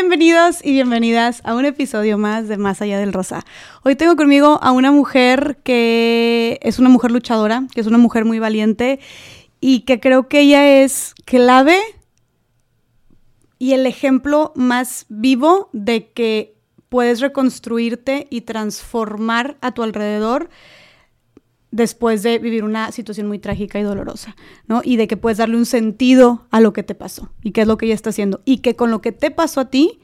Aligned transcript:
Bienvenidos 0.00 0.64
y 0.64 0.72
bienvenidas 0.72 1.42
a 1.44 1.54
un 1.54 1.66
episodio 1.66 2.16
más 2.16 2.48
de 2.48 2.56
Más 2.56 2.80
Allá 2.80 2.98
del 2.98 3.12
Rosa. 3.12 3.44
Hoy 3.82 3.96
tengo 3.96 4.16
conmigo 4.16 4.58
a 4.62 4.72
una 4.72 4.90
mujer 4.90 5.58
que 5.62 6.58
es 6.62 6.78
una 6.78 6.88
mujer 6.88 7.10
luchadora, 7.10 7.66
que 7.74 7.82
es 7.82 7.86
una 7.86 7.98
mujer 7.98 8.24
muy 8.24 8.38
valiente 8.38 8.98
y 9.60 9.80
que 9.80 10.00
creo 10.00 10.26
que 10.26 10.40
ella 10.40 10.82
es 10.82 11.14
clave 11.26 11.78
y 13.58 13.74
el 13.74 13.84
ejemplo 13.84 14.54
más 14.56 15.04
vivo 15.10 15.68
de 15.74 16.10
que 16.12 16.56
puedes 16.88 17.20
reconstruirte 17.20 18.26
y 18.30 18.40
transformar 18.40 19.58
a 19.60 19.72
tu 19.72 19.82
alrededor 19.82 20.48
después 21.70 22.22
de 22.22 22.38
vivir 22.38 22.64
una 22.64 22.92
situación 22.92 23.28
muy 23.28 23.38
trágica 23.38 23.78
y 23.78 23.82
dolorosa, 23.82 24.36
¿no? 24.66 24.82
Y 24.84 24.96
de 24.96 25.06
que 25.06 25.16
puedes 25.16 25.38
darle 25.38 25.56
un 25.56 25.66
sentido 25.66 26.46
a 26.50 26.60
lo 26.60 26.72
que 26.72 26.82
te 26.82 26.94
pasó 26.94 27.30
y 27.42 27.52
qué 27.52 27.62
es 27.62 27.66
lo 27.66 27.78
que 27.78 27.86
ella 27.86 27.94
está 27.94 28.10
haciendo. 28.10 28.40
Y 28.44 28.58
que 28.58 28.76
con 28.76 28.90
lo 28.90 29.00
que 29.00 29.12
te 29.12 29.30
pasó 29.30 29.60
a 29.60 29.70
ti, 29.70 30.00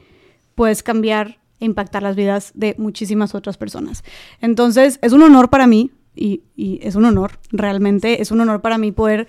puedes 0.55 0.83
cambiar 0.83 1.39
e 1.59 1.65
impactar 1.65 2.03
las 2.03 2.15
vidas 2.15 2.51
de 2.53 2.75
muchísimas 2.77 3.35
otras 3.35 3.57
personas. 3.57 4.03
Entonces, 4.41 4.99
es 5.01 5.11
un 5.11 5.23
honor 5.23 5.49
para 5.49 5.67
mí, 5.67 5.91
y, 6.15 6.41
y 6.55 6.79
es 6.81 6.95
un 6.95 7.05
honor, 7.05 7.39
realmente, 7.51 8.21
es 8.21 8.31
un 8.31 8.41
honor 8.41 8.61
para 8.61 8.77
mí 8.77 8.91
poder 8.91 9.27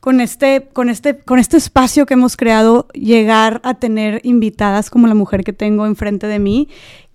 con 0.00 0.20
este, 0.20 0.68
con, 0.72 0.88
este, 0.88 1.18
con 1.18 1.38
este 1.38 1.58
espacio 1.58 2.06
que 2.06 2.14
hemos 2.14 2.36
creado, 2.36 2.88
llegar 2.94 3.60
a 3.64 3.74
tener 3.74 4.20
invitadas 4.24 4.90
como 4.90 5.06
la 5.06 5.14
mujer 5.14 5.44
que 5.44 5.52
tengo 5.52 5.86
enfrente 5.86 6.26
de 6.26 6.38
mí, 6.38 6.68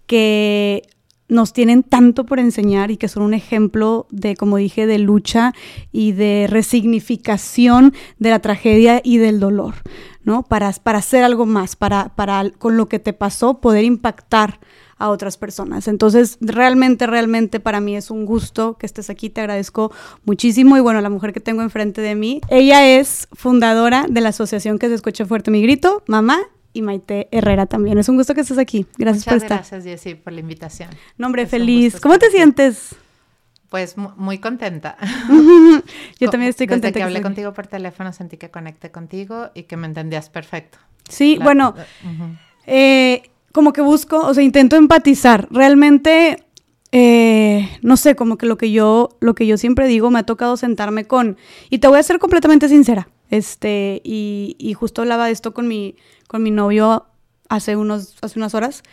que 0.05 0.83
nos 1.27 1.53
tienen 1.53 1.83
tanto 1.83 2.25
por 2.25 2.39
enseñar 2.39 2.91
y 2.91 2.97
que 2.97 3.07
son 3.07 3.23
un 3.23 3.33
ejemplo 3.33 4.07
de, 4.11 4.35
como 4.35 4.57
dije, 4.57 4.85
de 4.85 4.99
lucha 4.99 5.53
y 5.91 6.11
de 6.11 6.47
resignificación 6.49 7.93
de 8.19 8.29
la 8.29 8.39
tragedia 8.39 9.01
y 9.03 9.17
del 9.17 9.39
dolor, 9.39 9.75
¿no? 10.23 10.43
Para, 10.43 10.71
para 10.71 10.99
hacer 10.99 11.23
algo 11.23 11.45
más, 11.45 11.75
para, 11.75 12.09
para 12.15 12.49
con 12.51 12.77
lo 12.77 12.87
que 12.87 12.99
te 12.99 13.13
pasó 13.13 13.59
poder 13.59 13.85
impactar 13.85 14.59
a 14.97 15.09
otras 15.09 15.37
personas. 15.37 15.87
Entonces, 15.87 16.37
realmente, 16.39 17.05
realmente 17.05 17.59
para 17.59 17.81
mí 17.81 17.95
es 17.95 18.11
un 18.11 18.25
gusto 18.25 18.77
que 18.77 18.85
estés 18.85 19.09
aquí, 19.09 19.29
te 19.29 19.41
agradezco 19.41 19.91
muchísimo 20.23 20.77
y 20.77 20.79
bueno, 20.79 21.01
la 21.01 21.09
mujer 21.09 21.33
que 21.33 21.41
tengo 21.41 21.61
enfrente 21.63 22.01
de 22.01 22.15
mí, 22.15 22.39
ella 22.49 22.87
es 22.87 23.27
fundadora 23.33 24.05
de 24.07 24.21
la 24.21 24.29
asociación 24.29 24.79
que 24.79 24.87
se 24.87 24.93
escucha 24.93 25.25
fuerte 25.25 25.51
mi 25.51 25.61
grito, 25.61 26.03
mamá 26.07 26.39
y 26.75 26.81
Maite 26.81 27.29
Herrera 27.31 27.65
también. 27.65 27.97
Es 27.97 28.09
un 28.09 28.17
gusto 28.17 28.35
que 28.35 28.41
estés 28.41 28.57
aquí. 28.57 28.85
Gracias 28.97 29.25
por 29.25 29.35
estar. 29.35 29.57
Gracias, 29.59 29.83
Jessy, 29.83 30.15
por 30.15 30.33
la 30.33 30.41
invitación. 30.41 30.89
Nombre 31.17 31.47
feliz. 31.47 31.99
¿Cómo 31.99 32.19
te 32.19 32.29
sientes? 32.29 32.95
Pues 33.69 33.95
muy 33.97 34.37
contenta. 34.37 34.97
Yo 36.19 36.29
también 36.29 36.49
estoy 36.49 36.67
contenta. 36.67 36.87
Desde 36.87 36.99
que 36.99 37.03
hablé 37.03 37.21
contigo 37.21 37.53
por 37.53 37.67
teléfono 37.67 38.13
sentí 38.13 38.37
que 38.37 38.51
conecté 38.51 38.91
contigo 38.91 39.49
y 39.55 39.63
que 39.63 39.77
me 39.77 39.87
entendías 39.87 40.29
perfecto. 40.29 40.77
Sí, 41.09 41.39
bueno, 41.41 41.75
eh, 42.65 43.23
como 43.51 43.73
que 43.73 43.81
busco, 43.81 44.19
o 44.19 44.33
sea, 44.33 44.43
intento 44.43 44.75
empatizar. 44.75 45.47
Realmente, 45.49 46.43
eh, 46.91 47.69
no 47.81 47.95
sé, 47.95 48.15
como 48.15 48.37
que 48.37 48.45
lo 48.45 48.57
que 48.57 48.71
yo, 48.71 49.17
lo 49.19 49.33
que 49.33 49.47
yo 49.47 49.57
siempre 49.57 49.87
digo, 49.87 50.11
me 50.11 50.19
ha 50.19 50.23
tocado 50.23 50.57
sentarme 50.57 51.05
con, 51.05 51.37
y 51.69 51.79
te 51.79 51.87
voy 51.87 51.99
a 51.99 52.03
ser 52.03 52.19
completamente 52.19 52.67
sincera, 52.69 53.07
este, 53.29 54.01
y, 54.03 54.55
y 54.59 54.73
justo 54.73 55.01
hablaba 55.01 55.27
de 55.27 55.31
esto 55.31 55.53
con 55.53 55.67
mi, 55.67 55.95
con 56.27 56.43
mi 56.43 56.51
novio 56.51 57.05
hace, 57.49 57.75
unos, 57.75 58.15
hace 58.21 58.39
unas 58.39 58.53
horas. 58.53 58.83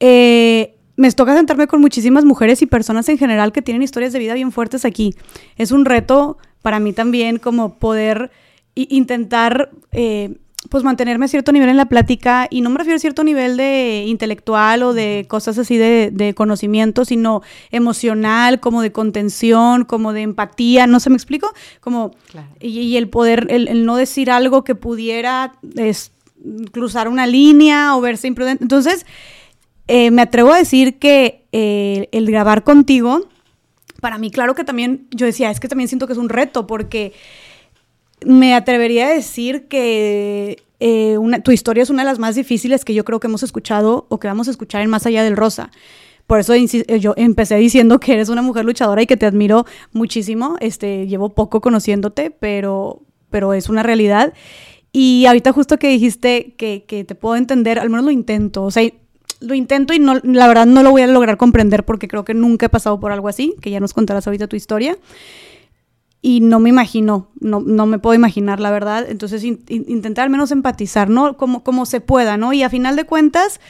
Eh, 0.00 0.76
me 0.96 1.10
toca 1.12 1.34
sentarme 1.34 1.66
con 1.66 1.80
muchísimas 1.80 2.24
mujeres 2.24 2.62
y 2.62 2.66
personas 2.66 3.08
en 3.08 3.18
general 3.18 3.52
que 3.52 3.62
tienen 3.62 3.82
historias 3.82 4.12
de 4.12 4.18
vida 4.18 4.34
bien 4.34 4.52
fuertes 4.52 4.84
aquí. 4.84 5.14
Es 5.56 5.70
un 5.70 5.84
reto 5.84 6.38
para 6.62 6.80
mí 6.80 6.92
también 6.92 7.38
como 7.38 7.78
poder 7.78 8.30
intentar 8.74 9.70
eh, 9.92 10.36
pues 10.68 10.84
mantenerme 10.84 11.26
a 11.26 11.28
cierto 11.28 11.52
nivel 11.52 11.68
en 11.68 11.76
la 11.76 11.86
plática 11.86 12.48
y 12.50 12.60
no 12.60 12.70
me 12.70 12.78
refiero 12.78 12.96
a 12.96 13.00
cierto 13.00 13.24
nivel 13.24 13.56
de 13.56 14.04
intelectual 14.06 14.82
o 14.82 14.94
de 14.94 15.26
cosas 15.28 15.58
así 15.58 15.76
de, 15.76 16.34
conocimiento, 16.36 17.04
sino 17.04 17.42
emocional, 17.70 18.60
como 18.60 18.82
de 18.82 18.92
contención, 18.92 19.84
como 19.84 20.12
de 20.12 20.22
empatía, 20.22 20.86
no 20.86 21.00
se 21.00 21.10
me 21.10 21.16
explico, 21.16 21.52
como 21.80 22.12
y, 22.60 22.96
el 22.96 23.08
poder, 23.08 23.46
el, 23.50 23.84
no 23.86 23.96
decir 23.96 24.30
algo 24.30 24.64
que 24.64 24.74
pudiera 24.74 25.52
cruzar 26.72 27.08
una 27.08 27.26
línea 27.26 27.96
o 27.96 28.00
verse 28.00 28.28
imprudente. 28.28 28.64
Entonces, 28.64 29.06
eh, 29.88 30.10
me 30.10 30.22
atrevo 30.22 30.52
a 30.52 30.58
decir 30.58 30.98
que 30.98 31.46
eh, 31.52 32.08
el 32.12 32.26
grabar 32.26 32.64
contigo, 32.64 33.28
para 34.00 34.18
mí, 34.18 34.30
claro 34.30 34.54
que 34.54 34.64
también, 34.64 35.06
yo 35.10 35.26
decía, 35.26 35.50
es 35.50 35.60
que 35.60 35.68
también 35.68 35.88
siento 35.88 36.06
que 36.06 36.12
es 36.12 36.18
un 36.18 36.28
reto 36.28 36.66
porque 36.66 37.12
me 38.24 38.54
atrevería 38.54 39.06
a 39.06 39.10
decir 39.10 39.68
que 39.68 40.62
eh, 40.80 41.16
tu 41.42 41.52
historia 41.52 41.82
es 41.82 41.90
una 41.90 42.02
de 42.02 42.08
las 42.08 42.18
más 42.18 42.34
difíciles 42.34 42.84
que 42.84 42.94
yo 42.94 43.04
creo 43.04 43.20
que 43.20 43.26
hemos 43.26 43.42
escuchado 43.42 44.06
o 44.08 44.18
que 44.18 44.28
vamos 44.28 44.48
a 44.48 44.50
escuchar 44.50 44.82
en 44.82 44.90
Más 44.90 45.06
Allá 45.06 45.22
del 45.22 45.36
Rosa. 45.36 45.70
Por 46.26 46.40
eso 46.40 46.54
eh, 46.54 47.00
yo 47.00 47.14
empecé 47.16 47.56
diciendo 47.56 48.00
que 48.00 48.14
eres 48.14 48.28
una 48.28 48.42
mujer 48.42 48.64
luchadora 48.64 49.02
y 49.02 49.06
que 49.06 49.16
te 49.16 49.26
admiro 49.26 49.64
muchísimo. 49.92 50.56
Este, 50.60 51.06
llevo 51.06 51.34
poco 51.34 51.60
conociéndote, 51.60 52.30
pero, 52.30 53.02
pero 53.30 53.54
es 53.54 53.68
una 53.68 53.82
realidad. 53.82 54.34
Y 54.98 55.26
ahorita 55.26 55.52
justo 55.52 55.78
que 55.78 55.90
dijiste 55.90 56.54
que, 56.56 56.86
que 56.88 57.04
te 57.04 57.14
puedo 57.14 57.36
entender, 57.36 57.78
al 57.78 57.90
menos 57.90 58.06
lo 58.06 58.10
intento. 58.10 58.64
O 58.64 58.70
sea, 58.70 58.90
lo 59.40 59.52
intento 59.52 59.92
y 59.92 59.98
no, 59.98 60.14
la 60.22 60.48
verdad 60.48 60.64
no 60.64 60.82
lo 60.82 60.90
voy 60.90 61.02
a 61.02 61.06
lograr 61.06 61.36
comprender 61.36 61.84
porque 61.84 62.08
creo 62.08 62.24
que 62.24 62.32
nunca 62.32 62.64
he 62.64 62.68
pasado 62.70 62.98
por 62.98 63.12
algo 63.12 63.28
así, 63.28 63.54
que 63.60 63.70
ya 63.70 63.78
nos 63.78 63.92
contarás 63.92 64.26
ahorita 64.26 64.46
tu 64.46 64.56
historia 64.56 64.96
y 66.22 66.40
no 66.40 66.60
me 66.60 66.70
imagino, 66.70 67.28
no, 67.38 67.60
no 67.60 67.84
me 67.84 67.98
puedo 67.98 68.14
imaginar 68.14 68.58
la 68.58 68.70
verdad, 68.70 69.04
entonces 69.06 69.44
intentar 69.44 70.24
al 70.24 70.30
menos 70.30 70.50
empatizar, 70.50 71.10
¿no? 71.10 71.36
Como, 71.36 71.62
como 71.62 71.84
se 71.84 72.00
pueda, 72.00 72.38
¿no? 72.38 72.54
Y 72.54 72.62
a 72.62 72.70
final 72.70 72.96
de 72.96 73.04
cuentas, 73.04 73.60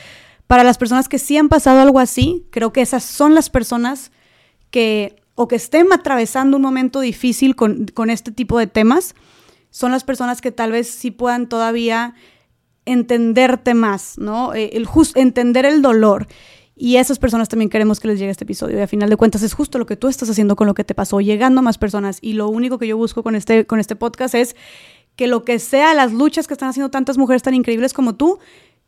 para 0.47 0.63
las 0.63 0.79
personas 0.79 1.09
que 1.09 1.19
sí 1.19 1.37
han 1.37 1.49
pasado 1.49 1.81
algo 1.81 1.99
así, 1.99 2.47
creo 2.53 2.73
que 2.73 2.83
esas 2.83 3.03
son 3.03 3.35
las 3.35 3.51
personas 3.51 4.13
que, 4.71 5.17
o 5.35 5.49
que 5.49 5.57
estén 5.57 5.93
atravesando 5.93 6.57
un 6.57 6.63
momento 6.63 7.01
difícil 7.01 7.57
con, 7.57 7.87
con 7.87 8.11
este 8.11 8.31
tipo 8.31 8.61
de 8.61 8.69
temas, 8.69 9.17
son 9.77 9.93
las 9.93 10.05
personas 10.05 10.41
que 10.41 10.53
tal 10.53 10.73
vez 10.73 10.89
sí 10.89 11.11
puedan 11.11 11.51
todavía 11.51 12.15
entenderte 12.87 13.75
más, 13.75 14.17
¿no? 14.17 14.55
Eh, 14.55 14.71
el 14.73 14.87
just, 14.87 15.15
entender 15.19 15.67
el 15.67 15.83
dolor 15.83 16.29
y 16.75 16.97
a 16.97 17.03
esas 17.03 17.19
personas 17.19 17.51
también 17.51 17.69
queremos 17.69 18.01
que 18.01 18.09
les 18.09 18.19
llegue 18.19 18.31
este 18.31 18.45
episodio. 18.45 18.79
Y 18.79 18.81
a 18.81 18.87
final 18.87 19.11
de 19.11 19.19
cuentas 19.19 19.43
es 19.43 19.53
justo 19.53 19.79
lo 19.79 19.85
que 19.85 19.97
tú 19.97 20.09
estás 20.09 20.31
haciendo 20.31 20.57
con 20.57 20.67
lo 20.67 20.73
que 20.73 20.83
te 20.83 20.95
pasó, 20.95 21.21
llegando 21.21 21.59
a 21.59 21.63
más 21.63 21.77
personas. 21.77 22.21
Y 22.23 22.33
lo 22.33 22.49
único 22.49 22.79
que 22.79 22.87
yo 22.87 22.97
busco 22.97 23.23
con 23.23 23.37
este, 23.37 23.67
con 23.67 23.79
este 23.79 23.97
podcast 23.97 24.35
es 24.35 24.57
que 25.15 25.27
lo 25.27 25.45
que 25.45 25.59
sea 25.59 25.93
las 25.93 26.11
luchas 26.11 26.47
que 26.47 26.55
están 26.55 26.71
haciendo 26.71 26.91
tantas 26.91 27.19
mujeres 27.19 27.43
tan 27.43 27.53
increíbles 27.53 27.93
como 27.93 28.15
tú, 28.15 28.39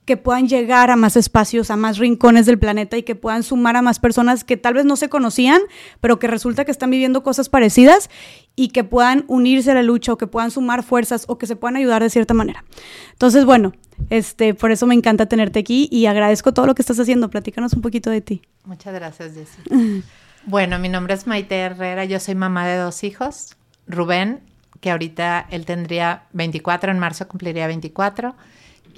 que 0.08 0.16
puedan 0.16 0.48
llegar 0.48 0.90
a 0.90 0.96
más 0.96 1.18
espacios, 1.18 1.70
a 1.70 1.76
más 1.76 1.98
rincones 1.98 2.46
del 2.46 2.58
planeta 2.58 2.96
y 2.96 3.02
que 3.02 3.14
puedan 3.14 3.42
sumar 3.42 3.76
a 3.76 3.82
más 3.82 3.98
personas 3.98 4.42
que 4.42 4.56
tal 4.56 4.72
vez 4.72 4.86
no 4.86 4.96
se 4.96 5.10
conocían, 5.10 5.60
pero 6.00 6.18
que 6.18 6.26
resulta 6.26 6.64
que 6.64 6.70
están 6.70 6.90
viviendo 6.90 7.22
cosas 7.22 7.50
parecidas 7.50 8.08
y 8.56 8.68
que 8.68 8.84
puedan 8.84 9.26
unirse 9.28 9.70
a 9.70 9.74
la 9.74 9.82
lucha 9.82 10.14
o 10.14 10.16
que 10.16 10.26
puedan 10.26 10.50
sumar 10.50 10.82
fuerzas 10.82 11.26
o 11.28 11.36
que 11.36 11.46
se 11.46 11.56
puedan 11.56 11.76
ayudar 11.76 12.02
de 12.02 12.08
cierta 12.08 12.32
manera. 12.32 12.64
Entonces, 13.12 13.44
bueno, 13.44 13.74
este, 14.08 14.54
por 14.54 14.70
eso 14.70 14.86
me 14.86 14.94
encanta 14.94 15.26
tenerte 15.26 15.58
aquí 15.58 15.90
y 15.92 16.06
agradezco 16.06 16.54
todo 16.54 16.64
lo 16.64 16.74
que 16.74 16.80
estás 16.80 16.98
haciendo. 16.98 17.28
Platícanos 17.28 17.74
un 17.74 17.82
poquito 17.82 18.08
de 18.08 18.22
ti. 18.22 18.40
Muchas 18.64 18.94
gracias, 18.94 19.34
Jessie. 19.34 20.02
bueno, 20.46 20.78
mi 20.78 20.88
nombre 20.88 21.12
es 21.12 21.26
Maite 21.26 21.54
Herrera, 21.54 22.06
yo 22.06 22.18
soy 22.18 22.34
mamá 22.34 22.66
de 22.66 22.78
dos 22.78 23.04
hijos. 23.04 23.56
Rubén, 23.86 24.40
que 24.80 24.90
ahorita 24.90 25.48
él 25.50 25.66
tendría 25.66 26.22
24, 26.32 26.92
en 26.92 26.98
marzo 26.98 27.28
cumpliría 27.28 27.66
24, 27.66 28.34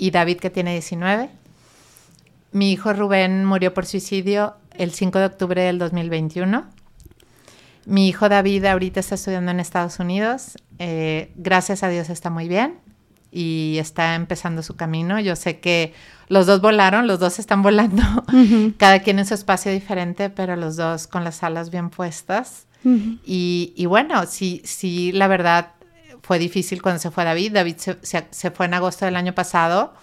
y 0.00 0.11
David, 0.11 0.38
que 0.38 0.49
tiene 0.49 0.72
19. 0.72 1.28
Mi 2.53 2.72
hijo 2.72 2.94
Rubén 2.94 3.44
murió 3.44 3.75
por 3.75 3.84
suicidio 3.84 4.55
el 4.72 4.93
5 4.93 5.19
de 5.19 5.27
octubre 5.27 5.62
del 5.62 5.78
2021. 5.78 6.65
Mi 7.84 8.09
hijo 8.09 8.31
David 8.31 8.65
ahorita 8.65 8.99
está 8.99 9.16
estudiando 9.16 9.50
en 9.50 9.61
Estados 9.61 9.99
Unidos. 9.99 10.56
Eh, 10.78 11.33
gracias 11.37 11.83
a 11.83 11.91
Dios 11.91 12.09
está 12.09 12.31
muy 12.31 12.49
bien 12.49 12.78
y 13.31 13.77
está 13.78 14.15
empezando 14.15 14.62
su 14.62 14.75
camino. 14.75 15.21
Yo 15.21 15.37
sé 15.37 15.61
que 15.61 15.93
los 16.28 16.47
dos 16.47 16.62
volaron, 16.62 17.06
los 17.06 17.19
dos 17.19 17.38
están 17.38 17.62
volando, 17.62 18.02
cada 18.79 19.00
quien 19.00 19.19
en 19.19 19.26
su 19.26 19.35
espacio 19.35 19.70
diferente, 19.70 20.31
pero 20.31 20.56
los 20.56 20.76
dos 20.76 21.08
con 21.08 21.25
las 21.25 21.43
alas 21.43 21.69
bien 21.69 21.91
puestas. 21.91 22.67
y, 22.82 23.85
bueno, 23.87 24.25
sí, 24.25 24.62
sí, 24.64 25.12
la 25.12 25.29
verdad 25.29 25.73
fue 26.22 26.38
difícil 26.38 26.82
cuando 26.82 27.00
se 27.00 27.11
fue 27.11 27.25
David. 27.25 27.52
David 27.52 27.76
se, 27.78 28.50
fue 28.50 28.67
en 28.67 28.75
agosto 28.75 29.05
del 29.05 29.17
año 29.17 29.34
pasado, 29.34 29.94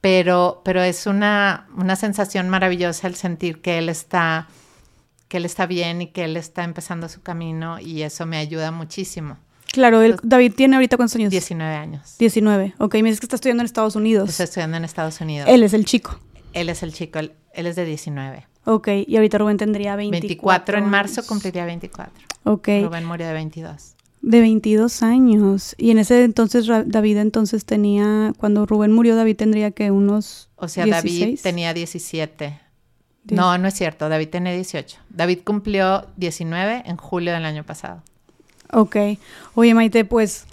pero, 0.00 0.62
pero 0.64 0.82
es 0.82 1.06
una, 1.06 1.68
una 1.76 1.96
sensación 1.96 2.48
maravillosa 2.48 3.06
el 3.06 3.14
sentir 3.14 3.60
que 3.60 3.78
él 3.78 3.88
está 3.88 4.48
que 5.32 5.38
él 5.38 5.46
está 5.46 5.64
bien 5.64 6.02
y 6.02 6.08
que 6.08 6.24
él 6.24 6.36
está 6.36 6.62
empezando 6.62 7.08
su 7.08 7.22
camino 7.22 7.80
y 7.80 8.02
eso 8.02 8.26
me 8.26 8.36
ayuda 8.36 8.70
muchísimo. 8.70 9.38
Claro, 9.72 10.02
David 10.22 10.52
tiene 10.54 10.76
ahorita 10.76 10.98
cuántos 10.98 11.16
años? 11.16 11.30
19 11.30 11.74
años. 11.74 12.16
19. 12.18 12.74
Ok, 12.76 12.96
me 12.96 13.04
dices 13.04 13.20
que 13.20 13.24
está 13.24 13.36
estudiando 13.36 13.62
en 13.62 13.64
Estados 13.64 13.96
Unidos. 13.96 14.28
Está 14.28 14.44
estudiando 14.44 14.76
en 14.76 14.84
Estados 14.84 15.18
Unidos. 15.22 15.48
Él 15.48 15.62
es 15.62 15.72
el 15.72 15.86
chico. 15.86 16.20
Él 16.52 16.68
es 16.68 16.82
el 16.82 16.92
chico, 16.92 17.18
él, 17.18 17.32
es 17.54 17.76
de 17.76 17.86
19. 17.86 18.46
Ok, 18.66 18.88
y 19.06 19.16
ahorita 19.16 19.38
Rubén 19.38 19.56
tendría 19.56 19.96
24. 19.96 20.28
24 20.28 20.78
en 20.78 20.90
marzo 20.90 21.26
cumpliría 21.26 21.64
24. 21.64 22.12
Ok. 22.44 22.68
Rubén 22.82 23.06
murió 23.06 23.26
de 23.26 23.32
22. 23.32 23.94
De 24.22 24.40
22 24.40 25.02
años. 25.02 25.74
Y 25.78 25.90
en 25.90 25.98
ese 25.98 26.24
entonces 26.24 26.66
David 26.86 27.18
entonces 27.18 27.64
tenía, 27.64 28.32
cuando 28.38 28.66
Rubén 28.66 28.92
murió, 28.92 29.16
David 29.16 29.36
tendría 29.36 29.72
que 29.72 29.90
unos... 29.90 30.48
O 30.56 30.68
sea, 30.68 30.86
David 30.86 31.38
tenía 31.42 31.74
17. 31.74 32.60
No, 33.30 33.56
no 33.58 33.68
es 33.68 33.74
cierto, 33.74 34.08
David 34.08 34.28
tenía 34.28 34.52
18. 34.52 34.98
David 35.10 35.40
cumplió 35.44 36.06
19 36.16 36.84
en 36.86 36.96
julio 36.96 37.32
del 37.32 37.44
año 37.44 37.64
pasado. 37.64 38.02
Ok. 38.72 38.96
Oye, 39.54 39.74
Maite, 39.74 40.04
pues 40.04 40.46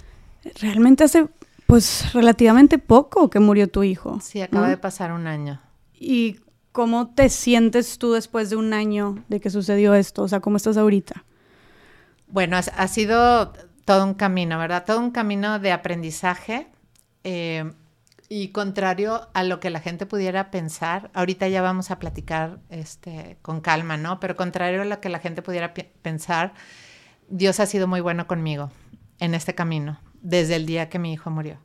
realmente 0.60 1.04
hace 1.04 1.26
pues 1.66 2.12
relativamente 2.12 2.78
poco 2.78 3.30
que 3.30 3.38
murió 3.38 3.68
tu 3.68 3.82
hijo. 3.82 4.18
Sí, 4.20 4.40
acaba 4.40 4.68
de 4.68 4.76
pasar 4.76 5.12
un 5.12 5.26
año. 5.26 5.60
¿Y 5.98 6.40
cómo 6.72 7.08
te 7.08 7.28
sientes 7.28 7.98
tú 7.98 8.12
después 8.12 8.50
de 8.50 8.56
un 8.56 8.72
año 8.72 9.22
de 9.28 9.40
que 9.40 9.50
sucedió 9.50 9.94
esto? 9.94 10.22
O 10.22 10.28
sea, 10.28 10.40
¿cómo 10.40 10.56
estás 10.56 10.76
ahorita? 10.76 11.24
Bueno, 12.30 12.56
ha, 12.56 12.88
sido 12.88 13.52
todo 13.84 14.04
un 14.04 14.14
camino, 14.14 14.58
¿verdad? 14.58 14.84
Todo 14.84 15.00
un 15.00 15.10
camino 15.10 15.58
de 15.58 15.72
aprendizaje. 15.72 16.68
Eh, 17.24 17.72
y 18.32 18.50
contrario 18.52 19.28
a 19.34 19.42
lo 19.42 19.58
que 19.58 19.70
la 19.70 19.80
gente 19.80 20.06
pudiera 20.06 20.52
pensar, 20.52 21.10
ahorita 21.14 21.48
ya 21.48 21.62
vamos 21.62 21.90
a 21.90 21.98
platicar 21.98 22.60
este, 22.70 23.38
con 23.42 23.60
calma, 23.60 23.96
¿no? 23.96 24.20
Pero 24.20 24.36
contrario 24.36 24.82
a 24.82 24.84
lo 24.84 25.00
que 25.00 25.08
la 25.08 25.18
gente 25.18 25.42
pudiera 25.42 25.74
pensar, 25.74 26.54
Dios 27.28 27.58
ha 27.58 27.66
sido 27.66 27.88
muy 27.88 28.00
bueno 28.00 28.28
conmigo 28.28 28.70
en 29.18 29.34
este 29.34 29.56
camino, 29.56 29.98
desde 30.22 30.54
el 30.54 30.64
día 30.64 30.88
que 30.88 31.00
mi 31.00 31.12
hijo 31.12 31.28
murió. 31.30 31.58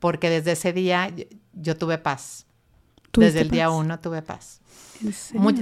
Porque 0.00 0.30
desde 0.30 0.52
ese 0.52 0.72
día 0.72 1.12
yo, 1.52 1.76
tuve 1.76 1.96
paz. 1.98 2.46
Desde 3.16 3.40
el 3.40 3.50
día 3.50 3.70
uno 3.70 3.98
tuve 4.00 4.22
paz. 4.22 4.60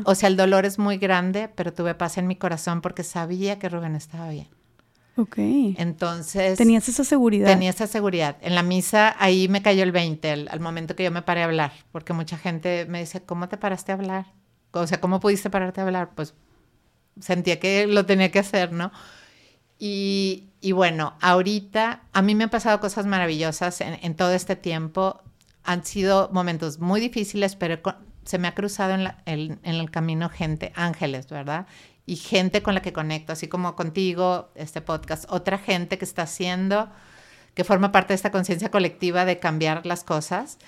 o 0.04 0.14
sea, 0.14 0.28
el 0.28 0.37
dolor 0.37 0.64
es 0.64 0.78
muy 0.78 0.99
grande, 0.99 1.49
pero 1.49 1.72
tuve 1.72 1.94
paz 1.94 2.19
en 2.19 2.26
mi 2.26 2.37
corazón 2.37 2.81
porque 2.81 3.02
sabía 3.02 3.58
que 3.58 3.69
Rubén 3.69 3.96
estaba 3.96 4.28
bien. 4.31 4.49
Ok. 5.16 5.37
Entonces... 5.37 6.56
Tenías 6.56 6.88
esa 6.88 7.04
seguridad. 7.04 7.46
Tenía 7.46 7.70
esa 7.70 7.87
seguridad. 7.87 8.37
En 8.40 8.54
la 8.54 8.62
misa 8.62 9.14
ahí 9.19 9.49
me 9.49 9.62
cayó 9.62 9.82
el 9.82 9.93
20, 9.93 10.49
al, 10.49 10.60
momento 10.60 10.96
que 10.96 11.04
yo 11.04 11.10
me 11.10 11.22
paré 11.22 11.43
a 11.43 11.44
hablar, 11.44 11.72
porque 11.93 12.12
mucha 12.12 12.38
gente 12.38 12.87
me 12.88 13.00
dice, 13.00 13.22
¿cómo 13.22 13.49
te 13.49 13.56
paraste 13.56 13.93
a 13.93 13.96
hablar? 13.96 14.26
O 14.70 14.87
sea, 14.87 15.00
¿cómo 15.00 15.20
pudiste 15.20 15.50
pararte 15.50 15.81
a 15.81 15.84
hablar? 15.84 16.10
Pues 16.14 16.34
sentía 17.20 17.60
que 17.60 17.87
lo 17.87 18.06
tenía 18.06 18.31
que 18.31 18.38
hacer, 18.38 18.72
¿no? 18.72 18.90
Y, 19.78 20.52
y 20.62 20.70
bueno, 20.70 21.14
ahorita 21.20 22.04
a 22.12 22.22
mí 22.22 22.34
me 22.37 22.44
han 22.44 22.50
pasado 22.50 22.78
cosas 22.81 23.04
maravillosas 23.04 23.81
en, 23.81 24.14
todo 24.14 24.32
este 24.32 24.54
tiempo. 24.54 25.20
Han 25.64 25.85
sido 25.85 26.31
momentos 26.32 26.79
muy 26.79 27.00
difíciles, 27.00 27.56
pero 27.56 27.81
se 28.25 28.38
me 28.38 28.49
ha 28.49 28.55
cruzado 28.55 28.94
en, 28.94 29.09
en 29.26 29.61
el 29.62 29.91
camino 29.91 30.29
gente, 30.29 30.73
ángeles, 30.75 31.29
¿verdad? 31.29 31.67
y 32.06 32.17
gente 32.17 32.62
con 32.62 32.75
la 32.75 32.82
que 32.82 32.93
conecto, 32.93 33.32
así 33.32 33.49
como 33.49 33.76
contigo, 33.76 34.50
este 34.55 34.81
podcast, 34.81 35.25
otra 35.29 35.59
gente 35.59 35.99
que 35.99 36.05
está 36.05 36.23
haciendo, 36.23 36.91
que 37.55 37.64
forma 37.64 37.93
parte 37.93 38.09
de 38.09 38.17
esta 38.17 38.31
conciencia 38.31 38.70
colectiva 38.70 39.25
de 39.25 39.38
cambiar 39.38 39.87
las 39.87 40.05
cosas, 40.05 40.59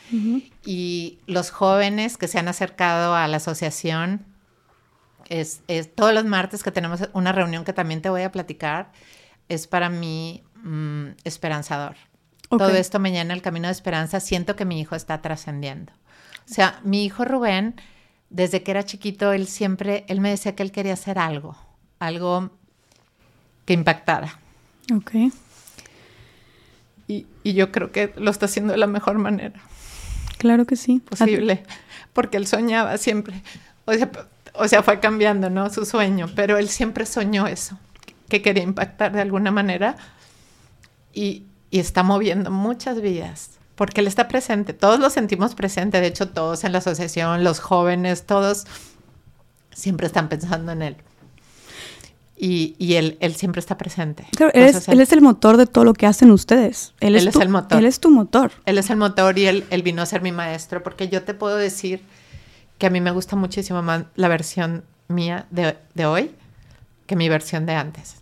y 0.64 1.18
los 1.26 1.50
jóvenes 1.50 2.18
que 2.18 2.28
se 2.28 2.38
han 2.38 2.48
acercado 2.48 3.14
a 3.14 3.26
la 3.26 3.38
asociación, 3.38 4.24
es, 5.28 5.62
todos 5.94 6.12
los 6.12 6.24
martes 6.24 6.62
que 6.62 6.70
tenemos 6.70 7.08
una 7.14 7.32
reunión 7.32 7.64
que 7.64 7.72
también 7.72 8.02
te 8.02 8.10
voy 8.10 8.22
a 8.22 8.30
platicar, 8.30 8.92
es 9.48 9.66
para 9.66 9.88
mí 9.88 10.44
mm, 10.62 11.08
esperanzador. 11.24 11.96
Todo 12.48 12.70
esto 12.70 13.00
me 13.00 13.10
llena 13.10 13.34
el 13.34 13.42
camino 13.42 13.68
de 13.68 13.72
esperanza, 13.72 14.20
siento 14.20 14.54
que 14.54 14.64
mi 14.64 14.80
hijo 14.80 14.94
está 14.94 15.20
trascendiendo. 15.22 15.92
O 16.48 16.54
sea, 16.54 16.80
mi 16.84 17.04
hijo 17.04 17.24
Rubén 17.24 17.74
desde 18.34 18.64
que 18.64 18.72
era 18.72 18.84
chiquito, 18.84 19.32
él 19.32 19.46
siempre, 19.46 20.04
él 20.08 20.20
me 20.20 20.30
decía 20.30 20.56
que 20.56 20.64
él 20.64 20.72
quería 20.72 20.94
hacer 20.94 21.20
algo, 21.20 21.56
algo 22.00 22.50
que 23.64 23.74
impactara. 23.74 24.38
Ok. 24.92 25.12
Y, 27.06 27.26
yo 27.44 27.70
creo 27.70 27.92
que 27.92 28.12
lo 28.16 28.30
está 28.30 28.46
haciendo 28.46 28.72
de 28.72 28.78
la 28.78 28.88
mejor 28.88 29.18
manera. 29.18 29.60
Claro 30.38 30.64
que 30.64 30.74
sí. 30.74 30.98
Posible, 30.98 31.62
porque 32.12 32.36
él 32.36 32.48
soñaba 32.48 32.98
siempre. 32.98 33.40
O 33.84 33.92
sea, 33.92 34.10
o 34.54 34.66
sea, 34.66 34.82
fue 34.82 34.98
cambiando, 34.98 35.48
¿no? 35.48 35.70
Su 35.70 35.84
sueño, 35.84 36.28
pero 36.34 36.58
él 36.58 36.68
siempre 36.68 37.06
soñó 37.06 37.46
eso, 37.46 37.78
que 38.28 38.42
quería 38.42 38.64
impactar 38.64 39.12
de 39.12 39.20
alguna 39.20 39.52
manera 39.52 39.96
y, 41.12 41.44
y 41.74 41.80
está 41.80 42.04
moviendo 42.04 42.52
muchas 42.52 43.00
vidas 43.00 43.50
porque 43.74 44.00
Él 44.00 44.06
está 44.06 44.28
presente, 44.28 44.74
todos 44.74 45.00
lo 45.00 45.10
sentimos 45.10 45.56
presente, 45.56 46.00
de 46.00 46.06
hecho 46.06 46.28
todos 46.28 46.62
en 46.62 46.70
la 46.70 46.78
asociación, 46.78 47.42
los 47.42 47.58
jóvenes, 47.58 48.26
todos 48.26 48.64
siempre 49.72 50.06
están 50.06 50.28
pensando 50.28 50.70
en 50.70 50.82
Él. 50.82 50.96
Y, 52.36 52.76
y 52.78 52.94
él, 52.94 53.16
él, 53.18 53.34
siempre 53.34 53.58
está 53.58 53.76
presente. 53.76 54.24
él, 54.52 55.00
es, 55.00 55.12
el 55.12 55.20
motor 55.20 55.56
de 55.56 55.66
todo 55.66 55.84
lo 55.84 55.94
que 55.94 56.06
hacen 56.06 56.30
ustedes. 56.30 56.94
Él, 57.00 57.16
es, 57.16 57.34
el 57.34 57.48
motor. 57.48 57.78
Él 57.78 57.86
es 57.86 57.98
tu 57.98 58.10
motor. 58.10 58.52
Él 58.66 58.78
es 58.78 58.90
el 58.90 58.96
motor 58.96 59.36
y 59.36 59.46
él, 59.46 59.64
él, 59.70 59.82
vino 59.82 60.02
a 60.02 60.06
ser 60.06 60.22
mi 60.22 60.30
maestro, 60.30 60.82
porque 60.82 61.08
yo 61.08 61.24
te 61.24 61.34
puedo 61.34 61.56
decir 61.56 62.02
que 62.78 62.86
a 62.86 62.90
mí 62.90 63.00
me 63.00 63.10
gusta 63.10 63.34
muchísimo 63.34 63.82
más 63.82 64.04
la 64.14 64.28
versión 64.28 64.84
mía 65.08 65.46
de, 65.50 65.76
de 65.94 66.06
hoy 66.06 66.30
que 67.06 67.16
mi 67.16 67.28
versión 67.28 67.66
de 67.66 67.74
antes. 67.74 68.16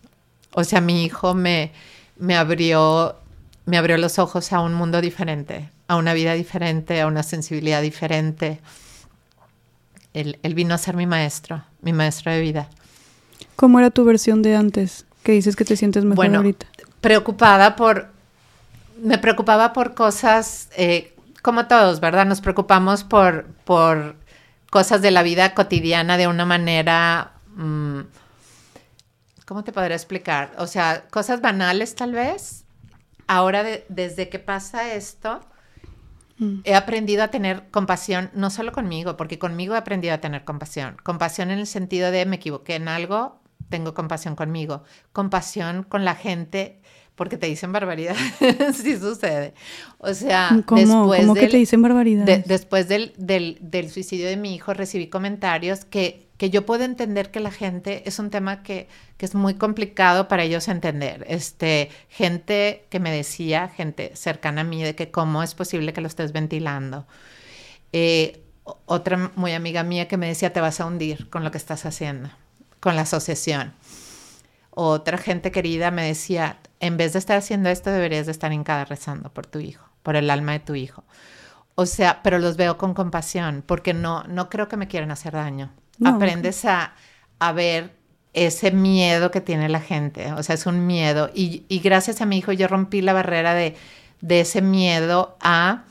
O 0.52 0.64
sea, 0.64 0.80
mi 0.80 1.04
hijo 1.04 1.34
me, 1.34 1.72
me 2.16 2.36
abrió 2.36 3.16
me 3.64 3.78
abrió 3.78 3.96
los 3.96 4.18
ojos 4.18 4.52
a 4.52 4.60
un 4.60 4.74
mundo 4.74 5.00
diferente, 5.00 5.70
a 5.88 5.96
una 5.96 6.14
vida 6.14 6.34
diferente, 6.34 7.00
a 7.00 7.06
una 7.06 7.22
sensibilidad 7.22 7.82
diferente. 7.82 8.60
Él, 10.14 10.36
vino 10.54 10.74
a 10.74 10.78
ser 10.78 10.96
mi 10.96 11.06
maestro, 11.06 11.64
mi 11.80 11.92
maestro 11.92 12.32
de 12.32 12.40
vida. 12.40 12.68
¿Cómo 13.56 13.78
era 13.78 13.90
tu 13.90 14.04
versión 14.04 14.42
de 14.42 14.56
antes? 14.56 15.06
Que 15.22 15.32
dices 15.32 15.56
que 15.56 15.64
te 15.64 15.76
sientes 15.76 16.04
mejor 16.04 16.16
bueno, 16.16 16.38
ahorita. 16.38 16.66
Preocupada 17.00 17.76
por. 17.76 18.10
Me 19.00 19.18
preocupaba 19.18 19.72
por 19.72 19.94
cosas, 19.94 20.68
eh, 20.76 21.14
como 21.40 21.66
todos, 21.66 22.00
¿verdad? 22.00 22.26
Nos 22.26 22.40
preocupamos 22.40 23.04
por, 23.04 23.46
por 23.64 24.16
cosas 24.70 25.02
de 25.02 25.10
la 25.10 25.22
vida 25.22 25.54
cotidiana 25.54 26.16
de 26.16 26.26
una 26.26 26.44
manera. 26.44 27.32
Mm, 27.56 28.00
¿Cómo 29.46 29.64
te 29.64 29.72
podría 29.72 29.96
explicar? 29.96 30.52
O 30.58 30.66
sea, 30.66 31.04
cosas 31.10 31.40
banales 31.40 31.94
tal 31.94 32.12
vez, 32.12 32.61
ahora 33.36 33.64
desde 33.88 34.28
que 34.28 34.38
pasa 34.38 34.94
esto, 34.94 35.40
mm. 36.38 36.60
he 36.64 36.74
aprendido 36.74 37.22
a 37.22 37.28
tener 37.28 37.68
compasión, 37.70 38.30
no 38.34 38.50
solo 38.50 38.72
conmigo, 38.72 39.16
porque 39.16 39.38
conmigo 39.38 39.74
he 39.74 39.78
aprendido 39.78 40.14
a 40.14 40.18
tener 40.18 40.44
compasión. 40.44 40.96
Compasión 41.02 41.50
en 41.50 41.58
el 41.58 41.66
sentido 41.66 42.10
de 42.10 42.26
me 42.26 42.36
equivoqué 42.36 42.74
en 42.74 42.88
algo, 42.88 43.40
tengo 43.68 43.94
compasión 43.94 44.36
conmigo. 44.36 44.82
Compasión 45.12 45.82
con 45.84 46.04
la 46.04 46.14
gente 46.14 46.80
porque 47.14 47.36
te 47.36 47.46
dicen 47.46 47.72
barbaridad. 47.72 48.16
sí 48.74 48.98
sucede. 48.98 49.54
O 49.98 50.12
sea, 50.12 50.50
después 50.52 50.88
¿cómo 50.88 51.34
que 51.34 51.48
te 51.48 51.56
dicen 51.56 51.80
barbaridad? 51.80 52.26
después 52.44 52.88
del, 52.88 53.14
del, 53.16 53.58
del, 53.60 53.90
suicidio 53.90 54.26
de 54.26 54.36
mi 54.36 54.54
hijo 54.54 54.74
recibí 54.74 55.08
comentarios 55.08 55.84
que 55.84 56.28
que 56.42 56.50
yo 56.50 56.66
puedo 56.66 56.82
entender 56.82 57.30
que 57.30 57.38
la 57.38 57.52
gente 57.52 58.02
es 58.04 58.18
un 58.18 58.28
tema 58.28 58.64
que, 58.64 58.88
es 59.20 59.36
muy 59.36 59.54
complicado 59.54 60.26
para 60.26 60.42
ellos 60.42 60.66
entender. 60.66 61.24
Este, 61.28 61.88
gente 62.08 62.84
que 62.90 62.98
me 62.98 63.12
decía, 63.12 63.68
gente 63.68 64.10
cercana 64.16 64.62
a 64.62 64.64
mí, 64.64 64.82
de 64.82 64.96
que 64.96 65.12
cómo 65.12 65.44
es 65.44 65.54
posible 65.54 65.92
que 65.92 66.00
lo 66.00 66.08
estés 66.08 66.32
ventilando. 66.32 67.06
Eh, 67.92 68.42
otra 68.86 69.30
muy 69.36 69.52
amiga 69.52 69.84
mía 69.84 70.08
que 70.08 70.16
me 70.16 70.26
decía, 70.26 70.52
te 70.52 70.60
vas 70.60 70.80
a 70.80 70.86
hundir 70.86 71.30
con 71.30 71.44
lo 71.44 71.52
que 71.52 71.58
estás 71.58 71.86
haciendo, 71.86 72.28
con 72.80 72.96
la 72.96 73.02
asociación. 73.02 73.72
Otra 74.70 75.18
gente 75.18 75.52
querida 75.52 75.92
me 75.92 76.04
decía, 76.04 76.58
en 76.80 76.96
vez 76.96 77.12
de 77.12 77.20
estar 77.20 77.38
haciendo 77.38 77.68
esto, 77.68 77.92
deberías 77.92 78.26
de 78.26 78.32
estar 78.32 78.50
en 78.50 78.64
cada 78.64 78.84
rezando 78.84 79.32
por 79.32 79.46
tu 79.46 79.60
hijo, 79.60 79.88
por 80.02 80.16
el 80.16 80.28
alma 80.28 80.50
de 80.50 80.58
tu 80.58 80.74
hijo. 80.74 81.04
O 81.76 81.86
sea, 81.86 82.20
pero 82.24 82.40
los 82.40 82.56
veo 82.56 82.78
con 82.78 82.94
compasión, 82.94 83.62
porque 83.64 83.94
no, 83.94 84.24
no 84.24 84.50
creo 84.50 84.66
que 84.66 84.76
me 84.76 84.88
quieran 84.88 85.12
hacer 85.12 85.34
daño 85.34 85.70
aprendes 86.04 86.64
a, 86.64 86.94
ver 87.54 87.92
ese 88.32 88.70
miedo 88.70 89.30
que 89.30 89.40
tiene 89.40 89.68
la 89.68 89.80
gente, 89.80 90.32
o 90.32 90.42
sea, 90.42 90.54
es 90.54 90.66
un 90.66 90.86
miedo. 90.86 91.30
Y, 91.34 91.64
gracias 91.82 92.20
a 92.20 92.26
mi 92.26 92.38
hijo 92.38 92.52
yo 92.52 92.68
rompí 92.68 93.02
la 93.02 93.12
barrera 93.12 93.54
de, 93.54 93.76
ese 94.28 94.62
miedo 94.62 95.36
a 95.40 95.84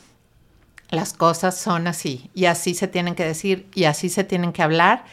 las 0.89 1.13
cosas 1.13 1.57
son 1.57 1.87
así 1.87 2.29
y 2.33 2.45
así 2.45 2.73
se 2.73 2.87
tienen 2.87 3.15
que 3.15 3.25
decir 3.25 3.67
y 3.73 3.85
así 3.85 4.09
se 4.09 4.23
tienen 4.23 4.53
que 4.53 4.63
hablar. 4.63 5.05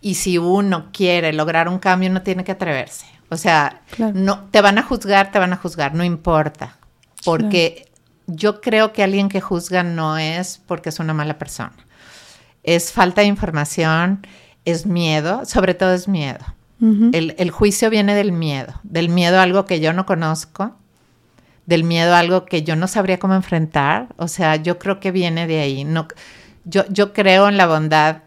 Y 0.00 0.14
si 0.14 0.38
uno 0.38 0.88
quiere 0.92 1.32
lograr 1.32 1.68
un 1.68 1.78
cambio, 1.78 2.10
no 2.10 2.22
tiene 2.22 2.42
que 2.42 2.52
atreverse. 2.52 3.06
O 3.28 3.36
sea, 3.36 3.82
no, 3.98 4.48
te 4.50 4.60
van 4.60 4.78
a 4.78 4.82
juzgar, 4.82 5.30
te 5.30 5.38
van 5.38 5.52
a 5.52 5.56
juzgar, 5.56 5.94
no 5.94 6.04
importa. 6.04 6.78
Porque 7.24 7.88
yo 8.26 8.60
creo 8.60 8.92
que 8.92 9.02
alguien 9.02 9.28
que 9.28 9.40
juzga 9.40 9.82
no 9.82 10.16
es 10.16 10.60
porque 10.66 10.88
es 10.88 10.98
una 11.00 11.14
mala 11.14 11.38
persona 11.38 11.74
es 12.62 12.92
falta 12.92 13.22
de 13.22 13.26
información, 13.26 14.26
es 14.64 14.86
miedo, 14.86 15.44
sobre 15.44 15.74
todo 15.74 15.92
es 15.92 16.08
miedo. 16.08 16.44
el, 16.80 17.50
juicio 17.50 17.90
viene 17.90 18.14
del 18.14 18.32
miedo, 18.32 18.80
del 18.82 19.10
miedo 19.10 19.38
a 19.38 19.42
algo 19.42 19.66
que 19.66 19.80
yo 19.80 19.92
no 19.92 20.06
conozco, 20.06 20.74
del 21.66 21.84
miedo 21.84 22.14
a 22.14 22.18
algo 22.18 22.46
que 22.46 22.62
yo 22.62 22.74
no 22.74 22.88
sabría 22.88 23.18
cómo 23.18 23.34
enfrentar. 23.34 24.08
O 24.16 24.28
sea, 24.28 24.56
yo 24.56 24.78
creo 24.78 24.98
que 24.98 25.10
viene 25.10 25.46
de 25.46 25.60
ahí. 25.60 25.84
No, 25.84 26.08
yo, 26.64 26.84
yo 26.88 27.12
creo 27.12 27.48
en 27.48 27.56
la 27.56 27.66
bondad 27.66 28.22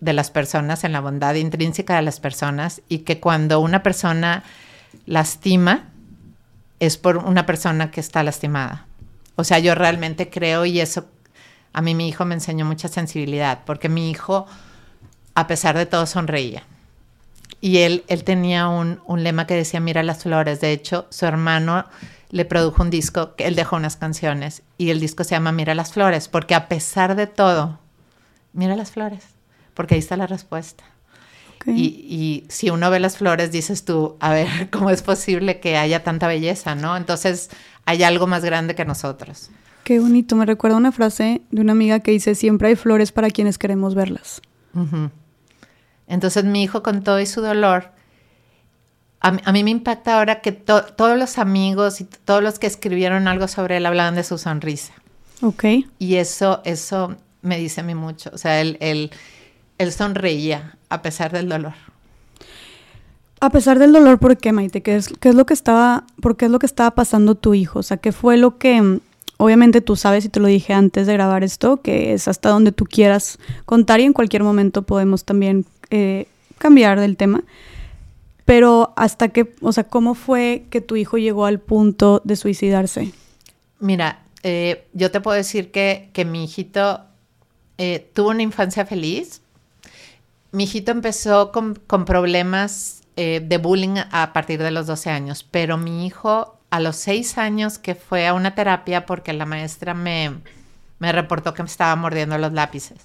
de 0.00 0.12
las 0.12 0.30
personas, 0.30 0.84
en 0.84 0.92
la 0.92 1.00
bondad 1.00 1.34
intrínseca 1.34 1.96
de 1.96 2.02
las 2.02 2.20
personas 2.20 2.82
y 2.88 2.98
que 2.98 3.18
cuando 3.18 3.60
una 3.60 3.82
persona 3.82 4.44
lastima, 5.06 5.88
es 6.80 6.96
por 6.96 7.16
una 7.16 7.46
persona 7.46 7.90
que 7.90 8.00
está 8.00 8.22
lastimada. 8.22 8.86
O 9.36 9.44
sea, 9.44 9.58
yo 9.58 9.74
realmente 9.74 10.30
creo 10.30 10.64
y 10.64 10.80
eso 10.80 11.06
a 11.78 11.80
mí 11.80 11.94
mi 11.94 12.08
hijo 12.08 12.24
me 12.24 12.34
enseñó 12.34 12.64
mucha 12.64 12.88
sensibilidad, 12.88 13.60
porque 13.64 13.88
mi 13.88 14.10
hijo, 14.10 14.46
a 15.36 15.46
pesar 15.46 15.78
de 15.78 15.86
todo, 15.86 16.06
sonreía. 16.06 16.64
Y 17.60 17.78
él, 17.78 18.04
él 18.08 18.24
tenía 18.24 18.66
un, 18.66 19.00
un 19.06 19.22
lema 19.22 19.46
que 19.46 19.54
decía, 19.54 19.78
mira 19.78 20.02
las 20.02 20.24
flores. 20.24 20.60
De 20.60 20.72
hecho, 20.72 21.06
su 21.10 21.24
hermano 21.24 21.84
le 22.30 22.44
produjo 22.44 22.82
un 22.82 22.90
disco, 22.90 23.36
que 23.36 23.46
él 23.46 23.54
dejó 23.54 23.76
unas 23.76 23.94
canciones, 23.94 24.62
y 24.76 24.90
el 24.90 24.98
disco 24.98 25.22
se 25.22 25.36
llama 25.36 25.52
Mira 25.52 25.76
las 25.76 25.92
flores, 25.92 26.26
porque 26.26 26.56
a 26.56 26.66
pesar 26.66 27.14
de 27.14 27.28
todo, 27.28 27.78
mira 28.52 28.74
las 28.74 28.90
flores, 28.90 29.22
porque 29.74 29.94
ahí 29.94 30.00
está 30.00 30.16
la 30.16 30.26
respuesta. 30.26 30.82
Y, 31.64 31.84
y, 32.08 32.44
si 32.48 32.70
uno 32.70 32.90
ve 32.90 32.98
las 32.98 33.18
flores, 33.18 33.52
dices 33.52 33.84
tú, 33.84 34.16
a 34.18 34.30
ver, 34.30 34.68
¿cómo 34.72 34.90
es 34.90 35.02
posible 35.02 35.60
que 35.60 35.76
haya 35.76 36.02
tanta 36.02 36.26
belleza, 36.26 36.74
no? 36.74 36.96
Entonces, 36.96 37.50
hay 37.84 38.02
algo 38.02 38.26
más 38.26 38.44
grande 38.44 38.74
que 38.74 38.84
nosotros. 38.84 39.50
Qué 39.88 40.00
bonito, 40.00 40.36
me 40.36 40.44
recuerda 40.44 40.76
una 40.76 40.92
frase 40.92 41.40
de 41.50 41.62
una 41.62 41.72
amiga 41.72 42.00
que 42.00 42.10
dice, 42.10 42.34
siempre 42.34 42.68
hay 42.68 42.76
flores 42.76 43.10
para 43.10 43.30
quienes 43.30 43.56
queremos 43.56 43.94
verlas. 43.94 44.42
Entonces 46.06 46.44
mi 46.44 46.62
hijo 46.62 46.82
con 46.82 47.02
todo 47.02 47.18
y 47.20 47.24
su 47.24 47.40
dolor, 47.40 47.92
a, 49.20 49.32
mí 49.50 49.64
me 49.64 49.70
impacta 49.70 50.18
ahora 50.18 50.42
que 50.42 50.52
todos 50.52 51.18
los 51.18 51.38
amigos 51.38 52.02
y 52.02 52.04
todos 52.04 52.42
los 52.42 52.58
que 52.58 52.66
escribieron 52.66 53.28
algo 53.28 53.48
sobre 53.48 53.78
él 53.78 53.86
hablaban 53.86 54.14
de 54.14 54.24
su 54.24 54.36
sonrisa. 54.36 54.92
Ok. 55.40 55.64
Y 55.98 56.16
eso, 56.16 56.60
eso 56.66 57.16
me 57.40 57.56
dice 57.56 57.80
a 57.80 57.84
mí 57.84 57.94
mucho. 57.94 58.28
O 58.34 58.36
sea, 58.36 58.60
él, 58.60 58.76
él, 58.80 59.10
él 59.78 59.90
sonreía 59.90 60.76
a 60.90 61.00
pesar 61.00 61.32
del 61.32 61.48
dolor. 61.48 61.72
A 63.40 63.48
pesar 63.48 63.78
del 63.78 63.94
dolor, 63.94 64.18
¿por 64.18 64.36
qué, 64.36 64.52
Maite? 64.52 64.82
¿Qué 64.82 64.96
es, 64.96 65.08
qué 65.08 65.30
es 65.30 65.34
lo 65.34 65.46
que 65.46 65.54
estaba, 65.54 66.04
por 66.20 66.36
qué 66.36 66.44
es 66.44 66.50
lo 66.50 66.58
que 66.58 66.66
estaba 66.66 66.90
pasando 66.90 67.36
tu 67.36 67.54
hijo? 67.54 67.78
O 67.78 67.82
sea, 67.82 67.96
¿qué 67.96 68.12
fue 68.12 68.36
lo 68.36 68.58
que 68.58 69.00
Obviamente 69.40 69.80
tú 69.80 69.94
sabes, 69.94 70.24
y 70.24 70.28
te 70.28 70.40
lo 70.40 70.48
dije 70.48 70.72
antes 70.72 71.06
de 71.06 71.12
grabar 71.12 71.44
esto, 71.44 71.80
que 71.80 72.12
es 72.12 72.26
hasta 72.26 72.48
donde 72.48 72.72
tú 72.72 72.84
quieras 72.84 73.38
contar 73.66 74.00
y 74.00 74.02
en 74.02 74.12
cualquier 74.12 74.42
momento 74.42 74.82
podemos 74.82 75.24
también 75.24 75.64
eh, 75.90 76.26
cambiar 76.58 76.98
del 76.98 77.16
tema. 77.16 77.44
Pero 78.44 78.92
hasta 78.96 79.28
que, 79.28 79.54
o 79.60 79.70
sea, 79.70 79.84
¿cómo 79.84 80.16
fue 80.16 80.64
que 80.70 80.80
tu 80.80 80.96
hijo 80.96 81.18
llegó 81.18 81.46
al 81.46 81.60
punto 81.60 82.20
de 82.24 82.34
suicidarse? 82.34 83.12
Mira, 83.78 84.22
eh, 84.42 84.88
yo 84.92 85.12
te 85.12 85.20
puedo 85.20 85.36
decir 85.36 85.70
que, 85.70 86.10
mi 86.26 86.42
hijito 86.42 87.02
eh, 87.78 88.10
tuvo 88.14 88.30
una 88.30 88.42
infancia 88.42 88.86
feliz. 88.86 89.40
Mi 90.50 90.64
hijito 90.64 90.90
empezó 90.90 91.52
con, 91.52 91.76
con 91.86 92.04
problemas 92.04 93.02
de 93.16 93.58
bullying 93.60 93.96
a 94.12 94.32
partir 94.32 94.62
de 94.62 94.70
los 94.70 94.86
12 94.86 95.10
años, 95.10 95.44
pero 95.50 95.76
mi 95.76 96.06
hijo 96.06 96.57
a 96.70 96.80
los 96.80 96.96
seis 96.96 97.38
años 97.38 97.78
que 97.78 97.94
fue 97.94 98.26
a 98.26 98.34
una 98.34 98.54
terapia 98.54 99.06
porque 99.06 99.32
la 99.32 99.46
maestra 99.46 99.94
me, 99.94 100.34
me 100.98 101.12
reportó 101.12 101.54
que 101.54 101.62
me 101.62 101.68
estaba 101.68 101.94
mordiendo 101.96 102.36
los 102.38 102.52
lápices. 102.52 102.98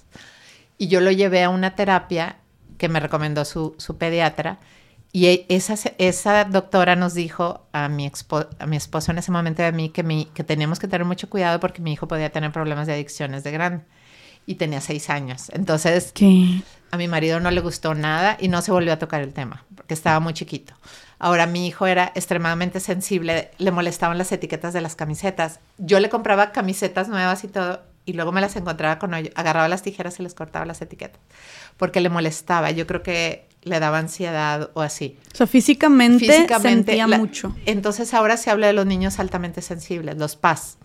Y 0.76 0.88
yo 0.88 1.00
lo 1.00 1.10
llevé 1.10 1.44
a 1.44 1.50
una 1.50 1.74
terapia 1.74 2.36
que 2.78 2.88
me 2.88 3.00
recomendó 3.00 3.44
su, 3.44 3.74
su 3.78 3.96
pediatra. 3.96 4.58
Y 5.12 5.26
e, 5.26 5.46
esa, 5.48 5.74
esa 5.98 6.44
doctora 6.44 6.96
nos 6.96 7.14
dijo 7.14 7.66
a 7.72 7.88
mi, 7.88 8.10
a 8.58 8.66
mi 8.66 8.76
esposo 8.76 9.12
en 9.12 9.18
ese 9.18 9.30
momento 9.30 9.62
de 9.62 9.72
mí 9.72 9.88
que, 9.90 10.02
mi, 10.02 10.26
que 10.26 10.44
teníamos 10.44 10.78
que 10.78 10.88
tener 10.88 11.06
mucho 11.06 11.30
cuidado 11.30 11.60
porque 11.60 11.80
mi 11.80 11.92
hijo 11.92 12.08
podía 12.08 12.30
tener 12.30 12.52
problemas 12.52 12.86
de 12.86 12.94
adicciones 12.94 13.44
de 13.44 13.52
grande. 13.52 13.84
Y 14.46 14.56
tenía 14.56 14.82
seis 14.82 15.08
años. 15.08 15.50
Entonces, 15.54 16.12
¿Qué? 16.12 16.60
a 16.90 16.98
mi 16.98 17.08
marido 17.08 17.40
no 17.40 17.50
le 17.50 17.62
gustó 17.62 17.94
nada 17.94 18.36
y 18.38 18.48
no 18.48 18.60
se 18.60 18.72
volvió 18.72 18.92
a 18.92 18.98
tocar 18.98 19.22
el 19.22 19.32
tema 19.32 19.64
porque 19.74 19.94
estaba 19.94 20.20
muy 20.20 20.34
chiquito. 20.34 20.74
Ahora 21.24 21.46
mi 21.46 21.66
hijo 21.66 21.86
era 21.86 22.12
extremadamente 22.14 22.80
sensible, 22.80 23.50
le 23.56 23.70
molestaban 23.70 24.18
las 24.18 24.30
etiquetas 24.30 24.74
de 24.74 24.82
las 24.82 24.94
camisetas. 24.94 25.58
Yo 25.78 25.98
le 25.98 26.10
compraba 26.10 26.52
camisetas 26.52 27.08
nuevas 27.08 27.44
y 27.44 27.48
todo 27.48 27.80
y 28.04 28.12
luego 28.12 28.30
me 28.30 28.42
las 28.42 28.56
encontraba 28.56 28.98
con 28.98 29.14
agarraba 29.14 29.66
las 29.68 29.80
tijeras 29.80 30.20
y 30.20 30.22
les 30.22 30.34
cortaba 30.34 30.66
las 30.66 30.82
etiquetas 30.82 31.18
porque 31.78 32.02
le 32.02 32.10
molestaba. 32.10 32.72
Yo 32.72 32.86
creo 32.86 33.02
que 33.02 33.48
le 33.62 33.80
daba 33.80 34.00
ansiedad 34.00 34.68
o 34.74 34.82
así. 34.82 35.16
O 35.32 35.36
sea, 35.36 35.46
físicamente, 35.46 36.46
sentía 36.60 37.06
mucho. 37.06 37.56
Entonces 37.64 38.12
ahora 38.12 38.36
se 38.36 38.50
habla 38.50 38.66
de 38.66 38.74
los 38.74 38.84
niños 38.84 39.18
altamente 39.18 39.62
sensibles, 39.62 40.18
los 40.18 40.36
PAS. 40.36 40.76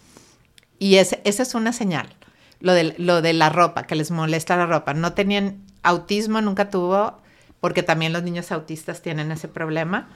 Y 0.79 0.96
esa 0.96 1.17
es 1.22 1.53
una 1.53 1.74
señal. 1.74 2.15
Lo 2.62 2.72
de, 2.72 2.96
lo 2.98 3.22
de 3.22 3.34
la 3.34 3.50
ropa, 3.50 3.84
que 3.84 3.96
les 3.96 4.10
molesta 4.10 4.55
la 4.55 4.67
ropa. 4.67 4.93
No 4.93 5.12
tenían 5.12 5.65
autismo, 5.84 6.39
nunca 6.39 6.69
tuvo 6.69 7.17
porque 7.59 7.83
también 7.83 8.13
los 8.13 8.23
niños 8.23 8.51
autistas 8.51 9.01
tienen 9.01 9.31
ese 9.31 9.47
problema. 9.47 10.07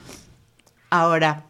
Ahora, 0.90 1.46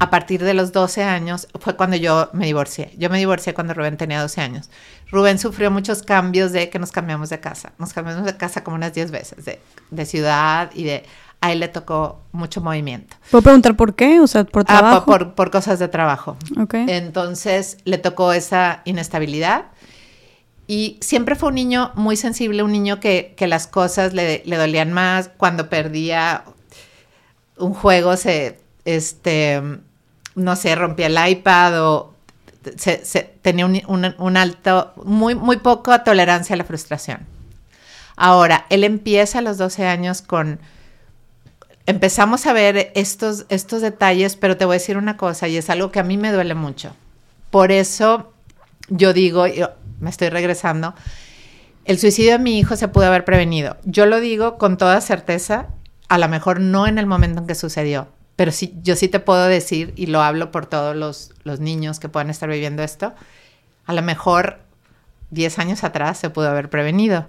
a 0.00 0.08
partir 0.08 0.42
de 0.42 0.54
los 0.54 0.72
12 0.72 1.02
años 1.02 1.46
fue 1.60 1.76
cuando 1.76 1.94
yo 1.94 2.30
me 2.32 2.46
divorcié. 2.46 2.94
Yo 2.96 3.10
me 3.10 3.18
divorcié 3.18 3.52
cuando 3.52 3.74
Rubén 3.74 3.98
tenía 3.98 4.20
12 4.22 4.40
años. 4.40 4.70
Rubén 5.10 5.38
sufrió 5.38 5.70
muchos 5.70 6.02
cambios 6.02 6.52
de 6.52 6.70
que 6.70 6.78
nos 6.78 6.90
cambiamos 6.90 7.28
de 7.28 7.38
casa. 7.38 7.72
Nos 7.78 7.92
cambiamos 7.92 8.24
de 8.24 8.34
casa 8.34 8.64
como 8.64 8.76
unas 8.76 8.94
10 8.94 9.10
veces, 9.10 9.44
de, 9.44 10.06
ciudad 10.06 10.70
y 10.74 10.84
de... 10.84 11.04
A 11.42 11.52
él 11.52 11.60
le 11.60 11.68
tocó 11.68 12.20
mucho 12.32 12.60
movimiento. 12.60 13.16
¿Puedo 13.30 13.40
preguntar 13.40 13.74
por 13.74 13.94
qué? 13.94 14.20
O 14.20 14.26
sea, 14.26 14.44
por 14.44 14.62
ah, 14.68 14.78
trabajo. 14.78 15.06
por, 15.06 15.34
por, 15.34 15.50
cosas 15.50 15.78
de 15.78 15.88
trabajo. 15.88 16.36
Okay. 16.58 16.84
Entonces 16.86 17.78
le 17.84 17.96
tocó 17.96 18.34
esa 18.34 18.82
inestabilidad 18.84 19.64
y 20.70 20.98
siempre 21.00 21.34
fue 21.34 21.48
un 21.48 21.56
niño 21.56 21.90
muy 21.96 22.16
sensible, 22.16 22.62
un 22.62 22.70
niño 22.70 23.00
que, 23.00 23.34
las 23.40 23.66
cosas 23.66 24.12
le, 24.14 24.44
dolían 24.46 24.92
más. 24.92 25.28
Cuando 25.36 25.68
perdía 25.68 26.44
un 27.56 27.74
juego, 27.74 28.16
se, 28.16 28.60
este, 28.84 29.60
no 30.36 30.54
sé, 30.54 30.76
rompía 30.76 31.08
el 31.08 31.18
iPad 31.28 31.84
o 31.84 32.14
tenía 33.42 33.66
un, 33.66 34.36
alto, 34.36 34.92
muy, 35.04 35.34
muy 35.34 35.56
poco 35.56 36.02
tolerancia 36.02 36.54
a 36.54 36.56
la 36.56 36.62
frustración. 36.62 37.26
Ahora, 38.14 38.66
él 38.70 38.84
empieza 38.84 39.40
a 39.40 39.42
los 39.42 39.58
12 39.58 39.86
años 39.86 40.22
con... 40.22 40.60
Empezamos 41.86 42.46
a 42.46 42.52
ver 42.52 42.92
estos, 42.94 43.44
estos 43.48 43.82
detalles, 43.82 44.36
pero 44.36 44.56
te 44.56 44.66
voy 44.66 44.74
a 44.74 44.78
decir 44.78 44.98
una 44.98 45.16
cosa, 45.16 45.48
y 45.48 45.56
es 45.56 45.68
algo 45.68 45.90
que 45.90 45.98
a 45.98 46.04
mí 46.04 46.16
me 46.16 46.30
duele 46.30 46.54
mucho. 46.54 46.94
Por 47.50 47.72
eso 47.72 48.32
yo 48.90 49.12
digo, 49.12 49.46
me 50.00 50.10
estoy 50.10 50.28
regresando, 50.28 50.94
el 51.84 51.98
suicidio 51.98 52.32
de 52.32 52.38
mi 52.38 52.58
hijo 52.58 52.76
se 52.76 52.88
pudo 52.88 53.06
haber 53.06 53.24
prevenido. 53.24 53.76
Yo 53.84 54.06
lo 54.06 54.20
digo 54.20 54.58
con 54.58 54.76
toda 54.76 55.00
certeza, 55.00 55.68
a 56.08 56.18
lo 56.18 56.28
mejor 56.28 56.60
no 56.60 56.86
en 56.86 56.98
el 56.98 57.06
momento 57.06 57.40
en 57.40 57.46
que 57.46 57.54
sucedió, 57.54 58.08
pero 58.36 58.52
sí, 58.52 58.74
yo 58.82 58.96
sí 58.96 59.08
te 59.08 59.20
puedo 59.20 59.46
decir, 59.46 59.92
y 59.96 60.06
lo 60.06 60.22
hablo 60.22 60.50
por 60.50 60.66
todos 60.66 60.96
los, 60.96 61.32
los 61.44 61.60
niños 61.60 62.00
que 62.00 62.08
puedan 62.08 62.30
estar 62.30 62.48
viviendo 62.48 62.82
esto, 62.82 63.14
a 63.86 63.92
lo 63.92 64.02
mejor 64.02 64.60
10 65.30 65.58
años 65.58 65.84
atrás 65.84 66.18
se 66.18 66.30
pudo 66.30 66.48
haber 66.48 66.70
prevenido. 66.70 67.28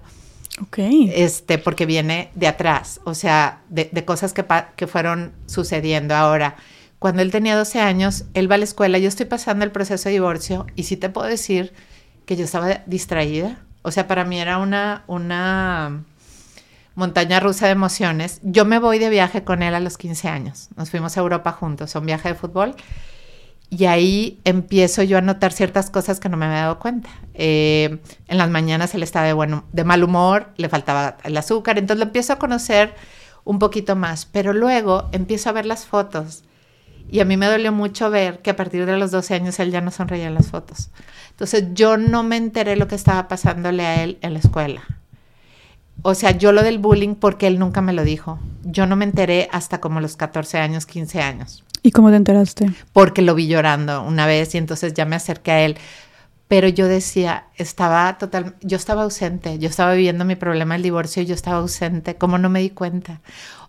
Ok. 0.61 0.79
Este, 1.13 1.57
porque 1.57 1.85
viene 1.85 2.29
de 2.35 2.47
atrás, 2.47 3.01
o 3.03 3.13
sea, 3.13 3.61
de, 3.69 3.89
de 3.91 4.05
cosas 4.05 4.33
que, 4.33 4.45
que 4.75 4.87
fueron 4.87 5.33
sucediendo 5.47 6.15
ahora. 6.15 6.55
Cuando 6.99 7.21
él 7.21 7.31
tenía 7.31 7.55
12 7.55 7.79
años, 7.79 8.25
él 8.33 8.51
va 8.51 8.55
a 8.55 8.59
la 8.59 8.63
escuela, 8.65 8.97
yo 8.97 9.07
estoy 9.07 9.25
pasando 9.25 9.65
el 9.65 9.71
proceso 9.71 10.09
de 10.09 10.13
divorcio 10.13 10.67
y 10.75 10.83
sí 10.83 10.97
te 10.97 11.09
puedo 11.09 11.27
decir 11.27 11.73
que 12.25 12.35
yo 12.35 12.45
estaba 12.45 12.81
distraída. 12.85 13.59
O 13.83 13.91
sea, 13.91 14.07
para 14.07 14.25
mí 14.25 14.39
era 14.39 14.57
una, 14.57 15.03
una 15.07 16.03
montaña 16.95 17.39
rusa 17.39 17.65
de 17.65 17.71
emociones. 17.71 18.39
Yo 18.43 18.65
me 18.65 18.79
voy 18.79 18.99
de 18.99 19.09
viaje 19.09 19.43
con 19.43 19.63
él 19.63 19.73
a 19.73 19.79
los 19.79 19.97
15 19.97 20.27
años. 20.27 20.69
Nos 20.75 20.89
fuimos 20.89 21.17
a 21.17 21.21
Europa 21.21 21.51
juntos, 21.51 21.95
a 21.95 21.99
un 21.99 22.05
viaje 22.05 22.29
de 22.29 22.35
fútbol. 22.35 22.75
Y 23.69 23.85
ahí 23.85 24.39
empiezo 24.43 25.01
yo 25.01 25.17
a 25.17 25.21
notar 25.21 25.53
ciertas 25.53 25.89
cosas 25.89 26.19
que 26.19 26.27
no 26.27 26.35
me 26.35 26.45
había 26.45 26.61
dado 26.63 26.79
cuenta. 26.79 27.09
Eh, 27.33 27.99
en 28.27 28.37
las 28.37 28.49
mañanas 28.49 28.93
él 28.93 29.01
estaba 29.01 29.25
de, 29.25 29.33
bueno, 29.33 29.63
de 29.71 29.85
mal 29.85 30.03
humor, 30.03 30.49
le 30.57 30.67
faltaba 30.67 31.17
el 31.23 31.37
azúcar, 31.37 31.77
entonces 31.77 31.99
lo 31.99 32.05
empiezo 32.07 32.33
a 32.33 32.35
conocer 32.39 32.93
un 33.45 33.59
poquito 33.59 33.95
más. 33.95 34.25
Pero 34.25 34.51
luego 34.51 35.07
empiezo 35.13 35.49
a 35.49 35.53
ver 35.53 35.65
las 35.65 35.85
fotos 35.85 36.43
y 37.09 37.19
a 37.19 37.25
mí 37.25 37.37
me 37.37 37.45
dolió 37.45 37.71
mucho 37.71 38.09
ver 38.09 38.41
que 38.41 38.51
a 38.51 38.55
partir 38.55 38.85
de 38.85 38.97
los 38.97 39.11
12 39.11 39.35
años 39.35 39.59
él 39.59 39.71
ya 39.71 39.81
no 39.81 39.91
sonreía 39.91 40.27
en 40.27 40.33
las 40.33 40.47
fotos. 40.47 40.89
Entonces 41.41 41.69
yo 41.73 41.97
no 41.97 42.21
me 42.21 42.37
enteré 42.37 42.75
lo 42.75 42.87
que 42.87 42.93
estaba 42.93 43.27
pasándole 43.27 43.83
a 43.83 44.03
él 44.03 44.19
en 44.21 44.33
la 44.33 44.39
escuela. 44.39 44.83
O 46.03 46.13
sea, 46.13 46.37
yo 46.37 46.51
lo 46.51 46.61
del 46.61 46.77
bullying 46.77 47.15
porque 47.15 47.47
él 47.47 47.57
nunca 47.57 47.81
me 47.81 47.93
lo 47.93 48.03
dijo. 48.03 48.37
Yo 48.63 48.85
no 48.85 48.95
me 48.95 49.05
enteré 49.05 49.49
hasta 49.51 49.81
como 49.81 50.01
los 50.01 50.17
14 50.17 50.59
años, 50.59 50.85
15 50.85 51.19
años. 51.19 51.63
¿Y 51.81 51.89
cómo 51.89 52.11
te 52.11 52.17
enteraste? 52.17 52.71
Porque 52.93 53.23
lo 53.23 53.33
vi 53.33 53.47
llorando 53.47 54.03
una 54.03 54.27
vez 54.27 54.53
y 54.53 54.59
entonces 54.59 54.93
ya 54.93 55.05
me 55.05 55.15
acerqué 55.15 55.49
a 55.49 55.61
él. 55.61 55.77
Pero 56.47 56.67
yo 56.67 56.87
decía, 56.87 57.45
estaba 57.55 58.19
total, 58.19 58.53
yo 58.61 58.77
estaba 58.77 59.01
ausente, 59.01 59.57
yo 59.57 59.67
estaba 59.67 59.95
viviendo 59.95 60.25
mi 60.25 60.35
problema 60.35 60.75
del 60.75 60.83
divorcio 60.83 61.23
y 61.23 61.25
yo 61.25 61.33
estaba 61.33 61.57
ausente. 61.57 62.17
¿Cómo 62.17 62.37
no 62.37 62.51
me 62.51 62.59
di 62.59 62.69
cuenta? 62.69 63.21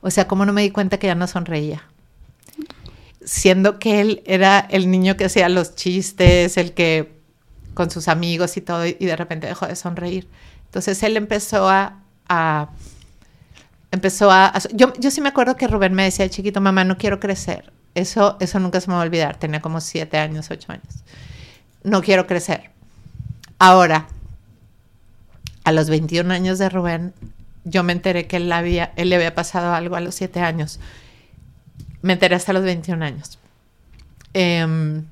O 0.03 0.11
sea, 0.11 0.29
¿cómo 0.29 0.45
no 0.45 0.53
me 0.53 0.61
di 0.61 0.73
cuenta 0.73 0.99
que 0.99 1.07
ya 1.07 1.15
no 1.15 1.27
sonreía? 1.27 1.85
siendo 3.25 3.79
que 3.79 4.01
él 4.01 4.23
era 4.27 4.59
el 4.59 4.91
niño 4.91 5.17
que 5.17 5.27
hacía 5.27 5.49
los 5.49 5.77
chistes, 5.77 6.57
el 6.57 6.73
que 6.73 7.22
con 7.75 7.91
sus 7.91 8.09
amigos 8.09 8.57
y 8.57 8.61
todo, 8.61 8.87
y 8.87 8.95
de 8.95 9.17
repente 9.17 9.47
dejó 9.47 9.67
de 9.67 9.77
sonreír. 9.77 10.29
Entonces 10.67 11.03
él 11.03 11.17
empezó 11.17 11.69
a... 11.69 12.71
empezó 13.91 14.31
a... 14.31 14.53
yo, 14.73 14.93
yo 14.95 15.11
sí 15.11 15.21
me 15.21 15.29
acuerdo 15.29 15.57
que 15.57 15.69
Rubén 15.69 15.95
me 15.95 16.05
decía, 16.05 16.29
chiquito, 16.29 16.61
mamá, 16.61 16.85
no 16.85 16.97
quiero 16.97 17.21
crecer. 17.21 17.73
Eso, 17.95 18.37
eso 18.41 18.59
nunca 18.59 18.81
se 18.81 18.89
me 18.89 18.95
va 18.95 19.03
a 19.03 19.05
olvidar. 19.05 19.37
Tenía 19.37 19.61
como 19.61 19.81
siete 19.81 20.17
años, 20.19 20.51
ocho 20.51 20.73
años. 20.73 21.05
No 21.85 22.01
quiero 22.03 22.27
crecer. 22.27 22.71
Ahora, 23.59 24.09
a 25.65 25.73
los 25.73 25.91
21 25.91 26.33
años 26.33 26.59
de 26.59 26.69
Rubén, 26.69 27.13
yo 27.65 27.83
me 27.83 27.93
enteré 27.93 28.27
que 28.27 28.37
él, 28.37 28.51
había, 28.51 28.93
le 28.97 29.15
había 29.15 29.35
pasado 29.35 29.75
algo 29.75 29.97
a 29.97 30.01
los 30.01 30.15
siete 30.15 30.41
años. 30.41 30.81
Me 32.01 32.15
enteré 32.15 32.35
hasta 32.35 32.53
los 32.53 32.65
21 32.65 33.05
años. 33.05 33.39
Em, 34.35 35.05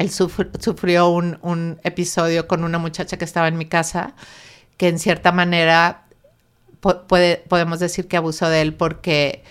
él 0.00 0.10
sufrió 0.10 1.10
un, 1.10 1.38
un, 1.42 1.78
episodio 1.84 2.48
con 2.48 2.64
una 2.64 2.78
muchacha 2.78 3.18
que 3.18 3.24
estaba 3.24 3.48
en 3.48 3.58
mi 3.58 3.66
casa, 3.66 4.14
que 4.78 4.88
en 4.88 4.98
cierta 4.98 5.30
manera 5.30 6.04
puede, 6.80 7.44
podemos 7.48 7.80
decir 7.80 8.08
que 8.08 8.16
abusó 8.16 8.48
de 8.48 8.62
él 8.62 8.74
porque, 8.74 9.44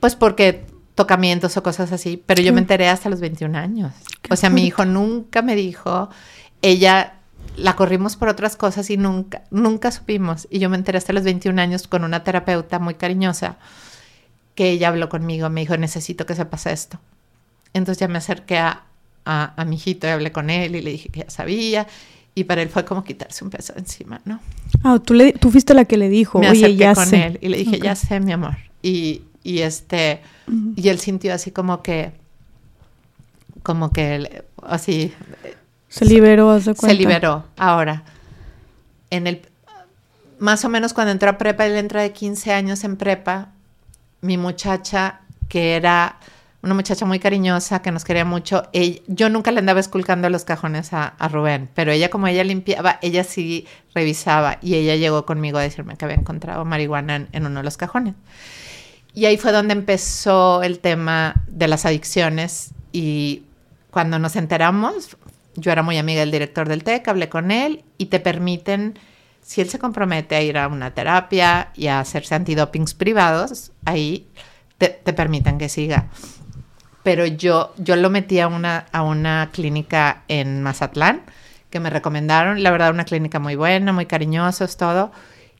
pues 0.00 0.16
porque 0.16 0.66
tocamientos 0.96 1.56
o 1.56 1.62
cosas 1.62 1.92
así, 1.92 2.22
pero 2.26 2.42
yo 2.42 2.52
me 2.52 2.60
enteré 2.60 2.88
hasta 2.88 3.08
los 3.08 3.20
21 3.20 3.56
años. 3.56 3.94
o 4.28 4.34
sea, 4.34 4.50
mi 4.50 4.66
hijo 4.66 4.84
nunca 4.84 5.42
me 5.42 5.54
dijo, 5.54 6.10
ella 6.60 7.14
la 7.56 7.76
corrimos 7.76 8.16
por 8.16 8.28
otras 8.28 8.56
cosas 8.56 8.90
y 8.90 8.96
nunca, 8.96 9.44
nunca 9.50 9.92
supimos. 9.92 10.48
Y 10.50 10.58
yo 10.58 10.68
me 10.68 10.76
enteré 10.76 10.98
hasta 10.98 11.12
los 11.12 11.22
21 11.22 11.60
años 11.60 11.86
con 11.86 12.02
una 12.02 12.24
terapeuta 12.24 12.80
muy 12.80 12.94
cariñosa 12.94 13.58
que 14.56 14.70
ella 14.70 14.88
habló 14.88 15.08
conmigo, 15.08 15.48
me 15.50 15.60
dijo, 15.60 15.76
necesito 15.76 16.26
que 16.26 16.34
se 16.34 16.44
pase 16.46 16.72
esto. 16.72 16.98
Entonces 17.72 18.00
ya 18.00 18.08
me 18.08 18.18
acerqué 18.18 18.58
a, 18.58 18.84
a, 19.30 19.64
mi 19.64 19.76
hijito 19.76 20.06
y 20.06 20.10
hablé 20.10 20.32
con 20.32 20.50
él 20.50 20.74
y 20.74 20.82
le 20.82 20.90
dije 20.90 21.08
que 21.08 21.20
ya 21.20 21.30
sabía. 21.30 21.86
Y 22.34 22.44
para 22.44 22.62
él 22.62 22.68
fue 22.68 22.84
como 22.84 23.04
quitarse 23.04 23.44
un 23.44 23.50
peso 23.50 23.72
encima, 23.76 24.20
¿no? 24.24 24.40
Ah, 24.82 24.98
tú, 25.04 25.14
le, 25.14 25.32
tú 25.32 25.50
fuiste 25.50 25.74
la 25.74 25.84
que 25.84 25.96
le 25.96 26.08
dijo, 26.08 26.38
me 26.38 26.48
acerqué 26.48 26.76
ya 26.76 26.94
con 26.94 27.14
él 27.14 27.38
y 27.40 27.48
le 27.48 27.58
dije, 27.58 27.78
ya 27.78 27.94
sé, 27.94 28.20
mi 28.20 28.32
amor. 28.32 28.56
Y, 28.82 29.22
y 29.42 29.60
este, 29.60 30.20
y 30.76 30.88
él 30.88 30.98
sintió 30.98 31.34
así 31.34 31.50
como 31.50 31.82
que, 31.82 32.12
como 33.62 33.92
que, 33.92 34.44
así, 34.62 35.12
se 35.88 36.04
liberó, 36.04 36.50
hace 36.50 36.74
cuenta. 36.74 36.88
Se 36.88 36.94
liberó. 36.94 37.44
Ahora, 37.56 38.04
en 39.10 39.26
el 39.26 39.42
más 40.38 40.64
o 40.64 40.68
menos 40.68 40.94
cuando 40.94 41.12
entró 41.12 41.30
a 41.30 41.38
prepa, 41.38 41.66
él 41.66 41.76
entra 41.76 42.02
de 42.02 42.12
15 42.12 42.52
años 42.52 42.84
en 42.84 42.96
prepa, 42.96 43.50
mi 44.22 44.38
muchacha, 44.38 45.20
que 45.48 45.76
era 45.76 46.16
una 46.62 46.74
muchacha 46.74 47.06
muy 47.06 47.18
cariñosa, 47.18 47.80
que 47.80 47.90
nos 47.90 48.04
quería 48.04 48.24
mucho, 48.24 48.64
yo 49.06 49.30
nunca 49.30 49.50
le 49.50 49.60
andaba 49.60 49.80
esculcando 49.80 50.28
los 50.28 50.44
cajones 50.44 50.92
a, 50.92 51.14
Rubén, 51.30 51.70
pero 51.74 51.90
ella 51.92 52.10
como 52.10 52.26
ella 52.26 52.44
limpiaba, 52.44 52.98
ella 53.00 53.24
sí 53.24 53.66
revisaba 53.94 54.58
y 54.60 54.74
ella 54.74 54.96
llegó 54.96 55.24
conmigo 55.24 55.58
a 55.58 55.62
decirme 55.62 55.96
que 55.96 56.04
había 56.04 56.16
encontrado 56.16 56.64
marihuana 56.64 57.28
en, 57.32 57.46
uno 57.46 57.60
de 57.60 57.64
los 57.64 57.76
cajones. 57.76 58.14
Y 59.14 59.24
ahí 59.24 59.38
fue 59.38 59.52
donde 59.52 59.72
empezó 59.72 60.62
el 60.62 60.78
tema 60.80 61.42
de 61.48 61.66
las 61.66 61.86
adicciones 61.86 62.70
y 62.92 63.42
cuando 63.90 64.18
nos 64.18 64.36
enteramos 64.36 65.16
yo 65.54 65.72
era 65.72 65.82
muy 65.82 65.98
amiga 65.98 66.20
del 66.20 66.30
director 66.30 66.68
del 66.68 66.84
TEC, 66.84 67.08
hablé 67.08 67.28
con 67.28 67.50
él 67.50 67.84
y 67.98 68.06
te 68.06 68.20
permiten, 68.20 68.98
si 69.42 69.60
él 69.60 69.68
se 69.68 69.78
compromete 69.78 70.36
a 70.36 70.42
ir 70.42 70.58
a 70.58 70.68
una 70.68 70.92
terapia 70.92 71.70
y 71.74 71.88
a 71.88 72.00
hacerse 72.00 72.34
antidopings 72.34 72.94
privados, 72.94 73.72
ahí 73.84 74.26
te, 74.78 74.88
permiten 75.12 75.58
que 75.58 75.68
siga. 75.68 76.08
Pero 77.02 77.26
yo, 77.26 77.72
yo 77.78 77.96
lo 77.96 78.10
metí 78.10 78.40
a 78.40 78.48
una, 78.48 78.86
a 78.92 79.02
una 79.02 79.50
clínica 79.52 80.22
en 80.28 80.62
Mazatlán 80.62 81.22
que 81.70 81.80
me 81.80 81.88
recomendaron, 81.88 82.62
la 82.62 82.70
verdad, 82.70 82.90
una 82.90 83.04
clínica 83.04 83.38
muy 83.38 83.54
buena, 83.54 83.92
muy 83.92 84.06
cariñosos, 84.06 84.76
todo. 84.76 85.12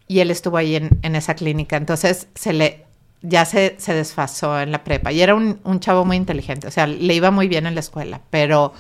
Y 0.09 0.21
él 0.21 0.31
estuvo 0.31 0.57
ahí 0.57 0.75
en, 0.77 1.15
esa 1.15 1.35
clínica. 1.35 1.77
Entonces 1.77 2.27
se 2.35 2.53
le, 2.53 2.85
ya 3.23 3.45
se, 3.45 3.77
se, 3.79 3.95
desfasó 3.95 4.61
en 4.61 4.73
la 4.73 4.83
prepa. 4.83 5.13
Y 5.13 5.23
era 5.23 5.35
un, 5.35 5.61
un, 5.63 5.79
chavo 5.79 6.05
muy 6.05 6.17
inteligente, 6.17 6.67
o 6.67 6.71
sea, 6.71 6.89
le 6.89 7.15
iba 7.15 7.31
muy 7.31 7.47
bien 7.47 7.67
en 7.67 7.75
la 7.75 7.81
escuela, 7.81 8.21
pero 8.31 8.75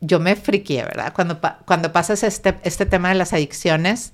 yo 0.00 0.20
me 0.20 0.36
friqué, 0.36 0.82
¿verdad? 0.82 1.12
Cuando, 1.14 1.40
cuando 1.64 1.92
pasas 1.92 2.24
este, 2.24 2.56
este 2.64 2.86
tema 2.86 3.10
de 3.10 3.14
las 3.14 3.32
adicciones, 3.32 4.12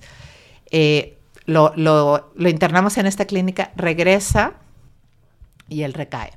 eh, 0.69 1.17
lo, 1.45 1.73
lo, 1.75 2.31
lo, 2.35 2.49
internamos 2.49 2.97
en 2.97 3.07
esta 3.07 3.25
clínica, 3.25 3.71
regresa 3.75 4.53
y 5.67 5.81
él 5.81 5.93
recae. 5.93 6.31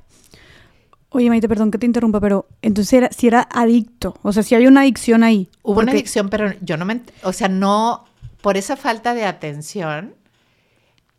Oye, 1.09 1.29
Maite, 1.29 1.47
perdón 1.47 1.71
que 1.71 1.77
te 1.77 1.85
interrumpa, 1.85 2.19
pero 2.19 2.47
entonces 2.61 2.93
era, 2.93 3.09
si 3.11 3.27
era 3.27 3.47
adicto, 3.51 4.15
o 4.21 4.33
sea, 4.33 4.43
si 4.43 4.55
había 4.55 4.67
una 4.67 4.81
adicción 4.81 5.23
ahí. 5.23 5.49
Hubo 5.63 5.79
una 5.79 5.91
adicción, 5.91 6.29
pero 6.29 6.53
yo 6.61 6.77
no 6.77 6.85
me, 6.85 7.01
o 7.23 7.31
sea, 7.31 7.47
no, 7.47 8.05
por 8.41 8.57
esa 8.57 8.75
falta 8.75 9.13
de 9.13 9.25
atención, 9.25 10.15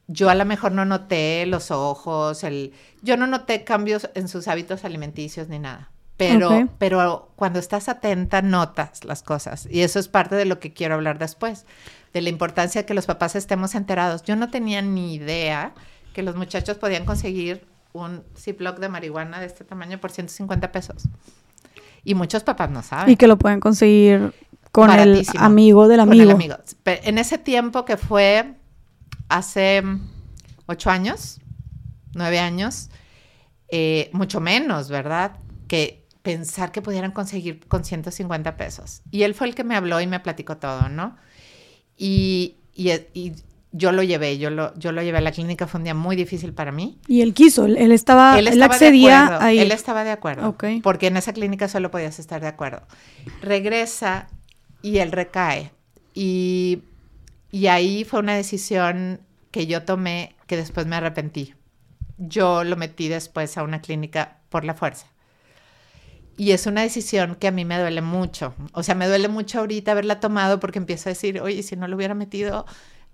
yo 0.07 0.29
a 0.29 0.35
lo 0.35 0.45
mejor 0.45 0.73
no 0.73 0.85
noté 0.85 1.47
los 1.47 1.71
ojos, 1.71 2.45
el, 2.45 2.73
yo 3.03 3.17
no 3.17 3.27
noté 3.27 3.65
cambios 3.65 4.11
en 4.15 4.29
sus 4.29 4.49
hábitos 4.49 4.85
alimenticios 4.85 5.49
ni 5.49 5.59
nada. 5.59 5.91
Pero, 6.17 6.69
pero 6.79 7.31
cuando 7.37 7.59
estás 7.59 7.91
atenta, 7.91 8.41
notas 8.41 9.05
las 9.05 9.23
cosas. 9.23 9.69
Y 9.71 9.83
eso 9.83 9.99
es 9.99 10.09
parte 10.09 10.35
de 10.35 10.47
lo 10.47 10.59
que 10.61 10.73
quiero 10.73 10.95
hablar 10.95 11.19
después, 11.19 11.67
de 12.15 12.23
la 12.23 12.31
importancia 12.31 12.83
de 12.83 12.87
que 12.87 12.95
los 12.95 13.05
papás 13.05 13.37
estemos 13.37 13.75
enterados. 13.75 14.23
Yo 14.23 14.35
no 14.35 14.49
tenía 14.49 14.81
ni 14.81 15.15
idea 15.15 15.75
que 16.15 16.23
los 16.23 16.35
muchachos 16.35 16.79
podían 16.79 17.05
conseguir 17.05 17.67
un 18.05 18.25
Ziploc 18.37 18.79
de 18.79 18.89
marihuana 18.89 19.41
de 19.41 19.47
este 19.47 19.65
tamaño 19.65 19.99
por 20.01 20.11
150 20.11 20.73
pesos. 20.73 21.05
Y 22.05 22.15
muchos 22.15 22.43
papás 22.43 22.71
no 22.71 22.83
saben. 22.83 23.11
Y 23.11 23.17
que 23.17 23.27
lo 23.27 23.37
pueden 23.37 23.61
conseguir 23.61 24.33
con 24.73 24.91
el 24.91 25.27
amigo 25.39 25.89
del 25.89 26.01
amigo. 26.01 26.33
Con 26.33 26.43
el 26.43 26.53
amigo. 26.53 26.57
En 26.85 27.19
ese 27.19 27.39
tiempo 27.39 27.85
que 27.85 27.97
fue 27.97 28.55
hace 29.29 29.83
ocho 30.67 30.91
años, 30.91 31.41
nueve 32.15 32.39
años, 32.39 32.91
eh, 33.69 34.11
mucho 34.13 34.41
menos, 34.41 34.89
¿verdad? 34.89 35.39
Que 35.67 36.07
pensar 36.23 36.73
que 36.73 36.83
pudieran 36.83 37.13
conseguir 37.13 37.67
con 37.69 37.85
150 37.85 38.57
pesos. 38.57 39.03
Y 39.11 39.23
él 39.23 39.35
fue 39.35 39.47
el 39.47 39.55
que 39.55 39.65
me 39.65 39.77
habló 39.77 40.01
y 40.01 40.07
me 40.07 40.21
platicó 40.21 40.57
todo, 40.57 40.89
¿no? 40.89 41.17
Y, 41.97 42.57
y, 42.75 43.33
yo 43.73 43.93
lo 43.93 44.03
llevé, 44.03 44.39
yo 44.39 44.51
lo, 44.51 44.75
yo 44.79 44.93
lo 44.93 45.03
llevé 45.03 45.19
a 45.19 45.21
la 45.21 45.33
clínica, 45.33 45.67
fue 45.67 45.79
un 45.79 45.85
día 45.85 45.95
muy 45.95 46.17
difícil 46.17 46.53
para 46.53 46.73
mí. 46.73 46.99
Y 47.09 47.21
él 47.21 47.35
quiso, 47.35 47.67
él 47.67 47.93
estaba, 47.93 48.39
él, 48.39 48.63
accedía 48.63 49.43
ahí. 49.45 49.59
Él 49.59 49.73
estaba 49.73 50.05
de 50.05 50.11
acuerdo, 50.11 50.57
porque 50.83 51.09
en 51.09 51.17
esa 51.17 51.33
clínica 51.33 51.69
solo 51.69 51.91
podías 51.91 52.19
estar 52.19 52.41
de 52.41 52.49
acuerdo. 52.49 52.83
Regresa 53.43 54.29
y 54.83 54.99
él 54.99 55.13
recae. 55.13 55.73
Y, 56.15 56.83
y 57.51 57.67
ahí 57.67 58.05
fue 58.05 58.21
una 58.21 58.35
decisión 58.35 59.21
que 59.51 59.67
yo 59.67 59.83
tomé 59.83 60.35
que 60.47 60.57
después 60.57 60.87
me 60.87 60.97
arrepentí. 60.97 61.55
Yo 62.19 62.65
lo 62.65 62.77
metí 62.77 63.09
después 63.09 63.59
a 63.59 63.63
una 63.63 63.83
clínica 63.83 64.39
por 64.49 64.65
la 64.65 64.75
fuerza. 64.75 65.07
Y 66.39 66.53
es 66.53 66.67
una 66.67 66.83
decisión 66.83 67.35
que 67.37 67.49
a 67.49 67.51
mí 67.51 67.65
me 67.65 67.79
duele 67.79 68.03
mucho. 68.03 68.55
O 68.73 68.83
sea, 68.83 68.95
me 68.95 69.07
duele 69.09 69.29
mucho 69.29 69.61
ahorita 69.61 69.93
haberla 69.93 70.21
tomado 70.21 70.61
porque 70.61 70.79
empiezo 70.79 71.09
a 71.09 71.13
decir, 71.13 71.41
oye, 71.41 71.63
si 71.63 71.77
no 71.77 71.89
lo 71.89 71.97
hubiera 71.97 72.15
metido 72.15 72.67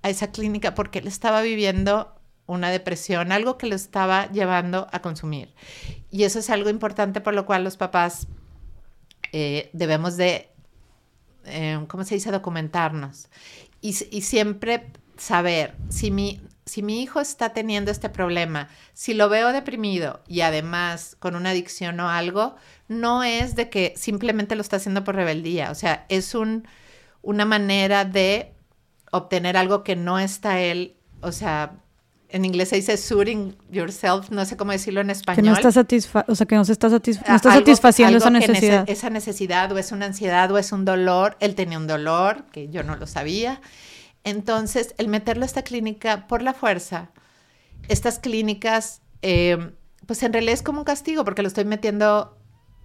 a 0.02 0.10
esa 0.10 0.30
clínica 0.30 0.74
porque 0.74 0.98
él 0.98 1.06
estaba 1.06 1.42
viviendo 1.42 2.14
una 2.46 2.70
depresión, 2.70 3.32
algo 3.32 3.56
que 3.56 3.66
lo 3.66 3.74
estaba 3.74 4.30
llevando 4.30 4.88
a 4.92 5.00
consumir. 5.00 5.54
Y 6.10 6.24
eso 6.24 6.38
es 6.38 6.50
algo 6.50 6.70
importante 6.70 7.20
por 7.20 7.34
lo 7.34 7.46
cual 7.46 7.64
los 7.64 7.76
papás 7.76 8.26
eh, 9.32 9.70
debemos 9.72 10.16
de, 10.16 10.50
eh, 11.44 11.84
¿cómo 11.88 12.04
se 12.04 12.16
dice?, 12.16 12.30
documentarnos. 12.30 13.28
Y, 13.80 13.96
y 14.10 14.22
siempre 14.22 14.90
saber 15.16 15.74
si 15.88 16.10
mi, 16.10 16.40
si 16.66 16.82
mi 16.82 17.02
hijo 17.02 17.20
está 17.20 17.52
teniendo 17.52 17.90
este 17.90 18.08
problema, 18.08 18.68
si 18.92 19.14
lo 19.14 19.28
veo 19.28 19.52
deprimido 19.52 20.22
y 20.26 20.42
además 20.42 21.16
con 21.18 21.36
una 21.36 21.50
adicción 21.50 21.98
o 22.00 22.08
algo, 22.08 22.56
no 22.88 23.24
es 23.24 23.56
de 23.56 23.70
que 23.70 23.94
simplemente 23.96 24.54
lo 24.54 24.62
está 24.62 24.76
haciendo 24.76 25.04
por 25.04 25.14
rebeldía, 25.14 25.70
o 25.70 25.74
sea, 25.74 26.06
es 26.08 26.34
un, 26.34 26.66
una 27.22 27.44
manera 27.44 28.04
de 28.04 28.52
obtener 29.12 29.56
algo 29.56 29.84
que 29.84 29.94
no 29.94 30.18
está 30.18 30.60
él, 30.60 30.96
o 31.20 31.30
sea, 31.30 31.76
en 32.32 32.46
inglés 32.46 32.70
se 32.70 32.76
dice 32.76 32.96
suiting 32.96 33.56
yourself, 33.70 34.30
no 34.30 34.44
sé 34.46 34.56
cómo 34.56 34.72
decirlo 34.72 35.02
en 35.02 35.10
español. 35.10 35.44
Que 35.44 35.50
no 35.50 35.54
está, 35.54 35.70
satisfa 35.70 36.24
o 36.26 36.34
sea, 36.34 36.46
que 36.46 36.56
no 36.56 36.64
se 36.64 36.72
está, 36.72 36.88
no 36.88 36.96
está 36.96 37.52
satisfaciendo 37.52 38.16
esa 38.16 38.30
necesidad. 38.30 38.88
esa 38.88 39.10
necesidad 39.10 39.70
o 39.70 39.78
es 39.78 39.92
una 39.92 40.06
ansiedad 40.06 40.50
o 40.50 40.58
es 40.58 40.72
un 40.72 40.86
dolor. 40.86 41.36
Él 41.40 41.54
tenía 41.54 41.76
un 41.76 41.86
dolor 41.86 42.44
que 42.50 42.68
yo 42.70 42.82
no 42.82 42.96
lo 42.96 43.06
sabía. 43.06 43.60
Entonces, 44.24 44.94
el 44.96 45.08
meterlo 45.08 45.42
a 45.42 45.46
esta 45.46 45.62
clínica 45.62 46.26
por 46.26 46.42
la 46.42 46.54
fuerza, 46.54 47.10
estas 47.88 48.18
clínicas, 48.18 49.02
eh, 49.20 49.72
pues 50.06 50.22
en 50.22 50.32
realidad 50.32 50.54
es 50.54 50.62
como 50.62 50.78
un 50.78 50.84
castigo 50.84 51.24
porque 51.24 51.42
lo 51.42 51.48
estoy 51.48 51.66
metiendo 51.66 52.38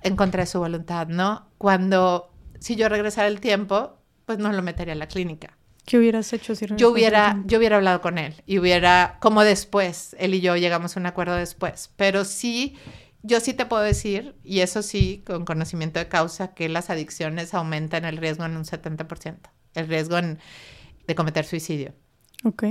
en 0.03 0.17
contra 0.17 0.43
de 0.43 0.47
su 0.47 0.59
voluntad, 0.59 1.07
¿no? 1.07 1.47
Cuando, 1.57 2.33
si 2.59 2.75
yo 2.75 2.89
regresara 2.89 3.29
el 3.29 3.39
tiempo, 3.39 3.97
pues 4.25 4.39
no 4.39 4.51
lo 4.51 4.61
metería 4.61 4.93
a 4.93 4.97
la 4.97 5.07
clínica. 5.07 5.56
¿Qué 5.87 5.97
hubieras 5.97 6.33
hecho 6.33 6.53
si 6.53 6.65
yo 6.75 6.91
hubiera, 6.91 7.41
yo 7.45 7.59
hubiera 7.59 7.77
hablado 7.77 8.01
con 8.01 8.17
él 8.17 8.35
y 8.45 8.59
hubiera, 8.59 9.15
como 9.21 9.45
después, 9.45 10.17
él 10.19 10.33
y 10.33 10.41
yo 10.41 10.57
llegamos 10.57 10.97
a 10.97 10.99
un 10.99 11.05
acuerdo 11.05 11.35
después. 11.35 11.91
Pero 11.95 12.25
sí, 12.25 12.75
yo 13.23 13.39
sí 13.39 13.53
te 13.53 13.65
puedo 13.65 13.83
decir, 13.83 14.35
y 14.43 14.59
eso 14.59 14.81
sí, 14.83 15.23
con 15.25 15.45
conocimiento 15.45 15.97
de 15.97 16.09
causa, 16.09 16.53
que 16.53 16.67
las 16.67 16.89
adicciones 16.89 17.53
aumentan 17.53 18.03
el 18.03 18.17
riesgo 18.17 18.43
en 18.43 18.57
un 18.57 18.65
70%, 18.65 19.37
el 19.75 19.87
riesgo 19.87 20.17
en 20.17 20.39
de 21.07 21.15
cometer 21.15 21.45
suicidio. 21.45 21.93
Ok. 22.43 22.65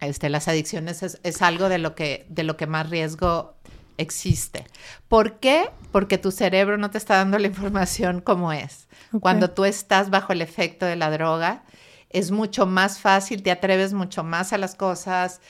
Este, 0.00 0.28
las 0.28 0.46
adicciones 0.46 1.02
es, 1.02 1.42
algo 1.42 1.70
de 1.70 1.78
lo, 1.78 1.94
que, 1.94 2.26
de 2.28 2.42
lo 2.42 2.58
que 2.58 2.66
más 2.66 2.90
riesgo 2.90 3.56
existe. 3.96 4.66
¿Por 5.08 5.38
qué? 5.40 5.70
Porque 5.90 6.18
tu 6.18 6.32
cerebro 6.32 6.76
no 6.76 6.90
te 6.90 6.98
está 6.98 7.16
dando 7.16 7.38
la 7.38 7.46
información 7.46 8.20
como 8.20 8.52
es. 8.52 8.88
Cuando 9.20 9.52
tú 9.52 9.64
estás 9.64 10.10
bajo 10.10 10.34
el 10.34 10.42
efecto 10.42 10.84
de 10.84 10.96
la 10.96 11.10
droga, 11.10 11.64
es 12.10 12.30
mucho 12.30 12.66
más 12.66 13.00
fácil, 13.00 13.42
te 13.42 13.50
atreves 13.50 13.92
mucho 13.92 14.24
más 14.24 14.52
a 14.52 14.58
las 14.58 14.74
cosas, 14.74 15.40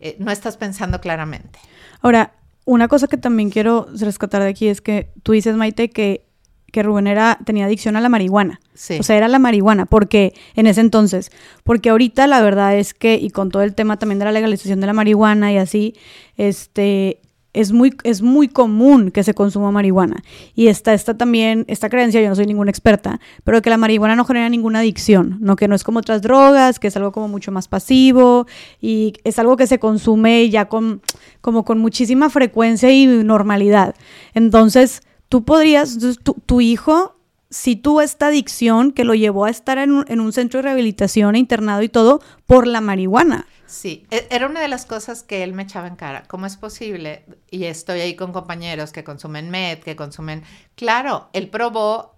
eh, 0.00 0.16
no 0.18 0.30
estás 0.30 0.56
pensando 0.56 1.00
claramente. 1.00 1.58
Ahora, 2.00 2.34
una 2.64 2.88
cosa 2.88 3.06
que 3.06 3.16
también 3.16 3.50
quiero 3.50 3.86
rescatar 3.98 4.42
de 4.42 4.48
aquí 4.48 4.68
es 4.68 4.80
que 4.80 5.10
tú 5.22 5.32
dices, 5.32 5.56
Maite, 5.56 5.90
que, 5.90 6.24
que 6.70 6.82
Rubén 6.82 7.06
era, 7.06 7.38
tenía 7.44 7.64
adicción 7.64 7.96
a 7.96 8.00
la 8.00 8.08
marihuana. 8.08 8.60
Sí. 8.74 8.98
O 8.98 9.02
sea, 9.02 9.16
era 9.16 9.28
la 9.28 9.38
marihuana, 9.38 9.86
porque 9.86 10.34
en 10.54 10.66
ese 10.66 10.80
entonces, 10.80 11.30
porque 11.64 11.90
ahorita 11.90 12.26
la 12.26 12.42
verdad 12.42 12.76
es 12.76 12.94
que, 12.94 13.14
y 13.14 13.30
con 13.30 13.50
todo 13.50 13.62
el 13.62 13.74
tema 13.74 13.98
también 13.98 14.18
de 14.18 14.26
la 14.26 14.32
legalización 14.32 14.80
de 14.80 14.86
la 14.86 14.92
marihuana 14.92 15.52
y 15.52 15.56
así, 15.56 15.94
este, 16.36 17.20
es 17.58 17.72
muy, 17.72 17.92
es 18.04 18.22
muy 18.22 18.46
común 18.46 19.10
que 19.10 19.24
se 19.24 19.34
consuma 19.34 19.72
marihuana. 19.72 20.22
Y 20.54 20.68
está 20.68 20.94
esta 20.94 21.16
también, 21.16 21.64
esta 21.66 21.88
creencia, 21.88 22.22
yo 22.22 22.28
no 22.28 22.36
soy 22.36 22.46
ninguna 22.46 22.70
experta, 22.70 23.20
pero 23.42 23.60
que 23.62 23.68
la 23.68 23.76
marihuana 23.76 24.14
no 24.14 24.24
genera 24.24 24.48
ninguna 24.48 24.78
adicción, 24.78 25.38
¿no? 25.40 25.56
Que 25.56 25.66
no 25.66 25.74
es 25.74 25.82
como 25.82 25.98
otras 25.98 26.22
drogas, 26.22 26.78
que 26.78 26.86
es 26.86 26.96
algo 26.96 27.10
como 27.10 27.26
mucho 27.26 27.50
más 27.50 27.66
pasivo 27.66 28.46
y 28.80 29.14
es 29.24 29.40
algo 29.40 29.56
que 29.56 29.66
se 29.66 29.80
consume 29.80 30.48
ya 30.50 30.66
con, 30.66 31.02
como 31.40 31.64
con 31.64 31.80
muchísima 31.80 32.30
frecuencia 32.30 32.92
y 32.92 33.06
normalidad. 33.06 33.96
Entonces, 34.34 35.02
tú 35.28 35.44
podrías, 35.44 35.98
tu, 36.22 36.34
tu 36.34 36.60
hijo 36.60 37.16
si 37.50 37.74
tuvo 37.74 38.02
esta 38.02 38.28
adicción 38.28 38.92
que 38.92 39.04
lo 39.04 39.14
llevó 39.14 39.46
a 39.46 39.50
estar 39.50 39.78
en 39.78 39.90
un, 39.90 40.04
en 40.08 40.20
un, 40.20 40.32
centro 40.32 40.58
de 40.58 40.62
rehabilitación 40.62 41.34
e 41.34 41.38
internado 41.38 41.82
y 41.82 41.88
todo 41.88 42.20
por 42.46 42.66
la 42.66 42.80
marihuana. 42.80 43.46
Sí, 43.68 44.06
e, 44.10 44.26
era 44.30 44.46
una 44.46 44.60
de 44.60 44.68
las 44.68 44.86
cosas 44.86 45.22
que 45.22 45.42
él 45.42 45.52
me 45.52 45.62
echaba 45.62 45.86
en 45.86 45.96
cara. 45.96 46.24
¿Cómo 46.26 46.46
es 46.46 46.56
posible? 46.56 47.24
Y 47.50 47.64
estoy 47.64 48.00
ahí 48.00 48.16
con 48.16 48.32
compañeros 48.32 48.92
que 48.92 49.04
consumen 49.04 49.50
med, 49.50 49.80
que 49.80 49.94
consumen... 49.94 50.42
Claro, 50.74 51.28
él 51.34 51.50
probó, 51.50 52.16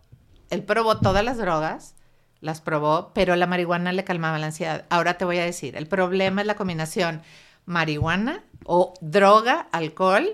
él 0.48 0.62
probó 0.62 0.98
todas 0.98 1.24
las 1.24 1.38
drogas, 1.38 1.96
las 2.40 2.60
probó, 2.60 3.10
pero 3.14 3.34
la 3.34 3.48
marihuana 3.48 3.92
le 3.92 4.04
calmaba 4.04 4.38
la 4.38 4.46
ansiedad. 4.46 4.86
Ahora 4.90 5.18
te 5.18 5.24
voy 5.24 5.38
a 5.38 5.44
decir, 5.44 5.76
el 5.76 5.88
problema 5.88 6.40
es 6.40 6.46
la 6.46 6.54
combinación 6.54 7.22
marihuana 7.66 8.44
o 8.64 8.94
droga, 9.00 9.68
alcohol 9.72 10.28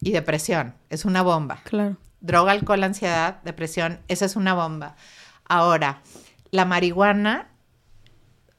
y 0.00 0.12
depresión. 0.12 0.74
Es 0.88 1.04
una 1.04 1.22
bomba. 1.22 1.62
Claro. 1.64 1.96
Droga, 2.20 2.52
alcohol, 2.52 2.84
ansiedad, 2.84 3.42
depresión, 3.42 3.98
esa 4.06 4.24
es 4.24 4.36
una 4.36 4.54
bomba. 4.54 4.94
Ahora, 5.48 6.02
la 6.52 6.64
marihuana, 6.64 7.48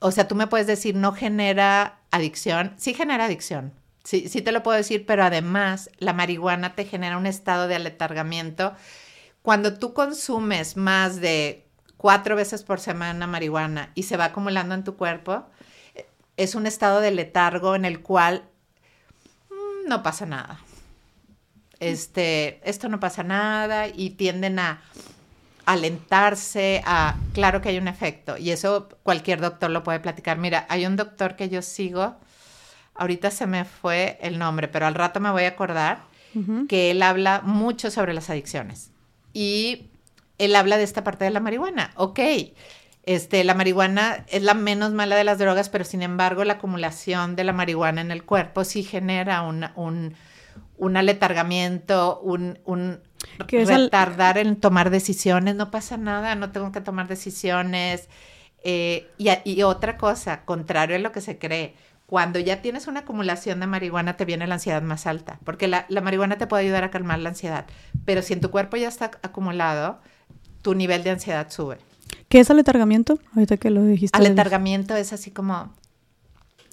o 0.02 0.12
sea, 0.12 0.28
tú 0.28 0.34
me 0.34 0.48
puedes 0.48 0.66
decir, 0.66 0.96
no 0.96 1.14
genera 1.14 2.00
adicción, 2.10 2.74
sí 2.78 2.96
genera 2.96 3.26
adicción, 3.26 3.72
sí, 4.04 4.28
sí 4.28 4.42
te 4.42 4.52
lo 4.52 4.64
puedo 4.64 4.76
decir, 4.76 5.06
pero 5.06 5.24
además 5.24 5.92
la 6.00 6.12
marihuana 6.12 6.74
te 6.74 6.86
genera 6.86 7.18
un 7.18 7.28
estado 7.28 7.68
de 7.68 7.76
aletargamiento. 7.76 8.74
Cuando 9.44 9.78
tú 9.78 9.94
consumes 9.94 10.76
más 10.76 11.22
de 11.22 11.68
cuatro 11.98 12.36
veces 12.36 12.64
por 12.64 12.80
semana 12.80 13.28
marihuana 13.28 13.92
y 13.94 14.04
se 14.04 14.18
va 14.18 14.26
acumulando 14.26 14.74
en 14.74 14.84
tu 14.84 14.96
cuerpo, 14.98 15.46
es 16.36 16.56
un 16.56 16.66
estado 16.66 17.00
de 17.00 17.12
letargo 17.12 17.76
en 17.76 17.86
el 17.86 18.02
cual 18.02 18.50
mm, 19.52 19.88
no 19.88 20.02
pasa 20.02 20.26
nada. 20.26 20.62
Este, 21.80 22.60
esto 22.68 22.90
no 22.90 23.00
pasa 23.00 23.22
nada 23.22 23.88
y 23.88 24.12
tienden 24.12 24.58
a 24.58 24.82
alentarse 25.66 26.82
a, 26.86 27.16
claro 27.34 27.62
que 27.62 27.70
hay 27.70 27.78
un 27.78 27.88
efecto 27.88 28.38
y 28.38 28.52
eso 28.52 28.90
cualquier 29.04 29.42
doctor 29.42 29.70
lo 29.70 29.84
puede 29.84 30.00
platicar. 30.00 30.38
Mira, 30.38 30.66
hay 30.70 30.86
un 30.86 30.96
doctor 30.96 31.36
que 31.36 31.50
yo 31.50 31.62
sigo, 31.62 32.16
ahorita 32.96 33.32
se 33.32 33.48
me 33.48 33.66
fue 33.66 34.18
el 34.22 34.40
nombre, 34.40 34.68
pero 34.68 34.88
al 34.88 34.96
rato 34.96 35.20
me 35.20 35.32
voy 35.32 35.44
a 35.44 35.50
acordar, 35.50 36.10
que 36.70 36.92
él 36.92 37.04
habla 37.04 37.42
mucho 37.44 37.92
sobre 37.92 38.14
las 38.14 38.30
adicciones 38.30 38.92
y 39.34 39.90
él 40.38 40.56
habla 40.56 40.78
de 40.78 40.84
esta 40.84 41.04
parte 41.04 41.26
de 41.26 41.32
la 41.32 41.42
marihuana. 41.42 41.92
Ok, 41.96 42.22
este, 43.04 43.44
la 43.44 43.54
marihuana 43.54 44.26
es 44.30 44.42
la 44.42 44.54
menos 44.54 44.94
mala 44.94 45.18
de 45.18 45.26
las 45.26 45.40
drogas, 45.40 45.68
pero 45.68 45.84
sin 45.84 46.02
embargo 46.02 46.46
la 46.46 46.54
acumulación 46.54 47.36
de 47.36 47.44
la 47.44 47.52
marihuana 47.52 48.00
en 48.00 48.12
el 48.12 48.24
cuerpo 48.24 48.64
sí 48.64 48.84
genera 48.84 49.42
un, 49.42 49.66
un 50.78 50.98
aletargamiento, 50.98 52.20
un, 52.22 52.60
un 52.64 53.02
que 53.48 53.66
retardar 53.66 54.38
en 54.38 54.56
tomar 54.56 54.90
decisiones, 54.90 55.56
no 55.56 55.72
pasa 55.72 55.98
nada, 55.98 56.36
no 56.36 56.52
tengo 56.52 56.72
que 56.72 56.82
tomar 56.82 57.08
decisiones. 57.08 58.10
Eh, 58.64 59.10
y, 59.18 59.64
otra 59.64 59.98
cosa, 59.98 60.46
contrario 60.46 60.96
a 60.96 61.00
lo 61.00 61.12
que 61.12 61.22
se 61.22 61.38
cree, 61.38 61.74
cuando 62.06 62.40
ya 62.40 62.62
tienes 62.62 62.88
una 62.88 63.02
acumulación 63.02 63.60
de 63.60 63.68
marihuana 63.68 64.18
te 64.18 64.26
viene 64.26 64.46
la 64.46 64.56
ansiedad 64.56 64.82
más 64.82 65.08
alta, 65.08 65.40
porque 65.44 65.68
la, 65.68 65.86
marihuana 66.02 66.38
te 66.38 66.46
puede 66.46 66.64
ayudar 66.64 66.84
a 66.84 66.92
calmar 66.92 67.20
la 67.20 67.30
ansiedad, 67.30 67.66
pero 68.06 68.22
si 68.22 68.34
en 68.34 68.42
tu 68.42 68.52
cuerpo 68.52 68.78
ya 68.78 68.88
está 68.88 69.12
acumulado, 69.24 70.00
tu 70.62 70.76
nivel 70.76 71.04
de 71.04 71.12
ansiedad 71.12 71.50
sube. 71.50 71.78
¿Qué 72.28 72.40
es 72.40 72.50
aletargamiento? 72.50 73.20
Ahorita 73.34 73.58
que 73.58 73.70
lo 73.70 73.84
dijiste. 73.84 74.18
Aletargamiento 74.18 74.96
es 74.96 75.14
así 75.14 75.32
como, 75.32 75.74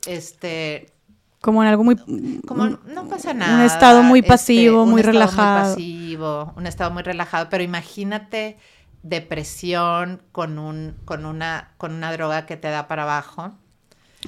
este, 0.07 0.93
como 1.41 1.63
en 1.63 1.69
algo 1.69 1.85
muy... 1.85 1.97
Como 2.47 2.67
no 2.67 3.09
pasa 3.09 3.33
nada. 3.33 3.57
Un 3.57 3.63
estado 3.63 4.03
muy 4.03 4.21
este, 4.21 4.29
pasivo, 4.29 4.87
muy 4.87 5.03
relajado. 5.03 5.69
Muy 5.69 5.75
pasivo, 5.75 6.53
un 6.57 6.67
estado 6.67 6.91
muy 6.91 7.03
relajado, 7.03 7.49
pero 7.49 7.63
imagínate 7.63 8.59
depresión 9.03 10.23
con, 10.33 10.59
un, 10.59 10.97
con, 11.05 11.25
una, 11.25 11.73
con 11.79 11.93
una 11.93 12.13
droga 12.13 12.47
que 12.47 12.57
te 12.57 12.69
da 12.69 12.89
para 12.89 13.05
abajo. 13.05 13.53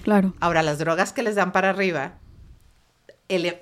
Claro. 0.04 0.34
Ahora, 0.40 0.62
las 0.62 0.78
drogas 0.78 1.12
que 1.12 1.22
les 1.22 1.34
dan 1.34 1.50
para 1.50 1.70
arriba, 1.70 2.14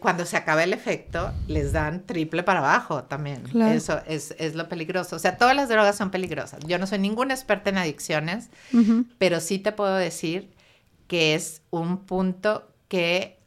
cuando 0.01 0.27
se 0.27 0.37
acaba 0.37 0.63
el 0.65 0.75
efecto, 0.75 1.33
les 1.47 1.73
dan 1.73 2.07
triple 2.07 2.43
para 2.43 2.61
abajo 2.61 3.05
también. 3.05 3.45
Eso 3.63 4.01
es, 4.07 4.35
es, 4.39 4.55
lo 4.55 4.69
peligroso. 4.69 5.17
O 5.17 5.19
sea, 5.19 5.39
todas 5.39 5.57
las 5.57 5.71
drogas 5.71 5.97
son 5.97 6.11
peligrosas. 6.11 6.61
Yo 6.67 6.79
no 6.79 6.87
soy 6.87 6.99
ninguna 6.99 7.33
experta 7.33 7.71
en 7.71 7.79
adicciones, 7.79 8.51
pero 9.19 9.41
sí 9.41 9.59
te 9.59 9.73
puedo 9.73 9.95
decir 9.95 10.51
que 11.07 11.35
es 11.35 11.63
un 11.71 12.05
punto 12.05 12.69
que 12.89 13.38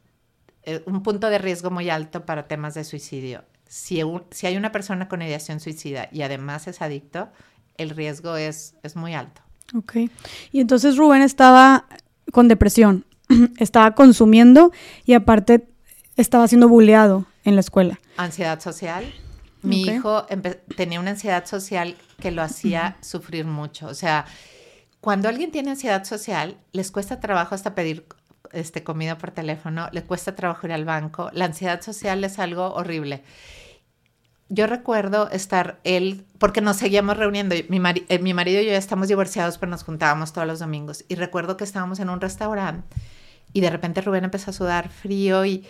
eh, 0.64 0.82
un 0.86 1.02
punto 1.02 1.30
de 1.30 1.38
riesgo 1.38 1.70
muy 1.70 1.90
alto 1.90 2.24
para 2.24 2.46
temas 2.46 2.74
de 2.74 2.84
suicidio. 2.84 3.44
Si, 3.68 4.02
si 4.30 4.46
hay 4.46 4.56
una 4.56 4.72
persona 4.72 5.08
con 5.08 5.22
ideación 5.22 5.60
suicida 5.60 6.08
y 6.12 6.22
además 6.22 6.66
es 6.68 6.82
adicto, 6.82 7.30
el 7.78 7.90
riesgo 7.90 8.36
es, 8.36 8.74
es 8.82 8.96
muy 8.96 9.14
alto. 9.14 9.40
Ok. 9.74 9.96
Y 10.52 10.60
entonces 10.60 10.96
Rubén 10.96 11.22
estaba 11.22 11.86
con 12.32 12.48
depresión, 12.48 13.04
estaba 13.58 13.94
consumiendo 13.94 14.72
y 15.04 15.14
aparte 15.14 15.66
estaba 16.16 16.46
siendo 16.48 16.68
bulleado 16.68 17.26
en 17.44 17.54
la 17.54 17.60
escuela. 17.60 17.98
Ansiedad 18.16 18.60
social. 18.60 19.12
Mi 19.62 19.82
hijo 19.82 20.26
tenía 20.76 20.98
una 20.98 21.10
ansiedad 21.10 21.46
social 21.46 21.96
que 22.18 22.32
lo 22.32 22.42
hacía 22.42 22.96
sufrir 23.00 23.44
mucho. 23.44 23.86
O 23.86 23.94
sea, 23.94 24.26
cuando 25.00 25.28
alguien 25.28 25.52
tiene 25.52 25.70
ansiedad 25.70 26.04
social, 26.04 26.56
les 26.72 26.90
cuesta 26.90 27.20
trabajo 27.20 27.54
hasta 27.54 27.74
pedir 27.74 28.04
este, 28.52 28.82
comida 28.82 29.18
por 29.18 29.30
teléfono, 29.30 29.88
le 29.92 30.02
cuesta 30.04 30.34
trabajo 30.34 30.66
ir 30.66 30.72
al 30.72 30.84
banco, 30.84 31.30
la 31.32 31.46
ansiedad 31.46 31.80
social 31.80 32.22
es 32.24 32.38
algo 32.38 32.74
horrible. 32.74 33.22
Yo 34.48 34.66
recuerdo 34.66 35.30
estar 35.30 35.80
él, 35.82 36.26
porque 36.38 36.60
nos 36.60 36.76
seguíamos 36.76 37.16
reuniendo, 37.16 37.54
mi, 37.68 37.80
eh, 38.08 38.18
mi 38.18 38.34
marido 38.34 38.60
y 38.60 38.66
yo 38.66 38.72
ya 38.72 38.78
estamos 38.78 39.08
divorciados, 39.08 39.56
pero 39.56 39.70
nos 39.70 39.82
juntábamos 39.82 40.32
todos 40.34 40.46
los 40.46 40.58
domingos. 40.58 41.04
Y 41.08 41.14
recuerdo 41.14 41.56
que 41.56 41.64
estábamos 41.64 42.00
en 42.00 42.10
un 42.10 42.20
restaurante 42.20 42.86
y 43.52 43.60
de 43.60 43.70
repente 43.70 44.00
Rubén 44.00 44.24
empezó 44.24 44.50
a 44.50 44.54
sudar 44.54 44.88
frío 44.90 45.44
y, 45.44 45.66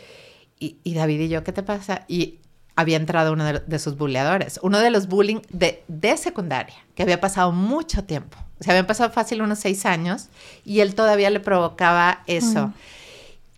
y, 0.59 0.95
David 0.95 1.21
y 1.21 1.29
yo, 1.29 1.43
¿qué 1.45 1.53
te 1.53 1.63
pasa? 1.63 2.05
Y 2.09 2.39
había 2.77 2.97
entrado 2.97 3.33
uno 3.33 3.45
de, 3.45 3.79
sus 3.79 3.97
bulleadores, 3.97 4.61
uno 4.63 4.79
de 4.79 4.91
los 4.91 5.09
bullying 5.09 5.41
de, 5.51 5.83
de 5.89 6.17
secundaria, 6.17 6.77
que 6.95 7.03
había 7.03 7.21
pasado 7.21 7.53
mucho 7.53 8.05
tiempo. 8.05 8.39
O 8.63 8.65
sea, 8.65 8.75
habían 8.75 8.87
pasado 8.87 9.11
fácil 9.11 9.43
unos 9.43 9.59
seis 9.59 9.85
años 9.87 10.29
y 10.65 10.81
él 10.81 10.95
todavía 10.95 11.31
le 11.31 11.41
provocaba 11.41 12.23
eso. 12.29 12.73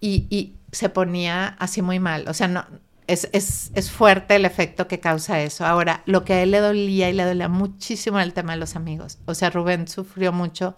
Y, 0.00 0.54
se 0.72 0.88
ponía 0.88 1.56
así 1.60 1.82
muy 1.82 2.00
mal. 2.00 2.26
O 2.26 2.34
sea, 2.34 2.48
no, 2.48 2.64
es, 3.06 3.28
es, 3.32 3.90
fuerte 3.92 4.34
el 4.34 4.46
efecto 4.46 4.88
que 4.88 4.98
causa 4.98 5.40
eso. 5.40 5.66
Ahora, 5.66 6.02
lo 6.06 6.24
que 6.24 6.32
a 6.32 6.42
él 6.42 6.50
le 6.50 6.58
dolía 6.58 7.10
y 7.10 7.12
le 7.12 7.22
dolía 7.22 7.48
muchísimo 7.48 8.18
el 8.18 8.32
tema 8.32 8.54
de 8.54 8.58
los 8.58 8.76
amigos. 8.76 9.18
O 9.26 9.34
sea, 9.34 9.50
Rubén 9.50 9.86
sufrió 9.86 10.32
mucho 10.32 10.74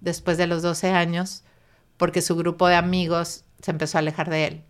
después 0.00 0.36
de 0.36 0.46
los 0.46 0.62
12 0.62 0.90
años 0.90 1.42
porque 1.96 2.20
su 2.20 2.36
grupo 2.36 2.68
de 2.68 2.76
amigos 2.76 3.44
se 3.62 3.70
empezó 3.70 3.96
a 3.96 4.00
alejar 4.00 4.28
de 4.30 4.46
él 4.46 4.64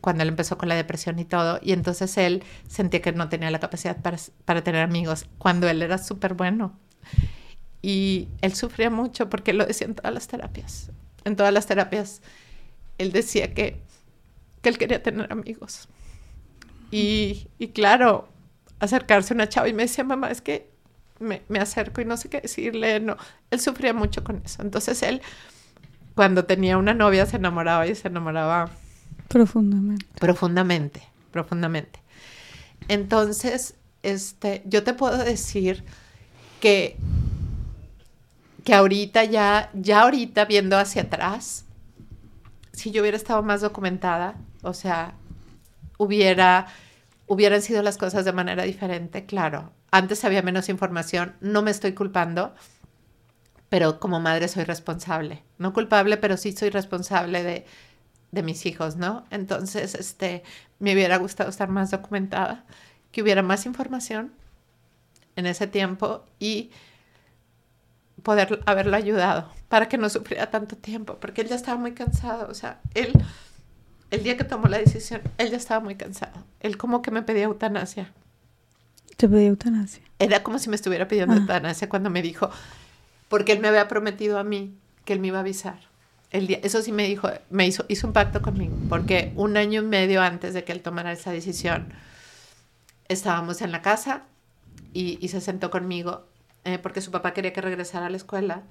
cuando 0.00 0.22
él 0.22 0.28
empezó 0.28 0.58
con 0.58 0.68
la 0.68 0.74
depresión 0.74 1.18
y 1.18 1.24
todo, 1.24 1.58
y 1.62 1.72
entonces 1.72 2.16
él 2.18 2.44
sentía 2.68 3.00
que 3.00 3.12
no 3.12 3.28
tenía 3.28 3.50
la 3.50 3.60
capacidad 3.60 3.96
para, 3.96 4.18
para 4.44 4.62
tener 4.62 4.82
amigos, 4.82 5.26
cuando 5.38 5.68
él 5.68 5.82
era 5.82 5.98
súper 5.98 6.34
bueno. 6.34 6.78
Y 7.82 8.28
él 8.40 8.54
sufría 8.54 8.90
mucho 8.90 9.28
porque 9.28 9.52
lo 9.52 9.64
decía 9.64 9.86
en 9.86 9.94
todas 9.94 10.12
las 10.12 10.26
terapias. 10.28 10.90
En 11.24 11.36
todas 11.36 11.52
las 11.52 11.66
terapias, 11.66 12.22
él 12.98 13.12
decía 13.12 13.54
que, 13.54 13.80
que 14.62 14.68
él 14.68 14.78
quería 14.78 15.02
tener 15.02 15.32
amigos. 15.32 15.88
Y, 16.90 17.48
y, 17.58 17.68
claro, 17.68 18.28
acercarse 18.78 19.34
a 19.34 19.36
una 19.36 19.48
chava 19.48 19.68
y 19.68 19.72
me 19.72 19.84
decía, 19.84 20.04
mamá, 20.04 20.30
es 20.30 20.40
que 20.40 20.70
me, 21.18 21.42
me, 21.48 21.58
acerco 21.58 22.00
y 22.00 22.04
no 22.04 22.16
sé 22.16 22.28
qué 22.28 22.40
decirle. 22.40 23.00
No, 23.00 23.16
él 23.50 23.60
sufría 23.60 23.92
mucho 23.92 24.22
con 24.24 24.42
eso. 24.44 24.62
Entonces 24.62 25.02
él 25.02 25.20
cuando 26.14 26.46
tenía 26.46 26.78
una 26.78 26.94
novia 26.94 27.26
se 27.26 27.36
enamoraba 27.36 27.86
y 27.86 27.94
se 27.94 28.08
enamoraba 28.08 28.70
profundamente. 29.28 30.06
Profundamente, 30.18 31.02
profundamente. 31.30 32.00
Entonces, 32.88 33.74
este, 34.02 34.62
yo 34.64 34.82
te 34.82 34.94
puedo 34.94 35.18
decir 35.18 35.84
que, 36.60 36.96
que 38.66 38.74
ahorita 38.74 39.22
ya, 39.22 39.70
ya 39.74 40.02
ahorita 40.02 40.44
viendo 40.44 40.76
hacia 40.76 41.02
atrás, 41.02 41.66
si 42.72 42.90
yo 42.90 43.00
hubiera 43.00 43.16
estado 43.16 43.40
más 43.44 43.60
documentada, 43.60 44.34
o 44.62 44.74
sea, 44.74 45.14
hubiera, 45.98 46.66
hubieran 47.28 47.62
sido 47.62 47.80
las 47.84 47.96
cosas 47.96 48.24
de 48.24 48.32
manera 48.32 48.64
diferente, 48.64 49.24
claro. 49.24 49.70
Antes 49.92 50.24
había 50.24 50.42
menos 50.42 50.68
información, 50.68 51.36
no 51.40 51.62
me 51.62 51.70
estoy 51.70 51.92
culpando, 51.92 52.56
pero 53.68 54.00
como 54.00 54.18
madre 54.18 54.48
soy 54.48 54.64
responsable. 54.64 55.44
No 55.58 55.72
culpable, 55.72 56.16
pero 56.16 56.36
sí 56.36 56.50
soy 56.50 56.70
responsable 56.70 57.44
de, 57.44 57.66
de 58.32 58.42
mis 58.42 58.66
hijos, 58.66 58.96
¿no? 58.96 59.26
Entonces, 59.30 59.94
este, 59.94 60.42
me 60.80 60.92
hubiera 60.92 61.18
gustado 61.18 61.50
estar 61.50 61.68
más 61.68 61.92
documentada, 61.92 62.64
que 63.12 63.22
hubiera 63.22 63.42
más 63.42 63.64
información 63.64 64.32
en 65.36 65.46
ese 65.46 65.68
tiempo 65.68 66.24
y 66.40 66.72
poder 68.26 68.60
haberlo 68.66 68.96
ayudado 68.96 69.48
para 69.68 69.88
que 69.88 69.98
no 69.98 70.08
sufriera 70.08 70.50
tanto 70.50 70.76
tiempo, 70.76 71.16
porque 71.20 71.42
él 71.42 71.48
ya 71.48 71.54
estaba 71.54 71.78
muy 71.78 71.92
cansado, 71.92 72.48
o 72.50 72.54
sea, 72.54 72.80
él, 72.94 73.12
el 74.10 74.24
día 74.24 74.36
que 74.36 74.42
tomó 74.42 74.66
la 74.66 74.78
decisión, 74.78 75.20
él 75.38 75.52
ya 75.52 75.56
estaba 75.56 75.78
muy 75.78 75.94
cansado, 75.94 76.32
él 76.58 76.76
como 76.76 77.02
que 77.02 77.12
me 77.12 77.22
pedía 77.22 77.44
eutanasia. 77.44 78.12
¿Te 79.16 79.28
pedía 79.28 79.46
eutanasia? 79.46 80.02
Era 80.18 80.42
como 80.42 80.58
si 80.58 80.68
me 80.68 80.74
estuviera 80.74 81.06
pidiendo 81.06 81.34
ah. 81.34 81.36
eutanasia 81.36 81.88
cuando 81.88 82.10
me 82.10 82.20
dijo, 82.20 82.50
porque 83.28 83.52
él 83.52 83.60
me 83.60 83.68
había 83.68 83.86
prometido 83.86 84.40
a 84.40 84.42
mí 84.42 84.76
que 85.04 85.12
él 85.12 85.20
me 85.20 85.28
iba 85.28 85.36
a 85.38 85.42
avisar. 85.42 85.78
El 86.32 86.48
día, 86.48 86.58
eso 86.64 86.82
sí 86.82 86.90
me 86.90 87.06
dijo, 87.06 87.30
me 87.50 87.64
hizo, 87.68 87.84
hizo 87.86 88.08
un 88.08 88.12
pacto 88.12 88.42
conmigo, 88.42 88.74
porque 88.88 89.32
un 89.36 89.56
año 89.56 89.82
y 89.82 89.86
medio 89.86 90.20
antes 90.20 90.52
de 90.52 90.64
que 90.64 90.72
él 90.72 90.82
tomara 90.82 91.12
esa 91.12 91.30
decisión, 91.30 91.92
estábamos 93.06 93.62
en 93.62 93.70
la 93.70 93.82
casa 93.82 94.24
y, 94.92 95.16
y 95.24 95.28
se 95.28 95.40
sentó 95.40 95.70
conmigo 95.70 96.26
eh, 96.66 96.80
porque 96.80 97.00
su 97.00 97.12
papá 97.12 97.32
quería 97.32 97.52
que 97.52 97.60
regresara 97.60 98.06
a 98.06 98.10
la 98.10 98.16
escuela 98.16 98.64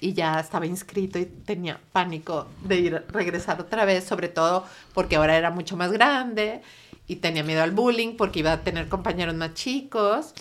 y 0.00 0.14
ya 0.14 0.40
estaba 0.40 0.64
inscrito 0.64 1.18
y 1.18 1.26
tenía 1.26 1.78
pánico 1.92 2.46
de 2.64 2.80
ir 2.80 3.04
regresar 3.10 3.60
otra 3.60 3.84
vez, 3.84 4.04
sobre 4.04 4.28
todo 4.28 4.64
porque 4.94 5.16
ahora 5.16 5.36
era 5.36 5.50
mucho 5.50 5.76
más 5.76 5.92
grande 5.92 6.62
y 7.06 7.16
tenía 7.16 7.44
miedo 7.44 7.62
al 7.62 7.72
bullying 7.72 8.16
porque 8.16 8.38
iba 8.38 8.52
a 8.52 8.64
tener 8.64 8.88
compañeros 8.88 9.34
más 9.34 9.52
chicos, 9.52 10.32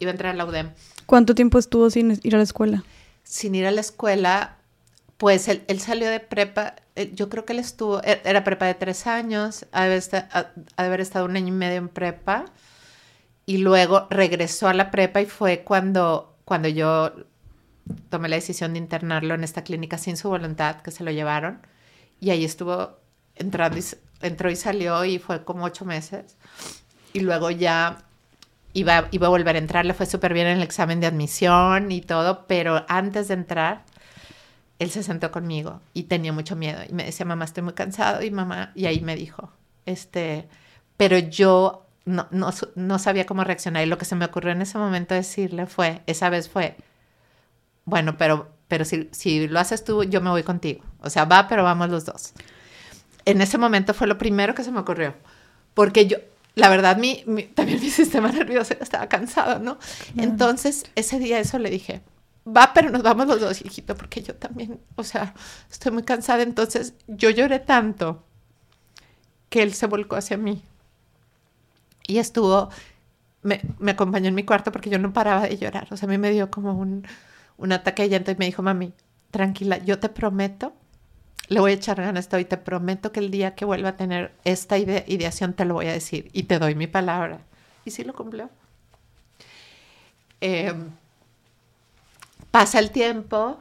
iba 0.00 0.10
a 0.10 0.14
entrar 0.14 0.34
a 0.34 0.36
la 0.36 0.46
UDEM. 0.46 0.72
¿Cuánto 1.06 1.36
tiempo 1.36 1.60
estuvo 1.60 1.88
sin 1.90 2.18
ir 2.24 2.34
a 2.34 2.38
la 2.38 2.44
escuela? 2.44 2.82
Sin 3.22 3.54
ir 3.54 3.64
a 3.64 3.70
la 3.70 3.80
escuela, 3.80 4.56
pues 5.16 5.46
él, 5.46 5.80
salió 5.80 6.10
de 6.10 6.18
prepa, 6.18 6.74
eh, 6.96 7.12
yo 7.14 7.28
creo 7.28 7.44
que 7.44 7.52
él 7.52 7.60
estuvo, 7.60 8.02
e, 8.02 8.20
era 8.24 8.42
prepa 8.42 8.66
de 8.66 8.74
tres 8.74 9.06
años, 9.06 9.64
ha 9.70 9.84
de 9.84 10.02
haber 10.76 11.00
estado 11.00 11.24
un 11.24 11.36
año 11.36 11.48
y 11.48 11.52
medio 11.52 11.76
en 11.76 11.88
prepa 11.88 12.46
y 13.48 13.56
luego 13.56 14.06
regresó 14.10 14.68
a 14.68 14.74
la 14.74 14.90
prepa 14.90 15.22
y 15.22 15.24
fue 15.24 15.64
cuando, 15.64 16.36
cuando 16.44 16.68
yo 16.68 17.14
tomé 18.10 18.28
la 18.28 18.36
decisión 18.36 18.74
de 18.74 18.78
internarlo 18.78 19.32
en 19.34 19.42
esta 19.42 19.64
clínica 19.64 19.96
sin 19.96 20.18
su 20.18 20.28
voluntad, 20.28 20.82
que 20.82 20.90
se 20.90 21.02
lo 21.02 21.10
llevaron. 21.10 21.66
Y 22.20 22.28
ahí 22.28 22.44
estuvo 22.44 22.98
entrando 23.36 23.78
entró 24.20 24.50
y 24.50 24.56
salió 24.56 25.02
y 25.06 25.18
fue 25.18 25.44
como 25.44 25.64
ocho 25.64 25.86
meses. 25.86 26.36
Y 27.14 27.20
luego 27.20 27.50
ya 27.50 28.04
iba, 28.74 29.08
iba 29.12 29.28
a 29.28 29.30
volver 29.30 29.56
a 29.56 29.60
entrar, 29.60 29.86
le 29.86 29.94
fue 29.94 30.04
súper 30.04 30.34
bien 30.34 30.46
en 30.46 30.58
el 30.58 30.62
examen 30.62 31.00
de 31.00 31.06
admisión 31.06 31.90
y 31.90 32.02
todo, 32.02 32.46
pero 32.46 32.84
antes 32.86 33.28
de 33.28 33.34
entrar, 33.34 33.82
él 34.78 34.90
se 34.90 35.02
sentó 35.02 35.30
conmigo 35.30 35.80
y 35.94 36.02
tenía 36.02 36.34
mucho 36.34 36.54
miedo. 36.54 36.80
Y 36.86 36.92
me 36.92 37.04
decía, 37.04 37.24
mamá, 37.24 37.46
estoy 37.46 37.62
muy 37.62 37.72
cansado. 37.72 38.22
Y 38.22 38.30
mamá, 38.30 38.72
y 38.74 38.84
ahí 38.84 39.00
me 39.00 39.16
dijo, 39.16 39.50
este, 39.86 40.50
pero 40.98 41.16
yo 41.16 41.87
no, 42.08 42.26
no, 42.30 42.50
no, 42.74 42.98
sabía 42.98 43.26
cómo 43.26 43.44
reaccionar. 43.44 43.84
Y 43.84 43.86
lo 43.86 43.98
que 43.98 44.04
se 44.04 44.16
me 44.16 44.24
ocurrió 44.24 44.52
en 44.52 44.62
ese 44.62 44.78
momento 44.78 45.14
decirle 45.14 45.66
fue, 45.66 46.02
esa 46.06 46.30
vez 46.30 46.48
fue, 46.48 46.76
bueno, 47.84 48.16
pero, 48.16 48.50
pero 48.66 48.84
si, 48.84 49.08
si 49.12 49.46
lo 49.46 49.60
haces 49.60 49.84
tú, 49.84 50.04
yo 50.04 50.20
me 50.20 50.30
voy 50.30 50.42
contigo. 50.42 50.84
O 51.00 51.10
sea, 51.10 51.24
va, 51.26 51.46
pero 51.48 51.64
vamos 51.64 51.90
los 51.90 52.04
dos. 52.04 52.32
En 53.24 53.40
ese 53.40 53.58
momento 53.58 53.94
fue 53.94 54.06
lo 54.06 54.18
primero 54.18 54.54
que 54.54 54.64
se 54.64 54.72
me 54.72 54.80
ocurrió. 54.80 55.14
Porque 55.74 56.06
yo, 56.06 56.16
la 56.54 56.68
verdad, 56.70 56.96
mi, 56.96 57.24
también 57.54 57.80
mi 57.80 57.90
sistema 57.90 58.32
nervioso 58.32 58.74
estaba 58.80 59.08
cansado, 59.08 59.58
¿no? 59.58 59.78
Entonces, 60.16 60.84
ese 60.94 61.18
día 61.18 61.38
eso 61.38 61.58
le 61.58 61.70
dije, 61.70 62.02
va, 62.46 62.72
pero 62.74 62.90
nos 62.90 63.02
vamos 63.02 63.26
los 63.26 63.40
dos, 63.40 63.64
hijito, 63.64 63.94
porque 63.96 64.22
yo 64.22 64.34
también, 64.34 64.80
o 64.96 65.04
sea, 65.04 65.34
estoy 65.70 65.92
muy 65.92 66.04
cansada. 66.04 66.42
Entonces, 66.42 66.94
yo 67.06 67.28
lloré 67.30 67.58
tanto 67.60 68.24
que 69.50 69.62
él 69.62 69.74
se 69.74 69.86
volcó 69.86 70.16
hacia 70.16 70.36
mí 70.36 70.62
y 72.08 72.18
estuvo, 72.18 72.70
me, 73.42 73.60
acompañó 73.86 74.28
en 74.28 74.34
mi 74.34 74.42
cuarto 74.42 74.72
porque 74.72 74.90
yo 74.90 74.98
no 74.98 75.12
paraba 75.12 75.42
de 75.42 75.58
llorar. 75.58 75.86
O 75.92 75.96
sea, 75.96 76.08
a 76.08 76.10
mí 76.10 76.18
me 76.18 76.30
dio 76.30 76.50
como 76.50 76.72
un, 76.72 77.06
un 77.58 77.72
ataque 77.72 78.02
de 78.02 78.08
llanto 78.08 78.32
y 78.32 78.36
me 78.36 78.46
dijo, 78.46 78.62
mami, 78.62 78.92
tranquila, 79.30 79.76
yo 79.78 80.00
te 80.00 80.08
prometo, 80.08 80.72
le 81.48 81.60
voy 81.60 81.72
a 81.72 81.74
echar 81.74 82.00
ganas 82.00 82.32
a 82.32 82.40
y 82.40 82.46
te 82.46 82.56
prometo 82.56 83.12
que 83.12 83.20
el 83.20 83.30
día 83.30 83.54
que 83.54 83.66
vuelva 83.66 83.90
a 83.90 83.96
tener 83.96 84.32
esta 84.44 84.78
ideación 84.78 85.52
te 85.52 85.66
lo 85.66 85.74
voy 85.74 85.86
a 85.86 85.92
decir 85.92 86.30
y 86.32 86.44
te 86.44 86.58
doy 86.58 86.74
mi 86.74 86.86
palabra. 86.86 87.40
Y 87.84 87.90
sí 87.90 88.04
lo 88.04 88.14
cumplió. 88.14 88.48
Em, 90.40 90.90
pasa 92.50 92.78
el 92.78 92.90
tiempo 92.90 93.60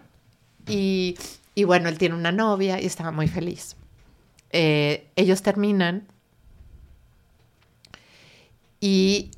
y, 0.66 1.18
y, 1.54 1.66
bueno, 1.66 1.90
él 1.90 1.98
tiene 1.98 2.16
una 2.16 2.32
novia 2.32 2.80
y 2.80 2.86
estaba 2.86 3.12
muy 3.12 3.28
feliz. 3.28 3.76
Eh, 4.52 5.10
ellos 5.18 5.42
terminan 5.42 6.08
y 8.80 9.32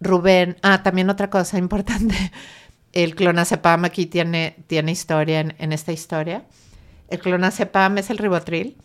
Rubén, 0.00 0.56
ah, 0.62 0.82
también 0.82 1.10
otra 1.10 1.30
cosa 1.30 1.58
importante, 1.58 2.16
el 2.92 3.14
clonazepam 3.14 3.84
aquí 3.84 4.06
tiene, 4.06 4.56
tiene 4.66 4.92
historia 4.92 5.40
en, 5.40 5.72
esta 5.72 5.92
historia. 5.92 6.44
El 7.08 7.18
clonazepam 7.18 7.98
es 7.98 8.10
el 8.10 8.18
ribotril. 8.18 8.76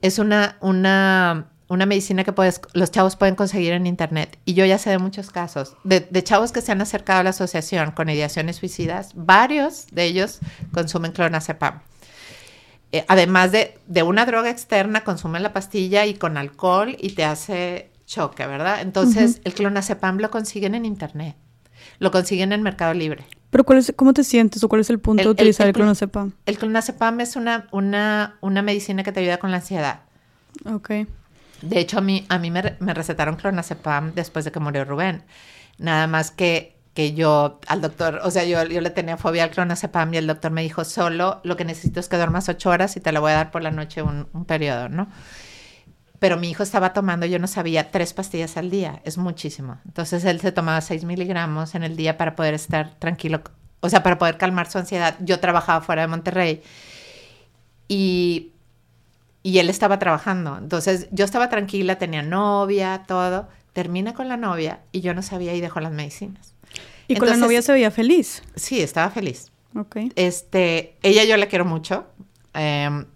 Es 0.00 0.18
una, 0.18 0.56
una, 0.60 1.48
una 1.68 1.86
medicina 1.86 2.24
que 2.24 2.32
los 2.74 2.90
chavos 2.90 3.16
pueden 3.16 3.34
conseguir 3.34 3.72
en 3.72 3.86
internet. 3.86 4.38
Y 4.44 4.54
yo 4.54 4.64
ya 4.64 4.78
sé 4.78 4.90
de 4.90 4.98
muchos 4.98 5.30
casos, 5.30 5.76
de, 5.84 6.22
chavos 6.22 6.52
que 6.52 6.60
se 6.60 6.72
han 6.72 6.80
acercado 6.80 7.20
a 7.20 7.24
la 7.24 7.30
asociación 7.30 7.92
con 7.92 8.08
ideaciones 8.08 8.56
suicidas, 8.56 9.12
varios 9.14 9.86
de 9.90 10.04
ellos 10.04 10.40
consumen 10.72 11.12
clonazepam. 11.12 11.82
Eh, 12.90 13.04
además 13.08 13.52
de, 13.52 13.78
de, 13.86 14.02
una 14.02 14.26
droga 14.26 14.50
externa, 14.50 15.02
consumen 15.02 15.42
la 15.42 15.52
pastilla 15.52 16.04
y 16.04 16.14
con 16.14 16.36
alcohol 16.36 16.96
y 16.98 17.10
te 17.10 17.24
hace 17.24 17.91
choque, 18.12 18.46
¿verdad? 18.46 18.82
Entonces, 18.82 19.40
el 19.44 19.54
clonazepam 19.54 20.18
lo 20.18 20.30
consiguen 20.30 20.74
en 20.74 20.84
internet. 20.84 21.34
Lo 21.98 22.10
consiguen 22.10 22.52
en 22.52 22.62
Mercado 22.62 22.92
Libre. 22.92 23.24
Pero 23.50 23.64
cuál 23.64 23.78
es, 23.78 23.92
¿cómo 23.96 24.12
te 24.12 24.22
sientes 24.22 24.62
o 24.62 24.68
cuál 24.68 24.82
es 24.82 24.90
el 24.90 24.98
punto 24.98 25.22
de 25.22 25.28
utilizar 25.28 25.66
el, 25.66 25.72
clonazepam? 25.72 26.32
El 26.46 26.58
clonazepam 26.58 27.20
es 27.20 27.36
una, 27.36 27.68
una, 27.72 28.36
una 28.40 28.62
medicina 28.62 29.02
que 29.02 29.12
te 29.12 29.20
ayuda 29.20 29.38
con 29.38 29.50
la 29.50 29.58
ansiedad. 29.58 30.00
Ok. 30.64 30.90
De 31.62 31.78
hecho, 31.78 31.98
a 31.98 32.00
mí, 32.00 32.26
a 32.28 32.38
mí 32.38 32.50
me, 32.50 32.62
recetaron 32.62 33.36
clonazepam 33.36 34.14
después 34.14 34.44
de 34.44 34.52
que 34.52 34.60
murió 34.60 34.84
Rubén. 34.84 35.22
Nada 35.78 36.06
más 36.06 36.30
que, 36.30 36.76
que 36.92 37.14
yo 37.14 37.60
al 37.66 37.80
doctor, 37.80 38.20
o 38.24 38.30
sea, 38.30 38.44
yo, 38.44 38.62
yo 38.64 38.80
le 38.80 38.90
tenía 38.90 39.16
fobia 39.16 39.44
al 39.44 39.50
clonazepam 39.50 40.12
y 40.12 40.18
el 40.18 40.26
doctor 40.26 40.50
me 40.50 40.62
dijo, 40.62 40.84
solo 40.84 41.40
lo 41.44 41.56
que 41.56 41.64
necesito 41.64 42.00
es 42.00 42.08
que 42.08 42.16
duermas 42.16 42.48
ocho 42.48 42.70
horas 42.70 42.96
y 42.96 43.00
te 43.00 43.12
la 43.12 43.20
voy 43.20 43.32
a 43.32 43.36
dar 43.36 43.50
por 43.50 43.62
la 43.62 43.70
noche 43.70 44.02
un, 44.02 44.28
un 44.32 44.44
periodo, 44.44 44.88
¿no? 44.88 45.08
Pero 46.22 46.36
mi 46.36 46.48
hijo 46.48 46.62
estaba 46.62 46.92
tomando, 46.92 47.26
yo 47.26 47.40
no 47.40 47.48
sabía, 47.48 47.90
tres 47.90 48.12
pastillas 48.12 48.56
al 48.56 48.70
día, 48.70 49.00
es 49.02 49.18
muchísimo. 49.18 49.80
Entonces 49.84 50.24
él 50.24 50.40
se 50.40 50.52
tomaba 50.52 50.80
seis 50.80 51.02
miligramos 51.02 51.74
en 51.74 51.82
el 51.82 51.96
día 51.96 52.16
para 52.16 52.36
poder 52.36 52.54
estar 52.54 52.94
tranquilo, 53.00 53.42
o 53.80 53.88
sea, 53.88 54.04
para 54.04 54.18
poder 54.18 54.38
calmar 54.38 54.70
su 54.70 54.78
ansiedad. 54.78 55.16
Yo 55.18 55.40
trabajaba 55.40 55.80
fuera 55.80 56.02
de 56.02 56.06
Monterrey 56.06 56.62
y, 57.88 58.52
y 59.42 59.58
él 59.58 59.68
estaba 59.68 59.98
trabajando. 59.98 60.56
Entonces 60.58 61.08
yo 61.10 61.24
estaba 61.24 61.48
tranquila, 61.48 61.98
tenía 61.98 62.22
novia, 62.22 63.02
todo. 63.08 63.48
Termina 63.72 64.14
con 64.14 64.28
la 64.28 64.36
novia 64.36 64.78
y 64.92 65.00
yo 65.00 65.14
no 65.14 65.22
sabía 65.22 65.56
y 65.56 65.60
dejó 65.60 65.80
las 65.80 65.90
medicinas. 65.90 66.54
¿Y 67.08 67.16
con 67.16 67.30
la 67.30 67.36
novia 67.36 67.62
se 67.62 67.72
veía 67.72 67.90
feliz? 67.90 68.44
Sí, 68.54 68.80
estaba 68.80 69.10
feliz. 69.10 69.50
Ok. 69.74 69.96
Este, 70.14 70.96
ella 71.02 71.24
yo 71.24 71.36
la 71.36 71.46
quiero 71.46 71.64
mucho. 71.64 72.06
Em, 72.54 73.06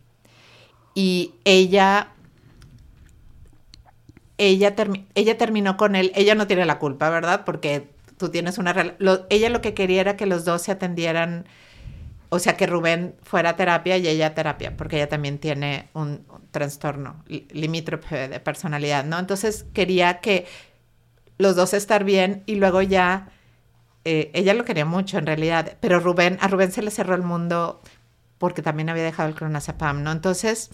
y 0.97 1.35
ella 1.45 2.09
ella, 4.39 4.75
ella 5.15 5.39
terminó 5.39 5.77
con 5.77 5.97
él, 5.97 6.13
ella 6.15 6.35
no 6.35 6.47
tiene 6.47 6.67
la 6.67 6.79
culpa, 6.79 7.11
¿verdad? 7.11 7.45
Porque 7.45 7.91
tú 8.19 8.31
tienes 8.31 8.59
una... 8.59 8.97
ella 9.31 9.51
lo 9.51 9.61
que 9.61 9.75
quería 9.75 10.01
era 10.01 10.17
que 10.17 10.27
los 10.27 10.45
dos 10.45 10.63
se 10.63 10.73
atendieran, 10.73 11.47
o 12.29 12.39
sea, 12.39 12.57
que 12.57 12.67
Rubén 12.67 13.15
fuera 13.23 13.51
a 13.51 13.57
terapia 13.57 13.97
y 13.97 14.09
ella 14.09 14.29
a 14.29 14.35
terapia, 14.35 14.77
porque 14.77 14.97
ella 14.97 15.09
también 15.09 15.39
tiene 15.39 15.89
un, 15.95 16.27
trastorno 16.51 17.23
limítrofe 17.51 18.29
de 18.29 18.41
personalidad, 18.41 19.05
¿no? 19.05 19.19
Entonces 19.19 19.67
quería 19.75 20.21
que 20.21 20.47
los 21.39 21.55
dos 21.55 21.75
estar 21.75 22.05
bien 22.05 22.43
y 22.47 22.57
luego 22.57 22.83
ya... 22.83 23.31
Eh, 24.09 24.31
ella 24.35 24.55
lo 24.55 24.65
quería 24.65 24.85
mucho 24.85 25.19
en 25.19 25.27
realidad, 25.27 25.79
pero 25.81 25.99
Rubén, 25.99 26.39
a 26.41 26.47
Rubén 26.47 26.71
se 26.71 26.81
le 26.81 26.93
cerró 26.93 27.17
el 27.17 27.23
mundo 27.23 27.83
porque 28.39 28.63
también 28.63 28.89
había 28.89 29.03
dejado 29.03 29.29
el 29.29 29.35
clonazepam, 29.35 30.05
¿no? 30.05 30.13
Entonces, 30.13 30.71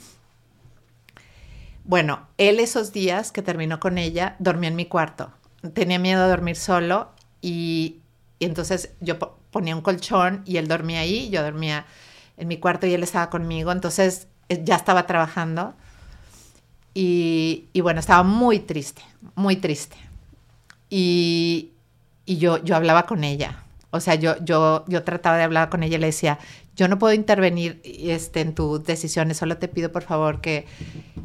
bueno, 1.85 2.29
él 2.39 2.61
esos 2.61 2.93
días 2.93 3.33
que 3.33 3.43
terminó 3.43 3.81
con 3.81 3.99
ella, 3.99 4.37
dormía 4.39 4.69
en 4.69 4.77
mi 4.77 4.87
cuarto. 4.87 5.33
Tenía 5.75 5.99
miedo 5.99 6.23
de 6.23 6.29
dormir 6.29 6.57
solo 6.57 7.11
y, 7.41 8.01
entonces 8.41 8.91
yo 9.01 9.19
ponía 9.51 9.77
un 9.77 9.83
colchón 9.83 10.43
y 10.45 10.57
él 10.57 10.69
dormía 10.69 11.01
ahí, 11.01 11.29
yo 11.31 11.43
dormía 11.43 11.87
en 12.37 12.49
mi 12.49 12.59
cuarto 12.59 12.87
y 12.87 12.95
él 12.95 13.03
estaba 13.03 13.31
conmigo, 13.31 13.71
entonces 13.71 14.27
eh, 14.49 14.63
ya 14.65 14.77
estaba 14.77 15.07
trabajando 15.07 15.75
y, 16.95 17.69
bueno, 17.81 18.01
estaba 18.01 18.23
muy 18.23 18.59
triste, 18.59 19.03
muy 19.35 19.57
triste. 19.57 19.97
Y, 20.91 21.71
yo, 22.27 22.63
yo 22.65 22.77
hablaba 22.77 23.05
con 23.05 23.25
ella, 23.25 23.63
o 23.91 24.01
sea, 24.01 24.15
yo, 24.15 24.43
yo, 24.43 24.85
yo 24.89 25.03
trataba 25.03 25.37
de 25.37 25.43
hablar 25.43 25.69
con 25.69 25.83
ella 25.83 25.97
y 25.97 26.01
le 26.01 26.07
decía, 26.07 26.39
yo 26.75 26.89
no 26.89 26.99
puedo 26.99 27.13
intervenir 27.13 27.81
este, 27.85 28.41
en 28.41 28.55
tus 28.55 28.83
decisiones, 28.85 29.37
solo 29.37 29.59
te 29.59 29.69
pido 29.69 29.93
por 29.93 30.03
favor 30.03 30.41
que, 30.41 30.67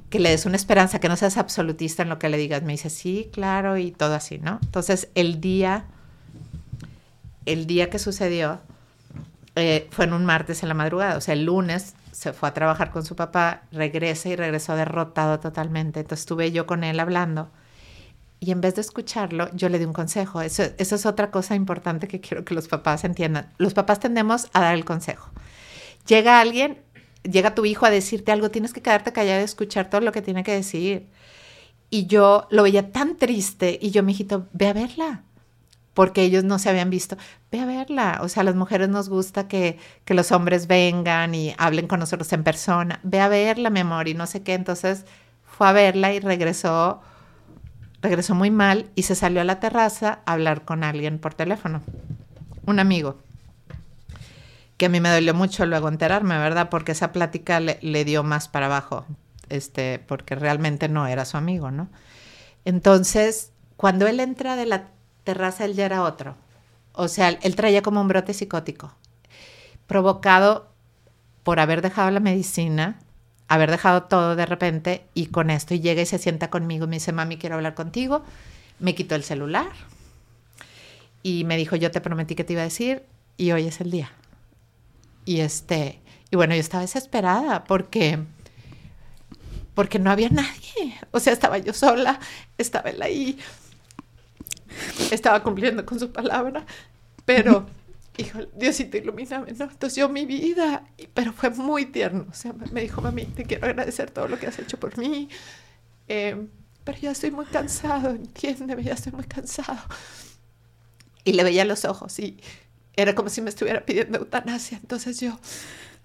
que 0.10 0.20
le 0.20 0.30
des 0.30 0.46
una 0.46 0.58
esperanza, 0.58 1.00
que 1.00 1.08
no 1.08 1.16
seas 1.16 1.38
absolutista 1.38 2.04
en 2.04 2.10
lo 2.10 2.20
que 2.20 2.30
le 2.30 2.38
digas. 2.38 2.64
Me 2.64 2.74
dice, 2.74 2.90
sí, 2.90 3.30
claro, 3.32 3.78
y 3.78 3.92
todo 3.92 4.14
así, 4.16 4.40
¿no? 4.40 4.60
Entonces, 4.62 5.10
el 5.16 5.40
día, 5.40 5.86
el 7.46 7.66
día 7.66 7.90
que 7.90 8.00
sucedió 8.00 8.60
eh, 9.56 9.88
fue 9.92 10.06
en 10.06 10.14
un 10.14 10.26
martes 10.26 10.64
en 10.64 10.70
la 10.70 10.76
madrugada, 10.76 11.18
o 11.18 11.22
sea, 11.22 11.34
el 11.34 11.46
lunes 11.46 11.96
se 12.12 12.34
fue 12.34 12.50
a 12.50 12.54
trabajar 12.54 12.92
con 12.92 13.06
su 13.06 13.16
papá, 13.16 13.62
regresa 13.72 14.28
y 14.30 14.36
regresó 14.36 14.76
derrotado 14.76 15.40
totalmente. 15.40 16.00
Entonces 16.00 16.22
estuve 16.22 16.52
yo 16.52 16.66
con 16.66 16.84
él 16.84 17.00
hablando 17.00 17.50
y 18.40 18.52
en 18.52 18.62
vez 18.62 18.76
de 18.76 18.82
escucharlo, 18.82 19.50
yo 19.54 19.68
le 19.70 19.80
di 19.80 19.86
un 19.86 19.94
consejo. 19.94 20.42
Eso, 20.42 20.64
es 20.78 21.06
otra 21.06 21.32
cosa 21.32 21.56
importante 21.56 22.08
que 22.08 22.22
quiero 22.22 22.46
que 22.46 22.54
los 22.54 22.68
papás 22.68 23.04
entiendan. 23.04 23.52
Los 23.58 23.74
papás 23.74 24.00
tendemos 24.00 24.48
a 24.54 24.62
dar 24.62 24.76
el 24.76 24.86
consejo. 24.86 25.32
Llega 26.06 26.40
alguien, 26.40 26.80
llega 27.24 27.56
tu 27.56 27.66
hijo 27.66 27.86
a 27.86 27.90
decirte 27.90 28.32
algo, 28.32 28.52
tienes 28.52 28.74
que 28.74 28.82
quedarte 28.82 29.12
callado 29.12 29.42
y 29.42 29.44
escuchar 29.44 29.90
todo 29.90 30.02
lo 30.02 30.12
que 30.12 30.22
tiene 30.22 30.44
que 30.44 30.54
decir. 30.54 31.08
Y 31.90 32.06
yo 32.06 32.48
lo 32.52 32.64
veía 32.64 32.92
tan 32.92 33.18
triste 33.18 33.80
y 33.82 33.92
yo, 33.92 34.04
mi 34.04 34.12
hijito, 34.12 34.48
ve 34.54 34.68
a 34.68 34.74
verla, 34.74 35.24
porque 35.96 36.22
ellos 36.22 36.44
no 36.44 36.60
se 36.60 36.70
habían 36.70 36.92
visto. 36.92 37.18
Ve 37.52 37.60
a 37.60 37.66
verla. 37.66 38.20
O 38.22 38.30
sea, 38.30 38.42
a 38.42 38.44
las 38.44 38.56
mujeres 38.56 38.88
nos 38.88 39.10
gusta 39.10 39.48
que, 39.48 39.80
que 40.06 40.14
los 40.14 40.32
hombres 40.32 40.68
vengan 40.68 41.34
y 41.34 41.56
hablen 41.58 41.88
con 41.88 42.00
nosotros 42.00 42.32
en 42.34 42.44
persona. 42.44 43.00
Ve 43.04 43.20
a 43.20 43.30
verla, 43.30 43.72
mi 43.72 43.80
amor, 43.80 44.08
y 44.08 44.14
no 44.14 44.28
sé 44.28 44.44
qué. 44.44 44.54
Entonces 44.54 45.06
fue 45.44 45.68
a 45.68 45.72
verla 45.72 46.14
y 46.14 46.20
regresó 46.20 47.02
regresó 48.02 48.36
muy 48.36 48.52
mal 48.52 48.90
y 48.96 49.04
se 49.04 49.16
salió 49.16 49.42
a 49.42 49.46
la 49.46 49.60
terraza 49.60 50.20
a 50.26 50.34
hablar 50.34 50.66
con 50.66 50.84
alguien 50.84 51.20
por 51.20 51.34
teléfono, 51.34 51.82
un 52.66 52.80
amigo, 52.80 53.18
que 54.78 54.86
a 54.86 54.90
mí 54.90 55.00
me 55.00 55.10
dolió 55.10 55.34
mucho 55.34 55.66
luego 55.66 55.90
enterarme, 55.90 56.38
¿verdad? 56.38 56.70
Porque 56.70 56.92
esa 56.92 57.12
plática 57.12 57.60
le, 57.60 58.06
dio 58.06 58.24
más 58.24 58.48
para 58.48 58.68
abajo, 58.68 59.06
este, 59.50 60.00
porque 60.00 60.36
realmente 60.36 60.88
no 60.88 61.08
era 61.08 61.26
su 61.26 61.38
amigo, 61.38 61.72
¿no? 61.72 61.90
Entonces, 62.66 63.52
cuando 63.76 64.08
él 64.08 64.20
entra 64.20 64.56
de 64.56 64.68
la 64.68 64.90
terraza, 65.24 65.66
él 65.66 65.74
ya 65.74 65.86
era 65.86 66.04
otro. 66.04 66.36
O 66.94 67.08
sea, 67.08 67.30
él 67.30 67.56
traía 67.56 67.82
como 67.82 68.02
un 68.02 68.08
brote 68.08 68.34
psicótico, 68.34 68.94
provocado 69.88 70.72
por 71.44 71.60
haber 71.60 71.82
dejado 71.82 72.12
la 72.12 72.20
medicina, 72.20 73.00
haber 73.48 73.72
dejado 73.72 74.04
todo 74.04 74.36
de 74.36 74.46
repente 74.46 75.06
y 75.14 75.28
con 75.28 75.50
esto 75.50 75.74
y 75.74 75.80
llega 75.80 76.02
y 76.02 76.06
se 76.06 76.18
sienta 76.18 76.50
conmigo 76.50 76.86
y 76.86 76.90
me 76.90 76.96
dice, 76.98 77.12
mami, 77.12 77.38
quiero 77.38 77.56
hablar 77.56 77.76
contigo. 77.76 78.24
Me 78.80 78.96
quitó 78.96 79.16
el 79.16 79.24
celular 79.24 79.72
y 81.24 81.44
me 81.46 81.58
dijo, 81.58 81.76
yo 81.76 81.92
te 81.92 82.02
prometí 82.02 82.36
que 82.36 82.44
te 82.44 82.54
iba 82.54 82.62
a 82.62 82.66
decir 82.66 83.04
y 83.38 83.52
hoy 83.52 83.68
es 83.68 83.82
el 83.82 83.92
día. 83.92 84.12
Y 85.26 85.40
este, 85.40 86.00
y 86.30 86.36
bueno, 86.36 86.54
yo 86.54 86.62
estaba 86.62 86.82
desesperada 86.82 87.64
porque 87.64 88.20
porque 89.74 90.00
no 90.00 90.10
había 90.10 90.30
nadie. 90.30 91.00
O 91.12 91.20
sea, 91.20 91.34
estaba 91.34 91.60
yo 91.60 91.72
sola, 91.72 92.20
estaba 92.58 92.90
él 92.90 93.02
ahí, 93.02 93.38
estaba 95.12 95.44
cumpliendo 95.44 95.86
con 95.86 96.00
su 96.00 96.12
palabra, 96.12 96.66
pero 97.26 97.68
hijo, 98.18 98.40
Diosito, 98.56 98.98
ilumíname, 98.98 99.52
¿no? 99.54 99.66
Entonces 99.66 99.96
yo 99.96 100.10
mi 100.10 100.26
vida, 100.26 100.88
pero 101.14 101.34
fue 101.34 101.50
muy 101.52 101.86
tierno. 101.86 102.28
O 102.30 102.34
sea, 102.34 102.54
me 102.72 102.82
dijo, 102.82 103.02
mami, 103.02 103.26
te 103.26 103.44
quiero 103.44 103.66
agradecer 103.66 104.12
todo 104.12 104.28
lo 104.28 104.40
que 104.40 104.48
has 104.48 104.60
hecho 104.60 104.80
por 104.80 104.98
mí, 104.98 105.30
eh, 106.08 106.48
pero 106.84 106.98
ya 106.98 107.12
estoy 107.12 107.32
muy 107.32 107.46
cansado, 107.46 108.10
entiéndeme, 108.12 108.84
ya 108.84 108.94
estoy 108.94 109.12
muy 109.12 109.26
cansado. 109.26 109.80
Y 111.24 111.34
le 111.34 111.44
veía 111.44 111.66
los 111.66 111.86
ojos 111.86 112.18
y 112.20 112.40
era 112.96 113.14
como 113.14 113.30
si 113.30 113.42
me 113.42 113.50
estuviera 113.50 113.86
pidiendo 113.86 114.18
eutanasia. 114.18 114.80
Entonces 114.82 115.20
yo, 115.20 115.40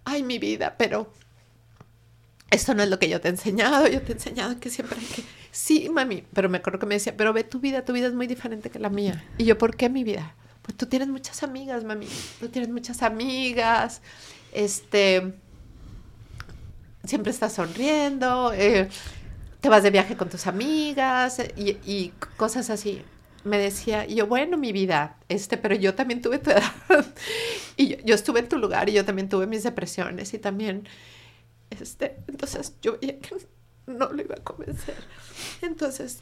ay, 0.05 0.23
mi 0.23 0.39
vida, 0.39 0.75
pero 0.77 1.13
esto 2.51 2.75
no 2.75 2.83
es 2.83 2.91
lo 2.91 2.99
que 2.99 3.09
yo 3.09 3.21
te 3.21 3.29
he 3.29 3.31
enseñado, 3.31 3.87
yo 3.87 4.03
te 4.03 4.13
he 4.13 4.15
enseñado 4.15 4.61
que 4.61 4.69
siempre 4.69 4.99
hay 4.99 5.07
que, 5.07 5.25
sí, 5.51 5.89
mami, 5.89 6.25
pero 6.35 6.49
me 6.49 6.59
acuerdo 6.59 6.79
que 6.79 6.87
me 6.87 6.97
decía, 6.97 7.17
pero 7.17 7.33
ve 7.33 7.45
tu 7.45 7.61
vida, 7.61 7.85
tu 7.85 7.93
vida 7.93 8.09
es 8.09 8.15
muy 8.15 8.27
diferente 8.27 8.69
que 8.69 8.79
la 8.79 8.91
mía. 8.91 9.25
Y 9.39 9.45
yo, 9.45 9.57
¿por 9.57 9.77
qué 9.77 9.89
mi 9.89 10.05
vida? 10.05 10.35
Pues 10.63 10.77
tú 10.77 10.87
tienes 10.87 11.09
muchas 11.09 11.43
amigas, 11.43 11.85
mami, 11.85 12.07
tú 12.41 12.49
tienes 12.49 12.71
muchas 12.71 13.03
amigas, 13.03 14.01
este, 14.53 15.35
siempre 17.05 17.33
estás 17.33 17.55
sonriendo, 17.55 18.53
eh, 18.53 18.89
te 19.61 19.69
vas 19.69 19.83
de 19.83 19.91
viaje 19.91 20.17
con 20.17 20.29
tus 20.29 20.47
amigas 20.47 21.41
y, 21.57 22.13
cosas 22.37 22.71
así. 22.71 23.03
Me 23.45 23.59
decía, 23.59 24.07
yo, 24.07 24.29
bueno, 24.29 24.57
mi 24.57 24.71
vida, 24.71 25.17
este, 25.29 25.57
pero 25.57 25.75
yo 25.75 25.97
también 25.97 26.23
tuve 26.23 26.39
tu 26.39 26.51
edad 26.51 26.63
y 27.77 27.97
yo, 28.05 28.15
estuve 28.15 28.39
en 28.39 28.49
tu 28.49 28.57
lugar 28.57 28.89
y 28.89 28.93
yo 28.93 29.05
también 29.05 29.29
tuve 29.29 29.49
mis 29.49 29.65
depresiones 29.65 30.33
y 30.33 30.39
también, 30.39 30.89
este, 31.71 32.19
entonces 32.29 32.75
yo 32.83 32.99
veía 33.01 33.19
que 33.19 33.35
no 33.87 34.13
lo 34.13 34.23
iba 34.23 34.37
a 34.37 34.45
convencer. 34.45 34.95
Entonces, 35.61 36.21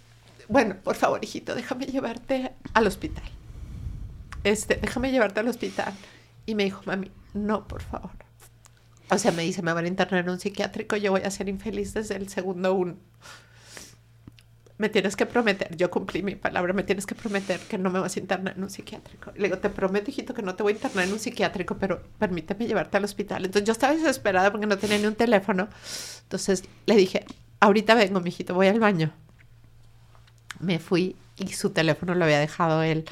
bueno, 0.48 0.76
por 0.83 0.96
favor, 0.96 1.22
hijito, 1.22 1.55
déjame 1.55 1.85
llevarte 1.87 2.53
al 2.72 2.87
hospital 2.87 3.31
este, 4.44 4.76
déjame 4.76 5.11
llevarte 5.11 5.40
al 5.40 5.48
hospital. 5.48 5.92
Y 6.46 6.55
me 6.55 6.64
dijo, 6.64 6.83
mami, 6.87 7.11
no, 7.35 7.66
por 7.68 7.83
favor. 7.83 8.11
O 9.11 9.18
sea, 9.18 9.33
me 9.33 9.42
dice, 9.42 9.62
me 9.62 9.72
van 9.72 9.85
a 9.85 9.88
internar 9.88 10.24
en 10.24 10.31
un 10.31 10.38
psiquiátrico, 10.38 10.96
yo 10.96 11.11
voy 11.11 11.22
a 11.22 11.31
ser 11.31 11.48
infeliz 11.48 11.94
desde 11.94 12.16
el 12.16 12.29
segundo 12.29 12.74
uno. 12.74 12.96
Me 14.79 14.88
tienes 14.88 15.14
que 15.14 15.26
prometer, 15.26 15.76
yo 15.76 15.90
cumplí 15.90 16.22
mi 16.22 16.37
palabra, 16.37 16.72
me 16.72 16.85
tienes 16.85 17.05
que 17.05 17.14
prometer 17.14 17.61
que 17.61 17.76
no 17.76 17.90
me 17.90 17.98
vas 17.98 18.16
a 18.16 18.20
internar 18.20 18.57
en 18.57 18.62
un 18.62 18.70
psiquiátrico. 18.70 19.33
Le 19.37 19.48
digo, 19.48 19.59
te 19.59 19.68
prometo, 19.68 20.11
hijito, 20.11 20.33
que 20.33 20.42
no 20.42 20.55
te 20.55 20.62
voy 20.62 20.72
a 20.72 20.76
internar 20.76 21.05
en 21.05 21.12
un 21.12 21.18
psiquiátrico, 21.18 21.76
pero 21.76 22.03
permíteme 22.18 22.66
llevarte 22.66 22.96
al 22.96 23.05
hospital. 23.05 23.44
Entonces 23.44 23.66
yo 23.66 23.72
estaba 23.72 23.94
desesperada 23.94 24.50
porque 24.50 24.66
no 24.66 24.79
tenía 24.79 24.96
ni 24.96 25.07
un 25.07 25.16
teléfono. 25.16 25.68
Entonces 26.22 26.64
le 26.87 26.96
dije, 26.96 27.26
ahorita 27.59 27.94
vengo, 27.94 28.20
mijito, 28.20 28.55
voy 28.55 28.68
al 28.68 28.81
baño. 28.81 29.12
Me 30.61 30.79
fui 30.79 31.16
y 31.37 31.48
su 31.48 31.70
teléfono 31.70 32.14
lo 32.14 32.24
había 32.24 32.38
dejado 32.38 32.83
él 32.83 33.05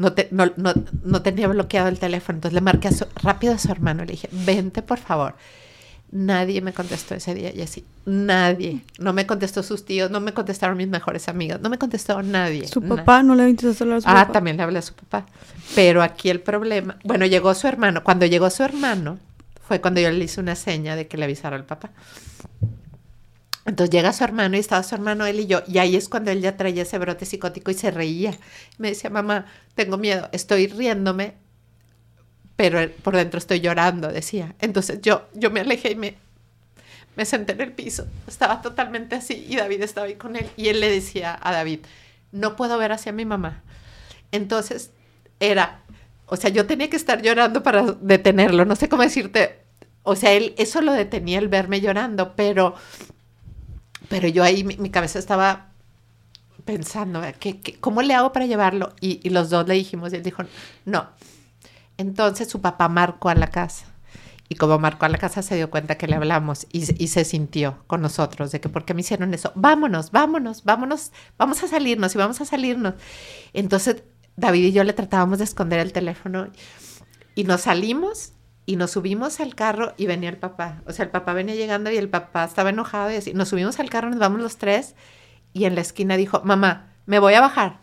no, 0.00 0.46
no, 0.56 0.74
no, 1.04 1.22
tenía 1.22 1.48
bloqueado 1.48 1.88
el 1.88 1.98
teléfono. 1.98 2.36
Entonces 2.38 2.54
le 2.54 2.60
marqué 2.60 2.90
rápido 3.22 3.54
a 3.54 3.58
su 3.58 3.70
hermano 3.70 4.02
y 4.02 4.06
le 4.06 4.12
dije, 4.12 4.28
vente 4.32 4.82
por 4.82 4.98
favor. 4.98 5.34
Nadie 6.12 6.60
me 6.60 6.72
contestó 6.72 7.14
ese 7.14 7.34
día, 7.34 7.52
y 7.54 7.62
así 7.62 7.84
Nadie. 8.04 8.80
No 8.98 9.12
me 9.12 9.26
contestó 9.26 9.62
sus 9.62 9.84
tíos, 9.84 10.10
no 10.10 10.20
me 10.20 10.32
contestaron 10.32 10.76
mis 10.76 10.88
mejores 10.88 11.28
amigas, 11.28 11.60
no 11.60 11.68
me 11.68 11.78
contestó 11.78 12.20
nadie. 12.22 12.66
¿Su 12.66 12.82
papá 12.82 13.22
no 13.22 13.34
le 13.34 13.48
interesó 13.48 13.84
hablar 13.84 13.98
a 13.98 14.00
su 14.00 14.08
ah, 14.08 14.32
también 14.32 14.56
le 14.56 14.62
hablé 14.62 14.78
a 14.78 14.82
su 14.82 14.94
papá. 14.94 15.26
Pero 15.74 16.02
aquí 16.02 16.30
el 16.30 16.40
problema, 16.40 16.96
bueno, 17.04 17.26
llegó 17.26 17.54
su 17.54 17.68
hermano. 17.68 18.02
Cuando 18.02 18.26
llegó 18.26 18.50
su 18.50 18.64
hermano, 18.64 19.18
fue 19.62 19.80
cuando 19.80 20.00
yo 20.00 20.10
le 20.10 20.24
hice 20.24 20.40
una 20.40 20.56
seña 20.56 20.96
de 20.96 21.06
que 21.06 21.16
le 21.16 21.24
avisara 21.24 21.54
al 21.54 21.64
papá. 21.64 21.90
Entonces 23.66 23.90
llega 23.90 24.12
su 24.12 24.24
hermano 24.24 24.56
y 24.56 24.60
estaba 24.60 24.82
su 24.82 24.94
hermano, 24.94 25.26
él 25.26 25.40
y 25.40 25.46
yo, 25.46 25.62
y 25.66 25.78
ahí 25.78 25.94
es 25.94 26.08
cuando 26.08 26.30
él 26.30 26.40
ya 26.40 26.56
traía 26.56 26.82
ese 26.82 26.98
brote 26.98 27.26
psicótico 27.26 27.70
y 27.70 27.74
se 27.74 27.90
reía. 27.90 28.34
Me 28.78 28.88
decía, 28.88 29.10
mamá, 29.10 29.46
tengo 29.74 29.98
miedo, 29.98 30.28
estoy 30.32 30.66
riéndome, 30.66 31.34
pero 32.56 32.80
por 33.02 33.16
dentro 33.16 33.38
estoy 33.38 33.60
llorando, 33.60 34.08
decía. 34.08 34.54
Entonces 34.60 35.00
yo, 35.02 35.28
yo 35.34 35.50
me 35.50 35.60
alejé 35.60 35.92
y 35.92 35.96
me, 35.96 36.16
me 37.16 37.26
senté 37.26 37.52
en 37.52 37.60
el 37.60 37.72
piso, 37.72 38.06
estaba 38.26 38.62
totalmente 38.62 39.16
así 39.16 39.46
y 39.48 39.56
David 39.56 39.82
estaba 39.82 40.06
ahí 40.06 40.14
con 40.14 40.36
él 40.36 40.48
y 40.56 40.68
él 40.68 40.80
le 40.80 40.90
decía 40.90 41.38
a 41.40 41.52
David, 41.52 41.80
no 42.32 42.56
puedo 42.56 42.78
ver 42.78 42.92
hacia 42.92 43.12
mi 43.12 43.26
mamá. 43.26 43.62
Entonces 44.32 44.90
era, 45.38 45.82
o 46.26 46.36
sea, 46.36 46.50
yo 46.50 46.66
tenía 46.66 46.88
que 46.88 46.96
estar 46.96 47.20
llorando 47.20 47.62
para 47.62 47.92
detenerlo, 48.00 48.64
no 48.64 48.74
sé 48.74 48.88
cómo 48.88 49.02
decirte, 49.02 49.60
o 50.02 50.16
sea, 50.16 50.32
él, 50.32 50.54
eso 50.56 50.80
lo 50.80 50.92
detenía 50.92 51.38
el 51.38 51.48
verme 51.48 51.80
llorando, 51.80 52.34
pero 52.36 52.74
pero 54.10 54.26
yo 54.26 54.42
ahí, 54.42 54.64
mi, 54.64 54.90
cabeza 54.90 55.20
estaba 55.20 55.68
pensando, 56.64 57.22
¿qué, 57.38 57.60
cómo 57.78 58.02
le 58.02 58.12
hago 58.12 58.32
para 58.32 58.44
llevarlo? 58.44 58.92
Y, 59.00 59.30
los 59.30 59.50
dos 59.50 59.68
le 59.68 59.74
dijimos, 59.74 60.12
y 60.12 60.16
él 60.16 60.24
dijo, 60.24 60.42
no. 60.84 61.08
Entonces 61.96 62.48
su 62.48 62.60
papá 62.60 62.88
marcó 62.88 63.28
a 63.28 63.36
la 63.36 63.46
casa. 63.46 63.86
Y 64.48 64.56
como 64.56 64.80
marcó 64.80 65.06
a 65.06 65.08
la 65.10 65.18
casa, 65.18 65.42
se 65.42 65.54
dio 65.54 65.70
cuenta 65.70 65.96
que 65.96 66.08
le 66.08 66.16
hablamos 66.16 66.66
y, 66.72 66.86
se 66.86 67.24
sintió 67.24 67.84
con 67.86 68.02
nosotros 68.02 68.50
de 68.50 68.60
que, 68.60 68.68
¿por 68.68 68.84
qué 68.84 68.94
me 68.94 69.02
hicieron 69.02 69.32
eso? 69.32 69.52
Vámonos, 69.54 70.10
vámonos, 70.10 70.64
vámonos, 70.64 71.12
vamos 71.38 71.62
a 71.62 71.68
salirnos 71.68 72.12
y 72.16 72.18
vamos 72.18 72.40
a 72.40 72.44
salirnos. 72.44 72.94
Entonces 73.52 74.02
David 74.34 74.64
y 74.64 74.72
yo 74.72 74.82
le 74.82 74.92
tratábamos 74.92 75.38
de 75.38 75.44
esconder 75.44 75.78
el 75.78 75.92
teléfono 75.92 76.48
y 77.36 77.44
nos 77.44 77.60
salimos 77.60 78.32
y 78.70 78.76
nos 78.76 78.92
subimos 78.92 79.40
al 79.40 79.56
carro 79.56 79.94
y 79.96 80.06
venía 80.06 80.30
el 80.30 80.36
papá. 80.36 80.80
O 80.86 80.92
sea, 80.92 81.04
el 81.04 81.10
papá 81.10 81.32
venía 81.32 81.56
llegando 81.56 81.90
y 81.90 81.96
el 81.96 82.08
papá 82.08 82.44
estaba 82.44 82.70
enojado 82.70 83.10
y. 83.10 83.32
Nos 83.34 83.48
subimos 83.48 83.80
al 83.80 83.90
carro, 83.90 84.10
nos 84.10 84.20
vamos 84.20 84.40
los 84.40 84.58
tres 84.58 84.94
y 85.52 85.64
en 85.64 85.74
la 85.74 85.80
esquina 85.80 86.16
dijo, 86.16 86.40
mamá, 86.44 86.92
me 87.04 87.18
voy 87.18 87.34
a 87.34 87.40
bajar. 87.40 87.80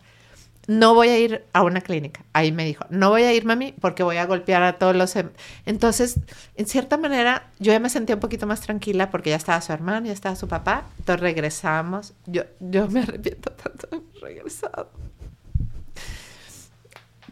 No 0.68 0.94
voy 0.94 1.10
a 1.10 1.20
ir 1.20 1.44
a 1.52 1.64
una 1.64 1.82
clínica. 1.82 2.24
Ahí 2.32 2.54
me 2.54 2.64
dijo, 2.64 2.86
no 2.90 3.10
voy 3.10 3.24
a 3.24 3.34
ir, 3.34 3.44
mami, 3.44 3.74
porque 3.82 4.02
voy 4.02 4.16
a 4.16 4.26
golpear 4.26 4.64
a 4.64 4.78
todos 4.78 4.96
los... 4.96 5.14
em-". 5.18 5.32
Entonces, 5.66 6.22
en 6.56 6.68
cierta 6.68 6.96
manera, 6.96 7.52
yo 7.60 7.74
ya 7.74 7.82
me 7.82 7.90
sentía 7.90 8.16
un 8.16 8.22
poquito 8.22 8.48
más 8.48 8.62
tranquila 8.62 9.10
porque 9.10 9.32
ya 9.32 9.36
estaba 9.36 9.60
su 9.60 9.74
hermano, 9.74 10.08
ya 10.08 10.14
estaba 10.14 10.38
su 10.38 10.48
papá. 10.48 10.86
Entonces 11.00 11.20
regresamos. 11.20 12.14
Yo, 12.28 12.44
yo 12.62 12.88
me 12.88 13.02
arrepiento 13.02 13.52
tanto 13.52 13.88
de 13.88 13.98
haber 13.98 14.22
regresado. 14.22 14.90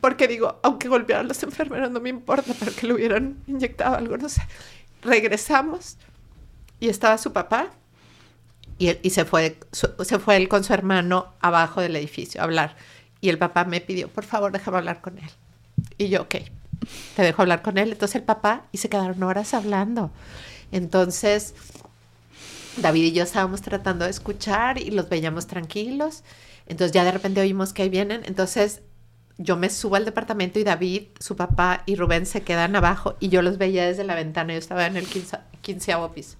Porque 0.05 0.27
digo, 0.27 0.59
aunque 0.61 0.87
golpearan 0.87 1.27
los 1.27 1.41
enfermeros, 1.41 1.89
no 1.89 1.99
me 1.99 2.09
importa, 2.09 2.53
pero 2.59 2.71
que 2.75 2.85
le 2.85 2.93
hubieran 2.93 3.37
inyectado 3.47 3.95
algo, 3.95 4.17
no 4.17 4.29
sé. 4.29 4.43
Regresamos 5.01 5.97
y 6.79 6.89
estaba 6.89 7.17
su 7.17 7.33
papá 7.33 7.71
y, 8.77 8.89
él- 8.89 8.99
y 9.01 9.09
se, 9.09 9.25
fue, 9.25 9.57
su- 9.71 9.89
se 10.03 10.19
fue 10.19 10.35
él 10.37 10.47
con 10.47 10.63
su 10.63 10.73
hermano 10.75 11.33
abajo 11.39 11.81
del 11.81 11.95
edificio 11.95 12.39
a 12.39 12.43
hablar. 12.43 12.75
Y 13.19 13.29
el 13.29 13.39
papá 13.39 13.65
me 13.65 13.81
pidió, 13.81 14.07
por 14.07 14.25
favor, 14.25 14.51
déjame 14.51 14.77
hablar 14.77 15.01
con 15.01 15.17
él. 15.17 15.29
Y 15.97 16.09
yo, 16.09 16.21
ok, 16.21 16.35
te 17.15 17.23
dejo 17.23 17.41
hablar 17.41 17.63
con 17.63 17.79
él. 17.79 17.91
Entonces 17.91 18.17
el 18.17 18.23
papá, 18.23 18.67
y 18.71 18.77
se 18.77 18.89
quedaron 18.89 19.23
horas 19.23 19.55
hablando. 19.55 20.11
Entonces, 20.71 21.55
David 22.77 23.05
y 23.05 23.11
yo 23.13 23.23
estábamos 23.23 23.63
tratando 23.63 24.05
de 24.05 24.11
escuchar 24.11 24.77
y 24.77 24.91
los 24.91 25.09
veíamos 25.09 25.47
tranquilos. 25.47 26.23
Entonces 26.67 26.91
ya 26.93 27.03
de 27.03 27.11
repente 27.11 27.41
oímos 27.41 27.73
que 27.73 27.81
ahí 27.83 27.89
vienen. 27.89 28.21
Entonces 28.25 28.81
yo 29.37 29.57
me 29.57 29.69
subo 29.69 29.95
al 29.95 30.05
departamento 30.05 30.59
y 30.59 30.63
David, 30.63 31.03
su 31.19 31.35
papá 31.35 31.83
y 31.85 31.95
Rubén 31.95 32.25
se 32.25 32.41
quedan 32.43 32.75
abajo 32.75 33.15
y 33.19 33.29
yo 33.29 33.41
los 33.41 33.57
veía 33.57 33.85
desde 33.85 34.03
la 34.03 34.15
ventana. 34.15 34.53
Yo 34.53 34.59
estaba 34.59 34.85
en 34.85 34.97
el 34.97 35.07
quince- 35.07 35.41
quinceavo 35.61 36.11
piso. 36.13 36.37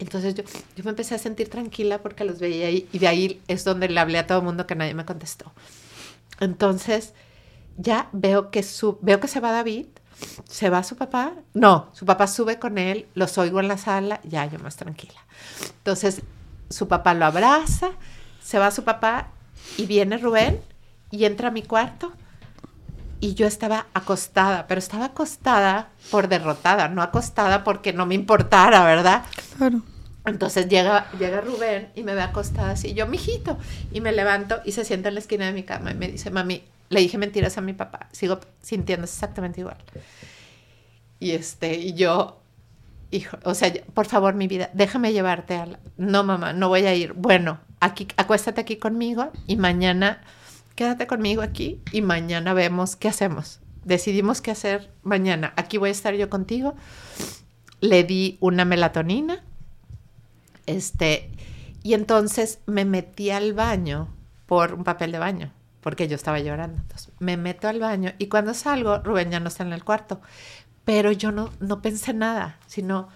Entonces 0.00 0.34
yo, 0.34 0.44
yo 0.76 0.84
me 0.84 0.90
empecé 0.90 1.14
a 1.14 1.18
sentir 1.18 1.48
tranquila 1.48 2.02
porque 2.02 2.24
los 2.24 2.38
veía 2.38 2.66
ahí 2.66 2.88
y 2.92 2.98
de 2.98 3.08
ahí 3.08 3.42
es 3.48 3.64
donde 3.64 3.88
le 3.88 3.98
hablé 4.00 4.18
a 4.18 4.26
todo 4.26 4.38
el 4.38 4.44
mundo 4.44 4.66
que 4.66 4.74
nadie 4.74 4.94
me 4.94 5.04
contestó. 5.04 5.52
Entonces 6.40 7.14
ya 7.76 8.08
veo 8.12 8.50
que, 8.50 8.62
su, 8.62 8.98
veo 9.02 9.20
que 9.20 9.28
se 9.28 9.40
va 9.40 9.52
David, 9.52 9.86
se 10.48 10.70
va 10.70 10.82
su 10.82 10.96
papá, 10.96 11.34
no, 11.54 11.90
su 11.92 12.04
papá 12.04 12.26
sube 12.26 12.58
con 12.58 12.78
él, 12.78 13.06
los 13.14 13.38
oigo 13.38 13.60
en 13.60 13.68
la 13.68 13.78
sala, 13.78 14.20
ya 14.24 14.46
yo 14.46 14.58
más 14.58 14.76
tranquila. 14.76 15.20
Entonces 15.78 16.22
su 16.70 16.88
papá 16.88 17.14
lo 17.14 17.26
abraza, 17.26 17.90
se 18.42 18.58
va 18.58 18.70
su 18.70 18.84
papá 18.84 19.28
y 19.76 19.86
viene 19.86 20.18
Rubén 20.18 20.60
y 21.10 21.24
entra 21.24 21.48
a 21.48 21.50
mi 21.50 21.62
cuarto 21.62 22.12
y 23.20 23.34
yo 23.34 23.46
estaba 23.46 23.86
acostada, 23.94 24.66
pero 24.66 24.78
estaba 24.78 25.06
acostada 25.06 25.90
por 26.10 26.28
derrotada, 26.28 26.88
no 26.88 27.02
acostada 27.02 27.64
porque 27.64 27.92
no 27.92 28.06
me 28.06 28.14
importara, 28.14 28.84
¿verdad? 28.84 29.24
Claro. 29.56 29.82
Entonces 30.24 30.68
llega, 30.68 31.10
llega 31.18 31.40
Rubén 31.40 31.90
y 31.94 32.02
me 32.02 32.14
ve 32.14 32.22
acostada 32.22 32.72
así, 32.72 32.94
yo, 32.94 33.06
mijito, 33.06 33.58
y 33.92 34.00
me 34.00 34.12
levanto 34.12 34.60
y 34.64 34.72
se 34.72 34.84
sienta 34.84 35.08
en 35.08 35.14
la 35.14 35.20
esquina 35.20 35.46
de 35.46 35.52
mi 35.52 35.62
cama 35.62 35.90
y 35.90 35.94
me 35.94 36.08
dice, 36.08 36.30
mami, 36.30 36.62
le 36.90 37.00
dije 37.00 37.18
mentiras 37.18 37.58
a 37.58 37.60
mi 37.60 37.72
papá, 37.72 38.08
sigo 38.12 38.40
sintiendo 38.60 39.04
exactamente 39.04 39.60
igual. 39.60 39.78
Y 41.20 41.32
este, 41.32 41.74
y 41.74 41.94
yo, 41.94 42.38
hijo, 43.10 43.38
o 43.44 43.54
sea, 43.54 43.72
por 43.94 44.06
favor, 44.06 44.34
mi 44.34 44.46
vida, 44.46 44.70
déjame 44.74 45.12
llevarte 45.12 45.56
a 45.56 45.66
la... 45.66 45.78
No, 45.96 46.22
mamá, 46.24 46.52
no 46.52 46.68
voy 46.68 46.86
a 46.86 46.94
ir. 46.94 47.12
Bueno, 47.14 47.58
aquí, 47.80 48.06
acuéstate 48.16 48.60
aquí 48.60 48.76
conmigo 48.76 49.30
y 49.46 49.56
mañana, 49.56 50.22
quédate 50.78 51.08
conmigo 51.08 51.42
aquí 51.42 51.82
y 51.90 52.02
mañana 52.02 52.54
vemos 52.54 52.94
qué 52.94 53.08
hacemos. 53.08 53.58
Decidimos 53.84 54.40
qué 54.40 54.52
hacer 54.52 54.92
mañana. 55.02 55.52
Aquí 55.56 55.76
voy 55.76 55.88
a 55.88 55.92
estar 55.92 56.14
yo 56.14 56.30
contigo. 56.30 56.76
Le 57.80 58.04
di 58.04 58.38
una 58.40 58.64
melatonina. 58.64 59.42
Este, 60.66 61.32
y 61.82 61.94
entonces 61.94 62.60
me 62.66 62.84
metí 62.84 63.30
al 63.30 63.54
baño 63.54 64.06
por 64.46 64.72
un 64.72 64.84
papel 64.84 65.10
de 65.10 65.18
baño, 65.18 65.52
porque 65.80 66.06
yo 66.06 66.14
estaba 66.14 66.38
llorando. 66.38 66.80
Me 67.18 67.36
meto 67.36 67.66
al 67.66 67.80
baño 67.80 68.12
y 68.18 68.28
cuando 68.28 68.54
salgo, 68.54 68.98
Rubén 68.98 69.32
ya 69.32 69.40
no 69.40 69.48
está 69.48 69.64
en 69.64 69.72
el 69.72 69.82
cuarto. 69.82 70.20
Pero 70.84 71.10
yo 71.10 71.32
no, 71.32 71.50
no 71.58 71.82
pensé 71.82 72.14
nada, 72.14 72.60
sino 72.68 73.08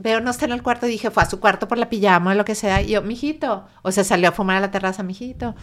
veo 0.00 0.20
no 0.20 0.32
está 0.32 0.46
en 0.46 0.52
el 0.52 0.64
cuarto 0.64 0.86
dije, 0.86 1.12
fue 1.12 1.22
a 1.22 1.30
su 1.30 1.38
cuarto 1.38 1.68
por 1.68 1.78
la 1.78 1.88
pijama 1.88 2.32
o 2.32 2.34
lo 2.34 2.44
que 2.44 2.56
sea. 2.56 2.82
Y 2.82 2.88
yo, 2.88 3.02
mijito, 3.02 3.68
o 3.82 3.92
sea, 3.92 4.02
salió 4.02 4.30
a 4.30 4.32
fumar 4.32 4.56
a 4.56 4.60
la 4.60 4.72
terraza, 4.72 5.04
mijito. 5.04 5.54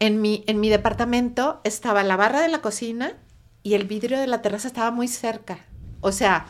En 0.00 0.20
mi, 0.20 0.42
en 0.48 0.58
mi 0.58 0.68
departamento 0.68 1.60
estaba 1.62 2.02
la 2.02 2.16
barra 2.16 2.40
de 2.40 2.48
la 2.48 2.60
cocina 2.60 3.12
y 3.62 3.74
el 3.74 3.86
vidrio 3.86 4.18
de 4.18 4.26
la 4.26 4.42
terraza 4.42 4.66
estaba 4.66 4.90
muy 4.90 5.06
cerca. 5.06 5.58
O 6.00 6.10
sea, 6.10 6.46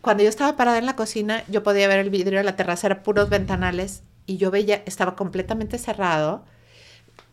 cuando 0.00 0.22
yo 0.22 0.28
estaba 0.28 0.56
parada 0.56 0.78
en 0.78 0.86
la 0.86 0.96
cocina, 0.96 1.44
yo 1.48 1.62
podía 1.62 1.88
ver 1.88 1.98
el 1.98 2.10
vidrio 2.10 2.38
de 2.38 2.44
la 2.44 2.56
terraza, 2.56 2.86
eran 2.86 3.02
puros 3.02 3.28
ventanales 3.28 4.02
y 4.26 4.36
yo 4.38 4.50
veía, 4.50 4.82
estaba 4.86 5.16
completamente 5.16 5.78
cerrado. 5.78 6.44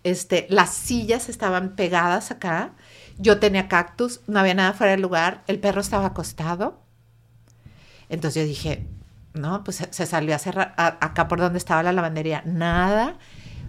Este, 0.03 0.47
las 0.49 0.73
sillas 0.73 1.29
estaban 1.29 1.75
pegadas 1.75 2.31
acá. 2.31 2.73
Yo 3.17 3.39
tenía 3.39 3.67
cactus, 3.67 4.21
no 4.27 4.39
había 4.39 4.53
nada 4.53 4.73
fuera 4.73 4.91
del 4.91 5.01
lugar. 5.01 5.43
El 5.47 5.59
perro 5.59 5.81
estaba 5.81 6.07
acostado. 6.07 6.81
Entonces 8.09 8.43
yo 8.43 8.47
dije, 8.47 8.85
no, 9.33 9.63
pues 9.63 9.87
se, 9.89 10.05
salió 10.05 10.35
a 10.35 10.39
cerrar 10.39 10.73
acá 10.77 11.27
por 11.27 11.39
donde 11.39 11.57
estaba 11.57 11.83
la 11.83 11.93
lavandería. 11.93 12.43
Nada. 12.45 13.17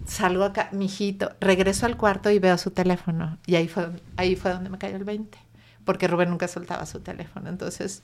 Salgo 0.05 0.43
acá, 0.43 0.69
mijito, 0.71 1.31
regreso 1.39 1.85
al 1.85 1.97
cuarto 1.97 2.29
y 2.29 2.39
veo 2.39 2.57
su 2.57 2.71
teléfono. 2.71 3.37
Y 3.45 3.55
ahí 3.55 3.67
fue, 3.67 3.89
ahí 4.17 4.35
fue 4.35 4.51
donde 4.51 4.69
me 4.69 4.77
cayó 4.77 4.95
el 4.95 5.03
20. 5.03 5.37
Porque 5.83 6.07
Rubén 6.07 6.29
nunca 6.29 6.47
soltaba 6.47 6.85
su 6.85 6.99
teléfono. 6.99 7.49
Entonces, 7.49 8.03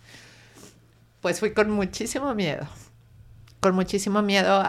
pues 1.21 1.39
fui 1.39 1.53
con 1.53 1.69
muchísimo 1.69 2.33
miedo. 2.33 2.67
Con 3.59 3.75
muchísimo 3.75 4.21
miedo 4.21 4.63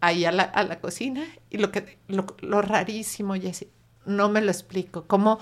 ahí 0.00 0.24
a 0.24 0.32
la, 0.32 0.44
a 0.44 0.62
la 0.64 0.80
cocina. 0.80 1.24
Y 1.50 1.58
lo, 1.58 1.70
que, 1.70 1.98
lo, 2.08 2.26
lo 2.40 2.62
rarísimo, 2.62 3.34
Jessy, 3.34 3.68
no 4.06 4.28
me 4.30 4.40
lo 4.40 4.50
explico. 4.50 5.04
Cómo 5.06 5.38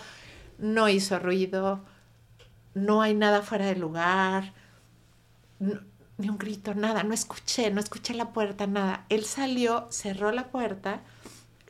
no 0.59 0.89
hizo 0.89 1.19
ruido, 1.19 1.81
no 2.75 3.03
hay 3.03 3.15
nada 3.15 3.43
fuera 3.43 3.67
del 3.67 3.81
lugar, 3.81 4.53
ni 5.59 6.29
un 6.29 6.39
grito, 6.39 6.75
nada, 6.75 7.03
no 7.03 7.15
escuché, 7.15 7.71
no 7.71 7.81
escuché 7.81 8.15
la 8.15 8.33
puerta, 8.33 8.67
nada. 8.67 9.07
Él 9.09 9.25
salió, 9.25 9.89
cerró 9.91 10.33
la 10.33 10.49
puerta. 10.49 11.01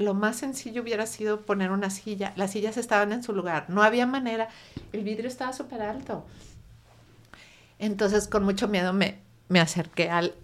Lo 0.01 0.15
más 0.15 0.37
sencillo 0.37 0.81
hubiera 0.81 1.05
sido 1.05 1.43
poner 1.43 1.71
una 1.71 1.91
silla. 1.91 2.33
Las 2.35 2.53
sillas 2.53 2.79
estaban 2.79 3.13
en 3.13 3.23
su 3.23 3.35
lugar, 3.35 3.67
no 3.69 3.83
había 3.83 4.07
manera. 4.07 4.49
El 4.95 5.05
vidrio 5.05 5.29
estaba 5.29 5.53
súper 5.53 5.83
alto. 5.83 6.25
Entonces, 7.79 8.27
con 8.27 8.43
mucho 8.43 8.67
miedo 8.67 8.95
me, 8.95 9.19
me 9.51 9.61
acerqué 9.61 10.09
al, 10.09 10.35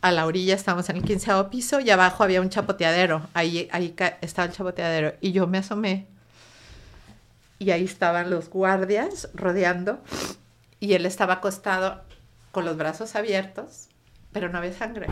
a 0.00 0.12
la 0.12 0.24
orilla, 0.24 0.54
estábamos 0.54 0.88
en 0.88 0.96
el 0.96 1.02
quinceavo 1.02 1.50
piso 1.50 1.78
y 1.78 1.90
abajo 1.90 2.24
había 2.24 2.40
un 2.40 2.48
chapoteadero. 2.48 3.28
Ahí, 3.34 3.68
ahí 3.70 3.94
estaba 4.22 4.48
el 4.48 4.54
chapoteadero. 4.54 5.12
Y 5.20 5.32
yo 5.32 5.46
me 5.46 5.58
asomé 5.58 6.06
y 7.58 7.70
ahí 7.70 7.84
estaban 7.84 8.30
los 8.30 8.48
guardias 8.48 9.28
rodeando 9.34 10.00
y 10.80 10.94
él 10.94 11.04
estaba 11.04 11.34
acostado 11.34 12.00
con 12.50 12.64
los 12.64 12.78
brazos 12.78 13.14
abiertos, 13.14 13.88
pero 14.32 14.48
no 14.48 14.56
había 14.56 14.72
sangre. 14.72 15.08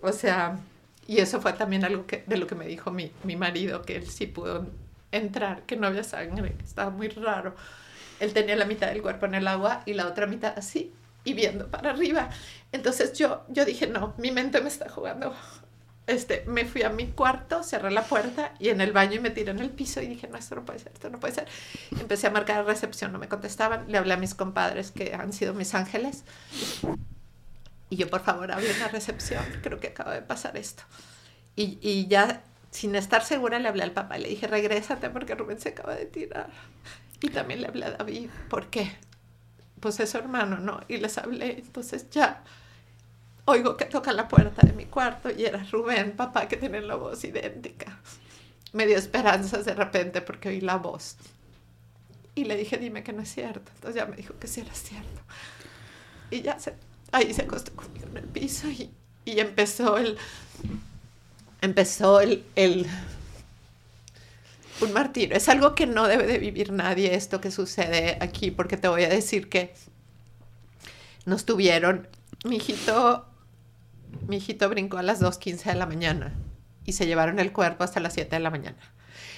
O 0.00 0.10
sea, 0.12 0.58
y 1.06 1.18
eso 1.18 1.40
fue 1.40 1.52
también 1.52 1.84
algo 1.84 2.06
de 2.26 2.36
lo 2.36 2.46
que 2.46 2.54
me 2.54 2.66
dijo 2.66 2.90
mi, 2.90 3.12
mi 3.24 3.36
marido, 3.36 3.82
que 3.82 3.96
él 3.96 4.08
sí 4.08 4.26
pudo 4.26 4.66
entrar, 5.12 5.62
que 5.62 5.76
no 5.76 5.86
había 5.86 6.04
sangre, 6.04 6.54
que 6.54 6.64
estaba 6.64 6.90
muy 6.90 7.08
raro. 7.08 7.54
Él 8.20 8.32
tenía 8.32 8.56
la 8.56 8.64
mitad 8.64 8.88
del 8.88 9.02
cuerpo 9.02 9.26
en 9.26 9.34
el 9.34 9.46
agua 9.48 9.82
y 9.86 9.94
la 9.94 10.06
otra 10.06 10.26
mitad 10.26 10.54
así 10.56 10.92
y 11.24 11.34
viendo 11.34 11.68
para 11.68 11.90
arriba. 11.90 12.30
Entonces 12.72 13.12
yo, 13.14 13.44
yo 13.48 13.64
dije, 13.64 13.86
no, 13.86 14.14
mi 14.18 14.30
mente 14.30 14.60
me 14.60 14.68
está 14.68 14.88
jugando. 14.88 15.34
Este, 16.06 16.44
me 16.46 16.66
fui 16.66 16.82
a 16.82 16.90
mi 16.90 17.06
cuarto, 17.06 17.62
cerré 17.62 17.90
la 17.90 18.02
puerta 18.02 18.52
y 18.58 18.68
en 18.68 18.82
el 18.82 18.92
baño 18.92 19.14
y 19.14 19.18
me 19.20 19.30
tiré 19.30 19.52
en 19.52 19.58
el 19.58 19.70
piso 19.70 20.02
y 20.02 20.06
dije, 20.06 20.28
no, 20.28 20.36
esto 20.36 20.54
no 20.54 20.64
puede 20.64 20.78
ser, 20.78 20.92
esto 20.92 21.08
no 21.08 21.18
puede 21.18 21.34
ser. 21.34 21.48
Empecé 21.98 22.26
a 22.26 22.30
marcar 22.30 22.64
recepción, 22.66 23.10
no 23.12 23.18
me 23.18 23.28
contestaban. 23.28 23.86
Le 23.88 23.96
hablé 23.96 24.14
a 24.14 24.18
mis 24.18 24.34
compadres 24.34 24.90
que 24.90 25.14
han 25.14 25.32
sido 25.32 25.54
mis 25.54 25.74
ángeles. 25.74 26.24
Y 27.90 27.96
yo, 27.96 28.08
por 28.08 28.22
favor, 28.22 28.50
hablen 28.50 28.80
a 28.82 28.88
recepción, 28.88 29.44
creo 29.62 29.78
que 29.78 29.88
acaba 29.88 30.14
de 30.14 30.22
pasar 30.22 30.56
esto. 30.56 30.82
Y, 31.56 31.78
y 31.80 32.06
ya, 32.08 32.42
sin 32.70 32.94
estar 32.94 33.24
segura, 33.24 33.58
le 33.58 33.68
hablé 33.68 33.82
al 33.82 33.92
papá. 33.92 34.18
Le 34.18 34.28
dije, 34.28 34.46
regrésate 34.46 35.10
porque 35.10 35.34
Rubén 35.34 35.60
se 35.60 35.70
acaba 35.70 35.94
de 35.94 36.06
tirar. 36.06 36.50
Y 37.20 37.28
también 37.28 37.60
le 37.60 37.68
hablé 37.68 37.86
a 37.86 37.90
David, 37.92 38.30
¿por 38.48 38.68
qué? 38.68 38.96
Pues 39.80 40.00
es 40.00 40.10
su 40.10 40.18
hermano, 40.18 40.58
¿no? 40.58 40.80
Y 40.88 40.96
les 40.96 41.18
hablé, 41.18 41.58
entonces 41.58 42.10
ya 42.10 42.42
oigo 43.46 43.76
que 43.76 43.84
toca 43.84 44.12
la 44.12 44.28
puerta 44.28 44.66
de 44.66 44.72
mi 44.72 44.86
cuarto 44.86 45.30
y 45.30 45.44
era 45.44 45.64
Rubén, 45.70 46.16
papá, 46.16 46.48
que 46.48 46.56
tiene 46.56 46.80
la 46.80 46.96
voz 46.96 47.24
idéntica. 47.24 47.98
Me 48.72 48.86
dio 48.86 48.96
esperanzas 48.96 49.64
de 49.64 49.74
repente 49.74 50.20
porque 50.20 50.48
oí 50.48 50.60
la 50.60 50.76
voz. 50.76 51.16
Y 52.34 52.44
le 52.44 52.56
dije, 52.56 52.78
dime 52.78 53.04
que 53.04 53.12
no 53.12 53.22
es 53.22 53.32
cierto. 53.32 53.70
Entonces 53.76 53.94
ya 53.94 54.06
me 54.06 54.16
dijo 54.16 54.34
que 54.38 54.48
sí 54.48 54.60
era 54.60 54.74
cierto. 54.74 55.20
Y 56.30 56.42
ya 56.42 56.58
se, 56.58 56.74
ahí 57.14 57.32
se 57.32 57.42
acostó 57.42 57.72
conmigo 57.72 58.06
en 58.10 58.16
el 58.18 58.24
piso 58.24 58.68
y, 58.68 58.90
y 59.24 59.40
empezó 59.40 59.96
el, 59.96 60.18
empezó 61.60 62.20
el, 62.20 62.44
el, 62.56 62.86
un 64.80 64.92
martirio. 64.92 65.36
Es 65.36 65.48
algo 65.48 65.74
que 65.74 65.86
no 65.86 66.06
debe 66.06 66.26
de 66.26 66.38
vivir 66.38 66.72
nadie 66.72 67.14
esto 67.14 67.40
que 67.40 67.50
sucede 67.50 68.18
aquí, 68.20 68.50
porque 68.50 68.76
te 68.76 68.88
voy 68.88 69.04
a 69.04 69.08
decir 69.08 69.48
que 69.48 69.74
nos 71.24 71.44
tuvieron, 71.44 72.08
mi 72.44 72.56
hijito, 72.56 73.26
mi 74.26 74.36
hijito 74.36 74.68
brincó 74.68 74.98
a 74.98 75.02
las 75.02 75.22
2.15 75.22 75.64
de 75.64 75.74
la 75.74 75.86
mañana 75.86 76.32
y 76.84 76.92
se 76.92 77.06
llevaron 77.06 77.38
el 77.38 77.52
cuerpo 77.52 77.84
hasta 77.84 78.00
las 78.00 78.12
7 78.14 78.36
de 78.36 78.40
la 78.40 78.50
mañana. 78.50 78.78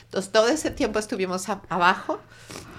Entonces, 0.04 0.32
todo 0.32 0.48
ese 0.48 0.70
tiempo 0.70 0.98
estuvimos 0.98 1.48
abajo, 1.68 2.20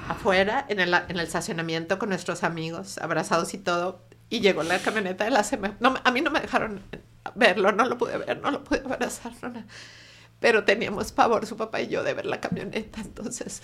afuera, 0.08 0.66
en 0.70 0.80
el, 0.80 0.94
en 0.94 1.12
el, 1.12 1.20
estacionamiento 1.20 2.00
con 2.00 2.10
nuestros 2.10 2.44
amigos, 2.44 2.98
abrazados 2.98 3.54
y 3.54 3.58
todo. 3.58 4.07
Y 4.30 4.42
llegó 4.42 4.64
la 4.64 4.80
camioneta 4.80 5.24
de 5.24 5.32
la 5.32 5.44
CMF. 5.44 5.80
No, 5.80 5.96
a 6.04 6.12
mí 6.12 6.22
no 6.22 6.32
me 6.32 6.42
dejaron 6.42 6.82
verlo, 7.36 7.72
no 7.72 7.86
lo 7.86 7.98
pude 7.98 8.18
ver, 8.18 8.40
no 8.40 8.52
lo 8.52 8.64
pude 8.64 8.80
abrazar, 8.80 9.34
no, 9.42 9.64
pero 10.40 10.64
teníamos 10.66 11.12
pavor, 11.12 11.46
su 11.46 11.58
papá 11.58 11.82
y 11.82 11.88
yo, 11.88 12.04
de 12.04 12.14
ver 12.14 12.26
la 12.26 12.40
camioneta. 12.40 13.02
Entonces, 13.02 13.62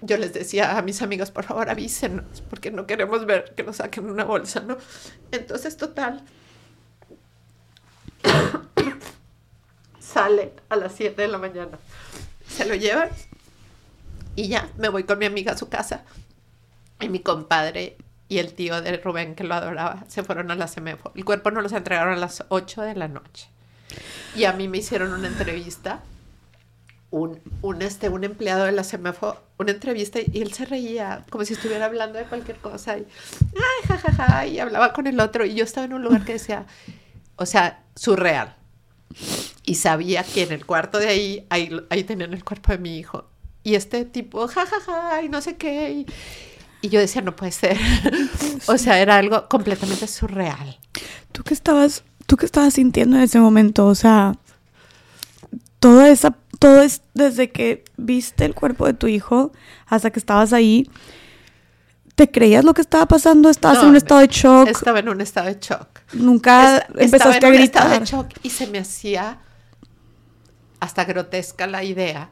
yo 0.00 0.16
les 0.16 0.32
decía 0.32 0.76
a 0.76 0.82
mis 0.82 1.00
amigos, 1.02 1.30
por 1.30 1.44
favor 1.44 1.70
avísenos, 1.70 2.42
porque 2.50 2.70
no 2.70 2.86
queremos 2.86 3.24
ver 3.24 3.54
que 3.54 3.62
nos 3.62 3.76
saquen 3.76 4.10
una 4.10 4.24
bolsa, 4.24 4.60
¿no? 4.60 4.76
Entonces, 5.30 5.76
total, 5.76 6.22
sale 10.00 10.52
a 10.68 10.76
las 10.76 10.92
7 10.94 11.22
de 11.22 11.28
la 11.28 11.38
mañana, 11.38 11.78
se 12.48 12.66
lo 12.66 12.74
llevan 12.74 13.08
y 14.36 14.48
ya 14.48 14.68
me 14.76 14.88
voy 14.88 15.04
con 15.04 15.18
mi 15.18 15.26
amiga 15.26 15.52
a 15.52 15.58
su 15.58 15.68
casa 15.68 16.04
y 17.00 17.08
mi 17.08 17.20
compadre 17.20 17.96
y 18.32 18.38
el 18.38 18.54
tío 18.54 18.80
de 18.80 18.96
Rubén 18.96 19.34
que 19.34 19.44
lo 19.44 19.54
adoraba 19.54 20.04
se 20.08 20.22
fueron 20.22 20.50
a 20.50 20.54
la 20.54 20.66
CEMEFO. 20.66 21.12
El 21.14 21.22
cuerpo 21.26 21.50
nos 21.50 21.62
los 21.64 21.72
entregaron 21.72 22.14
a 22.14 22.16
las 22.16 22.46
8 22.48 22.80
de 22.80 22.94
la 22.94 23.06
noche. 23.06 23.50
Y 24.34 24.44
a 24.44 24.54
mí 24.54 24.68
me 24.68 24.78
hicieron 24.78 25.12
una 25.12 25.28
entrevista, 25.28 26.00
un, 27.10 27.40
un, 27.60 27.82
este, 27.82 28.08
un 28.08 28.24
empleado 28.24 28.64
de 28.64 28.72
la 28.72 28.84
CEMEFO, 28.84 29.36
una 29.58 29.72
entrevista 29.72 30.18
y 30.20 30.40
él 30.40 30.54
se 30.54 30.64
reía 30.64 31.26
como 31.28 31.44
si 31.44 31.52
estuviera 31.52 31.84
hablando 31.84 32.18
de 32.18 32.24
cualquier 32.24 32.56
cosa 32.56 32.96
y, 32.96 33.06
ay, 33.54 33.88
jajaja, 33.88 34.46
y 34.46 34.58
hablaba 34.60 34.94
con 34.94 35.06
el 35.06 35.20
otro 35.20 35.44
y 35.44 35.52
yo 35.52 35.64
estaba 35.64 35.84
en 35.84 35.92
un 35.92 36.02
lugar 36.02 36.24
que 36.24 36.32
decía, 36.32 36.64
o 37.36 37.44
sea, 37.44 37.82
surreal. 37.94 38.56
Y 39.66 39.74
sabía 39.74 40.24
que 40.24 40.44
en 40.44 40.52
el 40.52 40.64
cuarto 40.64 40.96
de 40.98 41.08
ahí, 41.08 41.46
ahí, 41.50 41.70
ahí 41.90 42.02
tenían 42.04 42.32
el 42.32 42.44
cuerpo 42.44 42.72
de 42.72 42.78
mi 42.78 42.96
hijo. 42.96 43.26
Y 43.62 43.74
este 43.74 44.06
tipo, 44.06 44.48
jajaja, 44.48 45.22
y 45.22 45.28
no 45.28 45.42
sé 45.42 45.56
qué. 45.56 45.90
Y, 45.90 46.06
y 46.82 46.88
yo 46.90 47.00
decía, 47.00 47.22
no 47.22 47.34
puede 47.34 47.52
ser. 47.52 47.78
o 48.66 48.76
sea, 48.76 48.98
era 48.98 49.16
algo 49.16 49.48
completamente 49.48 50.06
surreal. 50.06 50.78
¿Tú 51.32 51.42
qué 51.44 51.54
estabas 51.54 52.04
¿tú 52.26 52.36
qué 52.36 52.46
estabas 52.46 52.74
sintiendo 52.74 53.16
en 53.16 53.22
ese 53.22 53.38
momento? 53.38 53.86
O 53.86 53.94
sea, 53.94 54.36
toda 55.80 56.08
esa, 56.08 56.34
todo 56.58 56.80
es 56.80 57.02
desde 57.12 57.50
que 57.50 57.84
viste 57.98 58.44
el 58.44 58.54
cuerpo 58.54 58.86
de 58.86 58.94
tu 58.94 59.06
hijo 59.06 59.52
hasta 59.86 60.10
que 60.10 60.18
estabas 60.18 60.52
ahí. 60.52 60.88
¿Te 62.14 62.30
creías 62.30 62.64
lo 62.64 62.72
que 62.72 62.80
estaba 62.80 63.06
pasando? 63.06 63.50
¿Estabas 63.50 63.82
en 63.82 63.90
un 63.90 63.96
estado 63.96 64.20
de 64.20 64.28
shock? 64.28 64.68
Estaba 64.68 65.00
en 65.00 65.08
un 65.10 65.20
estado 65.20 65.48
de 65.48 65.58
shock. 65.60 65.88
Nunca 66.14 66.86
empezaste 66.96 67.46
a 67.46 67.50
gritar. 67.50 67.82
Estaba 67.86 67.98
de 67.98 68.06
shock 68.06 68.28
y 68.42 68.48
se 68.48 68.66
me 68.66 68.78
hacía 68.78 69.38
hasta 70.80 71.04
grotesca 71.04 71.66
la 71.66 71.84
idea 71.84 72.30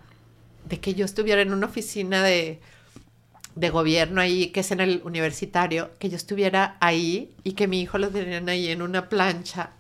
de 0.67 0.81
que 0.81 0.95
yo 0.95 1.05
estuviera 1.05 1.41
en 1.41 1.53
una 1.53 1.67
oficina 1.67 2.23
de, 2.23 2.61
de 3.61 3.69
gobierno 3.69 4.23
ahí, 4.23 4.49
que 4.49 4.61
es 4.61 4.71
en 4.71 4.81
el 4.81 5.03
universitario, 5.05 5.91
que 5.99 6.09
yo 6.09 6.17
estuviera 6.17 6.79
ahí 6.81 7.37
y 7.45 7.53
que 7.53 7.69
mi 7.69 7.83
hijo 7.83 7.99
lo 7.99 8.09
tenían 8.09 8.49
ahí 8.49 8.69
en 8.69 8.81
una 8.81 9.11
plancha 9.11 9.73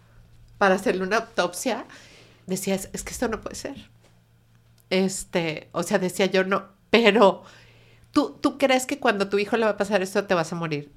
para 0.58 0.74
hacerle 0.74 1.02
una 1.02 1.16
autopsia, 1.16 1.86
decía, 2.46 2.74
es, 2.74 2.86
que 2.88 3.10
esto 3.10 3.28
no 3.28 3.40
puede 3.40 3.56
ser. 3.56 3.88
Este, 4.90 5.68
o 5.72 5.82
sea, 5.82 5.98
decía 5.98 6.26
yo, 6.26 6.44
no, 6.44 6.64
pero 6.90 7.42
tú, 8.12 8.36
tú 8.38 8.58
crees 8.58 8.84
que 8.84 8.98
cuando 8.98 9.30
tu 9.30 9.38
hijo 9.38 9.56
le 9.56 9.64
va 9.64 9.72
a 9.72 9.76
pasar 9.78 10.02
esto 10.02 10.24
te 10.24 10.34
vas 10.34 10.52
a 10.52 10.56
morir. 10.56 10.92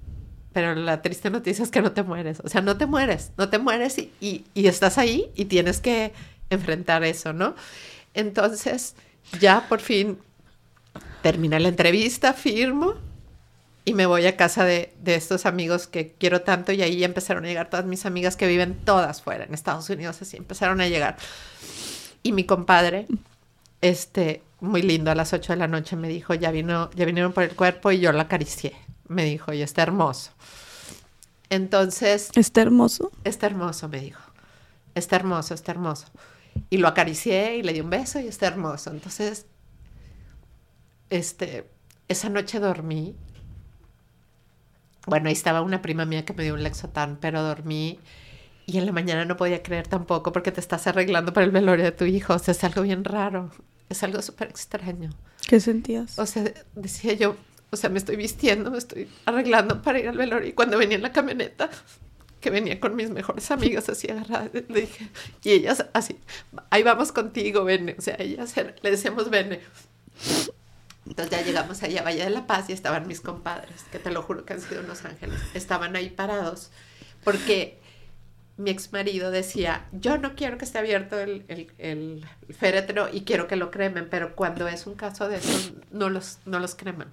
Pero 0.51 0.75
la 0.75 1.01
triste 1.01 1.29
noticia 1.29 1.63
es 1.63 1.71
que 1.71 1.81
no 1.81 1.93
te 1.93 2.03
mueres. 2.03 2.41
O 2.43 2.49
sea, 2.49 2.59
no 2.59 2.77
te 2.77 2.85
mueres, 2.85 3.31
no 3.37 3.49
te 3.49 3.59
mueres 3.59 3.97
y, 3.97 4.11
y, 4.19 4.43
y 4.53 4.67
estás 4.67 4.97
ahí 4.97 5.31
y 5.35 5.45
tienes 5.45 5.79
que 5.79 6.11
enfrentar 6.49 7.05
eso, 7.05 7.31
¿no? 7.31 7.55
Entonces, 8.13 8.95
ya 9.39 9.67
por 9.69 9.79
fin 9.79 10.19
termina 11.23 11.57
la 11.57 11.69
entrevista, 11.69 12.33
firmo 12.33 12.93
y 13.85 13.93
me 13.93 14.05
voy 14.05 14.27
a 14.27 14.37
casa 14.37 14.63
de, 14.65 14.93
estos 15.05 15.45
amigos 15.45 15.87
que 15.87 16.13
quiero 16.19 16.41
tanto 16.41 16.71
y 16.71 16.81
ahí 16.83 17.03
empezaron 17.03 17.45
a 17.45 17.47
llegar 17.47 17.69
todas 17.69 17.85
mis 17.85 18.05
amigas 18.05 18.35
que 18.35 18.45
viven 18.45 18.77
todas 18.85 19.21
fuera, 19.21 19.45
en 19.45 19.53
Estados 19.53 19.89
Unidos, 19.89 20.21
así 20.21 20.37
empezaron 20.37 20.79
a 20.81 20.87
llegar. 20.87 21.17
Y 22.21 22.33
mi 22.33 22.43
compadre, 22.43 23.07
este, 23.81 24.43
muy 24.59 24.81
lindo, 24.81 25.11
a 25.11 25.15
las 25.15 25.33
8 25.33 25.53
de 25.53 25.57
la 25.57 25.67
noche 25.67 25.95
me 25.95 26.07
dijo, 26.07 26.33
ya, 26.33 26.51
vino, 26.51 26.91
ya 26.91 27.05
vinieron 27.05 27.33
por 27.33 27.43
el 27.43 27.55
cuerpo 27.55 27.91
y 27.91 27.99
yo 27.99 28.11
lo 28.11 28.21
acaricié. 28.21 28.73
Me 29.07 29.25
dijo, 29.25 29.51
y 29.53 29.61
está 29.61 29.81
hermoso. 29.81 30.31
Entonces... 31.49 32.29
¿Está 32.35 32.61
hermoso? 32.61 33.11
Está 33.23 33.47
hermoso, 33.47 33.89
me 33.89 33.99
dijo. 33.99 34.21
Está 34.95 35.15
hermoso, 35.17 35.53
está 35.53 35.71
hermoso. 35.71 36.07
Y 36.69 36.77
lo 36.77 36.87
acaricié 36.87 37.57
y 37.57 37.63
le 37.63 37.73
di 37.73 37.81
un 37.81 37.89
beso 37.89 38.19
y 38.19 38.27
está 38.27 38.47
hermoso. 38.47 38.91
Entonces, 38.91 39.45
este, 41.17 41.69
esa 42.07 42.29
noche 42.29 42.59
dormí 42.59 43.15
bueno, 45.05 45.27
ahí 45.27 45.33
estaba 45.33 45.61
una 45.61 45.81
prima 45.81 46.05
mía 46.05 46.23
que 46.25 46.33
me 46.33 46.43
dio 46.43 46.53
un 46.53 46.63
Lexotan, 46.63 47.17
pero 47.19 47.43
dormí 47.43 47.99
y 48.65 48.77
en 48.77 48.85
la 48.85 48.93
mañana 48.93 49.25
no 49.25 49.35
podía 49.35 49.61
creer 49.61 49.87
tampoco 49.87 50.31
porque 50.31 50.51
te 50.51 50.61
estás 50.61 50.87
arreglando 50.87 51.33
para 51.33 51.45
el 51.45 51.51
velorio 51.51 51.83
de 51.83 51.91
tu 51.91 52.05
hijo. 52.05 52.33
O 52.33 52.39
sea, 52.39 52.53
es 52.53 52.63
algo 52.63 52.81
bien 52.83 53.03
raro. 53.03 53.51
Es 53.89 54.03
algo 54.03 54.21
súper 54.21 54.47
extraño. 54.47 55.09
¿Qué 55.47 55.59
sentías? 55.59 56.17
O 56.17 56.25
sea, 56.25 56.45
decía 56.73 57.13
yo, 57.13 57.35
o 57.71 57.75
sea, 57.75 57.89
me 57.89 57.97
estoy 57.97 58.15
vistiendo, 58.15 58.71
me 58.71 58.77
estoy 58.77 59.09
arreglando 59.25 59.81
para 59.81 59.99
ir 59.99 60.07
al 60.07 60.17
velorio. 60.17 60.47
Y 60.47 60.53
cuando 60.53 60.77
venía 60.77 60.95
en 60.95 61.03
la 61.03 61.11
camioneta, 61.11 61.69
que 62.39 62.49
venía 62.49 62.79
con 62.79 62.95
mis 62.95 63.09
mejores 63.09 63.51
amigas 63.51 63.89
así 63.89 64.09
agarradas, 64.09 64.51
le 64.53 64.81
dije, 64.81 65.09
y 65.43 65.51
ellas 65.51 65.85
así, 65.91 66.17
ahí 66.69 66.83
vamos 66.83 67.11
contigo, 67.11 67.65
Vene. 67.65 67.95
O 67.99 68.01
sea, 68.01 68.15
ellas 68.19 68.55
le 68.81 68.89
decíamos, 68.89 69.29
Vene. 69.29 69.59
Entonces 71.05 71.31
ya 71.31 71.45
llegamos 71.45 71.83
allá 71.83 72.01
a 72.01 72.03
Valle 72.03 72.23
de 72.23 72.29
la 72.29 72.47
Paz 72.47 72.69
y 72.69 72.73
estaban 72.73 73.07
mis 73.07 73.19
compadres, 73.19 73.83
que 73.91 73.99
te 73.99 74.11
lo 74.11 74.21
juro 74.21 74.45
que 74.45 74.53
han 74.53 74.61
sido 74.61 74.81
unos 74.81 75.03
ángeles. 75.03 75.39
Estaban 75.53 75.95
ahí 75.95 76.09
parados 76.09 76.71
porque 77.23 77.79
mi 78.57 78.69
ex 78.69 78.93
marido 78.93 79.31
decía, 79.31 79.85
yo 79.91 80.17
no 80.17 80.35
quiero 80.35 80.57
que 80.57 80.65
esté 80.65 80.77
abierto 80.77 81.19
el, 81.19 81.43
el, 81.77 82.25
féretro 82.55 83.09
y 83.11 83.21
quiero 83.21 83.47
que 83.47 83.55
lo 83.55 83.71
cremen, 83.71 84.07
pero 84.09 84.35
cuando 84.35 84.67
es 84.67 84.85
un 84.85 84.95
caso 84.95 85.27
de 85.27 85.37
eso, 85.37 85.73
no 85.91 86.09
los, 86.09 86.39
no 86.45 86.59
los 86.59 86.75
creman, 86.75 87.11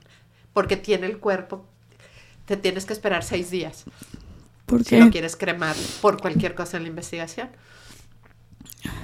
porque 0.52 0.76
tiene 0.76 1.06
el 1.06 1.18
cuerpo, 1.18 1.64
te 2.44 2.56
tienes 2.56 2.84
que 2.84 2.92
esperar 2.92 3.22
seis 3.22 3.50
días. 3.50 3.84
¿Por 4.66 4.84
qué? 4.84 4.96
Si 4.96 5.00
lo 5.00 5.10
quieres 5.10 5.36
cremar 5.36 5.74
por 6.02 6.20
cualquier 6.20 6.54
cosa 6.54 6.76
en 6.76 6.84
la 6.84 6.90
investigación. 6.90 7.48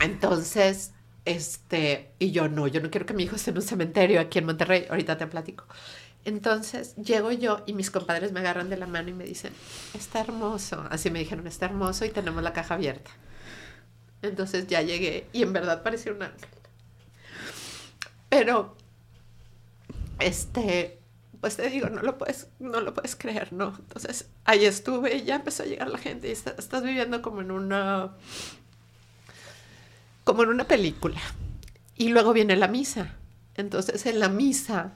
Entonces, 0.00 0.92
este, 1.26 2.12
y 2.18 2.30
yo 2.30 2.48
no, 2.48 2.66
yo 2.68 2.80
no 2.80 2.90
quiero 2.90 3.04
que 3.04 3.12
mi 3.12 3.24
hijo 3.24 3.36
esté 3.36 3.50
en 3.50 3.56
un 3.56 3.62
cementerio 3.62 4.20
aquí 4.20 4.38
en 4.38 4.46
Monterrey, 4.46 4.86
ahorita 4.88 5.18
te 5.18 5.26
platico. 5.26 5.66
Entonces 6.24 6.96
llego 6.96 7.30
yo 7.32 7.62
y 7.66 7.72
mis 7.72 7.90
compadres 7.90 8.32
me 8.32 8.40
agarran 8.40 8.70
de 8.70 8.76
la 8.76 8.86
mano 8.86 9.10
y 9.10 9.12
me 9.12 9.24
dicen, 9.24 9.52
está 9.94 10.20
hermoso. 10.20 10.84
Así 10.90 11.10
me 11.10 11.18
dijeron, 11.18 11.46
está 11.46 11.66
hermoso 11.66 12.04
y 12.04 12.10
tenemos 12.10 12.42
la 12.42 12.52
caja 12.52 12.74
abierta. 12.74 13.10
Entonces 14.22 14.66
ya 14.66 14.82
llegué 14.82 15.26
y 15.32 15.42
en 15.42 15.52
verdad 15.52 15.82
parecía 15.82 16.12
un 16.12 16.22
ángel. 16.22 16.48
Pero, 18.28 18.76
este, 20.18 20.98
pues 21.40 21.56
te 21.56 21.68
digo, 21.70 21.88
no 21.90 22.02
lo 22.02 22.18
puedes, 22.18 22.48
no 22.58 22.80
lo 22.80 22.94
puedes 22.94 23.14
creer, 23.14 23.52
¿no? 23.52 23.74
Entonces 23.78 24.28
ahí 24.44 24.64
estuve 24.64 25.16
y 25.16 25.24
ya 25.24 25.36
empezó 25.36 25.62
a 25.62 25.66
llegar 25.66 25.88
la 25.88 25.98
gente 25.98 26.28
y 26.28 26.32
estás 26.32 26.82
viviendo 26.82 27.22
como 27.22 27.40
en 27.40 27.50
una 27.50 28.14
como 30.26 30.42
en 30.42 30.48
una 30.48 30.64
película. 30.64 31.20
Y 31.94 32.08
luego 32.08 32.32
viene 32.32 32.56
la 32.56 32.66
misa. 32.66 33.14
Entonces 33.54 34.04
en 34.06 34.18
la 34.18 34.28
misa, 34.28 34.94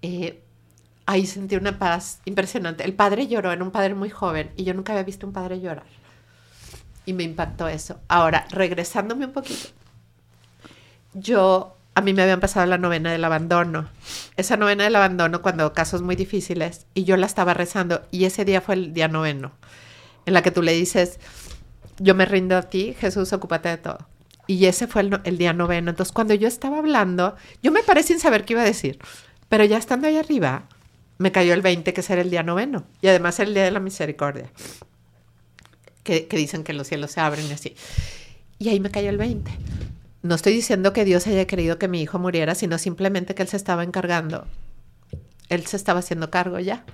eh, 0.00 0.42
ahí 1.04 1.26
sentí 1.26 1.56
una 1.56 1.78
paz 1.78 2.20
impresionante. 2.24 2.84
El 2.84 2.94
padre 2.94 3.26
lloró, 3.28 3.52
era 3.52 3.62
un 3.62 3.70
padre 3.70 3.94
muy 3.94 4.08
joven 4.08 4.50
y 4.56 4.64
yo 4.64 4.72
nunca 4.72 4.94
había 4.94 5.04
visto 5.04 5.26
un 5.26 5.34
padre 5.34 5.60
llorar. 5.60 5.84
Y 7.04 7.12
me 7.12 7.22
impactó 7.22 7.68
eso. 7.68 8.00
Ahora, 8.08 8.46
regresándome 8.50 9.26
un 9.26 9.32
poquito, 9.32 9.68
yo, 11.12 11.76
a 11.94 12.00
mí 12.00 12.14
me 12.14 12.22
habían 12.22 12.40
pasado 12.40 12.64
la 12.64 12.78
novena 12.78 13.12
del 13.12 13.24
abandono. 13.24 13.90
Esa 14.38 14.56
novena 14.56 14.84
del 14.84 14.96
abandono 14.96 15.42
cuando 15.42 15.74
casos 15.74 16.00
muy 16.00 16.16
difíciles 16.16 16.86
y 16.94 17.04
yo 17.04 17.18
la 17.18 17.26
estaba 17.26 17.52
rezando 17.52 18.06
y 18.10 18.24
ese 18.24 18.46
día 18.46 18.62
fue 18.62 18.74
el 18.74 18.94
día 18.94 19.08
noveno, 19.08 19.52
en 20.24 20.32
la 20.32 20.42
que 20.42 20.50
tú 20.50 20.62
le 20.62 20.72
dices, 20.72 21.20
yo 21.98 22.14
me 22.14 22.26
rindo 22.26 22.56
a 22.56 22.62
ti, 22.62 22.94
Jesús, 22.98 23.32
ocúpate 23.32 23.68
de 23.68 23.78
todo. 23.78 23.98
Y 24.46 24.66
ese 24.66 24.86
fue 24.86 25.02
el, 25.02 25.38
día 25.38 25.52
noveno. 25.52 25.90
Entonces, 25.90 26.12
cuando 26.12 26.34
yo 26.34 26.46
estaba 26.46 26.78
hablando, 26.78 27.36
yo 27.62 27.72
me 27.72 27.82
paré 27.82 28.02
sin 28.02 28.20
saber 28.20 28.44
qué 28.44 28.52
iba 28.52 28.62
a 28.62 28.66
decir, 28.66 28.98
pero 29.48 29.64
ya 29.64 29.76
estando 29.76 30.06
ahí 30.06 30.16
arriba, 30.16 30.68
me 31.18 31.32
cayó 31.32 31.52
el 31.52 31.62
20, 31.62 31.92
que 31.92 32.04
era 32.08 32.22
el 32.22 32.30
día 32.30 32.42
noveno, 32.42 32.84
y 33.00 33.08
además 33.08 33.40
el 33.40 33.54
día 33.54 33.64
de 33.64 33.70
la 33.70 33.80
misericordia, 33.80 34.50
que, 36.04 36.26
que 36.26 36.36
dicen 36.36 36.62
que 36.62 36.72
los 36.72 36.86
cielos 36.86 37.10
se 37.10 37.20
abren 37.20 37.46
y 37.46 37.52
así. 37.52 37.74
Y 38.58 38.68
ahí 38.68 38.78
me 38.78 38.90
cayó 38.90 39.10
el 39.10 39.18
20. 39.18 39.50
No 40.22 40.34
estoy 40.34 40.52
diciendo 40.54 40.92
que 40.92 41.04
Dios 41.04 41.26
haya 41.26 41.46
querido 41.46 41.78
que 41.78 41.88
mi 41.88 42.02
hijo 42.02 42.18
muriera, 42.18 42.54
sino 42.54 42.78
simplemente 42.78 43.34
que 43.34 43.42
Él 43.42 43.48
se 43.48 43.56
estaba 43.56 43.82
encargando. 43.82 44.46
Él 45.48 45.66
se 45.66 45.76
estaba 45.76 46.00
haciendo 46.00 46.30
cargo 46.30 46.58
ya. 46.58 46.84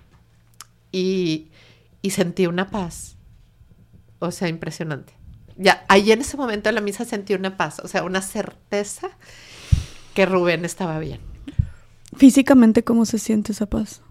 y, 0.91 1.49
y 2.03 2.11
sentí 2.11 2.47
una 2.47 2.71
paz. 2.71 3.17
O 4.27 4.31
sea, 4.31 4.49
impresionante. 4.49 5.13
Ya, 5.57 5.85
ahí 5.89 6.13
en 6.13 6.21
ese 6.21 6.37
momento 6.37 6.69
en 6.69 6.77
la 6.77 6.81
misa 6.81 7.05
sentí 7.05 7.35
una 7.35 7.57
paz, 7.57 7.81
o 7.81 7.89
sea, 7.89 8.05
una 8.05 8.23
certeza 8.23 9.11
que 10.15 10.27
Rubén 10.27 10.65
estaba 10.65 10.99
bien. 10.99 11.21
Físicamente, 12.17 12.85
¿cómo 12.85 13.05
se 13.05 13.19
siente 13.19 13.53
esa 13.53 13.67
paz? 13.67 14.03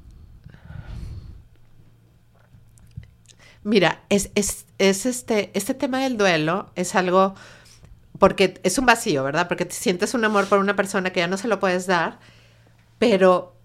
Mira, 3.63 4.03
es, 4.09 4.31
es, 4.35 4.65
es 4.79 5.05
este, 5.05 5.51
este 5.53 5.73
tema 5.73 5.99
del 5.99 6.17
duelo 6.17 6.71
es 6.75 6.95
algo, 6.95 7.35
porque 8.17 8.59
es 8.63 8.77
un 8.79 8.85
vacío, 8.85 9.23
¿verdad? 9.23 9.47
Porque 9.47 9.65
te 9.65 9.75
sientes 9.75 10.13
un 10.13 10.25
amor 10.25 10.47
por 10.47 10.59
una 10.59 10.75
persona 10.75 11.11
que 11.11 11.19
ya 11.19 11.27
no 11.27 11.37
se 11.37 11.47
lo 11.47 11.59
puedes 11.59 11.85
dar, 11.85 12.19
pero, 12.97 13.55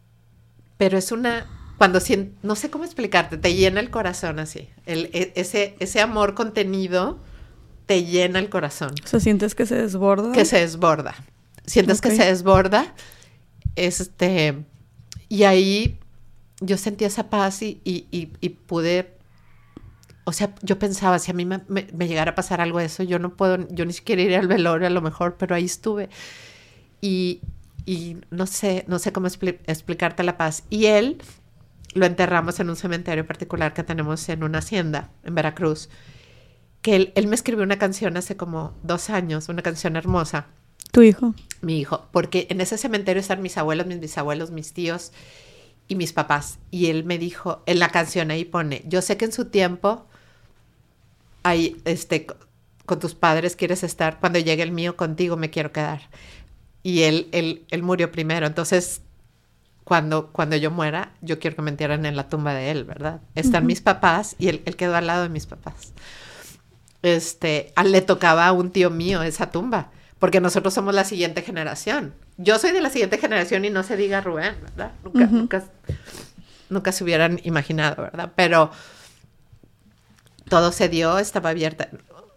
pero 0.76 0.98
es 0.98 1.12
una, 1.12 1.46
cuando 1.78 2.00
sientes, 2.00 2.34
no 2.42 2.56
sé 2.56 2.70
cómo 2.70 2.84
explicarte, 2.84 3.36
te 3.36 3.54
llena 3.54 3.80
el 3.80 3.90
corazón 3.90 4.38
así, 4.38 4.68
el, 4.86 5.10
e, 5.12 5.32
ese, 5.36 5.76
ese 5.78 6.00
amor 6.00 6.34
contenido 6.34 7.18
te 7.86 8.04
llena 8.04 8.38
el 8.38 8.48
corazón. 8.48 8.94
O 9.04 9.06
sea, 9.06 9.20
sientes 9.20 9.54
que 9.54 9.66
se 9.66 9.76
desborda. 9.76 10.32
Que 10.32 10.44
se 10.44 10.58
desborda. 10.58 11.14
Sientes 11.66 12.00
que 12.00 12.10
se 12.10 12.24
desborda. 12.24 12.94
Este, 13.76 14.64
y 15.28 15.44
ahí 15.44 15.98
yo 16.60 16.76
sentí 16.76 17.04
esa 17.04 17.30
paz 17.30 17.62
y, 17.62 17.80
y, 17.84 18.06
y, 18.10 18.48
pude, 18.48 19.14
o 20.24 20.32
sea, 20.32 20.54
yo 20.62 20.78
pensaba, 20.78 21.18
si 21.18 21.30
a 21.30 21.34
mí 21.34 21.44
me, 21.44 21.62
me, 21.68 22.08
llegara 22.08 22.32
a 22.32 22.34
pasar 22.34 22.60
algo 22.60 22.78
de 22.78 22.86
eso, 22.86 23.02
yo 23.02 23.18
no 23.18 23.36
puedo, 23.36 23.68
yo 23.68 23.84
ni 23.84 23.92
siquiera 23.92 24.22
ir 24.22 24.34
al 24.34 24.48
velorio 24.48 24.86
a 24.86 24.90
lo 24.90 25.02
mejor, 25.02 25.36
pero 25.38 25.54
ahí 25.54 25.66
estuve. 25.66 26.08
Y, 27.00 27.40
y 27.84 28.16
no 28.30 28.46
sé, 28.46 28.84
no 28.88 28.98
sé 28.98 29.12
cómo 29.12 29.28
explicarte 29.28 30.22
la 30.22 30.36
paz. 30.36 30.64
Y 30.70 30.86
él 30.86 31.18
lo 31.96 32.06
enterramos 32.06 32.60
en 32.60 32.70
un 32.70 32.76
cementerio 32.76 33.26
particular 33.26 33.74
que 33.74 33.82
tenemos 33.82 34.28
en 34.28 34.44
una 34.44 34.58
hacienda 34.58 35.10
en 35.24 35.34
Veracruz 35.34 35.88
que 36.86 37.12
él, 37.16 37.26
me 37.26 37.34
escribió 37.34 37.64
una 37.64 37.80
canción 37.80 38.16
hace 38.16 38.36
como 38.36 38.72
dos 38.84 39.10
años, 39.10 39.48
una 39.48 39.62
canción 39.62 39.96
hermosa. 39.96 40.46
¿Tu 40.92 41.02
hijo? 41.02 41.34
Mi 41.60 41.80
hijo, 41.80 42.06
porque 42.12 42.46
en 42.48 42.60
ese 42.60 42.78
cementerio 42.78 43.20
están 43.20 43.42
mis 43.42 43.58
abuelos, 43.58 43.88
mis 43.88 43.98
bisabuelos, 43.98 44.52
mis 44.52 44.72
tíos 44.72 45.10
y 45.88 45.96
mis 45.96 46.12
papás. 46.12 46.60
Y 46.70 46.86
él 46.86 47.02
me 47.02 47.18
dijo, 47.18 47.64
en 47.66 47.80
la 47.80 47.88
canción 47.88 48.30
ahí 48.30 48.44
pone, 48.44 48.84
yo 48.86 49.02
sé 49.02 49.16
que 49.16 49.24
en 49.24 49.32
su 49.32 49.46
tiempo, 49.46 50.06
ahí, 51.42 51.76
este, 51.84 52.28
con 52.84 53.00
tus 53.00 53.16
padres 53.16 53.56
quieres 53.56 53.82
estar, 53.82 54.20
cuando 54.20 54.38
llegue 54.38 54.62
el 54.62 54.70
mío 54.70 54.96
contigo 54.96 55.36
me 55.36 55.50
quiero 55.50 55.72
quedar. 55.72 56.08
Y 56.84 57.02
él, 57.02 57.28
él, 57.32 57.64
él 57.72 57.82
murió 57.82 58.12
primero, 58.12 58.46
entonces 58.46 59.02
cuando, 59.86 60.28
cuando 60.32 60.56
yo 60.56 60.70
muera, 60.70 61.12
yo 61.22 61.38
quiero 61.38 61.56
que 61.56 61.62
me 61.62 61.70
entierren 61.70 62.04
en 62.04 62.16
la 62.16 62.28
tumba 62.28 62.52
de 62.52 62.70
él, 62.70 62.84
¿verdad? 62.84 63.20
Están 63.34 63.64
mis 63.64 63.80
papás 63.80 64.36
y 64.38 64.48
él, 64.48 64.62
él, 64.66 64.76
quedó 64.76 64.96
al 64.96 65.06
lado 65.06 65.22
de 65.22 65.30
mis 65.30 65.46
papás 65.46 65.94
este, 67.14 67.72
le 67.84 68.00
tocaba 68.02 68.46
a 68.46 68.52
un 68.52 68.70
tío 68.70 68.90
mío 68.90 69.22
esa 69.22 69.50
tumba, 69.50 69.90
porque 70.18 70.40
nosotros 70.40 70.74
somos 70.74 70.94
la 70.94 71.04
siguiente 71.04 71.42
generación. 71.42 72.14
Yo 72.36 72.58
soy 72.58 72.72
de 72.72 72.80
la 72.80 72.90
siguiente 72.90 73.18
generación 73.18 73.64
y 73.64 73.70
no 73.70 73.82
se 73.82 73.96
diga 73.96 74.20
Rubén, 74.20 74.56
¿verdad? 74.62 74.92
Nunca, 75.04 75.26
nunca, 75.26 75.64
nunca 76.68 76.92
se 76.92 77.04
hubieran 77.04 77.40
imaginado, 77.44 78.02
¿verdad? 78.02 78.32
Pero 78.34 78.70
todo 80.48 80.72
se 80.72 80.88
dio, 80.88 81.18
estaba 81.18 81.50
abierta. 81.50 81.88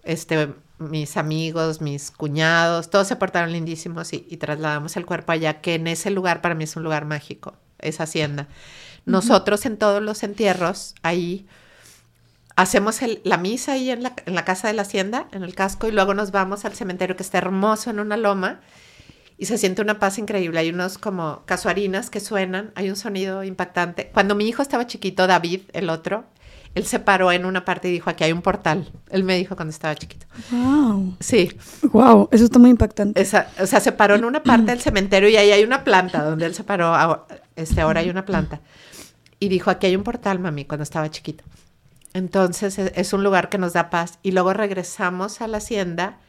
Este, 0.03 0.49
mis 0.79 1.17
amigos, 1.17 1.81
mis 1.81 2.11
cuñados, 2.11 2.89
todos 2.89 3.07
se 3.07 3.15
portaron 3.15 3.51
lindísimos 3.51 4.13
y, 4.13 4.19
trasladamos 4.37 4.97
el 4.97 5.05
cuerpo 5.05 5.31
allá, 5.31 5.61
que 5.61 5.75
en 5.75 5.87
ese 5.87 6.09
lugar 6.09 6.41
para 6.41 6.55
mí 6.55 6.63
es 6.63 6.75
un 6.75 6.83
lugar 6.83 7.05
mágico, 7.05 7.55
esa 7.79 8.03
hacienda. 8.03 8.47
Nosotros 9.05 9.65
en 9.65 9.77
todos 9.77 10.01
los 10.01 10.23
entierros, 10.23 10.95
ahí 11.03 11.47
hacemos 12.55 12.99
la 13.23 13.37
misa 13.37 13.73
ahí 13.73 13.89
en 13.89 14.03
la, 14.03 14.13
en 14.25 14.35
la, 14.35 14.45
casa 14.45 14.67
de 14.67 14.73
la 14.73 14.81
hacienda, 14.83 15.27
en 15.31 15.43
el 15.43 15.55
casco, 15.55 15.87
y 15.87 15.91
luego 15.91 16.13
nos 16.13 16.31
vamos 16.31 16.65
al 16.65 16.73
cementerio 16.73 17.15
que 17.15 17.23
está 17.23 17.37
hermoso 17.37 17.89
en 17.89 17.99
una 17.99 18.17
loma 18.17 18.59
y 19.39 19.45
se 19.45 19.57
siente 19.57 19.81
una 19.81 19.99
paz 19.99 20.17
increíble. 20.17 20.59
Hay 20.59 20.69
unos 20.69 20.97
como 20.97 21.43
casuarinas 21.45 22.09
que 22.09 22.19
suenan, 22.19 22.71
hay 22.75 22.89
un 22.89 22.97
sonido 22.97 23.43
impactante. 23.43 24.11
Cuando 24.13 24.35
mi 24.35 24.47
hijo 24.47 24.61
estaba 24.61 24.85
chiquito, 24.85 25.27
David, 25.27 25.61
el 25.71 25.89
otro, 25.89 26.25
él 26.75 26.85
se 26.85 26.99
paró 26.99 27.31
en 27.31 27.45
una 27.45 27.65
parte 27.65 27.89
y 27.89 27.91
dijo, 27.91 28.09
aquí 28.09 28.23
hay 28.23 28.31
un 28.31 28.41
portal. 28.41 28.91
Él 29.09 29.23
me 29.23 29.35
dijo 29.37 29.55
cuando 29.55 29.71
estaba 29.71 29.95
chiquito. 29.95 30.25
Wow. 30.51 31.15
Sí. 31.19 31.57
Wow, 31.91 32.29
eso 32.31 32.45
está 32.45 32.59
muy 32.59 32.69
impactante. 32.69 33.21
o 33.21 33.25
sea, 33.25 33.79
se 33.79 33.91
paró 33.91 34.15
en 34.15 34.25
una 34.25 34.43
parte 34.43 34.71
del 34.71 34.79
cementerio 34.79 35.29
y 35.29 35.35
ahí 35.35 35.51
hay 35.51 35.63
una 35.63 35.83
planta 35.83 36.23
donde 36.23 36.45
él 36.45 36.53
se 36.53 36.63
paró. 36.63 37.25
Este, 37.55 37.81
ahora 37.81 38.01
hay 38.01 38.09
una 38.09 38.25
planta. 38.25 38.61
Y 39.39 39.49
dijo, 39.49 39.71
aquí 39.71 39.87
hay 39.87 39.95
un 39.95 40.03
portal, 40.03 40.39
mami, 40.39 40.65
cuando 40.65 40.83
estaba 40.83 41.09
chiquito. 41.09 41.43
Entonces 42.13 42.77
e, 42.77 42.91
es 42.95 43.13
un 43.13 43.23
lugar 43.23 43.49
que 43.49 43.57
nos 43.57 43.73
da 43.73 43.89
paz 43.89 44.19
y 44.23 44.31
luego 44.31 44.53
regresamos 44.53 45.41
a 45.41 45.47
la 45.47 45.57
hacienda 45.57 46.19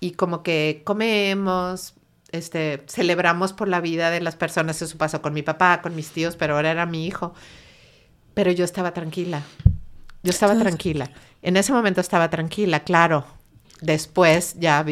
y 0.00 0.12
como 0.12 0.42
que 0.42 0.82
comemos, 0.84 1.94
este, 2.32 2.84
celebramos 2.88 3.52
por 3.52 3.68
la 3.68 3.80
vida 3.80 4.10
de 4.10 4.20
las 4.20 4.36
personas. 4.36 4.80
Eso 4.82 4.98
pasó 4.98 5.22
con 5.22 5.32
mi 5.32 5.42
papá, 5.42 5.80
con 5.82 5.94
mis 5.94 6.10
tíos, 6.10 6.36
pero 6.36 6.56
ahora 6.56 6.70
era 6.70 6.86
mi 6.86 7.06
hijo. 7.06 7.34
Pero 8.40 8.52
yo 8.52 8.64
estaba 8.64 8.94
tranquila. 8.94 9.42
Yo 10.22 10.30
estaba 10.30 10.58
tranquila. 10.58 11.10
En 11.42 11.58
ese 11.58 11.74
momento 11.74 12.00
estaba 12.00 12.30
tranquila, 12.30 12.80
claro. 12.80 13.26
Después 13.82 14.54
ya 14.58 14.82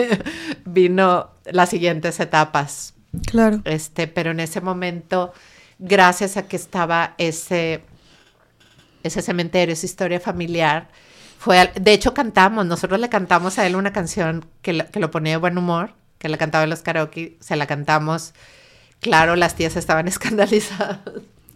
vino 0.64 1.30
las 1.44 1.68
siguientes 1.68 2.18
etapas. 2.18 2.94
Claro. 3.28 3.62
Este, 3.64 4.08
pero 4.08 4.32
en 4.32 4.40
ese 4.40 4.60
momento, 4.60 5.32
gracias 5.78 6.36
a 6.36 6.48
que 6.48 6.56
estaba 6.56 7.14
ese 7.16 7.84
ese 9.04 9.22
cementerio, 9.22 9.72
esa 9.72 9.86
historia 9.86 10.18
familiar. 10.18 10.88
Fue, 11.38 11.70
de 11.80 11.92
hecho, 11.92 12.12
cantamos, 12.12 12.66
nosotros 12.66 12.98
le 12.98 13.08
cantamos 13.08 13.60
a 13.60 13.68
él 13.68 13.76
una 13.76 13.92
canción 13.92 14.46
que 14.62 14.72
lo, 14.72 14.90
que 14.90 14.98
lo 14.98 15.12
ponía 15.12 15.34
de 15.34 15.36
buen 15.36 15.56
humor, 15.56 15.94
que 16.18 16.28
la 16.28 16.38
cantaba 16.38 16.64
en 16.64 16.70
los 16.70 16.82
karaoke, 16.82 17.36
se 17.38 17.54
la 17.54 17.68
cantamos. 17.68 18.34
Claro, 18.98 19.36
las 19.36 19.54
tías 19.54 19.76
estaban 19.76 20.08
escandalizadas. 20.08 20.98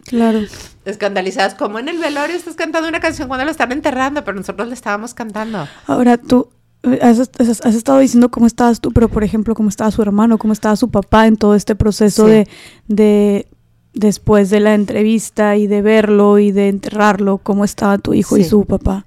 Claro. 0.04 0.40
Escandalizadas, 0.84 1.54
como 1.54 1.78
en 1.78 1.88
el 1.88 1.98
velorio 1.98 2.36
estás 2.36 2.54
cantando 2.54 2.88
una 2.88 3.00
canción 3.00 3.28
cuando 3.28 3.44
lo 3.44 3.50
están 3.50 3.72
enterrando, 3.72 4.24
pero 4.24 4.36
nosotros 4.36 4.68
le 4.68 4.74
estábamos 4.74 5.14
cantando. 5.14 5.66
Ahora 5.86 6.18
tú, 6.18 6.48
eh, 6.82 6.98
Has, 7.02 7.18
estado 7.18 7.98
diciendo 7.98 8.30
cómo 8.30 8.46
estabas 8.46 8.80
tú, 8.80 8.92
pero 8.92 9.08
por 9.08 9.24
ejemplo, 9.24 9.54
cómo 9.54 9.68
estaba 9.68 9.90
su 9.90 10.02
hermano, 10.02 10.38
cómo 10.38 10.52
estaba 10.52 10.76
su 10.76 10.90
papá 10.90 11.26
en 11.26 11.36
todo 11.36 11.54
este 11.54 11.74
proceso 11.74 12.26
de, 12.26 12.46
de, 12.86 13.46
después 13.94 14.50
de 14.50 14.60
la 14.60 14.74
entrevista 14.74 15.56
y 15.56 15.66
de 15.66 15.80
verlo 15.80 16.38
y 16.38 16.52
de 16.52 16.68
enterrarlo, 16.68 17.38
cómo 17.38 17.64
estaba 17.64 17.96
tu 17.98 18.12
hijo 18.12 18.36
y 18.36 18.44
su 18.44 18.66
papá? 18.66 19.06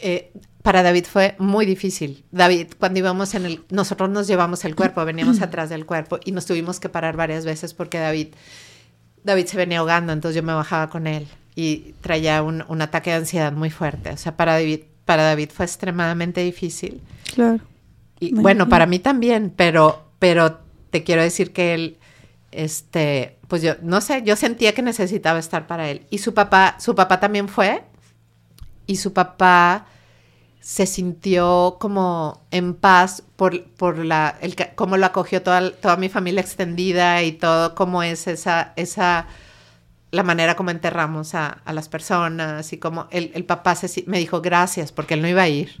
Eh, 0.00 0.32
para 0.62 0.82
David 0.82 1.04
fue 1.04 1.34
muy 1.38 1.66
difícil. 1.66 2.24
David, 2.30 2.68
cuando 2.78 2.98
íbamos 2.98 3.34
en 3.34 3.46
el, 3.46 3.64
nosotros 3.70 4.10
nos 4.10 4.26
llevamos 4.26 4.64
el 4.64 4.74
cuerpo, 4.74 5.04
veníamos 5.04 5.40
atrás 5.42 5.70
del 5.70 5.86
cuerpo 5.86 6.18
y 6.24 6.32
nos 6.32 6.46
tuvimos 6.46 6.80
que 6.80 6.88
parar 6.88 7.16
varias 7.16 7.44
veces 7.44 7.74
porque 7.74 7.98
David, 7.98 8.28
David 9.24 9.46
se 9.46 9.56
venía 9.56 9.78
ahogando, 9.80 10.12
entonces 10.12 10.36
yo 10.36 10.42
me 10.42 10.52
bajaba 10.52 10.88
con 10.90 11.06
él 11.06 11.26
y 11.54 11.94
traía 12.00 12.42
un, 12.42 12.64
un 12.68 12.82
ataque 12.82 13.10
de 13.10 13.16
ansiedad 13.16 13.52
muy 13.52 13.70
fuerte. 13.70 14.10
O 14.10 14.16
sea, 14.16 14.36
para 14.36 14.52
David, 14.54 14.80
para 15.04 15.22
David 15.22 15.50
fue 15.52 15.66
extremadamente 15.66 16.40
difícil. 16.42 17.00
Claro. 17.34 17.60
Y 18.20 18.34
bueno, 18.34 18.68
para 18.68 18.86
mí 18.86 18.98
también, 18.98 19.52
pero, 19.54 20.04
pero 20.18 20.60
te 20.90 21.02
quiero 21.02 21.22
decir 21.22 21.52
que 21.52 21.74
él, 21.74 21.98
este, 22.52 23.36
pues 23.48 23.62
yo, 23.62 23.74
no 23.82 24.00
sé, 24.00 24.22
yo 24.24 24.36
sentía 24.36 24.72
que 24.74 24.82
necesitaba 24.82 25.38
estar 25.38 25.66
para 25.66 25.90
él. 25.90 26.06
Y 26.08 26.18
su 26.18 26.32
papá, 26.32 26.76
su 26.78 26.94
papá 26.94 27.18
también 27.18 27.48
fue, 27.48 27.82
y 28.86 28.96
su 28.96 29.12
papá 29.12 29.86
se 30.62 30.86
sintió 30.86 31.76
como 31.80 32.40
en 32.52 32.74
paz 32.74 33.24
por, 33.34 33.64
por 33.64 33.98
la, 33.98 34.38
el, 34.40 34.54
cómo 34.76 34.96
lo 34.96 35.06
acogió 35.06 35.42
toda, 35.42 35.72
toda 35.72 35.96
mi 35.96 36.08
familia 36.08 36.40
extendida 36.40 37.20
y 37.24 37.32
todo, 37.32 37.74
cómo 37.74 38.04
es 38.04 38.28
esa, 38.28 38.72
esa, 38.76 39.26
la 40.12 40.22
manera 40.22 40.54
como 40.54 40.70
enterramos 40.70 41.34
a, 41.34 41.48
a 41.48 41.72
las 41.72 41.88
personas 41.88 42.72
y 42.72 42.78
como 42.78 43.08
el, 43.10 43.32
el 43.34 43.44
papá 43.44 43.74
se, 43.74 44.04
me 44.06 44.20
dijo 44.20 44.40
gracias 44.40 44.92
porque 44.92 45.14
él 45.14 45.22
no 45.22 45.28
iba 45.28 45.42
a 45.42 45.48
ir. 45.48 45.72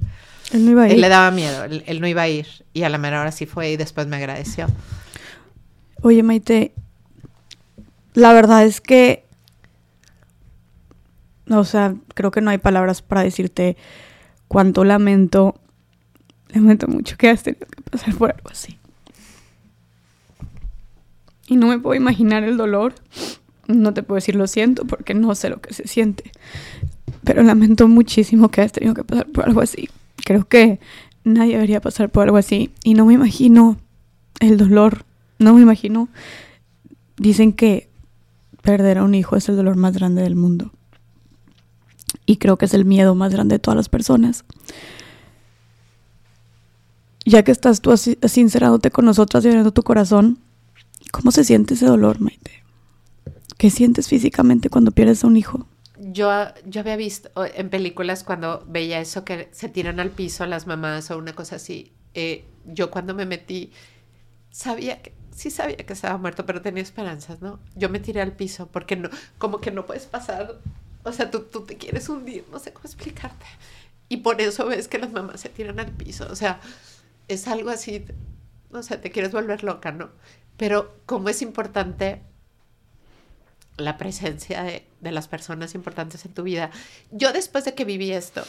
Él 0.52 0.64
no 0.64 0.72
iba 0.72 0.82
a 0.82 0.86
ir. 0.88 0.94
Él 0.94 1.00
le 1.00 1.08
daba 1.08 1.30
miedo, 1.30 1.62
él, 1.62 1.84
él 1.86 2.00
no 2.00 2.08
iba 2.08 2.22
a 2.22 2.28
ir 2.28 2.48
y 2.72 2.82
a 2.82 2.88
la 2.88 2.98
mera 2.98 3.20
hora 3.20 3.30
sí 3.30 3.46
fue 3.46 3.70
y 3.70 3.76
después 3.76 4.08
me 4.08 4.16
agradeció. 4.16 4.66
Oye, 6.02 6.24
Maite, 6.24 6.72
la 8.14 8.32
verdad 8.32 8.64
es 8.64 8.80
que, 8.80 9.24
o 11.48 11.62
sea, 11.62 11.94
creo 12.14 12.32
que 12.32 12.40
no 12.40 12.50
hay 12.50 12.58
palabras 12.58 13.00
para 13.00 13.22
decirte 13.22 13.76
cuánto 14.52 14.84
lamento, 14.84 15.54
lamento 16.52 16.86
mucho 16.86 17.16
que 17.16 17.30
has 17.30 17.42
tenido 17.42 17.66
que 17.66 17.80
pasar 17.80 18.14
por 18.14 18.30
algo 18.32 18.50
así. 18.50 18.76
Y 21.46 21.56
no 21.56 21.68
me 21.68 21.78
puedo 21.78 21.94
imaginar 21.94 22.42
el 22.44 22.58
dolor. 22.58 22.94
No 23.66 23.94
te 23.94 24.02
puedo 24.02 24.16
decir 24.16 24.34
lo 24.34 24.46
siento 24.46 24.84
porque 24.84 25.14
no 25.14 25.34
sé 25.34 25.48
lo 25.48 25.62
que 25.62 25.72
se 25.72 25.88
siente. 25.88 26.32
Pero 27.24 27.42
lamento 27.42 27.88
muchísimo 27.88 28.50
que 28.50 28.60
has 28.60 28.72
tenido 28.72 28.92
que 28.92 29.04
pasar 29.04 29.26
por 29.28 29.46
algo 29.46 29.62
así. 29.62 29.88
Creo 30.22 30.46
que 30.46 30.80
nadie 31.24 31.54
debería 31.54 31.80
pasar 31.80 32.10
por 32.10 32.24
algo 32.24 32.36
así. 32.36 32.70
Y 32.84 32.92
no 32.92 33.06
me 33.06 33.14
imagino 33.14 33.78
el 34.38 34.58
dolor. 34.58 35.06
No 35.38 35.54
me 35.54 35.62
imagino. 35.62 36.10
Dicen 37.16 37.54
que 37.54 37.88
perder 38.60 38.98
a 38.98 39.04
un 39.04 39.14
hijo 39.14 39.34
es 39.34 39.48
el 39.48 39.56
dolor 39.56 39.76
más 39.76 39.94
grande 39.94 40.20
del 40.20 40.36
mundo. 40.36 40.72
Y 42.26 42.36
creo 42.36 42.56
que 42.56 42.66
es 42.66 42.74
el 42.74 42.84
miedo 42.84 43.14
más 43.14 43.32
grande 43.32 43.56
de 43.56 43.58
todas 43.58 43.76
las 43.76 43.88
personas. 43.88 44.44
Ya 47.24 47.42
que 47.42 47.52
estás 47.52 47.80
tú 47.80 47.92
así, 47.92 48.18
sincerándote 48.24 48.90
con 48.90 49.04
nosotras 49.04 49.44
y 49.44 49.48
abriendo 49.48 49.72
tu 49.72 49.82
corazón, 49.82 50.38
¿cómo 51.12 51.30
se 51.30 51.44
siente 51.44 51.74
ese 51.74 51.86
dolor, 51.86 52.20
Maite? 52.20 52.64
¿Qué 53.58 53.70
sientes 53.70 54.08
físicamente 54.08 54.70
cuando 54.70 54.90
pierdes 54.90 55.22
a 55.22 55.28
un 55.28 55.36
hijo? 55.36 55.66
Yo, 55.98 56.28
yo 56.66 56.80
había 56.80 56.96
visto 56.96 57.30
en 57.36 57.70
películas 57.70 58.24
cuando 58.24 58.64
veía 58.66 59.00
eso 59.00 59.24
que 59.24 59.48
se 59.52 59.68
tiran 59.68 60.00
al 60.00 60.10
piso 60.10 60.44
las 60.46 60.66
mamás 60.66 61.10
o 61.12 61.18
una 61.18 61.34
cosa 61.34 61.56
así. 61.56 61.92
Eh, 62.14 62.44
yo 62.66 62.90
cuando 62.90 63.14
me 63.14 63.24
metí, 63.24 63.70
sabía 64.50 65.00
que, 65.00 65.14
sí 65.34 65.50
sabía 65.50 65.76
que 65.76 65.92
estaba 65.92 66.18
muerto, 66.18 66.44
pero 66.44 66.60
tenía 66.60 66.82
esperanzas, 66.82 67.40
¿no? 67.40 67.60
Yo 67.76 67.88
me 67.88 68.00
tiré 68.00 68.20
al 68.20 68.32
piso 68.32 68.66
porque 68.66 68.96
no, 68.96 69.10
como 69.38 69.60
que 69.60 69.70
no 69.70 69.86
puedes 69.86 70.06
pasar, 70.06 70.60
o 71.04 71.12
sea, 71.12 71.30
tú, 71.30 71.42
tú 71.44 71.64
te 71.64 71.76
quieres 71.76 72.08
hundir, 72.08 72.44
no 72.50 72.58
sé 72.58 72.72
cómo 72.72 72.86
explicarte. 72.86 73.46
Y 74.08 74.18
por 74.18 74.40
eso 74.40 74.66
ves 74.66 74.88
que 74.88 74.98
las 74.98 75.12
mamás 75.12 75.40
se 75.40 75.48
tiran 75.48 75.80
al 75.80 75.90
piso, 75.90 76.26
o 76.30 76.36
sea, 76.36 76.60
es 77.28 77.48
algo 77.48 77.70
así, 77.70 78.04
o 78.70 78.82
sea, 78.82 79.00
te 79.00 79.10
quieres 79.10 79.32
volver 79.32 79.64
loca, 79.64 79.92
¿no? 79.92 80.10
Pero 80.56 80.96
como 81.06 81.28
es 81.28 81.42
importante 81.42 82.22
la 83.76 83.96
presencia 83.96 84.62
de, 84.62 84.86
de, 85.00 85.12
las 85.12 85.28
personas 85.28 85.74
importantes 85.74 86.24
en 86.26 86.34
tu 86.34 86.42
vida. 86.42 86.70
Yo 87.10 87.32
después 87.32 87.64
de 87.64 87.74
que 87.74 87.86
viví 87.86 88.12
esto, 88.12 88.42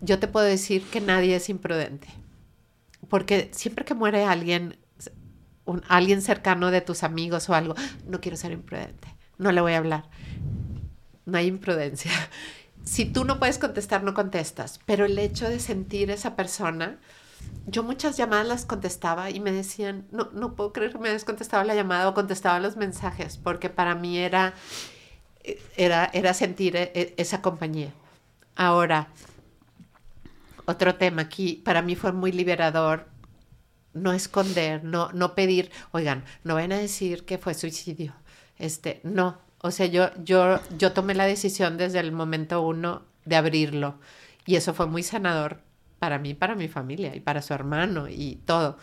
yo 0.00 0.18
te 0.18 0.28
puedo 0.28 0.46
decir 0.46 0.82
que 0.82 1.00
nadie 1.00 1.36
es 1.36 1.48
imprudente. 1.48 2.08
Porque 3.08 3.50
siempre 3.52 3.84
que 3.84 3.94
muere 3.94 4.24
alguien, 4.24 4.78
un, 5.64 5.82
alguien 5.88 6.22
cercano 6.22 6.70
de 6.70 6.80
tus 6.80 7.02
amigos 7.02 7.48
o 7.48 7.54
algo, 7.54 7.74
no 8.06 8.20
quiero 8.20 8.36
ser 8.36 8.52
imprudente, 8.52 9.14
no 9.38 9.52
le 9.52 9.60
voy 9.60 9.74
a 9.74 9.78
hablar. 9.78 10.08
No 11.26 11.38
hay 11.38 11.46
imprudencia. 11.46 12.12
Si 12.84 13.04
tú 13.04 13.24
no 13.24 13.40
puedes 13.40 13.58
contestar, 13.58 14.04
no 14.04 14.14
contestas. 14.14 14.78
Pero 14.86 15.06
el 15.06 15.18
hecho 15.18 15.48
de 15.48 15.58
sentir 15.58 16.08
esa 16.12 16.36
persona, 16.36 17.00
yo 17.66 17.82
muchas 17.82 18.16
llamadas 18.16 18.46
las 18.46 18.64
contestaba 18.64 19.28
y 19.30 19.40
me 19.40 19.50
decían, 19.50 20.06
no, 20.12 20.30
no 20.32 20.54
puedo 20.54 20.72
creer 20.72 20.92
que 20.92 20.98
me 20.98 21.08
hayas 21.08 21.24
contestado 21.24 21.64
la 21.64 21.74
llamada 21.74 22.08
o 22.08 22.14
contestaba 22.14 22.60
los 22.60 22.76
mensajes, 22.76 23.38
porque 23.38 23.70
para 23.70 23.96
mí 23.96 24.18
era, 24.18 24.54
era, 25.76 26.08
era 26.12 26.32
sentir 26.32 26.76
e, 26.76 26.92
e, 26.94 27.14
esa 27.16 27.42
compañía. 27.42 27.92
Ahora, 28.54 29.08
otro 30.66 30.94
tema 30.94 31.22
aquí, 31.22 31.60
para 31.64 31.82
mí 31.82 31.96
fue 31.96 32.12
muy 32.12 32.30
liberador 32.30 33.08
no 33.96 34.12
esconder, 34.12 34.84
no, 34.84 35.10
no 35.12 35.34
pedir, 35.34 35.70
oigan, 35.90 36.24
no 36.44 36.54
vayan 36.54 36.72
a 36.72 36.78
decir 36.78 37.24
que 37.24 37.38
fue 37.38 37.54
suicidio. 37.54 38.14
Este, 38.58 39.00
no. 39.02 39.38
O 39.66 39.70
sea, 39.72 39.86
yo, 39.86 40.10
yo, 40.22 40.60
yo 40.78 40.92
tomé 40.92 41.14
la 41.14 41.26
decisión 41.26 41.76
desde 41.76 41.98
el 41.98 42.12
momento 42.12 42.62
uno 42.62 43.02
de 43.24 43.36
abrirlo. 43.36 43.98
Y 44.46 44.54
eso 44.54 44.74
fue 44.74 44.86
muy 44.86 45.02
sanador 45.02 45.60
para 45.98 46.18
mí, 46.18 46.34
para 46.34 46.54
mi 46.54 46.68
familia 46.68 47.16
y 47.16 47.20
para 47.20 47.42
su 47.42 47.52
hermano 47.52 48.08
y 48.08 48.36
todo. 48.44 48.78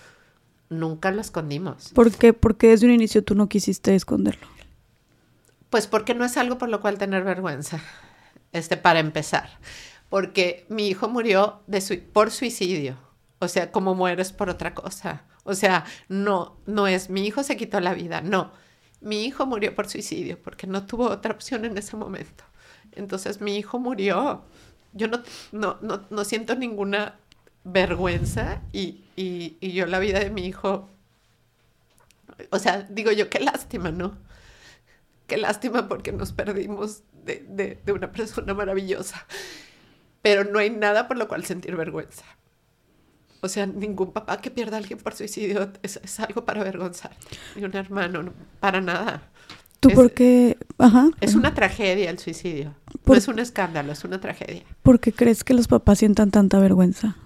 Nunca 0.70 1.12
lo 1.12 1.22
escondimos. 1.22 1.92
¿Por 1.94 2.12
qué? 2.12 2.34
Porque 2.34 2.68
desde 2.68 2.88
un 2.88 2.92
inicio 2.92 3.24
tú 3.24 3.34
no 3.34 3.48
quisiste 3.48 3.96
esconderlo. 3.96 4.46
Pues 5.70 5.88
porque 5.88 6.14
no 6.14 6.26
es 6.26 6.36
algo 6.36 6.58
por 6.58 6.70
lo 6.70 6.82
cual 6.82 6.98
tener 6.98 7.24
vergüenza, 7.24 7.80
este, 8.52 8.76
para 8.76 9.00
empezar. 9.00 9.58
Porque 10.10 10.66
mi 10.70 10.88
hijo 10.90 11.08
murió 11.08 11.62
de 11.68 11.82
por 12.12 12.30
suicidio. 12.30 12.98
O 13.40 13.48
sea, 13.48 13.72
como 13.72 13.96
mueres 13.96 14.34
por 14.34 14.50
otra 14.50 14.74
cosa. 14.74 15.24
O 15.46 15.56
sea, 15.56 15.86
no, 16.10 16.58
no 16.66 16.88
es 16.88 17.10
mi 17.10 17.26
hijo 17.26 17.42
se 17.44 17.56
quitó 17.58 17.80
la 17.80 17.94
vida, 17.94 18.22
no. 18.22 18.52
Mi 19.04 19.26
hijo 19.26 19.46
murió 19.46 19.76
por 19.76 19.88
suicidio 19.88 20.42
porque 20.42 20.66
no 20.66 20.86
tuvo 20.86 21.10
otra 21.10 21.34
opción 21.34 21.66
en 21.66 21.78
ese 21.78 21.96
momento. 21.96 22.44
Entonces 22.94 23.42
mi 23.42 23.58
hijo 23.58 23.80
murió 23.80 24.44
yo 24.94 25.08
no, 25.08 25.24
no, 25.52 25.78
no, 25.82 26.06
no 26.10 26.24
siento 26.24 26.56
ninguna 26.56 27.16
vergüenza 27.64 28.62
y, 28.72 29.04
y, 29.16 29.58
y, 29.60 29.74
yo 29.74 29.86
la 29.86 30.00
vida 30.00 30.20
de 30.20 30.30
mi 30.30 30.46
hijo, 30.46 30.90
o 32.52 32.60
sea, 32.60 32.84
digo 32.84 33.12
yo, 33.12 33.30
qué 33.30 33.40
lástima, 33.40 33.92
¿no? 33.92 34.18
Qué 35.28 35.38
lástima 35.38 35.88
porque 35.88 36.12
nos 36.12 36.34
perdimos 36.34 37.04
de, 37.24 37.46
de, 37.48 37.80
de 37.84 37.92
una 37.92 38.12
persona 38.12 38.54
maravillosa, 38.54 39.26
pero 40.22 40.44
no 40.44 40.60
hay 40.60 40.70
nada 40.70 41.08
por 41.08 41.18
lo 41.18 41.28
cual 41.28 41.46
sentir 41.46 41.76
vergüenza. 41.76 42.26
O 43.44 43.50
sea, 43.50 43.66
ningún 43.66 44.14
papá 44.14 44.38
que 44.38 44.50
pierda 44.50 44.78
a 44.78 44.80
alguien 44.80 44.98
por 44.98 45.14
suicidio 45.14 45.70
es, 45.82 46.00
es 46.02 46.20
algo 46.22 46.46
para 46.46 46.62
avergonzar. 46.62 47.12
Ni 47.58 47.66
un 47.66 47.76
hermano, 47.76 48.24
no, 48.24 48.34
para 48.62 48.80
nada. 48.80 49.22
¿Tú 49.82 49.90
por 49.90 50.14
qué? 50.14 50.58
Ajá. 50.78 51.10
Es 51.20 51.36
una 51.36 51.54
tragedia 51.54 52.10
el 52.10 52.20
suicidio. 52.20 52.74
No 53.06 53.16
es 53.16 53.28
un 53.28 53.40
escándalo, 53.40 53.92
es 53.92 54.06
una 54.06 54.22
tragedia. 54.22 54.64
¿Por 54.82 55.02
qué 55.02 55.12
crees 55.12 55.44
que 55.44 55.54
los 55.54 55.68
papás 55.68 56.00
sientan 56.00 56.32
tanta 56.32 56.58
vergüenza? 56.60 57.18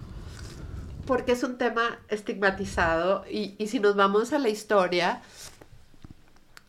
Porque 1.06 1.34
es 1.34 1.44
un 1.44 1.60
tema 1.60 2.00
estigmatizado 2.10 3.24
y, 3.30 3.54
y 3.60 3.68
si 3.68 3.80
nos 3.80 3.96
vamos 3.96 4.34
a 4.34 4.40
la 4.40 4.50
historia, 4.50 5.22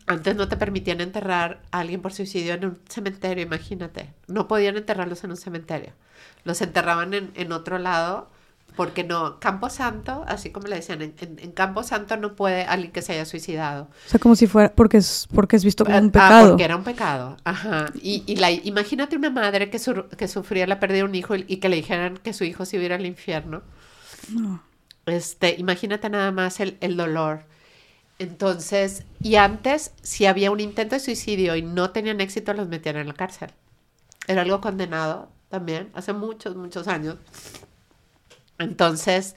antes 0.07 0.37
no 0.37 0.47
te 0.49 0.59
permitían 0.59 1.01
enterrar 1.01 1.63
a 1.71 1.81
alguien 1.81 2.03
por 2.03 2.13
suicidio 2.13 2.53
en 2.53 2.67
un 2.67 2.79
cementerio, 2.87 3.43
imagínate. 3.43 4.13
No 4.27 4.47
podían 4.47 4.77
enterrarlos 4.77 5.25
en 5.25 5.31
un 5.31 5.39
cementerio. 5.39 5.95
Los 6.45 6.61
enterraban 6.61 7.15
en, 7.15 7.31
en 7.35 7.51
otro 7.53 7.79
lado 7.79 8.29
porque 8.79 9.03
no, 9.03 9.41
Campo 9.41 9.71
Santo, 9.71 10.25
así 10.29 10.51
como 10.51 10.69
le 10.69 10.77
decían, 10.77 11.03
en, 11.03 11.13
en, 11.19 11.51
Campo 11.51 11.83
Santo 11.83 12.17
no 12.17 12.37
puede 12.37 12.63
alguien 12.63 12.93
que 12.93 13.03
se 13.03 13.13
haya 13.13 13.25
suicidado. 13.25 13.89
O 14.07 14.09
sea, 14.09 14.21
como 14.21 14.37
si 14.37 14.47
fuera, 14.47 14.73
porque 14.73 14.99
es, 14.99 15.27
porque 15.35 15.57
es 15.57 15.65
visto 15.65 15.85
como 15.85 15.99
un 15.99 16.07
ah, 16.07 16.13
pecado. 16.13 16.45
Ah, 16.45 16.49
porque 16.51 16.63
era 16.63 16.77
un 16.77 16.85
pecado, 16.85 17.37
ajá. 17.43 17.87
Y, 18.01 18.23
y 18.27 18.37
la, 18.37 18.53
imagínate 18.53 19.17
una 19.17 19.31
madre 19.31 19.69
que, 19.69 19.81
su, 19.81 20.05
que 20.17 20.29
sufría 20.29 20.69
la 20.69 20.79
pérdida 20.79 20.99
de 20.99 21.03
un 21.03 21.17
hijo 21.17 21.35
y, 21.35 21.45
y, 21.49 21.57
que 21.57 21.69
le 21.69 21.75
dijeran 21.75 22.19
que 22.19 22.33
su 22.33 22.45
hijo 22.45 22.65
se 22.65 22.81
iba 22.81 22.95
al 22.95 23.05
infierno. 23.05 23.63
No. 24.29 24.63
Este, 25.07 25.57
imagínate 25.59 26.09
nada 26.09 26.31
más 26.31 26.61
el, 26.61 26.79
el 26.81 26.97
dolor. 26.97 27.47
Entonces, 28.21 29.03
y 29.21 29.35
antes, 29.35 29.91
si 30.03 30.27
había 30.27 30.53
un 30.53 30.61
intento 30.61 30.95
de 30.95 31.01
suicidio 31.01 31.57
y 31.57 31.63
no 31.63 31.91
tenían 31.91 32.21
éxito, 32.21 32.55
los 32.55 32.69
metían 32.69 32.95
en 32.95 33.09
la 33.09 33.15
cárcel. 33.15 33.51
Era 34.29 34.43
algo 34.43 34.61
condenado 34.61 35.31
también, 35.49 35.91
hace 35.95 36.13
muchos, 36.13 36.55
muchos 36.55 36.87
años. 36.87 37.17
Entonces, 38.59 39.37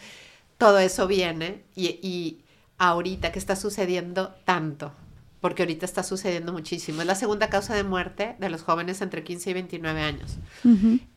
todo 0.57 0.80
eso 0.80 1.07
viene 1.07 1.63
y, 1.76 2.39
ahorita 2.78 3.32
que 3.32 3.39
está 3.39 3.55
sucediendo 3.55 4.36
tanto, 4.43 4.91
porque 5.39 5.63
ahorita 5.63 5.86
está 5.86 6.03
sucediendo 6.03 6.51
muchísimo. 6.51 7.01
Es 7.01 7.07
la 7.07 7.15
segunda 7.15 7.49
causa 7.49 7.76
de 7.76 7.84
muerte 7.84 8.36
de 8.39 8.49
los 8.49 8.63
jóvenes 8.63 9.01
entre 9.01 9.24
15 9.24 9.51
y 9.51 9.53
29 9.53 10.01
años. 10.01 10.38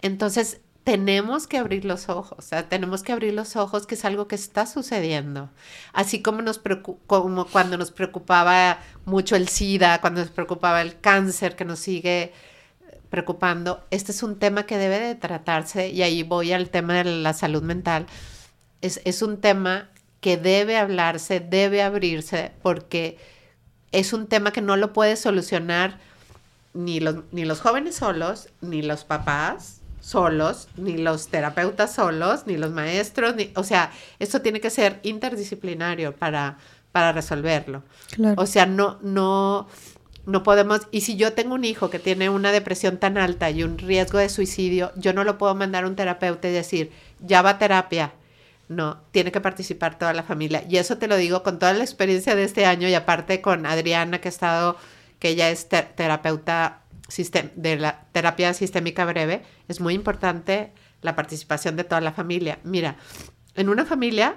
Entonces, 0.02 0.60
tenemos 0.84 1.46
que 1.46 1.56
abrir 1.56 1.86
los 1.86 2.10
ojos, 2.10 2.38
o 2.38 2.42
sea, 2.42 2.68
tenemos 2.68 3.02
que 3.02 3.12
abrir 3.12 3.32
los 3.32 3.56
ojos 3.56 3.86
que 3.86 3.94
es 3.94 4.04
algo 4.04 4.28
que 4.28 4.34
está 4.34 4.66
sucediendo. 4.66 5.48
Así 5.94 6.20
como, 6.20 6.42
nos 6.42 6.60
como 7.06 7.46
cuando 7.46 7.78
nos 7.78 7.90
preocupaba 7.90 8.78
mucho 9.06 9.34
el 9.34 9.48
SIDA, 9.48 10.02
cuando 10.02 10.20
nos 10.20 10.30
preocupaba 10.30 10.82
el 10.82 11.00
cáncer 11.00 11.56
que 11.56 11.64
nos 11.64 11.78
sigue 11.78 12.34
preocupando. 13.14 13.84
Este 13.92 14.10
es 14.10 14.24
un 14.24 14.40
tema 14.40 14.66
que 14.66 14.76
debe 14.76 14.98
de 14.98 15.14
tratarse 15.14 15.90
y 15.90 16.02
ahí 16.02 16.24
voy 16.24 16.52
al 16.52 16.68
tema 16.68 16.94
de 16.94 17.04
la 17.04 17.32
salud 17.32 17.62
mental. 17.62 18.06
Es, 18.80 19.00
es 19.04 19.22
un 19.22 19.40
tema 19.40 19.88
que 20.20 20.36
debe 20.36 20.76
hablarse, 20.76 21.38
debe 21.38 21.80
abrirse, 21.84 22.50
porque 22.60 23.16
es 23.92 24.12
un 24.12 24.26
tema 24.26 24.50
que 24.50 24.62
no 24.62 24.76
lo 24.76 24.92
puede 24.92 25.14
solucionar 25.14 26.00
ni 26.72 26.98
los, 26.98 27.18
ni 27.30 27.44
los 27.44 27.60
jóvenes 27.60 27.94
solos, 27.94 28.48
ni 28.60 28.82
los 28.82 29.04
papás 29.04 29.82
solos, 30.00 30.66
ni 30.76 30.98
los 30.98 31.28
terapeutas 31.28 31.94
solos, 31.94 32.48
ni 32.48 32.56
los 32.56 32.72
maestros, 32.72 33.36
ni, 33.36 33.52
o 33.54 33.62
sea, 33.62 33.92
esto 34.18 34.42
tiene 34.42 34.60
que 34.60 34.70
ser 34.70 34.98
interdisciplinario 35.04 36.16
para, 36.16 36.58
para 36.90 37.12
resolverlo. 37.12 37.84
O 38.36 38.46
sea, 38.46 38.66
no, 38.66 38.98
no, 39.02 39.68
no 40.26 40.42
podemos, 40.42 40.88
y 40.90 41.02
si 41.02 41.16
yo 41.16 41.34
tengo 41.34 41.54
un 41.54 41.64
hijo 41.64 41.90
que 41.90 41.98
tiene 41.98 42.30
una 42.30 42.52
depresión 42.52 42.98
tan 42.98 43.18
alta 43.18 43.50
y 43.50 43.62
un 43.62 43.78
riesgo 43.78 44.18
de 44.18 44.28
suicidio, 44.28 44.92
yo 44.96 45.12
no 45.12 45.24
lo 45.24 45.36
puedo 45.36 45.54
mandar 45.54 45.84
a 45.84 45.86
un 45.86 45.96
terapeuta 45.96 46.48
y 46.48 46.52
decir, 46.52 46.92
ya 47.20 47.42
va 47.42 47.50
a 47.50 47.58
terapia. 47.58 48.12
No, 48.68 49.02
tiene 49.10 49.30
que 49.30 49.42
participar 49.42 49.98
toda 49.98 50.14
la 50.14 50.22
familia. 50.22 50.64
Y 50.68 50.78
eso 50.78 50.96
te 50.96 51.08
lo 51.08 51.16
digo 51.16 51.42
con 51.42 51.58
toda 51.58 51.74
la 51.74 51.84
experiencia 51.84 52.34
de 52.34 52.44
este 52.44 52.64
año 52.64 52.88
y 52.88 52.94
aparte 52.94 53.42
con 53.42 53.66
Adriana, 53.66 54.20
que 54.20 54.28
ha 54.28 54.30
estado, 54.30 54.76
que 55.18 55.28
ella 55.28 55.50
es 55.50 55.68
terapeuta 55.68 56.80
de 57.54 57.76
la 57.76 58.06
terapia 58.12 58.54
sistémica 58.54 59.04
breve, 59.04 59.42
es 59.68 59.80
muy 59.80 59.92
importante 59.92 60.72
la 61.02 61.14
participación 61.14 61.76
de 61.76 61.84
toda 61.84 62.00
la 62.00 62.12
familia. 62.12 62.58
Mira, 62.64 62.96
en 63.54 63.68
una 63.68 63.84
familia 63.84 64.36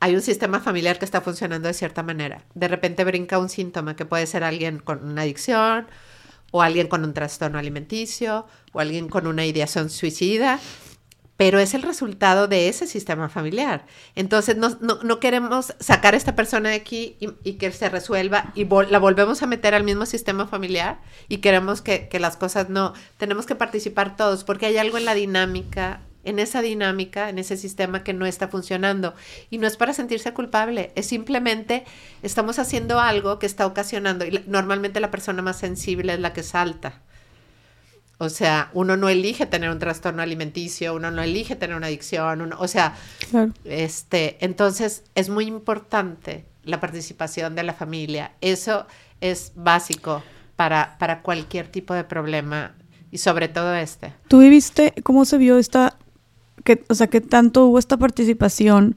hay 0.00 0.14
un 0.14 0.22
sistema 0.22 0.60
familiar 0.60 0.98
que 0.98 1.04
está 1.04 1.20
funcionando 1.20 1.68
de 1.68 1.74
cierta 1.74 2.02
manera. 2.02 2.44
De 2.54 2.68
repente 2.68 3.04
brinca 3.04 3.38
un 3.38 3.48
síntoma 3.48 3.96
que 3.96 4.04
puede 4.04 4.26
ser 4.26 4.44
alguien 4.44 4.78
con 4.78 5.04
una 5.04 5.22
adicción 5.22 5.86
o 6.50 6.62
alguien 6.62 6.88
con 6.88 7.04
un 7.04 7.14
trastorno 7.14 7.58
alimenticio 7.58 8.46
o 8.72 8.80
alguien 8.80 9.08
con 9.08 9.26
una 9.26 9.46
ideación 9.46 9.90
suicida. 9.90 10.60
pero 11.38 11.58
es 11.58 11.74
el 11.74 11.82
resultado 11.82 12.48
de 12.48 12.70
ese 12.70 12.86
sistema 12.86 13.28
familiar. 13.28 13.84
Entonces, 14.14 14.56
no, 14.56 15.20
queremos 15.20 15.74
sacar 15.80 16.14
a 16.14 16.16
esta 16.16 16.34
persona 16.34 16.70
de 16.70 16.76
aquí 16.76 17.18
y, 17.20 17.52
que 17.54 17.70
se 17.72 17.90
resuelva 17.90 18.52
y 18.54 18.64
la 18.64 18.98
volvemos 18.98 19.42
a 19.42 19.46
meter 19.46 19.74
al 19.74 19.84
mismo 19.84 20.06
sistema 20.06 20.46
familiar 20.46 20.98
y 21.28 21.38
queremos 21.38 21.82
que, 21.82 22.08
que, 22.08 22.20
las 22.20 22.38
cosas 22.38 22.70
no, 22.70 22.94
tenemos 23.18 23.44
que 23.44 23.54
participar 23.54 24.16
todos 24.16 24.44
porque 24.44 24.64
hay 24.64 24.78
algo 24.78 24.96
en 24.96 25.04
la 25.04 25.12
dinámica, 25.12 26.00
en 26.26 26.38
esa 26.38 26.62
dinámica, 26.62 27.28
en 27.28 27.38
ese 27.38 27.56
sistema 27.56 28.04
que 28.04 28.12
no 28.12 28.26
está 28.26 28.48
funcionando. 28.48 29.14
Y 29.50 29.58
no 29.58 29.66
es 29.66 29.76
para 29.76 29.94
sentirse 29.94 30.32
culpable, 30.34 30.92
es 30.94 31.06
simplemente 31.06 31.84
estamos 32.22 32.58
haciendo 32.58 33.00
algo 33.00 33.38
que 33.38 33.46
está 33.46 33.66
ocasionando, 33.66 34.26
y 34.26 34.42
normalmente 34.46 35.00
la 35.00 35.10
persona 35.10 35.42
más 35.42 35.58
sensible 35.58 36.14
es 36.14 36.20
la 36.20 36.32
que 36.32 36.42
salta 36.42 37.00
o 38.18 38.30
sea, 38.30 38.70
uno 38.72 38.96
no 38.96 39.08
elige 39.08 39.44
tener 39.44 39.68
un 39.68 39.78
trastorno 39.78 40.22
alimenticio, 40.22 40.94
uno 40.94 41.10
no 41.10 41.22
elige 41.22 41.54
tener 41.54 41.76
una 41.76 41.88
adicción, 41.88 42.54
o 42.56 42.68
sea, 42.68 42.94
este, 43.64 44.38
entonces 44.40 45.04
es 45.14 45.28
muy 45.28 45.44
importante 45.44 46.46
la 46.64 46.80
participación 46.80 47.54
de 47.54 47.62
la 47.62 47.74
familia. 47.74 48.32
Eso 48.40 48.86
es 49.20 49.52
básico 49.54 50.22
para, 50.56 50.96
para 50.98 51.20
cualquier 51.20 51.68
tipo 51.68 51.92
de 51.92 52.04
problema 52.04 52.74
y 53.10 53.18
sobre 53.18 53.48
todo 53.48 53.74
este. 53.74 54.14
¿Tú 54.28 54.38
viviste 54.38 54.94
cómo 55.02 55.26
se 55.26 55.36
vio 55.36 55.58
esta, 55.58 55.98
que, 56.64 56.84
o 56.88 56.94
sea, 56.94 57.06
qué 57.08 57.20
tanto 57.20 57.66
hubo 57.66 57.78
esta 57.78 57.96
participación 57.96 58.96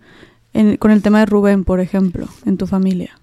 con 0.79 0.91
el 0.91 1.01
tema 1.01 1.19
de 1.19 1.25
Rubén, 1.25 1.63
por 1.63 1.79
ejemplo, 1.79 2.27
en 2.45 2.57
tu 2.57 2.67
familia? 2.67 3.19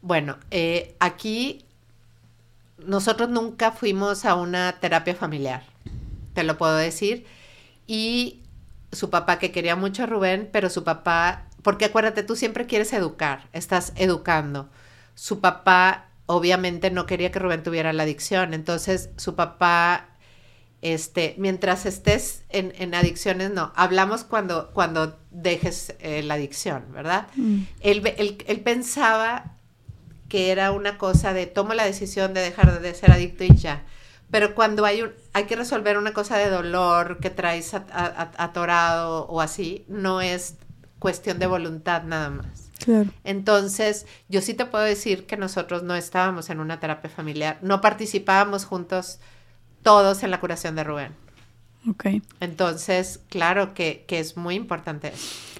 Bueno, 0.00 0.36
eh, 0.50 0.94
aquí 0.98 1.64
nosotros 2.86 3.28
nunca 3.28 3.72
fuimos 3.72 4.24
a 4.24 4.34
una 4.34 4.76
terapia 4.80 5.14
familiar, 5.14 5.64
te 6.34 6.44
lo 6.44 6.56
puedo 6.56 6.76
decir. 6.76 7.26
Y 7.86 8.40
su 8.92 9.10
papá, 9.10 9.38
que 9.38 9.52
quería 9.52 9.76
mucho 9.76 10.04
a 10.04 10.06
Rubén, 10.06 10.48
pero 10.52 10.70
su 10.70 10.84
papá, 10.84 11.46
porque 11.62 11.86
acuérdate, 11.86 12.22
tú 12.22 12.36
siempre 12.36 12.66
quieres 12.66 12.92
educar, 12.92 13.48
estás 13.52 13.92
educando. 13.96 14.68
Su 15.14 15.40
papá 15.40 16.08
obviamente 16.26 16.90
no 16.90 17.06
quería 17.06 17.30
que 17.30 17.38
Rubén 17.38 17.62
tuviera 17.62 17.92
la 17.92 18.02
adicción, 18.02 18.54
entonces 18.54 19.10
su 19.16 19.34
papá, 19.34 20.08
este, 20.92 21.34
mientras 21.38 21.86
estés 21.86 22.42
en, 22.48 22.94
adicciones, 22.94 23.50
no, 23.50 23.72
hablamos 23.74 24.24
cuando, 24.24 24.70
cuando 24.72 25.18
dejes 25.30 25.94
eh, 26.00 26.22
la 26.22 26.34
adicción, 26.34 26.84
¿verdad? 26.92 27.28
Mm. 27.36 27.62
Él, 27.80 28.36
él 28.46 28.60
pensaba 28.60 29.56
que 30.28 30.50
era 30.50 30.72
una 30.72 30.98
cosa 30.98 31.32
de 31.32 31.46
tomo 31.46 31.74
la 31.74 31.84
decisión 31.84 32.34
de 32.34 32.40
dejar 32.40 32.80
de 32.80 32.94
ser 32.94 33.12
adicto 33.12 33.44
y 33.44 33.54
ya. 33.56 33.84
Pero 34.30 34.54
cuando 34.54 34.84
hay, 34.84 35.02
un, 35.02 35.12
hay 35.32 35.44
que 35.44 35.56
resolver 35.56 35.98
una 35.98 36.12
cosa 36.12 36.36
de 36.36 36.50
dolor 36.50 37.18
que 37.20 37.30
traes 37.30 37.72
atorado 37.74 39.26
o 39.26 39.40
así, 39.40 39.84
no 39.88 40.20
es 40.20 40.56
cuestión 40.98 41.38
de 41.38 41.46
voluntad 41.46 42.02
nada 42.02 42.30
más. 42.30 42.70
Claro. 42.84 43.10
Entonces, 43.24 44.06
yo 44.28 44.40
sí 44.40 44.54
te 44.54 44.66
puedo 44.66 44.84
decir 44.84 45.26
que 45.26 45.36
nosotros 45.36 45.82
no 45.82 45.94
estábamos 45.94 46.50
en 46.50 46.60
una 46.60 46.80
terapia 46.80 47.08
familiar, 47.08 47.58
no 47.62 47.80
participábamos 47.80 48.64
juntos 48.64 49.20
todos 49.86 50.24
en 50.24 50.32
la 50.32 50.40
curación 50.40 50.74
de 50.74 50.82
Rubén. 50.82 51.12
Ok. 51.88 52.06
Entonces, 52.40 53.20
claro 53.28 53.72
que, 53.72 54.04
que 54.08 54.18
es 54.18 54.36
muy 54.36 54.56
importante 54.56 55.12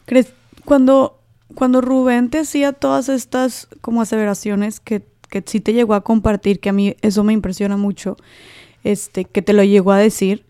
¿Crees 0.05 0.33
cuando 0.65 1.21
cuando 1.55 1.81
Rubén 1.81 2.29
te 2.29 2.41
hacía 2.41 2.73
todas 2.73 3.09
estas 3.09 3.69
como 3.81 4.03
aseveraciones 4.03 4.81
que, 4.81 5.07
que 5.31 5.45
sí 5.47 5.61
te 5.61 5.73
llegó 5.73 5.95
a 5.95 6.01
compartir, 6.03 6.59
que 6.59 6.71
a 6.71 6.73
mí 6.73 6.97
eso 7.03 7.23
me 7.23 7.33
impresiona 7.33 7.77
mucho, 7.77 8.17
este, 8.83 9.27
que 9.27 9.43
te 9.43 9.53
lo 9.53 9.63
llegó 9.63 9.93
a 9.93 9.99
decir, 9.99 10.45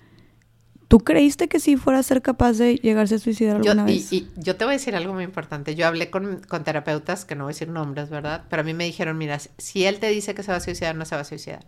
¿tú 0.89 1.01
creíste 1.01 1.49
que 1.49 1.61
sí 1.61 1.77
fuera 1.77 1.99
a 1.99 2.03
ser 2.03 2.23
capaz 2.23 2.55
de 2.55 2.77
llegarse 2.77 3.17
a 3.17 3.19
suicidar 3.19 3.57
alguna 3.57 3.85
vez? 3.85 4.11
Y, 4.11 4.27
yo 4.37 4.57
te 4.57 4.65
voy 4.65 4.73
a 4.73 4.79
decir 4.79 4.97
algo 4.97 5.13
muy 5.13 5.25
importante. 5.25 5.75
Yo 5.75 5.87
hablé 5.87 6.09
con, 6.09 6.41
con 6.49 6.65
terapeutas, 6.65 7.27
que 7.27 7.35
no 7.35 7.45
voy 7.45 7.51
a 7.51 7.53
decir 7.53 7.69
nombres, 7.69 8.09
¿verdad? 8.09 8.45
Pero 8.49 8.63
a 8.63 8.65
mí 8.65 8.73
me 8.73 8.85
dijeron, 8.85 9.19
mira, 9.19 9.39
si 9.59 9.85
él 9.85 9.99
te 9.99 10.09
dice 10.09 10.35
que 10.35 10.43
se 10.43 10.51
va 10.51 10.57
a 10.57 10.61
suicidar, 10.61 10.97
no 10.97 11.05
se 11.05 11.15
va 11.15 11.21
a 11.21 11.25
suicidar. 11.25 11.67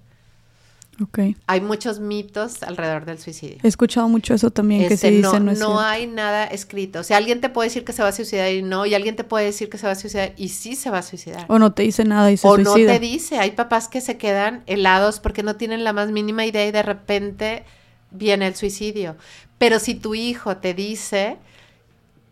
Hay 1.46 1.60
muchos 1.60 2.00
mitos 2.00 2.62
alrededor 2.62 3.04
del 3.04 3.18
suicidio. 3.18 3.58
He 3.62 3.68
escuchado 3.68 4.08
mucho 4.08 4.34
eso 4.34 4.50
también, 4.50 4.88
que 4.88 4.96
se 4.96 5.08
este, 5.08 5.20
no, 5.20 5.38
no, 5.38 5.80
hay 5.80 6.06
nada 6.06 6.44
escrito. 6.46 7.00
O 7.00 7.02
sea, 7.04 7.16
alguien 7.16 7.40
te 7.40 7.48
puede 7.48 7.68
decir 7.68 7.84
que 7.84 7.92
se 7.92 8.02
va 8.02 8.08
a 8.08 8.12
suicidar 8.12 8.50
y 8.52 8.62
no, 8.62 8.84
y 8.84 8.94
alguien 8.94 9.14
te 9.14 9.24
puede 9.24 9.44
decir 9.44 9.68
que 9.68 9.78
se 9.78 9.86
va 9.86 9.92
a 9.92 9.96
suicidar 9.96 10.32
y 10.36 10.48
sí 10.48 10.74
se 10.74 10.90
va 10.90 10.98
a 10.98 11.02
suicidar. 11.02 11.46
O 11.48 11.58
no 11.58 11.72
te 11.72 11.84
dice 11.84 12.04
nada 12.04 12.30
y 12.32 12.36
se 12.36 12.48
suicida. 12.48 12.72
O 12.72 12.78
no 12.78 12.86
te 12.86 12.98
dice. 12.98 13.38
Hay 13.38 13.52
papás 13.52 13.88
que 13.88 14.00
se 14.00 14.16
quedan 14.16 14.62
helados 14.66 15.20
porque 15.20 15.42
no 15.42 15.56
tienen 15.56 15.84
la 15.84 15.92
más 15.92 16.10
mínima 16.10 16.44
idea 16.44 16.66
y 16.66 16.72
de 16.72 16.82
repente 16.82 17.64
viene 18.10 18.46
el 18.46 18.56
suicidio. 18.56 19.16
Pero 19.58 19.78
si 19.78 19.94
tu 19.94 20.14
hijo 20.14 20.56
te 20.56 20.74
dice, 20.74 21.36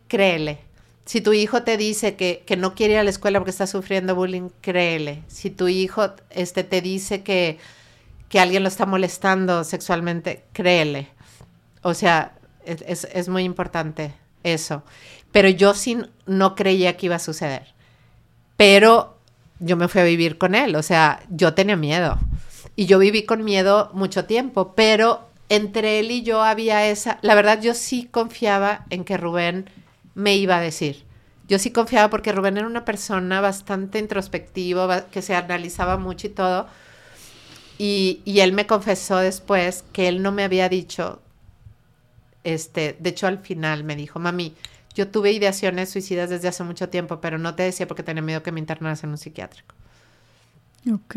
créele. 0.08 0.58
Si 1.04 1.20
tu 1.20 1.32
hijo 1.32 1.62
te 1.62 1.76
dice 1.76 2.16
que, 2.16 2.42
que 2.44 2.56
no 2.56 2.74
quiere 2.74 2.94
ir 2.94 2.98
a 2.98 3.04
la 3.04 3.10
escuela 3.10 3.38
porque 3.38 3.52
está 3.52 3.68
sufriendo 3.68 4.16
bullying, 4.16 4.48
créele. 4.60 5.22
Si 5.28 5.50
tu 5.50 5.68
hijo 5.68 6.12
este, 6.30 6.64
te 6.64 6.80
dice 6.80 7.22
que 7.22 7.58
que 8.28 8.40
alguien 8.40 8.62
lo 8.62 8.68
está 8.68 8.86
molestando 8.86 9.64
sexualmente, 9.64 10.44
créele. 10.52 11.08
O 11.82 11.94
sea, 11.94 12.32
es, 12.64 13.28
muy 13.28 13.44
importante 13.44 14.14
eso. 14.42 14.82
Pero 15.32 15.48
yo 15.48 15.74
sí 15.74 15.98
no 16.26 16.54
creía 16.54 16.96
que 16.96 17.06
iba 17.06 17.16
a 17.16 17.20
suceder. 17.20 17.74
Pero 18.56 19.18
yo 19.60 19.76
me 19.76 19.88
fui 19.88 20.00
a 20.00 20.04
vivir 20.04 20.38
con 20.38 20.54
él, 20.54 20.76
o 20.76 20.82
sea, 20.82 21.20
yo 21.28 21.54
tenía 21.54 21.76
miedo. 21.76 22.18
Y 22.74 22.86
yo 22.86 22.98
viví 22.98 23.24
con 23.24 23.44
miedo 23.44 23.90
mucho 23.94 24.24
tiempo, 24.24 24.74
pero 24.74 25.28
entre 25.48 26.00
él 26.00 26.10
y 26.10 26.22
yo 26.22 26.42
había 26.42 26.86
esa, 26.88 27.18
la 27.22 27.34
verdad 27.34 27.60
yo 27.62 27.74
sí 27.74 28.08
confiaba 28.10 28.84
en 28.90 29.04
que 29.04 29.16
Rubén 29.16 29.70
me 30.14 30.36
iba 30.36 30.56
a 30.56 30.60
decir. 30.60 31.04
Yo 31.48 31.58
sí 31.58 31.70
confiaba 31.70 32.10
porque 32.10 32.32
Rubén 32.32 32.56
era 32.56 32.66
una 32.66 32.84
persona 32.84 33.40
bastante 33.40 33.98
introspectiva, 33.98 35.06
que 35.06 35.22
se 35.22 35.34
analizaba 35.34 35.96
mucho 35.96 36.26
y 36.26 36.30
todo 36.30 36.66
y, 37.78 38.22
él 38.26 38.52
me 38.52 38.66
confesó 38.66 39.18
después 39.18 39.84
que 39.92 40.08
él 40.08 40.22
no 40.22 40.32
me 40.32 40.44
había 40.44 40.68
dicho, 40.68 41.20
este, 42.44 42.96
de 42.98 43.10
hecho 43.10 43.26
al 43.26 43.38
final 43.38 43.84
me 43.84 43.96
dijo, 43.96 44.18
mami, 44.18 44.54
yo 44.94 45.08
tuve 45.08 45.32
ideaciones 45.32 45.90
suicidas 45.90 46.30
desde 46.30 46.48
hace 46.48 46.64
mucho 46.64 46.88
tiempo, 46.88 47.20
pero 47.20 47.38
no 47.38 47.54
te 47.54 47.64
decía 47.64 47.86
porque 47.86 48.02
tenía 48.02 48.22
miedo 48.22 48.42
que 48.42 48.52
me 48.52 48.60
internaras 48.60 49.04
en 49.04 49.10
un 49.10 49.18
psiquiátrico. 49.18 49.74
Ok, 50.92 51.16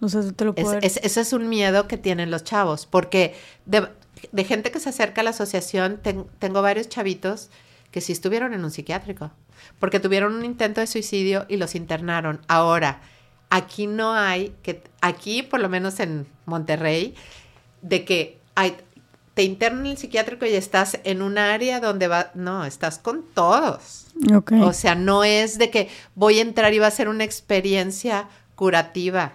o 0.00 0.08
sea, 0.08 0.22
te 0.32 0.44
lo 0.44 0.54
puedo... 0.54 0.78
Es, 0.80 0.98
eso 1.02 1.20
es 1.20 1.32
un 1.32 1.48
miedo 1.48 1.88
que 1.88 1.98
tienen 1.98 2.30
los 2.30 2.44
chavos, 2.44 2.86
porque 2.86 3.34
de, 3.66 4.44
gente 4.44 4.70
que 4.70 4.80
se 4.80 4.88
acerca 4.88 5.20
a 5.20 5.24
la 5.24 5.30
asociación, 5.30 6.00
tengo 6.38 6.62
varios 6.62 6.88
chavitos 6.88 7.50
que 7.90 8.00
sí 8.00 8.12
estuvieron 8.12 8.54
en 8.54 8.64
un 8.64 8.70
psiquiátrico, 8.70 9.30
porque 9.78 10.00
tuvieron 10.00 10.34
un 10.34 10.44
intento 10.44 10.80
de 10.80 10.86
suicidio 10.86 11.46
y 11.48 11.56
los 11.56 11.74
internaron. 11.74 12.40
Ahora, 12.48 13.00
aquí 13.50 13.86
no 13.86 14.12
hay, 14.12 14.54
que 14.62 14.82
aquí 15.00 15.42
por 15.42 15.60
lo 15.60 15.68
menos 15.68 16.00
en 16.00 16.26
Monterrey, 16.46 17.14
de 17.82 18.04
que 18.04 18.38
hay, 18.54 18.76
te 19.34 19.42
internan 19.44 19.86
en 19.86 19.92
el 19.92 19.98
psiquiátrico 19.98 20.46
y 20.46 20.54
estás 20.54 20.98
en 21.04 21.22
un 21.22 21.38
área 21.38 21.80
donde 21.80 22.08
va, 22.08 22.30
no, 22.34 22.64
estás 22.64 22.98
con 22.98 23.22
todos. 23.34 24.06
O 24.60 24.72
sea, 24.72 24.94
no 24.94 25.22
es 25.22 25.58
de 25.58 25.70
que 25.70 25.88
voy 26.14 26.38
a 26.38 26.42
entrar 26.42 26.74
y 26.74 26.78
va 26.78 26.88
a 26.88 26.90
ser 26.90 27.08
una 27.08 27.24
experiencia 27.24 28.28
curativa. 28.56 29.34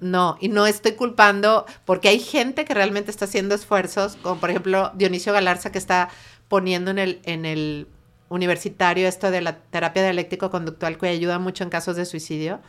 No, 0.00 0.36
y 0.40 0.48
no 0.48 0.66
estoy 0.66 0.92
culpando, 0.92 1.64
porque 1.86 2.08
hay 2.08 2.18
gente 2.18 2.64
que 2.64 2.74
realmente 2.74 3.10
está 3.10 3.24
haciendo 3.24 3.54
esfuerzos, 3.54 4.16
como 4.16 4.38
por 4.38 4.50
ejemplo 4.50 4.90
Dionisio 4.96 5.32
Galarza, 5.32 5.72
que 5.72 5.78
está 5.78 6.10
poniendo 6.48 6.90
en 6.90 6.98
el, 6.98 7.20
en 7.22 7.46
el 7.46 7.86
universitario 8.32 9.06
esto 9.06 9.30
de 9.30 9.40
la 9.40 9.58
terapia 9.58 10.02
dialéctico-conductual 10.02 10.98
que 10.98 11.08
ayuda 11.08 11.38
mucho 11.38 11.64
en 11.64 11.70
casos 11.70 11.96
de 11.96 12.04
suicidio. 12.04 12.60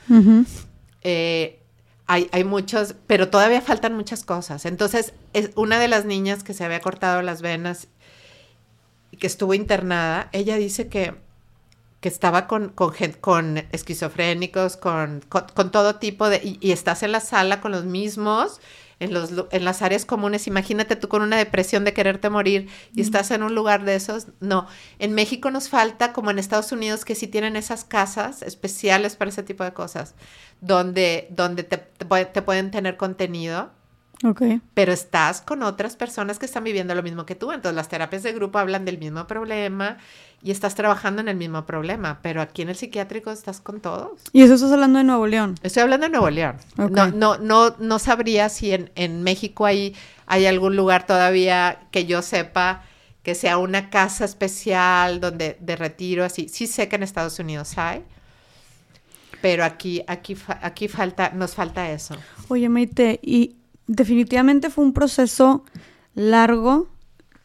Eh, 1.01 1.59
hay, 2.05 2.29
hay, 2.31 2.43
muchos, 2.43 2.95
pero 3.07 3.29
todavía 3.29 3.61
faltan 3.61 3.95
muchas 3.95 4.23
cosas. 4.23 4.65
Entonces, 4.65 5.13
es 5.33 5.51
una 5.55 5.79
de 5.79 5.87
las 5.87 6.05
niñas 6.05 6.43
que 6.43 6.53
se 6.53 6.63
había 6.63 6.81
cortado 6.81 7.21
las 7.21 7.41
venas 7.41 7.87
y 9.11 9.17
que 9.17 9.27
estuvo 9.27 9.53
internada, 9.53 10.29
ella 10.31 10.57
dice 10.57 10.89
que, 10.89 11.15
que 12.01 12.09
estaba 12.09 12.47
con, 12.47 12.69
con, 12.69 12.93
con 13.21 13.57
esquizofrénicos, 13.71 14.75
con, 14.75 15.21
con, 15.29 15.71
todo 15.71 15.95
tipo 15.95 16.29
de... 16.29 16.41
Y, 16.43 16.57
y, 16.59 16.71
estás 16.71 17.03
en 17.03 17.11
la 17.11 17.19
sala 17.19 17.61
con 17.61 17.71
los 17.71 17.85
mismos 17.85 18.59
en, 19.03 19.13
los, 19.13 19.31
en 19.51 19.65
las 19.65 19.81
áreas 19.81 20.05
comunes. 20.05 20.47
Imagínate 20.47 20.95
tú 20.95 21.07
con 21.07 21.21
una 21.21 21.37
depresión 21.37 21.83
de 21.83 21.93
quererte 21.93 22.29
morir 22.29 22.69
y 22.93 23.01
estás 23.01 23.31
en 23.31 23.43
un 23.43 23.55
lugar 23.55 23.85
de 23.85 23.95
esos. 23.95 24.27
No, 24.39 24.67
en 24.99 25.13
México 25.13 25.51
nos 25.51 25.69
falta, 25.69 26.13
como 26.13 26.31
en 26.31 26.39
Estados 26.39 26.71
Unidos, 26.71 27.05
que 27.05 27.15
sí 27.15 27.27
tienen 27.27 27.55
esas 27.55 27.83
casas 27.83 28.41
especiales 28.41 29.15
para 29.15 29.29
ese 29.29 29.43
tipo 29.43 29.63
de 29.63 29.73
cosas, 29.73 30.15
donde, 30.61 31.27
donde 31.31 31.63
te, 31.63 31.77
te 31.77 32.41
pueden 32.41 32.71
tener 32.71 32.97
contenido 32.97 33.71
pero 34.73 34.93
estás 34.93 35.41
con 35.41 35.63
otras 35.63 35.95
personas 35.95 36.39
que 36.39 36.45
están 36.45 36.63
viviendo 36.63 36.95
lo 36.95 37.03
mismo 37.03 37.25
que 37.25 37.35
tú. 37.35 37.51
Entonces 37.51 37.75
las 37.75 37.89
terapias 37.89 38.23
de 38.23 38.33
grupo 38.33 38.59
hablan 38.59 38.85
del 38.85 38.97
mismo 38.97 39.27
problema 39.27 39.97
y 40.41 40.51
estás 40.51 40.75
trabajando 40.75 41.21
en 41.21 41.27
el 41.27 41.35
mismo 41.35 41.65
problema. 41.65 42.19
Pero 42.21 42.41
aquí 42.41 42.61
en 42.61 42.69
el 42.69 42.75
psiquiátrico 42.75 43.31
estás 43.31 43.59
con 43.59 43.81
todos. 43.81 44.19
¿Y 44.31 44.41
eso 44.43 44.53
estás 44.55 44.71
hablando 44.71 44.99
de 44.99 45.03
Nuevo 45.03 45.27
León? 45.27 45.55
Estoy 45.63 45.83
hablando 45.83 46.05
de 46.05 46.11
Nuevo 46.11 46.29
León. 46.29 46.55
No, 46.77 47.07
no, 47.07 47.37
no, 47.37 47.75
no 47.79 47.99
sabría 47.99 48.49
si 48.49 48.73
en, 48.73 48.91
en 48.95 49.23
México 49.23 49.65
hay, 49.65 49.95
hay 50.25 50.45
algún 50.45 50.75
lugar 50.75 51.05
todavía 51.05 51.87
que 51.91 52.05
yo 52.05 52.21
sepa 52.21 52.83
que 53.23 53.35
sea 53.35 53.57
una 53.57 53.89
casa 53.89 54.25
especial 54.25 55.21
donde 55.21 55.57
de 55.59 55.75
retiro 55.75 56.25
así. 56.25 56.49
Sí 56.49 56.67
sé 56.67 56.89
que 56.89 56.97
en 56.97 57.03
Estados 57.03 57.39
Unidos 57.39 57.77
hay, 57.77 58.03
pero 59.41 59.63
aquí 59.63 60.03
aquí 60.07 60.37
aquí 60.61 60.89
falta 60.89 61.31
nos 61.31 61.55
falta 61.55 61.89
eso. 61.89 62.15
Oye, 62.49 62.67
Meite, 62.67 63.19
y 63.23 63.55
definitivamente 63.87 64.69
fue 64.69 64.83
un 64.83 64.93
proceso 64.93 65.63
largo 66.15 66.87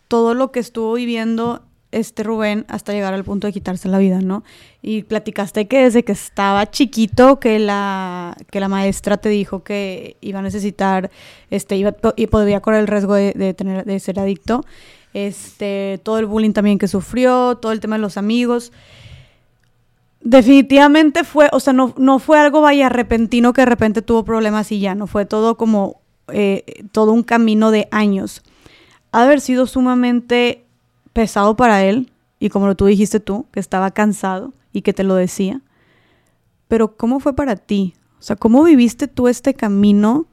todo 0.09 0.35
lo 0.35 0.53
que 0.53 0.61
estuvo 0.61 0.95
viviendo 0.95 1.63
este 1.91 2.23
Rubén 2.23 2.67
hasta 2.69 2.93
llegar 2.93 3.15
al 3.15 3.25
punto 3.25 3.47
de 3.47 3.53
quitarse 3.53 3.89
la 3.89 3.99
vida, 3.99 4.21
¿no? 4.21 4.45
Y 4.83 5.05
platicaste 5.05 5.69
que 5.69 5.85
desde 5.85 6.03
que 6.03 6.13
estaba 6.13 6.71
chiquito 6.71 7.41
que 7.41 7.59
la, 7.59 8.37
que 8.51 8.61
la 8.61 8.69
maestra 8.69 9.17
te 9.17 9.29
dijo 9.29 9.63
que 9.63 10.17
iba 10.21 10.41
a 10.41 10.43
necesitar, 10.43 11.11
este, 11.51 11.77
iba, 11.77 11.95
y 12.17 12.27
podría 12.27 12.61
correr 12.61 12.81
el 12.81 12.87
riesgo 12.87 13.15
de, 13.15 13.55
tener, 13.55 13.85
de 13.85 14.01
ser 14.01 14.21
adicto. 14.21 14.65
Este, 15.15 15.99
todo 16.03 16.19
el 16.19 16.27
bullying 16.27 16.53
también 16.53 16.79
que 16.79 16.89
sufrió, 16.89 17.57
todo 17.57 17.73
el 17.73 17.81
tema 17.81 17.97
de 17.97 18.03
los 18.03 18.19
amigos. 18.19 18.73
Definitivamente 20.21 21.25
fue, 21.25 21.49
o 21.53 21.61
sea, 21.61 21.73
no, 21.73 21.95
no 21.97 22.19
fue 22.19 22.39
algo 22.39 22.61
vaya 22.61 22.91
repentino 22.91 23.55
que 23.55 23.63
de 23.63 23.67
repente 23.67 24.03
tuvo 24.03 24.25
problemas 24.25 24.71
y 24.73 24.81
ya, 24.81 24.95
no 24.95 25.07
fue 25.07 25.25
todo 25.25 25.57
como 25.57 26.03
eh, 26.33 26.85
todo 26.93 27.13
un 27.13 27.23
camino 27.23 27.71
de 27.71 27.89
años. 27.91 28.43
Ha 29.13 29.21
de 29.21 29.27
haber 29.27 29.41
sido 29.41 29.67
sumamente 29.67 30.65
pesado 31.13 31.57
para 31.57 31.85
él, 31.85 32.11
y 32.41 32.51
como 32.51 32.75
tú 32.77 32.87
dijiste 32.87 33.21
tú, 33.21 33.47
que 33.53 33.61
estaba 33.61 33.91
cansado 33.91 34.53
y 34.73 34.83
que 34.83 34.93
te 34.93 35.05
lo 35.05 35.15
decía. 35.15 35.63
Pero 36.69 36.97
¿cómo 36.97 37.21
fue 37.21 37.35
para 37.35 37.57
ti? 37.57 37.95
O 38.19 38.23
sea, 38.23 38.37
¿cómo 38.37 38.63
viviste 38.63 39.09
tú 39.09 39.29
este 39.29 39.55
camino 39.55 40.27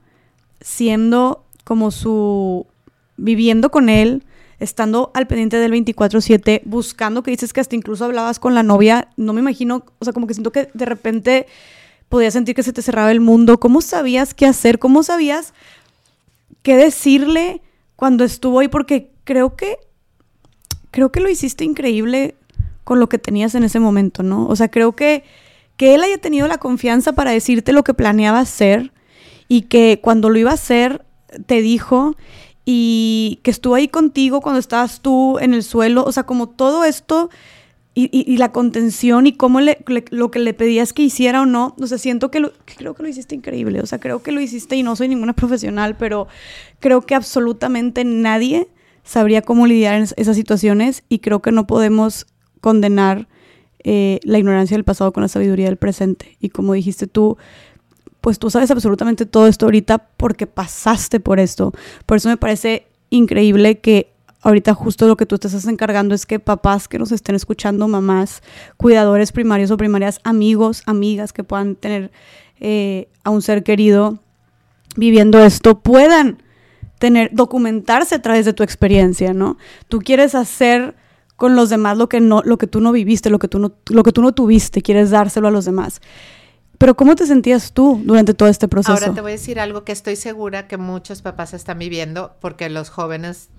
siendo 0.62 1.46
como 1.64 1.92
su... 1.92 2.68
viviendo 3.18 3.72
con 3.72 3.90
él, 3.90 4.24
estando 4.60 5.12
al 5.14 5.28
pendiente 5.28 5.58
del 5.58 5.72
24/7, 5.72 6.62
buscando, 6.66 7.24
que 7.24 7.32
dices 7.32 7.54
que 7.54 7.62
hasta 7.62 7.76
incluso 7.76 8.06
hablabas 8.06 8.40
con 8.40 8.56
la 8.56 8.64
novia, 8.64 9.10
no 9.18 9.34
me 9.34 9.42
imagino, 9.42 9.86
o 10.00 10.06
sea, 10.06 10.14
como 10.14 10.28
que 10.28 10.34
siento 10.34 10.52
que 10.52 10.70
de 10.74 10.86
repente 10.86 11.48
podías 12.10 12.34
sentir 12.34 12.56
que 12.56 12.64
se 12.64 12.74
te 12.74 12.82
cerraba 12.82 13.12
el 13.12 13.20
mundo. 13.20 13.60
¿Cómo 13.60 13.82
sabías 13.82 14.34
qué 14.34 14.46
hacer? 14.46 14.80
¿Cómo 14.80 15.04
sabías 15.04 15.54
qué 16.66 16.76
decirle 16.76 17.62
cuando 17.96 18.24
estuvo 18.24 18.60
ahí? 18.60 18.68
Porque 18.68 19.12
creo 19.24 19.56
que 19.56 19.78
creo 20.90 21.12
que 21.12 21.20
lo 21.20 21.30
hiciste 21.30 21.64
increíble 21.64 22.36
con 22.84 23.00
lo 23.00 23.08
que 23.08 23.20
tenías 23.20 23.54
en 23.54 23.64
ese 23.64 23.80
momento, 23.80 24.24
¿no? 24.24 24.48
O 24.48 24.56
sea, 24.56 24.70
creo 24.70 24.96
que 24.96 25.24
que 25.78 25.94
él 25.94 26.02
haya 26.04 26.18
tenido 26.18 26.48
la 26.48 26.58
confianza 26.58 27.14
para 27.14 27.32
decirte 27.32 27.72
lo 27.72 27.84
que 27.84 27.94
planeaba 27.94 28.40
hacer 28.40 28.92
y 29.48 29.64
que 29.64 30.00
cuando 30.02 30.30
lo 30.30 30.40
iba 30.40 30.52
a 30.52 30.56
hacer 30.56 31.06
te 31.46 31.62
dijo 31.62 32.16
y 32.66 33.42
que 33.44 33.52
estuvo 33.52 33.76
ahí 33.76 33.88
contigo 33.88 34.42
cuando 34.42 34.60
estabas 34.60 35.02
tú 35.02 35.38
en 35.38 35.54
el 35.54 35.62
suelo, 35.62 36.04
o 36.04 36.12
sea, 36.12 36.24
como 36.24 36.50
todo 36.50 36.84
esto 36.84 37.30
y, 37.98 38.36
la 38.36 38.52
contención 38.52 39.26
y 39.26 39.32
cómo 39.32 39.62
le, 39.62 39.80
lo 40.10 40.30
que 40.30 40.40
le 40.40 40.54
pedías 40.54 40.92
que 40.92 41.04
hiciera 41.04 41.42
o 41.42 41.46
no, 41.46 41.76
o 41.80 41.88
sea, 41.88 41.98
siento 41.98 42.30
que, 42.30 42.42
que 42.66 42.76
creo 42.76 42.94
que 42.94 43.04
lo 43.04 43.10
hiciste 43.10 43.36
increíble, 43.36 43.80
o 43.80 43.86
sea, 43.86 44.00
creo 44.00 44.22
que 44.22 44.34
lo 44.34 44.42
hiciste 44.42 44.76
y 44.76 44.84
no 44.84 44.98
soy 44.98 45.08
ninguna 45.08 45.32
profesional, 45.34 45.96
pero 45.98 46.28
creo 46.82 47.02
que 47.02 47.16
absolutamente 47.16 48.04
nadie 48.04 48.68
sabría 49.04 49.42
cómo 49.42 49.66
lidiar 49.66 49.96
en 49.96 50.08
esas 50.18 50.36
situaciones 50.36 51.04
y 51.08 51.20
creo 51.20 51.42
que 51.42 51.54
no 51.54 51.68
podemos 51.68 52.28
condenar 52.60 53.30
eh, 53.80 54.20
la 54.24 54.40
ignorancia 54.40 54.76
del 54.76 54.84
pasado 54.84 55.14
con 55.14 55.22
la 55.22 55.30
sabiduría 55.30 55.68
del 55.68 55.78
presente. 55.78 56.36
Y 56.42 56.50
como 56.50 56.74
dijiste 56.74 57.08
tú, 57.08 57.38
pues 58.20 58.40
tú 58.40 58.50
sabes 58.50 58.72
absolutamente 58.72 59.28
todo 59.28 59.48
esto 59.48 59.68
ahorita 59.68 60.00
porque 60.18 60.48
pasaste 60.48 61.20
por 61.20 61.40
esto. 61.40 61.72
Por 62.08 62.18
eso 62.18 62.28
me 62.28 62.38
parece 62.38 62.88
increíble 63.12 63.78
que 63.78 64.15
ahorita 64.46 64.76
justo 64.76 65.08
lo 65.08 65.18
que 65.18 65.26
tú 65.26 65.40
te 65.40 65.48
estás 65.48 65.66
encargando 65.66 66.14
es 66.14 66.28
que 66.28 66.40
papás 66.40 66.88
que 66.88 67.00
nos 67.00 67.12
estén 67.12 67.36
escuchando, 67.36 67.88
mamás, 67.88 68.44
cuidadores 68.78 69.32
primarios 69.32 69.72
o 69.72 69.78
primarias, 69.78 70.20
amigos, 70.24 70.84
amigas 70.86 71.34
que 71.34 71.44
puedan 71.44 71.76
tener 71.76 72.12
eh, 72.60 73.10
a 73.24 73.32
un 73.32 73.42
ser 73.42 73.64
querido 73.64 74.20
viviendo 74.96 75.44
esto, 75.44 75.80
puedan 75.80 76.44
tener, 77.00 77.32
documentarse 77.34 78.14
a 78.14 78.22
través 78.22 78.46
de 78.46 78.54
tu 78.54 78.62
experiencia, 78.62 79.34
¿no? 79.34 79.58
Tú 79.90 80.00
quieres 80.00 80.36
hacer 80.36 80.96
con 81.36 81.56
los 81.56 81.72
demás 81.72 81.98
lo 81.98 82.08
que 82.08 82.22
no, 82.22 82.44
lo 82.46 82.60
que 82.60 82.68
tú 82.68 82.82
no 82.82 82.92
viviste, 82.92 83.32
lo 83.32 83.40
que 83.40 83.48
tú 83.48 83.58
no, 83.58 83.72
lo 83.90 84.04
que 84.04 84.12
tú 84.12 84.22
no 84.22 84.32
tuviste, 84.34 84.84
quieres 84.84 85.10
dárselo 85.10 85.48
a 85.48 85.52
los 85.52 85.66
demás. 85.66 86.02
Pero 86.78 86.96
¿cómo 86.96 87.16
te 87.16 87.26
sentías 87.26 87.72
tú 87.72 88.02
durante 88.04 88.34
todo 88.34 88.50
este 88.50 88.68
proceso? 88.68 88.94
Ahora 88.94 89.14
te 89.14 89.22
voy 89.22 89.32
a 89.32 89.36
decir 89.36 89.60
algo 89.60 89.84
que 89.84 89.92
estoy 89.92 90.16
segura 90.16 90.68
que 90.68 90.78
muchos 90.78 91.22
papás 91.22 91.54
están 91.54 91.80
viviendo 91.80 92.36
porque 92.42 92.70
los 92.70 92.90
jóvenes 92.90 93.50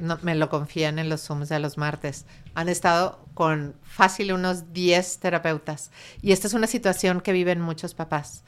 no, 0.00 0.18
me 0.22 0.34
lo 0.34 0.48
confían 0.48 0.98
en 0.98 1.08
los 1.08 1.22
Zooms 1.22 1.48
de 1.48 1.58
los 1.58 1.78
martes. 1.78 2.26
Han 2.54 2.68
estado 2.68 3.18
con 3.34 3.74
fácil 3.82 4.32
unos 4.32 4.72
10 4.72 5.18
terapeutas 5.18 5.90
y 6.22 6.32
esta 6.32 6.46
es 6.46 6.54
una 6.54 6.66
situación 6.66 7.20
que 7.20 7.32
viven 7.32 7.60
muchos 7.60 7.94
papás. 7.94 8.44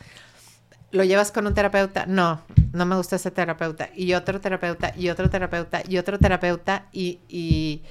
¿Lo 0.93 1.05
llevas 1.05 1.31
con 1.31 1.47
un 1.47 1.55
terapeuta? 1.55 2.07
No, 2.07 2.43
no 2.73 2.85
me 2.85 2.97
gusta 2.97 3.17
ese 3.17 3.31
terapeuta. 3.31 3.91
Y 3.95 4.15
otro 4.15 4.41
terapeuta, 4.41 4.93
y 4.97 5.09
otro 5.09 5.31
terapeuta, 5.31 5.83
y 5.89 5.99
otro 5.99 6.19
terapeuta, 6.19 6.87
y, 6.93 7.21
y, 7.29 7.83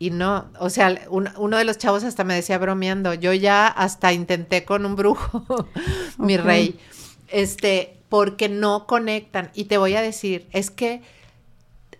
y 0.00 0.10
no. 0.10 0.50
O 0.58 0.70
sea, 0.70 0.98
uno 1.10 1.58
de 1.58 1.64
los 1.64 1.78
chavos 1.78 2.02
hasta 2.02 2.24
me 2.24 2.34
decía 2.34 2.58
bromeando, 2.58 3.14
yo 3.14 3.32
ya 3.32 3.68
hasta 3.68 4.12
intenté 4.12 4.64
con 4.64 4.84
un 4.84 4.96
brujo, 4.96 5.44
mi 6.18 6.36
rey. 6.36 6.80
Este, 7.28 7.98
porque 8.08 8.48
no 8.48 8.88
conectan. 8.88 9.50
Y 9.54 9.64
te 9.64 9.78
voy 9.78 9.94
a 9.94 10.02
decir, 10.02 10.48
es 10.50 10.70
que 10.70 11.02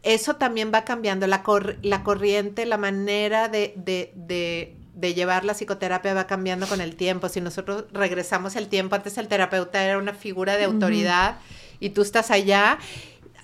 eso 0.03 0.36
también 0.36 0.72
va 0.74 0.84
cambiando, 0.84 1.26
la, 1.28 1.44
la 1.82 2.03
corriente, 2.03 2.64
la 2.64 2.78
manera 2.78 3.48
de, 3.48 3.74
de, 3.76 4.12
de 4.16 4.76
de 4.94 5.14
llevar 5.14 5.44
la 5.44 5.55
psicoterapia 5.55 6.12
va 6.12 6.26
cambiando 6.26 6.66
con 6.66 6.80
el 6.80 6.94
tiempo. 6.94 7.28
Si 7.28 7.40
nosotros 7.40 7.86
regresamos 7.92 8.55
el 8.57 8.68
tiempo, 8.68 8.96
antes 8.96 9.16
el 9.18 9.28
terapeuta 9.28 9.82
era 9.82 9.98
una 9.98 10.12
figura 10.12 10.57
de 10.57 10.64
autoridad 10.64 11.38
y 11.80 11.90
tú 11.90 12.03
estás 12.03 12.30
allá, 12.30 12.78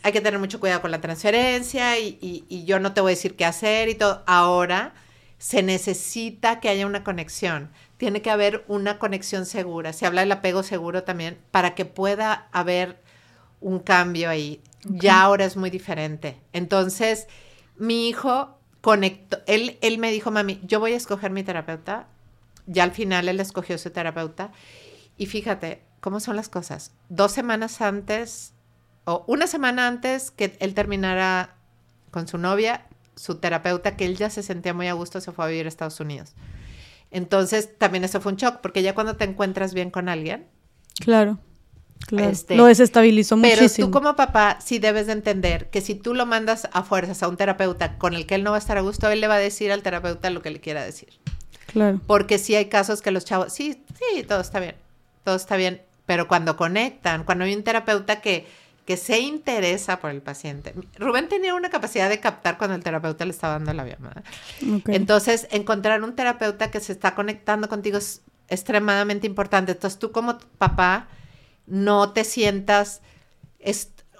hay 0.03 0.13
que 0.13 0.21
tener 0.21 0.39
mucho 0.39 0.61
cuidado 0.61 0.83
con 0.83 0.91
la 0.91 1.01
transferencia 1.01 1.99
y, 1.99 2.65
yo 2.65 2.79
no 2.79 2.93
te 2.93 3.01
voy 3.01 3.11
a 3.11 3.15
decir 3.15 3.37
qué 3.37 3.45
hacer 3.45 3.89
y 3.89 3.95
todo. 3.95 4.23
Ahora 4.27 4.95
se 5.39 5.63
necesita 5.63 6.61
que 6.61 6.69
haya 6.69 6.87
una 6.87 7.05
conexión. 7.05 7.71
Tiene 7.97 8.23
que 8.23 8.31
haber 8.31 8.65
una 8.69 8.99
conexión 8.99 9.47
segura. 9.47 9.93
Se 9.93 10.07
habla 10.07 10.23
del 10.23 10.33
apego 10.33 10.63
seguro 10.63 11.05
también 11.05 11.39
para 11.51 11.75
que 11.75 11.85
pueda 11.85 12.49
haber 12.53 13.01
un 13.61 13.81
cambio 13.81 14.31
ahí. 14.31 14.61
Ya 14.85 15.23
ahora 15.23 15.45
es 15.45 15.57
muy 15.57 15.71
diferente. 15.71 16.41
Entonces, 16.53 17.27
mi 17.77 18.09
hijo 18.09 18.59
conectó, 18.81 19.39
él, 19.47 19.79
él 19.81 19.99
me 19.99 20.13
dijo, 20.13 20.31
mami, 20.31 20.61
yo 20.63 20.79
voy 20.79 20.93
a 20.93 20.97
escoger 20.97 21.31
mi 21.31 21.43
terapeuta. 21.43 22.07
Ya 22.67 22.85
al 22.85 22.93
final 22.93 23.29
él 23.29 23.41
escogió 23.41 23.79
su 23.79 23.91
terapeuta. 23.91 24.53
Y 25.17 25.27
fíjate 25.27 25.83
cómo 26.01 26.21
son 26.21 26.37
las 26.37 26.49
cosas. 26.49 26.93
Dos 27.09 27.33
semanas 27.33 27.81
antes, 27.81 28.53
o 29.07 29.25
una 29.27 29.47
semana 29.47 29.87
antes 29.87 30.31
que 30.31 30.57
él 30.61 30.75
terminara 30.75 31.55
con 32.11 32.29
su 32.29 32.39
novia, 32.39 32.87
su 33.15 33.37
terapeuta, 33.37 33.97
que 33.97 34.05
él 34.05 34.17
ya 34.17 34.29
se 34.29 34.43
sentía 34.43 34.75
muy 34.75 34.89
a 34.89 34.93
gusto, 34.93 35.21
se 35.21 35.33
fue 35.33 35.45
a 35.45 35.49
vivir 35.49 35.65
a 35.65 35.69
Estados 35.69 35.99
Unidos. 36.01 36.35
Entonces, 37.11 37.79
también 37.79 38.05
eso 38.05 38.21
fue 38.21 38.33
un 38.33 38.37
shock, 38.37 38.61
porque 38.61 38.83
ya 38.83 38.95
cuando 38.95 39.17
te 39.17 39.25
encuentras 39.25 39.75
bien 39.75 39.91
con 39.91 40.09
alguien. 40.09 40.47
Claro. 40.99 41.39
Este, 42.11 42.57
lo 42.57 42.67
desestabilizó 42.67 43.37
muchísimo. 43.37 43.69
Pero 43.69 43.87
tú 43.87 43.91
como 43.91 44.17
papá 44.17 44.59
sí 44.61 44.79
debes 44.79 45.07
de 45.07 45.13
entender 45.13 45.71
que 45.71 45.81
si 45.81 45.95
tú 45.95 46.13
lo 46.13 46.27
mandas 46.27 46.69
a 46.73 46.83
fuerzas 46.83 47.23
a 47.23 47.29
un 47.29 47.37
terapeuta 47.37 47.97
con 47.99 48.15
el 48.15 48.27
que 48.27 48.35
él 48.35 48.45
no 48.45 48.51
va 48.51 48.57
a 48.57 48.61
estar 48.61 48.77
a 48.77 48.83
gusto, 48.83 49.09
él 49.09 49.21
le 49.21 49.29
va 49.29 49.37
a 49.37 49.39
decir 49.39 49.73
al 49.73 49.83
terapeuta 49.83 50.31
lo 50.31 50.43
que 50.43 50.51
le 50.51 50.61
quiera 50.61 50.85
decir. 50.85 51.09
Claro. 51.67 52.01
Porque 52.07 52.39
sí 52.39 52.55
hay 52.55 52.67
casos 52.67 53.03
que 53.03 53.11
los 53.11 53.25
chavos, 53.25 53.53
sí, 53.53 53.83
sí, 53.95 54.23
todo 54.25 54.41
está 54.41 54.61
bien, 54.61 54.77
todo 55.25 55.37
está 55.37 55.57
bien, 55.57 55.83
pero 56.07 56.29
cuando 56.29 56.57
conectan, 56.57 57.25
cuando 57.25 57.45
hay 57.45 57.55
un 57.55 57.65
terapeuta 57.65 58.21
que, 58.21 58.47
que 58.87 58.97
se 58.97 59.19
interesa 59.19 59.99
por 59.99 60.13
el 60.13 60.23
paciente. 60.23 60.73
Rubén 60.99 61.29
tenía 61.29 61.55
una 61.55 61.71
capacidad 61.71 62.09
de 62.09 62.21
captar 62.21 62.57
cuando 62.57 62.77
el 62.77 62.85
terapeuta 62.85 63.25
le 63.25 63.33
estaba 63.33 63.55
dando 63.55 63.73
la 63.75 63.85
llamada. 63.85 64.23
Entonces, 64.87 65.49
encontrar 65.51 66.03
un 66.05 66.15
terapeuta 66.15 66.71
que 66.71 66.79
se 66.79 66.93
está 66.93 67.17
conectando 67.17 67.69
contigo 67.69 67.99
es 67.99 68.23
extremadamente 68.49 69.27
importante. 69.27 69.73
Entonces, 69.73 69.99
tú 69.99 70.13
como 70.13 70.39
papá 70.59 71.09
no 71.67 72.13
te 72.13 72.23
sientas, 72.23 73.03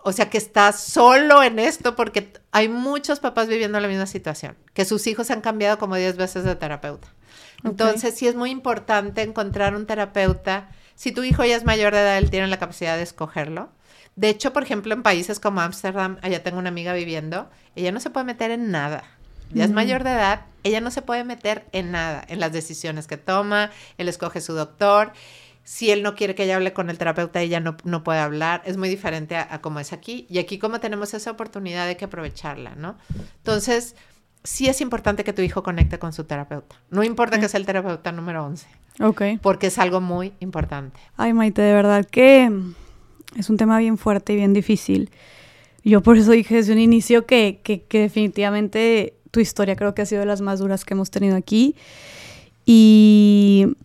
o 0.03 0.11
sea, 0.11 0.29
que 0.31 0.39
estás 0.39 0.81
solo 0.81 1.45
en 1.45 1.61
esto, 1.61 1.95
porque 1.95 2.33
hay 2.51 2.69
muchos 2.69 3.21
papás 3.21 3.47
viviendo 3.47 3.79
la 3.79 3.87
misma 3.87 4.07
situación, 4.07 4.57
que 4.75 4.85
sus 4.85 5.07
hijos 5.07 5.31
han 5.31 5.43
cambiado 5.43 5.79
como 5.79 5.95
10 5.95 6.17
veces 6.17 6.43
de 6.43 6.57
terapeuta. 6.57 7.07
Entonces, 7.63 8.17
sí 8.17 8.27
es 8.27 8.35
muy 8.35 8.51
importante 8.51 9.23
encontrar 9.23 9.77
un 9.77 9.87
terapeuta. 9.87 10.71
Si 10.97 11.13
tu 11.13 11.23
hijo 11.23 11.45
ya 11.45 11.55
es 11.55 11.65
mayor 11.65 11.95
de 11.95 12.01
edad, 12.01 12.19
él 12.19 12.31
tiene 12.31 12.49
la 12.49 12.59
capacidad 12.59 12.97
de 12.97 13.05
escogerlo. 13.05 13.71
De 14.17 14.29
hecho, 14.29 14.53
por 14.53 14.63
ejemplo, 14.63 14.95
en 14.95 15.03
países 15.03 15.41
como 15.41 15.61
Ámsterdam, 15.61 16.19
allá 16.23 16.43
tengo 16.43 16.59
una 16.59 16.71
amiga 16.71 16.93
viviendo, 16.93 17.49
ella 17.75 17.93
no 17.93 18.01
se 18.01 18.11
puede 18.11 18.25
meter 18.27 18.51
en 18.51 18.71
nada. 18.71 19.05
Ya 19.53 19.65
es 19.65 19.71
mayor 19.71 20.03
de 20.03 20.11
edad, 20.11 20.47
ella 20.65 20.81
no 20.81 20.91
se 20.91 21.03
puede 21.03 21.23
meter 21.23 21.67
en 21.71 21.93
nada, 21.93 22.25
en 22.27 22.41
las 22.41 22.53
decisiones 22.53 23.07
que 23.07 23.17
toma, 23.17 23.71
él 23.97 24.09
escoge 24.09 24.41
su 24.41 24.55
doctor 24.55 25.13
si 25.67 25.91
él 25.91 26.05
no 26.05 26.15
quiere 26.15 26.37
que 26.37 26.45
ella 26.45 26.57
hable 26.57 26.73
con 26.73 26.91
el 26.91 26.97
terapeuta, 26.97 27.41
ella 27.41 27.59
no, 27.59 27.77
no 27.83 28.05
puede 28.05 28.21
hablar. 28.21 28.63
Es 28.65 28.77
muy 28.77 28.89
diferente 28.89 29.37
a, 29.37 29.61
como 29.61 29.81
es 29.81 29.93
aquí. 29.93 30.25
Y 30.31 30.39
aquí 30.39 30.61
como 30.61 30.79
tenemos 30.79 31.13
esa 31.13 31.33
oportunidad 31.33 31.89
hay 31.89 31.97
que 31.97 32.05
aprovecharla, 32.05 32.77
¿no? 32.77 32.97
Entonces, 33.39 33.97
sí 34.45 34.69
es 34.69 34.81
importante 34.81 35.25
que 35.25 35.33
tu 35.33 35.43
hijo 35.43 35.65
conecte 35.65 35.99
con 35.99 36.13
su 36.13 36.23
terapeuta. 36.23 36.77
No 36.91 37.03
importa 37.03 37.41
que 37.41 37.49
sea 37.49 37.59
el 37.59 37.67
terapeuta 37.67 38.13
número 38.13 38.47
11. 38.47 38.69
Ok. 39.01 39.23
Porque 39.43 39.67
es 39.67 39.79
algo 39.79 40.01
muy 40.01 40.35
importante. 40.39 41.01
Ay, 41.17 41.33
Maite, 41.33 41.63
de 41.63 41.75
verdad 41.75 42.07
que 42.09 42.49
es 43.35 43.51
un 43.51 43.57
tema 43.57 43.79
bien 43.79 43.99
fuerte 43.99 44.33
y 44.33 44.37
bien 44.37 44.53
difícil. 44.53 45.11
Yo 45.85 46.03
por 46.03 46.17
eso 46.19 46.33
dije 46.33 46.57
desde 46.57 46.73
un 46.73 46.81
inicio 46.81 47.27
que, 47.27 47.61
que, 47.63 47.85
definitivamente 48.01 49.15
tu 49.31 49.41
historia 49.41 49.77
creo 49.77 49.95
que 49.95 50.03
ha 50.03 50.07
sido 50.07 50.21
de 50.21 50.27
las 50.27 50.41
más 50.41 50.59
duras 50.59 50.85
que 50.85 50.95
hemos 50.95 51.11
tenido 51.11 51.37
aquí. 51.37 51.77
Y, 52.65 53.77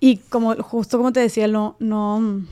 y 0.00 0.16
como 0.16 0.54
justo 0.56 0.96
como 0.96 1.12
te 1.12 1.20
decía, 1.20 1.48
no, 1.48 1.76
no, 1.80 2.42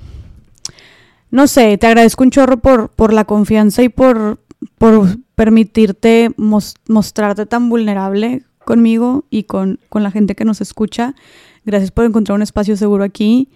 no 1.30 1.46
sé, 1.46 1.78
te 1.78 1.86
agradezco 1.86 2.24
un 2.24 2.30
chorro 2.30 2.58
por, 2.58 2.90
por 2.90 3.14
la 3.14 3.24
confianza 3.24 3.82
y 3.82 3.88
por, 3.88 4.38
por 4.76 5.18
permitirte 5.34 6.34
mostrarte 6.36 7.46
tan 7.46 7.70
vulnerable 7.70 8.42
conmigo 8.66 9.24
y 9.30 9.44
con, 9.44 9.80
con, 9.88 10.02
la 10.02 10.10
gente 10.10 10.34
que 10.34 10.44
nos 10.44 10.60
escucha. 10.60 11.14
Gracias 11.64 11.90
por 11.90 12.04
encontrar 12.04 12.36
un 12.36 12.42
espacio 12.42 12.76
seguro 12.76 13.04
aquí. 13.04 13.48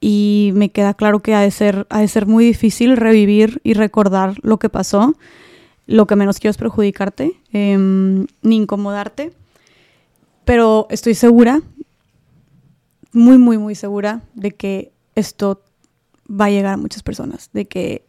Y 0.00 0.50
me 0.54 0.70
queda 0.70 0.94
claro 0.94 1.20
que 1.20 1.34
ha 1.34 1.40
de 1.40 1.50
ser, 1.50 1.86
de 1.88 2.08
ser 2.08 2.26
muy 2.26 2.44
difícil 2.44 2.96
revivir 2.96 3.60
y 3.64 3.74
recordar 3.74 4.34
lo 4.42 4.58
que 4.58 4.68
pasó. 4.68 5.14
Lo 5.86 6.06
que 6.06 6.16
menos 6.16 6.38
quiero 6.38 6.50
es 6.50 6.58
perjudicarte 6.58 7.32
em, 7.52 8.26
ni 8.42 8.56
incomodarte. 8.56 9.32
Pero 10.44 10.86
estoy 10.90 11.14
segura, 11.14 11.62
muy, 13.12 13.38
muy, 13.38 13.58
muy 13.58 13.74
segura 13.74 14.22
de 14.34 14.52
que 14.52 14.92
esto 15.14 15.62
va 16.28 16.46
a 16.46 16.50
llegar 16.50 16.74
a 16.74 16.76
muchas 16.76 17.02
personas, 17.02 17.50
de 17.52 17.66
que, 17.66 18.04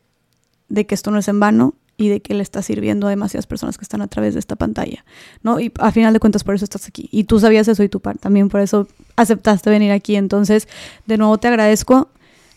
de 0.69 0.85
que 0.85 0.95
esto 0.95 1.11
no 1.11 1.19
es 1.19 1.27
en 1.27 1.39
vano 1.39 1.75
y 1.97 2.09
de 2.09 2.21
que 2.21 2.35
le 2.35 2.43
está 2.43 2.61
sirviendo 2.61 3.07
a 3.07 3.09
demasiadas 3.09 3.47
personas 3.47 3.77
que 3.77 3.83
están 3.83 4.01
a 4.01 4.07
través 4.07 4.35
de 4.35 4.39
esta 4.39 4.55
pantalla, 4.55 5.03
¿no? 5.41 5.59
Y 5.59 5.71
a 5.79 5.91
final 5.91 6.13
de 6.13 6.19
cuentas 6.19 6.43
por 6.43 6.53
eso 6.53 6.63
estás 6.63 6.87
aquí. 6.87 7.09
Y 7.11 7.23
tú 7.23 7.39
sabías 7.39 7.67
eso 7.67 7.83
y 7.83 7.89
tú 7.89 7.99
también 8.19 8.49
por 8.49 8.61
eso 8.61 8.87
aceptaste 9.15 9.71
venir 9.71 9.91
aquí. 9.91 10.15
Entonces, 10.15 10.67
de 11.07 11.17
nuevo 11.17 11.39
te 11.39 11.47
agradezco. 11.47 12.09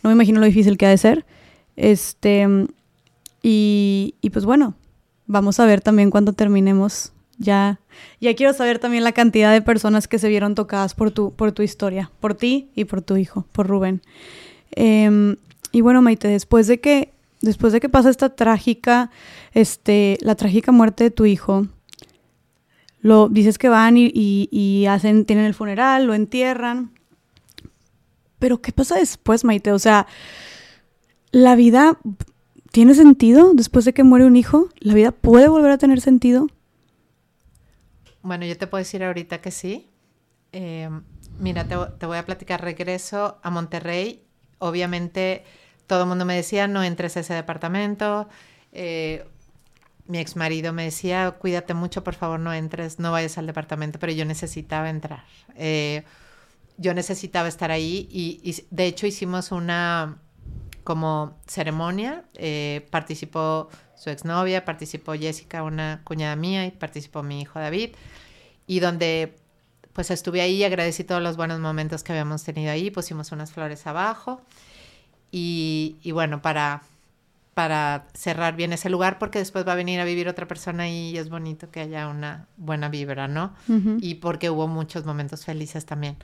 No 0.03 0.11
me 0.11 0.12
imagino 0.12 0.41
lo 0.41 0.47
difícil 0.47 0.76
que 0.76 0.86
ha 0.86 0.91
de 0.91 0.99
ser. 0.99 1.24
Este, 1.76 2.47
y, 3.43 4.14
y 4.20 4.30
pues 4.30 4.45
bueno, 4.45 4.74
vamos 5.26 5.59
a 5.59 5.64
ver 5.64 5.80
también 5.80 6.11
cuando 6.11 6.34
terminemos. 6.34 7.12
Ya, 7.38 7.80
ya 8.20 8.34
quiero 8.34 8.53
saber 8.53 8.78
también 8.78 9.03
la 9.03 9.12
cantidad 9.12 9.51
de 9.51 9.62
personas 9.62 10.07
que 10.07 10.18
se 10.18 10.28
vieron 10.28 10.55
tocadas 10.55 10.93
por 10.93 11.11
tu, 11.11 11.32
por 11.32 11.53
tu 11.53 11.62
historia, 11.62 12.11
por 12.20 12.34
ti 12.34 12.68
y 12.74 12.84
por 12.84 13.01
tu 13.01 13.16
hijo, 13.16 13.47
por 13.53 13.66
Rubén. 13.66 14.03
Em, 14.72 15.36
y 15.72 15.80
bueno, 15.80 16.03
Maite, 16.03 16.28
después 16.28 16.66
de 16.66 16.80
que 16.80 17.12
después 17.41 17.72
de 17.72 17.80
que 17.80 17.88
pasa 17.88 18.11
esta 18.11 18.34
trágica, 18.34 19.11
este, 19.53 20.18
la 20.20 20.34
trágica 20.34 20.72
muerte 20.72 21.05
de 21.05 21.11
tu 21.11 21.26
hijo, 21.26 21.66
lo 23.01 23.28
dices 23.28 23.59
que 23.59 23.68
van 23.68 23.95
y, 23.97 24.86
hacen, 24.86 25.24
tienen 25.24 25.47
el 25.47 25.55
funeral, 25.55 26.05
lo 26.05 26.14
entierran. 26.14 26.93
Pero 28.38 28.61
¿qué 28.61 28.72
pasa 28.72 28.97
después, 28.97 29.45
Maite? 29.45 29.72
O 29.72 29.78
sea, 29.78 30.07
la 31.30 31.57
vida 31.57 31.99
tiene 32.72 32.95
sentido 32.95 33.53
después 33.55 33.84
de 33.84 33.95
que 33.95 34.05
muere 34.05 34.26
un 34.26 34.36
hijo. 34.36 34.68
La 34.78 34.95
vida 34.95 35.12
puede 35.12 35.49
volver 35.49 35.70
a 35.70 35.78
tener 35.78 36.01
sentido. 36.01 36.47
Bueno, 38.22 38.45
yo 38.45 38.57
te 38.57 38.66
puedo 38.66 38.80
decir 38.80 39.03
ahorita 39.03 39.41
que 39.41 39.51
sí. 39.51 39.88
Eh, 40.53 40.91
mira, 41.38 41.66
te, 41.66 41.76
te 41.99 42.07
voy 42.07 42.18
a 42.18 42.26
platicar. 42.26 42.62
Regreso 42.62 43.38
a 43.43 43.51
Monterrey. 43.51 44.24
Obviamente 44.59 45.45
todo 45.91 46.03
el 46.03 46.09
mundo 46.09 46.24
me 46.24 46.36
decía, 46.36 46.68
no 46.68 46.84
entres 46.84 47.16
a 47.16 47.20
ese 47.20 47.34
departamento. 47.34 48.28
Eh, 48.70 49.26
mi 50.07 50.20
ex 50.20 50.36
marido 50.36 50.72
me 50.72 50.84
decía, 50.84 51.32
cuídate 51.32 51.74
mucho, 51.74 52.05
por 52.05 52.14
favor, 52.14 52.38
no 52.38 52.55
entres, 52.55 53.01
no 53.01 53.11
vayas 53.11 53.38
al 53.38 53.49
departamento, 53.49 53.99
pero 53.99 54.12
yo 54.12 54.24
necesitaba 54.24 54.88
entrar. 54.88 55.24
Eh, 55.57 56.05
yo 56.76 56.95
necesitaba 56.95 57.49
estar 57.49 57.72
ahí 57.72 58.07
y, 58.09 58.64
de 58.70 58.86
hecho 58.86 59.09
hicimos 59.09 59.51
una 59.51 60.18
como 60.84 61.36
ceremonia, 61.49 62.22
eh, 62.34 62.86
participó 62.91 63.68
su 63.97 64.11
exnovia, 64.11 64.64
participó 64.64 65.14
Jessica, 65.14 65.64
una 65.64 66.03
cuñada 66.05 66.36
mía, 66.36 66.66
y 66.66 66.70
participó 66.70 67.24
mi 67.24 67.41
hijo 67.41 67.59
David, 67.59 67.97
y 68.68 68.78
donde 68.78 69.34
pues 69.93 70.12
estuve 70.12 70.41
ahí, 70.41 70.62
agradecí 70.62 71.03
todos 71.03 71.20
los 71.20 71.36
buenos 71.36 71.59
momentos 71.59 72.05
que 72.05 72.12
habíamos 72.12 72.45
tenido 72.45 72.70
ahí, 72.70 72.93
pusimos 72.93 73.32
unas 73.32 73.51
flores 73.51 73.88
abajo 73.88 74.41
y, 75.32 76.10
bueno, 76.12 76.42
para, 76.42 76.82
para 77.54 78.06
cerrar 78.14 78.56
bien 78.56 78.72
ese 78.72 78.90
lugar, 78.90 79.18
porque 79.18 79.38
después 79.38 79.66
va 79.66 79.72
a 79.72 79.76
venir 79.76 80.00
a 80.00 80.04
vivir 80.04 80.28
otra 80.28 80.48
persona 80.48 80.88
y 80.88 81.16
es 81.16 81.30
bonito 81.30 81.70
que 81.70 81.80
haya 81.80 82.08
una 82.08 82.48
buena 82.56 82.88
vibra, 82.88 83.28
¿no? 83.28 83.54
Y 84.00 84.16
porque 84.16 84.50
hubo 84.50 84.66
muchos 84.68 85.04
momentos 85.04 85.44
felices 85.44 85.86
también. 85.86 86.16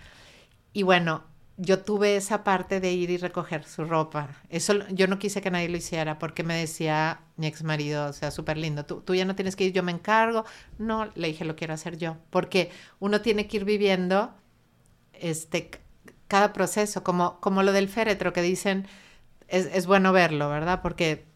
Y 0.72 0.82
bueno, 0.82 1.22
yo 1.56 1.80
tuve 1.80 2.16
esa 2.16 2.44
parte 2.44 2.80
de 2.80 2.92
ir 2.92 3.10
y 3.10 3.16
recoger 3.16 3.64
su 3.64 3.84
ropa. 3.84 4.28
Eso 4.50 4.74
yo 4.90 5.06
no 5.06 5.18
quise 5.18 5.40
que 5.40 5.50
nadie 5.50 5.68
lo 5.68 5.76
hiciera 5.76 6.18
porque 6.18 6.42
me 6.42 6.54
decía 6.54 7.20
mi 7.36 7.46
ex 7.46 7.62
marido, 7.62 8.08
o 8.08 8.12
sea, 8.12 8.30
súper 8.30 8.58
lindo, 8.58 8.84
tú, 8.84 9.00
tú 9.00 9.14
ya 9.14 9.24
no 9.24 9.34
tienes 9.34 9.56
que 9.56 9.64
ir, 9.64 9.72
yo 9.72 9.82
me 9.82 9.92
encargo. 9.92 10.44
No, 10.78 11.10
le 11.14 11.28
dije, 11.28 11.44
lo 11.44 11.56
quiero 11.56 11.74
hacer 11.74 11.96
yo, 11.96 12.18
porque 12.30 12.70
uno 12.98 13.22
tiene 13.22 13.46
que 13.46 13.58
ir 13.58 13.64
viviendo 13.64 14.34
este 15.14 15.70
cada 16.28 16.52
proceso, 16.52 17.02
como, 17.02 17.40
como 17.40 17.62
lo 17.62 17.72
del 17.72 17.88
féretro 17.88 18.32
que 18.32 18.42
dicen, 18.42 18.86
es, 19.48 19.66
es 19.66 19.86
bueno 19.86 20.12
verlo, 20.12 20.48
¿verdad? 20.48 20.82
Porque 20.82 21.26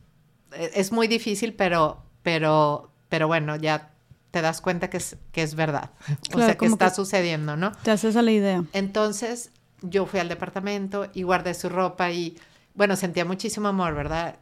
e, 0.53 0.71
es 0.75 0.93
muy 0.93 1.09
difícil, 1.09 1.55
pero, 1.55 2.03
pero, 2.23 2.91
pero 3.09 3.27
bueno, 3.27 3.57
ya 3.57 3.91
te 4.31 4.43
das 4.43 4.61
cuenta 4.61 4.91
que 4.91 4.99
es, 4.99 5.17
que 5.33 5.43
es 5.43 5.55
verdad. 5.55 5.91
o 6.35 6.39
sea, 6.39 6.57
que 6.57 6.67
está 6.67 6.91
sucediendo, 6.91 7.57
¿no? 7.57 7.73
Te 7.83 7.91
haces 7.91 8.17
a 8.17 8.23
la 8.23 8.33
idea. 8.33 8.65
Entonces, 8.73 9.51
yo 9.83 10.07
fui 10.07 10.21
al 10.21 10.29
departamento 10.29 11.09
y 11.15 11.23
guardé 11.23 11.55
su 11.55 11.69
ropa 11.69 12.11
y, 12.11 12.37
bueno, 12.75 12.97
sentía 12.97 13.25
muchísimo 13.25 13.69
amor, 13.69 13.95
¿verdad? 13.95 14.37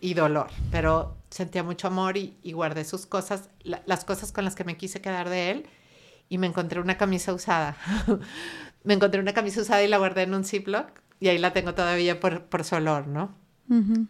Y 0.00 0.14
dolor, 0.14 0.48
pero 0.70 1.16
sentía 1.30 1.62
mucho 1.62 1.88
amor 1.88 2.16
y, 2.16 2.36
y 2.42 2.52
guardé 2.52 2.84
sus 2.84 3.06
cosas, 3.06 3.50
las 3.62 4.04
cosas 4.04 4.30
con 4.32 4.44
las 4.44 4.54
que 4.54 4.64
me 4.64 4.76
quise 4.76 5.00
quedar 5.00 5.28
de 5.28 5.50
él 5.50 5.66
y 6.28 6.38
me 6.38 6.46
encontré 6.46 6.80
una 6.80 6.96
camisa 6.96 7.32
usada. 7.32 7.76
me 8.88 8.94
encontré 8.94 9.20
una 9.20 9.34
camisa 9.34 9.60
usada 9.60 9.84
y 9.84 9.86
la 9.86 9.98
guardé 9.98 10.22
en 10.22 10.32
un 10.32 10.44
Ziploc 10.44 10.88
y 11.20 11.28
ahí 11.28 11.36
la 11.36 11.52
tengo 11.52 11.74
todavía 11.74 12.20
por, 12.20 12.46
por 12.46 12.64
su 12.64 12.76
olor, 12.76 13.06
¿no? 13.06 13.36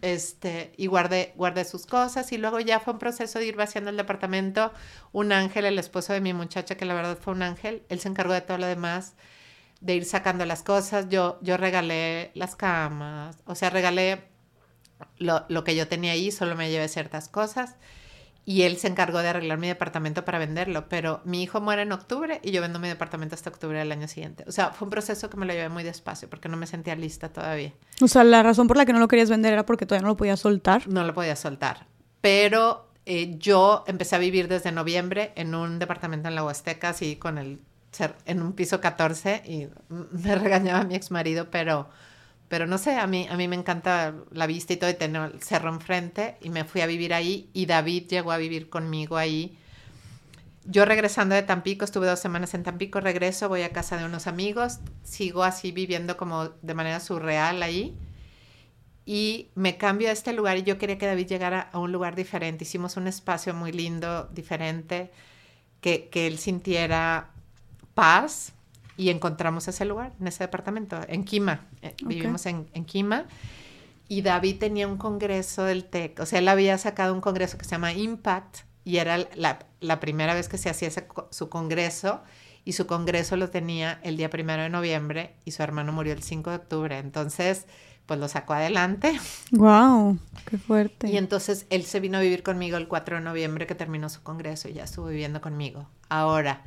este, 0.01 0.71
y 0.77 0.87
guardé, 0.87 1.33
guardé 1.35 1.65
sus 1.65 1.85
cosas 1.85 2.31
y 2.31 2.37
luego 2.37 2.61
ya 2.61 2.79
fue 2.79 2.93
un 2.93 2.99
proceso 2.99 3.39
de 3.39 3.45
ir 3.45 3.57
vaciando 3.57 3.89
el 3.89 3.97
departamento. 3.97 4.71
Un 5.11 5.33
ángel, 5.33 5.65
el 5.65 5.77
esposo 5.77 6.13
de 6.13 6.21
mi 6.21 6.31
muchacha, 6.31 6.77
que 6.77 6.85
la 6.85 6.93
verdad 6.93 7.17
fue 7.19 7.33
un 7.33 7.41
ángel, 7.41 7.83
él 7.89 7.99
se 7.99 8.07
encargó 8.07 8.31
de 8.31 8.39
todo 8.39 8.57
lo 8.57 8.67
demás, 8.67 9.15
de 9.81 9.95
ir 9.95 10.05
sacando 10.05 10.45
las 10.45 10.63
cosas. 10.63 11.09
Yo, 11.09 11.39
yo 11.41 11.57
regalé 11.57 12.31
las 12.33 12.55
camas, 12.55 13.37
o 13.43 13.55
sea, 13.55 13.69
regalé 13.69 14.23
lo, 15.17 15.43
lo 15.49 15.65
que 15.65 15.75
yo 15.75 15.89
tenía 15.89 16.13
ahí, 16.13 16.31
solo 16.31 16.55
me 16.55 16.71
llevé 16.71 16.87
ciertas 16.87 17.27
cosas 17.27 17.75
y 18.45 18.63
él 18.63 18.77
se 18.77 18.87
encargó 18.87 19.19
de 19.19 19.27
arreglar 19.27 19.57
mi 19.59 19.67
departamento 19.67 20.25
para 20.25 20.39
venderlo, 20.39 20.89
pero 20.89 21.21
mi 21.23 21.43
hijo 21.43 21.61
muere 21.61 21.83
en 21.83 21.91
octubre 21.91 22.39
y 22.43 22.51
yo 22.51 22.61
vendo 22.61 22.79
mi 22.79 22.87
departamento 22.87 23.35
hasta 23.35 23.49
octubre 23.49 23.77
del 23.77 23.91
año 23.91 24.07
siguiente. 24.07 24.43
O 24.47 24.51
sea, 24.51 24.71
fue 24.71 24.85
un 24.87 24.89
proceso 24.89 25.29
que 25.29 25.37
me 25.37 25.45
lo 25.45 25.53
llevé 25.53 25.69
muy 25.69 25.83
despacio 25.83 26.29
porque 26.29 26.49
no 26.49 26.57
me 26.57 26.65
sentía 26.65 26.95
lista 26.95 27.29
todavía. 27.29 27.73
O 28.01 28.07
sea, 28.07 28.23
la 28.23 28.41
razón 28.41 28.67
por 28.67 28.77
la 28.77 28.85
que 28.85 28.93
no 28.93 28.99
lo 28.99 29.07
querías 29.07 29.29
vender 29.29 29.53
era 29.53 29.65
porque 29.65 29.85
todavía 29.85 30.03
no 30.03 30.09
lo 30.09 30.17
podías 30.17 30.39
soltar. 30.39 30.87
No 30.87 31.03
lo 31.03 31.13
podía 31.13 31.35
soltar, 31.35 31.85
pero 32.21 32.89
eh, 33.05 33.35
yo 33.37 33.83
empecé 33.87 34.15
a 34.15 34.19
vivir 34.19 34.47
desde 34.47 34.71
noviembre 34.71 35.31
en 35.35 35.53
un 35.53 35.79
departamento 35.79 36.27
en 36.27 36.35
la 36.35 36.43
Huasteca, 36.43 36.89
así 36.89 37.15
con 37.17 37.37
el 37.37 37.59
en 38.25 38.41
un 38.41 38.53
piso 38.53 38.79
14 38.81 39.43
y 39.45 39.67
me 39.89 40.35
regañaba 40.35 40.83
mi 40.83 40.95
ex 40.95 41.11
marido, 41.11 41.49
pero 41.49 41.89
pero 42.49 42.65
no 42.65 42.77
sé, 42.79 42.95
a 42.95 43.07
mí, 43.07 43.27
a 43.29 43.37
mí 43.37 43.47
me 43.47 43.55
encanta 43.55 44.15
la 44.31 44.47
vista 44.47 44.73
y 44.73 44.77
todo, 44.77 44.89
y 44.89 44.95
tener 44.95 45.31
el 45.33 45.41
cerro 45.41 45.69
enfrente, 45.69 46.37
y 46.41 46.49
me 46.49 46.65
fui 46.65 46.81
a 46.81 46.87
vivir 46.87 47.13
ahí, 47.13 47.49
y 47.53 47.67
David 47.67 48.07
llegó 48.07 48.31
a 48.31 48.37
vivir 48.37 48.69
conmigo 48.69 49.17
ahí. 49.17 49.57
Yo 50.65 50.83
regresando 50.83 51.35
de 51.35 51.43
Tampico, 51.43 51.85
estuve 51.85 52.07
dos 52.07 52.19
semanas 52.19 52.53
en 52.55 52.63
Tampico, 52.63 52.99
regreso, 52.99 53.49
voy 53.49 53.61
a 53.61 53.71
casa 53.71 53.97
de 53.97 54.05
unos 54.05 54.25
amigos, 54.25 54.79
sigo 55.03 55.43
así 55.43 55.71
viviendo 55.71 56.17
como 56.17 56.49
de 56.49 56.73
manera 56.73 56.99
surreal 56.99 57.61
ahí, 57.61 57.95
y 59.05 59.49
me 59.55 59.77
cambio 59.77 60.09
a 60.09 60.11
este 60.11 60.33
lugar, 60.33 60.57
y 60.57 60.63
yo 60.63 60.79
quería 60.79 60.97
que 60.97 61.05
David 61.05 61.27
llegara 61.27 61.69
a 61.71 61.79
un 61.79 61.91
lugar 61.91 62.15
diferente. 62.15 62.63
Hicimos 62.63 62.97
un 62.97 63.07
espacio 63.07 63.53
muy 63.53 63.71
lindo, 63.71 64.25
diferente, 64.33 65.11
que, 65.81 66.09
que 66.09 66.27
él 66.27 66.37
sintiera 66.39 67.31
paz, 67.93 68.53
y 68.99 69.09
encontramos 69.11 69.65
ese 69.69 69.85
lugar, 69.85 70.11
en 70.19 70.27
ese 70.27 70.43
departamento, 70.43 70.99
en 71.07 71.23
Quima. 71.23 71.65
Eh, 71.81 71.95
vivimos 72.05 72.45
en, 72.45 72.67
en, 72.73 72.83
Quima. 72.83 73.27
Y 74.09 74.23
David 74.23 74.57
tenía 74.59 74.89
un 74.89 74.97
congreso 74.97 75.63
del 75.63 75.85
TEC, 75.85 76.19
o 76.19 76.25
sea, 76.25 76.39
él 76.39 76.49
había 76.49 76.77
sacado 76.77 77.13
un 77.13 77.21
congreso 77.21 77.57
que 77.57 77.63
se 77.63 77.71
llama 77.71 77.93
Impact 77.93 78.57
y 78.83 78.97
era 78.97 79.17
la, 79.35 79.59
la 79.79 80.01
primera 80.01 80.33
vez 80.33 80.49
que 80.49 80.57
se 80.57 80.69
hacía 80.69 80.89
ese, 80.89 81.07
su 81.29 81.47
congreso 81.47 82.21
y 82.65 82.73
su 82.73 82.87
congreso 82.87 83.37
lo 83.37 83.49
tenía 83.49 84.01
el 84.03 84.17
día 84.17 84.29
primero 84.29 84.63
de 84.63 84.69
noviembre 84.69 85.35
y 85.45 85.51
su 85.51 85.63
hermano 85.63 85.93
murió 85.93 86.11
el 86.11 86.21
5 86.21 86.49
de 86.49 86.55
octubre. 86.57 86.97
Entonces, 86.97 87.67
pues 88.05 88.19
lo 88.19 88.27
sacó 88.27 88.51
adelante. 88.51 89.17
Wow, 89.51 90.19
qué 90.45 90.57
fuerte. 90.57 91.07
Y 91.07 91.15
entonces 91.15 91.67
él 91.69 91.85
se 91.85 92.01
vino 92.01 92.17
a 92.17 92.21
vivir 92.21 92.43
conmigo 92.43 92.75
el 92.75 92.89
4 92.89 93.15
de 93.15 93.21
noviembre 93.21 93.65
que 93.65 93.75
terminó 93.75 94.09
su 94.09 94.23
congreso 94.23 94.67
y 94.67 94.73
ya 94.73 94.83
estuvo 94.83 95.07
viviendo 95.07 95.39
conmigo. 95.39 95.87
Ahora, 96.09 96.65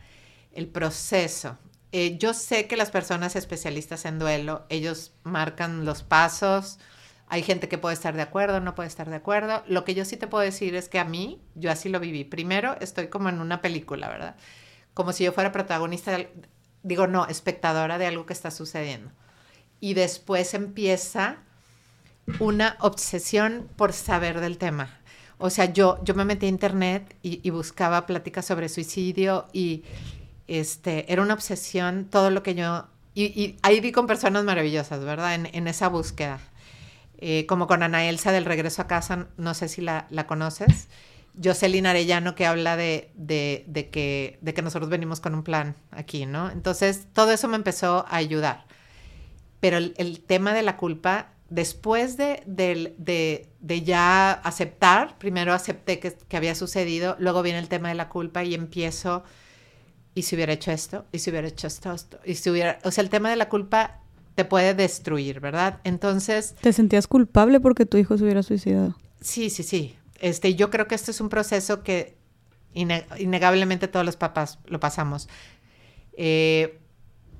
el 0.53 0.67
proceso. 0.69 1.59
Eh, 1.93 2.17
yo 2.19 2.33
sé 2.33 2.67
que 2.67 2.79
las 2.79 2.91
personas 2.91 3.37
especialistas 3.37 4.07
en 4.07 4.19
duelo, 4.19 4.65
ellos 4.71 5.13
marcan 5.25 5.85
los 5.85 6.03
pasos. 6.03 6.79
Hay 7.29 7.43
gente 7.43 7.69
que 7.69 7.77
puede 7.77 7.95
estar 7.95 8.17
de 8.17 8.23
acuerdo, 8.23 8.61
no 8.61 8.75
puede 8.75 8.89
estar 8.89 9.11
de 9.11 9.17
acuerdo. 9.17 9.63
Lo 9.67 9.85
que 9.85 9.95
yo 9.95 10.07
sí 10.07 10.17
te 10.17 10.27
puedo 10.27 10.43
decir 10.43 10.75
es 10.75 10.89
que 10.89 10.99
a 10.99 11.05
mí, 11.05 11.43
yo 11.55 11.71
así 11.71 11.91
lo 11.91 12.01
viví. 12.01 12.25
Primero, 12.25 12.77
estoy 12.81 13.09
como 13.09 13.29
en 13.29 13.41
una 13.41 13.61
película, 13.61 14.09
¿verdad? 14.09 14.37
Como 14.95 15.13
si 15.13 15.25
yo 15.25 15.33
fuera 15.33 15.53
protagonista, 15.53 16.19
digo, 16.83 17.07
no, 17.07 17.27
espectadora 17.27 17.99
de 17.99 18.07
algo 18.07 18.25
que 18.25 18.33
está 18.33 18.51
sucediendo. 18.51 19.13
Y 19.79 19.93
después 19.93 20.55
empieza 20.55 21.39
una 22.39 22.77
obsesión 22.81 23.69
por 23.77 23.93
saber 23.93 24.41
del 24.41 24.57
tema. 24.57 24.99
O 25.37 25.51
sea, 25.51 25.67
yo, 25.67 26.03
yo 26.05 26.15
me 26.15 26.25
metí 26.25 26.47
a 26.47 26.51
internet 26.51 27.17
y, 27.23 27.41
y 27.47 27.51
buscaba 27.51 28.07
pláticas 28.07 28.47
sobre 28.47 28.69
suicidio 28.69 29.49
y 29.53 29.83
este, 30.49 31.13
era 31.13 31.23
una 31.23 31.35
obsesión 31.35 32.07
todo 32.11 32.31
lo 32.31 32.43
que 32.43 32.55
yo... 32.55 32.87
Y, 33.15 33.59
ahí 33.63 33.81
vi 33.81 33.93
con 33.93 34.07
personas 34.07 34.45
maravillosas, 34.45 35.05
¿verdad? 35.05 35.35
En, 35.35 35.69
esa 35.69 35.89
búsqueda. 35.89 36.41
Eh, 37.19 37.45
como 37.47 37.67
con 37.67 37.83
Ana 37.83 38.09
Elsa 38.09 38.33
del 38.33 38.47
Regreso 38.47 38.83
a 38.83 38.87
Casa, 38.87 39.29
no 39.37 39.53
sé 39.53 39.69
si 39.69 39.83
la, 39.83 40.07
la 40.11 40.27
conoces. 40.27 40.89
Jocelyn 41.43 41.87
Arellano 41.87 42.35
que 42.35 42.47
habla 42.47 42.77
de, 42.77 43.11
de, 43.15 43.89
que, 43.91 44.39
de 44.41 44.55
que 44.55 44.63
nosotros 44.63 44.91
venimos 44.91 45.21
con 45.21 45.35
un 45.35 45.43
plan 45.43 45.77
aquí, 45.91 46.27
¿no? 46.27 46.51
Entonces, 46.51 47.07
todo 47.13 47.33
eso 47.33 47.49
me 47.49 47.57
empezó 47.57 48.05
a 48.09 48.17
ayudar. 48.17 48.67
Pero 49.61 49.79
el, 49.79 49.95
el 49.97 50.21
tema 50.21 50.53
de 50.53 50.63
la 50.63 50.77
culpa, 50.77 51.33
después 51.49 52.17
de, 52.17 52.43
de, 52.47 53.49
de, 53.61 53.83
ya 53.83 54.33
aceptar, 54.33 55.17
primero 55.19 55.55
acepté 55.55 56.01
que, 56.01 56.13
que 56.15 56.37
había 56.37 56.55
sucedido, 56.55 57.17
luego 57.19 57.43
viene 57.43 57.59
el 57.59 57.69
tema 57.69 57.89
de 57.89 57.95
la 57.95 58.09
culpa 58.09 58.45
y 58.45 58.55
empiezo 58.55 59.23
y 60.15 60.23
si 60.23 60.35
hubiera 60.37 60.53
hecho 60.53 60.71
esto, 60.71 61.07
y 61.13 61.19
si 61.19 61.31
hubiera 61.31 61.49
hecho 61.49 61.67
esto, 61.67 62.21
y 62.25 62.35
si 62.35 62.51
hubiera, 62.51 62.79
o 62.85 62.91
sea, 62.91 63.03
el 63.03 63.11
tema 63.11 63.31
de 63.31 63.37
la 63.37 63.49
culpa 63.49 64.01
te 64.35 64.45
puede 64.45 64.75
destruir, 64.75 65.41
¿verdad? 65.41 65.81
Entonces... 65.85 66.55
¿Te 66.61 66.73
sentías 66.73 67.07
culpable 67.07 67.61
porque 67.61 67.87
tu 67.87 67.97
hijo 67.99 68.17
se 68.17 68.25
hubiera 68.25 68.43
suicidado? 68.43 68.97
Sí, 69.21 69.51
sí, 69.51 69.63
sí. 69.63 69.97
Este, 70.21 70.55
yo 70.55 70.71
creo 70.71 70.87
que 70.87 70.95
este 70.95 71.11
es 71.11 71.21
un 71.21 71.29
proceso 71.29 71.83
que 71.83 72.17
innegablemente 72.75 73.89
todos 73.89 74.07
los 74.07 74.17
papás 74.17 74.59
lo 74.67 74.81
pasamos. 74.81 75.29
Eh, 76.17 76.79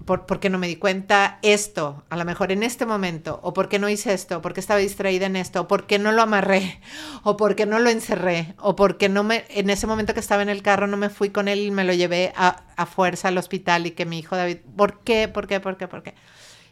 por, 0.05 0.41
qué 0.41 0.51
no 0.51 0.59
me 0.59 0.69
di 0.69 0.77
cuenta 0.77 1.39
esto, 1.43 2.03
a 2.11 2.17
lo 2.17 2.25
mejor 2.25 2.53
en 2.53 2.63
este 2.63 2.87
momento, 2.87 3.41
o 3.43 3.53
por 3.53 3.69
qué 3.69 3.79
no 3.79 3.89
hice 3.89 4.13
esto, 4.13 4.43
porque 4.43 4.61
estaba 4.61 4.81
distraída 4.81 5.27
en 5.27 5.37
esto, 5.37 5.63
o 5.63 5.69
por 5.69 5.87
qué 5.87 5.99
no 5.99 6.13
lo 6.13 6.23
amarré, 6.23 6.81
o 7.23 7.37
por 7.37 7.55
qué 7.55 7.67
no 7.67 7.79
lo 7.79 7.91
encerré, 7.91 8.55
o 8.59 8.77
porque 8.77 9.09
no 9.09 9.23
me, 9.25 9.45
en 9.49 9.71
ese 9.71 9.87
momento 9.87 10.15
que 10.15 10.21
estaba 10.21 10.43
en 10.43 10.49
el 10.49 10.63
carro 10.63 10.87
no 10.87 10.97
me 10.97 11.09
fui 11.09 11.31
con 11.31 11.49
él 11.49 11.61
y 11.61 11.71
me 11.71 11.85
lo 11.85 11.93
llevé 11.93 12.33
a, 12.37 12.65
a 12.77 12.87
fuerza 12.87 13.29
al 13.29 13.39
hospital 13.39 13.87
y 13.87 13.93
que 13.93 14.07
mi 14.07 14.19
hijo 14.19 14.37
David, 14.37 14.59
¿por 14.77 15.01
qué? 15.01 15.29
¿Por 15.29 15.47
qué? 15.47 15.61
¿Por 15.61 15.77
qué? 15.77 15.89
¿Por 15.89 16.03
qué? 16.03 16.15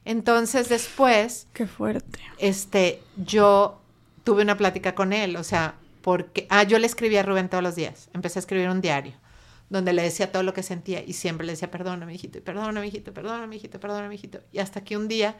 Entonces 0.04 0.68
después... 0.68 1.46
Qué 1.52 1.66
fuerte. 1.66 2.18
Este, 2.38 3.02
yo 3.16 3.80
tuve 4.24 4.42
una 4.42 4.56
plática 4.56 4.94
con 4.94 5.12
él, 5.12 5.36
o 5.36 5.44
sea, 5.44 5.74
porque, 6.02 6.46
ah, 6.48 6.62
yo 6.62 6.78
le 6.78 6.86
escribía 6.86 7.20
a 7.20 7.22
Rubén 7.24 7.48
todos 7.48 7.62
los 7.62 7.76
días, 7.76 8.08
empecé 8.14 8.38
a 8.38 8.40
escribir 8.40 8.70
un 8.70 8.80
diario 8.80 9.19
donde 9.70 9.92
le 9.92 10.02
decía 10.02 10.32
todo 10.32 10.42
lo 10.42 10.52
que 10.52 10.64
sentía 10.64 11.02
y 11.02 11.12
siempre 11.12 11.46
le 11.46 11.52
decía, 11.52 11.70
perdona, 11.70 12.12
hijito, 12.12 12.42
perdona, 12.42 12.84
hijito, 12.84 13.14
perdona, 13.14 13.54
hijito, 13.54 13.80
perdona, 13.80 14.12
hijito. 14.12 14.40
Y 14.52 14.58
hasta 14.58 14.82
que 14.82 14.96
un 14.96 15.06
día, 15.06 15.38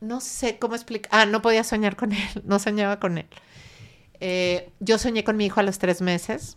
no 0.00 0.20
sé 0.20 0.58
cómo 0.58 0.76
explicar, 0.76 1.10
ah, 1.12 1.26
no 1.26 1.42
podía 1.42 1.64
soñar 1.64 1.96
con 1.96 2.12
él, 2.12 2.28
no 2.44 2.60
soñaba 2.60 3.00
con 3.00 3.18
él. 3.18 3.26
Eh, 4.20 4.70
yo 4.78 4.98
soñé 4.98 5.24
con 5.24 5.36
mi 5.36 5.46
hijo 5.46 5.58
a 5.58 5.64
los 5.64 5.78
tres 5.78 6.00
meses, 6.00 6.56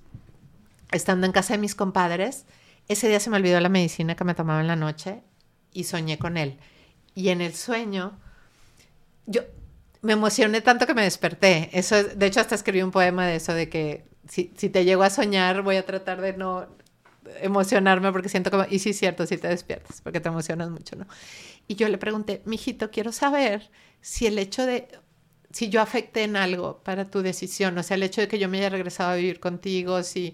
estando 0.92 1.26
en 1.26 1.34
casa 1.34 1.56
de 1.56 1.60
mis 1.60 1.74
compadres. 1.74 2.46
Ese 2.88 3.10
día 3.10 3.20
se 3.20 3.32
me 3.32 3.38
olvidó 3.38 3.60
la 3.60 3.70
medicina 3.70 4.16
que 4.16 4.24
me 4.24 4.36
tomaba 4.36 4.62
en 4.62 4.68
la 4.68 4.76
noche 4.76 5.24
y 5.74 5.86
soñé 5.86 6.20
con 6.20 6.38
él. 6.38 6.60
Y 7.16 7.30
en 7.30 7.42
el 7.42 7.56
sueño, 7.56 8.20
yo 9.26 9.42
me 10.02 10.14
emocioné 10.14 10.62
tanto 10.62 10.86
que 10.86 10.94
me 10.94 11.02
desperté. 11.04 11.72
Eso, 11.74 12.04
de 12.04 12.26
hecho, 12.28 12.40
hasta 12.40 12.54
escribí 12.54 12.84
un 12.84 12.92
poema 12.92 13.26
de 13.26 13.38
eso, 13.38 13.54
de 13.54 13.68
que 13.68 14.11
si, 14.32 14.46
te 14.46 14.86
llego 14.86 15.04
a 15.04 15.10
soñar, 15.10 15.62
voy 15.62 15.76
a 15.76 15.86
tratar 15.86 16.22
de 16.22 16.32
no 16.32 16.66
emocionarme 17.42 18.14
porque 18.14 18.30
siento 18.30 18.50
como, 18.50 18.66
y 18.70 18.80
sí 18.80 18.92
es 18.92 18.98
cierto, 18.98 19.26
si 19.26 19.38
te 19.38 19.50
despiertas, 19.50 20.00
porque 20.02 20.22
te 20.22 20.30
emocionas 20.30 20.70
mucho, 20.70 20.96
¿no? 20.96 21.06
Y 21.68 21.76
yo 21.76 21.90
le 21.90 21.98
pregunté, 21.98 22.42
mijito, 22.46 22.92
quiero 22.92 23.12
saber 23.12 23.70
si 24.00 24.28
el 24.28 24.40
hecho 24.40 24.66
de, 24.66 24.88
si 25.52 25.68
yo 25.68 25.82
afecté 25.82 26.24
en 26.24 26.38
algo 26.38 26.82
para 26.82 27.12
tu 27.12 27.22
decisión, 27.22 27.78
o 27.78 27.84
sea, 27.84 27.96
el 27.96 28.04
hecho 28.04 28.22
de 28.22 28.30
que 28.30 28.40
yo 28.40 28.48
me 28.48 28.60
haya 28.60 28.70
regresado 28.70 29.12
a 29.12 29.16
vivir 29.16 29.42
contigo, 29.42 30.02
si, 30.02 30.34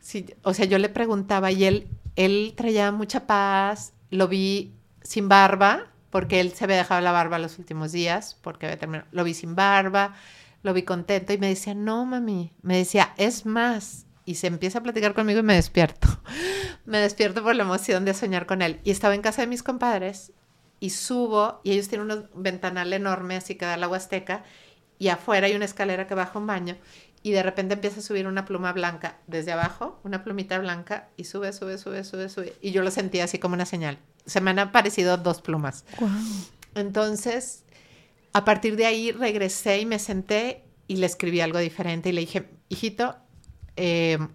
si 0.00 0.24
o 0.42 0.54
sea, 0.54 0.64
yo 0.64 0.78
le 0.78 0.88
preguntaba 0.88 1.52
y 1.52 1.64
él, 1.64 1.86
él 2.16 2.54
traía 2.56 2.90
mucha 2.92 3.26
paz, 3.26 3.92
lo 4.08 4.28
vi 4.28 4.72
sin 5.02 5.28
barba, 5.28 5.92
porque 6.08 6.40
él 6.40 6.52
se 6.52 6.64
había 6.64 6.78
dejado 6.78 7.02
la 7.02 7.12
barba 7.12 7.38
los 7.38 7.58
últimos 7.58 7.92
días, 7.92 8.38
porque 8.40 8.64
había 8.64 8.78
terminado, 8.78 9.06
lo 9.12 9.22
vi 9.22 9.34
sin 9.34 9.54
barba, 9.54 10.14
lo 10.62 10.74
vi 10.74 10.82
contento 10.82 11.32
y 11.32 11.38
me 11.38 11.48
decía, 11.48 11.74
no, 11.74 12.04
mami, 12.04 12.52
me 12.62 12.76
decía, 12.76 13.14
es 13.16 13.46
más. 13.46 14.06
Y 14.24 14.34
se 14.34 14.48
empieza 14.48 14.80
a 14.80 14.82
platicar 14.82 15.14
conmigo 15.14 15.40
y 15.40 15.44
me 15.44 15.54
despierto. 15.54 16.08
me 16.84 16.98
despierto 16.98 17.42
por 17.42 17.54
la 17.54 17.62
emoción 17.62 18.04
de 18.04 18.14
soñar 18.14 18.46
con 18.46 18.62
él. 18.62 18.80
Y 18.84 18.90
estaba 18.90 19.14
en 19.14 19.22
casa 19.22 19.42
de 19.42 19.48
mis 19.48 19.62
compadres 19.62 20.32
y 20.80 20.90
subo 20.90 21.60
y 21.64 21.72
ellos 21.72 21.88
tienen 21.88 22.10
un 22.10 22.28
ventanal 22.34 22.92
enorme 22.92 23.36
así 23.36 23.56
que 23.56 23.64
da 23.64 23.76
la 23.76 23.88
Huasteca 23.88 24.44
y 24.98 25.08
afuera 25.08 25.46
hay 25.46 25.56
una 25.56 25.64
escalera 25.64 26.06
que 26.06 26.14
baja 26.14 26.38
un 26.38 26.46
baño 26.46 26.76
y 27.22 27.32
de 27.32 27.42
repente 27.42 27.74
empieza 27.74 28.00
a 28.00 28.02
subir 28.02 28.26
una 28.26 28.44
pluma 28.44 28.72
blanca 28.72 29.18
desde 29.26 29.52
abajo, 29.52 30.00
una 30.04 30.22
plumita 30.22 30.58
blanca 30.58 31.08
y 31.16 31.24
sube, 31.24 31.52
sube, 31.52 31.76
sube, 31.78 32.04
sube, 32.04 32.28
sube. 32.28 32.56
Y 32.60 32.70
yo 32.70 32.82
lo 32.82 32.90
sentía 32.90 33.24
así 33.24 33.38
como 33.38 33.54
una 33.54 33.66
señal. 33.66 33.98
Se 34.24 34.40
me 34.40 34.50
han 34.50 34.58
aparecido 34.58 35.16
dos 35.16 35.42
plumas. 35.42 35.84
Entonces 36.74 37.64
a 38.32 38.44
partir 38.44 38.76
de 38.76 38.86
ahí 38.86 39.12
regresé 39.12 39.80
y 39.80 39.86
me 39.86 39.98
senté 39.98 40.64
y 40.86 40.96
le 40.96 41.06
escribí 41.06 41.40
algo 41.40 41.58
diferente 41.58 42.08
y 42.08 42.12
le 42.12 42.20
dije, 42.22 42.48
hijito, 42.68 43.16
em, 43.76 44.28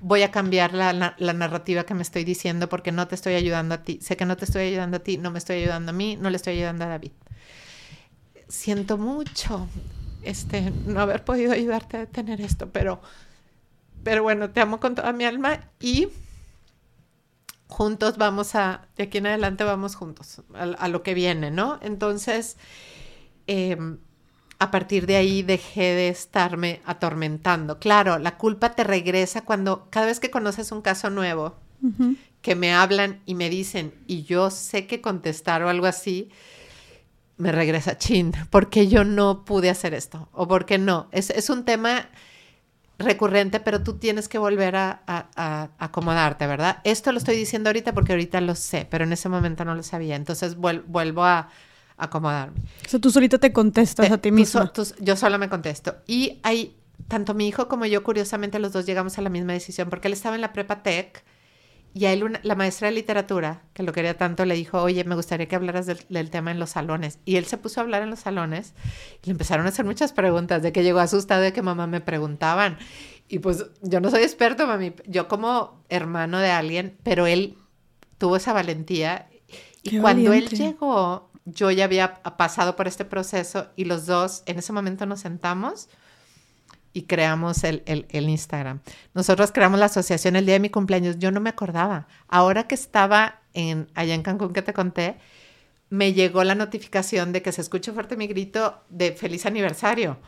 voy 0.00 0.22
a 0.22 0.30
cambiar 0.30 0.74
la, 0.74 0.92
narrativa 1.18 1.84
que 1.84 1.94
me 1.94 2.02
estoy 2.02 2.24
diciendo 2.24 2.68
porque 2.68 2.92
no 2.92 3.08
te 3.08 3.14
estoy 3.14 3.34
ayudando 3.34 3.74
a 3.74 3.82
ti. 3.82 3.98
Sé 4.02 4.16
que 4.16 4.26
no 4.26 4.36
te 4.36 4.44
estoy 4.44 4.68
ayudando 4.68 4.98
a 4.98 5.00
ti, 5.00 5.18
no 5.18 5.30
me 5.30 5.38
estoy 5.38 5.62
ayudando 5.62 5.90
a 5.90 5.92
mí, 5.92 6.16
no 6.16 6.30
le 6.30 6.36
estoy 6.36 6.54
ayudando 6.54 6.84
a 6.84 6.88
David. 6.88 7.12
Siento 8.48 8.96
mucho 8.96 9.68
este, 10.22 10.70
no 10.86 11.00
haber 11.00 11.24
podido 11.24 11.52
ayudarte 11.52 11.96
a 11.96 12.00
detener 12.00 12.40
esto, 12.40 12.70
pero, 12.70 13.00
pero 14.02 14.22
bueno, 14.22 14.50
te 14.50 14.60
amo 14.60 14.80
con 14.80 14.94
toda 14.94 15.12
mi 15.12 15.24
alma 15.24 15.60
y 15.80 16.08
juntos 17.68 18.16
vamos 18.16 18.54
a, 18.54 18.88
de 18.96 19.04
aquí 19.04 19.18
en 19.18 19.26
adelante 19.26 19.62
vamos 19.62 19.94
juntos 19.94 20.42
a, 20.54 20.88
lo 20.88 21.02
que 21.02 21.14
viene, 21.14 21.50
¿no? 21.50 21.78
Entonces, 21.82 22.56
em, 23.46 23.98
a 24.58 24.70
partir 24.70 25.06
de 25.06 25.16
ahí 25.16 25.42
dejé 25.42 25.94
de 25.94 26.08
estarme 26.08 26.80
atormentando. 26.84 27.78
Claro, 27.78 28.18
la 28.18 28.36
culpa 28.36 28.74
te 28.74 28.84
regresa 28.84 29.42
cuando 29.42 29.86
cada 29.90 30.06
vez 30.06 30.18
que 30.18 30.30
conoces 30.30 30.72
un 30.72 30.82
caso 30.82 31.10
nuevo, 31.10 31.56
que 32.42 32.56
me 32.56 32.74
hablan 32.74 33.20
y 33.24 33.34
me 33.34 33.50
dicen, 33.50 33.94
y 34.08 34.24
yo 34.24 34.50
sé 34.50 34.88
que 34.88 35.00
contestar 35.00 35.62
o 35.62 35.68
algo 35.68 35.86
así, 35.86 36.30
me 37.36 37.52
regresa, 37.52 37.96
chin, 37.98 38.32
porque 38.50 38.88
yo 38.88 39.04
no 39.04 39.44
pude 39.44 39.70
hacer 39.70 39.94
esto? 39.94 40.28
¿O 40.32 40.48
por 40.48 40.66
qué 40.66 40.78
no? 40.78 41.08
Es, 41.12 41.30
es 41.30 41.50
un 41.50 41.64
tema 41.64 42.08
recurrente, 42.98 43.60
pero 43.60 43.82
tú 43.82 43.98
tienes 43.98 44.28
que 44.28 44.38
volver 44.38 44.76
a, 44.76 45.02
acomodarte, 45.78 46.46
¿verdad? 46.46 46.78
Esto 46.84 47.12
lo 47.12 47.18
estoy 47.18 47.36
diciendo 47.36 47.68
ahorita 47.68 47.94
porque 47.94 48.12
ahorita 48.12 48.40
lo 48.40 48.54
sé, 48.54 48.86
pero 48.90 49.04
en 49.04 49.12
ese 49.12 49.28
momento 49.28 49.64
no 49.64 49.74
lo 49.74 49.82
sabía. 49.82 50.16
Entonces 50.16 50.56
vuelvo 50.56 51.24
a 51.24 51.48
acomodarme. 51.96 52.60
O 52.84 52.88
sea, 52.88 53.00
tú 53.00 53.10
solita 53.10 53.38
te 53.38 53.52
contestas 53.52 54.10
a 54.10 54.18
ti 54.18 54.30
mismo. 54.30 54.70
yo 55.00 55.16
solo 55.16 55.38
me 55.38 55.48
contesto. 55.48 55.96
Y 56.06 56.40
hay, 56.42 56.76
tanto 57.06 57.34
mi 57.34 57.46
hijo 57.48 57.68
como 57.68 57.86
yo, 57.86 58.02
curiosamente, 58.02 58.58
los 58.58 58.72
dos 58.72 58.86
llegamos 58.86 59.18
a 59.18 59.22
la 59.22 59.30
misma 59.30 59.52
decisión, 59.52 59.90
porque 59.90 60.08
él 60.08 60.14
estaba 60.14 60.34
en 60.34 60.40
la 60.40 60.52
prepa 60.52 60.82
tech 60.82 61.24
y 61.98 62.06
a 62.06 62.12
él 62.12 62.38
la 62.44 62.54
maestra 62.54 62.86
de 62.86 62.94
literatura, 62.94 63.62
que 63.72 63.82
lo 63.82 63.92
quería 63.92 64.16
tanto, 64.16 64.44
le 64.44 64.54
dijo, 64.54 64.80
oye, 64.80 65.02
me 65.02 65.16
gustaría 65.16 65.48
que 65.48 65.56
hablaras 65.56 65.86
del, 65.86 66.30
tema 66.30 66.52
en 66.52 66.60
los 66.60 66.70
salones. 66.70 67.18
Y 67.24 67.34
él 67.34 67.46
se 67.46 67.58
puso 67.58 67.80
a 67.80 67.82
hablar 67.82 68.02
en 68.02 68.10
los 68.10 68.20
salones 68.20 68.74
y 69.20 69.26
le 69.26 69.32
empezaron 69.32 69.66
a 69.66 69.70
hacer 69.70 69.84
muchas 69.84 70.12
preguntas, 70.12 70.62
de 70.62 70.70
que 70.70 70.84
llegó 70.84 71.00
asustado 71.00 71.42
de 71.42 71.52
que 71.52 71.60
mamá 71.60 71.88
me 71.88 72.00
preguntaban. 72.00 72.78
Y 73.28 73.40
pues 73.40 73.66
yo 73.82 74.00
no 74.00 74.10
soy 74.10 74.22
experto, 74.22 74.68
mami, 74.68 74.92
yo 75.08 75.26
como 75.26 75.82
hermano 75.88 76.38
de 76.38 76.52
alguien, 76.52 76.96
pero 77.02 77.26
él 77.26 77.58
tuvo 78.16 78.36
esa 78.36 78.52
valentía. 78.52 79.28
Y 79.82 79.98
cuando 79.98 80.32
él 80.32 80.50
llegó, 80.50 81.32
yo 81.46 81.72
ya 81.72 81.82
había 81.82 82.22
pasado 82.22 82.76
por 82.76 82.86
este 82.86 83.06
proceso 83.06 83.70
y 83.74 83.86
los 83.86 84.06
dos 84.06 84.44
en 84.46 84.60
ese 84.60 84.72
momento 84.72 85.04
nos 85.04 85.18
sentamos 85.18 85.88
y 86.92 87.02
creamos 87.02 87.64
el, 87.64 87.82
Instagram. 88.12 88.80
Nosotros 89.14 89.52
creamos 89.52 89.78
la 89.78 89.86
asociación 89.86 90.36
el 90.36 90.46
día 90.46 90.54
de 90.54 90.60
mi 90.60 90.70
cumpleaños. 90.70 91.18
Yo 91.18 91.30
no 91.30 91.40
me 91.40 91.50
acordaba. 91.50 92.08
Ahora 92.28 92.66
que 92.66 92.74
estaba 92.74 93.40
en, 93.54 93.88
allá 93.94 94.14
en 94.14 94.22
Cancún 94.22 94.52
que 94.52 94.62
te 94.62 94.72
conté, 94.72 95.16
me 95.90 96.12
llegó 96.12 96.44
la 96.44 96.54
notificación 96.54 97.32
de 97.32 97.42
que 97.42 97.52
se 97.52 97.60
escucha 97.60 97.92
fuerte 97.92 98.16
mi 98.16 98.26
grito 98.26 98.82
de 98.88 99.12
feliz 99.12 99.46
aniversario. 99.46 100.18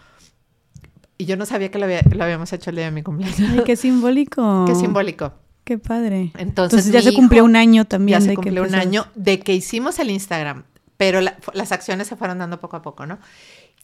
Y 1.19 1.27
yo 1.27 1.37
no 1.37 1.45
sabía 1.45 1.71
que 1.71 1.79
lo, 1.79 1.85
habíamos 2.23 2.53
hecho 2.53 2.71
el 2.71 2.77
día 2.77 2.87
de 2.87 2.91
mi 2.93 3.03
cumpleaños. 3.03 3.41
Ay, 3.41 3.63
qué 3.65 3.77
simbólico. 3.77 4.65
Qué 4.69 4.75
simbólico. 4.75 5.33
Qué 5.65 5.77
padre. 5.77 6.33
Entonces, 6.39 6.91
ya 6.91 7.03
se 7.03 7.13
cumplió 7.13 7.45
un 7.45 7.57
año 7.57 7.85
también. 7.85 8.21
Ya 8.21 8.27
se 8.27 8.35
cumplió 8.35 8.63
un 8.63 8.75
año 8.75 9.07
de 9.15 9.39
que 9.39 9.55
hicimos 9.55 9.99
el 9.99 10.11
Instagram, 10.11 10.65
pero 10.97 11.21
las 11.21 11.73
acciones 11.73 12.09
se 12.09 12.17
fueron 12.17 12.39
dando 12.39 12.59
poco 12.59 12.77
a 12.77 12.83
poco, 12.83 13.07
¿no? 13.07 13.19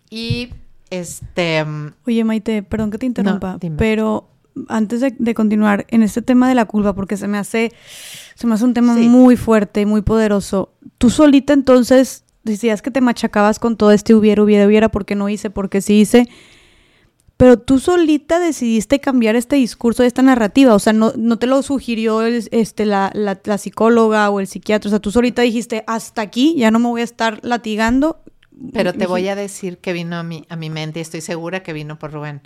Y 0.09 0.51
este... 0.91 1.65
Oye, 2.07 2.25
Maite, 2.25 2.63
perdón 2.63 2.91
que 2.91 2.99
te 2.99 3.07
interrumpa, 3.07 3.59
pero 3.77 4.29
antes 4.69 5.01
de, 5.01 5.35
continuar 5.35 5.87
en 5.89 6.03
este 6.03 6.23
tema 6.23 6.49
de 6.49 6.55
la 6.55 6.65
culpa, 6.65 6.95
porque 6.95 7.17
se 7.17 7.29
me 7.29 7.39
hace, 7.39 7.73
se 8.35 8.47
me 8.47 8.55
hace 8.55 8.65
un 8.65 8.75
tema 8.75 8.95
muy 8.95 9.37
fuerte, 9.37 9.85
muy 9.87 10.03
poderoso. 10.03 10.73
Tú 10.99 11.11
solita 11.11 11.53
entonces 11.53 12.25
decías 12.43 12.81
que 12.81 12.91
te 12.91 13.01
machacabas 13.01 13.59
con 13.59 13.77
todo 13.77 13.91
este 13.91 14.15
hubiera, 14.15 14.43
hubiera, 14.43 14.67
hubiera, 14.67 14.89
porque 14.89 15.15
no 15.15 15.29
hice, 15.29 15.51
porque 15.51 15.81
sí 15.81 16.01
hice. 16.01 16.29
Pero 17.37 17.59
tú 17.59 17.79
solita 17.79 18.39
decidiste 18.39 18.99
cambiar 18.99 19.37
este 19.37 19.57
discurso, 19.57 20.03
esta 20.03 20.23
narrativa. 20.23 20.75
O 20.75 20.79
sea, 20.79 20.95
no, 20.95 21.13
no 21.19 21.39
te 21.39 21.47
lo 21.47 21.63
sugirió 21.63 22.23
este, 22.23 22.87
la, 22.87 23.13
la, 23.15 23.59
psicóloga 23.59 24.31
o 24.31 24.41
el 24.41 24.47
psiquiatra. 24.47 24.89
O 24.89 24.91
sea, 24.91 25.01
tú 25.01 25.11
solita 25.11 25.43
dijiste, 25.43 25.85
hasta 25.87 26.23
aquí, 26.23 26.55
ya 26.57 26.71
no 26.71 26.79
me 26.79 26.89
voy 26.89 27.03
a 27.03 27.05
estar 27.05 27.41
latigando. 27.43 28.21
Pero 28.73 28.93
te 28.95 29.07
voy 29.07 29.29
a 29.29 29.37
decir 29.37 29.79
que 29.79 29.93
vino 29.93 30.17
a 30.17 30.23
mi, 30.23 30.47
a 30.49 30.57
mi 30.57 30.71
mente, 30.71 31.01
y 31.01 31.03
estoy 31.03 31.21
segura 31.21 31.63
que 31.63 31.73
vino 31.73 31.99
por 31.99 32.13
Rubén, 32.13 32.41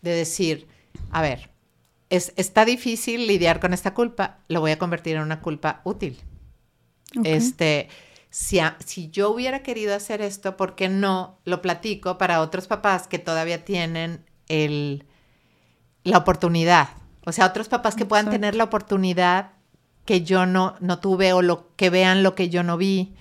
de 0.00 0.12
decir, 0.12 0.68
a 1.10 1.22
ver, 1.22 1.50
es, 2.10 2.32
está 2.36 2.64
difícil 2.64 3.26
lidiar 3.26 3.58
con 3.58 3.72
esta 3.72 3.92
culpa, 3.92 4.38
lo 4.48 4.60
voy 4.60 4.70
a 4.70 4.78
convertir 4.78 5.16
en 5.16 5.22
una 5.22 5.40
culpa 5.40 5.80
útil. 5.84 6.18
Este, 7.24 7.88
si, 8.30 8.60
si 8.84 9.10
yo 9.10 9.30
hubiera 9.30 9.62
querido 9.62 9.94
hacer 9.94 10.20
esto, 10.20 10.56
¿por 10.56 10.74
qué 10.74 10.88
no 10.88 11.38
lo 11.44 11.62
platico 11.62 12.18
para 12.18 12.40
otros 12.40 12.66
papás 12.66 13.08
que 13.08 13.18
todavía 13.18 13.64
tienen 13.64 14.24
el, 14.48 15.04
la 16.04 16.18
oportunidad? 16.18 16.90
O 17.24 17.32
sea, 17.32 17.46
otros 17.46 17.68
papás 17.68 17.96
que 17.96 18.04
puedan 18.04 18.30
tener 18.30 18.54
la 18.54 18.64
oportunidad 18.64 19.52
que 20.04 20.22
yo 20.22 20.46
no, 20.46 20.76
no 20.80 21.00
tuve 21.00 21.32
o 21.32 21.42
lo, 21.42 21.74
que 21.76 21.90
vean 21.90 22.22
lo 22.22 22.34
que 22.34 22.48
yo 22.48 22.62
no 22.62 22.76
vi. 22.76 23.14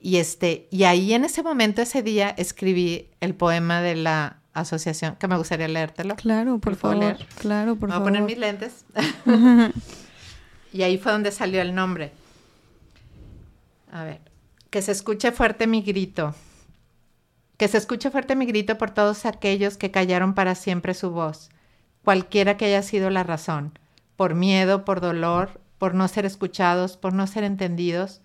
Y, 0.00 0.16
este, 0.16 0.66
y 0.70 0.84
ahí 0.84 1.12
en 1.12 1.24
ese 1.24 1.42
momento, 1.42 1.82
ese 1.82 2.02
día, 2.02 2.30
escribí 2.30 3.10
el 3.20 3.34
poema 3.34 3.82
de 3.82 3.96
la 3.96 4.38
asociación, 4.54 5.16
que 5.16 5.28
me 5.28 5.36
gustaría 5.36 5.68
leértelo. 5.68 6.16
Claro, 6.16 6.58
por, 6.58 6.76
favor. 6.76 7.18
Claro, 7.38 7.76
por 7.76 7.90
favor. 7.90 8.10
Voy 8.10 8.18
a 8.18 8.20
poner 8.20 8.22
mis 8.22 8.38
lentes. 8.38 8.84
y 10.72 10.82
ahí 10.82 10.96
fue 10.98 11.12
donde 11.12 11.30
salió 11.30 11.60
el 11.60 11.74
nombre. 11.74 12.12
A 13.92 14.04
ver, 14.04 14.20
que 14.70 14.82
se 14.82 14.92
escuche 14.92 15.32
fuerte 15.32 15.66
mi 15.66 15.82
grito. 15.82 16.34
Que 17.56 17.68
se 17.68 17.76
escuche 17.76 18.10
fuerte 18.10 18.36
mi 18.36 18.46
grito 18.46 18.78
por 18.78 18.90
todos 18.90 19.26
aquellos 19.26 19.76
que 19.76 19.90
callaron 19.90 20.34
para 20.34 20.54
siempre 20.54 20.94
su 20.94 21.10
voz, 21.10 21.50
cualquiera 22.04 22.56
que 22.56 22.64
haya 22.64 22.82
sido 22.82 23.10
la 23.10 23.22
razón, 23.22 23.78
por 24.16 24.34
miedo, 24.34 24.86
por 24.86 25.02
dolor, 25.02 25.60
por 25.76 25.94
no 25.94 26.08
ser 26.08 26.24
escuchados, 26.24 26.96
por 26.96 27.12
no 27.12 27.26
ser 27.26 27.44
entendidos, 27.44 28.22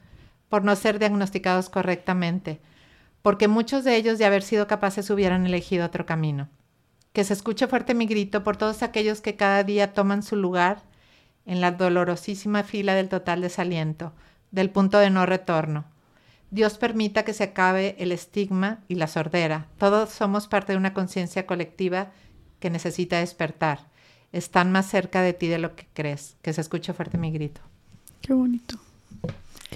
por 0.50 0.64
no 0.64 0.76
ser 0.76 1.00
diagnosticados 1.00 1.70
correctamente 1.70 2.60
porque 3.26 3.48
muchos 3.48 3.84
de 3.84 3.96
ellos 3.96 4.20
de 4.20 4.26
haber 4.26 4.44
sido 4.44 4.68
capaces 4.68 5.10
hubieran 5.10 5.48
elegido 5.48 5.84
otro 5.84 6.06
camino. 6.06 6.48
Que 7.12 7.24
se 7.24 7.34
escuche 7.34 7.66
fuerte 7.66 7.96
mi 7.96 8.06
grito 8.06 8.44
por 8.44 8.56
todos 8.56 8.84
aquellos 8.84 9.20
que 9.20 9.36
cada 9.36 9.64
día 9.64 9.94
toman 9.94 10.22
su 10.22 10.36
lugar 10.36 10.84
en 11.48 11.60
la 11.60 11.72
dolorosísima 11.72 12.62
fila 12.62 12.94
del 12.94 13.10
total 13.10 13.42
desaliento, 13.42 14.14
del 14.52 14.70
punto 14.70 15.00
de 15.00 15.10
no 15.10 15.26
retorno. 15.26 15.86
Dios 16.52 16.78
permita 16.78 17.26
que 17.26 17.34
se 17.34 17.46
acabe 17.46 17.96
el 17.98 18.12
estigma 18.12 18.84
y 18.88 18.94
la 18.94 19.08
sordera. 19.08 19.66
Todos 19.80 20.12
somos 20.12 20.48
parte 20.48 20.74
de 20.74 20.78
una 20.78 20.94
conciencia 20.94 21.48
colectiva 21.48 22.12
que 22.60 22.70
necesita 22.70 23.18
despertar. 23.18 23.88
Están 24.34 24.72
más 24.72 24.86
cerca 24.86 25.24
de 25.24 25.34
ti 25.34 25.48
de 25.48 25.58
lo 25.58 25.76
que 25.76 25.88
crees. 25.96 26.38
Que 26.44 26.54
se 26.54 26.62
escuche 26.62 26.94
fuerte 26.94 27.18
mi 27.18 27.32
grito. 27.32 27.62
Qué 28.22 28.36
bonito. 28.36 28.78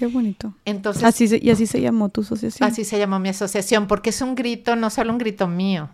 Qué 0.00 0.06
bonito. 0.06 0.54
Entonces, 0.64 1.04
así 1.04 1.28
y 1.42 1.50
así 1.50 1.66
se 1.66 1.78
llamó 1.78 2.08
tu 2.08 2.22
asociación. 2.22 2.66
Así 2.66 2.86
se 2.86 2.98
llamó 2.98 3.18
mi 3.18 3.28
asociación, 3.28 3.86
porque 3.86 4.08
es 4.08 4.22
un 4.22 4.34
grito, 4.34 4.74
no 4.74 4.88
solo 4.88 5.12
un 5.12 5.18
grito 5.18 5.46
mío. 5.46 5.90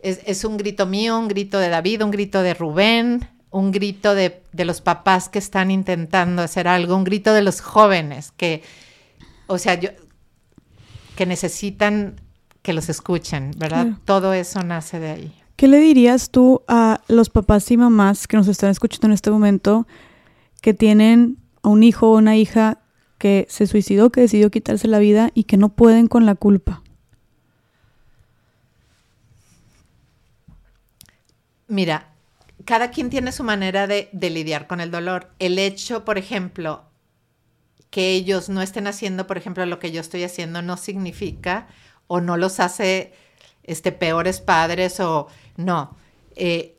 Es, 0.00 0.44
un 0.44 0.58
grito 0.58 0.84
mío, 0.84 1.18
un 1.18 1.26
grito 1.26 1.58
de 1.58 1.70
David, 1.70 2.04
un 2.04 2.10
grito 2.10 2.42
de 2.42 2.52
Rubén, 2.52 3.26
un 3.50 3.72
grito 3.72 4.14
de, 4.14 4.42
los 4.52 4.82
papás 4.82 5.30
que 5.30 5.38
están 5.38 5.70
intentando 5.70 6.42
hacer 6.42 6.68
algo, 6.68 6.94
un 6.94 7.04
grito 7.04 7.32
de 7.32 7.40
los 7.40 7.62
jóvenes 7.62 8.34
que, 8.36 8.62
o 9.46 9.56
sea, 9.56 9.80
yo, 9.80 9.88
que 11.16 11.24
necesitan 11.24 12.20
que 12.60 12.74
los 12.74 12.90
escuchen, 12.90 13.52
¿verdad? 13.56 13.92
Todo 14.04 14.34
eso 14.34 14.62
nace 14.62 15.00
de 15.00 15.10
ahí. 15.10 15.34
¿Qué 15.56 15.68
le 15.68 15.78
dirías 15.78 16.28
tú 16.28 16.64
a 16.68 17.00
los 17.08 17.30
papás 17.30 17.70
y 17.70 17.78
mamás 17.78 18.28
que 18.28 18.36
nos 18.36 18.46
están 18.46 18.68
escuchando 18.68 19.06
en 19.06 19.12
este 19.14 19.30
momento 19.30 19.86
que 20.60 20.74
tienen 20.74 21.38
a 21.62 21.70
un 21.70 21.82
hijo 21.82 22.10
o 22.10 22.18
una 22.18 22.36
hija 22.36 22.82
que 23.18 23.46
se 23.48 23.66
suicidó, 23.66 24.10
que 24.10 24.22
decidió 24.22 24.50
quitarse 24.50 24.88
la 24.88 24.98
vida 24.98 25.30
y 25.34 25.44
que 25.44 25.56
no 25.56 25.70
pueden 25.70 26.06
con 26.06 26.26
la 26.26 26.34
culpa? 26.34 26.82
Mira, 31.68 32.12
cada 32.64 32.90
quien 32.90 33.10
tiene 33.10 33.32
su 33.32 33.44
manera 33.44 33.86
de, 33.86 34.08
lidiar 34.12 34.66
con 34.66 34.80
el 34.80 34.90
dolor. 34.90 35.30
El 35.38 35.58
hecho, 35.58 36.04
por 36.04 36.18
ejemplo, 36.18 36.84
que 37.90 38.10
ellos 38.10 38.48
no 38.48 38.62
estén 38.62 38.86
haciendo, 38.86 39.26
por 39.26 39.38
ejemplo, 39.38 39.64
lo 39.66 39.78
que 39.78 39.92
yo 39.92 40.00
estoy 40.00 40.24
haciendo, 40.24 40.62
no 40.62 40.76
significa 40.76 41.68
o 42.06 42.20
no 42.20 42.36
los 42.36 42.60
hace 42.60 43.12
este, 43.62 43.92
peores 43.92 44.40
padres 44.40 45.00
o 45.00 45.28
no. 45.56 45.96
Eh, 46.34 46.76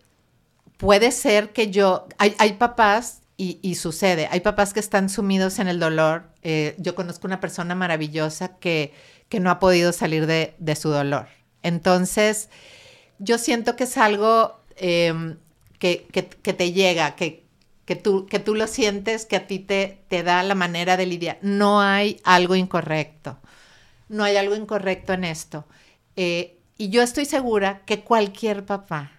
puede 0.78 1.12
ser 1.12 1.52
que 1.52 1.72
yo, 1.72 2.08
hay, 2.18 2.36
hay 2.38 2.54
papás 2.54 3.22
y, 3.40 3.76
sucede. 3.76 4.28
Hay 4.32 4.40
papás 4.40 4.74
que 4.74 4.80
están 4.80 5.10
sumidos 5.10 5.60
en 5.60 5.68
el 5.68 5.80
dolor. 5.80 6.24
Eh, 6.42 6.76
yo 6.80 6.96
conozco 6.96 7.28
una 7.28 7.40
persona 7.40 7.76
maravillosa 7.76 8.58
que, 8.58 8.94
que 9.30 9.40
no 9.40 9.52
ha 9.52 9.60
podido 9.60 9.94
salir 9.94 10.26
de, 10.26 10.76
su 10.76 10.90
dolor. 10.90 11.28
Entonces, 11.62 12.50
yo 13.20 13.38
siento 13.38 13.76
que 13.76 13.84
es 13.84 13.98
algo 13.98 14.60
em, 14.76 15.38
que, 15.78 16.08
te 16.42 16.72
llega, 16.72 17.16
que, 17.16 17.46
que, 17.86 17.96
tú, 17.96 18.26
que 18.26 18.40
tú 18.40 18.56
lo 18.56 18.66
sientes, 18.66 19.28
que 19.28 19.36
a 19.36 19.46
ti 19.46 19.60
te, 19.60 20.04
te 20.08 20.24
da 20.24 20.42
la 20.42 20.56
manera 20.56 20.98
de 20.98 21.06
lidiar. 21.06 21.38
No 21.44 21.80
hay 21.80 22.20
algo 22.24 22.56
incorrecto. 22.56 23.38
No 24.10 24.24
hay 24.24 24.38
algo 24.38 24.56
incorrecto 24.56 25.14
en 25.14 25.26
esto. 25.26 25.68
Eh, 26.16 26.58
y 26.78 26.90
yo 26.90 27.04
estoy 27.04 27.26
segura 27.26 27.84
que 27.86 28.04
cualquier 28.04 28.66
papá, 28.66 29.12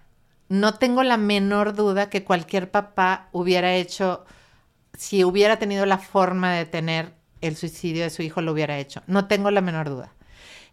no 0.49 0.73
tengo 0.73 1.03
la 1.03 1.17
menor 1.17 1.75
duda 1.75 2.09
que 2.09 2.23
cualquier 2.23 2.71
papá 2.71 3.29
hubiera 3.31 3.75
hecho, 3.75 4.25
si 4.97 5.23
hubiera 5.23 5.59
tenido 5.59 5.85
la 5.85 5.99
forma 5.99 6.53
de 6.53 6.65
tener 6.65 7.13
el 7.41 7.55
suicidio 7.55 8.03
de 8.03 8.09
su 8.09 8.23
hijo, 8.23 8.41
lo 8.41 8.51
hubiera 8.51 8.79
hecho. 8.79 9.03
No 9.07 9.27
tengo 9.27 9.51
la 9.51 9.61
menor 9.61 9.89
duda. 9.89 10.13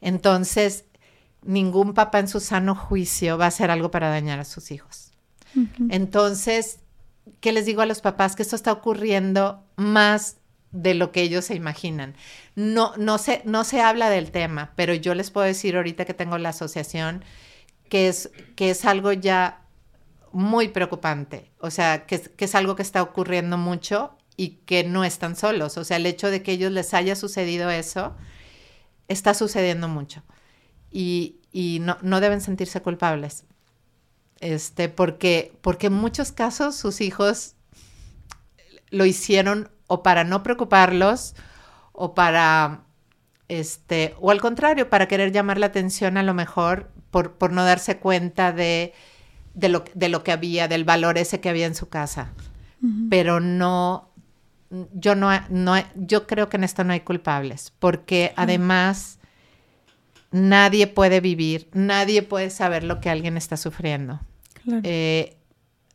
Entonces, 0.00 0.86
ningún 1.42 1.94
papá 1.94 2.18
en 2.18 2.28
su 2.28 2.40
sano 2.40 2.74
juicio 2.74 3.38
va 3.38 3.44
a 3.44 3.48
hacer 3.48 3.70
algo 3.70 3.90
para 3.90 4.08
dañar 4.08 4.40
a 4.40 4.44
sus 4.44 4.70
hijos. 4.70 5.12
Entonces, 5.88 6.80
¿qué 7.40 7.52
les 7.52 7.64
digo 7.64 7.80
a 7.80 7.86
los 7.86 8.02
papás? 8.02 8.36
Que 8.36 8.42
esto 8.42 8.56
está 8.56 8.72
ocurriendo 8.72 9.64
más 9.76 10.36
de 10.70 10.94
lo 10.94 11.12
que 11.12 11.22
ellos 11.22 11.46
se 11.46 11.54
imaginan. 11.54 12.14
No, 12.56 12.92
no, 12.98 13.16
se, 13.16 13.40
no 13.44 13.64
se 13.64 13.80
habla 13.80 14.10
del 14.10 14.30
tema, 14.30 14.72
pero 14.76 14.92
yo 14.92 15.14
les 15.14 15.30
puedo 15.30 15.46
decir 15.46 15.76
ahorita 15.76 16.04
que 16.04 16.12
tengo 16.12 16.36
la 16.36 16.50
asociación 16.50 17.24
que 17.88 18.08
es, 18.08 18.30
que 18.54 18.70
es 18.70 18.84
algo 18.84 19.12
ya 19.12 19.65
muy 20.36 20.68
preocupante, 20.68 21.50
o 21.60 21.70
sea, 21.70 22.04
que, 22.04 22.30
es 22.36 22.54
algo 22.54 22.76
que 22.76 22.82
está 22.82 23.02
ocurriendo 23.02 23.56
mucho 23.56 24.18
y 24.36 24.58
que 24.66 24.84
no 24.84 25.02
están 25.02 25.34
solos, 25.34 25.78
o 25.78 25.84
sea, 25.84 25.96
el 25.96 26.04
hecho 26.04 26.30
de 26.30 26.42
que 26.42 26.52
ellos 26.52 26.70
les 26.72 26.92
haya 26.92 27.16
sucedido 27.16 27.70
eso, 27.70 28.14
está 29.08 29.32
sucediendo 29.32 29.88
mucho. 29.88 30.22
Y, 30.90 31.40
no, 32.02 32.20
deben 32.20 32.42
sentirse 32.42 32.82
culpables, 32.82 33.46
este, 34.40 34.90
porque, 34.90 35.56
porque 35.62 35.86
en 35.86 35.94
muchos 35.94 36.32
casos 36.32 36.76
sus 36.76 37.00
hijos 37.00 37.54
lo 38.90 39.06
hicieron 39.06 39.70
o 39.86 40.02
para 40.02 40.22
no 40.24 40.42
preocuparlos 40.42 41.34
o 41.92 42.14
para, 42.14 42.84
este, 43.48 44.14
o 44.20 44.30
al 44.30 44.42
contrario, 44.42 44.90
para 44.90 45.08
querer 45.08 45.32
llamar 45.32 45.56
la 45.56 45.66
atención 45.66 46.18
a 46.18 46.22
lo 46.22 46.34
mejor 46.34 46.92
por, 47.10 47.38
por 47.38 47.52
no 47.52 47.64
darse 47.64 47.98
cuenta 47.98 48.52
de 48.52 48.92
de 49.56 49.70
lo, 49.70 49.84
de 49.94 50.08
lo 50.08 50.22
que 50.22 50.30
había, 50.30 50.68
del 50.68 50.84
valor 50.84 51.18
ese 51.18 51.40
que 51.40 51.48
había 51.48 51.66
en 51.66 51.74
su 51.74 51.88
casa. 51.88 52.30
Pero 53.10 53.40
no, 53.40 54.10
yo 54.92 55.16
no, 55.16 55.30
no, 55.48 55.74
yo 55.96 56.26
creo 56.28 56.48
que 56.48 56.56
en 56.58 56.62
esto 56.62 56.84
no 56.84 56.92
hay 56.92 57.00
culpables, 57.00 57.72
porque 57.80 58.32
además 58.36 59.18
nadie 60.30 60.86
puede 60.86 61.20
vivir, 61.20 61.68
nadie 61.72 62.22
puede 62.22 62.50
saber 62.50 62.84
lo 62.84 63.00
que 63.00 63.10
alguien 63.10 63.36
está 63.36 63.56
sufriendo. 63.56 64.20
Eh, 64.84 65.36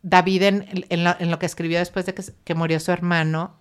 David, 0.02 0.44
en, 0.90 1.32
lo, 1.32 1.40
que 1.40 1.46
escribió 1.46 1.78
después 1.80 2.06
de 2.08 2.14
que, 2.14 2.24
que, 2.44 2.56
murió 2.56 2.80
su 2.80 2.92
hermano, 2.92 3.56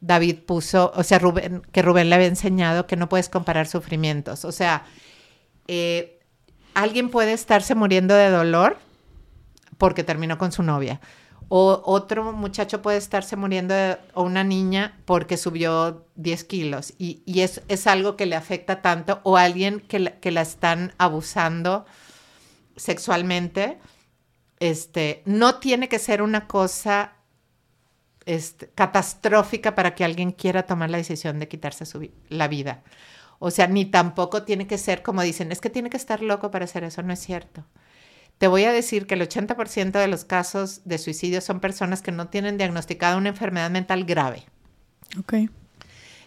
David 0.00 0.36
puso, 0.46 0.92
o 0.94 1.02
sea, 1.02 1.18
Rubén, 1.18 1.62
que 1.72 1.82
Rubén 1.82 2.08
le 2.08 2.14
había 2.14 2.28
enseñado 2.28 2.86
que 2.86 2.96
no 2.96 3.08
puedes 3.08 3.28
comparar 3.28 3.66
sufrimientos. 3.66 4.44
O 4.44 4.52
sea, 4.52 4.84
eh, 5.66 6.20
alguien 6.72 7.10
puede 7.10 7.32
estarse 7.32 7.74
muriendo 7.74 8.14
de 8.14 8.30
dolor 8.30 8.78
porque 9.80 10.04
terminó 10.04 10.36
con 10.36 10.52
su 10.52 10.62
novia. 10.62 11.00
O 11.48 11.82
otro 11.84 12.32
muchacho 12.32 12.82
puede 12.82 12.98
estarse 12.98 13.34
muriendo, 13.34 13.74
de, 13.74 13.96
o 14.14 14.22
una 14.22 14.44
niña, 14.44 15.00
porque 15.06 15.38
subió 15.38 16.06
10 16.14 16.44
kilos. 16.44 16.92
Y, 16.98 17.22
es, 17.40 17.62
es, 17.66 17.88
algo 17.88 18.14
que 18.14 18.26
le 18.26 18.36
afecta 18.36 18.82
tanto. 18.82 19.20
O 19.24 19.36
alguien 19.38 19.80
que 19.80 19.98
la, 19.98 20.40
están 20.42 20.92
abusando 20.98 21.86
sexualmente. 22.76 23.80
Este, 24.60 25.22
no 25.24 25.56
tiene 25.56 25.88
que 25.88 25.98
ser 25.98 26.20
una 26.20 26.46
cosa 26.46 27.14
este, 28.26 28.68
catastrófica 28.74 29.74
para 29.74 29.94
que 29.94 30.04
alguien 30.04 30.32
quiera 30.32 30.66
tomar 30.66 30.90
la 30.90 30.98
decisión 30.98 31.38
de 31.38 31.48
quitarse 31.48 31.86
su, 31.86 32.10
la 32.28 32.48
vida. 32.48 32.84
O 33.38 33.50
sea, 33.50 33.66
ni 33.66 33.86
tampoco 33.86 34.42
tiene 34.42 34.66
que 34.66 34.76
ser 34.76 35.02
como 35.02 35.22
dicen, 35.22 35.50
es 35.50 35.62
que 35.62 35.70
tiene 35.70 35.88
que 35.88 35.96
estar 35.96 36.22
loco 36.22 36.50
para 36.50 36.66
hacer 36.66 36.84
eso, 36.84 37.02
no 37.02 37.14
es 37.14 37.20
cierto. 37.20 37.64
Te 38.40 38.48
voy 38.48 38.64
a 38.64 38.72
decir 38.72 39.06
que 39.06 39.12
el 39.12 39.20
80% 39.20 39.92
de 39.92 40.08
los 40.08 40.24
casos 40.24 40.80
de 40.86 40.96
suicidio 40.96 41.42
son 41.42 41.60
personas 41.60 42.00
que 42.00 42.10
no 42.10 42.28
tienen 42.28 42.56
diagnosticada 42.56 43.18
una 43.18 43.28
enfermedad 43.28 43.68
mental 43.68 44.04
grave. 44.04 44.46
Ok. 45.18 45.50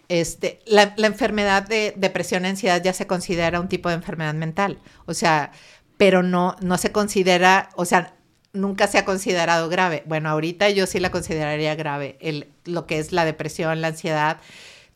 Este, 0.08 0.60
la, 0.64 0.94
la 0.96 1.08
enfermedad 1.08 1.66
de 1.66 1.92
depresión, 1.96 2.44
ansiedad 2.44 2.80
ya 2.80 2.92
se 2.92 3.08
considera 3.08 3.60
un 3.60 3.66
tipo 3.66 3.88
de 3.88 3.96
enfermedad 3.96 4.32
mental. 4.32 4.78
O 5.06 5.12
sea, 5.12 5.50
pero 5.96 6.22
no, 6.22 6.54
no 6.60 6.78
se 6.78 6.92
considera, 6.92 7.70
o 7.74 7.84
sea, 7.84 8.14
nunca 8.52 8.86
se 8.86 8.98
ha 8.98 9.04
considerado 9.04 9.68
grave. 9.68 10.04
Bueno, 10.06 10.30
ahorita 10.30 10.70
yo 10.70 10.86
sí 10.86 11.00
la 11.00 11.10
consideraría 11.10 11.74
grave, 11.74 12.16
el, 12.20 12.46
lo 12.64 12.86
que 12.86 13.00
es 13.00 13.10
la 13.10 13.24
depresión, 13.24 13.80
la 13.80 13.88
ansiedad, 13.88 14.36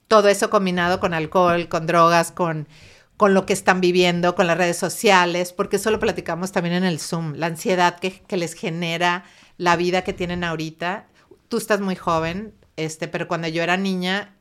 todo 0.06 0.28
eso 0.28 0.50
combinado 0.50 1.00
con 1.00 1.14
alcohol, 1.14 1.68
con 1.68 1.88
drogas, 1.88 2.30
con, 2.30 2.68
con 3.18 3.34
lo 3.34 3.44
que 3.46 3.52
están 3.52 3.80
viviendo, 3.80 4.36
con 4.36 4.46
las 4.46 4.56
redes 4.56 4.78
sociales, 4.78 5.52
porque 5.52 5.76
eso 5.76 5.90
lo 5.90 5.98
platicamos 5.98 6.52
también 6.52 6.76
en 6.76 6.84
el 6.84 7.00
Zoom, 7.00 7.34
la 7.34 7.46
ansiedad 7.46 7.98
que, 7.98 8.20
que 8.22 8.36
les 8.36 8.54
genera 8.54 9.24
la 9.56 9.74
vida 9.74 10.04
que 10.04 10.12
tienen 10.12 10.44
ahorita. 10.44 11.08
Tú 11.48 11.56
estás 11.56 11.80
muy 11.80 11.96
joven, 11.96 12.54
este, 12.76 13.08
pero 13.08 13.26
cuando 13.26 13.48
yo 13.48 13.60
era 13.62 13.76
niña, 13.76 14.36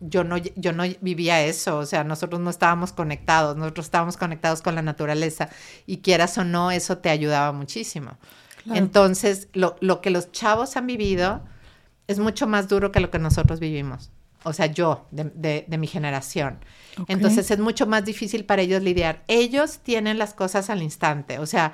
yo 0.00 0.24
no, 0.24 0.36
yo 0.36 0.72
no 0.72 0.82
vivía 1.00 1.44
eso, 1.44 1.78
o 1.78 1.86
sea, 1.86 2.02
nosotros 2.02 2.40
no 2.40 2.50
estábamos 2.50 2.92
conectados, 2.92 3.56
nosotros 3.56 3.86
estábamos 3.86 4.16
conectados 4.16 4.62
con 4.62 4.74
la 4.74 4.82
naturaleza 4.82 5.48
y 5.86 5.98
quieras 5.98 6.36
o 6.38 6.44
no, 6.44 6.72
eso 6.72 6.98
te 6.98 7.10
ayudaba 7.10 7.52
muchísimo. 7.52 8.18
Entonces, 8.74 9.48
lo, 9.54 9.76
lo, 9.80 10.00
que 10.00 10.10
los 10.10 10.32
chavos 10.32 10.76
han 10.76 10.88
vivido 10.88 11.40
es 12.08 12.18
mucho 12.18 12.48
más 12.48 12.68
duro 12.68 12.90
que 12.90 13.00
lo 13.00 13.10
que 13.12 13.20
nosotros 13.20 13.60
vivimos. 13.60 14.10
O 14.44 14.52
sea, 14.52 14.66
yo, 14.66 15.06
de, 15.10 15.64
de, 15.66 15.78
mi 15.78 15.86
generación. 15.86 16.58
Entonces, 17.08 17.50
es 17.50 17.58
mucho 17.58 17.86
más 17.86 18.04
difícil 18.04 18.44
para 18.44 18.62
ellos 18.62 18.82
lidiar. 18.82 19.24
Ellos 19.28 19.78
tienen 19.78 20.18
las 20.18 20.34
cosas 20.34 20.70
al 20.70 20.82
instante. 20.82 21.38
O 21.38 21.46
sea, 21.46 21.72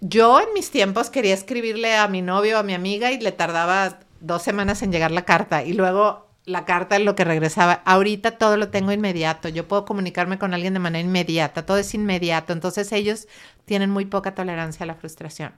yo 0.00 0.40
en 0.40 0.52
mis 0.54 0.70
tiempos 0.70 1.10
quería 1.10 1.34
escribirle 1.34 1.96
a 1.96 2.08
mi 2.08 2.22
novio 2.22 2.56
o 2.56 2.60
a 2.60 2.62
mi 2.62 2.74
amiga 2.74 3.12
y 3.12 3.20
le 3.20 3.32
tardaba 3.32 3.98
dos 4.20 4.42
semanas 4.42 4.82
en 4.82 4.92
llegar 4.92 5.10
la 5.10 5.24
carta. 5.24 5.62
Y 5.62 5.74
luego 5.74 6.26
la 6.44 6.64
carta 6.64 6.96
es 6.96 7.02
lo 7.02 7.14
que 7.14 7.24
regresaba. 7.24 7.82
Ahorita 7.84 8.32
todo 8.38 8.56
lo 8.56 8.68
tengo 8.68 8.90
inmediato. 8.92 9.48
Yo 9.48 9.68
puedo 9.68 9.84
comunicarme 9.84 10.38
con 10.38 10.54
alguien 10.54 10.72
de 10.72 10.80
manera 10.80 11.06
inmediata. 11.06 11.66
Todo 11.66 11.76
es 11.76 11.94
inmediato. 11.94 12.52
Entonces 12.52 12.90
ellos 12.92 13.28
tienen 13.66 13.90
muy 13.90 14.06
poca 14.06 14.34
tolerancia 14.34 14.84
a 14.84 14.86
la 14.86 14.94
frustración. 14.94 15.52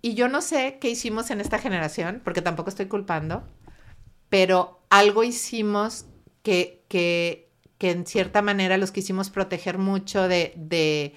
Y 0.00 0.14
yo 0.14 0.28
no 0.28 0.40
sé 0.40 0.78
qué 0.80 0.90
hicimos 0.90 1.30
en 1.30 1.40
esta 1.40 1.58
generación, 1.58 2.20
porque 2.22 2.42
tampoco 2.42 2.70
estoy 2.70 2.86
culpando, 2.86 3.42
pero 4.28 4.80
algo 4.90 5.24
hicimos 5.24 6.06
que, 6.42 6.84
que, 6.88 7.48
que 7.78 7.90
en 7.90 8.06
cierta 8.06 8.42
manera 8.42 8.76
los 8.76 8.90
quisimos 8.90 9.30
proteger 9.30 9.78
mucho 9.78 10.28
de, 10.28 10.52
de, 10.56 11.14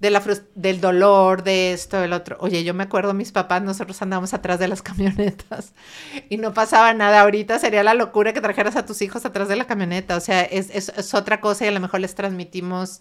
de 0.00 0.10
la 0.10 0.22
del 0.54 0.80
dolor, 0.80 1.42
de 1.42 1.72
esto, 1.72 2.00
del 2.00 2.12
otro. 2.12 2.36
Oye, 2.40 2.64
yo 2.64 2.74
me 2.74 2.84
acuerdo, 2.84 3.14
mis 3.14 3.32
papás, 3.32 3.62
nosotros 3.62 4.00
andábamos 4.00 4.32
atrás 4.34 4.58
de 4.58 4.68
las 4.68 4.82
camionetas 4.82 5.74
y 6.28 6.38
no 6.38 6.54
pasaba 6.54 6.94
nada. 6.94 7.20
Ahorita 7.20 7.58
sería 7.58 7.82
la 7.82 7.94
locura 7.94 8.32
que 8.32 8.40
trajeras 8.40 8.76
a 8.76 8.86
tus 8.86 9.02
hijos 9.02 9.24
atrás 9.26 9.48
de 9.48 9.56
la 9.56 9.66
camioneta. 9.66 10.16
O 10.16 10.20
sea, 10.20 10.42
es, 10.42 10.70
es, 10.70 10.90
es 10.96 11.14
otra 11.14 11.40
cosa 11.40 11.64
y 11.64 11.68
a 11.68 11.72
lo 11.72 11.80
mejor 11.80 12.00
les 12.00 12.14
transmitimos 12.14 13.00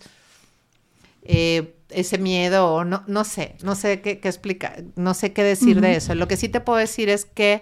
eh, 1.24 1.76
ese 1.90 2.18
miedo 2.18 2.74
o 2.74 2.84
no, 2.86 3.04
no 3.08 3.24
sé, 3.24 3.56
no 3.62 3.76
sé 3.76 4.02
qué, 4.02 4.20
explicar, 4.24 4.84
no 4.96 5.14
sé 5.14 5.34
qué 5.34 5.44
decir 5.44 5.82
de 5.82 5.96
eso. 5.96 6.16
Lo 6.16 6.28
que 6.28 6.38
sí 6.38 6.50
te 6.50 6.60
puedo 6.60 6.80
decir 6.80 7.10
es 7.10 7.26
que 7.26 7.62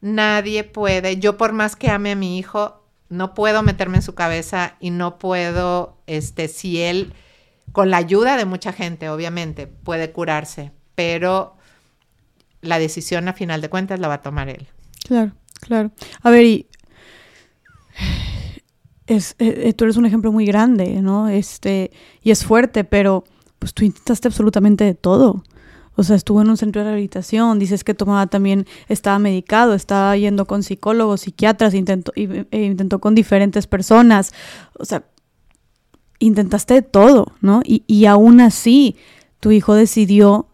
nadie 0.00 0.64
puede, 0.64 1.18
yo 1.18 1.36
por 1.36 1.52
más 1.52 1.76
que 1.76 1.90
ame 1.90 2.12
a 2.12 2.16
mi 2.16 2.38
hijo, 2.38 2.84
no 3.08 3.34
puedo 3.34 3.62
meterme 3.62 3.96
en 3.96 4.02
su 4.02 4.14
cabeza 4.14 4.76
y 4.80 4.90
no 4.90 5.18
puedo, 5.18 5.98
este, 6.06 6.48
si 6.48 6.80
él, 6.82 7.14
con 7.72 7.90
la 7.90 7.96
ayuda 7.96 8.36
de 8.36 8.44
mucha 8.44 8.72
gente, 8.72 9.08
obviamente, 9.08 9.66
puede 9.66 10.12
curarse, 10.12 10.72
pero 10.94 11.56
la 12.60 12.78
decisión 12.78 13.28
a 13.28 13.32
final 13.32 13.60
de 13.60 13.70
cuentas 13.70 14.00
la 14.00 14.08
va 14.08 14.14
a 14.14 14.22
tomar 14.22 14.48
él. 14.48 14.66
Claro, 15.06 15.32
claro. 15.60 15.90
A 16.22 16.30
ver, 16.30 16.44
y 16.44 16.66
es, 19.06 19.36
eh, 19.38 19.68
eh, 19.68 19.72
tú 19.72 19.84
eres 19.84 19.96
un 19.96 20.06
ejemplo 20.06 20.32
muy 20.32 20.44
grande, 20.44 21.00
¿no? 21.00 21.28
Este, 21.28 21.90
y 22.22 22.30
es 22.30 22.44
fuerte, 22.44 22.84
pero 22.84 23.24
pues 23.58 23.72
tú 23.72 23.84
intentaste 23.84 24.28
absolutamente 24.28 24.84
de 24.84 24.94
todo. 24.94 25.42
O 25.98 26.04
sea, 26.04 26.14
estuvo 26.14 26.40
en 26.42 26.48
un 26.48 26.56
centro 26.56 26.80
de 26.80 26.84
rehabilitación, 26.84 27.58
dices 27.58 27.82
que 27.82 27.92
tomaba 27.92 28.28
también, 28.28 28.66
estaba 28.88 29.18
medicado, 29.18 29.74
estaba 29.74 30.16
yendo 30.16 30.46
con 30.46 30.62
psicólogos, 30.62 31.22
psiquiatras, 31.22 31.74
intentó, 31.74 32.12
e 32.14 32.62
intentó 32.62 33.00
con 33.00 33.16
diferentes 33.16 33.66
personas. 33.66 34.32
O 34.78 34.84
sea, 34.84 35.02
intentaste 36.20 36.82
todo, 36.82 37.32
¿no? 37.40 37.62
Y, 37.64 37.82
y 37.88 38.06
aún 38.06 38.40
así, 38.40 38.94
tu 39.40 39.50
hijo 39.50 39.74
decidió, 39.74 40.46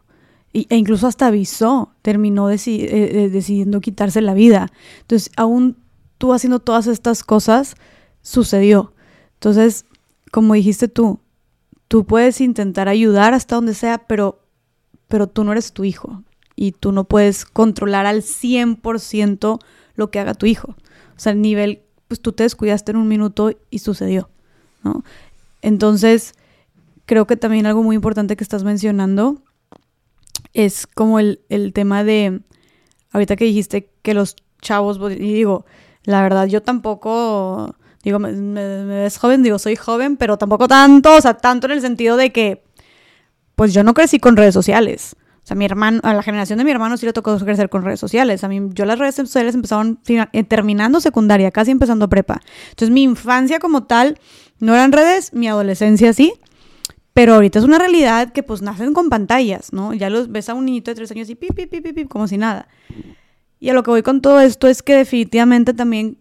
e 0.54 0.76
incluso 0.76 1.06
hasta 1.06 1.26
avisó, 1.26 1.92
terminó 2.00 2.48
decidiendo 2.48 3.82
quitarse 3.82 4.22
la 4.22 4.32
vida. 4.32 4.72
Entonces, 5.02 5.30
aún 5.36 5.76
tú 6.16 6.32
haciendo 6.32 6.58
todas 6.60 6.86
estas 6.86 7.22
cosas, 7.22 7.74
sucedió. 8.22 8.94
Entonces, 9.34 9.84
como 10.32 10.54
dijiste 10.54 10.88
tú, 10.88 11.20
tú 11.86 12.06
puedes 12.06 12.40
intentar 12.40 12.88
ayudar 12.88 13.34
hasta 13.34 13.56
donde 13.56 13.74
sea, 13.74 13.98
pero, 13.98 14.40
pero 15.14 15.28
tú 15.28 15.44
no 15.44 15.52
eres 15.52 15.72
tu 15.72 15.84
hijo 15.84 16.24
y 16.56 16.72
tú 16.72 16.90
no 16.90 17.04
puedes 17.04 17.44
controlar 17.44 18.04
al 18.04 18.22
100% 18.22 19.60
lo 19.94 20.10
que 20.10 20.18
haga 20.18 20.34
tu 20.34 20.46
hijo. 20.46 20.70
O 21.16 21.20
sea, 21.20 21.30
el 21.30 21.40
nivel, 21.40 21.82
pues 22.08 22.20
tú 22.20 22.32
te 22.32 22.42
descuidaste 22.42 22.90
en 22.90 22.96
un 22.96 23.06
minuto 23.06 23.52
y 23.70 23.78
sucedió, 23.78 24.28
¿no? 24.82 25.04
Entonces, 25.62 26.34
creo 27.06 27.28
que 27.28 27.36
también 27.36 27.64
algo 27.66 27.84
muy 27.84 27.94
importante 27.94 28.34
que 28.34 28.42
estás 28.42 28.64
mencionando 28.64 29.40
es 30.52 30.88
como 30.88 31.20
el, 31.20 31.42
el 31.48 31.72
tema 31.72 32.02
de, 32.02 32.40
ahorita 33.12 33.36
que 33.36 33.44
dijiste 33.44 33.92
que 34.02 34.14
los 34.14 34.34
chavos, 34.62 34.98
y 35.12 35.32
digo, 35.32 35.64
la 36.02 36.22
verdad, 36.22 36.48
yo 36.48 36.60
tampoco 36.60 37.76
Digo, 38.04 38.18
me, 38.18 38.32
ves 38.84 39.16
joven, 39.16 39.42
digo, 39.42 39.58
soy 39.58 39.76
joven, 39.76 40.18
pero 40.18 40.36
tampoco 40.36 40.68
tanto, 40.68 41.14
o 41.16 41.20
sea, 41.22 41.38
tanto 41.38 41.66
en 41.66 41.72
el 41.72 41.80
sentido 41.80 42.18
de 42.18 42.32
que, 42.32 42.62
pues 43.56 43.72
yo 43.72 43.84
no 43.84 43.94
crecí 43.94 44.18
con 44.18 44.36
redes 44.36 44.54
sociales. 44.54 45.16
O 45.42 45.46
sea, 45.46 45.56
mi 45.56 45.66
hermano, 45.66 46.00
a 46.04 46.14
la 46.14 46.22
generación 46.22 46.58
de 46.58 46.64
mi 46.64 46.70
hermano 46.70 46.96
sí 46.96 47.04
le 47.04 47.12
tocó 47.12 47.38
crecer 47.38 47.68
con 47.68 47.84
redes 47.84 48.00
sociales. 48.00 48.44
A 48.44 48.48
mí, 48.48 48.60
yo 48.72 48.86
las 48.86 48.98
redes 48.98 49.14
sociales 49.14 49.54
empezaron 49.54 50.00
eh, 50.06 50.44
terminando 50.44 51.00
secundaria, 51.00 51.50
casi 51.50 51.70
empezando 51.70 52.08
prepa. 52.08 52.40
Entonces, 52.70 52.90
mi 52.90 53.02
infancia 53.02 53.58
como 53.58 53.84
tal 53.84 54.18
no 54.58 54.74
eran 54.74 54.90
redes, 54.92 55.34
mi 55.34 55.46
adolescencia 55.46 56.12
sí. 56.14 56.32
Pero 57.12 57.34
ahorita 57.34 57.58
es 57.58 57.64
una 57.64 57.78
realidad 57.78 58.32
que 58.32 58.42
pues 58.42 58.62
nacen 58.62 58.92
con 58.92 59.08
pantallas, 59.08 59.72
¿no? 59.72 59.94
Ya 59.94 60.10
los 60.10 60.32
ves 60.32 60.48
a 60.48 60.54
un 60.54 60.64
niñito 60.64 60.90
de 60.90 60.96
tres 60.96 61.10
años 61.12 61.28
y 61.30 61.36
pip, 61.36 61.54
pip, 61.54 61.70
pip, 61.70 61.94
pip, 61.94 62.08
como 62.08 62.26
si 62.26 62.38
nada. 62.38 62.66
Y 63.60 63.68
a 63.68 63.74
lo 63.74 63.82
que 63.82 63.90
voy 63.90 64.02
con 64.02 64.20
todo 64.20 64.40
esto 64.40 64.66
es 64.66 64.82
que 64.82 64.96
definitivamente 64.96 65.74
también 65.74 66.18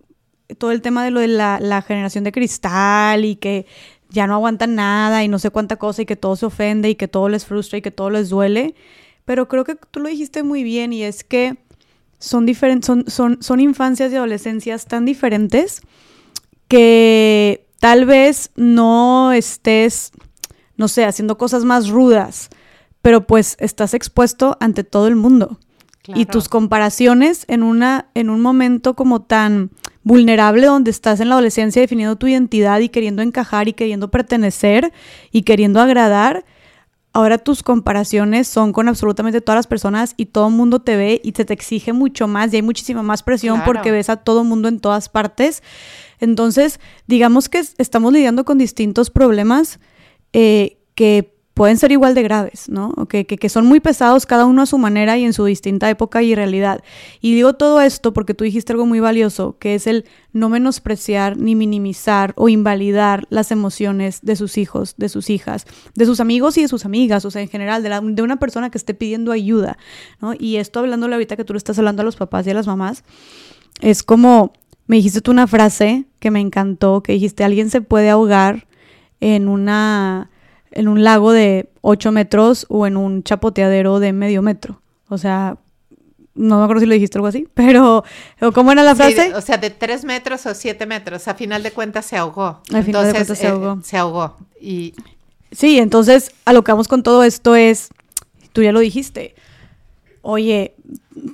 todo 0.57 0.71
el 0.71 0.81
tema 0.81 1.03
de 1.03 1.11
lo 1.11 1.19
de 1.19 1.27
la, 1.27 1.83
generación 1.87 2.23
de 2.23 2.31
cristal 2.31 3.25
y 3.25 3.37
que 3.37 3.65
ya 4.13 4.27
no 4.27 4.35
aguantan 4.35 4.75
nada 4.75 5.23
y 5.23 5.27
no 5.27 5.39
sé 5.39 5.49
cuánta 5.49 5.77
cosa 5.77 6.03
y 6.03 6.05
que 6.05 6.15
todo 6.15 6.35
se 6.35 6.45
ofende 6.45 6.87
y 6.87 6.95
que 6.95 7.07
todo 7.07 7.29
les 7.29 7.45
frustra 7.45 7.79
y 7.79 7.81
que 7.81 7.89
todo 7.89 8.11
les 8.11 8.29
duele. 8.29 8.75
Pero 9.25 9.47
creo 9.47 9.63
que 9.63 9.75
tú 9.75 9.99
lo 9.99 10.07
dijiste 10.07 10.43
muy 10.43 10.63
bien 10.63 10.93
y 10.93 11.01
es 11.01 11.23
que 11.23 11.57
son, 12.19 12.45
diferentes, 12.45 12.85
son, 12.85 13.05
son, 13.07 13.41
son 13.41 13.59
infancias 13.59 14.11
y 14.11 14.15
adolescencias 14.15 14.85
tan 14.85 15.03
diferentes 15.05 15.81
que 16.67 17.65
tal 17.79 18.05
vez 18.05 18.51
no 18.55 19.31
estés, 19.31 20.11
no 20.77 20.87
sé, 20.87 21.05
haciendo 21.05 21.39
cosas 21.39 21.65
más 21.65 21.89
rudas, 21.89 22.49
pero 23.01 23.25
pues 23.25 23.57
estás 23.59 23.95
expuesto 23.95 24.57
ante 24.59 24.83
todo 24.83 25.07
el 25.07 25.15
mundo. 25.15 25.59
Y 26.05 26.25
tus 26.25 26.49
comparaciones 26.49 27.45
en, 27.47 27.63
una, 27.63 28.09
en 28.13 28.29
un 28.29 28.41
momento 28.41 28.93
como 28.93 29.21
tan 29.21 29.71
vulnerable 30.03 30.67
donde 30.67 30.91
estás 30.91 31.19
en 31.19 31.29
la 31.29 31.35
adolescencia 31.35 31.81
definiendo 31.81 32.15
tu 32.15 32.27
identidad 32.27 32.79
y 32.79 32.89
queriendo 32.89 33.21
encajar 33.21 33.67
y 33.67 33.73
queriendo 33.73 34.11
pertenecer 34.11 34.91
y 35.31 35.43
queriendo 35.43 35.79
agradar, 35.79 36.45
ahora 37.13 37.37
tus 37.37 37.63
comparaciones 37.63 38.47
son 38.47 38.73
con 38.73 38.89
absolutamente 38.89 39.39
todas 39.39 39.57
las 39.57 39.67
personas 39.67 40.13
y 40.17 40.25
todo 40.25 40.47
el 40.47 40.53
mundo 40.53 40.81
te 40.81 40.97
ve 40.97 41.21
y 41.23 41.31
se 41.31 41.45
te 41.45 41.53
exige 41.53 41.93
mucho 41.93 42.27
más 42.27 42.51
y 42.51 42.57
hay 42.57 42.61
muchísima 42.61 43.03
más 43.03 43.23
presión 43.23 43.61
porque 43.65 43.91
ves 43.91 44.09
a 44.09 44.17
todo 44.17 44.41
el 44.41 44.47
mundo 44.47 44.67
en 44.67 44.79
todas 44.79 45.09
partes. 45.09 45.63
Entonces, 46.19 46.79
digamos 47.07 47.49
que 47.49 47.61
estamos 47.77 48.11
lidiando 48.11 48.45
con 48.45 48.57
distintos 48.57 49.09
problemas 49.09 49.79
eh, 50.33 50.77
que 50.95 51.32
pueden 51.53 51.77
ser 51.77 51.91
igual 51.91 52.15
de 52.15 52.23
graves, 52.23 52.67
¿no? 52.67 52.93
Que, 53.07 53.25
que, 53.25 53.49
son 53.49 53.67
muy 53.67 53.79
pesados 53.79 54.25
cada 54.25 54.45
uno 54.45 54.63
a 54.63 54.65
su 54.65 54.77
manera 54.79 55.17
y 55.17 55.23
en 55.23 55.33
su 55.33 55.45
distinta 55.45 55.89
época 55.89 56.23
y 56.23 56.33
realidad. 56.33 56.83
Y 57.21 57.35
digo 57.35 57.53
todo 57.53 57.81
esto 57.81 58.11
porque 58.11 58.33
tú 58.33 58.43
dijiste 58.43 58.73
algo 58.73 58.87
muy 58.87 58.99
valioso, 58.99 59.57
que 59.59 59.75
es 59.75 59.85
el 59.85 60.05
no 60.31 60.49
menospreciar 60.49 61.37
ni 61.37 61.55
minimizar 61.55 62.33
o 62.37 62.49
invalidar 62.49 63.27
las 63.29 63.51
emociones 63.51 64.21
de 64.23 64.35
sus 64.35 64.57
hijos, 64.57 64.95
de 64.97 65.09
sus 65.09 65.29
hijas, 65.29 65.65
de 65.93 66.05
sus 66.05 66.19
amigos 66.19 66.57
y 66.57 66.63
de 66.63 66.67
sus 66.67 66.85
amigas, 66.85 67.23
o 67.25 67.31
sea, 67.31 67.43
en 67.43 67.49
general, 67.49 67.83
de, 67.83 67.89
de 68.13 68.21
una 68.23 68.37
persona 68.37 68.71
que 68.71 68.79
esté 68.79 68.95
pidiendo 68.95 69.31
ayuda, 69.31 69.77
¿no? 70.21 70.33
Y 70.37 70.55
esto 70.55 70.79
hablándole 70.79 71.13
ahorita 71.13 71.35
que 71.35 71.45
tú 71.45 71.53
le 71.53 71.57
estás 71.57 71.77
hablando 71.77 72.01
a 72.01 72.05
los 72.05 72.15
papás 72.15 72.47
y 72.47 72.49
a 72.49 72.55
las 72.55 72.65
mamás, 72.65 73.03
es 73.79 74.01
como, 74.01 74.53
me 74.87 74.95
dijiste 74.95 75.21
tú 75.21 75.29
una 75.29 75.45
frase 75.45 76.05
que 76.19 76.31
me 76.31 76.39
encantó, 76.39 77.03
que 77.03 77.13
dijiste, 77.13 77.43
alguien 77.43 77.69
se 77.69 77.81
puede 77.81 78.09
ahogar 78.09 78.67
en 79.19 79.47
una 79.47 80.31
en 80.73 80.87
un 80.87 81.03
lago 81.03 81.31
de 81.31 81.69
8 81.81 82.11
metros 82.11 82.65
o 82.69 82.85
en 82.87 82.97
un 82.97 83.23
chapoteadero 83.23 83.99
de 83.99 84.11
medio 84.11 84.41
metro. 84.41 84.81
O 85.07 85.17
sea, 85.17 85.57
no 86.35 86.57
me 86.57 86.63
acuerdo 86.63 86.81
si 86.81 86.87
lo 86.87 86.93
dijiste 86.93 87.17
algo 87.17 87.27
así, 87.27 87.47
pero 87.53 88.03
¿cómo 88.53 88.71
era 88.71 88.83
la 88.83 88.95
frase? 88.95 89.33
o 89.35 89.41
sea, 89.41 89.57
de 89.57 89.69
3 89.69 90.03
metros 90.05 90.45
o 90.45 90.53
7 90.53 90.85
metros, 90.85 91.27
a 91.27 91.35
final 91.35 91.63
de 91.63 91.71
cuentas 91.71 92.05
se 92.05 92.17
ahogó. 92.17 92.61
A 92.73 92.81
final 92.81 93.05
de 93.05 93.13
cuentas 93.13 93.37
se 93.37 93.47
ahogó. 93.47 93.73
Eh, 93.73 93.83
se 93.83 93.97
ahogó. 93.97 94.37
Y... 94.59 94.93
Sí, 95.51 95.77
entonces 95.77 96.31
a 96.45 96.53
lo 96.53 96.63
que 96.63 96.71
vamos 96.71 96.87
con 96.87 97.03
todo 97.03 97.23
esto 97.23 97.55
es, 97.55 97.89
tú 98.53 98.63
ya 98.63 98.71
lo 98.71 98.79
dijiste, 98.79 99.35
oye, 100.23 100.73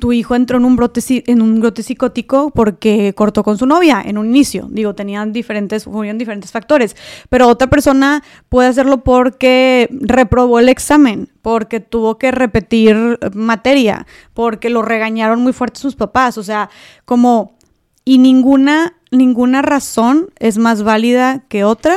tu 0.01 0.11
hijo 0.11 0.35
entró 0.35 0.57
en 0.57 0.65
un 0.65 0.75
brote 0.75 0.99
en 1.27 1.41
un 1.41 1.59
brote 1.59 1.83
psicótico 1.83 2.49
porque 2.49 3.13
cortó 3.15 3.43
con 3.43 3.57
su 3.57 3.67
novia 3.67 4.01
en 4.03 4.17
un 4.17 4.27
inicio. 4.27 4.67
Digo, 4.71 4.95
tenían 4.95 5.31
diferentes, 5.31 5.87
diferentes 6.15 6.51
factores. 6.51 6.95
Pero 7.29 7.47
otra 7.47 7.69
persona 7.69 8.23
puede 8.49 8.67
hacerlo 8.67 9.03
porque 9.03 9.87
reprobó 9.91 10.59
el 10.59 10.69
examen, 10.69 11.29
porque 11.43 11.79
tuvo 11.79 12.17
que 12.17 12.31
repetir 12.31 13.19
materia, 13.33 14.07
porque 14.33 14.69
lo 14.69 14.81
regañaron 14.81 15.41
muy 15.41 15.53
fuerte 15.53 15.79
sus 15.79 15.95
papás. 15.95 16.37
O 16.39 16.43
sea, 16.43 16.71
como 17.05 17.57
y 18.03 18.17
ninguna, 18.17 18.95
ninguna 19.11 19.61
razón 19.61 20.29
es 20.39 20.57
más 20.57 20.81
válida 20.81 21.45
que 21.47 21.63
otra. 21.63 21.95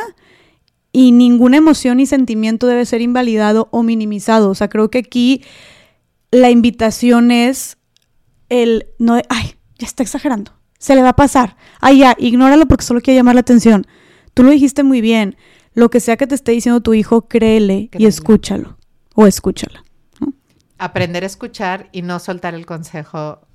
Y 0.94 1.12
ninguna 1.12 1.56
emoción 1.56 2.00
y 2.00 2.06
sentimiento 2.06 2.66
debe 2.66 2.84
ser 2.84 3.00
invalidado 3.00 3.68
o 3.70 3.82
minimizado. 3.82 4.50
O 4.50 4.54
sea, 4.54 4.68
creo 4.68 4.90
que 4.90 4.98
aquí 4.98 5.42
la 6.32 6.50
invitación 6.50 7.30
es 7.30 7.76
el 8.48 8.86
no, 8.98 9.20
ay, 9.28 9.54
ya 9.78 9.86
está 9.86 10.02
exagerando, 10.02 10.52
se 10.78 10.96
le 10.96 11.02
va 11.02 11.10
a 11.10 11.16
pasar, 11.16 11.56
ay, 11.80 12.00
ya, 12.00 12.16
ignóralo 12.18 12.66
porque 12.66 12.84
solo 12.84 13.00
quiere 13.00 13.18
llamar 13.18 13.36
la 13.36 13.42
atención. 13.42 13.86
Tú 14.34 14.42
lo 14.42 14.50
dijiste 14.50 14.82
muy 14.82 15.00
bien, 15.00 15.36
lo 15.74 15.90
que 15.90 16.00
sea 16.00 16.16
que 16.16 16.26
te 16.26 16.34
esté 16.34 16.52
diciendo 16.52 16.80
tu 16.80 16.94
hijo, 16.94 17.28
créele, 17.28 17.90
y 17.92 18.06
escúchalo 18.06 18.78
o 19.14 19.26
escúchala. 19.26 19.84
Aprender 20.78 21.22
a 21.22 21.26
escuchar 21.26 21.88
y 21.92 22.02
no 22.02 22.18
soltar 22.18 22.54
el 22.54 22.66
consejo, 22.66 23.46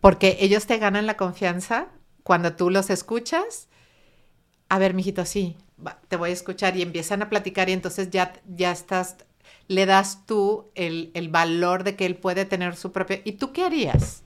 porque 0.00 0.36
ellos 0.40 0.66
te 0.66 0.78
ganan 0.78 1.06
la 1.06 1.16
confianza 1.16 1.86
cuando 2.24 2.54
tú 2.54 2.68
los 2.68 2.90
escuchas. 2.90 3.68
A 4.68 4.78
ver, 4.78 4.92
mijito, 4.92 5.24
sí, 5.24 5.56
te 6.08 6.16
voy 6.16 6.30
a 6.30 6.32
escuchar 6.32 6.76
y 6.76 6.82
empiezan 6.82 7.22
a 7.22 7.30
platicar 7.30 7.68
y 7.68 7.72
entonces 7.72 8.10
ya, 8.10 8.32
ya 8.48 8.72
estás 8.72 9.16
le 9.68 9.86
das 9.86 10.26
tú 10.26 10.70
el, 10.74 11.10
valor 11.30 11.84
de 11.84 11.96
que 11.96 12.06
él 12.06 12.16
puede 12.16 12.44
tener 12.44 12.76
su 12.76 12.92
propio... 12.92 13.18
¿Y 13.24 13.32
tú 13.32 13.52
qué 13.52 13.64
harías? 13.64 14.22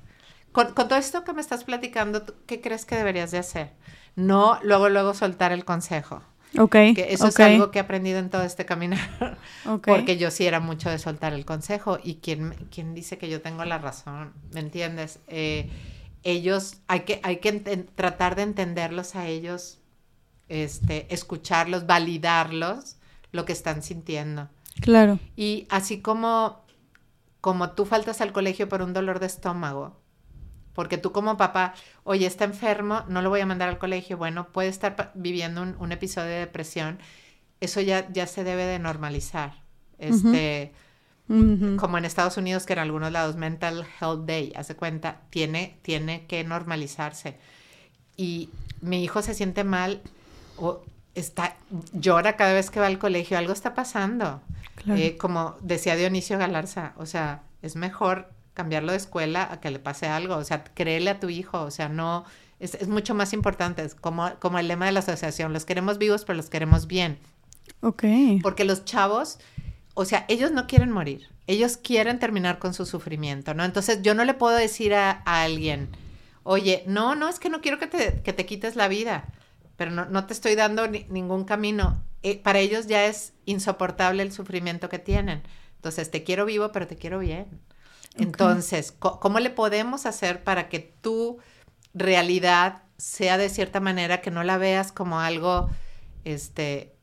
Con, 0.53 0.75
todo 0.75 0.97
esto 0.97 1.25
que 1.25 1.33
me 1.33 1.41
estás 1.41 1.65
platicando, 1.65 2.25
¿qué 2.47 2.61
crees 2.61 2.85
que 2.85 2.97
deberías 2.97 3.31
de 3.31 3.39
hacer? 3.39 3.73
No 4.17 4.59
luego, 4.63 4.89
luego 4.89 5.15
soltar 5.15 5.53
el 5.53 5.65
consejo. 5.65 6.23
Ok. 6.57 6.73
Que 6.95 7.09
eso 7.11 7.29
es 7.29 7.39
algo 7.41 7.71
que 7.71 7.79
he 7.79 7.83
aprendido 7.83 8.19
en 8.19 8.31
todo 8.31 8.43
este 8.43 8.65
caminar. 8.65 9.39
Porque 9.85 10.17
yo 10.17 10.31
sí 10.31 10.47
era 10.47 10.61
mucho 10.61 10.91
de 10.91 10.99
soltar 10.99 11.35
el 11.35 11.45
consejo. 11.45 11.99
Y 12.03 12.17
quien, 12.17 12.55
quien 12.71 12.95
dice 12.95 13.19
que 13.19 13.29
yo 13.29 13.43
tengo 13.43 13.65
la 13.65 13.79
razón, 13.79 14.33
¿me 14.53 14.61
entiendes? 14.61 15.21
Eh, 15.29 15.71
ellos, 16.23 16.79
hay 16.89 17.01
que, 17.01 17.21
hay 17.23 17.37
que 17.37 17.53
tratar 17.95 18.35
de 18.35 18.43
entenderlos 18.43 19.15
a 19.15 19.27
ellos, 19.27 19.79
este, 20.49 21.13
escucharlos, 21.13 21.87
validarlos, 21.87 22.97
lo 23.31 23.45
que 23.45 23.53
están 23.53 23.83
sintiendo. 23.83 24.49
Claro. 24.81 25.19
Y 25.37 25.67
así 25.71 26.01
como, 26.01 26.65
como 27.41 27.71
tú 27.71 27.85
faltas 27.85 28.21
al 28.21 28.33
colegio 28.33 28.69
por 28.69 28.83
un 28.83 28.93
dolor 28.93 29.21
de 29.21 29.27
estómago, 29.27 29.97
porque 30.75 30.99
tú 30.99 31.11
como 31.11 31.37
papá, 31.37 31.75
oye, 32.05 32.27
está 32.27 32.45
enfermo, 32.45 33.03
no 33.09 33.21
lo 33.21 33.31
voy 33.31 33.41
a 33.41 33.47
mandar 33.47 33.69
al 33.69 33.79
colegio, 33.79 34.17
bueno, 34.17 34.49
puede 34.53 34.69
estar 34.69 35.11
viviendo 35.15 35.63
un, 35.63 35.93
episodio 35.93 36.29
de 36.29 36.39
depresión, 36.39 36.99
eso 37.61 37.81
ya, 37.81 38.09
ya 38.13 38.29
se 38.29 38.45
debe 38.45 38.65
de 38.65 38.79
normalizar. 38.79 39.63
Este, 39.99 40.73
como 41.27 41.99
en 41.99 42.05
Estados 42.05 42.37
Unidos, 42.37 42.65
que 42.65 42.73
en 42.73 42.79
algunos 42.79 43.13
lados 43.13 43.37
Mental 43.37 43.85
Health 44.01 44.25
Day, 44.25 44.53
hace 44.57 44.77
cuenta, 44.77 45.21
tiene, 45.31 45.79
tiene 45.83 46.27
que 46.27 46.43
normalizarse. 46.45 47.37
Y 48.17 48.49
mi 48.81 49.03
hijo 49.03 49.21
se 49.21 49.35
siente 49.35 49.65
mal, 49.65 50.01
o 50.57 50.81
está, 51.15 51.57
llora 51.93 52.37
cada 52.37 52.55
vez 52.55 52.71
que 52.71 52.81
va 52.81 52.87
al 52.87 52.99
colegio, 52.99 53.37
algo 53.37 53.53
está 53.53 53.75
pasando. 53.75 54.41
Eh, 54.87 55.17
como 55.17 55.57
decía 55.61 55.97
Dionisio 55.97 56.39
Galarza, 56.39 56.93
o 56.97 57.07
sea, 57.07 57.43
es 57.63 57.77
mejor 57.77 58.31
cambiarlo 58.55 58.93
de 58.93 58.99
escuela 58.99 59.49
a 59.51 59.61
que 59.61 59.71
le 59.71 59.79
pase 59.79 60.07
algo, 60.07 60.37
o 60.37 60.45
sea, 60.45 60.65
créele 60.65 61.11
a 61.11 61.21
tu 61.21 61.29
hijo, 61.29 61.63
o 61.63 61.71
sea, 61.71 61.89
no, 61.89 62.25
es, 62.59 62.89
mucho 62.89 63.15
más 63.15 63.33
importante, 63.33 63.85
es 63.85 63.95
como, 63.95 64.31
como 64.41 64.59
el 64.59 64.69
lema 64.69 64.87
de 64.87 64.93
la 64.93 65.01
asociación, 65.01 65.53
los 65.53 65.65
queremos 65.65 65.99
vivos, 65.99 66.25
pero 66.25 66.37
los 66.37 66.51
queremos 66.51 66.87
bien. 66.87 67.19
Ok. 67.81 68.05
Porque 68.43 68.65
los 68.65 68.85
chavos, 68.85 69.39
o 69.95 70.05
sea, 70.05 70.25
ellos 70.29 70.51
no 70.51 70.67
quieren 70.67 70.91
morir, 70.91 71.29
ellos 71.47 71.77
quieren 71.77 72.19
terminar 72.19 72.59
con 72.59 72.75
su 72.75 72.87
sufrimiento, 72.87 73.55
¿no? 73.55 73.65
Entonces 73.65 74.03
yo 74.03 74.15
no 74.15 74.25
le 74.25 74.35
puedo 74.35 74.57
decir 74.57 74.95
a, 74.95 75.11
alguien, 75.25 75.89
oye, 76.43 76.83
no, 76.87 77.15
no, 77.15 77.29
es 77.29 77.39
que 77.39 77.51
no 77.51 77.61
quiero 77.61 77.79
que 77.79 77.87
te, 77.87 78.23
que 78.23 78.33
te 78.33 78.47
quites 78.47 78.75
la 78.75 78.89
vida 78.89 79.25
pero 79.79 79.93
no, 79.93 80.27
te 80.27 80.33
estoy 80.35 80.57
dando 80.57 80.89
ningún 80.89 81.45
camino. 81.45 82.03
Eh, 82.23 82.39
para 82.39 82.59
ellos 82.59 82.87
ya 82.87 83.07
es 83.07 83.33
insoportable 83.45 84.23
el 84.23 84.33
sufrimiento 84.33 84.89
que 84.89 84.99
tienen. 84.99 85.43
Entonces, 85.77 86.11
te 86.11 86.25
quiero 86.25 86.45
vivo, 86.45 86.73
pero 86.73 86.87
te 86.87 86.97
quiero 86.97 87.19
bien. 87.19 87.61
Entonces, 88.17 88.93
¿cómo 88.93 89.39
le 89.39 89.51
podemos 89.51 90.07
hacer 90.07 90.43
para 90.43 90.69
que 90.69 90.81
tu 90.81 91.39
realidad 91.95 92.83
sea 92.97 93.39
de 93.39 93.49
cierta 93.49 93.81
manera 93.81 94.21
que 94.21 94.31
no 94.31 94.43
la 94.43 94.59
veas 94.59 94.91
como 94.91 95.21
algo 95.21 95.71
este, 96.25 96.97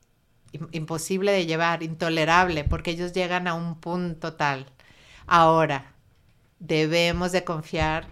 imposible 0.72 1.32
de 1.32 1.46
llevar, 1.46 1.84
intolerable, 1.84 2.64
porque 2.64 2.92
ellos 2.92 3.14
llegan 3.14 3.48
a 3.48 3.54
un 3.54 3.80
punto 3.80 4.34
tal. 4.34 4.68
Ahora, 5.28 5.94
debemos 6.60 7.32
de 7.32 7.44
confiar, 7.44 8.08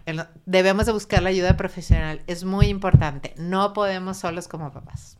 debemos 0.45 0.85
de 0.85 0.91
buscar 0.91 1.21
la 1.21 1.29
ayuda 1.29 1.57
profesional. 1.57 2.23
Es 2.27 2.43
muy 2.43 2.67
importante. 2.67 3.33
No 3.37 3.73
podemos 3.73 4.17
solos 4.17 4.47
como 4.47 4.71
papás. 4.71 5.17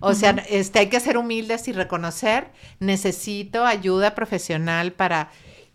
O 0.00 0.14
sea, 0.14 0.30
este, 0.48 0.80
hay 0.80 0.88
que 0.88 1.00
ser 1.00 1.16
humildes 1.16 1.68
y 1.68 1.72
reconocer, 1.72 2.52
necesito 2.80 3.64
ayuda 3.64 4.14
profesional 4.14 4.92
para... 4.92 5.30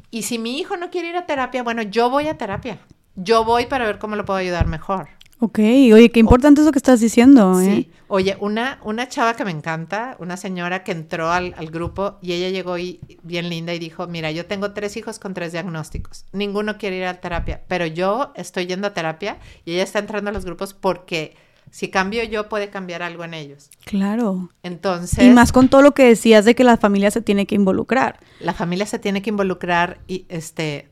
Y 0.09 0.23
si 0.23 0.39
mi 0.39 0.59
hijo 0.59 0.77
no 0.77 0.89
quiere 0.89 1.09
ir 1.09 1.15
a 1.15 1.25
terapia, 1.25 1.63
bueno, 1.63 1.81
yo 1.83 2.09
voy 2.09 2.27
a 2.27 2.37
terapia. 2.37 2.79
Yo 3.15 3.45
voy 3.45 3.65
para 3.65 3.85
ver 3.85 3.97
cómo 3.97 4.15
lo 4.15 4.25
puedo 4.25 4.39
ayudar 4.39 4.67
mejor. 4.67 5.07
Ok, 5.43 5.57
oye, 5.57 6.11
qué 6.11 6.19
importante 6.19 6.61
eso 6.61 6.71
que 6.71 6.77
estás 6.77 6.99
diciendo. 6.99 7.59
¿eh? 7.59 7.65
Sí, 7.65 7.91
oye, 8.09 8.37
una, 8.39 8.79
una 8.83 9.09
chava 9.09 9.35
que 9.35 9.43
me 9.43 9.49
encanta, 9.49 10.15
una 10.19 10.37
señora 10.37 10.83
que 10.83 10.91
entró 10.91 11.31
al, 11.31 11.53
grupo 11.71 12.19
y 12.21 12.33
ella 12.33 12.49
llegó 12.49 12.77
y, 12.77 12.99
bien 13.23 13.49
linda 13.49 13.73
y 13.73 13.79
dijo, 13.79 14.05
mira, 14.05 14.29
yo 14.29 14.45
tengo 14.45 14.73
tres 14.73 14.97
hijos 14.97 15.17
con 15.17 15.33
tres 15.33 15.51
diagnósticos, 15.51 16.25
ninguno 16.31 16.77
quiere 16.77 16.97
ir 16.97 17.05
a 17.05 17.15
terapia, 17.15 17.63
pero 17.67 17.87
yo 17.87 18.33
estoy 18.35 18.67
yendo 18.67 18.85
a 18.85 18.93
terapia 18.93 19.39
y 19.65 19.73
ella 19.73 19.83
está 19.83 19.97
entrando 19.97 20.29
a 20.29 20.33
los 20.33 20.45
grupos 20.45 20.75
porque 20.75 21.35
si 21.71 21.89
cambio 21.89 22.23
yo 22.23 22.49
puede 22.49 22.69
cambiar 22.69 23.01
algo 23.01 23.23
en 23.23 23.33
ellos. 23.33 23.69
Claro. 23.85 24.49
Entonces... 24.61 25.23
Y 25.25 25.29
más 25.29 25.51
con 25.51 25.69
todo 25.69 25.81
lo 25.81 25.93
que 25.93 26.03
decías 26.03 26.45
de 26.45 26.53
que 26.53 26.63
la 26.63 26.77
familia 26.77 27.09
se 27.09 27.21
tiene 27.21 27.47
que 27.47 27.55
involucrar. 27.55 28.19
La 28.39 28.53
familia 28.53 28.85
se 28.85 28.99
tiene 28.99 29.21
que 29.23 29.31
involucrar 29.31 29.99
y 30.07 30.25
este 30.29 30.89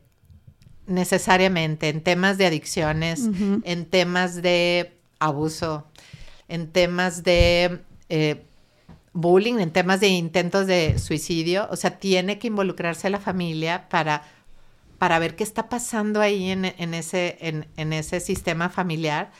necesariamente 0.87 1.89
en 1.89 2.01
temas 2.01 2.39
de 2.39 2.47
adicciones, 2.47 3.29
en 3.63 3.85
temas 3.85 4.41
de 4.41 4.97
abuso, 5.19 5.85
en 6.47 6.71
temas 6.71 7.23
de 7.23 7.79
eh, 8.09 8.43
bullying, 9.13 9.59
en 9.59 9.71
temas 9.71 9.99
de 9.99 10.07
intentos 10.07 10.67
de 10.67 10.97
suicidio. 10.97 11.67
O 11.71 11.75
sea, 11.75 11.99
tiene 11.99 12.39
que 12.39 12.47
involucrarse 12.47 13.09
la 13.09 13.19
familia 13.19 13.87
para, 13.89 14.23
para 14.97 15.19
ver 15.19 15.35
qué 15.35 15.43
está 15.43 15.69
pasando 15.69 16.21
ahí 16.21 16.49
en, 16.49 16.65
ese, 16.65 17.37
en, 17.39 17.93
ese 17.93 18.19
sistema 18.19 18.69
familiar. 18.69 19.31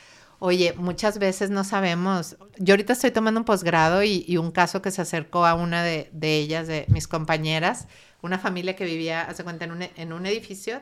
Oye, 0.42 0.74
muchas 0.78 1.20
veces 1.20 1.50
no 1.50 1.66
sabemos. 1.66 2.38
Yo 2.58 2.74
ahorita 2.74 2.94
estoy 2.94 3.12
tomando 3.12 3.42
un 3.42 3.46
posgrado 3.46 4.04
y, 4.04 4.38
un 4.38 4.52
caso 4.52 4.82
que 4.82 4.90
se 4.90 5.02
acercó 5.02 5.46
a 5.46 5.54
una 5.54 5.84
de, 5.84 6.10
ellas, 6.22 6.68
de 6.68 6.86
mis 6.88 7.10
compañeras, 7.10 7.88
una 8.22 8.40
familia 8.40 8.76
que 8.78 8.86
vivía, 8.86 9.22
hace 9.22 9.44
cuenta, 9.44 9.66
en 9.66 9.72
un, 9.72 9.82
en 9.84 10.14
un 10.14 10.26
edificio, 10.26 10.82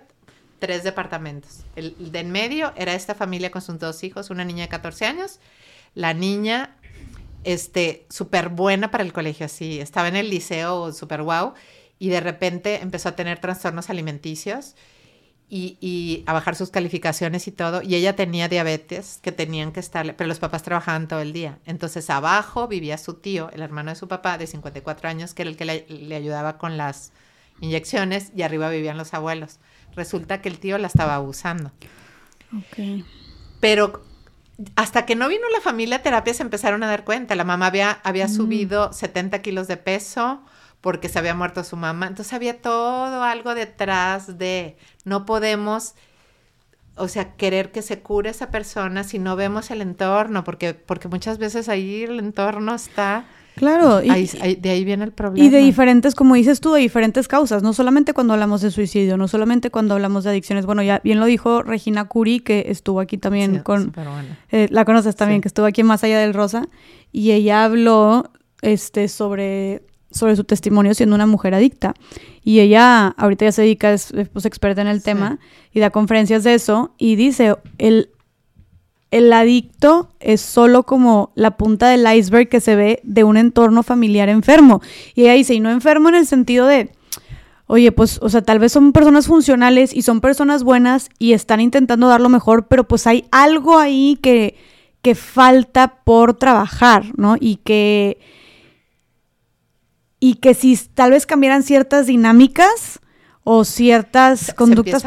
tres 0.59 0.83
departamentos. 0.83 1.63
El, 1.75 2.11
de 2.11 2.19
en 2.19 2.31
medio 2.31 2.71
era 2.75 2.93
esta 2.93 3.15
familia 3.15 3.49
con 3.49 3.63
sus 3.63 3.79
dos 3.79 4.03
hijos, 4.03 4.29
una 4.29 4.45
niña 4.45 4.65
de 4.65 4.69
14 4.69 5.05
años, 5.05 5.39
la 5.95 6.13
niña, 6.13 6.75
este, 7.43 8.05
súper 8.09 8.49
buena 8.49 8.91
para 8.91 9.03
el 9.03 9.11
colegio, 9.11 9.47
así, 9.47 9.79
estaba 9.79 10.07
en 10.07 10.17
el 10.17 10.29
liceo 10.29 10.93
súper 10.93 11.23
guau, 11.23 11.55
y 11.97 12.09
de 12.09 12.19
repente 12.19 12.79
empezó 12.83 13.09
a 13.09 13.15
tener 13.15 13.39
trastornos 13.39 13.89
alimenticios 13.89 14.75
y, 15.49 16.23
a 16.25 16.33
bajar 16.33 16.55
sus 16.55 16.69
calificaciones 16.69 17.47
y 17.47 17.51
todo. 17.51 17.81
Y 17.81 17.95
ella 17.95 18.15
tenía 18.15 18.49
diabetes 18.49 19.19
que 19.21 19.31
tenían 19.31 19.71
que 19.71 19.79
estarle, 19.79 20.13
pero 20.13 20.27
los 20.27 20.39
papás 20.39 20.63
trabajaban 20.63 21.07
todo 21.07 21.21
el 21.21 21.33
día. 21.33 21.59
Entonces 21.65 22.09
abajo 22.09 22.67
vivía 22.67 22.97
su 22.97 23.15
tío, 23.15 23.49
el 23.51 23.61
hermano 23.61 23.91
de 23.91 23.95
su 23.95 24.07
papá, 24.07 24.37
de 24.37 24.47
54 24.47 25.09
años, 25.09 25.33
que 25.33 25.43
era 25.43 25.51
el 25.51 25.57
que 25.57 25.65
le, 25.65 26.15
ayudaba 26.15 26.57
con 26.57 26.77
las 26.77 27.13
inyecciones, 27.61 28.31
y 28.35 28.41
arriba 28.41 28.69
vivían 28.69 28.97
los 28.97 29.13
abuelos. 29.13 29.59
Resulta 29.95 30.41
que 30.41 30.49
el 30.49 30.59
tío 30.59 30.77
la 30.77 30.87
estaba 30.87 31.15
abusando. 31.15 31.71
Pero 33.59 34.03
hasta 34.75 35.05
que 35.05 35.15
no 35.15 35.29
vino 35.29 35.43
la 35.49 35.61
familia 35.61 35.97
a 35.97 36.01
terapia 36.01 36.33
se 36.33 36.43
empezaron 36.43 36.83
a 36.83 36.87
dar 36.87 37.03
cuenta. 37.03 37.35
La 37.35 37.43
mamá 37.45 37.67
había, 37.67 37.91
había 38.03 38.27
mm. 38.27 38.35
subido 38.35 38.93
70 38.93 39.41
kilos 39.41 39.67
de 39.67 39.77
peso 39.77 40.41
porque 40.81 41.09
se 41.09 41.19
había 41.19 41.35
muerto 41.35 41.63
su 41.63 41.75
mamá. 41.75 42.07
Entonces 42.07 42.33
había 42.33 42.61
todo 42.61 43.23
algo 43.23 43.55
detrás 43.55 44.37
de 44.37 44.77
no 45.05 45.25
podemos, 45.25 45.95
o 46.95 47.07
sea, 47.07 47.33
querer 47.35 47.71
que 47.71 47.81
se 47.81 47.99
cure 47.99 48.29
esa 48.29 48.51
persona 48.51 49.03
si 49.03 49.19
no 49.19 49.35
vemos 49.35 49.71
el 49.71 49.81
entorno, 49.81 50.43
porque, 50.43 50.73
porque 50.73 51.07
muchas 51.07 51.37
veces 51.37 51.69
ahí 51.69 52.03
el 52.03 52.19
entorno 52.19 52.75
está... 52.75 53.25
Claro, 53.55 54.03
y, 54.03 54.27
de 54.57 54.69
ahí 54.69 54.85
viene 54.85 55.03
el 55.03 55.11
problema. 55.11 55.43
Y 55.43 55.49
de 55.49 55.57
diferentes, 55.57 56.13
como 56.13 56.35
dices 56.35 56.61
tú, 56.61 56.73
de 56.73 56.79
diferentes 56.79 57.27
causas, 57.27 57.63
no 57.63 57.73
solamente 57.73 58.13
cuando 58.13 58.33
hablamos 58.33 58.61
de 58.61 58.69
suicidio, 58.69 59.17
no 59.17 59.27
solamente 59.27 59.71
cuando 59.71 59.95
hablamos 59.95 60.23
de 60.23 60.29
adicciones. 60.29 60.67
Bueno, 60.67 60.83
ya 60.83 61.01
bien 61.03 61.19
lo 61.19 61.25
dijo 61.25 61.63
Regina 61.63 62.05
Curi, 62.05 62.39
que 62.39 62.65
estuvo 62.67 62.99
aquí 62.99 63.17
también 63.17 63.63
con... 63.63 63.93
Eh, 64.51 64.67
la 64.69 64.85
conoces 64.85 65.15
también, 65.15 65.41
que 65.41 65.47
estuvo 65.47 65.65
aquí 65.65 65.81
Más 65.81 66.03
Allá 66.03 66.19
del 66.19 66.35
Rosa, 66.35 66.67
y 67.11 67.31
ella 67.31 67.63
habló 67.63 68.31
este, 68.61 69.07
sobre 69.07 69.81
sobre 70.11 70.35
su 70.35 70.43
testimonio 70.43 70.93
siendo 70.93 71.15
una 71.15 71.25
mujer 71.25 71.53
adicta. 71.53 71.93
Y 72.43 72.59
ella 72.59 73.07
ahorita 73.07 73.45
ya 73.45 73.51
se 73.51 73.61
dedica, 73.63 73.91
es 73.93 74.13
pues, 74.31 74.45
experta 74.45 74.81
en 74.81 74.87
el 74.87 75.03
tema 75.03 75.39
y 75.73 75.79
da 75.79 75.89
conferencias 75.89 76.43
de 76.43 76.53
eso 76.53 76.93
y 76.97 77.15
dice, 77.15 77.55
el, 77.77 78.09
el 79.11 79.31
adicto 79.33 80.09
es 80.19 80.41
solo 80.41 80.83
como 80.83 81.31
la 81.35 81.57
punta 81.57 81.89
del 81.89 82.05
iceberg 82.11 82.49
que 82.49 82.61
se 82.61 82.75
ve 82.75 82.99
de 83.03 83.23
un 83.23 83.37
entorno 83.37 83.83
familiar 83.83 84.29
enfermo. 84.29 84.81
Y 85.15 85.23
ella 85.23 85.33
dice, 85.33 85.53
y 85.53 85.59
no 85.59 85.69
enfermo 85.69 86.09
en 86.09 86.15
el 86.15 86.25
sentido 86.25 86.67
de, 86.67 86.91
oye, 87.67 87.91
pues, 87.91 88.19
o 88.21 88.29
sea, 88.29 88.41
tal 88.41 88.59
vez 88.59 88.71
son 88.71 88.93
personas 88.93 89.27
funcionales 89.27 89.93
y 89.93 90.01
son 90.01 90.21
personas 90.21 90.63
buenas 90.63 91.09
y 91.19 91.33
están 91.33 91.59
intentando 91.59 92.07
dar 92.07 92.21
lo 92.21 92.29
mejor, 92.29 92.67
pero 92.67 92.87
pues 92.87 93.07
hay 93.07 93.25
algo 93.31 93.77
ahí 93.77 94.17
que, 94.21 94.55
que 95.01 95.15
falta 95.15 95.99
por 96.03 96.33
trabajar, 96.33 97.05
¿no? 97.17 97.35
Y 97.39 97.57
que 97.57 98.19
y 100.19 100.35
que 100.35 100.53
si 100.53 100.75
tal 100.77 101.11
vez 101.11 101.25
cambiaran 101.25 101.63
ciertas 101.63 102.07
dinámicas 102.07 102.99
o 103.43 103.63
ciertas 103.63 104.53
conductas, 104.53 105.03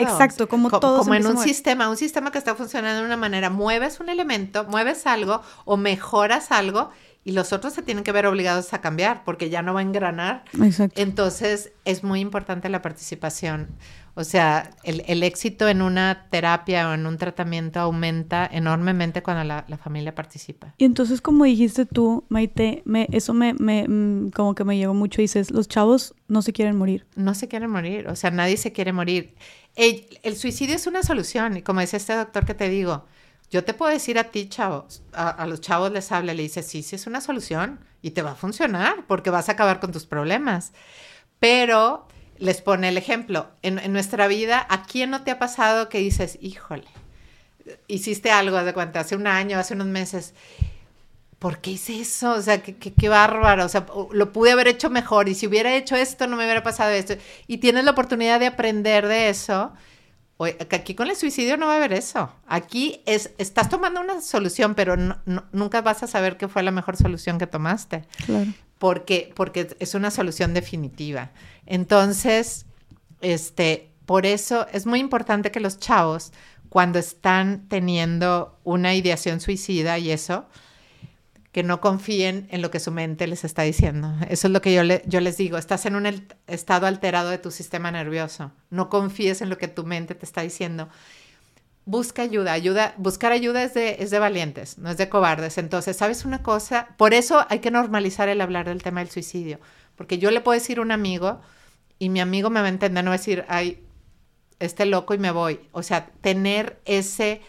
exacto, 0.00 0.48
como 0.48 0.68
todo 0.68 0.98
como 0.98 1.14
en 1.14 1.26
un 1.26 1.38
sistema, 1.38 1.88
un 1.88 1.96
sistema 1.96 2.30
que 2.30 2.36
está 2.36 2.54
funcionando 2.54 3.00
de 3.00 3.06
una 3.06 3.16
manera, 3.16 3.48
mueves 3.48 4.00
un 4.00 4.10
elemento, 4.10 4.64
mueves 4.64 5.06
algo 5.06 5.40
o 5.64 5.76
mejoras 5.78 6.52
algo 6.52 6.90
y 7.24 7.32
los 7.32 7.52
otros 7.52 7.72
se 7.72 7.82
tienen 7.82 8.04
que 8.04 8.12
ver 8.12 8.26
obligados 8.26 8.72
a 8.74 8.80
cambiar 8.80 9.24
porque 9.24 9.50
ya 9.50 9.62
no 9.62 9.74
va 9.74 9.80
a 9.80 9.82
engranar. 9.82 10.44
Exacto. 10.62 11.00
Entonces 11.00 11.72
es 11.84 12.02
muy 12.02 12.20
importante 12.20 12.68
la 12.68 12.82
participación. 12.82 13.68
O 14.14 14.24
sea, 14.24 14.70
el, 14.82 15.22
éxito 15.22 15.68
en 15.68 15.82
una 15.82 16.26
terapia 16.30 16.88
o 16.88 16.94
en 16.94 17.06
un 17.06 17.16
tratamiento 17.16 17.80
aumenta 17.80 18.48
enormemente 18.50 19.22
cuando 19.22 19.44
la, 19.44 19.78
familia 19.78 20.14
participa. 20.14 20.74
Y 20.78 20.84
entonces, 20.84 21.20
como 21.20 21.44
dijiste 21.44 21.86
tú, 21.86 22.24
Maite, 22.28 22.82
me, 22.84 23.08
eso 23.12 23.32
me, 23.32 23.54
me, 23.54 23.86
mm, 23.88 24.30
como 24.30 24.54
que 24.54 24.64
me 24.64 24.76
llegó 24.76 24.94
mucho. 24.94 25.22
Dices, 25.22 25.50
los 25.50 25.68
chavos 25.68 26.14
no 26.28 26.42
se 26.42 26.52
quieren 26.52 26.76
morir. 26.76 27.06
No 27.14 27.34
se 27.34 27.48
quieren 27.48 27.70
morir, 27.70 28.08
o 28.08 28.16
sea, 28.16 28.30
nadie 28.30 28.56
se 28.56 28.72
quiere 28.72 28.92
morir. 28.92 29.34
El, 29.76 30.36
suicidio 30.36 30.74
es 30.74 30.86
una 30.86 31.02
solución, 31.02 31.56
y 31.56 31.62
como 31.62 31.80
dice 31.80 31.96
este 31.96 32.14
doctor 32.14 32.44
que 32.44 32.54
te 32.54 32.68
digo, 32.68 33.06
yo 33.50 33.64
te 33.64 33.74
puedo 33.74 33.92
decir 33.92 34.18
a 34.18 34.24
ti, 34.24 34.48
chavos, 34.48 35.02
a, 35.12 35.46
los 35.46 35.60
chavos 35.60 35.90
les 35.90 36.12
habla, 36.12 36.34
le 36.34 36.42
dice, 36.42 36.62
sí, 36.62 36.82
sí 36.82 36.96
es 36.96 37.06
una 37.06 37.20
solución 37.20 37.80
y 38.02 38.10
te 38.10 38.22
va 38.22 38.32
a 38.32 38.36
funcionar 38.36 39.06
porque 39.06 39.30
vas 39.30 39.48
a 39.48 39.52
acabar 39.52 39.80
con 39.80 39.92
tus 39.92 40.06
problemas. 40.06 40.72
Pero 41.40 42.06
les 42.40 42.62
pone 42.62 42.88
el 42.88 42.96
ejemplo. 42.96 43.48
En, 43.62 43.92
nuestra 43.92 44.26
vida, 44.26 44.66
¿a 44.68 44.82
quién 44.82 45.10
no 45.10 45.22
te 45.22 45.30
ha 45.30 45.38
pasado 45.38 45.88
que 45.88 45.98
dices, 45.98 46.38
híjole, 46.40 46.88
hiciste 47.86 48.32
algo, 48.32 48.62
de 48.64 48.72
cuenta, 48.72 49.00
hace 49.00 49.14
un 49.14 49.26
año, 49.26 49.58
hace 49.58 49.74
unos 49.74 49.86
meses? 49.86 50.34
¿Por 51.38 51.58
qué 51.58 51.72
hice 51.72 52.00
eso? 52.00 52.32
O 52.32 52.42
sea, 52.42 52.62
qué, 52.62 52.74
qué, 52.74 53.08
bárbaro. 53.08 53.64
O 53.64 53.68
sea, 53.68 53.86
lo 54.12 54.32
pude 54.32 54.52
haber 54.52 54.68
hecho 54.68 54.90
mejor. 54.90 55.28
Y 55.28 55.34
si 55.34 55.46
hubiera 55.46 55.74
hecho 55.74 55.96
esto, 55.96 56.26
no 56.26 56.36
me 56.36 56.44
hubiera 56.44 56.62
pasado 56.62 56.90
esto. 56.90 57.14
Y 57.46 57.58
tienes 57.58 57.84
la 57.84 57.92
oportunidad 57.92 58.40
de 58.40 58.46
aprender 58.46 59.06
de 59.06 59.28
eso. 59.28 59.72
que 60.38 60.76
aquí 60.76 60.94
con 60.94 61.08
el 61.08 61.16
suicidio 61.16 61.56
no 61.56 61.66
va 61.66 61.74
a 61.74 61.76
haber 61.76 61.92
eso. 61.92 62.32
Aquí 62.46 63.02
es, 63.06 63.30
estás 63.38 63.68
tomando 63.68 64.00
una 64.00 64.20
solución, 64.20 64.74
pero 64.74 64.96
nunca 65.52 65.80
vas 65.82 66.02
a 66.02 66.06
saber 66.06 66.36
qué 66.36 66.48
fue 66.48 66.62
la 66.62 66.72
mejor 66.72 66.96
solución 66.96 67.38
que 67.38 67.46
tomaste. 67.46 68.04
Claro 68.26 68.52
porque, 68.80 69.30
porque 69.36 69.76
es 69.78 69.94
una 69.94 70.10
solución 70.10 70.54
definitiva. 70.54 71.32
Entonces, 71.70 72.66
este, 73.20 73.92
por 74.04 74.26
eso 74.26 74.66
es 74.72 74.86
muy 74.86 74.98
importante 74.98 75.52
que 75.52 75.60
los 75.60 75.78
chavos, 75.78 76.32
cuando 76.68 76.98
están 76.98 77.68
teniendo 77.68 78.58
una 78.64 78.96
ideación 78.96 79.40
suicida 79.40 79.96
y 79.96 80.10
eso, 80.10 80.46
que 81.52 81.62
no 81.62 81.80
confíen 81.80 82.48
en 82.50 82.60
lo 82.60 82.72
que 82.72 82.80
su 82.80 82.90
mente 82.90 83.28
les 83.28 83.44
está 83.44 83.62
diciendo. 83.62 84.12
Eso 84.28 84.48
es 84.48 84.52
lo 84.52 84.60
que 84.60 84.74
yo, 84.74 84.82
le, 84.82 85.04
yo 85.06 85.20
les 85.20 85.36
digo. 85.36 85.58
Estás 85.58 85.86
en 85.86 85.94
un 85.94 86.06
estado 86.48 86.88
alterado 86.88 87.30
de 87.30 87.38
tu 87.38 87.52
sistema 87.52 87.92
nervioso. 87.92 88.50
No 88.70 88.88
confíes 88.88 89.40
en 89.40 89.48
lo 89.48 89.56
que 89.56 89.68
tu 89.68 89.84
mente 89.84 90.16
te 90.16 90.26
está 90.26 90.40
diciendo 90.40 90.88
busca 91.86 92.22
ayuda, 92.22 92.52
ayuda, 92.52 92.94
buscar 92.98 93.32
ayuda 93.32 93.64
es 93.64 93.74
de, 93.74 93.96
es 93.98 94.10
de 94.10 94.18
valientes, 94.20 94.78
no 94.78 94.90
es 94.90 94.96
de 94.96 95.08
cobardes. 95.08 95.58
Entonces, 95.58 95.96
¿sabes 95.96 96.24
una 96.24 96.40
cosa? 96.42 96.88
Por 96.96 97.14
eso 97.14 97.44
hay 97.48 97.58
que 97.58 97.72
normalizar 97.72 98.28
el 98.28 98.40
hablar 98.40 98.68
del 98.68 98.82
tema 98.82 99.00
del 99.00 99.10
suicidio, 99.10 99.58
porque 99.96 100.18
yo 100.18 100.30
le 100.30 100.40
puedo 100.40 100.58
decir 100.58 100.78
a 100.78 100.82
un 100.82 100.92
amigo 100.92 101.40
y 102.00 102.08
mi 102.08 102.20
amigo 102.20 102.50
me 102.50 102.60
va 102.60 102.66
a 102.66 102.70
entender, 102.70 103.04
no 103.04 103.10
va 103.10 103.14
a 103.14 103.18
decir, 103.18 103.44
ay, 103.46 103.86
este 104.58 104.86
loco 104.86 105.14
y 105.14 105.18
me 105.18 105.30
voy. 105.30 105.60
O 105.70 105.82
sea, 105.82 106.06
tener 106.22 106.80
ese, 106.86 107.42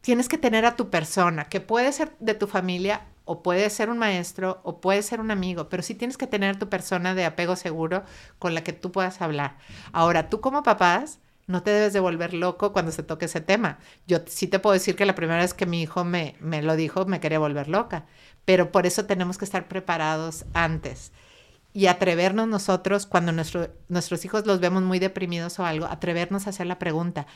tienes 0.00 0.28
que 0.28 0.38
tener 0.38 0.64
a 0.64 0.74
tu 0.74 0.88
persona, 0.88 1.44
que 1.44 1.60
puede 1.60 1.92
ser 1.92 2.16
de 2.18 2.34
tu 2.34 2.46
familia 2.46 3.02
o 3.26 3.42
puede 3.42 3.68
ser 3.68 3.90
un 3.90 3.98
maestro 3.98 4.60
o 4.64 4.80
puede 4.80 5.02
ser 5.02 5.20
un 5.20 5.30
amigo, 5.30 5.68
pero 5.68 5.82
sí 5.82 5.94
tienes 5.94 6.16
que 6.16 6.26
tener 6.26 6.58
tu 6.58 6.70
persona 6.70 7.14
de 7.14 7.26
apego 7.26 7.56
seguro 7.56 8.04
con 8.38 8.54
la 8.54 8.64
que 8.64 8.72
tú 8.72 8.90
puedas 8.90 9.20
hablar. 9.20 9.58
Ahora, 9.92 10.30
tú 10.30 10.40
como 10.40 10.62
papás, 10.62 11.18
no 11.46 11.62
te 11.62 11.70
debes 11.70 11.92
de 11.92 12.00
volver 12.00 12.32
loco 12.32 12.72
cuando 12.72 12.90
se 12.90 13.02
toque 13.02 13.26
ese 13.26 13.42
tema. 13.42 13.78
Yo 14.06 14.20
sí 14.26 14.46
te 14.46 14.58
puedo 14.58 14.72
decir 14.72 14.96
que 14.96 15.04
la 15.04 15.14
primera 15.14 15.42
vez 15.42 15.52
que 15.52 15.66
mi 15.66 15.82
hijo 15.82 16.04
me, 16.04 16.36
me 16.40 16.62
lo 16.62 16.74
dijo, 16.74 17.04
me 17.04 17.20
quería 17.20 17.38
volver 17.38 17.68
loca, 17.68 18.06
pero 18.46 18.72
por 18.72 18.86
eso 18.86 19.04
tenemos 19.04 19.36
que 19.36 19.44
estar 19.44 19.68
preparados 19.68 20.46
antes 20.54 21.12
y 21.74 21.88
atrevernos 21.88 22.46
nosotros, 22.46 23.04
cuando 23.04 23.32
nuestro, 23.32 23.68
nuestros 23.88 24.24
hijos 24.24 24.46
los 24.46 24.60
vemos 24.60 24.84
muy 24.84 25.00
deprimidos 25.00 25.58
o 25.58 25.66
algo, 25.66 25.86
atrevernos 25.86 26.46
a 26.46 26.50
hacer 26.50 26.66
la 26.66 26.78
pregunta. 26.78 27.26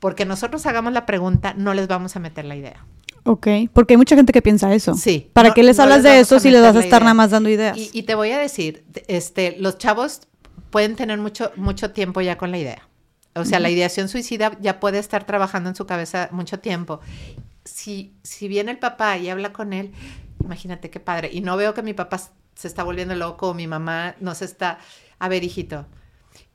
Porque 0.00 0.26
nosotros 0.26 0.66
hagamos 0.66 0.92
la 0.92 1.06
pregunta, 1.06 1.54
no 1.56 1.72
les 1.72 1.86
vamos 1.86 2.16
a 2.16 2.18
meter 2.18 2.44
la 2.44 2.56
idea. 2.56 2.84
Ok, 3.22 3.46
porque 3.72 3.94
hay 3.94 3.96
mucha 3.96 4.16
gente 4.16 4.32
que 4.32 4.42
piensa 4.42 4.74
eso. 4.74 4.94
Sí. 4.94 5.30
¿Para 5.32 5.54
qué 5.54 5.62
les 5.62 5.78
hablas 5.78 6.02
de 6.02 6.18
eso 6.18 6.40
si 6.40 6.50
les 6.50 6.62
vas 6.62 6.74
a 6.74 6.80
estar 6.80 7.02
nada 7.02 7.14
más 7.14 7.30
dando 7.30 7.48
ideas? 7.48 7.78
Y, 7.78 7.90
y, 7.92 8.02
te 8.02 8.16
voy 8.16 8.32
a 8.32 8.38
decir, 8.38 8.84
este, 9.06 9.56
los 9.58 9.78
chavos 9.78 10.22
pueden 10.70 10.96
tener 10.96 11.18
mucho, 11.18 11.52
mucho 11.56 11.92
tiempo 11.92 12.20
ya 12.20 12.36
con 12.36 12.50
la 12.50 12.58
idea. 12.58 12.88
O 13.36 13.44
sea, 13.44 13.60
la 13.60 13.70
ideación 13.70 14.08
suicida 14.08 14.56
ya 14.60 14.80
puede 14.80 14.98
estar 14.98 15.24
trabajando 15.24 15.68
en 15.68 15.76
su 15.76 15.86
cabeza 15.86 16.28
mucho 16.32 16.58
tiempo. 16.58 17.00
Si, 17.64 18.14
si 18.22 18.48
viene 18.48 18.72
el 18.72 18.78
papá 18.78 19.16
y 19.18 19.28
habla 19.28 19.52
con 19.52 19.72
él, 19.72 19.92
imagínate 20.42 20.90
qué 20.90 21.00
padre. 21.00 21.30
Y 21.32 21.40
no 21.40 21.56
veo 21.56 21.74
que 21.74 21.82
mi 21.82 21.94
papá 21.94 22.18
se 22.56 22.66
está 22.66 22.82
volviendo 22.82 23.14
loco 23.14 23.54
mi 23.54 23.68
mamá 23.68 24.16
no 24.20 24.34
se 24.34 24.46
está... 24.46 24.78
A 25.18 25.28
ver, 25.28 25.44
hijito. 25.44 25.86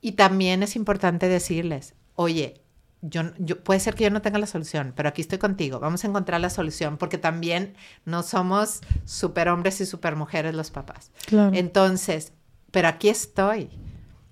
Y 0.01 0.13
también 0.13 0.61
es 0.63 0.75
importante 0.75 1.27
decirles, 1.27 1.93
oye, 2.15 2.61
yo, 3.01 3.23
yo, 3.39 3.63
puede 3.63 3.79
ser 3.79 3.95
que 3.95 4.03
yo 4.03 4.09
no 4.11 4.21
tenga 4.21 4.37
la 4.37 4.45
solución, 4.45 4.93
pero 4.95 5.09
aquí 5.09 5.21
estoy 5.21 5.39
contigo. 5.39 5.79
Vamos 5.79 6.03
a 6.03 6.07
encontrar 6.07 6.41
la 6.41 6.49
solución, 6.49 6.97
porque 6.97 7.17
también 7.17 7.75
no 8.05 8.21
somos 8.21 8.81
superhombres 9.05 9.81
y 9.81 9.85
supermujeres 9.85 10.53
los 10.53 10.69
papás. 10.69 11.11
Entonces, 11.53 12.33
pero 12.71 12.87
aquí 12.87 13.09
estoy. 13.09 13.69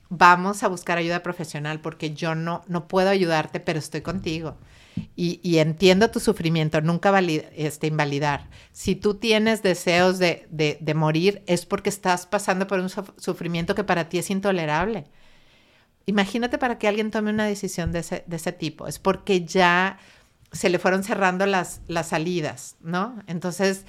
vamos 0.09 0.63
a 0.63 0.67
buscar 0.67 0.97
ayuda 0.97 1.21
profesional 1.21 1.81
porque 1.81 2.13
yo 2.13 2.35
no, 2.35 2.63
no 2.67 2.87
puedo 2.87 3.09
ayudarte, 3.09 3.59
pero 3.59 3.79
estoy 3.79 4.01
contigo. 4.01 4.57
Y, 5.15 5.57
entiendo 5.57 6.11
tu 6.11 6.19
sufrimiento, 6.19 6.81
nunca 6.81 7.17
este, 7.19 7.87
invalidar. 7.87 8.49
Si 8.71 8.95
tú 8.95 9.15
tienes 9.15 9.61
deseos 9.61 10.19
de, 10.19 10.47
de, 10.49 10.93
morir, 10.93 11.43
es 11.47 11.65
porque 11.65 11.89
estás 11.89 12.25
pasando 12.25 12.67
por 12.67 12.79
un 12.79 12.89
sufrimiento 12.89 13.75
que 13.75 13.83
para 13.83 14.09
ti 14.09 14.19
es 14.19 14.29
intolerable. 14.29 15.05
Imagínate 16.05 16.57
para 16.57 16.77
que 16.77 16.87
alguien 16.87 17.11
tome 17.11 17.31
una 17.31 17.45
decisión 17.45 17.91
de 17.91 17.99
ese, 17.99 18.23
de 18.25 18.35
ese 18.35 18.51
tipo. 18.51 18.87
Es 18.87 18.99
porque 18.99 19.45
ya 19.45 19.99
se 20.51 20.69
le 20.69 20.79
fueron 20.79 21.03
cerrando 21.03 21.45
las, 21.45 21.81
las 21.87 22.09
salidas, 22.09 22.75
¿no? 22.81 23.21
Entonces, 23.27 23.85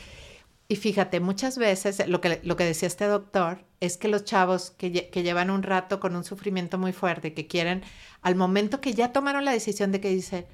y 0.68 0.76
fíjate, 0.76 1.18
muchas 1.18 1.58
veces 1.58 2.06
lo 2.06 2.20
que, 2.20 2.40
lo 2.44 2.56
que 2.56 2.64
decía 2.64 2.86
este 2.86 3.06
doctor 3.06 3.64
es 3.80 3.96
que 3.96 4.08
los 4.08 4.24
chavos 4.24 4.70
que, 4.70 5.10
que, 5.10 5.22
llevan 5.22 5.50
un 5.50 5.62
rato 5.62 5.98
con 5.98 6.14
un 6.14 6.22
sufrimiento 6.22 6.78
muy 6.78 6.92
fuerte, 6.92 7.34
que 7.34 7.46
quieren, 7.46 7.82
al 8.22 8.36
momento 8.36 8.80
que 8.80 8.94
ya 8.94 9.12
tomaron 9.12 9.44
la 9.44 9.52
decisión 9.52 9.90
de 9.90 10.00
que 10.00 10.10
dice, 10.10 10.46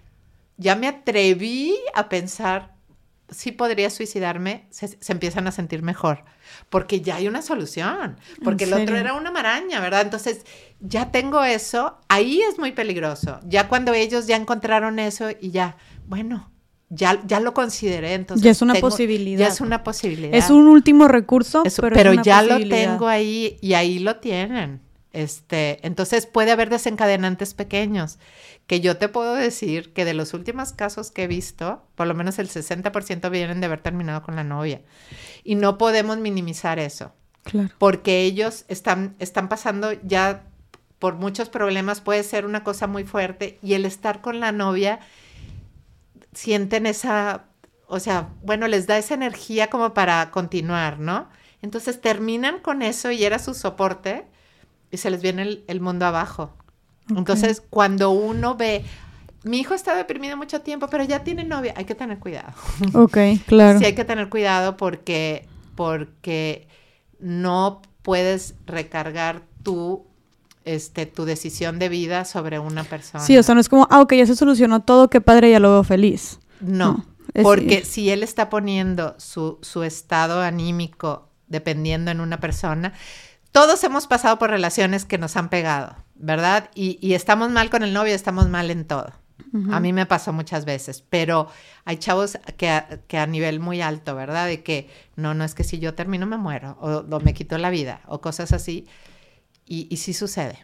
ya 0.57 0.77
me 0.77 0.89
atreví 0.89 1.77
a 1.95 2.09
pensar 2.09 2.77
si 3.29 3.51
podría 3.51 3.91
suicidarme, 3.91 4.67
se, 4.71 4.97
empiezan 5.09 5.47
a 5.49 5.53
sentir 5.53 5.83
mejor, 5.83 6.25
porque 6.71 7.01
ya 7.01 7.17
hay 7.17 7.27
una 7.27 7.43
solución, 7.43 8.17
porque 8.45 8.65
el 8.65 8.73
otro 8.73 8.97
era 8.97 9.15
una 9.15 9.33
maraña, 9.33 9.81
¿verdad? 9.81 10.03
Entonces, 10.03 10.45
ya 10.81 11.11
tengo 11.11 11.43
eso, 11.43 11.99
ahí 12.09 12.41
es 12.43 12.59
muy 12.59 12.73
peligroso, 12.73 13.41
ya 13.45 13.69
cuando 13.69 13.95
ellos 13.95 14.27
ya 14.27 14.37
encontraron 14.37 14.99
eso 14.99 15.29
y 15.41 15.51
ya, 15.51 15.77
bueno, 16.07 16.53
ya, 16.89 17.21
ya 17.27 17.41
lo 17.41 17.53
consideré, 17.53 18.15
entonces. 18.15 18.45
Ya 18.45 18.53
es 18.53 18.63
una 18.63 18.75
posibilidad. 18.75 19.41
Ya 19.41 19.49
es 19.49 19.61
una 19.61 19.83
posibilidad. 19.83 20.35
Es 20.35 20.51
un 20.51 20.69
último 20.69 21.09
recurso, 21.09 21.65
pero, 21.81 22.15
ya 22.23 22.43
lo 22.43 22.59
tengo 22.69 23.09
ahí 23.09 23.59
y 23.61 23.75
ahí 23.75 23.99
lo 23.99 24.17
tienen. 24.17 24.86
Este, 25.17 25.79
entonces 25.87 26.27
puede 26.27 26.53
haber 26.53 26.69
desencadenantes 26.69 27.55
pequeños, 27.55 28.19
que 28.67 28.83
yo 28.83 28.99
te 28.99 29.09
puedo 29.09 29.35
decir 29.35 29.95
que 29.95 30.05
de 30.05 30.13
los 30.13 30.35
últimos 30.35 30.75
casos 30.75 31.11
que 31.11 31.25
he 31.25 31.27
visto, 31.27 31.83
por 31.95 32.07
lo 32.07 32.13
menos 32.13 32.39
el 32.39 32.51
60% 32.51 33.31
vienen 33.31 33.61
de 33.61 33.67
haber 33.67 33.81
terminado 33.81 34.23
con 34.23 34.37
la 34.37 34.45
novia. 34.45 34.83
Y 35.43 35.55
no 35.55 35.79
podemos 35.79 36.19
minimizar 36.19 36.79
eso. 36.79 37.15
Claro. 37.45 37.71
Porque 37.79 38.25
ellos 38.25 38.67
están, 38.69 39.17
están 39.19 39.49
pasando 39.49 39.95
ya 40.03 40.45
por 40.99 41.15
muchos 41.15 41.49
problemas, 41.49 42.03
puede 42.03 42.23
ser 42.23 42.45
una 42.45 42.63
cosa 42.63 42.87
muy 42.87 43.05
fuerte, 43.05 43.59
y 43.63 43.73
el 43.73 43.87
estar 43.87 44.21
con 44.21 44.39
la 44.39 44.53
novia 44.53 45.01
sienten 46.35 46.85
esa, 46.85 47.47
o 47.87 48.01
sea, 48.01 48.29
bueno, 48.43 48.69
les 48.69 48.87
da 48.87 48.99
esa 48.99 49.15
energía 49.15 49.71
como 49.71 49.95
para 49.95 50.31
continuar, 50.31 50.99
¿no? 50.99 51.31
Entonces 51.63 52.03
terminan 52.03 52.59
con 52.59 52.83
eso 52.83 53.11
y 53.11 53.25
era 53.25 53.39
su 53.39 53.55
soporte 53.55 54.27
y 54.91 54.97
se 54.97 55.11
les 55.11 55.23
viene 55.23 55.63
el, 55.67 55.81
mundo 55.81 56.07
abajo. 56.07 56.53
Entonces, 57.09 57.63
cuando 57.69 58.11
uno 58.11 58.57
ve, 58.57 58.85
mi 59.45 59.59
hijo 59.59 59.75
está 59.75 59.95
deprimido 59.95 60.37
mucho 60.37 60.61
tiempo, 60.61 60.89
pero 60.89 61.05
ya 61.05 61.23
tiene 61.25 61.45
novia, 61.45 61.75
hay 61.77 61.85
que 61.85 61.95
tener 61.95 62.19
cuidado. 62.19 62.53
Ok, 62.95 63.19
claro. 63.47 63.79
Sí, 63.79 63.85
hay 63.85 63.95
que 63.95 64.05
tener 64.05 64.29
cuidado 64.29 64.77
porque, 64.77 65.47
porque 65.75 66.69
no 67.19 67.83
puedes 68.03 68.55
recargar 68.67 69.43
tú 69.63 70.07
este, 70.65 71.07
tu 71.07 71.25
decisión 71.25 71.79
de 71.79 71.89
vida 71.89 72.25
sobre 72.25 72.59
una 72.59 72.85
persona. 72.85 73.25
Sí, 73.25 73.39
o 73.39 73.43
sea, 73.43 73.55
no 73.55 73.61
es 73.61 73.69
como, 73.69 73.87
ah, 73.91 74.01
ok, 74.01 74.15
ya 74.15 74.27
se 74.27 74.35
solucionó 74.35 74.83
todo, 74.83 75.09
qué 75.09 75.21
padre, 75.21 75.51
ya 75.51 75.61
lo 75.61 75.71
veo 75.71 75.85
feliz. 75.85 76.41
No, 76.61 77.07
porque 77.43 77.85
si 77.85 78.11
él 78.11 78.23
está 78.23 78.51
poniendo 78.51 79.15
su, 79.19 79.59
su 79.63 79.83
estado 79.83 80.43
anímico 80.43 81.29
dependiendo 81.47 82.11
en 82.11 82.21
una 82.21 82.41
persona, 82.41 82.93
todos 83.57 83.83
hemos 83.85 84.07
pasado 84.07 84.39
por 84.39 84.51
relaciones 84.51 85.07
que 85.07 85.17
nos 85.17 85.35
han 85.35 85.49
pegado, 85.49 85.97
¿verdad? 86.15 86.69
Y, 86.75 86.99
y 87.01 87.15
estamos 87.15 87.51
mal 87.51 87.71
con 87.71 87.83
el 87.83 87.95
novio, 87.95 88.15
estamos 88.15 88.51
mal 88.51 88.71
en 88.71 88.85
todo. 88.85 89.15
A 89.71 89.81
mí 89.81 89.95
me 89.95 90.05
pasó 90.05 90.35
muchas 90.35 90.67
veces, 90.67 91.03
pero 91.09 91.49
hay 91.87 91.97
chavos 91.97 92.39
que 92.59 92.69
a, 92.69 93.01
que 93.09 93.17
a, 93.17 93.27
nivel 93.27 93.59
muy 93.59 93.81
alto, 93.81 94.15
¿verdad? 94.15 94.47
De 94.47 94.63
que 94.63 94.91
no, 95.15 95.33
no 95.33 95.43
es 95.43 95.55
que 95.55 95.65
si 95.65 95.79
yo 95.79 95.95
termino 95.95 96.27
me 96.27 96.37
muero 96.37 96.77
o, 96.83 96.99
o 97.11 97.21
me 97.21 97.33
quito 97.33 97.57
la 97.57 97.71
vida 97.71 98.03
o 98.09 98.21
cosas 98.21 98.53
así. 98.53 98.87
Y, 99.65 99.97
sí 99.97 100.13
sucede. 100.13 100.59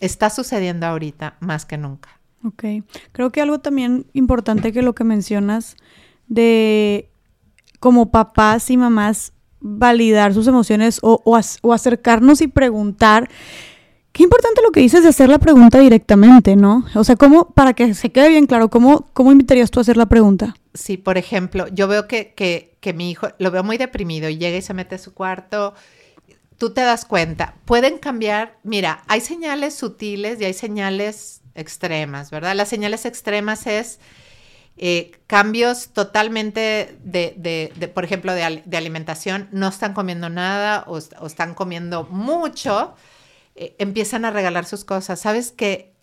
Está 0.00 0.30
sucediendo 0.30 0.86
ahorita 0.86 1.36
más 1.40 1.66
que 1.66 1.76
nunca. 1.76 2.18
Ok. 2.42 2.64
Creo 3.12 3.30
que 3.30 3.42
algo 3.42 3.58
también 3.58 4.06
importante 4.14 4.72
que 4.72 4.80
lo 4.80 4.94
que 4.94 5.04
mencionas 5.04 5.76
de 6.28 7.10
como 7.78 8.10
papás 8.10 8.70
y 8.70 8.78
mamás 8.78 9.34
validar 9.60 10.34
sus 10.34 10.46
emociones 10.46 10.98
o, 11.02 11.22
o, 11.24 11.72
acercarnos 11.72 12.40
y 12.40 12.48
preguntar. 12.48 13.28
Qué 14.12 14.22
importante 14.22 14.62
lo 14.62 14.72
que 14.72 14.80
dices 14.80 15.02
de 15.02 15.10
hacer 15.10 15.28
la 15.28 15.38
pregunta 15.38 15.78
directamente, 15.78 16.56
¿no? 16.56 16.84
O 16.94 17.04
sea, 17.04 17.16
¿cómo, 17.16 17.50
para 17.50 17.74
que 17.74 17.94
se 17.94 18.10
quede 18.10 18.30
bien 18.30 18.46
claro, 18.46 18.68
¿cómo, 18.68 19.08
cómo 19.12 19.30
invitarías 19.30 19.70
tú 19.70 19.80
a 19.80 19.82
hacer 19.82 19.96
la 19.96 20.06
pregunta? 20.06 20.56
Sí, 20.74 20.96
por 20.96 21.18
ejemplo, 21.18 21.68
yo 21.68 21.86
veo 21.86 22.08
que, 22.08 22.32
que, 22.34 22.76
que 22.80 22.92
mi 22.92 23.10
hijo 23.10 23.28
lo 23.38 23.50
veo 23.50 23.62
muy 23.62 23.76
deprimido 23.76 24.28
y 24.28 24.38
llega 24.38 24.56
y 24.56 24.62
se 24.62 24.74
mete 24.74 24.96
a 24.96 24.98
su 24.98 25.14
cuarto 25.14 25.74
tú 26.58 26.70
te 26.70 26.80
das 26.82 27.04
cuenta, 27.04 27.54
pueden 27.64 27.98
cambiar, 27.98 28.58
mira, 28.64 29.02
hay 29.06 29.20
señales 29.20 29.74
sutiles 29.74 30.40
y 30.40 30.44
hay 30.44 30.52
señales 30.52 31.40
extremas, 31.54 32.30
¿verdad? 32.30 32.54
Las 32.54 32.68
señales 32.68 33.06
extremas 33.06 33.66
es 33.66 34.00
eh, 34.80 35.10
cambios 35.26 35.88
totalmente 35.88 36.96
de, 37.02 37.90
por 37.92 38.04
ejemplo, 38.04 38.32
de, 38.32 38.76
alimentación, 38.76 39.48
no 39.50 39.66
están 39.66 39.92
comiendo 39.92 40.30
nada 40.30 40.84
o, 40.86 40.98
están 40.98 41.54
comiendo 41.54 42.04
mucho, 42.04 42.94
eh, 43.56 43.74
empiezan 43.80 44.24
a 44.24 44.30
regalar 44.30 44.66
sus 44.66 44.84
cosas. 44.84 45.20
¿Sabes 45.20 45.50
que 45.50 45.96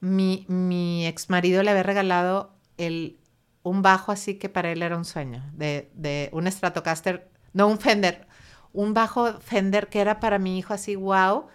mi, 0.00 0.46
mi 0.48 1.06
ex 1.06 1.28
marido 1.28 1.62
le 1.62 1.72
había 1.72 1.82
regalado 1.82 2.54
el, 2.78 3.18
un 3.62 3.82
bajo 3.82 4.12
así 4.12 4.38
que 4.38 4.48
para 4.48 4.72
él 4.72 4.82
era 4.82 4.96
un 4.96 5.04
sueño, 5.04 5.44
de, 5.52 5.90
de 5.94 6.30
un 6.32 6.50
Stratocaster, 6.50 7.30
no 7.52 7.68
un 7.68 7.78
Fender, 7.78 8.26
un 8.72 8.94
bajo 8.94 9.40
Fender 9.40 9.88
que 9.88 10.00
era 10.00 10.20
para 10.20 10.38
mi 10.38 10.58
hijo 10.58 10.72
así, 10.72 10.96
wow. 10.96 11.48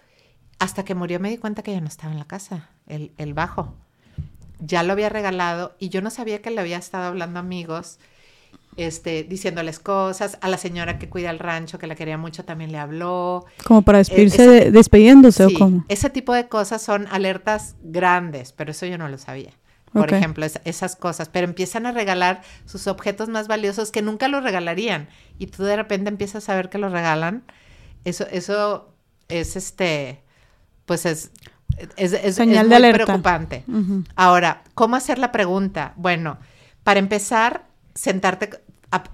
Hasta 0.60 0.84
que 0.84 0.94
murió 0.94 1.18
me 1.18 1.30
di 1.30 1.38
cuenta 1.38 1.64
que 1.64 1.72
ya 1.72 1.80
no 1.80 1.88
estaba 1.88 2.12
en 2.12 2.18
la 2.20 2.26
casa, 2.26 2.70
el 2.86 3.34
bajo. 3.34 3.74
Ya 4.60 4.82
lo 4.82 4.92
había 4.92 5.08
regalado 5.08 5.74
y 5.78 5.88
yo 5.88 6.02
no 6.02 6.10
sabía 6.10 6.42
que 6.42 6.50
le 6.50 6.60
había 6.60 6.78
estado 6.78 7.06
hablando 7.06 7.38
a 7.38 7.42
amigos, 7.42 7.98
este, 8.76 9.24
diciéndoles 9.24 9.78
cosas. 9.78 10.38
A 10.40 10.48
la 10.48 10.56
señora 10.58 10.98
que 10.98 11.08
cuida 11.08 11.30
el 11.30 11.38
rancho, 11.38 11.78
que 11.78 11.86
la 11.86 11.94
quería 11.94 12.18
mucho, 12.18 12.44
también 12.44 12.72
le 12.72 12.78
habló. 12.78 13.46
Como 13.64 13.82
para 13.82 13.98
despedirse, 13.98 14.70
despidiéndose 14.70 15.44
o 15.44 15.50
cómo. 15.56 15.84
Ese 15.88 16.10
tipo 16.10 16.32
de 16.32 16.48
cosas 16.48 16.82
son 16.82 17.06
alertas 17.10 17.76
grandes, 17.82 18.52
pero 18.52 18.72
eso 18.72 18.86
yo 18.86 18.98
no 18.98 19.08
lo 19.08 19.18
sabía 19.18 19.52
por 19.92 20.12
ejemplo, 20.12 20.46
esas 20.64 20.96
cosas, 20.96 21.28
pero 21.28 21.46
empiezan 21.46 21.86
a 21.86 21.92
regalar 21.92 22.42
sus 22.66 22.86
objetos 22.86 23.28
más 23.28 23.48
valiosos 23.48 23.90
que 23.90 24.02
nunca 24.02 24.28
los 24.28 24.42
regalarían 24.42 25.08
y 25.38 25.46
tú 25.46 25.64
de 25.64 25.76
repente 25.76 26.08
empiezas 26.08 26.44
a 26.44 26.46
saber 26.46 26.68
que 26.68 26.78
los 26.78 26.92
regalan. 26.92 27.44
Eso, 28.04 28.26
eso 28.30 28.92
es 29.28 29.56
este, 29.56 30.22
pues 30.86 31.06
es, 31.06 31.30
es, 31.96 32.12
es, 32.12 32.38
muy 32.38 32.92
preocupante. 32.92 33.64
Ahora, 34.16 34.62
¿cómo 34.74 34.96
hacer 34.96 35.18
la 35.18 35.32
pregunta? 35.32 35.92
Bueno, 35.96 36.38
para 36.84 37.00
empezar, 37.00 37.66
sentarte, 37.94 38.50
a 38.90 39.04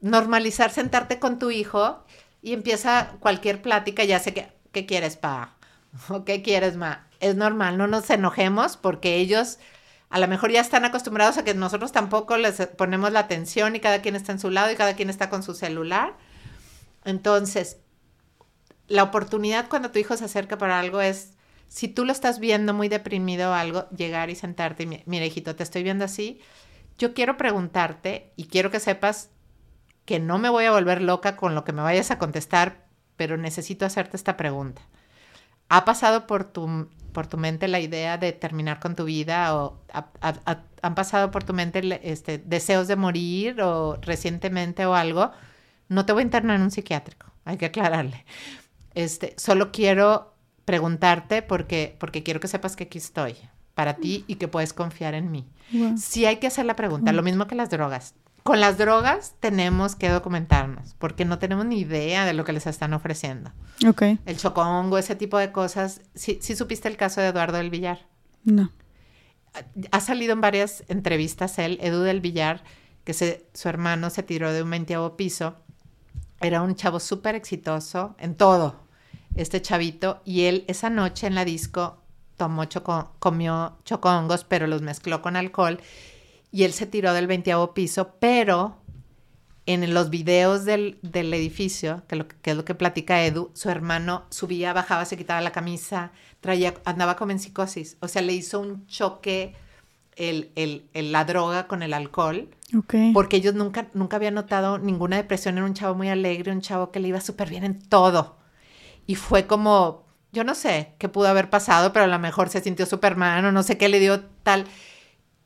normalizar 0.00 0.70
sentarte 0.70 1.18
con 1.18 1.38
tu 1.38 1.50
hijo 1.50 2.04
y 2.42 2.52
empieza 2.52 3.12
cualquier 3.20 3.62
plática, 3.62 4.04
ya 4.04 4.18
sé 4.18 4.34
que, 4.34 4.48
¿qué 4.72 4.86
quieres, 4.86 5.16
pa? 5.16 5.54
¿O 6.08 6.24
qué 6.24 6.42
quieres, 6.42 6.76
ma? 6.76 7.06
Es 7.20 7.36
normal, 7.36 7.78
no 7.78 7.86
nos 7.86 8.08
enojemos 8.10 8.76
porque 8.76 9.16
ellos 9.16 9.58
a 10.12 10.18
lo 10.18 10.28
mejor 10.28 10.52
ya 10.52 10.60
están 10.60 10.84
acostumbrados 10.84 11.38
a 11.38 11.44
que 11.44 11.54
nosotros 11.54 11.90
tampoco 11.90 12.36
les 12.36 12.66
ponemos 12.76 13.12
la 13.12 13.20
atención 13.20 13.74
y 13.76 13.80
cada 13.80 14.02
quien 14.02 14.14
está 14.14 14.32
en 14.32 14.40
su 14.40 14.50
lado 14.50 14.70
y 14.70 14.76
cada 14.76 14.94
quien 14.94 15.08
está 15.08 15.30
con 15.30 15.42
su 15.42 15.54
celular. 15.54 16.12
Entonces, 17.06 17.78
la 18.88 19.04
oportunidad 19.04 19.70
cuando 19.70 19.90
tu 19.90 19.98
hijo 19.98 20.14
se 20.18 20.26
acerca 20.26 20.58
para 20.58 20.78
algo 20.78 21.00
es, 21.00 21.30
si 21.72 21.88
tú 21.88 22.04
lo 22.04 22.12
estás 22.12 22.38
viendo 22.38 22.74
muy 22.74 22.90
deprimido 22.90 23.50
o 23.50 23.54
algo, 23.54 23.88
llegar 23.96 24.28
y 24.28 24.34
sentarte 24.34 24.86
mira, 25.06 25.24
hijito, 25.24 25.56
te 25.56 25.62
estoy 25.62 25.82
viendo 25.82 26.04
así. 26.04 26.38
Yo 26.98 27.14
quiero 27.14 27.38
preguntarte 27.38 28.30
y 28.36 28.44
quiero 28.44 28.70
que 28.70 28.78
sepas 28.78 29.30
que 30.04 30.20
no 30.20 30.38
me 30.38 30.50
voy 30.50 30.66
a 30.66 30.70
volver 30.70 31.00
loca 31.00 31.34
con 31.34 31.54
lo 31.54 31.64
que 31.64 31.72
me 31.72 31.80
vayas 31.80 32.10
a 32.10 32.18
contestar, 32.18 32.84
pero 33.16 33.38
necesito 33.38 33.86
hacerte 33.86 34.18
esta 34.18 34.36
pregunta. 34.36 34.82
¿Ha 35.70 35.86
pasado 35.86 36.26
por 36.26 36.44
tu 36.44 36.90
por 37.14 37.26
tu 37.26 37.38
mente 37.38 37.68
la 37.68 37.80
idea 37.80 38.18
de 38.18 38.32
terminar 38.32 38.78
con 38.78 38.94
tu 38.94 39.04
vida 39.04 39.56
o 39.56 39.80
han 40.82 40.94
pasado 40.94 41.30
por 41.30 41.44
tu 41.44 41.54
mente 41.54 42.00
este, 42.02 42.36
deseos 42.36 42.86
de 42.86 42.96
morir 42.96 43.62
o 43.62 43.98
recientemente 44.02 44.84
o 44.84 44.94
algo, 44.94 45.30
no 45.88 46.04
te 46.04 46.12
voy 46.12 46.20
a 46.20 46.24
internar 46.24 46.56
en 46.56 46.62
un 46.62 46.70
psiquiátrico, 46.70 47.26
hay 47.46 47.56
que 47.56 47.66
aclararle. 47.66 48.26
Este, 48.94 49.34
solo 49.38 49.72
quiero 49.72 50.31
preguntarte 50.64 51.42
porque, 51.42 51.96
porque 51.98 52.22
quiero 52.22 52.40
que 52.40 52.48
sepas 52.48 52.76
que 52.76 52.84
aquí 52.84 52.98
estoy 52.98 53.36
para 53.74 53.94
ti 53.96 54.24
y 54.26 54.36
que 54.36 54.48
puedes 54.48 54.72
confiar 54.72 55.14
en 55.14 55.30
mí. 55.30 55.48
Sí 55.96 56.26
hay 56.26 56.36
que 56.36 56.46
hacer 56.46 56.66
la 56.66 56.76
pregunta, 56.76 57.12
lo 57.12 57.22
mismo 57.22 57.46
que 57.46 57.54
las 57.54 57.70
drogas. 57.70 58.14
con 58.42 58.60
las 58.60 58.76
drogas 58.76 59.34
tenemos 59.40 59.94
que 59.94 60.08
documentarnos, 60.08 60.94
porque 60.98 61.24
no 61.24 61.38
tenemos 61.38 61.64
ni 61.64 61.80
idea 61.80 62.24
de 62.24 62.32
lo 62.32 62.44
que 62.44 62.52
les 62.52 62.66
están 62.66 62.92
ofreciendo. 62.92 63.52
Ok. 63.86 64.02
El 64.26 64.36
chocongo, 64.36 64.98
ese 64.98 65.14
tipo 65.14 65.38
de 65.38 65.52
cosas. 65.52 66.00
¿Sí, 66.14 66.38
sí 66.42 66.56
supiste 66.56 66.88
el 66.88 66.96
caso 66.96 67.20
de 67.20 67.28
Eduardo 67.28 67.58
del 67.58 67.70
Villar? 67.70 68.06
No. 68.44 68.72
Ha 69.90 70.00
salido 70.00 70.32
en 70.32 70.40
varias 70.40 70.82
entrevistas 70.88 71.58
él, 71.58 71.78
Edu 71.82 72.00
del 72.00 72.20
Villar, 72.20 72.64
que 73.04 73.12
se, 73.12 73.46
su 73.54 73.68
hermano 73.68 74.10
se 74.10 74.22
tiró 74.22 74.52
de 74.52 74.62
un 74.62 74.70
veintiavo 74.70 75.16
piso. 75.16 75.56
Era 76.40 76.62
un 76.62 76.74
chavo 76.74 76.98
súper 76.98 77.36
exitoso 77.36 78.16
en 78.18 78.34
todo, 78.34 78.80
este 79.34 79.62
chavito, 79.62 80.20
y 80.24 80.42
él 80.42 80.64
esa 80.68 80.90
noche 80.90 81.26
en 81.26 81.34
la 81.34 81.44
disco 81.44 81.98
tomó 82.36 82.64
choco, 82.64 83.12
comió 83.18 83.76
chocongos, 83.84 84.44
pero 84.44 84.66
los 84.66 84.82
mezcló 84.82 85.22
con 85.22 85.36
alcohol 85.36 85.80
y 86.50 86.64
él 86.64 86.72
se 86.72 86.86
tiró 86.86 87.12
del 87.14 87.26
veintiavo 87.26 87.72
piso, 87.72 88.16
pero 88.20 88.76
en 89.64 89.94
los 89.94 90.10
videos 90.10 90.64
del, 90.64 90.98
del 91.02 91.32
edificio, 91.32 92.02
que, 92.08 92.16
lo, 92.16 92.26
que, 92.26 92.50
es 92.50 92.56
lo 92.56 92.64
que 92.64 92.74
platica 92.74 93.24
Edu, 93.24 93.50
su 93.54 93.70
hermano 93.70 94.24
subía, 94.28 94.72
bajaba, 94.72 95.04
se 95.04 95.16
quitaba 95.16 95.40
la 95.40 95.52
camisa, 95.52 96.10
traía, 96.40 96.74
andaba 96.84 97.16
como 97.16 97.30
en 97.30 97.38
psicosis. 97.38 97.96
O 98.00 98.08
sea, 98.08 98.22
le 98.22 98.32
hizo 98.32 98.58
un 98.58 98.86
choque 98.86 99.54
el, 100.16 100.50
el, 100.56 101.12
la 101.12 101.24
droga 101.24 101.68
con 101.68 101.82
el 101.82 101.94
alcohol. 101.94 102.48
Okay. 102.76 103.12
Porque 103.12 103.36
ellos 103.36 103.54
nunca, 103.54 103.86
nunca 103.94 104.16
habían 104.16 104.34
notado 104.34 104.78
ninguna 104.78 105.16
depresión. 105.16 105.58
Era 105.58 105.66
un 105.66 105.74
chavo 105.74 105.94
muy 105.94 106.08
alegre, 106.08 106.50
un 106.50 106.60
chavo 106.60 106.90
que 106.90 106.98
le 106.98 107.08
iba 107.08 107.20
súper 107.20 107.48
bien 107.48 107.64
en 107.64 107.80
todo. 107.80 108.41
Y 109.06 109.16
fue 109.16 109.46
como, 109.46 110.06
yo 110.32 110.44
no 110.44 110.54
sé 110.54 110.94
qué 110.98 111.08
pudo 111.08 111.28
haber 111.28 111.50
pasado, 111.50 111.92
pero 111.92 112.04
a 112.04 112.08
lo 112.08 112.18
mejor 112.18 112.48
se 112.48 112.60
sintió 112.60 112.86
Superman 112.86 113.44
o 113.44 113.52
no 113.52 113.62
sé 113.62 113.78
qué 113.78 113.88
le 113.88 114.00
dio 114.00 114.20
tal 114.42 114.66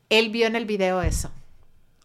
él 0.08 0.30
vio 0.30 0.46
en 0.46 0.56
el 0.56 0.66
video 0.66 1.02
eso. 1.02 1.30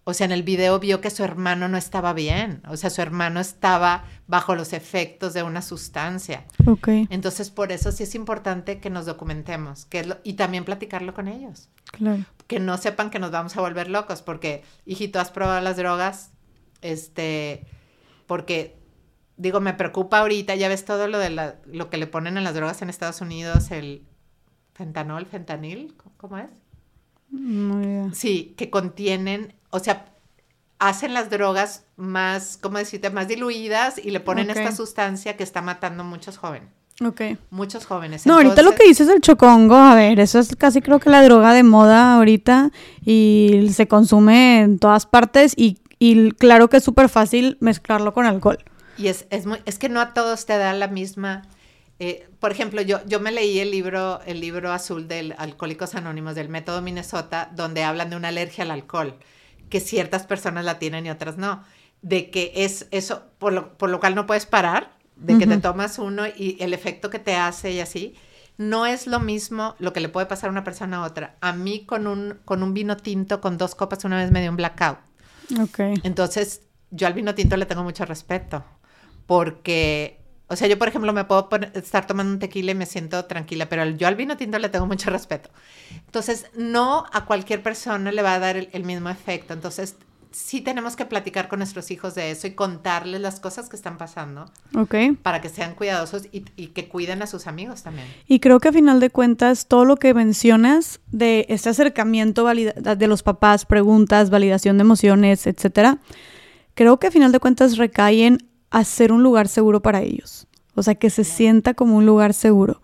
O 0.04 0.16
sea, 0.16 0.26
en 0.26 0.32
el 0.32 0.42
video 0.42 0.80
vio 0.80 1.00
que 1.00 1.12
su 1.12 1.24
hermano 1.24 1.68
no 1.68 1.78
estaba 1.78 2.14
bien. 2.14 2.64
O 2.68 2.76
sea, 2.76 2.90
su 2.90 3.02
hermano 3.02 3.40
estaba 3.40 4.06
bajo 4.26 4.56
los 4.56 4.74
efectos 4.74 5.34
de 5.34 5.44
una 5.44 5.62
sustancia. 5.62 6.46
Ok. 6.66 6.88
Entonces, 7.10 7.52
por 7.52 7.72
eso 7.72 7.92
sí 7.92 8.04
es 8.04 8.16
importante 8.16 8.80
que 8.80 8.90
nos 8.90 9.06
documentemos 9.06 9.86
que 9.86 10.00
es 10.00 10.08
lo, 10.08 10.18
y 10.24 10.34
también 10.34 10.66
platicarlo 10.66 11.14
con 11.14 11.28
ellos. 11.28 11.70
Claro. 11.92 12.26
Que 12.48 12.60
no 12.60 12.78
sepan 12.78 13.12
que 13.12 13.20
nos 13.20 13.30
vamos 13.30 13.56
a 13.56 13.62
volver 13.62 13.90
locos, 13.90 14.24
porque, 14.24 14.64
hijito, 14.86 15.20
¿has 15.20 15.30
probado 15.30 15.62
las 15.62 15.78
drogas? 15.78 16.32
Este, 16.82 17.64
porque, 18.26 18.81
digo, 19.38 19.60
me 19.60 19.74
preocupa 19.74 20.20
ahorita, 20.20 20.56
ya 20.56 20.70
ves 20.70 20.86
todo 20.86 21.08
lo 21.08 21.20
de 21.20 21.30
la, 21.30 21.56
lo 21.66 21.90
que 21.90 21.98
le 21.98 22.08
ponen 22.08 22.38
en 22.38 22.44
las 22.44 22.54
drogas 22.54 22.82
en 22.82 22.90
Estados 22.90 23.22
Unidos, 23.22 23.72
el 23.72 24.04
fentanol, 24.74 25.26
fentanil, 25.26 25.94
¿cómo 26.18 26.38
es? 26.38 26.50
Muy 27.30 27.86
bien. 27.86 28.16
Sí, 28.16 28.54
que 28.58 28.70
contienen, 28.70 29.54
o 29.70 29.80
sea, 29.80 30.06
hacen 30.80 31.14
las 31.14 31.30
drogas 31.30 31.86
más, 31.96 32.58
¿cómo 32.62 32.78
decirte?, 32.78 33.10
más 33.10 33.28
diluidas 33.28 34.04
y 34.04 34.12
le 34.12 34.20
ponen 34.20 34.50
esta 34.50 34.72
sustancia 34.72 35.38
que 35.38 35.44
está 35.44 35.62
matando 35.62 36.04
a 36.04 36.06
muchos 36.06 36.38
jóvenes. 36.38 36.70
Ok. 37.04 37.22
Muchos 37.50 37.86
jóvenes. 37.86 38.26
No, 38.26 38.36
ahorita 38.36 38.62
lo 38.62 38.76
que 38.76 38.88
dices 38.88 39.08
del 39.08 39.22
chocongo, 39.22 39.76
a 39.76 39.96
ver, 39.96 40.20
eso 40.20 40.40
es 40.40 40.56
casi 40.56 40.82
creo 40.82 41.00
que 41.00 41.10
la 41.10 41.24
droga 41.24 41.54
de 41.54 41.64
moda 41.64 42.16
ahorita 42.16 42.72
y 43.04 43.70
se 43.74 43.88
consume 43.88 44.62
en 44.62 44.80
todas 44.80 45.06
partes 45.06 45.54
y, 45.56 45.80
y 46.00 46.32
claro 46.32 46.70
que 46.70 46.78
es 46.78 46.84
súper 46.84 47.10
fácil 47.10 47.58
mezclarlo 47.60 48.14
con 48.14 48.26
alcohol. 48.26 48.60
Y 48.98 49.08
es, 49.08 49.26
es, 49.30 49.46
muy, 49.46 49.60
es 49.66 49.80
que 49.80 49.90
no 49.90 50.02
a 50.02 50.14
todos 50.14 50.46
te 50.46 50.58
da 50.58 50.74
la 50.74 50.88
misma... 50.88 51.44
eh, 52.00 52.28
por 52.40 52.52
ejemplo, 52.52 52.82
yo, 52.82 53.00
yo 53.06 53.20
me 53.20 53.32
leí 53.32 53.60
el 53.60 53.72
libro, 53.72 54.22
el 54.26 54.40
libro 54.40 54.72
azul 54.72 55.08
del 55.08 55.36
Alcohólicos 55.38 55.96
Anónimos 55.96 56.36
del 56.36 56.50
Método 56.50 56.82
Minnesota, 56.82 57.52
donde 57.56 57.84
hablan 57.84 58.10
de 58.10 58.16
una 58.16 58.30
alergia 58.30 58.64
al 58.64 58.72
alcohol, 58.72 59.18
que 59.70 59.80
ciertas 59.80 60.26
personas 60.26 60.66
la 60.66 60.80
tienen 60.80 61.06
y 61.06 61.10
otras 61.10 61.38
no. 61.38 61.64
De 62.02 62.32
que 62.32 62.52
es 62.56 62.88
eso, 62.92 63.24
por 63.38 63.54
lo, 63.54 63.78
por 63.78 63.90
lo 63.90 64.00
cual 64.00 64.16
no 64.16 64.26
puedes 64.26 64.46
parar, 64.46 64.94
de 65.16 65.38
que 65.38 65.46
te 65.46 65.60
tomas 65.60 66.00
uno 66.00 66.24
y 66.26 66.58
el 66.60 66.74
efecto 66.74 67.12
que 67.12 67.20
te 67.20 67.36
hace 67.36 67.72
y 67.72 67.80
así. 67.80 68.16
No 68.58 68.88
es 68.88 69.06
lo 69.06 69.20
mismo 69.20 69.76
lo 69.78 69.94
que 69.94 70.00
le 70.00 70.10
puede 70.10 70.26
pasar 70.26 70.48
a 70.48 70.52
una 70.52 70.64
persona 70.64 70.98
a 70.98 71.04
otra. 71.04 71.36
A 71.42 71.54
mí 71.54 71.86
con 71.86 72.08
un, 72.08 72.40
con 72.44 72.64
un 72.64 72.74
vino 72.74 72.98
tinto, 72.98 73.40
con 73.40 73.58
dos 73.58 73.76
copas, 73.76 74.04
una 74.04 74.18
vez 74.18 74.32
me 74.32 74.42
dio 74.42 74.50
un 74.50 74.58
blackout. 74.58 74.98
Ok. 75.62 75.80
Entonces, 76.04 76.62
yo 76.90 77.06
al 77.06 77.14
vino 77.14 77.36
tinto 77.36 77.56
le 77.56 77.68
tengo 77.68 77.84
mucho 77.84 78.04
respeto, 78.06 78.64
porque, 79.32 80.20
o 80.50 80.58
sea, 80.58 80.68
yo 80.68 80.78
por 80.78 80.90
ejemplo 80.90 81.14
me 81.14 81.24
puedo 81.24 81.48
poner- 81.48 81.72
estar 81.74 82.06
tomando 82.06 82.34
un 82.34 82.40
tequila 82.40 82.72
y 82.72 82.76
me 82.76 82.86
siento 82.86 83.24
tranquila, 83.24 83.70
pero 83.70 83.86
yo 83.86 84.06
al 84.10 84.16
vino 84.16 84.36
tinto 84.36 84.60
le 84.60 84.68
tengo 84.68 84.86
mucho 84.88 85.10
respeto. 85.10 85.50
Entonces, 86.06 86.48
no 86.58 87.06
a 87.14 87.24
cualquier 87.24 87.64
persona 87.64 88.12
le 88.12 88.22
va 88.22 88.34
a 88.36 88.40
dar 88.40 88.58
el, 88.58 88.68
el 88.74 88.84
mismo 88.84 89.10
efecto. 89.10 89.54
Entonces, 89.54 89.96
sí 90.32 90.60
tenemos 90.60 90.98
que 90.98 91.06
platicar 91.06 91.48
con 91.48 91.60
nuestros 91.60 91.92
hijos 91.92 92.14
de 92.14 92.32
eso 92.32 92.46
y 92.48 92.52
contarles 92.56 93.22
las 93.22 93.40
cosas 93.40 93.70
que 93.70 93.78
están 93.78 93.98
pasando 93.98 94.52
Ok. 94.76 94.96
para 95.24 95.40
que 95.40 95.48
sean 95.48 95.76
cuidadosos 95.76 96.26
y, 96.34 96.44
y 96.58 96.68
que 96.68 96.90
cuiden 96.90 97.22
a 97.22 97.28
sus 97.28 97.48
amigos 97.48 97.84
también. 97.84 98.08
Y 98.28 98.42
creo 98.42 98.60
que 98.60 98.68
a 98.68 98.74
final 98.74 99.00
de 99.00 99.10
cuentas, 99.12 99.68
todo 99.68 99.86
lo 99.86 99.96
que 99.96 100.14
mencionas 100.14 101.00
de 101.10 101.46
este 101.48 101.70
acercamiento 101.70 102.46
de 102.46 103.08
los 103.08 103.24
papás, 103.24 103.66
preguntas, 103.66 104.30
validación 104.30 104.78
de 104.78 104.82
emociones, 104.82 105.48
etcétera, 105.48 106.00
creo 106.74 107.00
que 107.00 107.08
a 107.08 107.12
final 107.12 107.32
de 107.32 107.40
cuentas 107.40 107.78
recae 107.78 108.26
en 108.26 108.51
hacer 108.72 109.12
un 109.12 109.22
lugar 109.22 109.48
seguro 109.48 109.82
para 109.82 110.02
ellos. 110.02 110.48
O 110.74 110.84
sea, 110.84 110.96
que 110.96 111.10
se 111.10 111.24
sienta 111.24 111.74
como 111.74 111.98
un 111.98 112.06
lugar 112.06 112.34
seguro. 112.34 112.82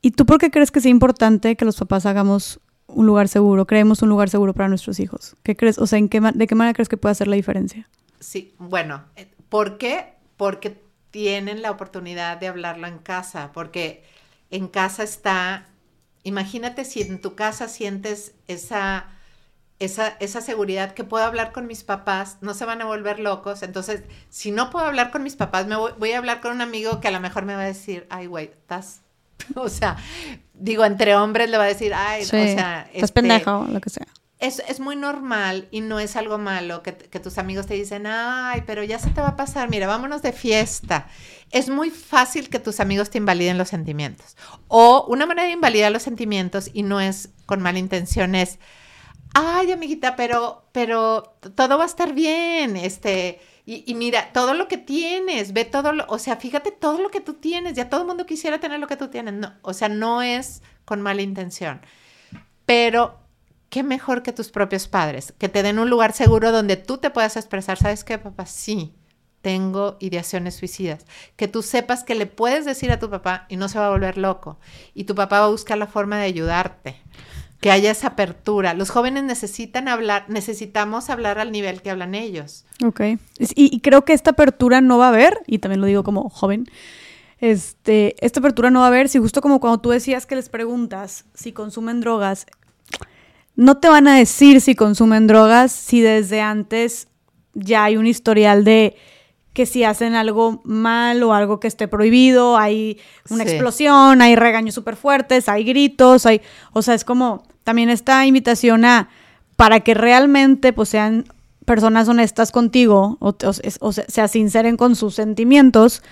¿Y 0.00 0.12
tú 0.12 0.24
por 0.24 0.38
qué 0.38 0.50
crees 0.50 0.70
que 0.70 0.78
es 0.78 0.86
importante 0.86 1.56
que 1.56 1.64
los 1.64 1.76
papás 1.76 2.06
hagamos 2.06 2.60
un 2.86 3.06
lugar 3.06 3.28
seguro, 3.28 3.66
creemos 3.66 4.00
un 4.02 4.08
lugar 4.08 4.30
seguro 4.30 4.54
para 4.54 4.68
nuestros 4.68 5.00
hijos? 5.00 5.36
¿Qué 5.42 5.56
crees? 5.56 5.78
O 5.78 5.86
sea, 5.86 5.98
¿en 5.98 6.08
qué 6.08 6.20
¿de 6.20 6.46
qué 6.46 6.54
manera 6.54 6.74
crees 6.74 6.88
que 6.88 6.96
puede 6.96 7.12
hacer 7.12 7.28
la 7.28 7.36
diferencia? 7.36 7.88
Sí, 8.20 8.54
bueno, 8.58 9.04
eh, 9.16 9.28
¿por 9.48 9.78
qué? 9.78 10.14
Porque 10.36 10.80
tienen 11.10 11.62
la 11.62 11.70
oportunidad 11.70 12.38
de 12.38 12.48
hablarlo 12.48 12.86
en 12.86 12.98
casa, 12.98 13.50
porque 13.52 14.04
en 14.50 14.68
casa 14.68 15.02
está, 15.02 15.66
imagínate 16.22 16.84
si 16.84 17.02
en 17.02 17.20
tu 17.20 17.34
casa 17.34 17.68
sientes 17.68 18.34
esa, 18.46 19.08
esa, 19.78 20.16
esa 20.20 20.40
seguridad 20.40 20.92
que 20.92 21.04
puedo 21.04 21.24
hablar 21.24 21.52
con 21.52 21.66
mis 21.66 21.84
papás, 21.84 22.38
no 22.40 22.54
se 22.54 22.64
van 22.64 22.82
a 22.82 22.84
volver 22.84 23.20
locos, 23.20 23.62
entonces, 23.62 24.02
si 24.28 24.50
no 24.50 24.70
puedo 24.70 24.86
hablar 24.86 25.10
con 25.10 25.22
mis 25.22 25.36
papás, 25.36 25.66
me 25.66 25.76
voy, 25.76 25.92
voy 25.98 26.12
a 26.12 26.18
hablar 26.18 26.40
con 26.40 26.52
un 26.52 26.60
amigo 26.60 27.00
que 27.00 27.08
a 27.08 27.12
lo 27.12 27.20
mejor 27.20 27.44
me 27.44 27.54
va 27.54 27.62
a 27.62 27.66
decir, 27.66 28.06
ay, 28.10 28.26
güey, 28.26 28.46
estás, 28.46 29.02
o 29.54 29.68
sea, 29.68 29.96
digo, 30.54 30.84
entre 30.84 31.14
hombres 31.14 31.48
le 31.50 31.58
va 31.58 31.64
a 31.64 31.68
decir, 31.68 31.94
ay, 31.94 32.22
o 32.22 32.26
sea, 32.26 32.82
estás 32.82 32.88
este, 32.92 33.12
pendejo, 33.12 33.66
lo 33.70 33.80
que 33.80 33.90
sea. 33.90 34.06
es, 34.40 34.62
es 34.68 34.80
muy 34.80 34.96
normal 34.96 35.68
y 35.70 35.80
no 35.80 36.00
es 36.00 36.16
algo 36.16 36.38
malo 36.38 36.82
que, 36.82 36.96
que 36.96 37.20
tus 37.20 37.38
amigos 37.38 37.66
te 37.66 37.74
dicen, 37.74 38.06
ay, 38.08 38.64
pero 38.66 38.82
ya 38.82 38.98
se 38.98 39.10
te 39.10 39.20
va 39.20 39.28
a 39.28 39.36
pasar, 39.36 39.70
mira, 39.70 39.86
vámonos 39.86 40.22
de 40.22 40.32
fiesta. 40.32 41.06
Es 41.50 41.68
muy 41.68 41.90
fácil 41.90 42.48
que 42.48 42.58
tus 42.58 42.80
amigos 42.80 43.10
te 43.10 43.18
invaliden 43.18 43.58
los 43.58 43.68
sentimientos. 43.68 44.36
O 44.66 45.06
una 45.08 45.24
manera 45.24 45.46
de 45.46 45.54
invalidar 45.54 45.92
los 45.92 46.02
sentimientos 46.02 46.68
y 46.72 46.82
no 46.82 47.00
es 47.00 47.30
con 47.46 47.62
mala 47.62 47.78
intención, 47.78 48.34
es, 48.34 48.58
ay, 49.34 49.72
amiguita, 49.72 50.16
pero, 50.16 50.64
pero 50.72 51.34
todo 51.54 51.78
va 51.78 51.84
a 51.84 51.86
estar 51.86 52.12
bien, 52.12 52.76
este... 52.76 53.40
Y, 53.70 53.94
mira, 53.96 54.32
todo 54.32 54.54
lo 54.54 54.66
que 54.66 54.78
tienes, 54.78 55.52
ve 55.52 55.66
todo 55.66 55.92
lo, 55.92 56.06
o 56.08 56.18
sea, 56.18 56.36
fíjate 56.36 56.70
todo 56.70 57.02
lo 57.02 57.10
que 57.10 57.20
tú 57.20 57.34
tienes, 57.34 57.74
ya 57.74 57.90
todo 57.90 58.00
el 58.00 58.06
mundo 58.06 58.24
quisiera 58.24 58.60
tener 58.60 58.80
lo 58.80 58.86
que 58.86 58.96
tú 58.96 59.08
tienes, 59.08 59.34
no, 59.34 59.52
o 59.60 59.74
sea, 59.74 59.90
no 59.90 60.22
es 60.22 60.62
con 60.86 61.02
mala 61.02 61.20
intención, 61.20 61.82
pero 62.64 63.18
qué 63.68 63.82
mejor 63.82 64.22
que 64.22 64.32
tus 64.32 64.50
propios 64.50 64.88
padres, 64.88 65.34
que 65.36 65.48
te 65.48 65.62
den 65.62 65.78
un 65.78 65.90
lugar 65.90 66.12
seguro 66.12 66.52
donde 66.52 66.76
tú 66.76 66.98
te 66.98 67.10
puedas 67.10 67.36
expresar. 67.36 67.76
¿Sabes 67.76 68.04
qué, 68.04 68.18
papá? 68.18 68.46
Sí, 68.46 68.94
tengo 69.42 69.96
ideaciones 70.00 70.56
suicidas. 70.56 71.06
Que 71.36 71.48
tú 71.48 71.62
sepas 71.62 72.04
que 72.04 72.14
le 72.14 72.26
puedes 72.26 72.64
decir 72.64 72.90
a 72.90 72.98
tu 72.98 73.10
papá 73.10 73.46
y 73.48 73.56
no 73.56 73.68
se 73.68 73.78
va 73.78 73.86
a 73.86 73.90
volver 73.90 74.18
loco. 74.18 74.58
Y 74.94 75.04
tu 75.04 75.14
papá 75.14 75.40
va 75.40 75.46
a 75.46 75.50
buscar 75.50 75.78
la 75.78 75.86
forma 75.86 76.18
de 76.18 76.24
ayudarte. 76.24 76.96
Que 77.60 77.70
haya 77.70 77.90
esa 77.90 78.08
apertura. 78.08 78.74
Los 78.74 78.90
jóvenes 78.90 79.24
necesitan 79.24 79.88
hablar, 79.88 80.26
necesitamos 80.28 81.10
hablar 81.10 81.38
al 81.38 81.50
nivel 81.50 81.82
que 81.82 81.90
hablan 81.90 82.14
ellos. 82.14 82.64
Ok. 82.84 83.00
Y 83.38 83.80
creo 83.80 84.04
que 84.04 84.12
esta 84.12 84.30
apertura 84.30 84.80
no 84.80 84.98
va 84.98 85.06
a 85.06 85.08
haber, 85.08 85.40
y 85.46 85.58
también 85.58 85.80
lo 85.80 85.86
digo 85.86 86.04
como 86.04 86.30
joven, 86.30 86.66
este, 87.40 88.14
esta 88.24 88.40
apertura 88.40 88.70
no 88.70 88.80
va 88.80 88.86
a 88.86 88.88
haber 88.88 89.08
si 89.08 89.18
justo 89.18 89.40
como 89.40 89.60
cuando 89.60 89.80
tú 89.80 89.90
decías 89.90 90.26
que 90.26 90.34
les 90.34 90.48
preguntas 90.48 91.24
si 91.34 91.52
consumen 91.52 92.00
drogas, 92.00 92.46
no 93.54 93.78
te 93.78 93.88
van 93.88 94.08
a 94.08 94.16
decir 94.16 94.60
si 94.60 94.74
consumen 94.74 95.26
drogas 95.26 95.72
si 95.72 96.00
desde 96.00 96.40
antes 96.40 97.08
ya 97.54 97.84
hay 97.84 97.96
un 97.96 98.06
historial 98.06 98.64
de 98.64 98.96
que 99.58 99.66
si 99.66 99.82
hacen 99.82 100.14
algo 100.14 100.60
mal 100.62 101.20
o 101.24 101.34
algo 101.34 101.58
que 101.58 101.66
esté 101.66 101.88
prohibido, 101.88 102.56
hay 102.56 103.00
una 103.28 103.42
Sí. 103.42 103.50
explosión, 103.50 104.22
hay 104.22 104.36
regaños 104.36 104.72
súper 104.76 104.94
fuertes, 104.94 105.48
hay 105.48 105.64
gritos, 105.64 106.26
hay, 106.26 106.40
o 106.72 106.80
sea, 106.80 106.94
es 106.94 107.04
como 107.04 107.42
también 107.64 107.90
esta 107.90 108.24
invitación 108.24 108.84
a, 108.84 109.08
para 109.56 109.80
que 109.80 109.94
realmente 109.94 110.72
pues 110.72 110.90
sean 110.90 111.24
personas 111.64 112.08
honestas 112.08 112.52
contigo 112.52 113.16
o, 113.18 113.30
o- 113.30 113.52
o 113.80 113.92
se, 113.92 114.04
se 114.08 114.28
sinceren 114.28 114.76
con 114.76 114.94
sus 114.94 115.16
sentimientos, 115.16 116.04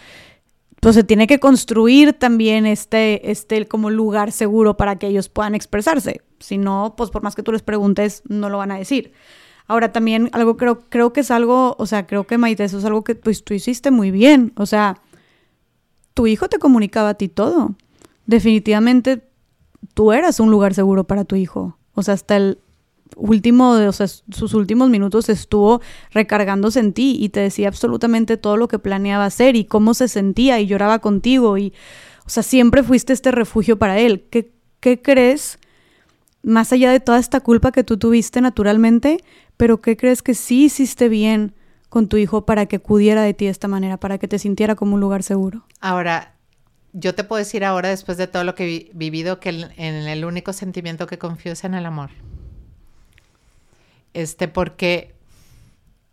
pues 0.80 0.96
se 0.96 1.04
tiene 1.04 1.28
que 1.28 1.38
construir 1.38 2.12
también 2.14 2.66
este, 2.66 3.30
este 3.30 3.68
como 3.68 3.90
lugar 3.90 4.32
seguro 4.32 4.76
para 4.76 4.96
que 4.96 5.06
ellos 5.06 5.28
puedan 5.28 5.54
expresarse. 5.54 6.20
Si 6.40 6.58
no, 6.58 6.94
pues 6.96 7.10
por 7.10 7.22
más 7.22 7.36
que 7.36 7.44
tú 7.44 7.52
les 7.52 7.62
preguntes, 7.62 8.22
no 8.28 8.50
lo 8.50 8.58
van 8.58 8.72
a 8.72 8.76
decir. 8.78 9.12
Ahora 9.68 9.92
también 9.92 10.30
algo 10.32 10.56
creo, 10.56 10.82
creo 10.88 11.12
que 11.12 11.20
es 11.20 11.30
algo, 11.30 11.74
o 11.78 11.86
sea, 11.86 12.06
creo 12.06 12.24
que 12.24 12.38
Maite, 12.38 12.64
eso 12.64 12.78
es 12.78 12.84
algo 12.84 13.02
que 13.04 13.14
pues 13.14 13.44
tú 13.44 13.54
hiciste 13.54 13.90
muy 13.90 14.10
bien. 14.10 14.52
O 14.56 14.66
sea, 14.66 15.00
tu 16.14 16.26
hijo 16.26 16.48
te 16.48 16.58
comunicaba 16.58 17.10
a 17.10 17.14
ti 17.14 17.28
todo. 17.28 17.74
Definitivamente 18.26 19.22
tú 19.94 20.12
eras 20.12 20.40
un 20.40 20.50
lugar 20.50 20.74
seguro 20.74 21.04
para 21.04 21.24
tu 21.24 21.36
hijo. 21.36 21.78
O 21.94 22.02
sea, 22.02 22.14
hasta 22.14 22.36
el 22.36 22.58
último, 23.16 23.70
o 23.72 23.92
sea, 23.92 24.06
sus 24.06 24.54
últimos 24.54 24.90
minutos 24.90 25.28
estuvo 25.28 25.80
recargándose 26.12 26.80
en 26.80 26.92
ti 26.92 27.16
y 27.18 27.30
te 27.30 27.40
decía 27.40 27.68
absolutamente 27.68 28.36
todo 28.36 28.56
lo 28.56 28.68
que 28.68 28.78
planeaba 28.78 29.24
hacer 29.24 29.56
y 29.56 29.64
cómo 29.64 29.94
se 29.94 30.08
sentía 30.08 30.60
y 30.60 30.66
lloraba 30.66 30.98
contigo 31.00 31.58
y, 31.58 31.72
o 32.26 32.30
sea, 32.30 32.42
siempre 32.42 32.82
fuiste 32.82 33.12
este 33.12 33.30
refugio 33.30 33.78
para 33.78 33.98
él. 33.98 34.26
¿Qué, 34.30 34.52
qué 34.80 35.00
crees, 35.00 35.58
más 36.46 36.72
allá 36.72 36.92
de 36.92 37.00
toda 37.00 37.18
esta 37.18 37.40
culpa 37.40 37.72
que 37.72 37.82
tú 37.82 37.98
tuviste 37.98 38.40
naturalmente, 38.40 39.18
pero 39.56 39.80
qué 39.80 39.96
crees 39.96 40.22
que 40.22 40.34
sí 40.34 40.66
hiciste 40.66 41.08
bien 41.08 41.54
con 41.88 42.08
tu 42.08 42.16
hijo 42.16 42.46
para 42.46 42.66
que 42.66 42.76
acudiera 42.76 43.22
de 43.22 43.34
ti 43.34 43.46
de 43.46 43.50
esta 43.50 43.68
manera, 43.68 43.96
para 43.96 44.18
que 44.18 44.28
te 44.28 44.38
sintiera 44.38 44.76
como 44.76 44.94
un 44.94 45.00
lugar 45.00 45.24
seguro? 45.24 45.64
Ahora, 45.80 46.34
yo 46.92 47.14
te 47.16 47.24
puedo 47.24 47.38
decir 47.38 47.64
ahora, 47.64 47.88
después 47.88 48.16
de 48.16 48.28
todo 48.28 48.44
lo 48.44 48.54
que 48.54 48.76
he 48.76 48.90
vivido, 48.94 49.40
que 49.40 49.48
en 49.50 49.94
el 49.94 50.24
único 50.24 50.52
sentimiento 50.52 51.08
que 51.08 51.18
confío 51.18 51.52
es 51.52 51.64
en 51.64 51.74
el 51.74 51.84
amor. 51.84 52.10
Este, 54.14 54.46
porque, 54.46 55.14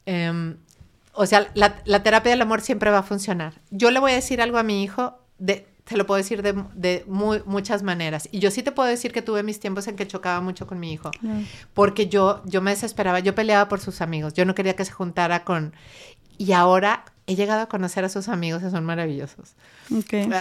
em, 0.08 0.58
o 1.14 1.28
sea, 1.28 1.48
la, 1.54 2.04
terapia 2.04 2.32
del 2.32 2.42
amor 2.42 2.62
siempre 2.62 2.90
va 2.90 2.98
a 2.98 3.04
funcionar. 3.04 3.54
Yo 3.70 3.92
le 3.92 4.00
voy 4.00 4.12
a 4.12 4.16
decir 4.16 4.42
algo 4.42 4.58
a 4.58 4.64
mi 4.64 4.84
hijo, 4.84 5.20
de, 5.38 5.68
te 5.84 5.98
lo 5.98 6.06
puedo 6.06 6.18
decir 6.18 6.42
de, 6.42 7.04
muchas 7.08 7.84
maneras. 7.84 8.30
Y 8.32 8.40
yo 8.40 8.52
sí 8.52 8.64
te 8.64 8.72
puedo 8.72 8.88
decir 8.88 9.12
que 9.12 9.22
tuve 9.22 9.44
mis 9.44 9.60
tiempos 9.60 9.88
en 9.88 9.96
que 9.96 10.08
chocaba 10.08 10.40
mucho 10.40 10.66
con 10.66 10.80
mi 10.80 10.94
hijo, 10.94 11.12
porque 11.74 12.08
yo, 12.08 12.42
yo 12.46 12.62
me 12.62 12.72
desesperaba, 12.72 13.20
yo 13.20 13.36
peleaba 13.36 13.68
por 13.68 13.80
sus 13.80 14.02
amigos, 14.02 14.34
yo 14.34 14.46
no 14.46 14.56
quería 14.56 14.76
que 14.76 14.86
se 14.86 14.92
juntara 14.92 15.44
con... 15.44 15.74
Y 16.38 16.54
ahora 16.54 17.06
he 17.28 17.36
llegado 17.36 17.62
a 17.62 17.68
conocer 17.68 18.06
a 18.06 18.10
sus 18.10 18.28
amigos, 18.28 18.64
que 18.64 18.70
son 18.70 18.86
maravillosos. 18.86 19.56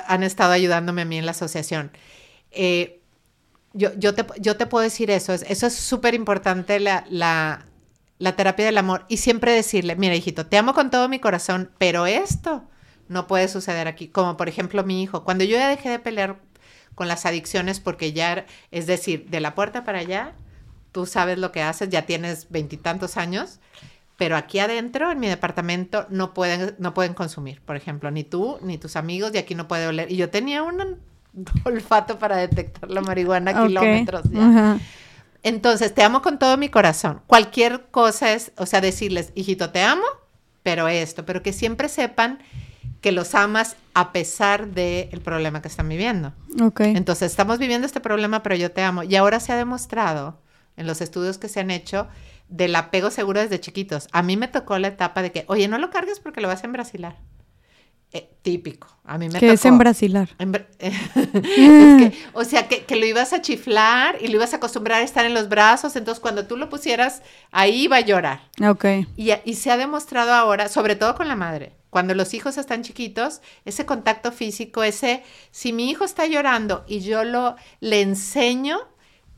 Han 0.07 0.23
estado 0.23 0.53
ayudándome 0.53 1.03
a 1.03 1.05
mí 1.05 1.19
en 1.19 1.27
la 1.27 1.33
asociación. 1.33 1.91
Eh, 2.51 3.01
yo, 3.75 3.91
yo, 3.99 4.15
te, 4.15 4.25
yo 4.41 4.57
te 4.57 4.67
puedo 4.67 4.83
decir 4.83 5.11
eso, 5.11 5.33
eso 5.33 5.67
es 5.67 5.75
súper 5.75 6.15
importante 6.15 6.79
la, 6.79 7.05
la, 7.11 7.67
la 8.19 8.37
terapia 8.37 8.67
del 8.67 8.79
amor 8.79 9.05
y 9.09 9.17
siempre 9.17 9.53
decirle, 9.53 9.97
mira 9.97 10.15
hijito, 10.15 10.47
te 10.47 10.57
amo 10.57 10.75
con 10.75 10.91
todo 10.91 11.09
mi 11.09 11.19
corazón, 11.19 11.71
pero 11.79 12.07
esto 12.07 12.65
no 13.13 13.27
puede 13.27 13.49
suceder 13.49 13.87
aquí, 13.89 14.09
como 14.09 14.37
por 14.37 14.49
ejemplo 14.49 14.83
mi 14.85 15.03
hijo, 15.03 15.25
cuando 15.25 15.45
yo 15.45 15.57
ya 15.57 15.69
dejé 15.69 15.91
de 15.91 15.99
pelear 15.99 16.41
con 16.95 17.09
las 17.09 17.27
adicciones 17.27 17.81
porque 17.81 18.13
ya, 18.13 18.47
es 18.71 18.87
decir, 18.87 19.29
de 19.29 19.41
la 19.41 19.55
puerta 19.55 19.85
para 19.85 19.99
allá, 19.99 20.35
tú 20.93 21.07
sabes 21.07 21.39
lo 21.39 21.53
que 21.53 21.63
haces, 21.63 21.89
ya 21.89 22.03
tienes 22.03 22.49
veintitantos 22.51 23.17
años, 23.17 23.61
pero 24.17 24.37
aquí 24.37 24.59
adentro, 24.59 25.11
en 25.11 25.19
mi 25.19 25.29
departamento, 25.29 26.07
no 26.11 26.35
pueden, 26.35 26.77
no 26.79 26.95
pueden 26.95 27.15
consumir, 27.15 27.61
por 27.63 27.77
ejemplo, 27.77 28.11
ni 28.11 28.25
tú, 28.25 28.59
ni 28.63 28.79
tus 28.79 28.97
amigos, 28.97 29.33
y 29.35 29.39
aquí 29.39 29.55
no 29.55 29.67
puede 29.67 29.87
oler. 29.87 30.13
Y 30.13 30.17
yo 30.17 30.31
tenía 30.31 30.63
un 30.63 31.01
olfato 31.65 32.19
para 32.19 32.37
detectar 32.37 32.91
la 32.91 33.01
marihuana 33.01 33.51
a 33.51 33.67
kilómetros. 33.67 34.23
Entonces, 35.43 35.93
te 35.93 36.05
amo 36.05 36.23
con 36.23 36.39
todo 36.39 36.57
mi 36.57 36.69
corazón. 36.69 37.21
Cualquier 37.27 37.87
cosa 37.91 38.33
es, 38.33 38.53
o 38.59 38.67
sea, 38.67 38.81
decirles, 38.81 39.33
hijito, 39.35 39.71
te 39.71 39.83
amo, 39.83 40.05
pero 40.63 40.87
esto, 40.87 41.27
pero 41.27 41.43
que 41.43 41.53
siempre 41.53 41.89
sepan 41.89 42.39
que 43.03 43.13
los 43.13 43.35
amas 43.35 43.77
a 43.95 44.13
pesar 44.13 44.69
del 44.69 45.21
problema 45.21 45.61
que 45.61 45.69
están 45.69 45.89
viviendo. 45.89 46.33
Okay. 46.63 46.97
Entonces, 46.97 47.31
estamos 47.31 47.59
viviendo 47.59 47.87
este 47.87 48.01
problema, 48.01 48.43
pero 48.43 48.55
yo 48.55 48.71
te 48.71 48.83
amo. 48.83 49.03
Y 49.03 49.17
ahora 49.17 49.41
se 49.41 49.53
ha 49.53 49.57
demostrado 49.57 50.39
en 50.77 50.87
los 50.87 51.03
estudios 51.03 51.37
que 51.37 51.49
se 51.49 51.61
han 51.61 51.71
hecho 51.71 52.07
del 52.49 52.75
apego 52.77 53.11
seguro 53.11 53.41
desde 53.41 53.61
chiquitos. 53.61 54.09
A 54.13 54.23
mí 54.23 54.37
me 54.37 54.47
tocó 54.47 54.79
la 54.79 54.89
etapa 54.89 55.21
de 55.21 55.33
que, 55.33 55.45
oye, 55.49 55.67
no 55.69 55.79
lo 55.79 55.91
cargues 55.91 56.21
porque 56.21 56.41
lo 56.41 56.49
vas 56.49 56.63
a 56.63 56.67
embrasilar. 56.67 57.17
Eh, 58.13 58.31
típico. 58.43 58.89
A 59.05 59.19
mí 59.19 59.29
me 59.29 59.41
¿Qué 59.41 59.51
es 59.51 59.65
en 59.65 59.79
brasilar? 59.79 60.29
o 62.35 62.45
sea, 62.45 62.69
que, 62.69 62.97
lo 62.97 63.07
ibas 63.07 63.33
a 63.33 63.41
chiflar 63.41 64.17
y 64.21 64.29
lo 64.29 64.35
ibas 64.35 64.53
a 64.53 64.59
acostumbrar 64.59 65.01
a 65.01 65.05
estar 65.05 65.25
en 65.25 65.35
los 65.35 65.49
brazos, 65.49 65.97
entonces 65.97 66.21
cuando 66.21 66.47
tú 66.47 66.57
lo 66.57 66.69
pusieras, 66.69 67.23
ahí 67.51 67.85
iba 67.85 67.97
a 67.97 68.01
llorar. 68.01 68.43
Ok. 68.65 68.85
Y, 69.17 69.33
y 69.45 69.55
se 69.55 69.73
ha 69.73 69.77
demostrado 69.77 70.33
ahora, 70.35 70.69
sobre 70.69 70.95
todo 70.95 71.15
con 71.15 71.27
la 71.27 71.37
madre, 71.37 71.73
cuando 71.93 72.15
los 72.15 72.33
hijos 72.33 72.57
están 72.57 72.83
chiquitos, 72.83 73.43
ese 73.67 73.85
contacto 73.85 74.33
físico, 74.33 74.83
ese, 74.83 75.23
si 75.51 75.75
mi 75.75 75.91
hijo 75.91 76.05
está 76.05 76.25
llorando 76.25 76.87
y 76.89 77.01
yo 77.01 77.23
lo, 77.23 77.55
le 77.81 78.01
enseño 78.01 78.79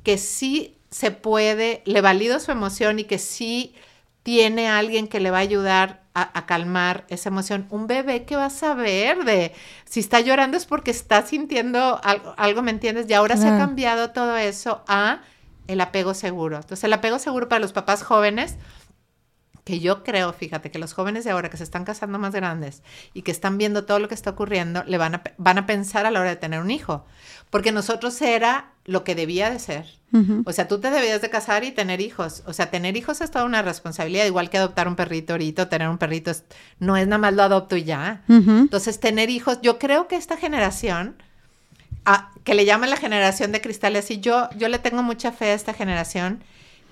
que 0.04 0.18
sí 0.18 0.78
se 0.88 1.10
puede, 1.10 1.82
le 1.84 2.00
valido 2.00 2.38
su 2.38 2.52
emoción 2.52 3.00
y 3.00 3.04
que 3.04 3.18
sí 3.18 3.74
tiene 4.22 4.68
alguien 4.68 5.08
que 5.08 5.18
le 5.18 5.32
va 5.32 5.38
a 5.38 5.40
ayudar 5.40 6.04
a, 6.14 6.46
calmar 6.46 7.06
esa 7.08 7.28
emoción. 7.28 7.66
Un 7.70 7.88
bebé 7.88 8.24
que 8.24 8.36
va 8.36 8.44
a 8.44 8.50
saber 8.50 9.24
de 9.24 9.52
si 9.84 9.98
está 9.98 10.20
llorando 10.20 10.56
es 10.56 10.64
porque 10.64 10.92
está 10.92 11.26
sintiendo 11.26 12.00
algo, 12.04 12.34
algo 12.36 12.62
¿me 12.62 12.70
entiendes? 12.70 13.10
Y 13.10 13.14
ahora 13.14 13.36
se 13.36 13.48
ha 13.48 13.58
cambiado 13.58 14.12
todo 14.12 14.36
eso 14.36 14.84
a 14.86 15.22
el 15.66 15.80
apego 15.80 16.14
seguro. 16.14 16.58
Entonces, 16.58 16.84
el 16.84 16.92
apego 16.92 17.18
seguro 17.18 17.48
para 17.48 17.58
los 17.58 17.72
papás 17.72 18.04
jóvenes 18.04 18.58
que 19.64 19.80
yo 19.80 20.04
creo, 20.04 20.32
fíjate, 20.32 20.70
que 20.70 20.78
los 20.78 20.92
jóvenes 20.92 21.24
de 21.24 21.30
ahora 21.30 21.48
que 21.48 21.56
se 21.56 21.64
están 21.64 21.84
casando 21.84 22.18
más 22.18 22.34
grandes 22.34 22.82
y 23.14 23.22
que 23.22 23.30
están 23.30 23.56
viendo 23.56 23.86
todo 23.86 23.98
lo 23.98 24.08
que 24.08 24.14
está 24.14 24.30
ocurriendo, 24.30 24.84
le 24.84 24.98
van 24.98 25.16
a, 25.16 25.22
van 25.38 25.58
a 25.58 25.66
pensar 25.66 26.04
a 26.04 26.10
la 26.10 26.20
hora 26.20 26.30
de 26.30 26.36
tener 26.36 26.60
un 26.60 26.70
hijo. 26.70 27.06
Porque 27.48 27.72
nosotros 27.72 28.20
era 28.20 28.72
lo 28.84 29.04
que 29.04 29.14
debía 29.14 29.50
de 29.50 29.58
ser. 29.58 29.86
O 30.44 30.52
sea, 30.52 30.68
tú 30.68 30.78
te 30.78 30.90
debías 30.90 31.22
de 31.22 31.30
casar 31.30 31.64
y 31.64 31.72
tener 31.72 32.00
hijos. 32.00 32.44
O 32.46 32.52
sea, 32.52 32.70
tener 32.70 32.96
hijos 32.96 33.20
es 33.20 33.32
toda 33.32 33.44
una 33.44 33.62
responsabilidad, 33.62 34.26
igual 34.26 34.48
que 34.48 34.58
adoptar 34.58 34.86
un 34.86 34.94
perrito 34.94 35.32
ahorita, 35.32 35.68
tener 35.68 35.88
un 35.88 35.98
perrito 35.98 36.30
no 36.78 36.96
es 36.96 37.08
nada 37.08 37.18
más 37.18 37.34
lo 37.34 37.42
adopto 37.42 37.76
y 37.76 37.82
ya. 37.82 38.22
Entonces, 38.28 39.00
tener 39.00 39.28
hijos, 39.28 39.58
yo 39.60 39.80
creo 39.80 40.06
que 40.06 40.14
esta 40.14 40.36
generación, 40.36 41.16
que 42.44 42.54
le 42.54 42.64
llaman 42.64 42.90
la 42.90 42.96
generación 42.96 43.50
de 43.50 43.60
cristales, 43.60 44.08
y 44.12 44.20
yo, 44.20 44.48
yo 44.56 44.68
le 44.68 44.78
tengo 44.78 45.02
mucha 45.02 45.32
fe 45.32 45.46
a 45.46 45.54
esta 45.54 45.74
generación, 45.74 46.44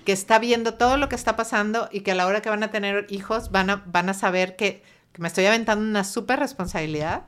que 0.03 0.11
está 0.11 0.39
viendo 0.39 0.75
todo 0.75 0.97
lo 0.97 1.09
que 1.09 1.15
está 1.15 1.35
pasando 1.35 1.89
y 1.91 2.01
que 2.01 2.11
a 2.11 2.15
la 2.15 2.27
hora 2.27 2.41
que 2.41 2.49
van 2.49 2.63
a 2.63 2.71
tener 2.71 3.07
hijos 3.09 3.51
van 3.51 3.69
a, 3.69 3.83
van 3.85 4.09
a 4.09 4.13
saber 4.13 4.55
que, 4.55 4.83
me 5.17 5.27
estoy 5.27 5.45
aventando 5.45 5.85
una 5.85 6.03
súper 6.03 6.39
responsabilidad 6.39 7.25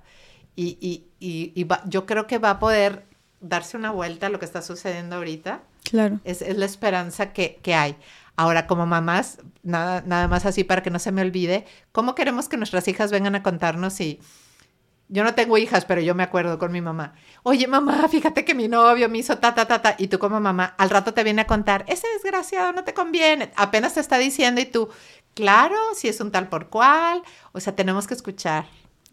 y, 0.55 0.77
y, 0.81 1.05
y, 1.19 1.67
yo 1.85 2.07
creo 2.07 2.25
que 2.25 2.39
va 2.39 2.49
a 2.49 2.59
poder 2.59 3.05
darse 3.41 3.77
una 3.77 3.91
vuelta 3.91 4.25
a 4.25 4.29
lo 4.29 4.39
que 4.39 4.45
está 4.45 4.63
sucediendo 4.63 5.17
ahorita. 5.17 5.61
Claro. 5.83 6.19
Es, 6.23 6.41
es 6.41 6.57
la 6.57 6.65
esperanza 6.65 7.31
que, 7.31 7.59
que, 7.61 7.75
hay. 7.75 7.95
Ahora, 8.37 8.65
como 8.65 8.87
mamás, 8.87 9.37
nada, 9.61 10.01
nada 10.03 10.27
más 10.27 10.47
así 10.47 10.63
para 10.63 10.81
que 10.81 10.89
no 10.89 10.97
se 10.97 11.11
me 11.11 11.21
olvide, 11.21 11.65
¿cómo 11.91 12.15
queremos 12.15 12.49
que 12.49 12.57
nuestras 12.57 12.87
hijas 12.87 13.11
vengan 13.11 13.35
a 13.35 13.43
contarnos 13.43 14.01
y 14.01 14.19
yo 15.07 15.23
no 15.23 15.35
tengo 15.35 15.57
hijas, 15.57 15.85
pero 15.85 16.01
yo 16.01 16.15
me 16.15 16.23
acuerdo 16.23 16.57
con 16.57 16.71
mi 16.71 16.81
mamá. 16.81 17.13
Oye, 17.43 17.67
mamá, 17.67 18.07
fíjate 18.09 18.43
que 18.43 18.55
mi 18.55 18.67
novio 18.67 19.07
me 19.09 19.19
hizo 19.19 19.37
ta, 19.37 19.53
ta, 19.53 19.65
ta, 19.65 19.81
ta. 19.81 19.95
Y 19.97 20.07
tú 20.07 20.17
como 20.19 20.39
mamá, 20.39 20.73
al 20.77 20.89
rato 20.89 21.13
te 21.13 21.23
viene 21.23 21.43
a 21.43 21.47
contar, 21.47 21.85
ese 21.87 22.07
desgraciado 22.13 22.73
no 22.73 22.83
te 22.83 22.93
conviene. 22.93 23.51
Apenas 23.55 23.93
te 23.93 23.99
está 23.99 24.17
diciendo 24.17 24.61
y 24.61 24.65
tú, 24.65 24.89
claro, 25.35 25.75
si 25.95 26.07
es 26.07 26.19
un 26.21 26.31
tal 26.31 26.49
por 26.49 26.69
cual. 26.69 27.21
O 27.51 27.59
sea, 27.59 27.75
tenemos 27.75 28.07
que 28.07 28.15
escuchar. 28.15 28.65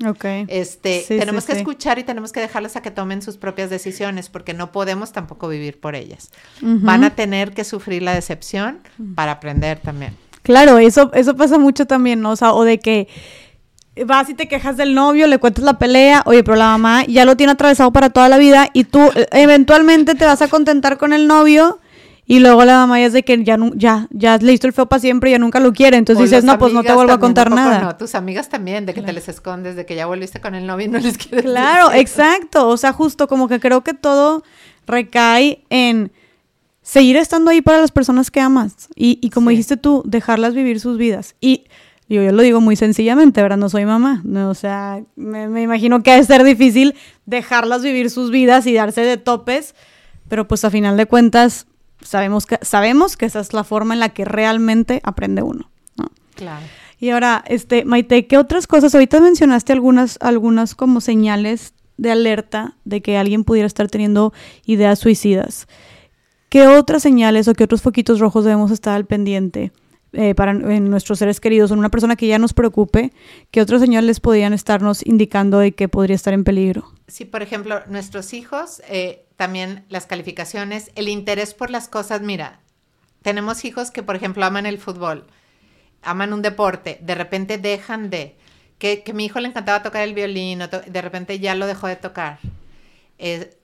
Ok. 0.07 0.25
Este, 0.49 1.05
tenemos 1.07 1.45
que 1.45 1.53
escuchar 1.53 1.99
y 1.99 2.05
tenemos 2.05 2.33
que 2.33 2.41
dejarlas 2.41 2.77
a 2.77 2.83
que 2.83 2.91
tomen 2.91 3.23
sus 3.23 3.37
propias 3.37 3.71
decisiones 3.71 4.31
porque 4.31 4.55
no 4.55 4.73
podemos 4.73 5.13
tampoco 5.13 5.49
vivir 5.49 5.79
por 5.79 5.95
ellas. 5.95 6.31
Van 6.61 7.05
a 7.05 7.15
tener 7.15 7.53
que 7.53 7.65
sufrir 7.65 8.03
la 8.03 8.15
decepción 8.15 8.81
para 9.15 9.33
aprender 9.33 9.79
también. 9.79 10.17
Claro, 10.43 10.79
eso, 10.79 11.13
eso 11.15 11.37
pasa 11.37 11.57
mucho 11.59 11.87
también, 11.87 12.21
¿no? 12.21 12.33
O 12.33 12.37
sea, 12.37 12.53
o 12.53 12.65
de 12.65 12.81
que 12.81 13.07
vas 14.07 14.29
y 14.31 14.35
te 14.35 14.49
quejas 14.49 14.77
del 14.77 14.95
novio, 14.95 15.27
le 15.27 15.39
cuentas 15.39 15.65
la 15.65 15.79
pelea, 15.79 16.23
oye, 16.25 16.43
pero 16.43 16.57
la 16.57 16.67
mamá 16.67 17.05
ya 17.05 17.25
lo 17.25 17.37
tiene 17.37 17.53
atravesado 17.53 17.93
para 17.93 18.11
toda 18.11 18.29
la 18.29 18.39
vida 18.39 18.69
y 18.73 18.85
tú 18.85 19.01
eh, 19.15 19.27
eventualmente 19.33 20.15
te 20.15 20.25
vas 20.25 20.41
a 20.41 20.49
contentar 20.49 20.97
con 20.97 21.13
el 21.13 21.27
novio 21.27 21.79
y 22.25 22.39
luego 22.39 22.65
la 22.65 22.77
mamá 22.77 23.01
ya 23.01 23.07
es 23.07 23.13
de 23.13 23.25
que 23.25 23.45
ya 23.45 23.59
ya 23.75 24.07
ya 24.11 24.39
le 24.39 24.53
hizo 24.53 24.67
el 24.67 24.73
feo 24.73 24.87
para 24.87 25.01
siempre 25.01 25.29
y 25.29 25.33
ya 25.33 25.39
nunca 25.39 25.61
lo 25.61 25.73
quiere, 25.73 25.99
entonces 25.99 26.31
dices, 26.31 26.45
"No, 26.45 26.59
pues 26.59 26.73
no 26.73 26.83
te 26.83 26.93
vuelvo 26.93 27.13
a 27.13 27.19
contar 27.19 27.51
nada." 27.51 27.81
No, 27.81 27.97
tus 27.97 28.15
amigas 28.15 28.49
también 28.49 28.87
de 28.87 28.95
que 28.95 29.03
te 29.03 29.13
les 29.13 29.29
escondes, 29.29 29.77
de 29.77 29.85
que 29.85 29.95
ya 29.95 30.07
volviste 30.07 30.41
con 30.41 30.55
el 30.55 30.67
novio 30.67 30.87
y 30.87 30.89
no 30.89 30.99
les 30.99 31.19
quieres 31.19 31.43
Claro, 31.45 31.93
exacto, 31.93 32.69
o 32.69 32.77
sea, 32.77 32.93
justo 32.93 33.29
como 33.29 33.49
que 33.49 33.61
creo 33.61 33.83
que 33.83 33.93
todo 33.93 34.43
recae 34.87 35.65
en 35.69 36.13
seguir 36.81 37.17
estando 37.17 37.51
ahí 37.51 37.61
para 37.61 37.79
las 37.81 37.91
personas 37.91 38.31
que 38.31 38.41
amas 38.41 38.89
y, 38.95 39.19
y 39.21 39.31
como 39.31 39.51
dijiste 39.51 39.77
tú, 39.77 40.03
dejarlas 40.07 40.55
vivir 40.55 40.81
sus 40.81 40.97
vidas. 40.97 41.35
Y 41.41 41.65
yo, 42.13 42.23
yo 42.23 42.33
lo 42.33 42.43
digo 42.43 42.61
muy 42.61 42.77
sencillamente, 42.77 43.41
¿verdad? 43.41 43.57
No 43.57 43.71
soy 43.71 43.87
mamá. 43.87 44.21
No, 44.25 44.51
o 44.51 44.55
sea, 44.55 45.03
me, 45.17 45.63
imagino 45.63 46.03
que 46.03 46.13
ha 46.13 46.17
de 46.17 46.25
ser 46.25 46.45
difícil 46.45 46.95
dejarlas 47.25 47.83
vivir 47.83 48.11
sus 48.11 48.31
vidas 48.31 48.67
y 48.67 48.75
darse 48.75 49.01
de 49.01 49.17
topes, 49.17 49.75
pero 50.29 50.47
pues 50.47 50.65
a 50.65 50.71
final 50.71 50.99
de 50.99 51.07
cuentas 51.07 51.67
sabemos 52.03 52.45
que, 52.45 52.59
sabemos 52.61 53.17
que 53.17 53.25
esa 53.25 53.41
es 53.41 53.55
la 53.55 53.65
forma 53.65 53.95
en 53.95 54.01
la 54.01 54.11
que 54.11 54.27
realmente 54.27 55.01
aprende 55.05 55.43
uno. 55.43 55.71
¿no? 55.97 56.11
Claro. 56.35 56.65
Y 56.99 57.11
ahora, 57.11 57.43
este, 57.49 57.85
Maite, 57.87 58.27
¿qué 58.27 58.37
otras 58.37 58.67
cosas? 58.67 58.95
Ahorita 58.95 59.19
mencionaste 59.21 59.73
algunas, 59.73 60.19
algunas 60.21 60.75
como 60.75 61.01
señales 61.01 61.73
de 61.97 62.11
alerta 62.11 62.77
de 62.85 63.01
que 63.01 63.17
alguien 63.17 63.45
pudiera 63.45 63.67
estar 63.67 63.89
teniendo 63.89 64.35
ideas 64.67 64.99
suicidas. 64.99 65.67
¿Qué 66.51 66.69
otras 66.69 67.03
señales 67.03 67.49
o 67.49 67.55
qué 67.55 67.65
otros 67.65 67.81
foquitos 67.81 68.21
rojos 68.21 68.45
debemos 68.45 68.71
estar 68.71 68.95
al 68.95 69.07
pendiente? 69.07 69.73
Eh, 70.13 70.35
para 70.35 70.53
en 70.53 70.91
nuestros 70.91 71.19
seres 71.19 71.41
queridos, 71.41 71.71
en 71.71 71.79
una 71.79 71.89
persona 71.89 72.17
que 72.17 72.27
ya 72.27 72.39
nos 72.39 72.53
preocupe, 72.53 73.13
¿qué 73.51 73.61
otras 73.61 73.81
señales 73.81 74.21
podrían 74.21 74.53
estarnos 74.53 75.05
indicando 75.07 75.59
de 75.59 75.73
que 75.73 75.89
podría 75.89 76.17
estar 76.17 76.35
en 76.35 76.45
peligro? 76.45 76.93
Sí, 77.09 77.25
por 77.25 77.43
ejemplo, 77.43 77.81
nuestros 77.87 78.35
hijos, 78.35 78.83
eh, 78.89 79.25
también 79.37 79.85
las 79.89 80.07
calificaciones, 80.07 80.91
el 80.95 81.09
interés 81.09 81.55
por 81.55 81.71
las 81.71 81.89
cosas, 81.89 82.21
mira, 82.21 82.61
tenemos 83.23 83.65
hijos 83.65 83.91
que, 83.91 84.03
por 84.03 84.17
ejemplo, 84.17 84.45
aman 84.45 84.67
el 84.67 84.79
fútbol, 84.79 85.27
aman 86.03 86.33
un 86.33 86.43
deporte, 86.43 86.99
de 87.01 87.15
repente 87.15 87.59
dejan 87.59 88.11
de, 88.11 88.37
que, 88.79 89.03
que 89.03 89.13
mi 89.13 89.25
hijo 89.25 89.41
le 89.41 89.49
encantaba 89.49 89.83
tocar 89.83 90.03
el 90.03 90.15
violín, 90.15 90.59
de 90.59 91.03
repente 91.03 91.39
ya 91.39 91.55
lo 91.55 91.67
dejó 91.67 91.87
de 91.87 91.97
tocar. 91.97 92.39
Eh, 93.19 93.57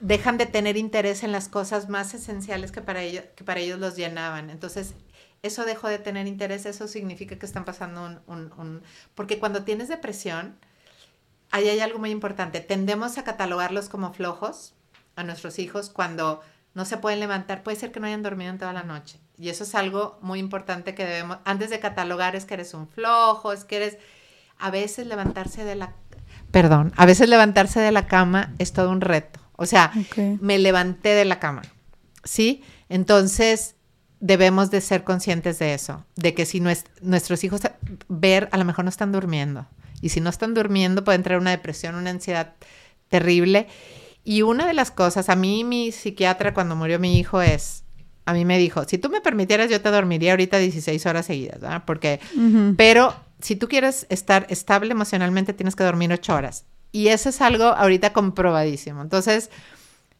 dejan 0.00 0.38
de 0.38 0.46
tener 0.46 0.76
interés 0.76 1.22
en 1.22 1.32
las 1.32 1.48
cosas 1.48 1.88
más 1.88 2.14
esenciales 2.14 2.72
que 2.72 2.80
para 2.80 3.02
ellos, 3.02 3.24
que 3.36 3.44
para 3.44 3.60
ellos 3.60 3.78
los 3.78 3.96
llenaban. 3.96 4.50
Entonces, 4.50 4.94
eso 5.42 5.64
dejó 5.64 5.88
de 5.88 5.98
tener 5.98 6.26
interés, 6.26 6.66
eso 6.66 6.86
significa 6.88 7.38
que 7.38 7.46
están 7.46 7.64
pasando 7.64 8.22
un... 8.26 8.82
Porque 9.14 9.38
cuando 9.38 9.64
tienes 9.64 9.88
depresión, 9.88 10.56
ahí 11.50 11.68
hay 11.68 11.80
algo 11.80 11.98
muy 11.98 12.10
importante. 12.10 12.60
Tendemos 12.60 13.16
a 13.18 13.24
catalogarlos 13.24 13.88
como 13.88 14.12
flojos 14.12 14.74
a 15.16 15.24
nuestros 15.24 15.58
hijos 15.58 15.90
cuando 15.90 16.40
no 16.74 16.84
se 16.84 16.98
pueden 16.98 17.20
levantar. 17.20 17.62
Puede 17.62 17.78
ser 17.78 17.90
que 17.90 18.00
no 18.00 18.06
hayan 18.06 18.22
dormido 18.22 18.50
en 18.50 18.58
toda 18.58 18.72
la 18.72 18.82
noche. 18.82 19.18
Y 19.38 19.48
eso 19.48 19.64
es 19.64 19.74
algo 19.74 20.18
muy 20.20 20.38
importante 20.38 20.94
que 20.94 21.06
debemos, 21.06 21.38
antes 21.44 21.70
de 21.70 21.80
catalogar, 21.80 22.36
es 22.36 22.44
que 22.44 22.54
eres 22.54 22.74
un 22.74 22.88
flojo, 22.88 23.52
es 23.52 23.64
que 23.64 23.76
eres... 23.76 23.98
A 24.58 24.70
veces 24.70 25.06
levantarse 25.06 25.64
de 25.64 25.74
la... 25.74 25.94
Perdón, 26.50 26.92
a 26.96 27.06
veces 27.06 27.30
levantarse 27.30 27.80
de 27.80 27.92
la 27.92 28.06
cama 28.06 28.52
es 28.58 28.74
todo 28.74 28.90
un 28.90 29.00
reto. 29.00 29.40
O 29.56 29.64
sea, 29.64 29.90
me 30.40 30.58
levanté 30.58 31.10
de 31.10 31.24
la 31.24 31.38
cama, 31.38 31.62
¿sí? 32.24 32.62
Entonces, 32.90 33.76
debemos 34.20 34.70
de 34.70 34.80
ser 34.80 35.02
conscientes 35.02 35.58
de 35.58 35.74
eso, 35.74 36.04
de 36.14 36.34
que 36.34 36.46
si 36.46 36.60
nuestros 36.60 37.42
hijos 37.42 37.62
ver, 38.08 38.48
a 38.52 38.58
lo 38.58 38.64
mejor 38.64 38.84
no 38.84 38.90
están 38.90 39.12
durmiendo. 39.12 39.66
Y 40.02 40.10
si 40.10 40.20
no 40.20 40.30
están 40.30 40.54
durmiendo, 40.54 41.04
pueden 41.04 41.22
traer 41.22 41.40
una 41.40 41.50
depresión, 41.50 41.94
una 41.94 42.10
ansiedad 42.10 42.54
terrible. 43.08 43.66
Y 44.22 44.42
una 44.42 44.66
de 44.66 44.74
las 44.74 44.90
cosas, 44.90 45.28
a 45.28 45.36
mí 45.36 45.64
mi 45.64 45.92
psiquiatra 45.92 46.54
cuando 46.54 46.76
murió 46.76 46.98
mi 46.98 47.18
hijo 47.18 47.40
es, 47.40 47.84
a 48.26 48.34
mí 48.34 48.44
me 48.44 48.58
dijo, 48.58 48.84
si 48.84 48.98
tú 48.98 49.08
me 49.08 49.20
permitieras, 49.20 49.70
yo 49.70 49.80
te 49.80 49.90
dormiría 49.90 50.32
ahorita 50.32 50.58
16 50.58 51.04
horas 51.06 51.26
seguidas, 51.26 51.60
¿verdad? 51.60 51.82
Porque, 51.86 52.20
pero 52.76 53.14
si 53.40 53.56
tú 53.56 53.68
quieres 53.68 54.06
estar 54.10 54.46
estable 54.50 54.92
emocionalmente, 54.92 55.54
tienes 55.54 55.74
que 55.74 55.84
dormir 55.84 56.12
8 56.12 56.34
horas. 56.34 56.66
Y 56.92 57.08
eso 57.08 57.30
es 57.30 57.40
algo 57.40 57.64
ahorita 57.64 58.12
comprobadísimo. 58.12 59.00
Entonces, 59.00 59.50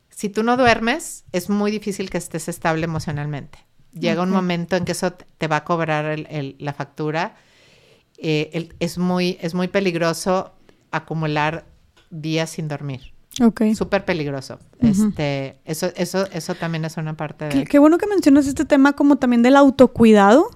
si 0.08 0.28
tú 0.28 0.42
no 0.42 0.56
duermes, 0.56 1.24
es 1.32 1.50
muy 1.50 1.70
difícil 1.70 2.10
que 2.10 2.18
estés 2.18 2.48
estable 2.48 2.84
emocionalmente. 2.84 3.58
Llega 3.92 4.22
un 4.22 4.30
momento 4.30 4.76
en 4.76 4.84
que 4.84 4.92
eso 4.92 5.12
te 5.12 5.48
va 5.48 5.56
a 5.56 5.64
cobrar 5.64 6.16
la 6.58 6.72
factura. 6.72 7.34
Eh, 8.18 8.68
es, 8.78 8.98
muy, 8.98 9.38
es 9.40 9.54
muy 9.54 9.68
peligroso 9.68 10.52
acumular 10.90 11.64
días 12.10 12.50
sin 12.50 12.68
dormir. 12.68 13.12
Ok. 13.42 13.62
Súper 13.74 14.04
peligroso. 14.04 14.58
este, 14.80 15.58
eso, 15.64 15.90
eso, 15.96 16.26
eso 16.32 16.54
también 16.54 16.84
es 16.84 16.96
una 16.96 17.14
parte 17.14 17.46
de... 17.46 17.50
Qué, 17.50 17.64
qué 17.64 17.78
bueno 17.78 17.98
que 17.98 18.06
mencionas 18.06 18.46
este 18.46 18.64
tema 18.64 18.92
como 18.92 19.16
también 19.16 19.42
del 19.42 19.56
autocuidado 19.56 20.50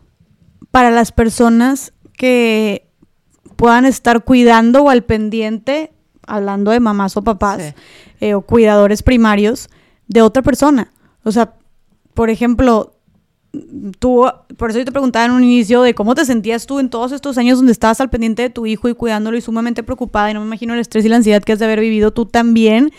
para 0.71 0.91
las 0.91 1.13
personas 1.13 1.93
que 2.17 2.89
puedan 3.57 3.85
estar 3.85 4.25
cuidando 4.25 4.83
o 4.83 4.91
al 4.91 5.05
pendiente 5.05 5.93
hablando 6.27 6.71
de 6.71 6.81
mamás 6.81 7.17
o 7.17 7.23
papás 7.23 7.75
eh, 8.21 8.35
o 8.35 8.43
cuidadores 8.43 9.03
primarios 9.03 9.69
de 10.09 10.23
otra 10.23 10.43
persona. 10.43 10.93
O 11.23 11.33
sea, 11.33 11.55
por 12.15 12.31
ejemplo, 12.31 12.94
tú, 13.99 14.27
por 14.57 14.71
eso 14.71 14.79
yo 14.79 14.85
te 14.85 14.93
preguntaba 14.93 15.27
en 15.27 15.33
un 15.33 15.45
inicio 15.45 15.83
de 15.83 15.95
cómo 15.95 16.15
te 16.15 16.25
sentías 16.25 16.67
tú 16.67 16.79
en 16.79 16.91
todos 16.91 17.13
estos 17.13 17.39
años 17.39 17.59
donde 17.59 17.73
estabas 17.73 18.01
al 18.01 18.11
pendiente 18.11 18.43
de 18.43 18.51
tu 18.51 18.67
hijo 18.67 18.89
y 18.89 18.95
cuidándolo 18.95 19.37
y 19.37 19.41
sumamente 19.41 19.83
preocupada 19.83 20.31
y 20.31 20.35
no 20.35 20.41
me 20.41 20.47
imagino 20.47 20.75
el 20.75 20.81
estrés 20.81 21.05
y 21.05 21.09
la 21.09 21.17
ansiedad 21.17 21.43
que 21.43 21.53
has 21.53 21.59
de 21.59 21.65
haber 21.65 21.81
vivido 21.81 22.13
tú 22.13 22.27
también. 22.27 22.93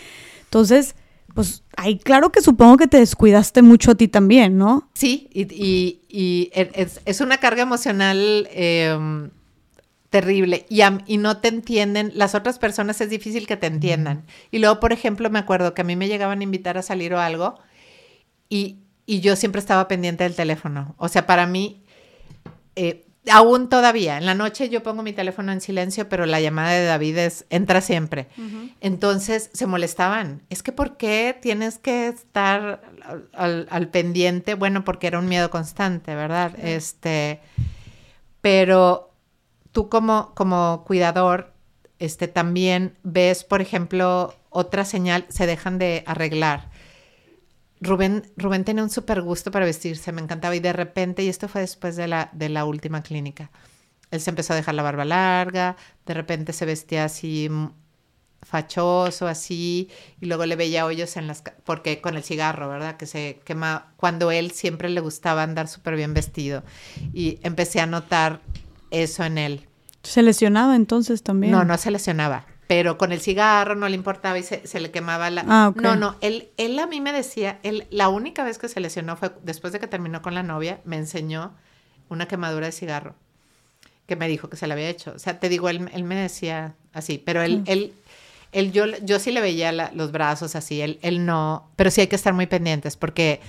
Entonces, 0.44 0.94
pues 1.34 1.64
ahí 1.76 1.98
claro 1.98 2.32
que 2.32 2.40
supongo 2.40 2.76
que 2.76 2.86
te 2.86 2.98
descuidaste 2.98 3.62
mucho 3.62 3.90
a 3.90 3.94
ti 3.94 4.08
también, 4.08 4.56
¿no? 4.56 4.88
Sí, 4.94 5.28
y, 5.32 6.00
y, 6.08 6.50
es, 6.52 7.00
es, 7.04 7.20
una 7.20 7.38
carga 7.38 7.62
emocional 7.62 8.48
eh, 8.50 9.28
terrible 10.10 10.64
y, 10.70 10.80
y, 11.06 11.18
no 11.18 11.38
te 11.38 11.48
entienden, 11.48 12.12
las 12.14 12.34
otras 12.34 12.58
personas 12.58 13.00
es 13.02 13.10
difícil 13.10 13.46
que 13.46 13.56
te 13.56 13.66
entiendan. 13.66 14.24
Y 14.50 14.60
luego, 14.60 14.80
por 14.80 14.92
ejemplo, 14.92 15.28
me 15.28 15.38
acuerdo 15.38 15.74
que 15.74 15.82
a 15.82 15.84
mí 15.84 15.94
me 15.94 16.08
llegaban 16.08 16.40
a 16.40 16.42
invitar 16.42 16.78
a 16.78 16.82
salir 16.82 17.12
o 17.12 17.20
algo 17.20 17.58
y, 18.48 18.78
y 19.06 19.20
yo 19.20 19.36
siempre 19.36 19.60
estaba 19.60 19.88
pendiente 19.88 20.24
del 20.24 20.34
teléfono. 20.34 20.94
O 20.98 21.08
sea, 21.08 21.26
para 21.26 21.46
mí, 21.46 21.84
eh, 22.74 23.06
aún 23.30 23.68
todavía, 23.68 24.18
en 24.18 24.26
la 24.26 24.34
noche 24.34 24.68
yo 24.68 24.82
pongo 24.82 25.02
mi 25.02 25.12
teléfono 25.12 25.52
en 25.52 25.60
silencio, 25.60 26.08
pero 26.08 26.26
la 26.26 26.40
llamada 26.40 26.70
de 26.70 26.84
David 26.84 27.18
es, 27.18 27.46
entra 27.50 27.80
siempre. 27.80 28.28
Entonces 28.80 29.50
se 29.52 29.66
molestaban. 29.66 30.42
Es 30.50 30.62
que 30.62 30.72
¿por 30.72 30.96
qué 30.96 31.36
tienes 31.40 31.78
que 31.78 32.08
estar 32.08 32.82
al, 33.32 33.66
al, 33.70 33.88
pendiente? 33.88 34.54
Bueno, 34.54 34.84
porque 34.84 35.06
era 35.06 35.18
un 35.18 35.28
miedo 35.28 35.50
constante, 35.50 36.14
¿verdad? 36.14 36.52
Este, 36.58 37.40
pero 38.40 39.12
tú 39.72 39.88
como, 39.88 40.32
como 40.34 40.84
cuidador, 40.86 41.52
este, 41.98 42.28
también 42.28 42.96
ves, 43.02 43.44
por 43.44 43.60
ejemplo, 43.60 44.34
otra 44.50 44.84
señal, 44.84 45.26
se 45.28 45.46
dejan 45.46 45.78
de 45.78 46.02
arreglar. 46.06 46.70
Rubén, 47.80 48.30
Rubén 48.36 48.64
tenía 48.64 48.82
un 48.82 48.90
súper 48.90 49.22
gusto 49.22 49.50
para 49.50 49.66
vestirse, 49.66 50.12
me 50.12 50.22
encantaba 50.22 50.56
y 50.56 50.60
de 50.60 50.72
repente, 50.72 51.22
y 51.22 51.28
esto 51.28 51.48
fue 51.48 51.60
después 51.60 51.96
de 51.96 52.08
la, 52.08 52.30
de 52.32 52.48
la 52.48 52.64
última 52.64 53.02
clínica, 53.02 53.50
él 54.10 54.20
se 54.20 54.30
empezó 54.30 54.52
a 54.52 54.56
dejar 54.56 54.74
la 54.74 54.82
barba 54.82 55.04
larga, 55.04 55.76
de 56.06 56.14
repente 56.14 56.52
se 56.52 56.64
vestía 56.64 57.04
así 57.04 57.50
fachoso, 58.42 59.26
así, 59.26 59.90
y 60.20 60.26
luego 60.26 60.46
le 60.46 60.54
veía 60.54 60.86
hoyos 60.86 61.16
en 61.16 61.26
las... 61.26 61.42
porque 61.64 62.00
con 62.00 62.16
el 62.16 62.22
cigarro, 62.22 62.68
¿verdad? 62.68 62.96
Que 62.96 63.06
se 63.06 63.40
quema, 63.44 63.92
cuando 63.96 64.30
él 64.30 64.52
siempre 64.52 64.88
le 64.88 65.00
gustaba 65.00 65.42
andar 65.42 65.66
súper 65.66 65.96
bien 65.96 66.14
vestido. 66.14 66.62
Y 67.12 67.40
empecé 67.42 67.80
a 67.80 67.86
notar 67.86 68.40
eso 68.92 69.24
en 69.24 69.38
él. 69.38 69.66
¿Se 70.04 70.22
lesionaba 70.22 70.76
entonces 70.76 71.24
también? 71.24 71.50
No, 71.50 71.64
no 71.64 71.76
se 71.76 71.90
lesionaba, 71.90 72.46
pero 72.66 72.98
con 72.98 73.12
el 73.12 73.20
cigarro 73.20 73.74
no 73.74 73.88
le 73.88 73.94
importaba 73.94 74.38
y 74.38 74.42
se, 74.42 74.80
le 74.80 74.90
quemaba 74.90 75.30
la... 75.30 75.44
Ah, 75.46 75.72
No, 75.76 75.94
no, 75.94 76.16
él, 76.20 76.48
él 76.56 76.78
a 76.78 76.86
mí 76.86 77.00
me 77.00 77.12
decía, 77.12 77.60
él, 77.62 77.86
la 77.90 78.08
única 78.08 78.42
vez 78.44 78.58
que 78.58 78.68
se 78.68 78.80
lesionó 78.80 79.16
fue 79.16 79.32
después 79.42 79.72
de 79.72 79.78
que 79.78 79.86
terminó 79.86 80.20
con 80.22 80.34
la 80.34 80.42
novia, 80.42 80.80
me 80.84 80.96
enseñó 80.96 81.54
una 82.08 82.26
quemadura 82.26 82.66
de 82.66 82.72
cigarro, 82.72 83.14
que 84.06 84.16
me 84.16 84.28
dijo 84.28 84.48
que 84.48 84.56
se 84.56 84.66
la 84.66 84.74
había 84.74 84.88
hecho. 84.88 85.12
O 85.14 85.18
sea, 85.18 85.38
te 85.38 85.48
digo, 85.48 85.68
él, 85.68 85.88
él 85.92 86.04
me 86.04 86.16
decía 86.16 86.74
así, 86.92 87.18
pero 87.18 87.42
él, 87.42 87.62
ah. 87.66 87.70
él, 87.70 87.92
él, 88.50 88.72
yo, 88.72 88.86
yo 89.02 89.20
sí 89.20 89.30
le 89.30 89.40
veía 89.40 89.70
los 89.72 90.10
brazos 90.10 90.56
así, 90.56 90.80
él, 90.80 90.98
él 91.02 91.24
no, 91.24 91.70
pero 91.76 91.90
sí 91.92 92.00
hay 92.00 92.06
que 92.08 92.16
estar 92.16 92.32
muy 92.32 92.46
pendientes 92.46 92.96
porque 92.96 93.40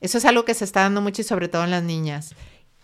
eso 0.00 0.18
es 0.18 0.24
algo 0.24 0.44
que 0.44 0.54
se 0.54 0.64
está 0.64 0.80
dando 0.80 1.00
mucho 1.00 1.22
y 1.22 1.24
sobre 1.24 1.48
todo 1.48 1.62
en 1.64 1.70
las 1.70 1.82
niñas 1.84 2.34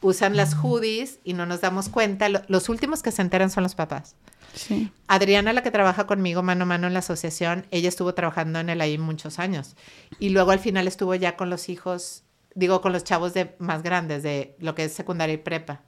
usan 0.04 0.36
las 0.36 0.54
hoodies 0.54 1.18
y 1.24 1.32
no 1.32 1.46
nos 1.46 1.62
damos 1.62 1.88
cuenta. 1.88 2.28
Los 2.28 2.68
últimos 2.68 3.02
que 3.02 3.10
se 3.10 3.22
enteran 3.22 3.50
son 3.50 3.62
los 3.62 3.74
papás. 3.74 4.16
Sí. 4.54 4.90
Adriana, 5.08 5.52
la 5.52 5.62
que 5.62 5.70
trabaja 5.70 6.06
conmigo 6.06 6.42
mano 6.42 6.62
a 6.62 6.66
mano 6.66 6.86
en 6.86 6.92
la 6.92 7.00
asociación, 7.00 7.66
ella 7.70 7.88
estuvo 7.88 8.14
trabajando 8.14 8.60
en 8.60 8.68
el 8.68 8.80
ahí 8.80 8.98
muchos 8.98 9.38
años. 9.38 9.76
Y 10.18 10.30
luego 10.30 10.50
al 10.50 10.58
final 10.58 10.86
estuvo 10.86 11.14
ya 11.14 11.36
con 11.36 11.50
los 11.50 11.68
hijos, 11.68 12.22
digo, 12.54 12.80
con 12.80 12.92
los 12.92 13.04
chavos 13.04 13.34
de 13.34 13.54
más 13.58 13.82
grandes, 13.82 14.22
de 14.22 14.56
lo 14.60 14.74
que 14.74 14.84
es 14.84 14.92
secundaria 14.92 15.34
y 15.34 15.38
prepa. 15.38 15.82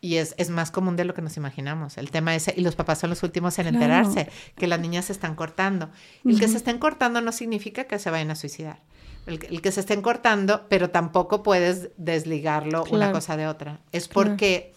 Y 0.00 0.16
es, 0.16 0.34
es, 0.38 0.50
más 0.50 0.70
común 0.70 0.96
de 0.96 1.04
lo 1.04 1.14
que 1.14 1.22
nos 1.22 1.36
imaginamos. 1.36 1.98
El 1.98 2.10
tema 2.10 2.34
es, 2.34 2.50
y 2.54 2.60
los 2.60 2.76
papás 2.76 3.00
son 3.00 3.10
los 3.10 3.22
últimos 3.22 3.58
en 3.58 3.66
enterarse, 3.66 4.28
que 4.56 4.66
las 4.66 4.78
niñas 4.78 5.06
se 5.06 5.12
están 5.12 5.34
cortando. 5.34 5.90
El 6.24 6.38
que 6.38 6.48
se 6.48 6.56
estén 6.56 6.78
cortando 6.78 7.20
no 7.20 7.32
significa 7.32 7.84
que 7.84 7.98
se 7.98 8.10
vayan 8.10 8.30
a 8.30 8.36
suicidar 8.36 8.80
el, 9.26 9.60
que 9.60 9.72
se 9.72 9.80
estén 9.80 10.02
cortando, 10.02 10.66
pero 10.68 10.90
tampoco 10.90 11.42
puedes 11.42 11.90
desligarlo 11.96 12.84
una 12.90 13.12
cosa 13.12 13.36
de 13.36 13.46
otra. 13.46 13.80
Es 13.92 14.08
porque 14.08 14.72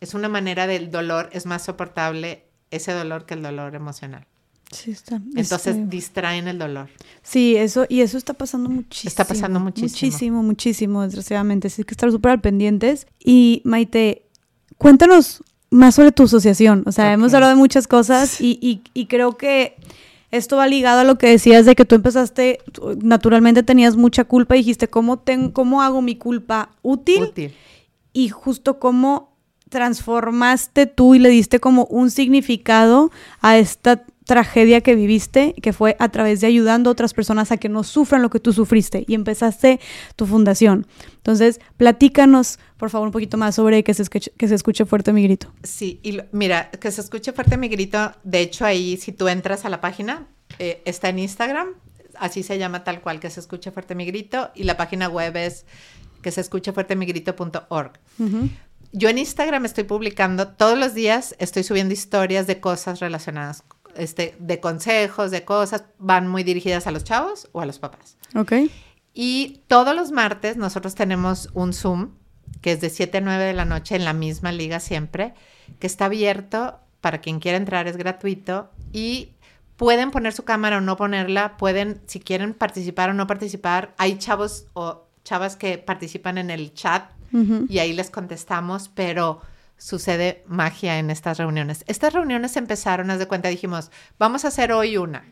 es 0.00 0.14
una 0.14 0.28
manera 0.28 0.66
del 0.66 0.90
dolor, 0.90 1.28
es 1.32 1.46
más 1.46 1.64
soportable 1.64 2.44
ese 2.70 2.92
dolor 2.92 3.26
que 3.26 3.34
el 3.34 3.42
dolor 3.42 3.74
emocional. 3.74 4.26
Sí, 4.70 4.90
está. 4.90 5.20
Entonces 5.34 5.88
distraen 5.88 6.46
el 6.46 6.58
dolor. 6.58 6.88
Sí, 7.22 7.56
eso, 7.56 7.86
y 7.88 8.02
eso 8.02 8.18
está 8.18 8.34
pasando 8.34 8.68
muchísimo. 8.68 9.08
Está 9.08 9.24
pasando 9.24 9.60
muchísimo. 9.60 9.88
Muchísimo, 9.88 10.42
muchísimo, 10.42 11.02
desgraciadamente. 11.02 11.70
Sí, 11.70 11.80
hay 11.80 11.86
que 11.86 11.94
estar 11.94 12.10
súper 12.10 12.32
al 12.32 12.40
pendientes. 12.40 13.06
Y 13.18 13.62
Maite, 13.64 14.26
cuéntanos 14.76 15.42
más 15.70 15.94
sobre 15.94 16.12
tu 16.12 16.24
asociación. 16.24 16.82
O 16.86 16.92
sea, 16.92 17.14
hemos 17.14 17.32
hablado 17.32 17.54
de 17.54 17.58
muchas 17.58 17.88
cosas 17.88 18.42
y, 18.42 18.58
y, 18.60 18.82
y 18.92 19.06
creo 19.06 19.38
que 19.38 19.76
esto 20.30 20.56
va 20.56 20.68
ligado 20.68 21.00
a 21.00 21.04
lo 21.04 21.16
que 21.16 21.28
decías 21.28 21.64
de 21.64 21.74
que 21.74 21.86
tú 21.86 21.94
empezaste, 21.94 22.58
naturalmente 23.02 23.62
tenías 23.62 23.96
mucha 23.96 24.24
culpa 24.24 24.56
y 24.56 24.60
dijiste, 24.60 24.88
¿cómo, 24.88 25.22
cómo 25.52 25.80
hago 25.80 26.02
mi 26.02 26.16
culpa 26.16 26.70
útil? 26.82 27.32
Y 28.12 28.28
justo 28.28 28.78
cómo 28.78 29.37
transformaste 29.68 30.86
tú 30.86 31.14
y 31.14 31.18
le 31.18 31.28
diste 31.28 31.60
como 31.60 31.84
un 31.84 32.10
significado 32.10 33.10
a 33.40 33.58
esta 33.58 34.04
tragedia 34.28 34.82
que 34.82 34.94
viviste, 34.94 35.54
que 35.54 35.72
fue 35.72 35.96
a 35.98 36.10
través 36.10 36.42
de 36.42 36.46
ayudando 36.46 36.90
a 36.90 36.92
otras 36.92 37.14
personas 37.14 37.50
a 37.50 37.56
que 37.56 37.70
no 37.70 37.82
sufran 37.82 38.20
lo 38.20 38.28
que 38.28 38.40
tú 38.40 38.52
sufriste 38.52 39.04
y 39.08 39.14
empezaste 39.14 39.80
tu 40.16 40.26
fundación. 40.26 40.86
Entonces, 41.16 41.60
platícanos, 41.78 42.58
por 42.76 42.90
favor, 42.90 43.08
un 43.08 43.12
poquito 43.12 43.38
más 43.38 43.54
sobre 43.54 43.82
que 43.82 43.94
se 43.94 44.02
escuche, 44.02 44.30
que 44.36 44.46
se 44.46 44.54
escuche 44.54 44.84
fuerte 44.84 45.14
mi 45.14 45.22
grito. 45.22 45.50
Sí, 45.62 45.98
y 46.02 46.18
mira, 46.32 46.70
que 46.70 46.90
se 46.90 47.00
escuche 47.00 47.32
fuerte 47.32 47.56
mi 47.56 47.68
grito, 47.68 48.12
de 48.22 48.40
hecho 48.40 48.66
ahí 48.66 48.98
si 48.98 49.12
tú 49.12 49.28
entras 49.28 49.64
a 49.64 49.70
la 49.70 49.80
página, 49.80 50.26
eh, 50.58 50.82
está 50.84 51.08
en 51.08 51.20
Instagram, 51.20 51.68
así 52.16 52.42
se 52.42 52.58
llama 52.58 52.84
tal 52.84 53.00
cual, 53.00 53.20
que 53.20 53.30
se 53.30 53.40
escuche 53.40 53.70
fuerte 53.70 53.94
mi 53.94 54.04
grito, 54.04 54.50
y 54.54 54.64
la 54.64 54.76
página 54.76 55.08
web 55.08 55.36
es 55.36 55.64
que 56.20 56.30
se 56.32 56.42
escuche 56.42 56.72
fuerte 56.72 56.96
mi 56.96 57.06
grito.org. 57.06 57.92
Yo 58.92 59.08
en 59.08 59.18
Instagram 59.18 59.64
estoy 59.64 59.84
publicando 59.84 60.48
todos 60.48 60.78
los 60.78 60.94
días, 60.94 61.36
estoy 61.38 61.62
subiendo 61.62 61.92
historias 61.92 62.46
de 62.46 62.60
cosas 62.60 63.00
relacionadas 63.00 63.64
este, 63.96 64.36
de 64.38 64.60
consejos, 64.60 65.30
de 65.30 65.44
cosas, 65.44 65.84
van 65.98 66.28
muy 66.28 66.44
dirigidas 66.44 66.86
a 66.86 66.90
los 66.90 67.04
chavos 67.04 67.48
o 67.52 67.60
a 67.60 67.66
los 67.66 67.78
papás. 67.78 68.16
Ok. 68.34 68.52
Y 69.12 69.62
todos 69.66 69.94
los 69.94 70.12
martes 70.12 70.56
nosotros 70.56 70.94
tenemos 70.94 71.50
un 71.52 71.72
Zoom, 71.72 72.14
que 72.62 72.72
es 72.72 72.80
de 72.80 72.90
7 72.90 73.18
a 73.18 73.20
9 73.20 73.44
de 73.44 73.52
la 73.52 73.64
noche 73.64 73.96
en 73.96 74.04
la 74.04 74.12
misma 74.12 74.52
liga 74.52 74.80
siempre, 74.80 75.34
que 75.80 75.86
está 75.86 76.06
abierto 76.06 76.78
para 77.00 77.20
quien 77.20 77.40
quiera 77.40 77.58
entrar, 77.58 77.88
es 77.88 77.96
gratuito 77.96 78.70
y 78.92 79.32
pueden 79.76 80.10
poner 80.10 80.32
su 80.32 80.44
cámara 80.44 80.78
o 80.78 80.80
no 80.80 80.96
ponerla, 80.96 81.56
pueden, 81.56 82.00
si 82.06 82.20
quieren 82.20 82.54
participar 82.54 83.10
o 83.10 83.14
no 83.14 83.26
participar, 83.26 83.94
hay 83.98 84.18
chavos 84.18 84.66
o 84.72 85.06
chavas 85.24 85.56
que 85.56 85.78
participan 85.78 86.38
en 86.38 86.50
el 86.50 86.72
chat 86.74 87.10
y 87.68 87.78
ahí 87.78 87.92
les 87.92 88.10
contestamos, 88.10 88.90
pero 88.94 89.40
sucede 89.78 90.44
magia 90.46 90.98
en 90.98 91.10
estas 91.10 91.38
reuniones. 91.38 91.84
Estas 91.86 92.12
reuniones 92.12 92.56
empezaron, 92.56 93.10
haz 93.10 93.18
de 93.18 93.28
cuenta, 93.28 93.48
dijimos, 93.48 93.90
vamos 94.18 94.44
a 94.44 94.48
hacer 94.48 94.72
hoy 94.72 94.96
una. 94.96 95.24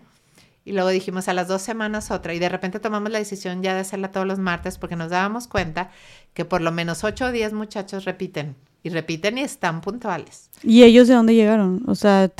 Y 0.64 0.72
luego 0.72 0.88
dijimos 0.88 1.28
a 1.28 1.32
las 1.32 1.46
dos 1.46 1.62
semanas 1.62 2.10
otra. 2.10 2.34
Y 2.34 2.40
de 2.40 2.48
repente 2.48 2.80
tomamos 2.80 3.10
la 3.12 3.18
decisión 3.18 3.62
ya 3.62 3.74
de 3.74 3.80
hacerla 3.80 4.10
todos 4.10 4.26
los 4.26 4.40
martes 4.40 4.78
porque 4.78 4.96
nos 4.96 5.10
dábamos 5.10 5.46
cuenta 5.46 5.90
que 6.34 6.44
por 6.44 6.60
lo 6.60 6.72
menos 6.72 7.04
ocho 7.04 7.26
o 7.26 7.32
diez 7.32 7.52
muchachos 7.52 8.04
repiten. 8.04 8.56
Y 8.82 8.88
repiten 8.88 9.38
y 9.38 9.42
están 9.42 9.80
puntuales. 9.80 10.48
¿Y 10.62 10.84
ellos 10.84 11.08
de 11.08 11.14
dónde 11.14 11.34
llegaron? 11.34 11.82
O 11.88 11.94
sea, 11.94 12.30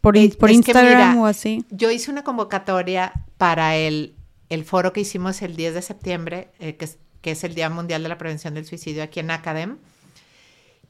por, 0.00 0.16
Instagram 0.16 1.18
o 1.18 1.26
así. 1.26 1.64
Yo 1.70 1.90
hice 1.90 2.10
una 2.10 2.24
convocatoria 2.24 3.12
para 3.36 3.76
el, 3.76 4.14
el 4.48 4.64
foro 4.64 4.92
que 4.92 5.00
hicimos 5.00 5.42
el 5.42 5.56
10 5.56 5.74
de 5.74 5.82
septiembre, 5.82 6.50
eh, 6.60 6.76
que, 6.76 6.88
que 7.22 7.30
es 7.30 7.44
el 7.44 7.54
Día 7.54 7.70
Mundial 7.70 8.02
de 8.02 8.10
la 8.10 8.18
Prevención 8.18 8.52
del 8.52 8.66
Suicidio 8.66 9.02
aquí 9.02 9.20
en 9.20 9.30
Academ 9.30 9.78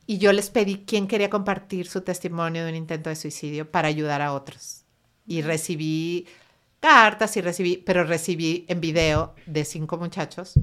y 0.07 0.19
yo 0.19 0.33
les 0.33 0.51
pedí 0.51 0.85
quién 0.85 1.07
quería 1.07 1.31
compartir 1.31 1.89
su 1.89 2.01
testimonio 2.01 2.65
de 2.65 2.71
un 2.71 2.77
intento 2.77 3.11
de 3.11 3.17
suicidio 3.17 3.71
para 3.71 3.89
ayudar 3.89 4.21
a 4.21 4.33
otros. 4.33 4.85
Y 5.27 5.43
recibí 5.43 6.27
cartas 6.81 7.37
y 7.37 7.41
recibí, 7.41 7.77
pero 7.77 8.05
recibí 8.05 8.65
en 8.69 8.81
video 8.81 9.35
de 9.47 9.65
cinco 9.65 9.99
muchachos, 9.99 10.55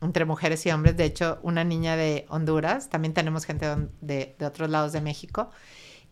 entre 0.00 0.24
mujeres 0.24 0.64
y 0.64 0.70
hombres. 0.70 0.96
De 0.96 1.04
hecho, 1.04 1.38
una 1.42 1.64
niña 1.64 1.96
de 1.96 2.24
Honduras, 2.30 2.88
también 2.88 3.12
tenemos 3.12 3.44
gente 3.44 3.66
de, 4.00 4.34
de 4.38 4.46
otros 4.46 4.70
lados 4.70 4.92
de 4.92 5.02
México. 5.02 5.50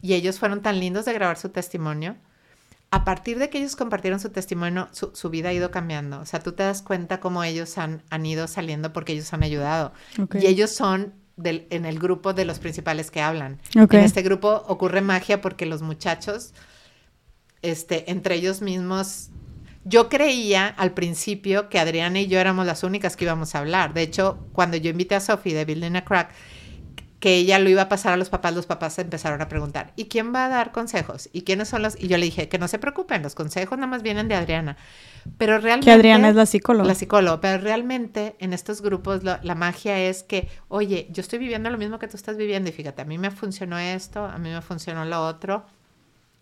Y 0.03 0.12
ellos 0.12 0.39
fueron 0.39 0.61
tan 0.61 0.78
lindos 0.78 1.07
de 1.07 1.15
grabar 1.15 1.39
su 1.39 1.49
testimonio. 1.49 2.16
A 2.91 3.05
partir 3.05 3.39
de 3.39 3.51
que 3.51 3.59
ellos 3.59 3.77
compartieron 3.77 4.21
su 4.21 4.31
testimonio, 4.31 4.89
su, 4.93 5.31
vida 5.31 5.49
ha 5.49 5.53
ido 5.53 5.71
cambiando. 5.71 6.21
O 6.21 6.27
sea, 6.27 6.41
tú 6.41 6.53
te 6.53 6.63
das 6.63 6.83
cuenta 6.83 7.21
cómo 7.21 7.43
ellos 7.43 7.79
han, 7.79 8.03
han 8.11 8.25
ido 8.25 8.47
saliendo 8.47 8.93
porque 8.93 9.13
ellos 9.13 9.33
han 9.33 9.43
ayudado. 9.43 9.93
Y 10.41 10.47
ellos 10.47 10.71
son 10.71 11.13
en 11.45 11.85
el 11.85 11.99
grupo 11.99 12.33
de 12.33 12.45
los 12.45 12.59
principales 12.59 13.11
que 13.11 13.21
hablan. 13.21 13.61
En 13.75 14.01
este 14.01 14.23
grupo 14.23 14.65
ocurre 14.69 15.01
magia 15.01 15.41
porque 15.41 15.67
los 15.67 15.83
muchachos, 15.83 16.55
este, 17.63 18.11
entre 18.11 18.37
ellos 18.37 18.63
mismos, 18.63 19.31
yo 19.85 20.09
creía 20.09 20.67
al 20.67 20.95
principio 20.95 21.69
que 21.69 21.79
Adriana 21.79 22.21
y 22.21 22.27
yo 22.27 22.41
éramos 22.41 22.67
las 22.67 22.83
únicas 22.83 23.17
que 23.17 23.25
íbamos 23.25 23.55
a 23.55 23.59
hablar. 23.59 23.95
De 23.95 24.03
hecho, 24.03 24.47
cuando 24.53 24.77
yo 24.77 24.91
invité 24.91 25.15
a 25.15 25.21
Sophie 25.21 25.55
de 25.55 25.65
Building 25.65 25.97
a 25.97 26.05
Crack, 26.05 26.31
que 27.27 27.35
ella 27.35 27.59
lo 27.59 27.69
iba 27.69 27.82
a 27.82 27.89
pasar 27.89 28.12
a 28.12 28.16
los 28.16 28.28
papás, 28.31 28.55
los 28.55 28.66
papás 28.66 28.97
empezaron 29.01 29.43
a 29.43 29.48
preguntar, 29.48 29.93
¿y 29.97 30.05
quién 30.05 30.32
va 30.32 30.47
a 30.47 30.48
dar 30.48 30.70
consejos? 30.70 31.28
¿Y 31.32 31.43
quiénes 31.43 31.66
son 31.66 31.82
los? 31.82 32.01
Y 32.01 32.07
yo 32.07 32.19
le 32.19 32.27
dije, 32.27 32.48
que 32.48 32.57
no 32.57 32.69
se 32.69 32.78
preocupen, 32.78 33.20
los 33.24 33.35
consejos 33.35 33.77
nada 33.77 33.89
más 33.89 34.05
vienen 34.05 34.28
de 34.28 34.36
Adriana. 34.36 34.77
Pero 35.36 35.59
realmente... 35.59 35.86
Que 35.86 35.90
Adriana 35.90 36.28
es 36.28 36.36
la 36.36 36.47
psicóloga. 36.47 36.86
La 36.86 36.94
psicóloga, 36.94 37.40
pero 37.40 37.61
realmente 37.61 38.36
en 38.39 38.53
estos 38.53 38.81
grupos 38.81 39.24
la 39.24 39.55
magia 39.57 39.98
es 39.98 40.23
que, 40.23 40.48
oye, 40.69 41.09
yo 41.11 41.20
estoy 41.20 41.40
viviendo 41.40 41.69
lo 41.69 41.78
mismo 41.78 41.98
que 41.98 42.07
tú 42.07 42.16
estás 42.16 42.36
viviendo 42.36 42.70
y 42.70 42.73
fíjate, 42.73 43.03
a 43.03 43.05
mí 43.05 43.19
me 43.19 43.32
funcionó 43.32 43.77
esto, 43.77 44.24
a 44.24 44.39
mí 44.39 44.51
me 44.51 44.62
funcionó 44.62 45.05
lo 45.05 45.27
otro. 45.27 45.66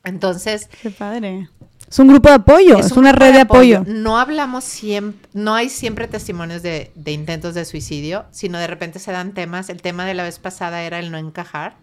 Entonces... 0.04 0.68
Qué 0.82 0.90
padre. 0.90 1.48
Es 1.88 1.98
un 1.98 2.08
grupo 2.08 2.28
de 2.28 2.36
apoyo, 2.36 2.78
es, 2.78 2.92
una 2.92 3.12
red 3.12 3.32
de 3.32 3.40
apoyo. 3.40 3.84
No 3.86 4.18
hablamos 4.18 4.64
siempre, 4.64 5.28
no 5.32 5.54
hay 5.54 5.68
siempre 5.68 6.08
testimonios 6.08 6.62
de, 6.62 6.90
intentos 7.06 7.54
de 7.54 7.64
suicidio, 7.64 8.24
sino 8.30 8.58
de 8.58 8.66
repente 8.66 8.98
se 8.98 9.12
dan 9.12 9.32
temas. 9.32 9.68
El 9.68 9.82
tema 9.82 10.04
de 10.04 10.14
la 10.14 10.24
vez 10.24 10.38
pasada 10.38 10.82
era 10.82 10.98
el 10.98 11.10
no 11.10 11.18
encajar, 11.18 11.76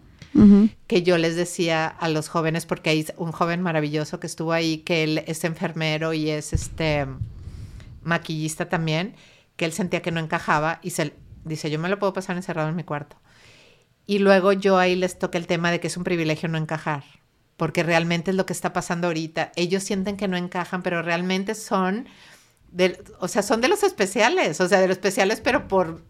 que 0.88 1.04
yo 1.04 1.18
les 1.18 1.36
decía 1.36 1.88
a 1.88 2.10
los 2.10 2.30
jóvenes, 2.30 2.66
porque 2.66 2.90
hay 2.90 3.06
un 3.18 3.32
joven 3.32 3.62
maravilloso 3.62 4.20
que 4.20 4.28
estuvo 4.28 4.54
ahí, 4.54 4.80
que 4.80 5.04
él 5.04 5.24
es 5.28 5.44
enfermero 5.44 6.14
y 6.14 6.30
es 6.30 6.54
este 6.54 7.06
maquillista 8.02 8.70
también, 8.70 9.16
que 9.56 9.66
él 9.66 9.74
sentía 9.74 10.02
que 10.02 10.12
no 10.12 10.20
encajaba 10.20 10.80
y 10.82 10.92
se 10.92 11.14
dice, 11.44 11.70
yo 11.70 11.80
me 11.80 11.90
lo 11.90 12.00
puedo 12.00 12.14
pasar 12.14 12.36
encerrado 12.36 12.70
en 12.70 12.76
mi 12.76 12.84
cuarto. 12.84 13.18
Y 14.08 14.20
luego 14.20 14.52
yo 14.52 14.78
ahí 14.78 14.96
les 14.96 15.20
toqué 15.20 15.38
el 15.38 15.48
tema 15.48 15.70
de 15.70 15.80
que 15.80 15.88
es 15.88 15.98
un 15.98 16.04
privilegio 16.04 16.50
no 16.50 16.58
encajar 16.58 17.04
porque 17.62 17.84
realmente 17.84 18.32
es 18.32 18.38
lo 18.38 18.48
que 18.48 18.54
está 18.54 18.74
pasando 18.74 19.06
ahorita. 19.06 19.52
Ellos 19.56 19.84
sienten 19.84 20.18
que 20.18 20.28
no 20.28 20.36
encajan, 20.36 20.82
pero 20.82 21.04
realmente 21.04 21.54
son, 21.54 22.08
de, 22.72 23.00
o 23.20 23.28
sea, 23.28 23.44
son 23.44 23.62
de 23.62 23.68
los 23.68 23.84
especiales, 23.84 24.60
o 24.62 24.68
sea, 24.68 24.80
de 24.80 24.88
los 24.88 24.98
especiales, 24.98 25.42
pero 25.42 25.68
por 25.68 26.04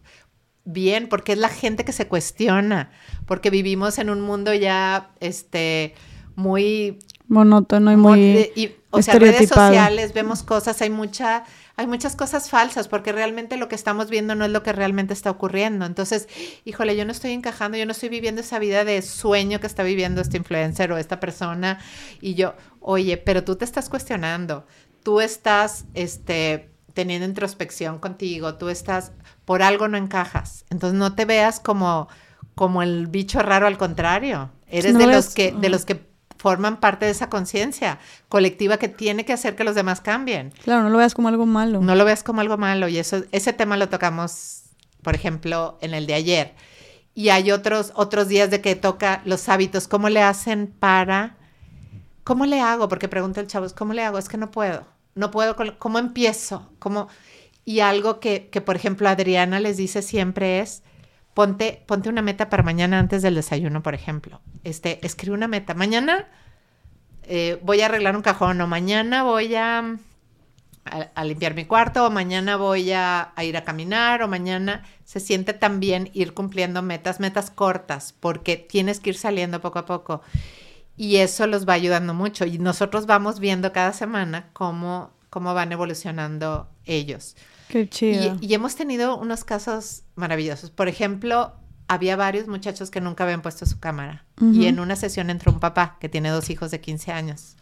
bien, 0.64 1.10
porque 1.10 1.34
es 1.34 1.38
la 1.38 1.49
gente 1.49 1.84
que 1.84 1.91
se 1.91 2.07
cuestiona, 2.07 2.90
porque 3.26 3.49
vivimos 3.49 3.99
en 3.99 4.10
un 4.10 4.22
mundo 4.22 4.53
ya, 4.53 5.11
este, 5.19 5.94
muy 6.36 6.99
monótono 7.28 7.91
y 7.91 7.98
muy 7.98 8.78
o 8.90 9.02
sea, 9.02 9.19
redes 9.19 9.49
sociales, 9.49 10.14
vemos 10.14 10.44
cosas, 10.44 10.82
hay 10.82 10.90
mucha 10.90 11.44
hay 11.82 11.88
muchas 11.88 12.16
cosas 12.16 12.49
falsas 12.49 12.88
porque 12.88 13.12
realmente 13.12 13.58
lo 13.58 13.68
que 13.68 13.76
estamos 13.76 14.10
viendo 14.10 14.36
no 14.36 14.45
es 14.45 14.52
lo 14.52 14.62
que 14.62 14.72
realmente 14.72 15.14
está 15.14 15.32
ocurriendo. 15.32 15.86
Entonces, 15.86 16.30
híjole, 16.64 16.95
yo 16.95 17.06
no 17.06 17.12
estoy 17.12 17.32
encajando, 17.32 17.78
yo 17.78 17.88
no 17.88 17.91
estoy 17.91 18.10
viviendo 18.10 18.41
esa 18.41 18.60
vida 18.60 18.86
de 18.86 19.02
sueño 19.02 19.60
que 19.60 19.68
está 19.68 19.82
viviendo 19.82 20.22
este 20.22 20.38
influencer 20.38 20.91
o 20.91 20.98
esta 20.98 21.20
persona 21.20 21.80
y 22.22 22.36
yo, 22.36 22.53
oye, 22.80 23.18
pero 23.18 23.44
tú 23.44 23.56
te 23.56 23.66
estás 23.66 23.90
cuestionando, 23.90 24.66
tú 25.03 25.22
estás 25.22 25.86
este 25.95 26.70
teniendo 26.94 27.26
introspección 27.26 27.98
contigo, 27.98 28.56
tú 28.56 28.70
estás 28.70 29.12
por 29.44 29.64
algo 29.64 29.88
no 29.88 29.98
encajas. 29.98 30.66
Entonces, 30.70 30.99
no 30.99 31.16
te 31.16 31.26
veas 31.26 31.60
como 31.60 32.08
como 32.53 32.84
el 32.84 33.08
bicho 33.08 33.41
raro 33.41 33.66
al 33.66 33.78
contrario. 33.78 34.52
Eres 34.68 34.95
de 34.98 35.08
los 35.08 35.34
que 35.34 35.52
de 35.52 35.70
los 35.70 35.84
que 35.86 36.10
forman 36.41 36.80
parte 36.80 37.05
de 37.05 37.11
esa 37.11 37.30
conciencia 37.30 37.99
colectiva 38.27 38.77
que 38.77 38.89
tiene 38.89 39.26
que 39.26 39.34
hacer 39.34 39.55
que 39.55 39.63
los 39.63 39.76
demás 39.76 40.01
cambien. 40.01 40.51
Claro, 40.63 40.81
no 40.81 40.89
lo 40.89 40.97
veas 40.97 41.13
como 41.13 41.27
algo 41.27 41.45
malo. 41.45 41.81
No 41.81 41.93
lo 41.93 42.03
veas 42.03 42.23
como 42.23 42.41
algo 42.41 42.57
malo 42.57 42.88
y 42.88 42.97
eso 42.97 43.23
ese 43.31 43.53
tema 43.53 43.77
lo 43.77 43.89
tocamos, 43.89 44.63
por 45.03 45.13
ejemplo, 45.13 45.77
en 45.81 45.93
el 45.93 46.07
de 46.07 46.15
ayer. 46.15 46.53
Y 47.13 47.30
hay 47.30 47.51
otros 47.51 47.91
otros 47.95 48.27
días 48.27 48.49
de 48.49 48.59
que 48.59 48.76
toca 48.76 49.22
los 49.26 49.49
hábitos, 49.49 49.88
¿cómo 49.88 50.09
le 50.09 50.23
hacen 50.23 50.68
para 50.68 51.38
¿Cómo 52.23 52.45
le 52.45 52.59
hago? 52.61 52.88
Porque 52.88 53.07
pregunta 53.07 53.41
el 53.41 53.47
chavo, 53.47 53.68
¿cómo 53.76 53.93
le 53.93 54.03
hago? 54.03 54.18
Es 54.18 54.30
que 54.30 54.38
no 54.38 54.51
puedo. 54.51 54.85
No 55.15 55.31
puedo, 55.31 55.55
¿cómo 55.77 55.99
empiezo? 55.99 56.69
¿Cómo? 56.80 57.07
Y 57.65 57.80
algo 57.81 58.19
que, 58.19 58.49
que, 58.49 58.61
por 58.61 58.76
ejemplo, 58.76 59.09
Adriana 59.09 59.59
les 59.59 59.77
dice 59.77 60.01
siempre 60.01 60.59
es, 60.59 60.84
ponte, 61.34 61.84
ponte 61.86 62.10
una 62.10 62.22
meta 62.22 62.49
para 62.49 62.64
mañana 62.64 62.99
antes 62.99 63.22
del 63.22 63.36
desayuno, 63.36 63.84
por 63.84 63.94
ejemplo. 63.94 64.41
Este, 64.64 65.06
escribe 65.06 65.36
una 65.36 65.48
meta. 65.48 65.74
Mañana 65.74 66.28
eh, 67.24 67.60
voy 67.64 67.82
a 67.82 67.86
arreglar 67.86 68.16
un 68.16 68.22
cajón 68.22 68.60
o 68.62 68.68
mañana 68.68 69.24
voy 69.24 69.56
a, 69.56 69.98
a, 70.86 71.26
limpiar 71.26 71.53
mi 71.53 71.66
cuarto 71.66 72.06
o 72.06 72.10
mañana 72.10 72.58
voy 72.58 72.91
a, 72.91 73.32
a, 73.36 73.44
ir 73.44 73.58
a 73.58 73.64
caminar 73.64 74.24
o 74.24 74.28
mañana 74.28 74.84
se 75.03 75.20
siente 75.20 75.53
también 75.53 76.10
ir 76.14 76.34
cumpliendo 76.34 76.82
metas, 76.82 77.20
metas 77.20 77.52
cortas, 77.52 78.14
porque 78.20 78.58
tienes 78.58 78.99
que 78.99 79.12
ir 79.12 79.18
saliendo 79.18 79.62
poco 79.62 79.80
a 79.80 79.86
poco. 79.86 80.22
Y 80.98 81.18
eso 81.18 81.48
los 81.48 81.68
va 81.68 81.74
ayudando 81.74 82.14
mucho. 82.14 82.45
Y 82.45 82.60
nosotros 82.60 83.06
vamos 83.06 83.40
viendo 83.40 83.72
cada 83.72 83.94
semana 83.94 84.49
cómo, 84.53 85.12
cómo 85.32 85.53
van 85.56 85.72
evolucionando 85.72 86.70
ellos. 86.86 87.36
Qué 87.70 87.90
chido. 87.90 88.38
Y, 88.41 88.53
hemos 88.53 88.76
tenido 88.76 89.18
unos 89.18 89.44
casos 89.45 90.03
maravillosos. 90.16 90.70
Por 90.70 90.90
ejemplo, 90.90 91.53
había 91.88 92.18
varios 92.18 92.48
muchachos 92.48 92.91
que 92.91 92.99
nunca 92.99 93.24
habían 93.24 93.41
puesto 93.41 93.66
su 93.66 93.80
cámara. 93.80 94.26
Y 94.41 94.66
en 94.66 94.80
una 94.80 94.95
sesión 94.95 95.30
entró 95.30 95.52
un 95.52 95.60
papá 95.60 95.98
que 95.99 96.10
tiene 96.10 96.30
dos 96.30 96.49
hijos 96.49 96.70
de 96.70 96.82
15 96.82 97.12
años. 97.14 97.56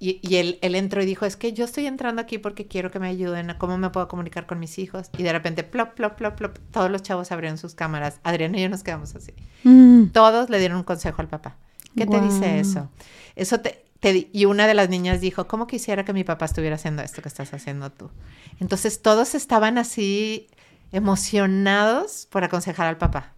Y, 0.00 0.18
y 0.22 0.36
él, 0.36 0.58
él, 0.60 0.74
entró 0.74 1.02
y 1.02 1.06
dijo, 1.06 1.24
es 1.24 1.36
que 1.36 1.52
yo 1.52 1.64
estoy 1.64 1.86
entrando 1.86 2.20
aquí 2.20 2.38
porque 2.38 2.66
quiero 2.66 2.90
que 2.90 2.98
me 2.98 3.06
ayuden 3.06 3.48
a 3.50 3.58
cómo 3.58 3.78
me 3.78 3.90
puedo 3.90 4.08
comunicar 4.08 4.46
con 4.46 4.58
mis 4.58 4.78
hijos. 4.78 5.08
Y 5.16 5.22
de 5.22 5.32
repente, 5.32 5.62
plop, 5.62 5.94
plop, 5.94 6.16
plop, 6.16 6.34
plop, 6.34 6.58
todos 6.72 6.90
los 6.90 7.02
chavos 7.02 7.30
abrieron 7.30 7.58
sus 7.58 7.76
cámaras. 7.76 8.18
Adriana 8.24 8.58
y 8.58 8.62
yo 8.62 8.68
nos 8.68 8.82
quedamos 8.82 9.14
así. 9.14 9.32
Mm. 9.62 10.06
Todos 10.06 10.50
le 10.50 10.58
dieron 10.58 10.78
un 10.78 10.84
consejo 10.84 11.22
al 11.22 11.28
papá. 11.28 11.56
¿Qué 11.96 12.06
te 12.06 12.20
dice 12.20 12.58
eso? 12.58 12.90
Eso 13.36 13.60
te, 13.60 13.85
y 14.02 14.44
una 14.44 14.66
de 14.66 14.74
las 14.74 14.88
niñas 14.88 15.20
dijo, 15.20 15.48
¿cómo 15.48 15.66
quisiera 15.66 16.04
que 16.04 16.12
mi 16.12 16.22
papá 16.22 16.44
estuviera 16.44 16.76
haciendo 16.76 17.02
esto 17.02 17.22
que 17.22 17.28
estás 17.28 17.52
haciendo 17.52 17.90
tú? 17.90 18.10
Entonces 18.60 19.02
todos 19.02 19.34
estaban 19.34 19.78
así 19.78 20.48
emocionados 20.92 22.28
por 22.30 22.44
aconsejar 22.44 22.86
al 22.86 22.98
papá. 22.98 23.32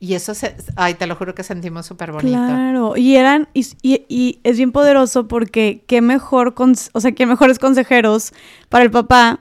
Y 0.00 0.14
eso, 0.14 0.34
se, 0.34 0.56
ay, 0.76 0.94
te 0.94 1.06
lo 1.06 1.16
juro 1.16 1.34
que 1.34 1.42
sentimos 1.42 1.86
súper 1.86 2.12
bonito. 2.12 2.36
Claro, 2.36 2.96
y 2.96 3.16
eran, 3.16 3.48
y, 3.54 3.66
y, 3.82 4.40
es 4.42 4.56
bien 4.56 4.72
poderoso 4.72 5.28
porque 5.28 5.82
qué 5.86 6.02
mejor, 6.02 6.54
o 6.58 7.00
sea, 7.00 7.12
qué 7.12 7.24
mejores 7.26 7.58
consejeros 7.58 8.32
para 8.68 8.84
el 8.84 8.90
papá 8.90 9.40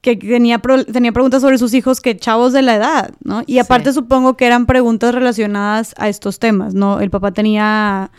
que 0.00 0.16
tenía, 0.16 0.60
tenía 0.92 1.12
preguntas 1.12 1.42
sobre 1.42 1.58
sus 1.58 1.74
hijos 1.74 2.00
que 2.00 2.16
chavos 2.16 2.52
de 2.52 2.62
la 2.62 2.76
edad, 2.76 3.10
¿no? 3.22 3.42
Y 3.46 3.58
aparte 3.58 3.92
supongo 3.92 4.36
que 4.36 4.46
eran 4.46 4.66
preguntas 4.66 5.14
relacionadas 5.14 5.94
a 5.98 6.08
estos 6.08 6.38
temas, 6.38 6.74
¿no? 6.74 7.00
El 7.00 7.10
papá 7.10 7.32
tenía 7.32 8.10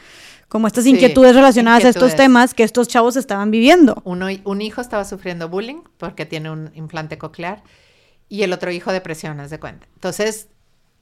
como 0.50 0.68
estas 0.68 0.86
inquietudes 0.88 1.36
relacionadas 1.36 1.86
a 1.86 1.90
estos 1.90 2.16
temas 2.16 2.54
que 2.54 2.64
estos 2.64 2.88
chavos 2.88 3.16
estaban 3.16 3.52
viviendo. 3.52 4.02
Uno, 4.04 4.28
un 4.44 4.62
hijo 4.62 4.82
estaba 4.82 5.06
sufriendo 5.06 5.48
bullying 5.48 5.84
porque 5.98 6.26
tiene 6.26 6.50
un 6.50 6.72
implante 6.74 7.18
coclear 7.18 7.64
y 8.28 8.42
el 8.42 8.52
otro 8.52 8.72
hijo 8.72 8.92
depresión, 8.92 9.40
haz 9.40 9.52
de 9.52 9.60
cuenta. 9.60 9.88
Entonces, 9.94 10.48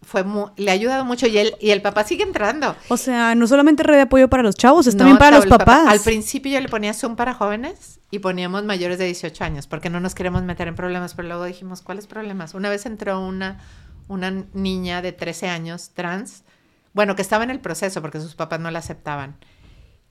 fue 0.01 0.23
le 0.57 0.69
ha 0.69 0.73
ayudado 0.73 1.05
mucho 1.05 1.27
y, 1.27 1.37
él, 1.37 1.55
y 1.59 1.71
el 1.71 1.81
papá 1.81 2.03
sigue 2.03 2.23
entrando. 2.23 2.75
O 2.89 2.97
sea, 2.97 3.35
no 3.35 3.47
solamente 3.47 3.83
red 3.83 3.95
de 3.95 4.01
apoyo 4.01 4.29
para 4.29 4.43
los 4.43 4.55
chavos, 4.55 4.85
es 4.85 4.95
también 4.97 5.17
para 5.17 5.37
los 5.37 5.47
papás. 5.47 5.87
Al 5.87 6.01
principio 6.01 6.51
yo 6.51 6.59
le 6.59 6.69
ponía 6.69 6.93
Zoom 6.93 7.15
para 7.15 7.33
jóvenes 7.33 7.99
y 8.11 8.19
poníamos 8.19 8.63
mayores 8.65 8.97
de 8.97 9.05
18 9.05 9.43
años 9.45 9.67
porque 9.67 9.89
no 9.89 9.99
nos 9.99 10.13
queremos 10.13 10.43
meter 10.43 10.67
en 10.67 10.75
problemas, 10.75 11.13
pero 11.13 11.29
luego 11.29 11.45
dijimos, 11.45 11.81
¿cuáles 11.81 12.05
problemas? 12.05 12.53
Una 12.53 12.69
vez 12.69 12.85
entró 12.85 13.19
una, 13.19 13.59
una 14.09 14.45
niña 14.53 15.01
de 15.01 15.13
13 15.13 15.47
años 15.47 15.91
trans 15.93 16.43
bueno, 16.97 17.15
que 17.15 17.21
estaba 17.21 17.43
en 17.43 17.51
el 17.51 17.59
proceso 17.59 18.01
porque 18.01 18.19
sus 18.19 18.33
papás 18.33 18.59
no 18.59 18.71
la 18.71 18.79
aceptaban. 18.79 19.37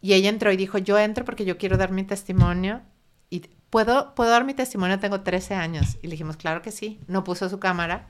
Y 0.00 0.12
ella 0.12 0.28
entró 0.28 0.52
y 0.52 0.56
dijo, 0.56 0.78
yo 0.78 0.96
entro 0.96 1.24
porque 1.24 1.44
yo 1.44 1.58
quiero 1.58 1.76
dar 1.76 1.90
mi 1.90 2.04
testimonio. 2.04 2.80
Y 3.28 3.40
¿puedo, 3.70 4.14
¿puedo 4.14 4.30
dar 4.30 4.44
mi 4.44 4.54
testimonio? 4.54 5.00
Tengo 5.00 5.22
13 5.22 5.54
años. 5.54 5.98
Y 6.00 6.06
le 6.06 6.12
dijimos, 6.12 6.36
claro 6.36 6.62
que 6.62 6.70
sí. 6.70 7.00
No 7.08 7.24
puso 7.24 7.48
su 7.48 7.58
cámara. 7.58 8.06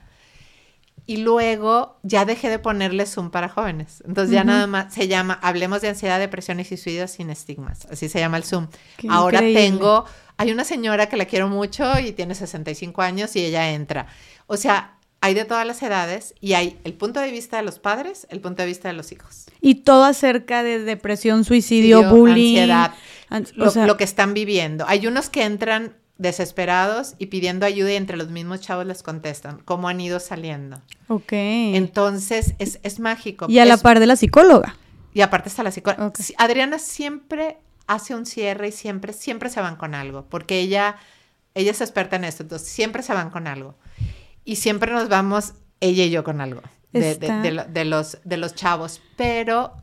Y 1.07 1.17
luego 1.17 1.99
ya 2.03 2.23
dejé 2.23 2.49
de 2.49 2.59
ponerle 2.59 3.07
Zoom 3.07 3.31
para 3.31 3.49
jóvenes. 3.49 4.03
Entonces 4.05 4.31
ya 4.31 4.43
nada 4.43 4.67
más 4.67 4.93
se 4.93 5.07
llama 5.07 5.39
Hablemos 5.41 5.81
de 5.81 5.89
ansiedad, 5.89 6.19
depresión 6.19 6.59
y 6.59 6.63
suicidio 6.63 7.07
sin 7.07 7.31
estigmas. 7.31 7.87
Así 7.89 8.09
se 8.09 8.19
llama 8.19 8.37
el 8.37 8.43
Zoom. 8.43 8.67
Ahora 9.09 9.39
tengo, 9.39 10.05
hay 10.37 10.51
una 10.51 10.65
señora 10.65 11.09
que 11.09 11.17
la 11.17 11.25
quiero 11.25 11.47
mucho 11.47 11.97
y 11.97 12.11
tiene 12.11 12.35
65 12.35 13.01
años 13.01 13.35
y 13.35 13.43
ella 13.43 13.71
entra. 13.71 14.05
O 14.45 14.55
sea, 14.55 14.96
hay 15.27 15.33
de 15.33 15.43
todas 15.43 15.67
las 15.67 15.83
edades 15.83 16.33
y 16.39 16.53
hay 16.53 16.79
el 16.85 16.93
punto 16.93 17.19
de 17.19 17.31
vista 17.31 17.57
de 17.57 17.63
los 17.63 17.79
padres, 17.79 18.27
el 18.29 18.39
punto 18.39 18.61
de 18.61 18.67
vista 18.67 18.87
de 18.87 18.93
los 18.93 19.11
hijos. 19.11 19.45
Y 19.59 19.75
todo 19.75 20.05
acerca 20.05 20.63
de 20.63 20.79
depresión, 20.79 21.43
suicidio, 21.43 22.09
bullying, 22.09 22.69
ansiedad, 23.29 23.85
lo, 23.85 23.97
que 23.97 24.05
están 24.05 24.33
viviendo. 24.33 24.85
Hay 24.87 25.05
unos 25.05 25.29
que 25.29 25.43
entran 25.43 25.97
desesperados 26.17 27.15
y 27.17 27.25
pidiendo 27.25 27.65
ayuda 27.65 27.91
y 27.91 27.95
entre 27.97 28.15
los 28.15 28.29
mismos 28.29 28.61
chavos 28.61 28.85
les 28.85 29.03
contestan 29.03 29.59
cómo 29.65 29.89
han 29.89 29.99
ido 29.99 30.21
saliendo. 30.21 30.81
Ok. 31.09 31.33
Entonces 31.33 32.55
es, 32.59 32.99
mágico. 32.99 33.47
Y 33.49 33.59
a 33.59 33.65
la 33.65 33.77
par 33.77 33.99
de 33.99 34.07
la 34.07 34.15
psicóloga. 34.15 34.77
Y 35.13 35.21
aparte 35.21 35.49
está 35.49 35.61
la 35.61 35.71
psicóloga. 35.71 36.13
Adriana 36.37 36.79
siempre 36.79 37.57
hace 37.85 38.15
un 38.15 38.25
cierre 38.25 38.69
y 38.69 38.71
siempre, 38.71 39.11
siempre 39.11 39.49
se 39.49 39.59
van 39.59 39.75
con 39.75 39.93
algo, 39.93 40.25
porque 40.29 40.59
ella, 40.59 40.95
ella 41.53 41.71
es 41.71 41.81
experta 41.81 42.15
en 42.15 42.23
esto, 42.23 42.43
entonces 42.43 42.69
siempre 42.69 43.03
se 43.03 43.13
van 43.13 43.29
con 43.29 43.47
algo 43.47 43.75
y 44.47 44.55
siempre 44.55 44.93
nos 44.93 45.09
vamos 45.09 45.53
ella 45.81 46.05
y 46.05 46.09
yo 46.09 46.23
con 46.23 46.39
algo 46.39 46.61
de, 46.93 47.85
los, 47.85 48.17
de 48.23 48.37
los 48.37 48.55
chavos, 48.55 49.01
pero 49.17 49.73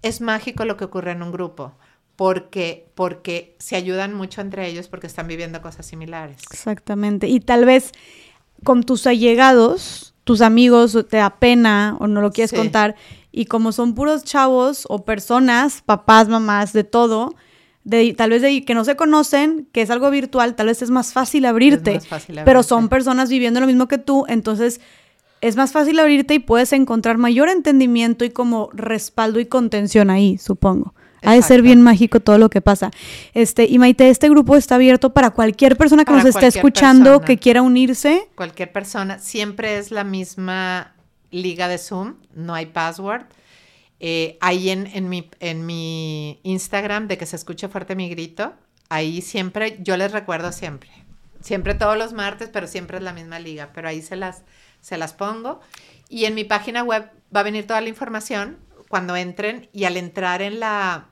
es 0.00 0.20
mágico 0.20 0.64
lo 0.64 0.76
que 0.76 0.84
ocurre 0.84 1.10
en 1.10 1.22
un 1.22 1.32
grupo. 1.32 1.72
Porque, 2.14 2.88
porque 2.94 3.56
se 3.58 3.74
ayudan 3.74 4.14
mucho 4.14 4.42
entre 4.42 4.68
ellos 4.68 4.86
porque 4.86 5.08
están 5.08 5.26
viviendo 5.26 5.60
cosas 5.60 5.86
similares. 5.86 6.38
Exactamente. 6.52 7.26
Y 7.26 7.40
tal 7.40 7.64
vez 7.64 7.90
con 8.62 8.84
tus 8.84 9.08
allegados, 9.08 10.14
tus 10.22 10.40
amigos, 10.40 10.96
te 11.10 11.16
da 11.16 11.40
pena 11.40 11.96
o 11.98 12.06
no 12.06 12.20
lo 12.20 12.30
quieres 12.30 12.52
contar. 12.52 12.94
Y 13.32 13.46
como 13.46 13.72
son 13.72 13.94
puros 13.94 14.22
chavos 14.22 14.84
o 14.88 15.04
personas, 15.04 15.82
papás, 15.82 16.28
mamás, 16.28 16.72
de 16.72 16.84
todo, 16.84 17.34
de, 17.84 18.14
tal 18.14 18.30
vez 18.30 18.42
de 18.42 18.64
que 18.64 18.74
no 18.74 18.84
se 18.84 18.96
conocen, 18.96 19.68
que 19.72 19.82
es 19.82 19.90
algo 19.90 20.10
virtual, 20.10 20.54
tal 20.54 20.66
vez 20.66 20.82
es 20.82 20.90
más 20.90 21.12
fácil 21.12 21.44
abrirte, 21.46 22.00
pero 22.44 22.62
son 22.62 22.88
personas 22.88 23.28
viviendo 23.28 23.60
lo 23.60 23.66
mismo 23.66 23.88
que 23.88 23.98
tú, 23.98 24.24
entonces 24.28 24.80
es 25.40 25.56
más 25.56 25.72
fácil 25.72 25.98
abrirte 25.98 26.34
y 26.34 26.38
puedes 26.38 26.72
encontrar 26.72 27.18
mayor 27.18 27.48
entendimiento 27.48 28.24
y 28.24 28.30
como 28.30 28.70
respaldo 28.72 29.40
y 29.40 29.46
contención 29.46 30.10
ahí, 30.10 30.38
supongo. 30.38 30.94
Ha 31.24 31.34
de 31.34 31.42
ser 31.42 31.62
bien 31.62 31.80
mágico 31.82 32.18
todo 32.18 32.36
lo 32.38 32.50
que 32.50 32.60
pasa. 32.60 32.90
Este, 33.32 33.66
y 33.66 33.78
Maite, 33.78 34.08
este 34.08 34.28
grupo 34.28 34.56
está 34.56 34.74
abierto 34.74 35.12
para 35.12 35.30
cualquier 35.30 35.76
persona 35.76 36.04
que 36.04 36.12
nos 36.12 36.24
esté 36.24 36.48
escuchando 36.48 37.20
que 37.20 37.38
quiera 37.38 37.62
unirse. 37.62 38.28
Cualquier 38.34 38.72
persona, 38.72 39.20
siempre 39.20 39.78
es 39.78 39.92
la 39.92 40.02
misma 40.02 40.94
liga 41.30 41.68
de 41.68 41.78
Zoom, 41.78 42.14
no 42.34 42.54
hay 42.54 42.66
password. 42.66 43.22
Eh, 44.04 44.36
ahí 44.40 44.70
en, 44.70 44.88
en, 44.88 45.08
mi, 45.08 45.30
en 45.38 45.64
mi 45.64 46.40
Instagram, 46.42 47.06
de 47.06 47.16
que 47.16 47.24
se 47.24 47.36
escuche 47.36 47.68
fuerte 47.68 47.94
mi 47.94 48.08
grito, 48.08 48.52
ahí 48.88 49.22
siempre, 49.22 49.78
yo 49.80 49.96
les 49.96 50.10
recuerdo 50.10 50.50
siempre. 50.50 50.90
Siempre 51.40 51.74
todos 51.74 51.96
los 51.96 52.12
martes, 52.12 52.50
pero 52.52 52.66
siempre 52.66 52.98
es 52.98 53.04
la 53.04 53.12
misma 53.12 53.38
liga. 53.38 53.70
Pero 53.72 53.88
ahí 53.88 54.02
se 54.02 54.16
las, 54.16 54.42
se 54.80 54.98
las 54.98 55.12
pongo. 55.12 55.60
Y 56.08 56.24
en 56.24 56.34
mi 56.34 56.42
página 56.42 56.82
web 56.82 57.10
va 57.34 57.40
a 57.40 57.42
venir 57.44 57.64
toda 57.64 57.80
la 57.80 57.88
información 57.88 58.58
cuando 58.88 59.14
entren 59.14 59.68
y 59.72 59.84
al 59.84 59.96
entrar 59.96 60.42
en 60.42 60.58
la, 60.58 61.06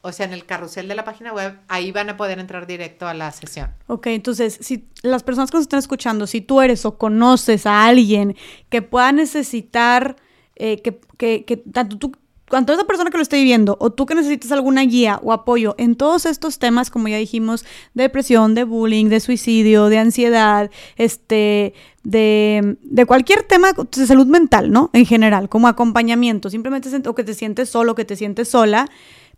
o 0.00 0.10
sea, 0.10 0.26
en 0.26 0.32
el 0.32 0.46
carrusel 0.46 0.88
de 0.88 0.96
la 0.96 1.04
página 1.04 1.32
web, 1.32 1.60
ahí 1.68 1.92
van 1.92 2.10
a 2.10 2.16
poder 2.16 2.40
entrar 2.40 2.66
directo 2.66 3.06
a 3.06 3.14
la 3.14 3.30
sesión. 3.30 3.72
Ok, 3.86 4.08
entonces, 4.08 4.58
si 4.60 4.88
las 5.02 5.22
personas 5.22 5.52
que 5.52 5.58
nos 5.58 5.62
están 5.62 5.78
escuchando, 5.78 6.26
si 6.26 6.40
tú 6.40 6.60
eres 6.60 6.84
o 6.84 6.98
conoces 6.98 7.66
a 7.66 7.86
alguien 7.86 8.36
que 8.68 8.82
pueda 8.82 9.12
necesitar 9.12 10.16
eh, 10.56 10.80
que, 10.82 11.44
que, 11.44 11.56
tanto 11.56 11.98
tú, 11.98 12.12
cuanto 12.48 12.72
esa 12.72 12.84
persona 12.84 13.10
que 13.10 13.16
lo 13.16 13.22
esté 13.22 13.36
viviendo, 13.36 13.76
o 13.80 13.90
tú 13.90 14.06
que 14.06 14.14
necesites 14.14 14.52
alguna 14.52 14.82
guía 14.82 15.20
o 15.22 15.32
apoyo 15.32 15.74
en 15.78 15.96
todos 15.96 16.26
estos 16.26 16.58
temas, 16.58 16.90
como 16.90 17.08
ya 17.08 17.16
dijimos, 17.16 17.64
de 17.94 18.04
depresión, 18.04 18.54
de 18.54 18.64
bullying, 18.64 19.06
de 19.06 19.20
suicidio, 19.20 19.86
de 19.86 19.98
ansiedad, 19.98 20.70
este, 20.96 21.74
de, 22.04 22.76
de 22.82 23.06
cualquier 23.06 23.42
tema 23.42 23.72
de 23.72 24.06
salud 24.06 24.26
mental, 24.26 24.70
¿no? 24.70 24.90
En 24.92 25.06
general, 25.06 25.48
como 25.48 25.68
acompañamiento, 25.68 26.50
simplemente 26.50 26.88
o 27.08 27.14
que 27.14 27.24
te 27.24 27.34
sientes 27.34 27.68
solo, 27.68 27.94
que 27.94 28.04
te 28.04 28.16
sientes 28.16 28.48
sola, 28.48 28.88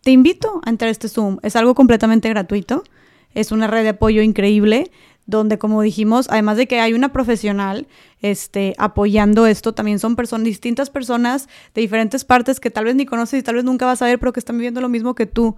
te 0.02 0.10
invito 0.10 0.60
a 0.64 0.70
entrar 0.70 0.88
a 0.88 0.92
este 0.92 1.08
Zoom. 1.08 1.38
Es 1.42 1.56
algo 1.56 1.74
completamente 1.74 2.28
gratuito. 2.28 2.84
Es 3.34 3.52
una 3.52 3.66
red 3.66 3.82
de 3.82 3.90
apoyo 3.90 4.22
increíble 4.22 4.90
donde 5.28 5.58
como 5.58 5.82
dijimos, 5.82 6.26
además 6.30 6.56
de 6.56 6.66
que 6.66 6.80
hay 6.80 6.94
una 6.94 7.12
profesional 7.12 7.86
este, 8.22 8.74
apoyando 8.78 9.46
esto, 9.46 9.74
también 9.74 9.98
son 9.98 10.16
personas, 10.16 10.46
distintas 10.46 10.88
personas 10.88 11.48
de 11.74 11.82
diferentes 11.82 12.24
partes 12.24 12.60
que 12.60 12.70
tal 12.70 12.86
vez 12.86 12.96
ni 12.96 13.04
conoces 13.04 13.38
y 13.38 13.42
tal 13.42 13.56
vez 13.56 13.64
nunca 13.64 13.84
vas 13.84 14.00
a 14.00 14.06
ver, 14.06 14.18
pero 14.18 14.32
que 14.32 14.40
están 14.40 14.56
viviendo 14.56 14.80
lo 14.80 14.88
mismo 14.88 15.14
que 15.14 15.26
tú 15.26 15.54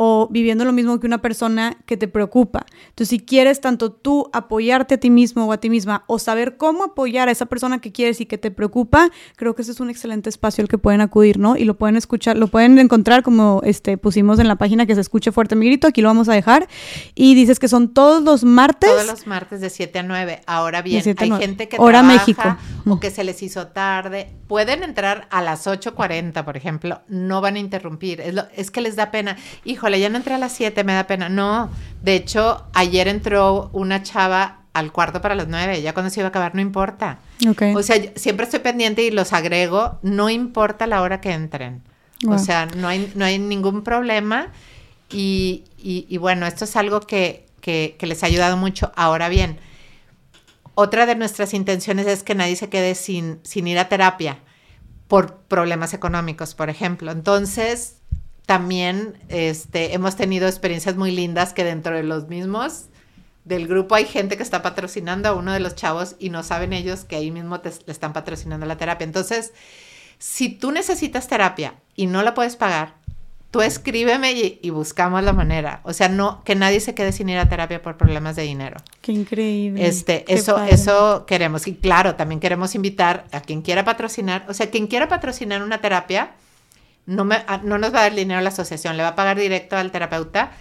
o 0.00 0.28
viviendo 0.30 0.64
lo 0.64 0.72
mismo 0.72 1.00
que 1.00 1.08
una 1.08 1.20
persona 1.20 1.76
que 1.84 1.96
te 1.96 2.06
preocupa. 2.06 2.64
Entonces, 2.90 3.08
si 3.08 3.18
quieres 3.18 3.60
tanto 3.60 3.90
tú 3.90 4.30
apoyarte 4.32 4.94
a 4.94 4.98
ti 4.98 5.10
mismo 5.10 5.46
o 5.46 5.52
a 5.52 5.58
ti 5.58 5.70
misma 5.70 6.04
o 6.06 6.20
saber 6.20 6.56
cómo 6.56 6.84
apoyar 6.84 7.28
a 7.28 7.32
esa 7.32 7.46
persona 7.46 7.80
que 7.80 7.90
quieres 7.90 8.20
y 8.20 8.26
que 8.26 8.38
te 8.38 8.52
preocupa, 8.52 9.10
creo 9.34 9.56
que 9.56 9.62
ese 9.62 9.72
es 9.72 9.80
un 9.80 9.90
excelente 9.90 10.30
espacio 10.30 10.62
al 10.62 10.68
que 10.68 10.78
pueden 10.78 11.00
acudir, 11.00 11.40
¿no? 11.40 11.56
Y 11.56 11.64
lo 11.64 11.76
pueden 11.76 11.96
escuchar, 11.96 12.38
lo 12.38 12.46
pueden 12.46 12.78
encontrar 12.78 13.24
como 13.24 13.60
este 13.64 13.98
pusimos 13.98 14.38
en 14.38 14.46
la 14.46 14.54
página 14.54 14.86
que 14.86 14.94
se 14.94 15.00
escuche 15.00 15.32
fuerte 15.32 15.56
mi 15.56 15.66
grito, 15.66 15.88
aquí 15.88 16.00
lo 16.00 16.08
vamos 16.08 16.28
a 16.28 16.32
dejar. 16.32 16.68
Y 17.16 17.34
dices 17.34 17.58
que 17.58 17.66
son 17.66 17.92
todos 17.92 18.22
los 18.22 18.44
martes. 18.44 18.88
Todos 18.88 19.06
los 19.06 19.26
martes 19.26 19.60
de 19.60 19.68
7 19.68 19.98
a 19.98 20.02
9. 20.04 20.42
Ahora 20.46 20.80
bien, 20.80 21.02
hay 21.18 21.32
gente 21.32 21.68
que 21.68 21.76
Hora 21.80 22.04
México. 22.04 22.56
o 22.86 23.00
que 23.00 23.10
se 23.10 23.24
les 23.24 23.42
hizo 23.42 23.66
tarde. 23.66 24.30
Pueden 24.46 24.84
entrar 24.84 25.26
a 25.30 25.42
las 25.42 25.66
8:40, 25.66 26.44
por 26.44 26.56
ejemplo, 26.56 27.00
no 27.08 27.40
van 27.40 27.56
a 27.56 27.58
interrumpir. 27.58 28.20
Es, 28.20 28.36
es 28.54 28.70
que 28.70 28.80
les 28.80 28.94
da 28.94 29.10
pena. 29.10 29.36
Hijo, 29.64 29.87
ya 29.96 30.08
no 30.08 30.16
entré 30.16 30.34
a 30.34 30.38
las 30.38 30.52
7, 30.52 30.84
me 30.84 30.94
da 30.94 31.06
pena. 31.06 31.28
No, 31.28 31.70
de 32.02 32.14
hecho, 32.14 32.66
ayer 32.74 33.08
entró 33.08 33.70
una 33.72 34.02
chava 34.02 34.62
al 34.72 34.92
cuarto 34.92 35.20
para 35.20 35.34
las 35.34 35.48
9, 35.48 35.82
ya 35.82 35.92
cuando 35.92 36.10
se 36.10 36.20
iba 36.20 36.26
a 36.26 36.30
acabar, 36.30 36.54
no 36.54 36.60
importa. 36.60 37.18
O 37.74 37.82
sea, 37.82 37.96
siempre 38.16 38.44
estoy 38.44 38.60
pendiente 38.60 39.02
y 39.02 39.10
los 39.10 39.32
agrego, 39.32 39.98
no 40.02 40.30
importa 40.30 40.86
la 40.86 41.02
hora 41.02 41.20
que 41.20 41.32
entren. 41.32 41.82
O 42.26 42.38
sea, 42.38 42.66
no 42.66 42.88
hay, 42.88 43.12
no 43.14 43.24
hay 43.24 43.38
ningún 43.38 43.82
problema. 43.82 44.52
Y, 45.10 45.64
y, 45.78 46.16
bueno, 46.18 46.46
esto 46.46 46.64
es 46.64 46.76
algo 46.76 47.00
que, 47.00 47.46
que, 47.60 47.96
que 47.98 48.06
les 48.06 48.22
ha 48.22 48.26
ayudado 48.26 48.56
mucho. 48.56 48.92
Ahora 48.96 49.28
bien, 49.28 49.58
otra 50.74 51.06
de 51.06 51.14
nuestras 51.14 51.54
intenciones 51.54 52.06
es 52.06 52.22
que 52.22 52.34
nadie 52.34 52.56
se 52.56 52.68
quede 52.68 52.94
sin, 52.94 53.40
sin 53.42 53.66
ir 53.66 53.78
a 53.78 53.88
terapia 53.88 54.38
por 55.08 55.38
problemas 55.38 55.94
económicos, 55.94 56.54
por 56.54 56.70
ejemplo. 56.70 57.10
Entonces, 57.10 57.97
también 58.48 59.18
este, 59.28 59.92
hemos 59.92 60.16
tenido 60.16 60.48
experiencias 60.48 60.96
muy 60.96 61.10
lindas 61.10 61.52
que 61.52 61.64
dentro 61.64 61.94
de 61.94 62.02
los 62.02 62.28
mismos 62.28 62.86
del 63.44 63.68
grupo 63.68 63.94
hay 63.94 64.06
gente 64.06 64.38
que 64.38 64.42
está 64.42 64.62
patrocinando 64.62 65.28
a 65.28 65.34
uno 65.34 65.52
de 65.52 65.60
los 65.60 65.74
chavos 65.74 66.16
y 66.18 66.30
no 66.30 66.42
saben 66.42 66.72
ellos 66.72 67.04
que 67.04 67.16
ahí 67.16 67.30
mismo 67.30 67.60
te, 67.60 67.68
le 67.84 67.92
están 67.92 68.14
patrocinando 68.14 68.64
la 68.64 68.78
terapia. 68.78 69.04
Entonces, 69.04 69.52
si 70.16 70.48
tú 70.48 70.72
necesitas 70.72 71.28
terapia 71.28 71.74
y 71.94 72.06
no 72.06 72.22
la 72.22 72.32
puedes 72.32 72.56
pagar, 72.56 72.94
tú 73.50 73.60
escríbeme 73.60 74.32
y, 74.32 74.70
buscamos 74.70 75.22
la 75.22 75.34
manera. 75.34 75.82
O 75.82 75.92
sea, 75.92 76.08
no, 76.08 76.42
que 76.44 76.54
nadie 76.54 76.80
se 76.80 76.94
quede 76.94 77.12
sin 77.12 77.28
ir 77.28 77.36
a 77.36 77.50
terapia 77.50 77.82
por 77.82 77.98
problemas 77.98 78.34
de 78.34 78.44
dinero. 78.44 78.78
Qué 79.02 79.12
increíble. 79.12 79.86
Este, 79.86 80.24
eso, 80.26 80.56
eso 80.64 81.26
queremos. 81.26 81.66
Y 81.66 81.74
claro, 81.74 82.14
también 82.14 82.40
queremos 82.40 82.74
invitar 82.74 83.26
a 83.30 83.42
quien 83.42 83.60
quiera 83.60 83.84
patrocinar, 83.84 84.46
o 84.48 84.54
sea, 84.54 84.70
quien 84.70 84.86
quiera 84.86 85.06
patrocinar 85.06 85.62
una 85.62 85.82
terapia, 85.82 86.30
no, 87.08 87.24
me, 87.24 87.38
no 87.62 87.78
nos 87.78 87.92
va 87.92 88.00
a 88.00 88.02
dar 88.02 88.14
dinero 88.14 88.38
a 88.38 88.42
la 88.42 88.50
asociación, 88.50 88.98
le 88.98 89.02
va 89.02 89.10
a 89.10 89.14
pagar 89.16 89.38
directo 89.38 89.76
al 89.76 89.90
terapeuta. 89.90 90.52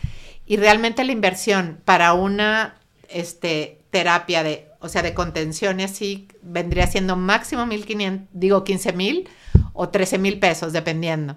Y 0.45 0.56
realmente 0.56 1.03
la 1.03 1.11
inversión 1.11 1.82
para 1.84 2.14
una 2.14 2.78
este, 3.10 3.82
terapia 3.90 4.44
de, 4.44 4.69
o 4.80 4.88
sea, 4.88 5.03
de 5.03 5.14
contención 5.14 5.82
y 5.82 5.84
así, 5.84 6.30
vendría 6.41 6.88
siendo 6.88 7.18
máximo 7.18 7.65
1.500, 7.65 8.28
digo 8.32 8.64
15.000 8.64 9.28
o 9.74 9.91
13.000 9.91 10.40
pesos, 10.40 10.72
dependiendo. 10.72 11.36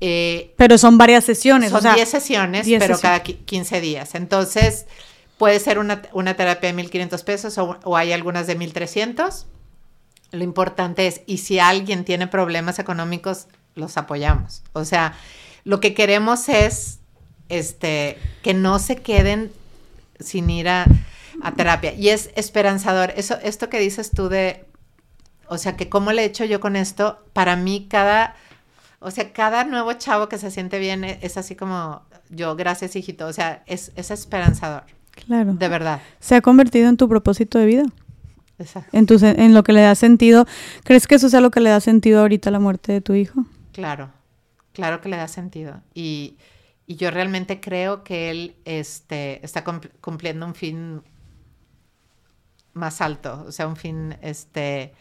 Eh, 0.00 0.54
pero 0.56 0.78
son 0.78 0.96
varias 0.96 1.24
sesiones. 1.24 1.70
Son 1.70 1.82
10 1.82 2.08
sesiones, 2.08 2.66
pero 2.78 2.98
cada 2.98 3.22
15 3.22 3.80
días. 3.82 4.14
Entonces, 4.14 4.86
puede 5.36 5.60
ser 5.60 5.78
una, 5.78 6.00
terapia 6.00 6.72
de 6.72 6.82
1.500 6.82 7.24
pesos 7.24 7.58
o, 7.58 7.94
hay 7.94 8.12
algunas 8.12 8.46
de 8.46 8.58
1.300. 8.58 9.44
Lo 10.30 10.44
importante 10.44 11.06
es, 11.06 11.20
y 11.26 11.38
si 11.38 11.58
alguien 11.58 12.06
tiene 12.06 12.26
problemas 12.26 12.78
económicos, 12.78 13.48
los 13.74 13.96
apoyamos. 13.96 14.62
O 14.72 14.84
sea, 14.84 15.14
lo 15.64 15.80
que 15.80 15.94
queremos 15.94 16.48
es 16.48 17.00
este, 17.48 18.18
que 18.42 18.54
no 18.54 18.78
se 18.78 18.96
queden 18.96 19.52
sin 20.20 20.50
ir 20.50 20.68
a, 20.68 20.86
terapia. 21.56 21.92
Y 21.92 22.08
es 22.08 22.30
esperanzador. 22.36 23.12
Eso, 23.16 23.36
esto 23.42 23.68
que 23.68 23.78
dices 23.78 24.10
tú 24.10 24.28
de, 24.28 24.64
o 25.48 25.58
sea, 25.58 25.76
que 25.76 25.88
cómo 25.88 26.12
le 26.12 26.22
he 26.22 26.24
hecho 26.24 26.44
yo 26.44 26.60
con 26.60 26.76
esto, 26.76 27.22
para 27.32 27.56
mí 27.56 27.86
cada 27.90 28.34
o 29.04 29.10
sea, 29.10 29.34
cada 29.34 29.64
nuevo 29.64 29.92
chavo 29.92 30.30
que 30.30 30.38
se 30.38 30.50
siente 30.50 30.78
bien 30.78 31.04
e, 31.04 31.18
es, 31.20 31.36
así 31.36 31.54
como 31.54 32.00
yo, 32.30 32.56
gracias 32.56 32.96
hijito, 32.96 33.26
o 33.26 33.32
sea, 33.34 33.62
es, 33.66 33.92
esperanzador. 33.96 34.84
Claro. 35.26 35.52
De 35.52 35.68
verdad. 35.68 36.00
Se 36.20 36.34
ha 36.34 36.40
convertido 36.40 36.88
en 36.88 36.96
tu 36.96 37.06
propósito 37.06 37.58
de 37.58 37.66
vida. 37.66 37.84
Exacto. 38.58 38.96
En, 38.96 39.04
tu, 39.04 39.18
en 39.22 39.52
lo 39.52 39.62
que 39.62 39.74
le 39.74 39.82
da 39.82 39.94
sentido. 39.94 40.46
¿Crees 40.84 41.06
que 41.06 41.16
eso 41.16 41.28
sea 41.28 41.42
lo 41.42 41.50
que 41.50 41.60
le 41.60 41.68
da 41.68 41.80
sentido 41.80 42.20
ahorita 42.20 42.48
a 42.48 42.52
la 42.52 42.60
muerte 42.60 42.92
de 42.92 43.02
tu 43.02 43.12
hijo? 43.12 43.44
Claro, 43.74 44.12
claro 44.72 45.00
que 45.00 45.08
le 45.08 45.16
da 45.16 45.28
sentido. 45.28 45.82
Y, 45.92 46.38
yo 46.86 47.10
realmente 47.10 47.60
creo 47.60 48.04
que 48.04 48.30
él 48.30 48.56
este, 48.66 49.42
está 49.42 49.64
cumpliendo 50.02 50.44
un 50.44 50.54
fin 50.54 51.02
más 52.74 53.00
alto, 53.00 53.42
o 53.48 53.52
sea, 53.52 53.66
un 53.66 53.76
fin 53.76 54.16
este, 54.20 54.92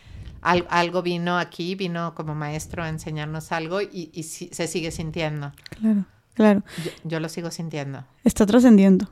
algo 0.42 1.02
vino 1.02 1.38
aquí, 1.38 1.76
vino 1.76 2.16
como 2.16 2.36
maestro 2.36 2.84
a 2.84 2.90
enseñarnos 2.90 3.52
algo 3.52 3.82
y, 3.82 4.24
se 4.24 4.68
sigue 4.68 4.92
sintiendo. 4.92 5.52
Claro, 5.82 6.06
claro. 6.34 6.64
Yo, 7.04 7.20
lo 7.20 7.28
sigo 7.28 7.52
sintiendo. 7.52 8.06
Está 8.24 8.46
trascendiendo. 8.46 9.10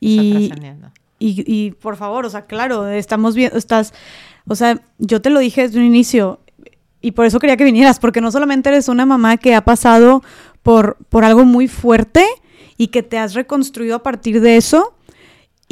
Y, 0.00 0.32
Está 0.32 0.38
trascendiendo. 0.38 0.92
Y, 1.18 1.44
y, 1.46 1.72
por 1.72 1.96
favor, 1.96 2.24
o 2.24 2.30
sea, 2.30 2.46
claro, 2.46 2.88
estamos 2.88 3.34
viendo, 3.34 3.58
estás, 3.58 3.92
o 4.48 4.54
sea, 4.54 4.80
yo 4.98 5.20
te 5.20 5.28
lo 5.28 5.38
dije 5.38 5.60
desde 5.60 5.78
un 5.78 5.84
inicio 5.84 6.40
y 7.00 7.12
por 7.12 7.26
eso 7.26 7.38
quería 7.38 7.56
que 7.56 7.64
vinieras, 7.64 7.98
porque 7.98 8.20
no 8.20 8.30
solamente 8.30 8.68
eres 8.68 8.88
una 8.88 9.06
mamá 9.06 9.36
que 9.36 9.54
ha 9.54 9.64
pasado 9.64 10.22
por, 10.62 10.96
por 11.08 11.24
algo 11.24 11.44
muy 11.44 11.68
fuerte 11.68 12.24
y 12.76 12.88
que 12.88 13.02
te 13.02 13.18
has 13.18 13.34
reconstruido 13.34 13.96
a 13.96 14.02
partir 14.02 14.40
de 14.40 14.56
eso, 14.56 14.94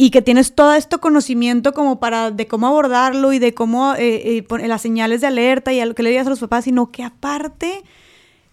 y 0.01 0.11
que 0.11 0.23
tienes 0.23 0.55
todo 0.55 0.75
este 0.75 0.99
conocimiento 0.99 1.75
como 1.75 1.99
para 1.99 2.31
de 2.31 2.47
cómo 2.47 2.69
abordarlo 2.69 3.33
y 3.33 3.41
de 3.41 3.53
cómo 3.53 3.97
eh, 3.97 4.45
eh, 4.49 4.69
las 4.69 4.81
señales 4.81 5.21
de 5.21 5.27
alerta 5.27 5.73
y 5.73 5.81
a 5.81 5.93
que 5.93 6.05
le 6.05 6.11
digas 6.11 6.29
a 6.29 6.31
los 6.31 6.39
papás, 6.39 6.67
sino 6.67 6.93
que 6.93 7.03
aparte 7.03 7.83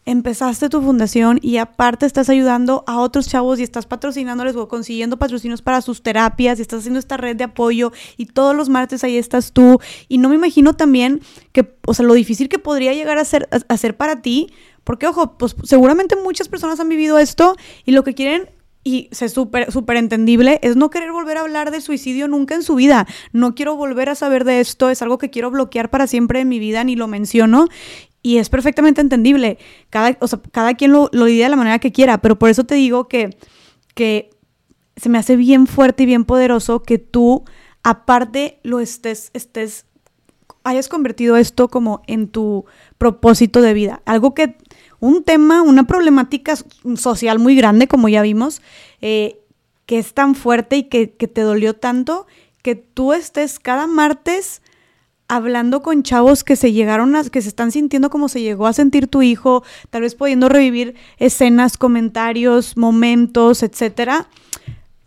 empezaste 0.05 0.69
tu 0.69 0.81
fundación 0.81 1.39
y 1.41 1.57
aparte 1.57 2.05
estás 2.05 2.29
ayudando 2.29 2.83
a 2.87 2.99
otros 2.99 3.27
chavos 3.27 3.59
y 3.59 3.63
estás 3.63 3.87
patrocinándoles 3.87 4.55
o 4.55 4.67
consiguiendo 4.67 5.17
patrocinios 5.17 5.61
para 5.61 5.81
sus 5.81 6.03
terapias 6.03 6.59
y 6.59 6.61
estás 6.61 6.79
haciendo 6.79 6.99
esta 6.99 7.17
red 7.17 7.35
de 7.35 7.45
apoyo 7.45 7.91
y 8.15 8.27
todos 8.27 8.55
los 8.55 8.69
martes 8.69 9.03
ahí 9.03 9.17
estás 9.17 9.51
tú 9.51 9.79
y 10.07 10.19
no 10.19 10.29
me 10.29 10.35
imagino 10.35 10.75
también 10.75 11.21
que, 11.51 11.75
o 11.87 11.93
sea, 11.93 12.05
lo 12.05 12.13
difícil 12.13 12.49
que 12.49 12.59
podría 12.59 12.93
llegar 12.93 13.17
a 13.17 13.25
ser, 13.25 13.47
para 13.97 14.21
ti, 14.21 14.51
porque 14.83 15.07
ojo, 15.07 15.37
pues 15.37 15.55
seguramente 15.63 16.15
muchas 16.15 16.49
personas 16.49 16.79
han 16.79 16.89
vivido 16.89 17.17
esto 17.17 17.55
y 17.85 17.91
lo 17.91 18.03
que 18.03 18.13
quieren 18.13 18.49
y 18.83 19.09
es 19.19 19.33
súper 19.33 19.71
súper 19.71 19.97
entendible, 19.97 20.59
es 20.61 20.75
no 20.75 20.91
querer 20.91 21.11
volver 21.11 21.37
a 21.37 21.41
hablar 21.41 21.71
de 21.71 21.81
suicidio 21.81 22.27
nunca 22.27 22.53
en 22.53 22.61
su 22.61 22.75
vida. 22.75 23.07
No 23.33 23.55
quiero 23.55 23.75
volver 23.75 24.09
a 24.09 24.15
saber 24.15 24.43
de 24.43 24.59
esto, 24.59 24.91
es 24.91 25.01
algo 25.01 25.17
que 25.17 25.31
quiero 25.31 25.49
bloquear 25.49 25.89
para 25.89 26.05
siempre 26.05 26.41
en 26.41 26.49
mi 26.49 26.59
vida, 26.59 26.83
ni 26.83 26.95
lo 26.95 27.07
menciono. 27.07 27.67
Y 28.25 28.39
es 28.39 28.49
perfectamente 28.49 29.01
entendible. 29.01 29.59
Cada, 29.91 30.17
o 30.19 30.27
sea, 30.27 30.41
cada 30.51 30.73
quien 30.73 30.91
lo, 30.91 31.11
lo 31.13 31.25
de 31.25 31.47
la 31.47 31.55
manera 31.55 31.77
que 31.77 31.91
quiera, 31.91 32.23
pero 32.23 32.39
por 32.39 32.49
eso 32.49 32.63
te 32.63 32.73
digo 32.73 33.07
que, 33.07 33.37
que 33.93 34.31
se 34.97 35.09
me 35.09 35.19
hace 35.19 35.35
bien 35.35 35.67
fuerte 35.67 36.01
y 36.01 36.05
bien 36.07 36.25
poderoso 36.25 36.81
que 36.81 36.97
tú, 36.97 37.43
aparte, 37.83 38.59
lo 38.63 38.79
estés, 38.79 39.29
estés, 39.33 39.85
hayas 40.63 40.89
convertido 40.89 41.37
esto 41.37 41.67
como 41.67 42.01
en 42.07 42.27
tu 42.27 42.65
propósito 42.97 43.61
de 43.61 43.75
vida. 43.75 44.01
Algo 44.05 44.33
que 44.33 44.57
un 44.99 45.23
tema, 45.23 45.61
una 45.61 45.83
problemática 45.83 46.55
social 46.95 47.37
muy 47.37 47.55
grande, 47.55 47.87
como 47.87 48.09
ya 48.09 48.23
vimos, 48.23 48.59
eh, 49.01 49.39
que 49.85 49.99
es 49.99 50.15
tan 50.15 50.33
fuerte 50.33 50.77
y 50.77 50.83
que, 50.85 51.05
te 51.05 51.41
dolió 51.41 51.75
tanto, 51.75 52.25
que 52.63 52.73
tú 52.73 53.13
estés 53.13 53.59
cada 53.59 53.85
martes 53.85 54.63
hablando 55.27 55.81
con 55.81 56.03
chavos 56.03 56.43
que 56.43 56.55
se 56.55 56.71
llegaron 56.71 57.15
a, 57.15 57.23
que 57.23 57.41
se 57.41 57.49
están 57.49 57.71
sintiendo 57.71 58.09
como 58.09 58.29
se 58.29 58.41
llegó 58.41 58.67
a 58.67 58.73
sentir 58.73 59.07
tu 59.07 59.21
hijo, 59.21 59.63
tal 59.89 60.01
vez 60.01 60.15
pudiendo 60.15 60.49
revivir 60.49 60.95
escenas, 61.17 61.77
comentarios, 61.77 62.77
momentos, 62.77 63.63
etcétera. 63.63 64.27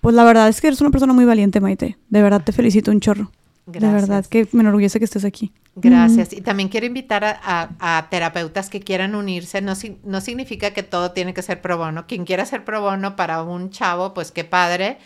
Pues 0.01 0.15
la 0.15 0.25
verdad 0.25 0.49
es 0.49 0.61
que 0.61 0.69
eres 0.69 0.81
una 0.81 0.91
persona 0.91 1.13
muy 1.13 1.25
valiente, 1.25 1.61
Maite. 1.61 1.99
De 2.09 2.23
verdad 2.23 2.43
te 2.45 2.53
felicito 2.53 2.91
un 2.91 3.01
chorro. 3.01 3.31
De 3.67 3.81
verdad 3.81 4.25
que 4.25 4.49
me 4.53 4.63
enorgullece 4.63 4.99
que 4.99 5.05
estés 5.05 5.27
aquí. 5.27 5.53
Gracias. 5.77 6.33
Y 6.33 6.41
también 6.41 6.71
quiero 6.71 6.87
invitar 6.87 7.23
a, 7.43 8.07
terapeutas 8.11 8.71
que 8.71 8.81
quieran 8.81 9.15
unirse. 9.15 9.61
No, 9.61 9.75
no 10.05 10.21
significa 10.23 10.71
que 10.71 10.83
todo 10.83 11.13
tiene 11.13 11.35
que 11.35 11.43
ser 11.43 11.61
pro 11.61 11.77
bono. 11.77 12.07
Quien 12.07 12.25
quiera 12.25 12.47
ser 12.47 12.65
pro 12.65 12.81
bono 12.81 13.15
para 13.15 13.43
un 13.43 13.69
chavo, 13.69 14.15
pues 14.15 14.33
qué 14.33 14.45
padre. 14.45 14.97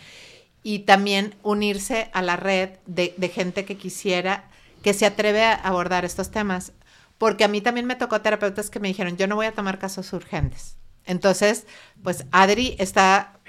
Y 0.63 0.79
también 0.79 1.35
unirse 1.43 2.09
a 2.13 2.21
la 2.21 2.37
red 2.37 2.69
de, 2.85 3.13
de 3.17 3.27
gente 3.27 3.65
que 3.65 3.75
quisiera, 3.75 4.45
que 4.83 4.93
se 4.93 5.07
atreve 5.07 5.43
a 5.43 5.53
abordar 5.53 6.05
estos 6.05 6.29
temas. 6.29 6.73
Porque 7.17 7.43
a 7.43 7.47
mí 7.47 7.61
también 7.61 7.85
me 7.85 7.95
tocó 7.95 8.21
terapeutas 8.21 8.69
que 8.69 8.79
me 8.79 8.89
dijeron, 8.89 9.17
yo 9.17 9.27
no 9.27 9.35
voy 9.35 9.45
a 9.45 9.53
tomar 9.53 9.79
casos 9.79 10.11
urgentes. 10.13 10.77
Entonces, 11.05 11.65
pues 12.03 12.25
Adri 12.31 12.75
está 12.79 13.39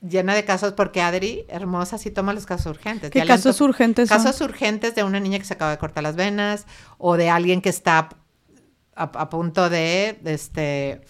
llena 0.00 0.34
de 0.34 0.44
casos 0.44 0.72
porque 0.72 1.00
Adri, 1.00 1.44
hermosa, 1.48 1.98
sí 1.98 2.10
toma 2.10 2.32
los 2.32 2.46
casos 2.46 2.66
urgentes. 2.66 3.10
¿Qué 3.10 3.24
casos 3.24 3.60
urgentes 3.60 4.08
Casos 4.08 4.40
urgentes 4.40 4.94
de 4.94 5.04
una 5.04 5.20
niña 5.20 5.38
que 5.38 5.44
se 5.44 5.54
acaba 5.54 5.70
de 5.70 5.78
cortar 5.78 6.02
las 6.02 6.16
venas 6.16 6.66
o 6.98 7.16
de 7.16 7.30
alguien 7.30 7.60
que 7.60 7.68
está 7.68 8.08
a, 8.96 9.30
punto 9.30 9.70
de, 9.70 10.20
este, 10.24 11.00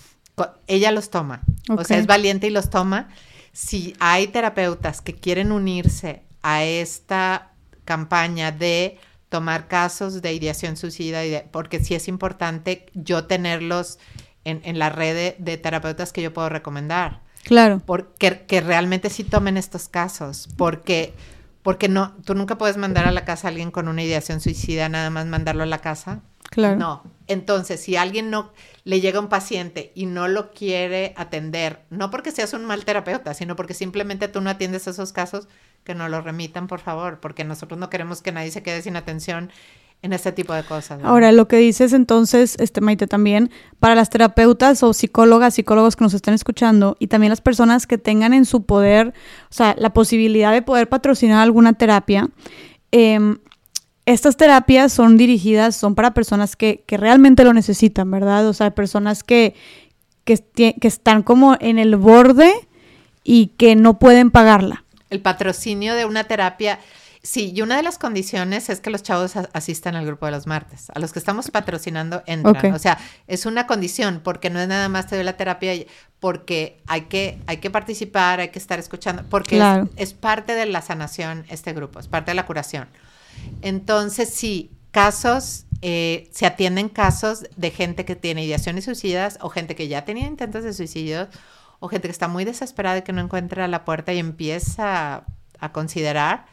ella 0.66 0.92
los 0.92 1.10
toma. 1.10 1.42
O 1.76 1.82
sea, 1.84 1.98
es 1.98 2.06
valiente 2.06 2.46
y 2.46 2.50
los 2.50 2.70
toma. 2.70 3.08
Si 3.52 3.94
hay 3.98 4.28
terapeutas 4.28 5.00
que 5.00 5.14
quieren 5.14 5.50
unirse 5.50 6.22
a 6.42 6.64
esta 6.64 7.52
campaña 7.84 8.52
de 8.52 8.98
tomar 9.30 9.68
casos 9.68 10.20
de 10.20 10.34
ideación 10.34 10.76
suicida, 10.76 11.22
porque 11.50 11.82
sí 11.82 11.94
es 11.94 12.08
importante 12.08 12.86
yo 12.92 13.24
tenerlos 13.24 13.98
en, 14.44 14.78
la 14.78 14.90
red 14.90 15.34
de 15.38 15.56
terapeutas 15.56 16.12
que 16.12 16.20
yo 16.20 16.34
puedo 16.34 16.50
recomendar. 16.50 17.22
Claro. 17.44 17.80
Porque 17.84 18.44
que 18.46 18.60
realmente 18.60 19.08
sí 19.08 19.24
tomen 19.24 19.56
estos 19.56 19.88
casos, 19.88 20.48
porque 20.56 21.14
porque 21.62 21.88
no 21.88 22.14
tú 22.24 22.34
nunca 22.34 22.56
puedes 22.56 22.76
mandar 22.76 23.06
a 23.06 23.12
la 23.12 23.24
casa 23.24 23.48
a 23.48 23.50
alguien 23.50 23.70
con 23.70 23.88
una 23.88 24.02
ideación 24.02 24.40
suicida 24.40 24.88
nada 24.88 25.10
más 25.10 25.26
mandarlo 25.26 25.62
a 25.62 25.66
la 25.66 25.78
casa. 25.78 26.20
Claro. 26.50 26.76
No. 26.76 27.02
Entonces, 27.28 27.80
si 27.80 27.96
alguien 27.96 28.28
no 28.28 28.52
le 28.82 29.00
llega 29.00 29.20
un 29.20 29.28
paciente 29.28 29.92
y 29.94 30.06
no 30.06 30.26
lo 30.26 30.50
quiere 30.50 31.14
atender, 31.16 31.84
no 31.90 32.10
porque 32.10 32.32
seas 32.32 32.54
un 32.54 32.64
mal 32.64 32.84
terapeuta, 32.84 33.34
sino 33.34 33.54
porque 33.54 33.74
simplemente 33.74 34.26
tú 34.26 34.40
no 34.40 34.50
atiendes 34.50 34.88
esos 34.88 35.12
casos, 35.12 35.46
que 35.90 35.96
no 35.96 36.08
lo 36.08 36.20
remitan, 36.20 36.68
por 36.68 36.78
favor, 36.78 37.18
porque 37.18 37.42
nosotros 37.42 37.76
no 37.76 37.90
queremos 37.90 38.22
que 38.22 38.30
nadie 38.30 38.52
se 38.52 38.62
quede 38.62 38.80
sin 38.80 38.94
atención 38.94 39.50
en 40.02 40.12
este 40.12 40.30
tipo 40.30 40.54
de 40.54 40.62
cosas. 40.62 41.00
Ahora, 41.02 41.32
lo 41.32 41.48
que 41.48 41.56
dices 41.56 41.92
entonces, 41.92 42.54
este 42.60 42.80
Maite, 42.80 43.08
también, 43.08 43.50
para 43.80 43.96
las 43.96 44.08
terapeutas 44.08 44.84
o 44.84 44.92
psicólogas, 44.92 45.54
psicólogos 45.54 45.96
que 45.96 46.04
nos 46.04 46.14
estén 46.14 46.32
escuchando 46.34 46.96
y 47.00 47.08
también 47.08 47.30
las 47.30 47.40
personas 47.40 47.88
que 47.88 47.98
tengan 47.98 48.34
en 48.34 48.44
su 48.44 48.62
poder, 48.66 49.08
o 49.50 49.52
sea, 49.52 49.74
la 49.76 49.92
posibilidad 49.92 50.52
de 50.52 50.62
poder 50.62 50.88
patrocinar 50.88 51.42
alguna 51.42 51.72
terapia, 51.72 52.28
em, 52.92 53.38
estas 54.06 54.36
terapias 54.36 54.92
son 54.92 55.16
dirigidas, 55.16 55.74
son 55.74 55.96
para 55.96 56.14
personas 56.14 56.54
que, 56.54 56.84
que, 56.86 56.98
realmente 56.98 57.42
lo 57.42 57.52
necesitan, 57.52 58.08
¿verdad? 58.12 58.46
O 58.46 58.52
sea, 58.52 58.70
personas 58.76 59.24
que, 59.24 59.56
que, 60.24 60.38
que 60.54 60.88
están 60.88 61.24
como 61.24 61.56
en 61.58 61.80
el 61.80 61.96
borde 61.96 62.52
y 63.24 63.48
que 63.58 63.74
no 63.74 63.98
pueden 63.98 64.30
pagarla. 64.30 64.84
El 65.10 65.20
patrocinio 65.20 65.94
de 65.94 66.04
una 66.04 66.24
terapia 66.24 66.78
Sí, 67.22 67.52
y 67.54 67.60
una 67.60 67.76
de 67.76 67.82
las 67.82 67.98
condiciones 67.98 68.70
es 68.70 68.80
que 68.80 68.88
los 68.88 69.02
chavos 69.02 69.34
asistan 69.52 69.94
al 69.94 70.06
grupo 70.06 70.24
de 70.24 70.32
los 70.32 70.46
martes. 70.46 70.86
A 70.94 70.98
los 71.00 71.12
que 71.12 71.18
estamos 71.18 71.50
patrocinando 71.50 72.22
entran. 72.24 72.72
O 72.72 72.78
sea, 72.78 72.98
es 73.26 73.44
una 73.44 73.66
condición 73.66 74.22
porque 74.24 74.48
no 74.48 74.58
es 74.58 74.68
nada 74.68 74.88
más 74.88 75.06
te 75.06 75.16
doy 75.16 75.24
la 75.24 75.36
terapia, 75.36 75.74
porque 76.18 76.80
hay 76.86 77.02
que, 77.02 77.38
hay 77.46 77.58
que 77.58 77.70
participar, 77.70 78.40
hay 78.40 78.48
que 78.48 78.58
estar 78.58 78.78
escuchando, 78.78 79.24
porque 79.28 79.62
es, 79.96 80.14
parte 80.14 80.54
de 80.54 80.64
la 80.64 80.80
sanación 80.80 81.44
este 81.50 81.74
grupo, 81.74 82.00
es 82.00 82.08
parte 82.08 82.30
de 82.30 82.36
la 82.36 82.46
curación. 82.46 82.88
Entonces, 83.60 84.30
sí, 84.30 84.70
casos, 84.90 85.66
eh, 85.82 86.30
se 86.32 86.46
atienden 86.46 86.88
casos 86.88 87.44
de 87.54 87.70
gente 87.70 88.06
que 88.06 88.16
tiene 88.16 88.44
ideaciones 88.44 88.86
suicidas 88.86 89.38
o 89.42 89.50
gente 89.50 89.74
que 89.74 89.88
ya 89.88 90.06
tenía 90.06 90.26
intentos 90.26 90.64
de 90.64 90.72
suicidio 90.72 91.28
o 91.80 91.88
gente 91.88 92.08
que 92.08 92.12
está 92.12 92.28
muy 92.28 92.44
desesperada 92.44 92.98
y 92.98 93.02
que 93.02 93.12
no 93.12 93.20
encuentra 93.20 93.66
la 93.66 93.84
puerta 93.84 94.12
y 94.12 94.18
empieza 94.18 95.24
a 95.58 95.72
considerar 95.72 96.46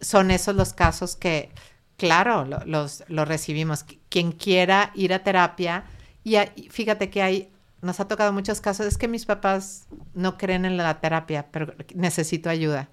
son 0.00 0.30
esos 0.30 0.54
los 0.54 0.72
casos 0.72 1.16
que, 1.16 1.50
claro, 1.96 2.44
los, 2.66 3.04
recibimos. 3.08 3.84
Quien 4.08 4.32
quiera 4.32 4.92
ir 4.94 5.12
a 5.12 5.22
terapia, 5.22 5.84
y 6.24 6.36
fíjate 6.70 7.10
que 7.10 7.22
hay, 7.22 7.50
nos 7.82 8.00
ha 8.00 8.08
tocado 8.08 8.32
muchos 8.32 8.60
casos, 8.60 8.86
es 8.86 8.98
que 8.98 9.08
mis 9.08 9.26
papás 9.26 9.86
no 10.14 10.36
creen 10.36 10.64
en 10.64 10.76
la 10.76 11.00
terapia, 11.00 11.46
pero 11.50 11.74
necesito 11.94 12.50
ayuda. 12.50 12.88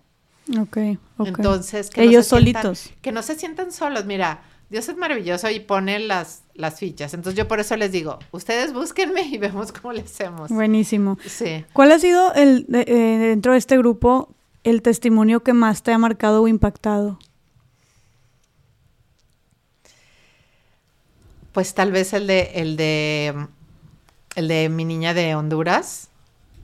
Ok, 0.59 0.77
Entonces, 1.19 1.89
que 1.89 2.03
ellos 2.03 2.27
solitos. 2.27 2.91
Que 3.01 3.11
no 3.13 3.23
se 3.23 3.35
sientan 3.35 3.71
solos. 3.71 4.05
Mira, 4.05 4.41
Dios 4.73 4.89
es 4.89 4.97
maravilloso 4.97 5.51
y 5.51 5.59
pone 5.59 5.99
las, 5.99 6.41
las 6.55 6.79
fichas. 6.79 7.13
Entonces 7.13 7.37
yo 7.37 7.47
por 7.47 7.59
eso 7.59 7.77
les 7.77 7.91
digo, 7.91 8.17
ustedes 8.31 8.73
búsquenme 8.73 9.21
y 9.21 9.37
vemos 9.37 9.71
cómo 9.71 9.93
le 9.93 10.01
hacemos. 10.01 10.49
Buenísimo. 10.49 11.19
Sí. 11.27 11.63
¿Cuál 11.73 11.91
ha 11.91 11.99
sido 11.99 12.33
el 12.33 12.65
eh, 12.73 13.17
dentro 13.19 13.51
de 13.51 13.59
este 13.59 13.77
grupo 13.77 14.33
el 14.63 14.81
testimonio 14.81 15.43
que 15.43 15.53
más 15.53 15.83
te 15.83 15.91
ha 15.91 15.99
marcado 15.99 16.41
o 16.41 16.47
impactado? 16.47 17.19
Pues 21.51 21.75
tal 21.75 21.91
vez 21.91 22.13
el 22.13 22.25
de, 22.25 22.53
el 22.55 22.75
de, 22.75 23.45
el 24.33 24.47
de 24.47 24.69
mi 24.69 24.85
niña 24.85 25.13
de 25.13 25.35
Honduras, 25.35 26.07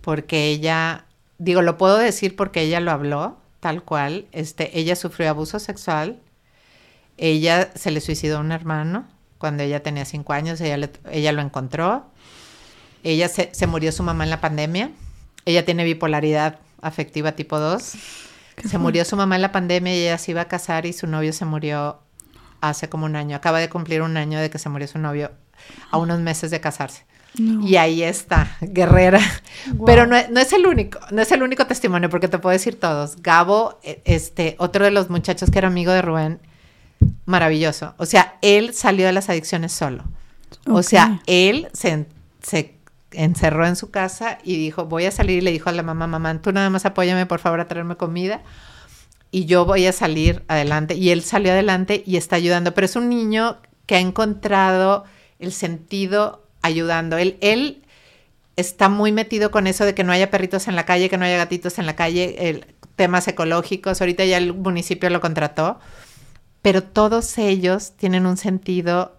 porque 0.02 0.48
ella, 0.48 1.06
digo, 1.38 1.62
lo 1.62 1.78
puedo 1.78 2.00
decir 2.00 2.36
porque 2.36 2.62
ella 2.62 2.80
lo 2.80 2.90
habló, 2.90 3.38
tal 3.60 3.84
cual. 3.84 4.26
Este, 4.32 4.80
ella 4.80 4.96
sufrió 4.96 5.30
abuso 5.30 5.60
sexual. 5.60 6.20
Ella 7.20 7.72
se 7.76 7.92
le 7.92 8.02
suicidó 8.02 8.38
a 8.38 8.40
un 8.42 8.52
hermano 8.52 9.08
cuando 9.38 9.64
ella 9.64 9.84
tenía 9.84 10.06
cinco 10.06 10.34
años. 10.34 10.60
Ella, 10.62 10.90
ella 11.12 11.32
lo 11.32 11.42
encontró. 11.42 12.06
Ella 13.04 13.30
se, 13.30 13.50
se 13.54 13.68
murió 13.68 13.92
su 13.92 14.04
mamá 14.04 14.24
en 14.24 14.30
la 14.30 14.42
pandemia. 14.42 14.92
Ella 15.46 15.66
tiene 15.66 15.84
bipolaridad 15.84 16.60
afectiva 16.82 17.34
tipo 17.34 17.60
2. 17.60 17.94
Se 18.66 18.78
murió 18.78 19.06
su 19.06 19.16
mamá 19.16 19.36
en 19.36 19.42
la 19.42 19.52
pandemia 19.52 19.96
y 19.96 20.02
ella 20.02 20.18
se 20.18 20.32
iba 20.32 20.42
a 20.42 20.48
casar 20.48 20.86
y 20.86 20.94
su 20.94 21.08
novio 21.08 21.32
se 21.34 21.46
murió 21.46 22.00
hace 22.62 22.90
como 22.90 23.06
un 23.06 23.16
año. 23.16 23.36
Acaba 23.36 23.60
de 23.60 23.70
cumplir 23.70 24.02
un 24.02 24.18
año 24.18 24.40
de 24.40 24.50
que 24.50 24.60
se 24.60 24.70
murió 24.70 24.88
su 24.88 25.00
novio 25.00 25.32
a 25.92 25.98
unos 25.98 26.20
meses 26.20 26.52
de 26.52 26.60
casarse. 26.60 27.06
Y 27.38 27.76
ahí 27.76 28.04
está, 28.04 28.58
guerrera. 28.60 29.22
Pero 29.86 30.08
no, 30.08 30.16
es 30.18 30.54
el 30.54 30.66
único, 30.66 31.00
no 31.12 31.22
es 31.22 31.32
el 31.32 31.44
único 31.44 31.68
testimonio, 31.68 32.10
porque 32.10 32.28
te 32.28 32.40
puedo 32.40 32.52
decir 32.52 32.80
todos. 32.80 33.22
Gabo, 33.22 33.80
e, 33.84 34.02
este, 34.06 34.56
otro 34.58 34.84
de 34.84 34.92
los 34.92 35.10
muchachos 35.10 35.52
que 35.52 35.60
era 35.60 35.68
amigo 35.68 35.92
de 35.92 36.02
Rubén, 36.02 36.40
maravilloso. 37.26 37.94
O 37.98 38.06
sea, 38.06 38.38
él 38.42 38.74
salió 38.74 39.06
de 39.06 39.14
las 39.14 39.30
adicciones 39.30 39.72
solo. 39.72 40.04
O 40.68 40.84
sea, 40.84 41.22
él 41.26 41.68
se, 41.74 42.08
se 42.42 42.76
encerró 43.12 43.66
en 43.66 43.76
su 43.76 43.92
casa 43.92 44.40
y 44.44 44.58
dijo, 44.58 44.86
voy 44.86 45.06
a 45.06 45.12
salir 45.12 45.38
y 45.38 45.42
le 45.42 45.52
dijo 45.52 45.70
a 45.70 45.74
la 45.74 45.84
mamá, 45.84 46.08
mamá, 46.08 46.42
tú 46.42 46.52
nada 46.52 46.70
más 46.70 46.86
apóyame 46.86 47.26
por 47.26 47.40
favor 47.40 47.60
a 47.60 47.68
traerme 47.68 47.96
comida 47.96 48.42
y 49.32 49.46
yo 49.46 49.66
voy 49.66 49.86
a 49.86 49.92
salir 49.92 50.44
adelante. 50.48 50.96
Y 50.96 51.12
él 51.12 51.24
salió 51.24 51.52
adelante 51.52 52.04
y 52.06 52.18
está 52.18 52.36
ayudando, 52.36 52.74
pero 52.74 52.86
es 52.86 52.96
un 52.96 53.10
niño 53.10 53.58
que 53.86 53.96
ha 53.96 54.00
encontrado 54.00 55.06
el 55.40 55.52
sentido 55.52 56.46
ayudando. 56.62 57.18
Él, 57.18 57.38
él 57.42 57.84
está 58.56 58.90
muy 58.90 59.12
metido 59.12 59.52
con 59.52 59.68
eso 59.68 59.86
de 59.86 59.94
que 59.94 60.04
no 60.04 60.12
haya 60.12 60.30
perritos 60.30 60.68
en 60.68 60.76
la 60.76 60.86
calle, 60.86 61.10
que 61.10 61.18
no 61.18 61.26
haya 61.26 61.38
gatitos 61.38 61.80
en 61.80 61.86
la 61.86 61.96
calle, 61.96 62.50
el, 62.50 62.66
temas 62.96 63.28
ecológicos. 63.28 64.02
Ahorita 64.02 64.26
ya 64.26 64.38
el 64.38 64.54
municipio 64.54 65.10
lo 65.10 65.22
contrató, 65.22 65.80
pero 66.62 66.84
todos 66.84 67.38
ellos 67.38 67.94
tienen 67.98 68.26
un 68.26 68.38
sentido 68.38 69.16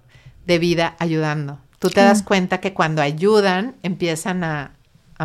de 0.47 0.59
vida 0.59 0.97
ayudando 0.99 1.59
tú 1.81 1.89
te 1.89 2.01
das 2.01 2.23
cuenta 2.23 2.61
que 2.61 2.73
cuando 2.73 3.03
ayudan 3.03 3.75
empiezan 3.83 4.45
a, 4.45 4.77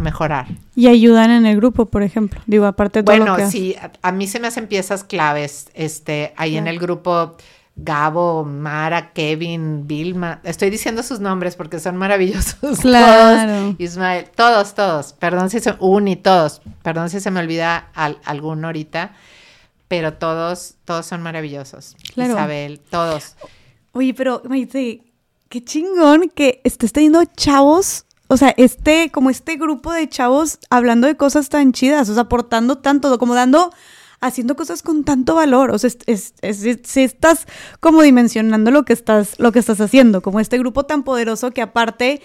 mejorar. 0.02 0.48
Y 0.76 0.88
ayudan 0.88 1.32
en 1.32 1.46
el 1.46 1.56
grupo, 1.56 1.86
por 1.86 2.04
ejemplo. 2.04 2.42
Digo, 2.48 2.66
aparte 2.66 3.00
de 3.00 3.04
todo 3.04 3.16
bueno, 3.16 3.32
lo 3.32 3.38
que 3.38 3.50
sí, 3.50 3.78
a, 4.02 4.12
mí 4.12 4.28
se 4.28 4.42
me 4.42 4.48
hacen 4.48 4.68
piezas 4.68 5.06
claves. 5.06 5.70
Este, 5.74 6.34
ahí 6.36 6.58
en 6.58 6.68
el 6.68 6.80
grupo 6.80 7.38
Gabo, 7.78 8.44
Mara, 8.44 9.14
Kevin, 9.14 9.88
Vilma. 9.88 10.42
Estoy 10.44 10.70
diciendo 10.70 11.02
sus 11.02 11.22
nombres 11.22 11.56
porque 11.56 11.80
son 11.80 11.96
maravillosos. 11.96 12.80
Claro. 12.82 13.74
Ismael, 13.78 14.26
todos, 14.36 14.76
todos. 14.76 15.14
Perdón 15.14 15.50
si 15.50 15.62
se 15.62 15.74
Uni, 15.80 16.18
todos. 16.18 16.62
Perdón 16.84 17.10
si 17.10 17.22
se 17.22 17.32
me 17.32 17.40
olvida 17.40 17.88
alguno 18.26 18.68
ahorita. 18.68 19.14
Pero 19.88 20.14
todos, 20.14 20.76
todos 20.86 21.06
son 21.06 21.22
maravillosos. 21.22 21.96
Isabel, 22.16 22.80
todos. 22.80 23.36
Oye, 23.92 24.14
pero 24.14 24.42
Maite, 24.48 25.04
qué 25.50 25.64
chingón 25.64 26.30
que 26.34 26.62
estés 26.64 26.92
teniendo 26.92 27.24
chavos, 27.26 28.06
o 28.28 28.38
sea, 28.38 28.54
este, 28.58 29.12
como 29.12 29.30
este 29.30 29.56
grupo 29.56 29.94
de 29.94 30.10
chavos 30.10 30.60
hablando 30.70 31.08
de 31.08 31.16
cosas 31.16 31.50
tan 31.50 31.72
chidas, 31.72 32.10
o 32.10 32.14
sea, 32.14 32.24
aportando 32.24 32.78
tanto, 32.80 33.18
como 33.20 33.36
dando, 33.36 33.72
haciendo 34.20 34.56
cosas 34.56 34.82
con 34.82 35.04
tanto 35.04 35.36
valor, 35.36 35.70
o 35.72 35.78
sea, 35.78 35.92
es, 36.08 36.34
si 36.84 37.02
estás 37.04 37.46
como 37.80 38.02
dimensionando 38.02 38.72
lo 38.72 38.84
que 38.84 38.94
estás, 38.94 39.40
lo 39.40 39.52
que 39.52 39.60
estás 39.60 39.80
haciendo, 39.80 40.22
como 40.22 40.40
este 40.40 40.58
grupo 40.58 40.86
tan 40.86 41.04
poderoso 41.04 41.52
que 41.52 41.62
aparte 41.62 42.22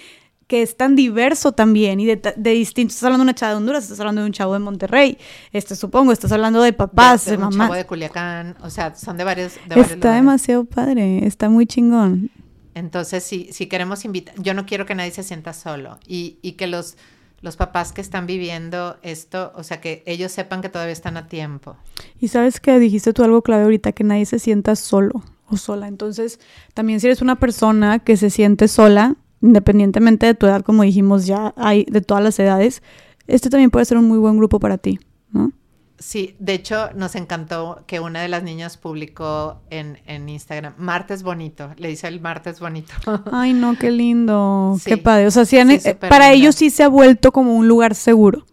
que 0.51 0.62
es 0.62 0.77
tan 0.77 0.97
diverso 0.97 1.52
también 1.52 2.01
y 2.01 2.06
de, 2.06 2.20
de 2.36 2.51
distintos. 2.51 2.97
Estás 2.97 3.06
hablando 3.06 3.22
de 3.22 3.31
una 3.31 3.35
chava 3.36 3.52
de 3.52 3.59
Honduras, 3.59 3.85
estás 3.85 4.01
hablando 4.01 4.22
de 4.22 4.27
un 4.27 4.32
chavo 4.32 4.52
de 4.55 4.59
Monterrey, 4.59 5.16
este 5.52 5.77
supongo, 5.77 6.10
estás 6.10 6.32
hablando 6.32 6.60
de 6.60 6.72
papás, 6.72 7.27
de, 7.27 7.36
de, 7.36 7.44
un 7.44 7.52
chavo 7.52 7.74
de 7.74 7.86
Culiacán, 7.86 8.56
o 8.60 8.68
sea, 8.68 8.97
son 8.97 9.16
de 9.16 9.22
varios. 9.22 9.52
está 9.77 10.12
demasiado 10.12 10.64
padre, 10.64 11.24
está 11.24 11.48
muy 11.48 11.66
chingón. 11.66 12.32
Entonces, 12.74 13.22
si, 13.22 13.52
si 13.52 13.68
queremos 13.68 14.05
invitar, 14.05 14.35
yo 14.43 14.52
no 14.52 14.66
quiero 14.66 14.86
que 14.86 14.97
nadie 14.97 15.12
se 15.12 15.22
sienta 15.22 15.52
solo 15.52 16.01
y, 16.05 16.40
y 16.43 16.55
que 16.55 16.66
los, 16.66 16.97
los 17.43 17.56
papás 17.56 17.93
que 17.93 18.01
están 18.01 18.27
viviendo 18.27 18.97
esto, 19.02 19.52
o 19.55 19.62
sea, 19.62 19.81
que 19.81 20.02
ellos 20.05 20.32
sepan 20.32 20.62
que 20.62 20.68
todavía 20.68 20.93
están 20.93 21.16
a 21.16 21.28
tiempo. 21.28 21.77
Y 22.18 22.27
sabes 22.27 22.59
que 22.59 22.77
dijiste 22.81 23.12
tú 23.12 23.22
algo 23.22 23.43
clave 23.43 23.62
ahorita, 23.62 23.93
que 23.93 24.02
nadie 24.02 24.27
se 24.27 24.40
sienta 24.40 24.74
solo 24.74 25.22
o 25.48 25.56
sola. 25.56 25.86
Entonces, 25.86 26.40
también 26.74 26.98
si 26.98 27.06
eres 27.06 27.22
una 27.22 27.39
persona 27.39 28.01
que 28.01 28.16
se 28.16 28.31
siente 28.31 28.66
sola, 28.66 29.14
independientemente 29.41 30.27
de 30.27 30.35
tu 30.35 30.47
edad, 30.47 30.62
como 30.62 30.83
dijimos 30.83 31.27
ya, 31.27 31.55
hay 31.57 31.85
de 31.85 32.01
todas 32.01 32.23
las 32.23 32.39
edades, 32.39 32.83
este 33.27 33.51
también 33.51 33.71
puede 33.71 33.85
ser 33.85 33.97
un 33.97 34.09
muy 34.09 34.19
buen 34.19 34.37
grupo 34.37 34.61
para 34.61 34.79
ti, 34.79 35.01
¿no? 35.31 35.53
Sí, 36.01 36.35
de 36.39 36.55
hecho 36.55 36.91
nos 36.95 37.15
encantó 37.15 37.85
que 37.87 38.01
una 38.01 38.23
de 38.23 38.29
las 38.29 38.43
niñas 38.43 38.79
publicó 38.79 39.61
en, 39.69 39.99
Instagram, 40.29 40.73
martes 40.79 41.23
bonito, 41.23 41.71
le 41.77 41.89
dice 41.89 42.09
el 42.09 42.21
martes 42.21 42.59
bonito. 42.59 42.95
Ay, 43.33 43.53
no, 43.53 43.77
qué 43.79 43.91
lindo, 43.91 44.79
qué 44.83 44.97
padre. 44.97 45.27
O 45.27 45.31
sea, 45.31 45.43
eh, 45.43 45.95
para 45.97 46.33
ellos 46.33 46.55
sí 46.55 46.71
se 46.71 46.85
ha 46.85 46.89
vuelto 46.89 47.33
como 47.33 47.55
un 47.55 47.69
lugar 47.69 47.95
seguro. 47.95 48.47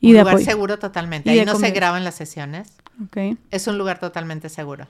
Y 0.00 0.12
un 0.12 0.18
lugar 0.18 0.40
seguro 0.40 0.80
totalmente. 0.80 1.30
Ahí 1.30 1.44
no 1.44 1.56
se 1.56 1.70
graban 1.70 2.02
las 2.02 2.16
sesiones. 2.16 2.72
Okay. 3.06 3.38
Es 3.52 3.68
un 3.68 3.78
lugar 3.78 4.00
totalmente 4.00 4.48
seguro. 4.48 4.88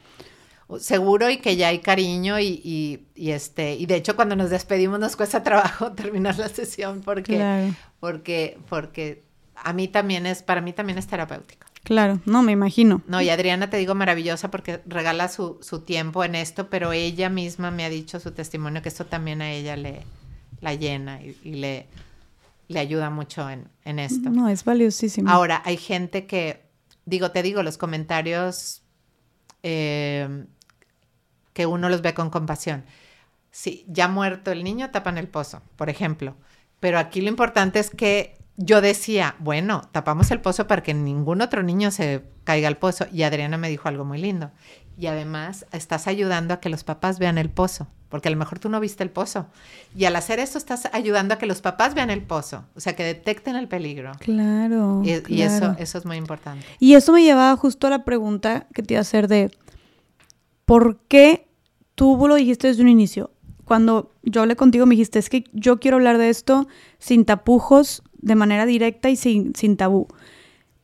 Seguro 0.78 1.28
y 1.28 1.39
que 1.39 1.56
ya 1.56 1.68
hay 1.68 1.80
cariño 1.80 2.40
y, 2.40 3.06
este, 3.14 3.74
y 3.74 3.86
de 3.86 3.97
hecho 3.97 4.16
cuando 4.16 4.36
nos 4.36 4.51
despedimos 4.51 4.98
nos 4.98 5.16
cuesta 5.16 5.43
trabajo 5.43 5.93
terminar 5.97 6.39
la 6.39 6.48
sesión 6.48 7.02
porque, 7.02 7.74
porque, 8.01 8.59
porque 8.68 9.22
a 9.55 9.72
mí 9.72 9.89
también 9.89 10.26
es, 10.26 10.43
para 10.43 10.60
mí 10.60 10.72
también 10.72 10.98
es 10.98 11.06
terapéutico. 11.06 11.66
Claro, 11.84 12.20
no, 12.26 12.43
me 12.43 12.52
imagino. 12.52 13.02
No, 13.09 13.20
y 13.20 13.28
Adriana 13.28 13.68
te 13.68 13.76
digo 13.76 13.94
maravillosa 13.94 14.51
porque 14.51 14.80
regala 14.86 15.28
su, 15.28 15.59
su 15.62 15.80
tiempo 15.80 16.22
en 16.22 16.36
esto, 16.36 16.70
pero 16.70 16.93
ella 16.93 17.28
misma 17.28 17.72
me 17.72 17.84
ha 17.84 17.89
dicho 17.89 18.20
su 18.20 18.30
testimonio 18.30 18.82
que 18.82 18.89
esto 18.89 19.05
también 19.05 19.43
a 19.43 19.51
ella 19.51 19.76
le 19.76 20.02
la 20.62 20.74
llena 20.74 21.20
y, 21.20 21.34
le, 21.56 21.86
le 22.68 22.78
ayuda 22.78 23.10
mucho 23.10 23.51
en, 23.51 23.68
en, 23.84 23.98
esto. 23.98 24.30
No, 24.30 24.48
es 24.48 24.64
valiosísimo. 24.64 25.28
Ahora, 25.28 25.60
hay 25.64 25.76
gente 25.76 26.26
que, 26.26 26.62
digo, 27.05 27.32
te 27.32 27.43
digo, 27.43 27.62
los 27.62 27.76
comentarios 27.76 28.82
eh, 29.62 30.47
que 31.52 31.66
uno 31.66 31.89
los 31.89 32.02
ve 32.02 32.14
con 32.14 32.30
compasión. 32.30 32.84
Sí, 33.51 33.84
ya 33.89 34.09
muerto 34.09 34.51
el 34.51 34.64
niño, 34.64 34.90
tapan 34.90 35.18
el 35.18 35.28
pozo, 35.28 35.62
por 35.76 35.90
ejemplo. 35.90 36.36
Pero 36.80 36.98
aquí 36.98 37.20
lo 37.20 37.28
importante 37.28 37.78
es 37.78 37.90
que 37.90 38.36
yo 38.56 38.80
decía, 38.80 39.36
bueno, 39.39 39.89
tapamos 39.93 40.30
el 40.30 40.40
pozo 40.40 40.66
para 40.66 40.82
que 40.82 40.94
ningún 40.94 41.43
otro 41.43 41.62
niño 41.62 41.90
se 41.90 42.24
caiga 42.44 42.68
al 42.68 42.78
pozo. 42.78 43.06
Y 43.12 43.22
Adriana 43.22 43.59
me 43.59 43.68
dijo 43.68 43.89
algo 43.89 44.05
muy 44.05 44.18
lindo. 44.18 44.51
Y 44.97 45.06
además 45.06 45.66
estás 45.73 46.06
ayudando 46.06 46.55
a 46.55 46.60
que 46.60 46.69
los 46.69 46.85
papás 46.85 47.19
vean 47.19 47.39
el 47.39 47.51
pozo, 47.51 47.89
porque 48.09 48.28
a 48.28 48.31
lo 48.31 48.36
mejor 48.36 48.59
tú 48.59 48.69
no 48.69 48.78
viste 48.78 49.02
el 49.02 49.10
pozo. 49.10 49.47
Y 49.97 50.05
al 50.05 50.16
hacer 50.16 50.39
esto 50.39 50.59
estás 50.59 50.89
ayudando 50.93 51.35
a 51.35 51.39
que 51.39 51.47
los 51.47 51.60
papás 51.62 51.94
vean 51.94 52.10
el 52.10 52.23
pozo, 52.23 52.64
o 52.74 52.81
sea, 52.81 52.94
que 52.94 53.05
detecten 53.05 53.56
el 53.56 53.69
peligro. 53.69 54.12
Claro. 54.20 55.02
Y, 55.05 55.40
eso, 55.43 55.74
eso 55.78 55.98
es 55.98 56.05
muy 56.05 56.16
importante. 56.16 56.66
Y 56.78 56.94
eso 56.94 57.12
me 57.12 57.23
llevaba 57.23 57.56
justo 57.56 57.86
a 57.86 57.90
la 57.90 58.05
pregunta 58.05 58.66
que 58.74 58.82
te 58.82 58.94
iba 58.94 58.98
a 58.98 59.02
hacer 59.02 59.28
de, 59.28 59.51
¿por 60.64 60.98
qué 61.09 61.48
tú 61.94 62.19
lo 62.28 62.35
dijiste 62.35 62.69
desde 62.69 62.82
un 62.82 62.89
inicio? 62.89 63.31
Cuando 63.64 64.12
yo 64.23 64.43
hablé 64.43 64.56
contigo 64.56 64.86
me 64.86 64.94
dijiste, 64.94 65.19
es 65.19 65.31
que 65.31 65.44
yo 65.52 65.81
quiero 65.81 65.97
hablar 65.97 66.19
de 66.19 66.28
esto 66.28 66.69
sin 66.98 67.24
tapujos, 67.24 68.02
de 68.20 68.35
manera 68.35 68.66
directa 68.66 69.09
y 69.09 69.16
sin, 69.16 69.55
sin 69.55 69.77
tabú. 69.77 70.09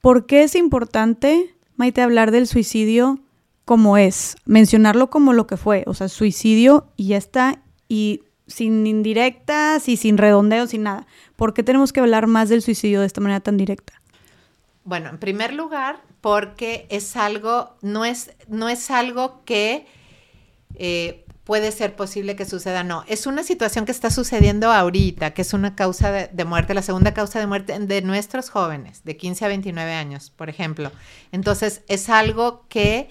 ¿Por 0.00 0.26
qué 0.26 0.42
es 0.42 0.54
importante, 0.54 1.54
Maite, 1.76 2.02
hablar 2.02 2.30
del 2.30 2.46
suicidio 2.46 3.20
como 3.68 3.98
es? 3.98 4.36
Mencionarlo 4.46 5.10
como 5.10 5.34
lo 5.34 5.46
que 5.46 5.58
fue, 5.58 5.84
o 5.86 5.92
sea, 5.92 6.08
suicidio 6.08 6.90
y 6.96 7.08
ya 7.08 7.18
está, 7.18 7.60
y 7.86 8.22
sin 8.46 8.86
indirectas 8.86 9.90
y 9.90 9.98
sin 9.98 10.16
redondeos, 10.16 10.70
sin 10.70 10.84
nada. 10.84 11.06
¿Por 11.36 11.52
qué 11.52 11.62
tenemos 11.62 11.92
que 11.92 12.00
hablar 12.00 12.28
más 12.28 12.48
del 12.48 12.62
suicidio 12.62 13.00
de 13.00 13.06
esta 13.06 13.20
manera 13.20 13.40
tan 13.40 13.58
directa? 13.58 14.00
Bueno, 14.84 15.10
en 15.10 15.18
primer 15.18 15.52
lugar, 15.52 16.00
porque 16.22 16.86
es 16.88 17.14
algo, 17.14 17.76
no 17.82 18.06
es, 18.06 18.30
no 18.48 18.70
es 18.70 18.90
algo 18.90 19.42
que 19.44 19.84
eh, 20.76 21.26
puede 21.44 21.70
ser 21.70 21.94
posible 21.94 22.36
que 22.36 22.46
suceda, 22.46 22.84
no, 22.84 23.04
es 23.06 23.26
una 23.26 23.42
situación 23.42 23.84
que 23.84 23.92
está 23.92 24.10
sucediendo 24.10 24.72
ahorita, 24.72 25.34
que 25.34 25.42
es 25.42 25.52
una 25.52 25.76
causa 25.76 26.10
de, 26.10 26.44
muerte, 26.46 26.72
la 26.72 26.80
segunda 26.80 27.12
causa 27.12 27.38
de 27.38 27.46
muerte 27.46 27.78
de 27.78 28.00
nuestros 28.00 28.48
jóvenes, 28.48 29.04
de 29.04 29.18
15 29.18 29.44
a 29.44 29.48
29 29.48 29.92
años, 29.92 30.30
por 30.30 30.48
ejemplo. 30.48 30.90
Entonces, 31.32 31.82
es 31.86 32.08
algo 32.08 32.64
que 32.70 33.10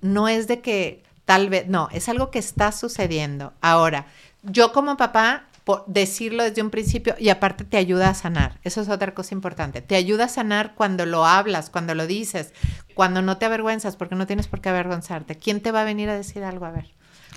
no 0.00 0.28
es 0.28 0.46
de 0.46 0.60
que 0.60 1.02
tal 1.24 1.48
vez, 1.48 1.68
no, 1.68 1.88
es 1.92 2.08
algo 2.08 2.30
que 2.30 2.38
está 2.38 2.72
sucediendo. 2.72 3.52
Ahora, 3.60 4.06
yo 4.42 4.72
como 4.72 4.96
papá 4.96 5.44
decirlo 5.86 6.42
desde 6.42 6.62
un 6.62 6.70
principio 6.70 7.14
y 7.18 7.28
aparte 7.28 7.64
te 7.64 7.76
ayuda 7.76 8.08
a 8.08 8.14
sanar. 8.14 8.58
Eso 8.64 8.80
es 8.80 8.88
otra 8.88 9.14
cosa 9.14 9.34
importante. 9.34 9.82
Te 9.82 9.96
ayuda 9.96 10.24
a 10.24 10.28
sanar 10.28 10.74
cuando 10.74 11.06
lo 11.06 11.26
hablas, 11.26 11.70
cuando 11.70 11.94
lo 11.94 12.06
dices, 12.06 12.52
cuando 12.94 13.22
no 13.22 13.38
te 13.38 13.46
avergüenzas, 13.46 13.96
porque 13.96 14.16
no 14.16 14.26
tienes 14.26 14.48
por 14.48 14.60
qué 14.60 14.68
avergonzarte. 14.70 15.36
¿Quién 15.36 15.60
te 15.60 15.72
va 15.72 15.82
a 15.82 15.84
venir 15.84 16.08
a 16.08 16.16
decir 16.16 16.42
algo? 16.44 16.66
A 16.66 16.70
ver. 16.70 16.90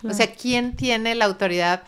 O 0.03 0.13
sea, 0.13 0.33
¿quién 0.33 0.75
tiene 0.75 1.15
la 1.15 1.25
autoridad 1.25 1.83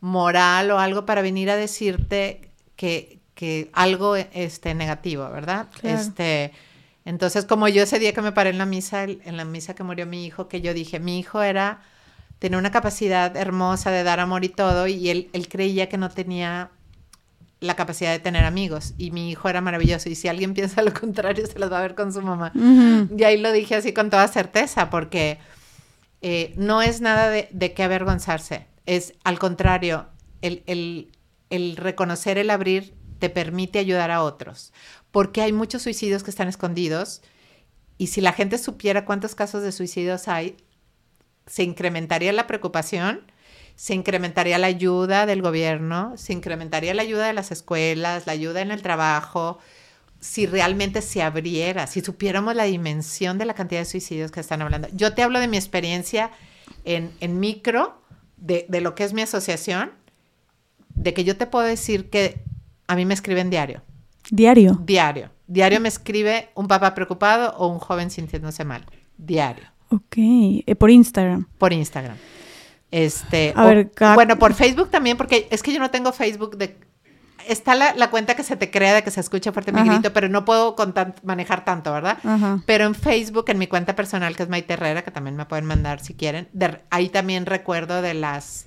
moral 0.00 0.70
o 0.70 0.78
algo 0.78 1.04
para 1.04 1.22
venir 1.22 1.50
a 1.50 1.56
decirte 1.56 2.50
que, 2.76 3.18
que 3.34 3.68
algo 3.72 4.16
este, 4.16 4.74
negativo, 4.74 5.28
verdad? 5.28 5.66
Este, 5.82 6.52
entonces, 7.08 7.46
como 7.46 7.68
yo 7.68 7.82
ese 7.82 7.98
día 7.98 8.12
que 8.12 8.20
me 8.20 8.32
paré 8.32 8.50
en 8.50 8.58
la 8.58 8.66
misa, 8.66 9.04
en 9.04 9.36
la 9.38 9.46
misa 9.46 9.74
que 9.74 9.82
murió 9.82 10.04
mi 10.04 10.26
hijo, 10.26 10.46
que 10.46 10.60
yo 10.60 10.74
dije, 10.74 11.00
mi 11.00 11.18
hijo 11.18 11.40
era 11.40 11.80
tenía 12.38 12.58
una 12.58 12.70
capacidad 12.70 13.34
hermosa 13.34 13.90
de 13.90 14.02
dar 14.02 14.20
amor 14.20 14.44
y 14.44 14.50
todo, 14.50 14.86
y 14.86 15.08
él, 15.08 15.30
él 15.32 15.48
creía 15.48 15.88
que 15.88 15.96
no 15.96 16.10
tenía 16.10 16.70
la 17.60 17.76
capacidad 17.76 18.12
de 18.12 18.18
tener 18.18 18.44
amigos 18.44 18.92
y 18.98 19.10
mi 19.10 19.30
hijo 19.30 19.48
era 19.48 19.62
maravilloso 19.62 20.10
y 20.10 20.14
si 20.16 20.28
alguien 20.28 20.52
piensa 20.54 20.82
lo 20.82 20.92
contrario 20.92 21.46
se 21.46 21.58
los 21.58 21.72
va 21.72 21.78
a 21.78 21.82
ver 21.82 21.94
con 21.94 22.12
su 22.12 22.20
mamá. 22.20 22.52
Y 23.16 23.24
ahí 23.24 23.38
lo 23.38 23.52
dije 23.52 23.76
así 23.76 23.94
con 23.94 24.10
toda 24.10 24.28
certeza 24.28 24.90
porque 24.90 25.38
eh, 26.20 26.52
no 26.58 26.82
es 26.82 27.00
nada 27.00 27.30
de, 27.30 27.48
de 27.52 27.72
qué 27.72 27.84
avergonzarse, 27.84 28.66
es 28.84 29.14
al 29.24 29.38
contrario, 29.38 30.08
el, 30.42 30.62
el, 30.66 31.10
el, 31.48 31.76
reconocer, 31.78 32.36
el 32.36 32.50
abrir 32.50 32.92
te 33.18 33.30
permite 33.30 33.78
ayudar 33.78 34.10
a 34.10 34.22
otros 34.22 34.74
porque 35.10 35.42
hay 35.42 35.52
muchos 35.52 35.82
suicidios 35.82 36.22
que 36.22 36.30
están 36.30 36.48
escondidos 36.48 37.22
y 37.98 38.08
si 38.08 38.20
la 38.20 38.32
gente 38.32 38.58
supiera 38.58 39.04
cuántos 39.04 39.34
casos 39.34 39.62
de 39.62 39.72
suicidios 39.72 40.28
hay, 40.28 40.56
se 41.46 41.64
incrementaría 41.64 42.32
la 42.32 42.46
preocupación, 42.46 43.22
se 43.74 43.94
incrementaría 43.94 44.58
la 44.58 44.66
ayuda 44.66 45.26
del 45.26 45.42
gobierno, 45.42 46.16
se 46.16 46.32
incrementaría 46.32 46.94
la 46.94 47.02
ayuda 47.02 47.26
de 47.26 47.32
las 47.32 47.50
escuelas, 47.50 48.26
la 48.26 48.32
ayuda 48.32 48.60
en 48.60 48.70
el 48.70 48.82
trabajo, 48.82 49.58
si 50.20 50.46
realmente 50.46 51.00
se 51.00 51.22
abriera, 51.22 51.86
si 51.86 52.00
supiéramos 52.00 52.54
la 52.54 52.64
dimensión 52.64 53.38
de 53.38 53.44
la 53.44 53.54
cantidad 53.54 53.80
de 53.80 53.84
suicidios 53.84 54.30
que 54.30 54.40
están 54.40 54.62
hablando. 54.62 54.88
Yo 54.92 55.14
te 55.14 55.22
hablo 55.22 55.40
de 55.40 55.48
mi 55.48 55.56
experiencia 55.56 56.30
en, 56.84 57.40
micro, 57.40 58.02
de, 58.36 58.66
de, 58.68 58.80
lo 58.80 58.94
que 58.94 59.04
es 59.04 59.12
mi 59.12 59.22
asociación, 59.22 59.92
de 60.94 61.14
que 61.14 61.24
yo 61.24 61.36
te 61.36 61.46
puedo 61.46 61.64
decir 61.64 62.10
que 62.10 62.42
a 62.88 62.96
mí 62.96 63.04
me 63.04 63.14
escriben 63.14 63.50
diario. 63.50 63.82
Diario. 64.30 64.78
Diario. 64.84 65.30
Diario 65.46 65.80
me 65.80 65.88
escribe 65.88 66.50
un 66.54 66.68
papá 66.68 66.94
preocupado 66.94 67.54
o 67.56 67.68
un 67.68 67.78
joven 67.78 68.10
sintiéndose 68.10 68.64
mal. 68.64 68.84
Diario. 69.16 69.64
Ok, 69.90 70.16
eh, 70.16 70.74
por 70.76 70.90
Instagram. 70.90 71.46
Por 71.56 71.72
Instagram. 71.72 72.16
Este, 72.90 73.52
a 73.54 73.64
ver, 73.64 73.90
bueno, 74.14 74.38
por 74.38 74.54
Facebook 74.54 74.90
también, 74.90 75.16
porque 75.16 75.46
es 75.50 75.62
que 75.62 75.72
yo 75.72 75.78
no 75.78 75.90
tengo 75.90 76.12
Facebook 76.12 76.56
de... 76.56 76.76
Está 77.46 77.74
la, 77.74 77.94
la 77.94 78.10
cuenta 78.10 78.34
que 78.34 78.42
se 78.42 78.56
te 78.56 78.70
crea 78.70 78.94
de 78.94 79.02
que 79.02 79.10
se 79.10 79.20
escucha 79.20 79.52
fuerte 79.52 79.72
mi 79.72 79.82
grito, 79.82 80.12
pero 80.12 80.28
no 80.28 80.44
puedo 80.44 80.76
manejar 81.22 81.64
tanto, 81.64 81.90
¿verdad? 81.92 82.18
Ajá. 82.22 82.62
Pero 82.66 82.84
en 82.84 82.94
Facebook, 82.94 83.46
en 83.48 83.58
mi 83.58 83.66
cuenta 83.66 83.96
personal, 83.96 84.36
que 84.36 84.42
es 84.42 84.50
Maite 84.50 84.74
Herrera, 84.74 85.02
que 85.02 85.10
también 85.10 85.34
me 85.34 85.46
pueden 85.46 85.64
mandar 85.64 86.00
si 86.00 86.12
quieren, 86.12 86.48
ahí 86.90 87.08
también 87.08 87.46
recuerdo 87.46 88.02
de 88.02 88.12
las, 88.12 88.66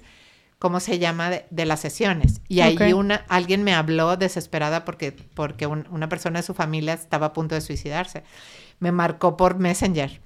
¿cómo 0.62 0.80
se 0.80 1.00
llama? 1.00 1.30
De, 1.30 1.46
de 1.50 1.66
las 1.66 1.82
sesiones. 1.82 2.40
Y 2.48 2.62
ahí 2.62 2.94
una, 2.94 3.26
alguien 3.28 3.64
me 3.64 3.74
habló 3.74 4.16
desesperada 4.16 4.86
porque, 4.86 5.12
porque 5.12 5.68
un, 5.68 5.86
una 5.92 6.08
persona 6.08 6.40
de 6.40 6.44
su 6.44 6.54
familia 6.54 6.94
estaba 6.94 7.28
a 7.28 7.34
punto 7.34 7.56
de 7.56 7.62
suicidarse. 7.62 8.24
Me 8.80 8.94
marcó 8.94 9.36
por 9.36 9.58
Messenger 9.58 10.22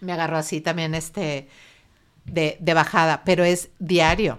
me 0.00 0.12
agarró 0.12 0.36
así 0.36 0.60
también 0.60 0.94
este 0.94 1.48
de, 2.24 2.56
de, 2.60 2.74
bajada, 2.74 3.22
pero 3.24 3.44
es 3.44 3.70
diario. 3.78 4.38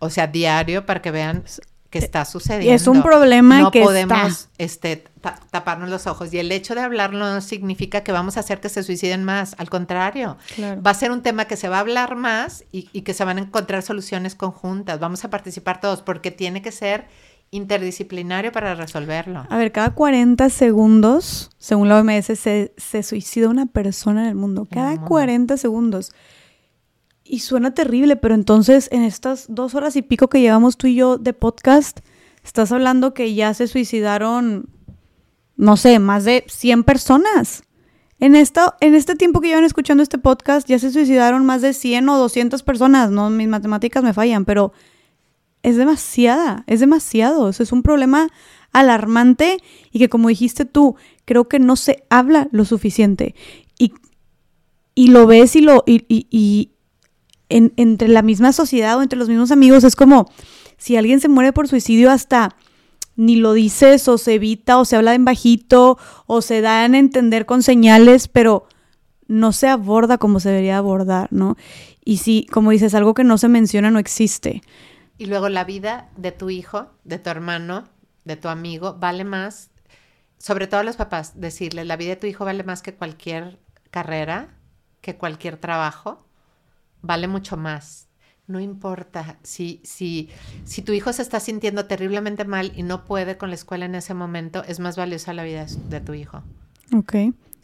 O 0.00 0.10
sea, 0.10 0.26
diario 0.26 0.86
para 0.86 1.02
que 1.02 1.10
vean 1.10 1.44
que 1.90 1.98
está 1.98 2.24
sucediendo. 2.24 2.70
Y 2.70 2.74
es 2.74 2.86
un 2.86 3.02
problema 3.02 3.58
no 3.58 3.70
que 3.70 3.82
podemos 3.82 4.28
está. 4.28 4.50
este 4.58 5.04
taparnos 5.50 5.90
los 5.90 6.06
ojos 6.06 6.32
y 6.32 6.38
el 6.38 6.50
hecho 6.50 6.74
de 6.74 6.80
hablarlo 6.80 7.18
no 7.18 7.40
significa 7.42 8.02
que 8.02 8.10
vamos 8.10 8.38
a 8.38 8.40
hacer 8.40 8.60
que 8.60 8.70
se 8.70 8.82
suiciden 8.82 9.22
más, 9.22 9.54
al 9.58 9.68
contrario, 9.68 10.38
claro. 10.54 10.80
va 10.80 10.92
a 10.92 10.94
ser 10.94 11.10
un 11.10 11.20
tema 11.20 11.44
que 11.44 11.56
se 11.56 11.68
va 11.68 11.76
a 11.76 11.80
hablar 11.80 12.16
más 12.16 12.64
y, 12.72 12.88
y 12.92 13.02
que 13.02 13.12
se 13.12 13.24
van 13.24 13.36
a 13.36 13.42
encontrar 13.42 13.82
soluciones 13.82 14.34
conjuntas, 14.34 14.98
vamos 14.98 15.24
a 15.24 15.30
participar 15.30 15.80
todos 15.80 16.00
porque 16.00 16.30
tiene 16.30 16.62
que 16.62 16.72
ser 16.72 17.06
interdisciplinario 17.50 18.52
para 18.52 18.74
resolverlo. 18.74 19.46
A 19.48 19.56
ver, 19.58 19.72
cada 19.72 19.90
40 19.90 20.48
segundos, 20.50 21.50
según 21.58 21.88
la 21.88 21.98
OMS, 21.98 22.26
se, 22.38 22.72
se 22.76 23.02
suicida 23.02 23.48
una 23.48 23.66
persona 23.66 24.22
en 24.22 24.28
el 24.28 24.34
mundo. 24.36 24.66
Cada 24.70 24.92
el 24.92 25.00
mundo. 25.00 25.08
40 25.08 25.56
segundos. 25.56 26.12
Y 27.32 27.38
suena 27.38 27.72
terrible, 27.74 28.16
pero 28.16 28.34
entonces 28.34 28.88
en 28.90 29.04
estas 29.04 29.46
dos 29.48 29.76
horas 29.76 29.94
y 29.94 30.02
pico 30.02 30.28
que 30.28 30.40
llevamos 30.40 30.76
tú 30.76 30.88
y 30.88 30.96
yo 30.96 31.16
de 31.16 31.32
podcast, 31.32 32.00
estás 32.42 32.72
hablando 32.72 33.14
que 33.14 33.34
ya 33.34 33.54
se 33.54 33.68
suicidaron, 33.68 34.68
no 35.56 35.76
sé, 35.76 36.00
más 36.00 36.24
de 36.24 36.44
100 36.48 36.82
personas. 36.82 37.62
En, 38.18 38.34
esta, 38.34 38.76
en 38.80 38.96
este 38.96 39.14
tiempo 39.14 39.40
que 39.40 39.46
llevan 39.46 39.62
escuchando 39.62 40.02
este 40.02 40.18
podcast, 40.18 40.66
ya 40.66 40.80
se 40.80 40.90
suicidaron 40.90 41.46
más 41.46 41.62
de 41.62 41.72
100 41.72 42.08
o 42.08 42.18
200 42.18 42.64
personas. 42.64 43.12
No, 43.12 43.30
mis 43.30 43.46
matemáticas 43.46 44.02
me 44.02 44.12
fallan, 44.12 44.44
pero 44.44 44.72
es 45.62 45.76
demasiada, 45.76 46.64
es 46.66 46.80
demasiado. 46.80 47.48
Eso 47.48 47.62
es 47.62 47.70
un 47.70 47.84
problema 47.84 48.26
alarmante 48.72 49.58
y 49.92 50.00
que 50.00 50.08
como 50.08 50.30
dijiste 50.30 50.64
tú, 50.64 50.96
creo 51.26 51.46
que 51.46 51.60
no 51.60 51.76
se 51.76 52.02
habla 52.10 52.48
lo 52.50 52.64
suficiente. 52.64 53.36
Y, 53.78 53.92
y 54.96 55.10
lo 55.10 55.28
ves 55.28 55.54
y 55.54 55.60
lo... 55.60 55.84
Y, 55.86 56.04
y, 56.08 56.26
y 56.28 56.72
en, 57.50 57.72
entre 57.76 58.08
la 58.08 58.22
misma 58.22 58.52
sociedad 58.52 58.96
o 58.96 59.02
entre 59.02 59.18
los 59.18 59.28
mismos 59.28 59.50
amigos 59.50 59.84
es 59.84 59.96
como 59.96 60.30
si 60.78 60.96
alguien 60.96 61.20
se 61.20 61.28
muere 61.28 61.52
por 61.52 61.68
suicidio 61.68 62.10
hasta 62.10 62.56
ni 63.16 63.36
lo 63.36 63.52
dices 63.52 64.08
o 64.08 64.16
se 64.16 64.34
evita 64.34 64.78
o 64.78 64.86
se 64.86 64.96
habla 64.96 65.14
en 65.14 65.26
bajito 65.26 65.98
o 66.26 66.40
se 66.40 66.62
dan 66.62 66.94
a 66.94 66.98
entender 66.98 67.44
con 67.44 67.62
señales, 67.62 68.28
pero 68.28 68.66
no 69.28 69.52
se 69.52 69.68
aborda 69.68 70.16
como 70.16 70.40
se 70.40 70.48
debería 70.48 70.78
abordar, 70.78 71.28
¿no? 71.30 71.56
Y 72.02 72.16
si, 72.16 72.46
como 72.46 72.70
dices, 72.70 72.94
algo 72.94 73.12
que 73.12 73.24
no 73.24 73.36
se 73.36 73.48
menciona 73.48 73.90
no 73.90 73.98
existe. 73.98 74.62
Y 75.18 75.26
luego 75.26 75.50
la 75.50 75.64
vida 75.64 76.08
de 76.16 76.32
tu 76.32 76.48
hijo, 76.48 76.86
de 77.04 77.18
tu 77.18 77.28
hermano, 77.28 77.84
de 78.24 78.36
tu 78.36 78.48
amigo, 78.48 78.96
vale 78.98 79.24
más, 79.24 79.70
sobre 80.38 80.66
todo 80.66 80.80
a 80.80 80.84
los 80.84 80.96
papás, 80.96 81.38
decirles, 81.38 81.86
la 81.86 81.96
vida 81.96 82.10
de 82.10 82.16
tu 82.16 82.26
hijo 82.26 82.46
vale 82.46 82.64
más 82.64 82.80
que 82.80 82.94
cualquier 82.94 83.58
carrera, 83.90 84.48
que 85.02 85.16
cualquier 85.16 85.58
trabajo, 85.58 86.26
vale 87.02 87.28
mucho 87.28 87.56
más. 87.56 88.08
No 88.46 88.58
importa 88.58 89.38
si, 89.42 89.80
si, 89.84 90.28
si 90.64 90.82
tu 90.82 90.92
hijo 90.92 91.12
se 91.12 91.22
está 91.22 91.38
sintiendo 91.38 91.86
terriblemente 91.86 92.44
mal 92.44 92.72
y 92.74 92.82
no 92.82 93.04
puede 93.04 93.36
con 93.36 93.50
la 93.50 93.54
escuela 93.54 93.84
en 93.84 93.94
ese 93.94 94.12
momento, 94.12 94.64
es 94.64 94.80
más 94.80 94.96
valiosa 94.96 95.32
la 95.32 95.44
vida 95.44 95.66
de 95.88 96.00
tu 96.00 96.14
hijo. 96.14 96.42
Ok. 96.92 97.14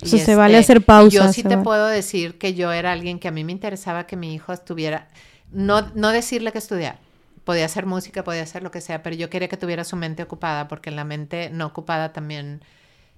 Eso 0.01 0.17
se 0.17 0.17
este, 0.19 0.37
vale 0.37 0.59
hacer 0.59 0.85
pausas. 0.85 1.13
Yo 1.13 1.33
sí 1.33 1.43
te 1.43 1.57
vale. 1.57 1.65
puedo 1.65 1.87
decir 1.87 2.39
que 2.39 2.55
yo 2.55 2.71
era 2.71 2.93
alguien 2.93 3.19
que 3.19 3.29
a 3.29 3.31
mí 3.31 3.43
me 3.43 3.53
interesaba 3.53 4.07
que 4.07 4.17
mi 4.17 4.35
hijo 4.35 4.53
estuviera, 4.53 5.09
no, 5.51 5.91
no 5.95 6.11
decirle 6.11 6.53
que 6.53 6.59
estudiar, 6.59 7.01
podía 7.45 7.65
hacer 7.65 7.87
música, 7.87 8.23
podía 8.23 8.43
hacer 8.43 8.63
lo 8.63 8.71
que 8.71 8.81
sea, 8.81 9.03
pero 9.03 9.17
yo 9.17 9.31
quería 9.31 9.49
que 9.49 9.57
tuviera 9.57 9.85
su 9.85 9.97
mente 9.97 10.23
ocupada, 10.23 10.69
porque 10.69 10.91
la 10.91 11.05
mente 11.05 11.51
no 11.51 11.67
ocupada 11.67 12.13
también 12.13 12.61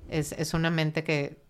es, 0.08 0.32
es 0.32 0.55
una 0.55 0.70
mente 0.70 1.05
que 1.05 1.48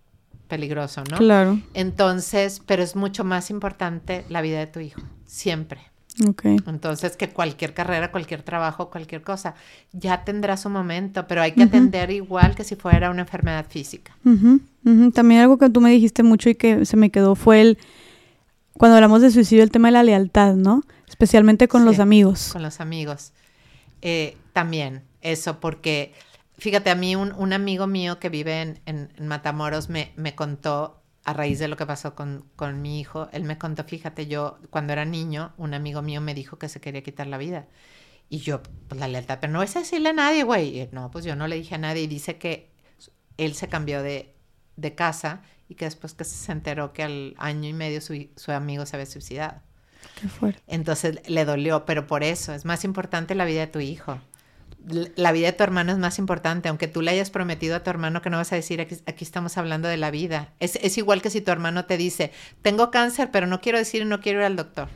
peligroso, 0.48 1.04
¿no? 1.10 1.18
Claro. 1.18 1.60
Entonces, 1.74 2.60
pero 2.66 2.82
es 2.82 2.96
mucho 2.96 3.24
más 3.24 3.50
importante 3.50 4.24
la 4.28 4.40
vida 4.40 4.58
de 4.58 4.66
tu 4.66 4.80
hijo, 4.80 5.00
siempre. 5.26 5.80
Okay. 6.26 6.56
Entonces, 6.66 7.16
que 7.16 7.28
cualquier 7.28 7.74
carrera, 7.74 8.10
cualquier 8.10 8.42
trabajo, 8.42 8.90
cualquier 8.90 9.22
cosa, 9.22 9.54
ya 9.92 10.24
tendrá 10.24 10.56
su 10.56 10.68
momento, 10.68 11.28
pero 11.28 11.42
hay 11.42 11.52
que 11.52 11.60
uh 11.60 11.64
-huh. 11.64 11.68
atender 11.68 12.10
igual 12.10 12.56
que 12.56 12.64
si 12.64 12.74
fuera 12.74 13.10
una 13.10 13.20
enfermedad 13.22 13.66
física. 13.68 14.16
Uh 14.24 14.30
-huh. 14.30 14.60
Uh 14.84 14.90
-huh. 14.90 15.12
También 15.12 15.42
algo 15.42 15.58
que 15.58 15.70
tú 15.70 15.80
me 15.80 15.90
dijiste 15.90 16.24
mucho 16.24 16.50
y 16.50 16.56
que 16.56 16.84
se 16.84 16.96
me 16.96 17.10
quedó 17.10 17.36
fue 17.36 17.60
el 17.60 17.78
cuando 18.78 18.94
hablamos 18.96 19.20
de 19.20 19.30
suicidio, 19.30 19.64
el 19.64 19.70
tema 19.70 19.88
de 19.88 19.92
la 19.92 20.02
lealtad, 20.04 20.54
¿no? 20.54 20.82
Especialmente 21.08 21.66
con 21.66 21.84
los 21.84 21.98
amigos. 21.98 22.50
Con 22.52 22.62
los 22.62 22.80
amigos. 22.80 23.32
Eh, 24.02 24.36
también 24.52 25.02
eso, 25.20 25.58
porque 25.58 26.14
fíjate, 26.58 26.90
a 26.90 26.94
mí 26.94 27.16
un, 27.16 27.52
amigo 27.52 27.86
mío 27.86 28.18
que 28.18 28.28
vive 28.28 28.60
en, 28.60 28.80
en, 28.86 29.26
Matamoros 29.26 29.88
me, 29.88 30.12
me, 30.16 30.34
contó, 30.34 31.02
a 31.24 31.32
raíz 31.32 31.58
de 31.58 31.68
lo 31.68 31.76
que 31.76 31.86
pasó 31.86 32.14
con, 32.14 32.44
con, 32.56 32.82
mi 32.82 33.00
hijo, 33.00 33.28
él 33.32 33.44
me 33.44 33.58
contó, 33.58 33.84
fíjate, 33.84 34.26
yo 34.26 34.58
cuando 34.70 34.92
era 34.92 35.04
niño, 35.04 35.52
un 35.56 35.74
amigo 35.74 36.02
mío 36.02 36.20
me 36.20 36.34
dijo 36.34 36.58
que 36.58 36.68
se 36.68 36.80
quería 36.80 37.02
quitar 37.02 37.26
la 37.26 37.38
vida. 37.38 37.66
Y 38.30 38.38
yo, 38.38 38.62
pues 38.88 39.00
la 39.00 39.08
lealtad, 39.08 39.38
pero 39.40 39.52
no 39.52 39.62
es 39.62 39.72
decirle 39.72 40.10
a 40.10 40.12
nadie, 40.12 40.42
güey. 40.42 40.88
No, 40.92 41.10
pues 41.10 41.24
yo 41.24 41.34
no 41.34 41.48
le 41.48 41.56
dije 41.56 41.76
a 41.76 41.78
nadie. 41.78 42.02
Y 42.02 42.06
dice 42.06 42.36
que 42.36 42.70
él 43.38 43.54
se 43.54 43.68
cambió 43.68 44.02
de, 44.02 44.34
de 44.76 44.94
casa 44.94 45.42
y 45.68 45.76
que 45.76 45.86
después 45.86 46.12
que 46.12 46.24
se 46.24 46.52
enteró 46.52 46.92
que 46.92 47.02
al 47.02 47.34
año 47.38 47.68
y 47.68 47.72
medio 47.72 48.00
su, 48.02 48.28
su 48.36 48.52
amigo 48.52 48.84
se 48.84 48.96
había 48.96 49.06
suicidado. 49.06 49.62
Qué 50.20 50.28
fuerte. 50.28 50.62
Entonces 50.66 51.26
le 51.28 51.44
dolió, 51.44 51.86
pero 51.86 52.06
por 52.06 52.22
eso 52.22 52.52
es 52.52 52.64
más 52.64 52.84
importante 52.84 53.34
la 53.34 53.46
vida 53.46 53.60
de 53.60 53.66
tu 53.68 53.80
hijo. 53.80 54.20
La 55.16 55.32
vida 55.32 55.46
de 55.46 55.52
tu 55.52 55.62
hermano 55.62 55.92
es 55.92 55.98
más 55.98 56.18
importante, 56.18 56.68
aunque 56.68 56.88
tú 56.88 57.02
le 57.02 57.10
hayas 57.10 57.30
prometido 57.30 57.76
a 57.76 57.82
tu 57.82 57.90
hermano 57.90 58.22
que 58.22 58.30
no 58.30 58.36
vas 58.36 58.52
a 58.52 58.56
decir, 58.56 58.80
aquí, 58.80 58.96
aquí 59.06 59.24
estamos 59.24 59.58
hablando 59.58 59.88
de 59.88 59.96
la 59.96 60.10
vida. 60.10 60.52
Es, 60.60 60.76
es, 60.76 60.98
igual 60.98 61.22
que 61.22 61.30
si 61.30 61.40
tu 61.40 61.50
hermano 61.50 61.84
te 61.84 61.96
dice, 61.96 62.32
tengo 62.62 62.90
cáncer, 62.90 63.30
pero 63.30 63.46
no 63.46 63.60
quiero 63.60 63.78
decir 63.78 64.02
y 64.02 64.04
no 64.04 64.20
quiero 64.20 64.40
ir 64.40 64.46
al 64.46 64.56
doctor. 64.56 64.88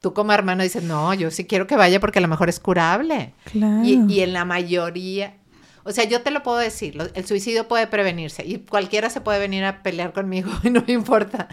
Tú 0.00 0.14
como 0.14 0.32
hermano 0.32 0.62
dices, 0.62 0.82
no, 0.82 1.14
yo 1.14 1.30
sí 1.30 1.46
quiero 1.46 1.66
que 1.66 1.76
vaya 1.76 2.00
porque 2.00 2.18
a 2.18 2.22
lo 2.22 2.28
mejor 2.28 2.48
es 2.48 2.58
curable. 2.58 3.34
Claro. 3.44 3.84
Y, 3.84 4.04
y 4.08 4.20
en 4.20 4.32
la 4.32 4.44
mayoría, 4.44 5.36
o 5.84 5.92
sea, 5.92 6.04
yo 6.04 6.22
te 6.22 6.30
lo 6.30 6.42
puedo 6.42 6.58
decir, 6.58 6.96
el 7.14 7.26
suicidio 7.26 7.66
puede 7.66 7.86
prevenirse 7.86 8.44
y 8.44 8.58
cualquiera 8.58 9.10
se 9.10 9.20
puede 9.20 9.38
venir 9.38 9.64
a 9.64 9.82
pelear 9.82 10.12
conmigo 10.12 10.50
y 10.62 10.70
no 10.70 10.82
me 10.86 10.92
importa. 10.92 11.48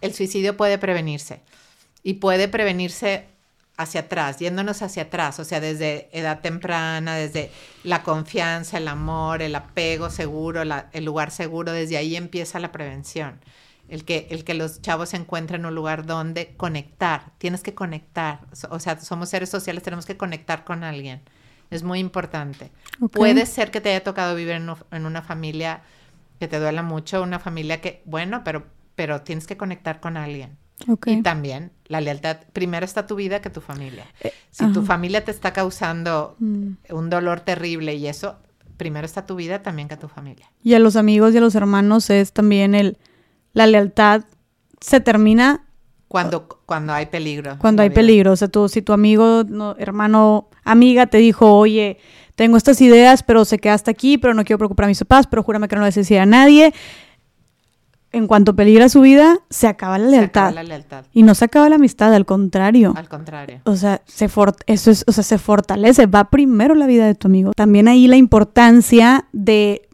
El 0.00 0.14
suicidio 0.14 0.56
puede 0.56 0.78
prevenirse 0.78 1.40
y 2.02 2.14
puede 2.14 2.48
prevenirse 2.48 3.26
hacia 3.82 4.02
atrás, 4.02 4.38
yéndonos 4.38 4.82
hacia 4.82 5.04
atrás, 5.04 5.38
o 5.38 5.44
sea, 5.44 5.60
desde 5.60 6.08
edad 6.12 6.40
temprana, 6.40 7.16
desde 7.16 7.50
la 7.84 8.02
confianza, 8.02 8.78
el 8.78 8.88
amor, 8.88 9.42
el 9.42 9.54
apego 9.54 10.10
seguro, 10.10 10.62
el 10.62 11.04
lugar 11.04 11.30
seguro, 11.30 11.72
desde 11.72 11.96
ahí 11.96 12.16
empieza 12.16 12.58
la 12.58 12.72
prevención. 12.72 13.40
El 13.88 14.04
que, 14.04 14.28
el 14.30 14.44
que 14.44 14.54
los 14.54 14.80
chavos 14.80 15.12
encuentren 15.12 15.66
un 15.66 15.74
lugar 15.74 16.06
donde 16.06 16.54
conectar, 16.56 17.32
tienes 17.38 17.62
que 17.62 17.74
conectar, 17.74 18.40
o 18.70 18.78
sea, 18.78 18.98
somos 19.00 19.28
seres 19.28 19.50
sociales, 19.50 19.82
tenemos 19.82 20.06
que 20.06 20.16
conectar 20.16 20.64
con 20.64 20.84
alguien 20.84 21.20
es 21.72 21.82
muy 21.82 21.98
importante. 21.98 22.70
Puede 23.12 23.46
ser 23.46 23.70
que 23.70 23.80
te 23.80 23.88
haya 23.88 24.04
tocado 24.04 24.36
vivir 24.36 24.52
en, 24.52 25.06
una 25.06 25.22
familia 25.22 25.80
que 26.38 26.46
te 26.46 26.58
duela 26.58 26.82
mucho, 26.82 27.22
una 27.22 27.38
familia 27.38 27.80
que, 27.80 28.02
bueno, 28.04 28.42
pero, 28.44 28.66
pero 28.94 29.22
tienes 29.22 29.46
que 29.46 29.56
conectar 29.56 29.98
con 30.00 30.18
alguien. 30.18 30.58
Y 31.06 31.22
también 31.22 31.72
la 31.86 32.00
lealtad, 32.00 32.38
primero 32.52 32.84
está 32.84 33.06
tu 33.06 33.16
vida 33.16 33.40
que 33.40 33.50
tu 33.50 33.60
familia. 33.60 34.06
Eh, 34.22 34.32
si 34.50 34.66
tu 34.72 34.82
familia 34.82 35.24
te 35.24 35.30
está 35.30 35.52
causando 35.52 36.36
mm. 36.38 36.72
un 36.90 37.10
dolor 37.10 37.40
terrible 37.40 37.94
y 37.94 38.06
eso, 38.06 38.36
primero 38.76 39.04
está 39.04 39.26
tu 39.26 39.36
vida 39.36 39.62
también 39.62 39.88
que 39.88 39.96
tu 39.96 40.08
familia. 40.08 40.50
Y 40.62 40.74
a 40.74 40.78
los 40.78 40.96
amigos 40.96 41.34
y 41.34 41.38
a 41.38 41.40
los 41.40 41.54
hermanos 41.54 42.10
es 42.10 42.32
también 42.32 42.74
el, 42.74 42.98
la 43.52 43.66
lealtad 43.66 44.24
se 44.80 45.00
termina 45.00 45.64
cuando, 46.08 46.46
cuando 46.66 46.92
hay 46.92 47.06
peligro. 47.06 47.56
Cuando 47.58 47.82
hay 47.82 47.88
peligro. 47.88 48.32
O 48.32 48.36
sea, 48.36 48.48
tú, 48.48 48.68
si 48.68 48.82
tu 48.82 48.92
amigo, 48.92 49.44
hermano, 49.78 50.50
amiga 50.62 51.06
te 51.06 51.16
dijo, 51.18 51.56
oye, 51.56 51.98
tengo 52.34 52.58
estas 52.58 52.82
ideas, 52.82 53.22
pero 53.22 53.44
se 53.46 53.58
queda 53.58 53.74
hasta 53.74 53.90
aquí, 53.90 54.18
pero 54.18 54.34
no 54.34 54.44
quiero 54.44 54.58
preocupar 54.58 54.84
a 54.84 54.88
mis 54.88 54.98
papás, 54.98 55.26
pero 55.26 55.42
júrame 55.42 55.68
que 55.68 55.76
no 55.76 55.84
decir 55.84 56.18
a 56.18 56.26
nadie. 56.26 56.74
En 58.12 58.26
cuanto 58.26 58.54
peligra 58.54 58.88
su 58.88 59.00
vida, 59.00 59.38
se 59.48 59.66
acaba 59.66 59.98
la 59.98 60.08
lealtad. 60.08 60.42
Se 60.42 60.48
acaba 60.48 60.62
la 60.62 60.62
lealtad. 60.62 61.04
Y 61.12 61.22
no 61.22 61.34
se 61.34 61.46
acaba 61.46 61.68
la 61.68 61.76
amistad, 61.76 62.12
al 62.14 62.26
contrario. 62.26 62.92
Al 62.94 63.08
contrario. 63.08 63.60
O 63.64 63.74
sea, 63.76 64.02
se 64.06 64.26
eso 64.66 64.90
es, 64.90 65.04
o 65.06 65.12
sea, 65.12 65.24
se 65.24 65.38
fortalece, 65.38 66.06
va 66.06 66.30
primero 66.30 66.74
la 66.74 66.86
vida 66.86 67.06
de 67.06 67.14
tu 67.14 67.28
amigo. 67.28 67.52
También 67.52 67.88
ahí 67.88 68.06
la 68.06 68.16
importancia 68.16 69.26
de 69.32 69.88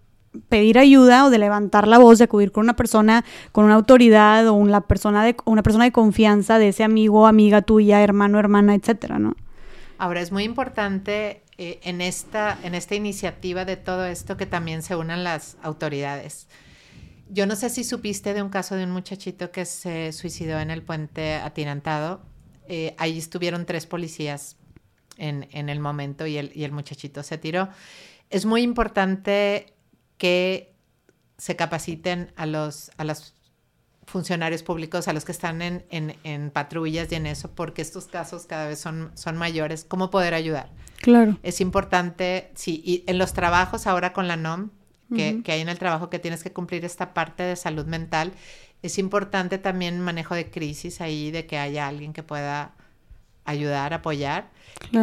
pedir 0.49 0.79
ayuda 0.79 1.25
o 1.25 1.31
de 1.31 1.39
levantar 1.39 1.89
la 1.89 1.99
voz, 1.99 2.19
de 2.19 2.25
acudir 2.25 2.53
con 2.53 2.65
una 2.65 2.77
persona, 2.77 3.25
con 3.53 3.65
una 3.65 3.75
autoridad 3.75 4.47
o 4.49 4.55
una 4.55 4.81
persona 4.83 5.25
de, 5.25 5.37
una 5.45 5.63
persona 5.63 5.85
de 5.85 5.93
confianza 5.93 6.59
de 6.59 6.69
ese 6.69 6.85
amigo, 6.85 7.27
amiga 7.27 7.63
tuya, 7.63 8.03
hermano, 8.03 8.39
hermana, 8.39 8.75
etcétera, 8.75 9.19
¿no? 9.19 9.35
Ahora 9.99 10.21
es 10.21 10.31
muy 10.31 10.45
importante 10.45 11.43
eh, 11.57 11.81
en, 11.83 12.01
esta, 12.01 12.57
en 12.63 12.75
esta 12.75 12.95
iniciativa 12.95 13.65
de 13.65 13.77
todo 13.77 14.05
esto 14.07 14.37
que 14.37 14.47
también 14.47 14.83
se 14.83 14.95
unan 14.95 15.25
las 15.25 15.57
autoridades. 15.63 16.47
Yo 17.31 17.47
no 17.47 17.57
sé 17.57 17.70
si 17.70 17.84
supiste 17.84 18.34
de 18.34 18.42
un 18.42 18.48
caso 18.48 18.74
de 18.74 18.84
un 18.84 18.90
muchachito 18.90 19.50
que 19.50 19.65
se 19.65 20.12
suicidó 20.12 20.58
en 20.60 20.70
el 20.70 20.82
puente 20.82 21.34
atirantado. 21.34 22.23
Eh, 22.68 22.94
ahí 22.98 23.18
estuvieron 23.18 23.66
tres 23.66 23.86
policías 23.86 24.57
en, 25.16 25.48
en 25.52 25.68
el 25.68 25.81
momento 25.81 26.26
y 26.26 26.39
el, 26.39 26.52
y 26.55 26.65
el 26.65 26.73
muchachito 26.73 27.23
se 27.23 27.39
tiró. 27.39 27.68
Es 28.31 28.47
muy 28.47 28.62
importante 28.62 29.74
que 30.16 30.74
se 31.39 31.57
capaciten 31.57 32.32
a 32.36 32.47
los, 32.47 32.90
a 32.97 33.05
los 33.05 33.34
funcionarios 34.08 34.62
públicos, 34.62 35.07
a 35.07 35.12
los 35.12 35.24
que 35.24 35.32
están 35.32 35.62
en, 35.62 35.84
en, 35.90 36.50
patrullas 36.50 37.12
y 37.12 37.15
en 37.15 37.26
eso, 37.26 37.50
porque 37.55 37.82
estos 37.82 38.07
casos 38.07 38.47
cada 38.47 38.66
vez 38.66 38.81
son, 38.81 39.12
son 39.15 39.36
mayores, 39.36 39.84
cómo 39.84 40.10
poder 40.10 40.34
ayudar. 40.34 40.70
Claro. 41.00 41.39
Es 41.42 41.60
importante, 41.60 42.50
sí, 42.55 42.82
y 42.84 43.05
en 43.07 43.18
los 43.18 43.34
trabajos 43.34 43.86
ahora 43.86 44.12
con 44.12 44.26
la 44.26 44.36
NOM, 44.36 44.70
que, 45.15 45.43
que 45.43 45.53
hay 45.53 45.61
en 45.61 45.69
el 45.69 45.78
trabajo 45.78 46.11
que 46.11 46.19
tienes 46.19 46.43
que 46.43 46.53
cumplir 46.53 46.85
esta 46.85 47.15
parte 47.15 47.43
de 47.43 47.57
salud 47.57 47.87
mental, 47.87 48.33
es 48.83 48.99
importante 48.99 49.59
también 49.59 50.01
manejo 50.01 50.35
de 50.35 50.51
crisis 50.51 51.01
ahí, 51.01 51.31
de 51.31 51.47
que 51.47 51.59
haya 51.59 51.89
alguien 51.89 52.12
que 52.12 52.23
pueda 52.23 52.75
ayudar, 53.49 53.95
apoyar. 53.95 54.51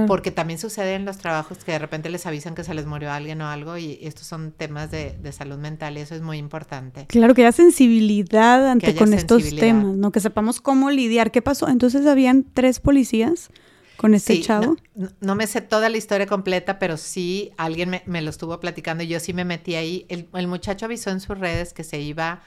Porque 0.08 0.32
también 0.32 0.58
sucede 0.58 0.96
en 0.96 1.04
los 1.04 1.18
trabajos 1.18 1.64
que 1.64 1.74
de 1.74 1.80
repente 1.80 2.10
les 2.10 2.26
avisan 2.26 2.56
que 2.56 2.64
se 2.64 2.74
les 2.74 2.86
murió 2.86 3.12
alguien 3.12 3.42
o 3.42 3.48
algo 3.48 3.78
y 3.78 4.00
estos 4.02 4.26
son 4.26 4.52
temas 4.52 4.90
de, 4.90 5.32
salud 5.34 5.58
mental 5.58 5.98
y 5.98 6.02
eso 6.02 6.16
es 6.16 6.22
muy 6.22 6.38
importante. 6.38 7.06
Claro, 7.08 7.34
que 7.34 7.42
haya 7.42 7.52
sensibilidad 7.52 8.68
ante 8.70 8.96
con 8.96 9.14
estos 9.14 9.54
temas, 9.56 9.98
¿no? 9.98 10.12
Que 10.12 10.22
sepamos 10.22 10.62
cómo 10.62 10.92
lidiar. 10.92 11.32
¿Qué 11.32 11.42
pasó? 11.42 11.68
Entonces 11.68 12.06
habían 12.06 12.46
tres 12.54 12.80
policías 12.80 13.50
con 13.98 14.14
este 14.14 14.42
chavo. 14.42 14.76
No, 15.20 15.36
me 15.36 15.48
sé 15.48 15.62
toda 15.62 15.90
la 15.90 15.98
historia 15.98 16.28
completa, 16.28 16.80
pero 16.80 16.98
sí 16.98 17.52
alguien 17.58 18.02
me, 18.06 18.22
lo 18.22 18.30
estuvo 18.30 18.60
platicando 18.60 19.04
y 19.04 19.08
yo 19.08 19.20
sí 19.20 19.34
me 19.34 19.46
metí 19.46 19.76
ahí. 19.76 20.06
El, 20.10 20.28
el 20.34 20.48
muchacho 20.48 20.86
avisó 20.86 21.12
en 21.12 21.20
sus 21.20 21.38
redes 21.38 21.74
que 21.74 21.84
se 21.84 22.00
iba 22.00 22.42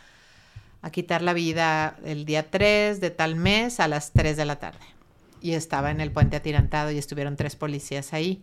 a 0.83 0.91
quitar 0.91 1.23
la 1.23 1.33
vida 1.33 1.97
el 2.05 2.25
día 2.25 2.51
3 2.51 3.01
de 3.01 3.11
tal 3.11 3.37
mes 3.37 3.81
a 3.81 3.89
las 3.89 4.13
3 4.13 4.37
de 4.37 4.45
la 4.45 4.57
tarde 4.57 4.99
y 5.41 5.53
estaba 5.53 5.91
en 5.91 6.01
el 6.01 6.13
puente 6.13 6.37
atirantado 6.37 6.91
y 6.91 6.99
estuvieron 6.99 7.37
tres 7.37 7.57
policías 7.57 8.13
ahí. 8.13 8.43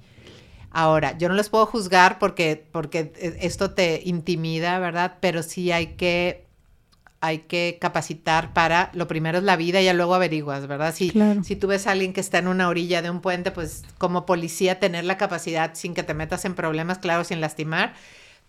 Ahora, 0.72 1.18
yo 1.18 1.30
no 1.30 1.36
los 1.36 1.50
puedo 1.50 1.66
juzgar 1.66 2.20
porque, 2.20 2.66
porque 2.72 3.14
esto 3.40 3.72
te 3.72 4.02
intimida, 4.04 4.78
¿verdad? 4.80 5.18
Pero 5.22 5.42
sí 5.42 5.72
hay 5.72 5.96
que, 5.96 6.45
hay 7.26 7.40
que 7.40 7.78
capacitar 7.80 8.54
para, 8.54 8.92
lo 8.94 9.08
primero 9.08 9.38
es 9.38 9.44
la 9.44 9.56
vida 9.56 9.82
y 9.82 9.86
ya 9.86 9.94
luego 9.94 10.14
averiguas, 10.14 10.68
¿verdad? 10.68 10.94
Si, 10.94 11.12
si 11.44 11.56
tú 11.56 11.68
ves 11.68 11.88
a 11.88 11.92
alguien 11.92 12.14
que 12.14 12.22
está 12.22 12.38
en 12.38 12.48
una 12.48 12.70
orilla 12.70 13.02
de 13.02 13.10
un 13.10 13.22
puente, 13.22 13.52
pues 13.52 13.84
como 13.98 14.26
policía 14.26 14.80
tener 14.80 15.06
la 15.06 15.18
capacidad 15.18 15.72
sin 15.74 15.94
que 15.94 16.04
te 16.04 16.14
metas 16.14 16.46
en 16.46 16.54
problemas, 16.54 17.00
claro, 17.00 17.24
sin 17.24 17.42
lastimar, 17.42 17.94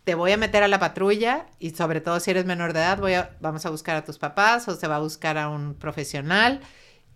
te 0.04 0.14
voy 0.14 0.32
a 0.32 0.36
meter 0.36 0.62
a 0.62 0.68
la 0.68 0.78
patrulla 0.78 1.46
y 1.58 1.70
sobre 1.70 2.00
todo 2.00 2.20
si 2.20 2.30
eres 2.30 2.44
menor 2.44 2.72
de 2.72 2.80
edad, 2.80 2.98
voy 2.98 3.14
a, 3.14 3.30
vamos 3.40 3.66
a 3.66 3.70
buscar 3.70 3.96
a 3.96 4.04
tus 4.04 4.18
papás 4.18 4.68
o 4.68 4.76
se 4.76 4.86
va 4.86 4.96
a 4.96 5.00
buscar 5.00 5.38
a 5.38 5.48
un 5.48 5.74
profesional 5.74 6.60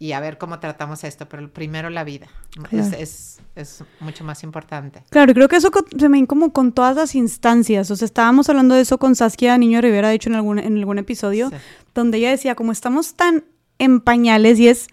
y 0.00 0.12
a 0.12 0.20
ver 0.20 0.38
cómo 0.38 0.58
tratamos 0.58 1.04
esto, 1.04 1.28
pero 1.28 1.52
primero 1.52 1.90
la 1.90 2.04
vida 2.04 2.26
es, 2.72 3.38
es, 3.54 3.84
mucho 4.00 4.24
más 4.24 4.42
importante. 4.42 5.04
Claro, 5.10 5.34
creo 5.34 5.46
que 5.46 5.56
eso 5.56 5.70
se 5.96 6.08
me 6.08 6.26
como 6.26 6.54
con 6.54 6.72
todas 6.72 6.96
las 6.96 7.14
instancias, 7.14 7.90
o 7.90 7.96
sea, 7.96 8.06
estábamos 8.06 8.48
hablando 8.48 8.74
de 8.74 8.80
eso 8.80 8.98
con 8.98 9.14
Saskia 9.14 9.58
Niño 9.58 9.82
Rivera, 9.82 10.08
de 10.08 10.14
hecho, 10.14 10.30
en 10.30 10.36
algún, 10.36 10.58
en 10.58 10.78
algún 10.78 10.98
episodio, 10.98 11.50
donde 11.94 12.16
ella 12.16 12.30
decía, 12.30 12.54
como 12.54 12.72
estamos 12.72 13.12
tan 13.12 13.44
en 13.78 14.00
pañales 14.00 14.58
y 14.58 14.68
es 14.68 14.88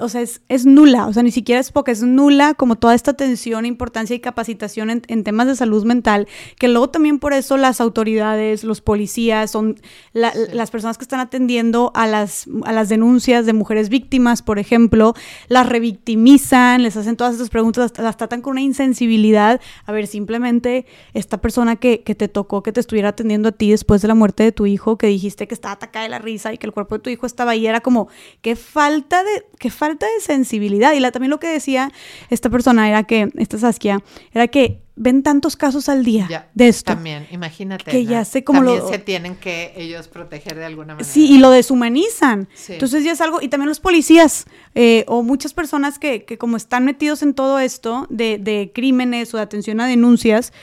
o 0.00 0.08
sea, 0.08 0.20
es, 0.20 0.66
nula, 0.66 1.06
o 1.06 1.12
sea, 1.12 1.22
ni 1.22 1.30
siquiera 1.30 1.60
es 1.60 1.70
porque 1.70 1.92
es 1.92 2.02
nula 2.02 2.54
como 2.54 2.74
toda 2.74 2.94
esta 2.94 3.12
atención, 3.12 3.64
importancia 3.66 4.16
y 4.16 4.20
capacitación 4.20 4.90
en, 4.90 5.24
temas 5.24 5.46
de 5.46 5.54
salud 5.54 5.84
mental, 5.84 6.26
que 6.58 6.66
luego 6.66 6.90
también 6.90 7.20
por 7.20 7.32
eso 7.32 7.56
las 7.56 7.80
autoridades, 7.80 8.64
los 8.64 8.80
policías, 8.80 9.52
son 9.52 9.80
las 10.12 10.70
personas 10.72 10.98
que 10.98 11.04
están 11.04 11.20
atendiendo 11.20 11.92
a 11.94 12.08
las, 12.08 12.48
a 12.64 12.72
las 12.72 12.88
denuncias 12.88 13.46
de 13.46 13.52
mujeres 13.52 13.90
víctimas, 13.90 14.42
por 14.42 14.58
ejemplo, 14.58 15.14
las 15.48 15.68
revictimizan, 15.68 16.82
les 16.82 16.96
hacen 16.96 17.16
todas 17.16 17.34
estas 17.34 17.48
preguntas, 17.48 17.92
las, 17.96 18.16
tratan 18.16 18.42
con 18.42 18.52
una 18.52 18.62
insensibilidad. 18.62 19.60
A 19.86 19.92
ver, 19.92 20.08
simplemente 20.08 20.84
esta 21.14 21.40
persona 21.40 21.76
que, 21.76 22.02
que 22.02 22.16
te 22.16 22.26
tocó, 22.26 22.64
que 22.64 22.72
te 22.72 22.80
estuviera 22.80 23.10
atendiendo 23.10 23.50
a 23.50 23.52
ti 23.52 23.70
después 23.70 24.02
de 24.02 24.08
la 24.08 24.16
muerte 24.16 24.42
de 24.42 24.50
tu 24.50 24.66
hijo, 24.66 24.98
que 24.98 25.06
dijiste 25.06 25.46
que 25.46 25.54
estaba 25.54 25.74
atacada 25.74 26.02
de 26.02 26.08
la 26.08 26.18
risa 26.18 26.52
y 26.52 26.58
que 26.58 26.66
el 26.66 26.72
cuerpo 26.72 26.96
de 26.96 27.02
tu 27.02 27.10
hijo 27.10 27.24
estaba 27.26 27.52
ahí, 27.52 27.68
era 27.68 27.80
como, 27.80 28.08
qué 28.42 28.56
falta 28.56 29.22
de 29.22 29.44
qué 29.60 29.70
falta 29.70 30.06
de 30.06 30.20
sensibilidad. 30.22 30.94
Y 30.94 31.00
la, 31.00 31.12
también 31.12 31.30
lo 31.30 31.38
que 31.38 31.46
decía 31.46 31.92
esta 32.30 32.48
persona 32.48 32.88
era 32.88 33.04
que, 33.04 33.30
esta 33.36 33.58
Saskia, 33.58 34.02
era 34.32 34.48
que 34.48 34.80
ven 34.96 35.22
tantos 35.22 35.54
casos 35.54 35.90
al 35.90 36.02
día 36.02 36.48
de 36.54 36.68
esto. 36.68 36.94
También, 36.94 37.28
imagínate. 37.30 37.90
Que 37.90 38.06
ya 38.06 38.24
sé 38.24 38.42
cómo 38.42 38.64
también 38.64 38.82
se 38.88 38.98
tienen 38.98 39.36
que 39.36 39.74
ellos 39.76 40.08
proteger 40.08 40.56
de 40.56 40.64
alguna 40.64 40.94
manera. 40.94 41.04
Sí, 41.04 41.30
y 41.30 41.38
lo 41.38 41.50
deshumanizan. 41.50 42.48
Entonces 42.68 43.04
ya 43.04 43.12
es 43.12 43.20
algo, 43.20 43.42
y 43.42 43.48
también 43.48 43.68
los 43.68 43.80
policías 43.80 44.46
eh, 44.74 45.04
o 45.08 45.22
muchas 45.22 45.52
personas 45.52 45.98
que, 45.98 46.24
que, 46.24 46.38
como 46.38 46.56
están 46.56 46.86
metidos 46.86 47.22
en 47.22 47.34
todo 47.34 47.58
esto 47.58 48.06
de, 48.08 48.38
de 48.38 48.72
crímenes 48.74 49.32
o 49.34 49.36
de 49.36 49.42
atención 49.42 49.80
a 49.80 49.86
denuncias, 49.86 50.54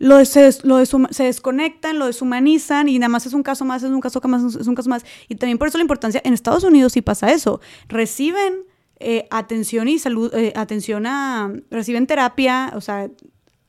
lo, 0.00 0.24
se, 0.24 0.50
lo 0.62 0.84
se 0.84 1.24
desconectan, 1.24 1.98
lo 1.98 2.06
deshumanizan 2.06 2.88
y 2.88 2.98
nada 2.98 3.10
más 3.10 3.26
es 3.26 3.34
un 3.34 3.42
caso 3.42 3.66
más, 3.66 3.82
es 3.82 3.90
un 3.90 4.00
caso 4.00 4.20
más, 4.24 4.56
es 4.56 4.66
un 4.66 4.74
caso 4.74 4.88
más. 4.88 5.04
Y 5.28 5.34
también 5.34 5.58
por 5.58 5.68
eso 5.68 5.76
la 5.76 5.82
importancia, 5.82 6.22
en 6.24 6.32
Estados 6.32 6.64
Unidos 6.64 6.94
sí 6.94 7.02
pasa 7.02 7.30
eso. 7.30 7.60
Reciben 7.86 8.64
eh, 8.98 9.28
atención 9.30 9.88
y 9.88 9.98
salud, 9.98 10.32
eh, 10.34 10.54
atención 10.56 11.06
a, 11.06 11.52
reciben 11.70 12.06
terapia, 12.06 12.72
o 12.74 12.80
sea, 12.80 13.10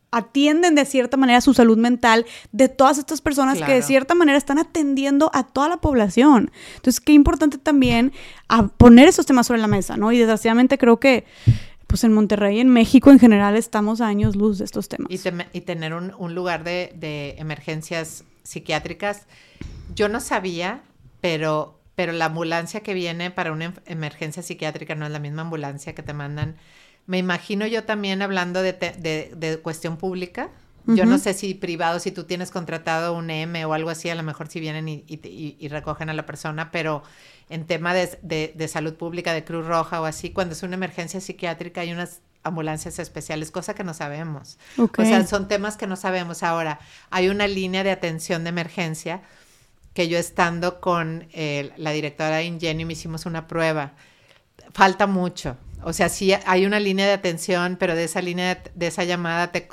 atienden 0.10 0.74
de 0.74 0.86
cierta 0.86 1.18
manera 1.18 1.42
su 1.42 1.54
salud 1.54 1.78
mental 1.78 2.26
de 2.54 2.70
todas 2.70 2.98
estas 2.98 3.22
personas 3.22 3.62
que 3.62 3.74
de 3.74 3.82
cierta 3.82 4.16
manera 4.16 4.38
están 4.38 4.58
atendiendo 4.58 5.32
a 5.34 5.44
toda 5.44 5.68
la 5.68 5.78
población. 5.78 6.50
Entonces, 6.76 7.02
qué 7.02 7.12
importante 7.12 7.58
también 7.58 8.14
a 8.48 8.68
poner 8.68 9.10
esos 9.10 9.26
temas 9.26 9.48
sobre 9.48 9.60
la 9.60 9.68
mesa, 9.68 9.98
¿no? 9.98 10.14
Y 10.14 10.18
desgraciadamente 10.18 10.78
creo 10.78 11.00
que 11.00 11.26
pues 11.92 12.06
en 12.06 12.14
Monterrey, 12.14 12.60
en 12.60 12.70
México 12.70 13.12
en 13.12 13.20
general, 13.20 13.58
estamos 13.58 14.00
a 14.00 14.08
años 14.08 14.36
luz 14.36 14.60
de 14.60 14.66
estos 14.66 14.88
temas. 14.88 15.12
Y, 15.12 15.62
tener 15.62 15.94
un, 15.94 16.36
lugar 16.36 16.64
de, 16.64 16.94
de, 16.96 17.36
emergencias 17.38 18.24
psiquiátricas. 18.44 19.28
Yo 19.94 20.08
no 20.08 20.22
sabía, 20.22 20.84
pero 21.20 21.82
pero 21.96 22.14
la 22.14 22.26
ambulancia 22.26 22.82
que 22.82 22.94
viene 22.94 23.32
para 23.32 23.52
una 23.52 23.74
emergencia 23.86 24.42
psiquiátrica 24.42 24.96
no 24.96 25.06
es 25.06 25.12
la 25.12 25.20
misma 25.20 25.44
ambulancia 25.44 25.94
que 25.94 26.02
te 26.02 26.14
mandan. 26.14 26.56
Me 27.06 27.18
imagino 27.18 27.68
yo 27.68 27.84
también 27.84 28.22
hablando 28.22 28.62
de, 28.62 28.74
de, 28.74 29.60
cuestión 29.62 29.98
pública. 29.98 30.50
Yo 30.86 31.06
no 31.06 31.18
sé 31.18 31.34
si 31.34 31.54
privado, 31.54 32.00
si 32.00 32.12
tú 32.12 32.24
tienes 32.24 32.52
contratado 32.52 33.14
un 33.14 33.30
M 33.30 33.66
o 33.66 33.74
algo 33.74 33.90
así, 33.90 34.10
a 34.10 34.16
lo 34.16 34.24
mejor 34.24 34.48
si 34.48 34.60
vienen 34.60 34.88
y, 34.88 35.04
y, 35.08 35.68
recogen 35.68 36.10
a 36.10 36.14
la 36.14 36.26
persona, 36.26 36.72
pero 36.72 37.04
en 37.50 37.66
tema 37.66 37.94
de, 37.94 38.68
salud 38.68 38.96
pública, 38.96 39.34
de 39.34 39.44
Cruz 39.44 39.66
Roja 39.66 40.02
o 40.02 40.06
así, 40.06 40.32
cuando 40.32 40.54
es 40.54 40.64
una 40.64 40.76
emergencia 40.76 41.20
psiquiátrica 41.20 41.82
hay 41.82 41.92
unas 41.92 42.22
ambulancias 42.44 42.98
especiales, 43.00 43.52
cosa 43.52 43.74
que 43.74 43.84
no 43.84 43.94
sabemos. 43.94 44.58
O 44.78 45.06
sea, 45.06 45.26
son 45.28 45.48
temas 45.48 45.78
que 45.78 45.88
no 45.88 45.96
sabemos. 45.96 46.44
Ahora, 46.44 46.80
hay 47.10 47.30
una 47.30 47.48
línea 47.48 47.84
de 47.84 47.92
atención 47.92 48.44
de 48.44 48.50
emergencia 48.50 49.22
que 49.94 50.08
yo 50.08 50.18
estando 50.18 50.80
con 50.80 51.28
eh, 51.34 51.72
la 51.78 51.92
directora 51.92 52.38
de 52.38 52.46
Ingenio 52.46 52.88
me 52.88 52.94
hicimos 52.94 53.26
una 53.26 53.48
prueba. 53.48 53.94
Falta 54.74 55.06
mucho. 55.06 55.58
O 55.84 55.94
sea, 55.94 56.10
sí 56.10 56.34
hay 56.46 56.66
una 56.66 56.80
línea 56.80 57.08
de 57.08 57.14
atención, 57.14 57.76
pero 57.80 57.96
de 57.96 58.04
esa 58.04 58.22
línea, 58.22 58.62
de, 58.76 58.88
esa 58.88 59.04
llamada 59.04 59.52
te, 59.52 59.68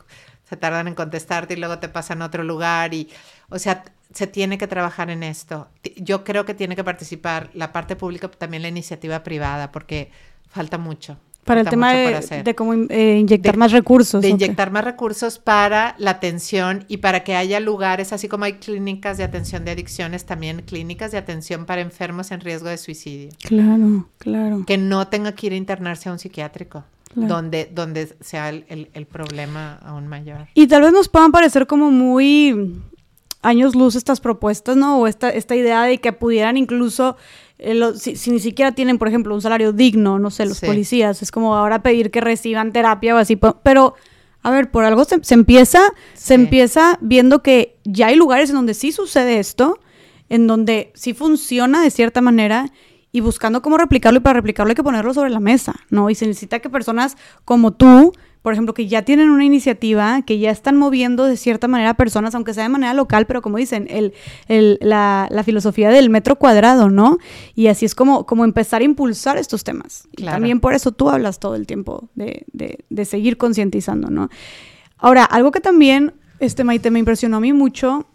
se 0.49 0.57
tardan 0.57 0.89
en 0.89 0.95
contestarte 0.95 1.55
y 1.55 1.57
luego 1.57 1.79
te 1.79 1.89
pasan 1.89 2.23
a 2.23 2.27
otro 2.27 2.43
lugar. 2.43 2.95
Y, 2.95 3.09
o 3.51 3.59
sea, 3.59 3.85
se 4.13 4.27
tiene 4.27 4.57
que 4.57 4.67
trabajar 4.67 5.11
en 5.11 5.23
esto. 5.23 5.69
Yo 5.97 6.25
creo 6.25 6.45
que 6.45 6.55
tiene 6.55 6.77
que 6.77 6.85
participar 6.85 7.51
la 7.55 7.73
parte 7.73 7.97
pública, 7.97 8.31
también 8.31 8.63
la 8.63 8.69
iniciativa 8.69 9.23
privada, 9.23 9.71
porque 9.73 10.11
falta 10.49 10.79
mucho. 10.79 11.19
Para 11.45 11.63
el 11.63 11.69
tema 11.69 11.95
de, 11.95 12.55
cómo 12.55 12.75
eh, 12.75 13.17
inyectar 13.19 13.57
más 13.57 13.73
recursos. 13.73 14.21
De 14.21 14.29
inyectar 14.29 14.71
más 14.71 14.85
recursos 14.85 15.39
para 15.39 15.95
la 15.97 16.11
atención 16.11 16.85
y 16.89 16.99
para 16.99 17.25
que 17.25 17.37
haya 17.37 17.59
lugares, 17.59 18.13
así 18.13 18.29
como 18.29 18.45
hay 18.45 18.55
clínicas 18.55 19.17
de 19.17 19.25
atención 19.25 19.65
de 19.65 19.71
adicciones, 19.71 20.27
también 20.27 20.61
clínicas 20.61 21.11
de 21.11 21.17
atención 21.17 21.65
para 21.65 21.81
enfermos 21.81 22.33
en 22.33 22.41
riesgo 22.41 22.69
de 22.69 22.77
suicidio. 22.77 23.31
Claro, 23.43 24.09
claro. 24.19 24.65
Que 24.67 24.77
no 24.77 25.09
tenga 25.09 25.33
que 25.33 25.47
ir 25.47 25.53
a 25.55 25.57
internarse 25.57 26.11
a 26.11 26.13
un 26.13 26.19
psiquiátrico. 26.19 26.85
Donde, 27.15 27.69
donde 27.73 28.15
sea 28.21 28.51
el, 28.51 28.91
el 28.93 29.07
problema 29.07 29.79
aún 29.83 30.07
mayor. 30.07 30.47
Y 30.55 30.67
tal 30.67 30.83
vez 30.83 30.93
nos 30.93 31.09
puedan 31.09 31.33
parecer 31.33 31.67
como 31.67 31.91
muy 31.91 32.81
años 33.43 33.75
luz 33.75 33.95
estas 33.95 34.21
propuestas, 34.21 34.77
¿no? 34.77 34.99
O 34.99 35.07
esta, 35.07 35.31
esta 35.31 35.57
idea 35.57 35.83
de 35.85 35.99
que 35.99 36.13
pudieran 36.13 36.57
incluso 36.57 37.17
eh, 37.59 37.93
si, 37.97 38.31
ni 38.31 38.41
siquiera 38.41 38.73
tienen, 38.73 38.99
por 38.99 39.09
ejemplo, 39.09 39.35
un 39.35 39.43
salario 39.43 39.73
digno, 39.73 40.19
no 40.19 40.31
sé, 40.31 40.47
los 40.47 40.61
policías, 40.61 41.23
es 41.23 41.31
como 41.31 41.55
ahora 41.55 41.83
pedir 41.83 42.11
que 42.11 42.21
reciban 42.21 42.73
terapia 42.73 43.15
o 43.15 43.19
así, 43.19 43.37
pero 43.63 43.95
a 44.43 44.51
ver, 44.51 44.71
por 44.71 44.85
algo 44.85 45.05
se, 45.05 45.35
empieza, 45.35 45.81
se 46.15 46.35
empieza 46.35 46.99
viendo 47.01 47.43
que 47.43 47.77
ya 47.85 48.07
hay 48.09 48.17
lugares 48.17 48.51
en 48.51 48.57
donde 48.57 48.75
sí 48.75 48.93
sucede 48.93 49.39
esto, 49.39 49.81
en 50.29 50.47
donde 50.47 50.93
sí 50.95 51.15
funciona 51.15 51.83
de 51.83 51.91
cierta 51.91 52.21
manera 52.21 52.71
y 53.13 53.21
buscando 53.21 53.63
cómo 53.63 53.79
replicarlo 53.79 54.19
y 54.19 54.23
para 54.23 54.39
replicarlo 54.39 54.71
hay 54.71 54.77
que 54.77 54.83
ponerlo 54.83 55.15
sobre 55.15 55.31
la 55.31 55.41
mesa, 55.41 55.75
¿no? 55.91 56.11
Y 56.11 56.15
se 56.15 56.27
necesita 56.27 56.59
que 56.61 56.71
personas 56.71 57.17
como 57.45 57.73
tú 57.73 58.13
por 58.43 58.53
ejemplo, 58.53 58.73
que 58.73 58.87
ya 58.87 59.03
tienen 59.03 59.31
una 59.31 59.45
iniciativa, 59.45 60.23
que 60.23 60.39
ya 60.39 60.51
están 60.51 60.77
moviendo 60.77 61.25
de 61.25 61.37
cierta 61.37 61.69
manera 61.69 61.95
personas, 61.95 62.35
aunque 62.35 62.55
sea 62.55 62.63
de 62.63 62.69
manera 62.69 62.95
local, 62.95 63.27
pero 63.27 63.43
como 63.43 63.59
dicen, 63.59 63.87
el, 63.91 64.15
el, 64.47 64.79
la, 64.81 65.29
la, 65.31 65.43
filosofía 65.43 65.91
del 65.91 66.09
metro 66.09 66.37
cuadrado, 66.37 66.89
¿no? 66.89 67.19
Y 67.55 67.67
así 67.67 67.85
es 67.85 67.95
como, 67.95 68.27
como 68.27 68.45
empezar 68.45 68.81
a 68.81 68.85
impulsar 68.85 69.39
estos 69.39 69.65
temas. 69.65 70.09
Y 70.17 70.25
también 70.25 70.61
por 70.61 70.73
eso 70.73 70.93
tú 70.93 71.11
hablas 71.11 71.41
todo 71.41 71.57
el 71.57 71.67
tiempo 71.67 72.09
de, 72.15 72.45
de, 72.53 72.85
de 72.89 73.05
seguir 73.05 73.37
concientizando, 73.37 74.09
¿no? 74.09 74.31
Ahora, 74.97 75.25
algo 75.25 75.51
que 75.51 75.61
también, 75.61 76.15
este 76.39 76.65
Maite, 76.65 76.91
me 76.91 77.01
impresionó 77.01 77.39
a 77.39 77.41
mí 77.41 77.53
mucho, 77.53 78.07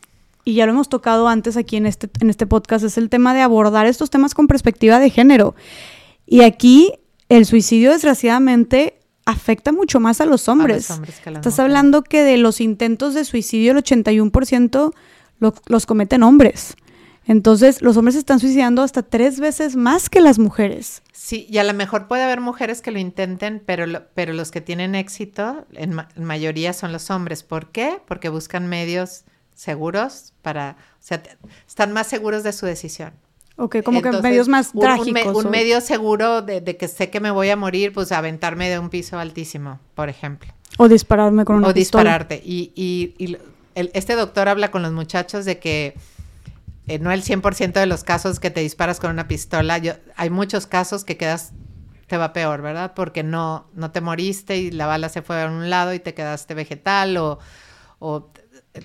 y 0.44 0.56
ya 0.56 0.66
lo 0.66 0.74
hemos 0.74 0.90
tocado 0.90 1.28
antes 1.28 1.58
aquí 1.58 1.78
en 1.78 1.86
este, 1.86 2.10
en 2.20 2.30
este 2.30 2.46
podcast, 2.46 2.84
es 2.86 2.98
el 2.98 3.10
tema 3.10 3.34
de 3.34 3.42
abordar 3.42 3.86
estos 3.86 4.10
temas 4.10 4.34
con 4.34 4.48
perspectiva 4.48 5.00
de 5.00 5.10
género. 5.10 5.56
Y 6.26 6.42
aquí 6.42 6.94
el 7.30 7.46
suicidio, 7.46 7.92
desgraciadamente, 7.92 9.00
afecta 9.26 9.72
mucho 9.72 10.00
más 10.00 10.22
a 10.22 10.26
los 10.26 10.48
hombres. 10.50 10.90
Estás 11.26 11.60
hablando 11.60 12.04
que 12.04 12.24
de 12.24 12.38
los 12.38 12.62
intentos 12.62 13.14
de 13.14 13.26
suicidio 13.26 13.72
el 13.72 13.78
81% 13.78 14.94
los 15.68 15.86
cometen 15.86 16.24
hombres. 16.24 16.76
Entonces, 17.26 17.82
los 17.82 17.96
hombres 17.96 18.16
se 18.16 18.20
están 18.20 18.40
suicidando 18.40 18.82
hasta 18.82 19.02
tres 19.02 19.40
veces 19.40 19.78
más 19.78 20.10
que 20.10 20.20
las 20.20 20.40
mujeres. 20.40 21.04
Sí, 21.14 21.48
y 21.50 21.58
a 21.58 21.64
lo 21.64 21.74
mejor 21.74 22.08
puede 22.08 22.24
haber 22.24 22.42
mujeres 22.42 22.82
que 22.82 22.92
lo 22.92 23.00
intenten, 23.00 23.64
pero, 23.66 23.86
pero 24.14 24.34
los 24.34 24.52
que 24.52 24.60
tienen 24.60 24.94
éxito, 24.94 25.66
en, 25.74 25.96
mayoría 26.18 26.74
son 26.74 26.92
los 26.92 27.10
hombres. 27.10 27.44
¿Por 27.44 27.72
qué? 27.72 28.02
Porque 28.06 28.28
buscan 28.28 28.68
medios 28.68 29.24
seguros 29.56 30.34
para, 30.42 30.78
o 30.94 30.96
sea, 31.00 31.22
están 31.68 31.92
más 31.92 32.08
seguros 32.08 32.44
de 32.44 32.54
su 32.54 32.66
decisión. 32.66 33.14
Ok, 33.56 33.78
como 33.84 34.02
que 34.02 34.12
medios 34.12 34.48
más 34.48 34.72
trágicos. 34.72 35.46
Un, 35.46 35.52
medio 35.52 35.80
seguro 35.80 36.42
de, 36.42 36.64
que 36.76 36.88
sé 36.88 37.10
que 37.10 37.20
me 37.20 37.30
voy 37.30 37.50
a 37.50 37.56
morir, 37.56 37.94
pues 37.94 38.12
aventarme 38.12 38.70
de 38.70 38.80
un 38.80 38.90
piso 38.90 39.20
altísimo, 39.20 39.80
por 39.94 40.10
ejemplo. 40.10 40.52
O 40.78 40.88
dispararme 40.88 41.46
con 41.46 41.58
una 41.58 41.68
o 41.68 41.74
dispararte. 41.74 42.42
Y, 42.44 42.72
y, 42.76 43.38
este 43.76 44.16
doctor 44.16 44.50
habla 44.50 44.72
con 44.72 44.82
los 44.82 44.92
muchachos 44.92 45.46
de 45.46 45.60
que 45.60 45.96
eh, 46.88 47.00
no 47.00 47.12
el 47.12 47.24
100% 47.24 47.74
de 47.74 47.86
los 47.86 48.04
casos 48.04 48.40
que 48.40 48.50
te 48.50 48.62
disparas 48.62 49.00
con 49.00 49.12
una 49.12 49.28
pistola, 49.28 49.78
yo, 49.78 49.94
hay 50.16 50.30
muchos 50.30 50.68
casos 50.68 51.04
que 51.04 51.18
quedas, 51.18 51.54
te 52.08 52.18
va 52.18 52.34
peor, 52.34 52.62
¿verdad? 52.62 52.94
Porque 52.96 53.24
no, 53.24 53.68
no 53.74 53.92
te 53.92 54.02
moriste 54.02 54.58
y 54.58 54.72
la 54.72 54.88
bala 54.88 55.10
se 55.10 55.22
fue 55.22 55.42
a 55.42 55.48
un 55.48 55.70
lado 55.70 55.94
y 55.94 56.00
te 56.00 56.14
quedaste 56.14 56.56
vegetal 56.56 57.18
o, 57.18 57.40
o 58.00 58.32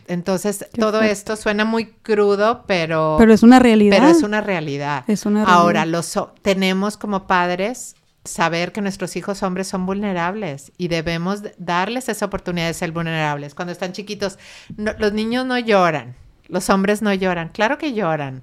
entonces, 0.06 0.66
todo 0.78 1.00
esto 1.00 1.36
suena 1.36 1.64
muy 1.64 1.86
crudo, 1.86 2.64
pero... 2.66 3.16
Pero 3.18 3.32
es 3.32 3.42
una 3.42 3.58
realidad. 3.58 3.96
Pero 3.98 4.08
es 4.10 4.22
una 4.22 4.40
realidad. 4.40 5.04
Es 5.06 5.24
una 5.24 5.44
realidad. 5.44 5.60
Ahora, 5.60 5.86
los, 5.86 6.18
tenemos 6.42 6.96
como 6.96 7.26
padres 7.26 7.96
saber 8.24 8.72
que 8.72 8.82
nuestros 8.82 9.16
hijos 9.16 9.42
hombres 9.42 9.68
son 9.68 9.86
vulnerables 9.86 10.72
y 10.76 10.88
debemos 10.88 11.42
darles 11.56 12.10
esa 12.10 12.26
oportunidad 12.26 12.66
de 12.66 12.74
ser 12.74 12.92
vulnerables. 12.92 13.54
Cuando 13.54 13.72
están 13.72 13.92
chiquitos, 13.92 14.38
los 14.76 15.12
niños 15.14 15.46
no 15.46 15.58
lloran, 15.58 16.14
los 16.48 16.68
hombres 16.68 17.00
no 17.00 17.14
lloran. 17.14 17.48
Claro 17.48 17.78
que 17.78 17.94
lloran. 17.94 18.42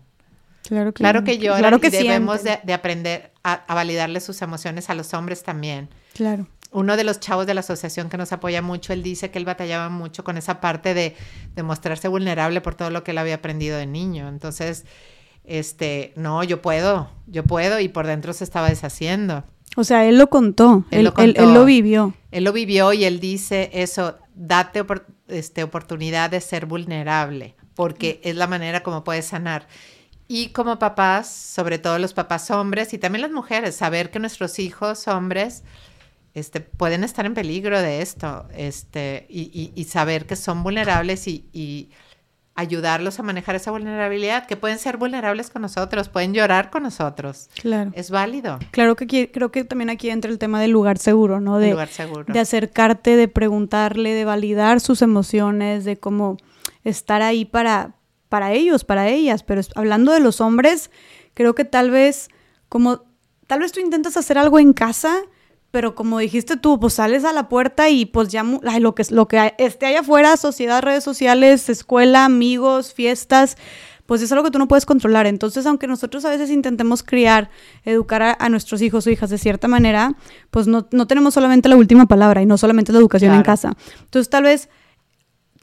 Claro 0.68 0.94
que, 0.94 1.04
claro 1.04 1.24
que 1.24 1.38
lloran 1.38 1.60
claro 1.60 1.80
que 1.80 1.88
y 1.90 1.92
debemos 1.92 2.42
de, 2.44 2.74
aprender 2.74 3.32
a, 3.44 3.54
a 3.54 3.76
validarle 3.76 4.20
sus 4.20 4.42
emociones 4.42 4.90
a 4.90 4.96
los 4.96 5.14
hombres 5.14 5.44
también. 5.44 5.90
Claro 6.14 6.48
uno 6.76 6.98
de 6.98 7.06
los 7.06 7.22
chavos 7.22 7.48
de 7.48 7.54
la 7.54 7.62
asociación 7.62 8.10
que 8.10 8.18
nos 8.18 8.34
apoya 8.34 8.62
mucho, 8.62 8.92
él 8.92 9.02
dice 9.02 9.32
que 9.32 9.40
él 9.40 9.46
batallaba 9.46 9.88
mucho 9.88 10.26
con 10.26 10.38
esa 10.38 10.60
parte 10.60 10.94
de, 10.94 11.16
de 11.56 11.64
mostrarse 11.64 12.10
vulnerable 12.10 12.60
por 12.60 12.76
todo 12.76 12.90
lo 12.90 13.02
que 13.02 13.12
él 13.12 13.18
había 13.18 13.36
aprendido 13.36 13.78
de 13.78 13.86
niño. 13.86 14.28
Entonces, 14.28 14.84
este, 15.46 16.12
no, 16.18 16.44
yo 16.44 16.62
puedo, 16.62 17.10
yo 17.28 17.46
puedo, 17.46 17.80
y 17.80 17.88
por 17.88 18.08
dentro 18.08 18.34
se 18.34 18.44
estaba 18.44 18.70
deshaciendo. 18.70 19.46
O 19.78 19.86
sea, 19.86 20.06
él 20.06 20.18
lo 20.18 20.28
contó, 20.28 20.84
él, 20.92 21.14
él, 21.18 21.54
lo, 21.54 21.64
vivió. 21.64 22.14
Él 22.32 22.44
lo 22.44 22.52
vivió 22.52 22.92
y 22.92 23.06
él 23.06 23.22
dice 23.22 23.70
eso, 23.74 24.18
date 24.36 24.86
este, 25.30 25.64
oportunidad 25.64 26.30
de 26.30 26.42
ser 26.42 26.66
vulnerable, 26.66 27.56
porque 27.74 28.20
es 28.24 28.36
la 28.36 28.48
manera 28.48 28.84
como 28.84 29.06
puedes 29.06 29.28
sanar. 29.28 29.68
Y 30.28 30.50
como 30.50 30.78
papás, 30.78 31.30
sobre 31.30 31.78
todo 31.80 32.00
los 32.00 32.14
papás 32.14 32.52
hombres 32.52 32.94
y 32.94 32.98
también 32.98 33.22
las 33.22 33.32
mujeres, 33.32 33.76
saber 33.76 34.12
que 34.12 34.20
nuestros 34.20 34.60
hijos 34.60 35.08
hombres 35.08 35.64
este, 36.36 36.60
pueden 36.60 37.06
estar 37.06 37.26
en 37.26 37.34
peligro 37.34 37.82
de 37.82 38.02
esto 38.02 38.46
este, 38.54 39.26
y, 39.30 39.84
saber 39.86 40.26
que 40.26 40.36
son 40.36 40.64
vulnerables 40.64 41.28
y, 41.28 41.90
ayudarlos 42.58 43.20
a 43.20 43.24
manejar 43.24 43.56
esa 43.56 43.70
vulnerabilidad, 43.72 44.46
que 44.46 44.56
pueden 44.56 44.80
ser 44.80 44.96
vulnerables 44.96 45.50
con 45.50 45.62
nosotros, 45.62 46.08
pueden 46.08 46.34
llorar 46.34 46.70
con 46.70 46.84
nosotros. 46.84 47.50
Claro. 47.62 47.92
Es 47.96 48.12
válido. 48.12 48.60
Claro 48.72 48.96
que 48.96 49.30
creo 49.30 49.52
que 49.52 49.66
también 49.66 49.90
aquí 49.90 50.10
entra 50.10 50.32
el 50.32 50.40
tema 50.40 50.62
del 50.62 50.72
lugar 50.72 50.98
seguro, 50.98 51.42
¿no? 51.42 51.58
De, 51.58 51.72
lugar 51.72 51.90
seguro. 51.90 52.32
de 52.32 52.40
acercarte, 52.40 53.18
de 53.18 53.28
preguntarle, 53.28 54.14
de 54.14 54.24
validar 54.24 54.80
sus 54.80 55.02
emociones, 55.02 55.84
de 55.84 55.98
cómo 55.98 56.38
estar 56.86 57.22
ahí 57.22 57.44
para, 57.44 57.96
para 58.30 58.54
ellos, 58.54 58.86
para 58.86 59.10
ellas. 59.10 59.44
Pero 59.44 59.60
hablando 59.76 60.14
de 60.14 60.22
los 60.22 60.40
hombres, 60.40 60.92
creo 61.34 61.56
que 61.56 61.66
tal 61.66 61.92
vez, 61.92 62.30
como, 62.70 63.04
tal 63.48 63.60
vez 63.60 63.74
tú 63.74 63.82
intentas 63.82 64.16
hacer 64.16 64.38
algo 64.38 64.60
en 64.60 64.72
casa, 64.72 65.24
pero 65.76 65.94
como 65.94 66.20
dijiste 66.20 66.56
tú, 66.56 66.80
pues 66.80 66.94
sales 66.94 67.26
a 67.26 67.34
la 67.34 67.50
puerta 67.50 67.90
y 67.90 68.06
pues 68.06 68.30
ya 68.30 68.46
lo 68.46 68.96
que, 68.96 69.04
lo 69.10 69.28
que 69.28 69.54
esté 69.58 69.88
allá 69.88 70.00
afuera, 70.00 70.38
sociedad, 70.38 70.82
redes 70.82 71.04
sociales, 71.04 71.68
escuela, 71.68 72.24
amigos, 72.24 72.94
fiestas, 72.94 73.58
pues 74.06 74.22
es 74.22 74.32
algo 74.32 74.46
que 74.46 74.52
tú 74.52 74.58
no 74.58 74.70
puedes 74.70 74.86
controlar. 74.86 75.28
Entonces, 75.28 75.66
aunque 75.66 75.86
nosotros 75.86 76.24
a 76.24 76.30
veces 76.30 76.50
intentemos 76.50 77.04
criar, 77.04 77.50
educar 77.84 78.38
a, 78.40 78.48
nuestros 78.48 78.82
hijos 78.82 79.06
o 79.06 79.10
hijas 79.10 79.30
de 79.30 79.38
cierta 79.38 79.68
manera, 79.68 80.16
pues 80.50 80.66
no, 80.66 80.88
no, 80.92 81.08
tenemos 81.08 81.34
solamente 81.34 81.68
la 81.68 81.76
última 81.76 82.06
palabra 82.06 82.42
y 82.42 82.46
no 82.46 82.58
solamente 82.58 82.94
la 82.94 83.00
educación 83.00 83.36
en 83.36 83.44
casa. 83.44 83.76
Entonces, 84.00 84.30
tal 84.30 84.44
vez 84.44 84.70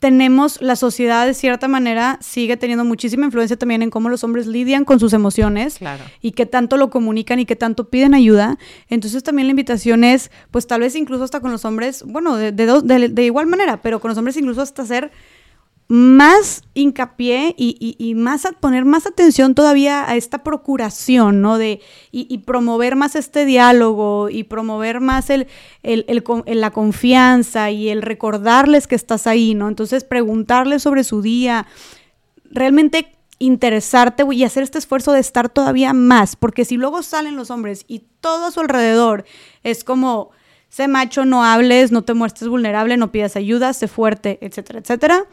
tenemos, 0.02 0.60
la 0.60 0.74
sociedad 0.74 1.24
de 1.26 1.32
cierta 1.32 1.68
manera 1.68 2.18
sigue 2.20 2.56
teniendo 2.56 2.84
muchísima 2.84 3.24
influencia 3.24 3.56
también 3.56 3.82
en 3.82 3.90
cómo 3.90 4.08
los 4.08 4.24
hombres 4.24 4.48
lidian 4.48 4.84
con 4.84 4.98
sus 4.98 5.12
emociones 5.12 5.78
y 6.20 6.32
qué 6.32 6.44
tanto 6.44 6.76
lo 6.76 6.90
comunican 6.90 7.38
y 7.38 7.46
qué 7.46 7.54
tanto 7.54 7.88
piden 7.88 8.12
ayuda. 8.12 8.58
Entonces 8.88 9.22
también 9.22 9.46
la 9.46 9.52
invitación 9.52 10.02
es, 10.02 10.32
pues 10.50 10.66
tal 10.66 10.80
vez 10.80 10.96
incluso 10.96 11.22
hasta 11.22 11.38
con 11.38 11.52
los 11.52 11.64
hombres, 11.64 12.02
bueno, 12.04 12.34
de, 12.34 12.50
de, 12.50 13.08
de 13.10 13.24
igual 13.24 13.46
manera, 13.46 13.80
pero 13.80 14.00
con 14.00 14.08
los 14.08 14.18
hombres 14.18 14.36
incluso 14.36 14.60
hasta 14.60 14.84
ser 14.84 15.12
más 15.92 16.62
hincapié 16.72 17.54
y, 17.58 18.14
más 18.16 18.46
a 18.46 18.52
poner 18.52 18.86
más 18.86 19.06
atención 19.06 19.54
todavía 19.54 20.08
a 20.08 20.16
esta 20.16 20.42
procuración, 20.42 21.42
¿no? 21.42 21.58
De, 21.58 21.82
y, 22.10 22.38
promover 22.38 22.96
más 22.96 23.14
este 23.14 23.44
diálogo 23.44 24.30
y 24.30 24.44
promover 24.44 25.00
más 25.00 25.28
el, 25.28 25.48
la 25.82 26.70
confianza 26.70 27.70
y 27.70 27.90
el 27.90 28.00
recordarles 28.00 28.86
que 28.86 28.94
estás 28.94 29.26
ahí, 29.26 29.52
¿no? 29.52 29.68
Entonces 29.68 30.02
preguntarles 30.04 30.82
sobre 30.82 31.04
su 31.04 31.20
día, 31.20 31.66
realmente 32.50 33.12
interesarte 33.38 34.24
y 34.32 34.44
hacer 34.44 34.62
este 34.62 34.78
esfuerzo 34.78 35.12
de 35.12 35.20
estar 35.20 35.50
todavía 35.50 35.92
más, 35.92 36.36
porque 36.36 36.64
si 36.64 36.78
luego 36.78 37.02
salen 37.02 37.36
los 37.36 37.50
hombres 37.50 37.84
y 37.86 38.04
todo 38.22 38.46
a 38.46 38.50
su 38.50 38.60
alrededor 38.60 39.26
es 39.62 39.84
como, 39.84 40.30
sé 40.70 40.88
macho, 40.88 41.26
no 41.26 41.44
hables, 41.44 41.92
no 41.92 42.00
te 42.00 42.14
muestres 42.14 42.48
vulnerable, 42.48 42.96
no 42.96 43.12
pidas 43.12 43.36
ayuda, 43.36 43.74
sé 43.74 43.88
fuerte, 43.88 44.38
etcétera, 44.40 44.78
etcétera 44.78 45.26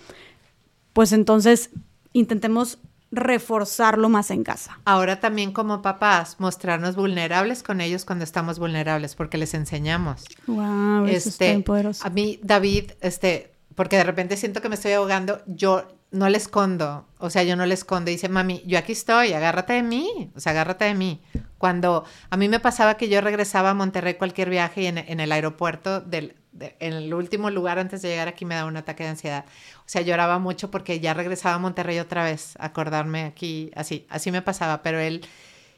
pues 1.00 1.14
entonces 1.14 1.69
intentemos 2.11 2.78
reforzarlo 3.10 4.10
más 4.10 4.32
en 4.32 4.44
casa. 4.44 4.82
Ahora 4.84 5.22
también 5.22 5.53
como 5.53 5.82
papás, 5.82 6.36
mostrarnos 6.40 6.98
vulnerables 6.98 7.64
con 7.64 7.80
ellos 7.80 8.03
cuando 8.03 8.26
estamos 8.26 8.60
vulnerables, 8.60 9.16
porque 9.16 9.38
les 9.38 9.53
enseñamos. 9.53 10.26
Wow, 10.45 11.06
eso 11.06 11.30
este, 11.30 11.58
poderoso. 11.61 12.06
A 12.06 12.10
mí, 12.10 12.42
David, 12.44 12.92
este, 13.00 13.53
porque 13.76 13.95
de 13.95 14.03
repente 14.03 14.36
siento 14.36 14.61
que 14.61 14.68
me 14.68 14.76
estoy 14.76 14.92
ahogando, 14.92 15.42
yo 15.48 15.88
no 16.11 16.28
le 16.28 16.38
escondo, 16.38 17.06
o 17.18 17.30
sea, 17.30 17.44
yo 17.44 17.56
no 17.56 17.66
le 17.66 17.76
escondo. 17.76 18.11
Dice, 18.11 18.28
mami, 18.28 18.61
yo 18.66 18.78
aquí 18.78 18.92
estoy, 18.92 19.32
agárrate 19.32 19.72
de 19.72 19.84
mí, 19.84 20.32
o 20.36 20.42
sea, 20.42 20.52
agárrate 20.52 20.84
de 20.84 20.95
mí. 20.95 21.22
Cuando 21.58 22.03
a 22.30 22.36
mí 22.36 22.50
me 22.50 22.60
pasaba 22.60 22.95
que 22.95 23.08
yo 23.08 23.22
regresaba 23.22 23.69
a 23.69 23.74
Monterrey 23.74 24.16
cualquier 24.16 24.50
viaje 24.50 24.82
y 24.82 24.88
en, 24.88 24.98
el 24.98 25.32
aeropuerto, 25.32 26.02
del, 26.02 26.36
en 26.60 26.94
el 26.94 27.14
último 27.14 27.50
lugar 27.52 27.80
antes 27.80 28.02
de 28.02 28.10
llegar 28.10 28.28
aquí 28.28 28.44
me 28.44 28.56
daba 28.56 28.68
un 28.68 28.78
ataque 28.78 29.03
de 29.03 29.10
ansiedad. 29.10 29.45
O 29.90 29.92
sea, 29.92 30.03
lloraba 30.03 30.38
mucho 30.38 30.69
porque 30.69 31.00
ya 31.00 31.16
regresaba 31.16 31.56
a 31.56 31.58
Monterrey 31.58 31.98
otra 31.98 32.24
vez, 32.24 32.53
acordarme 32.59 33.24
aquí, 33.24 33.72
así, 33.76 34.06
así 34.11 34.32
me 34.32 34.43
pasaba, 34.43 34.84
pero 34.84 35.00
él, 35.00 35.26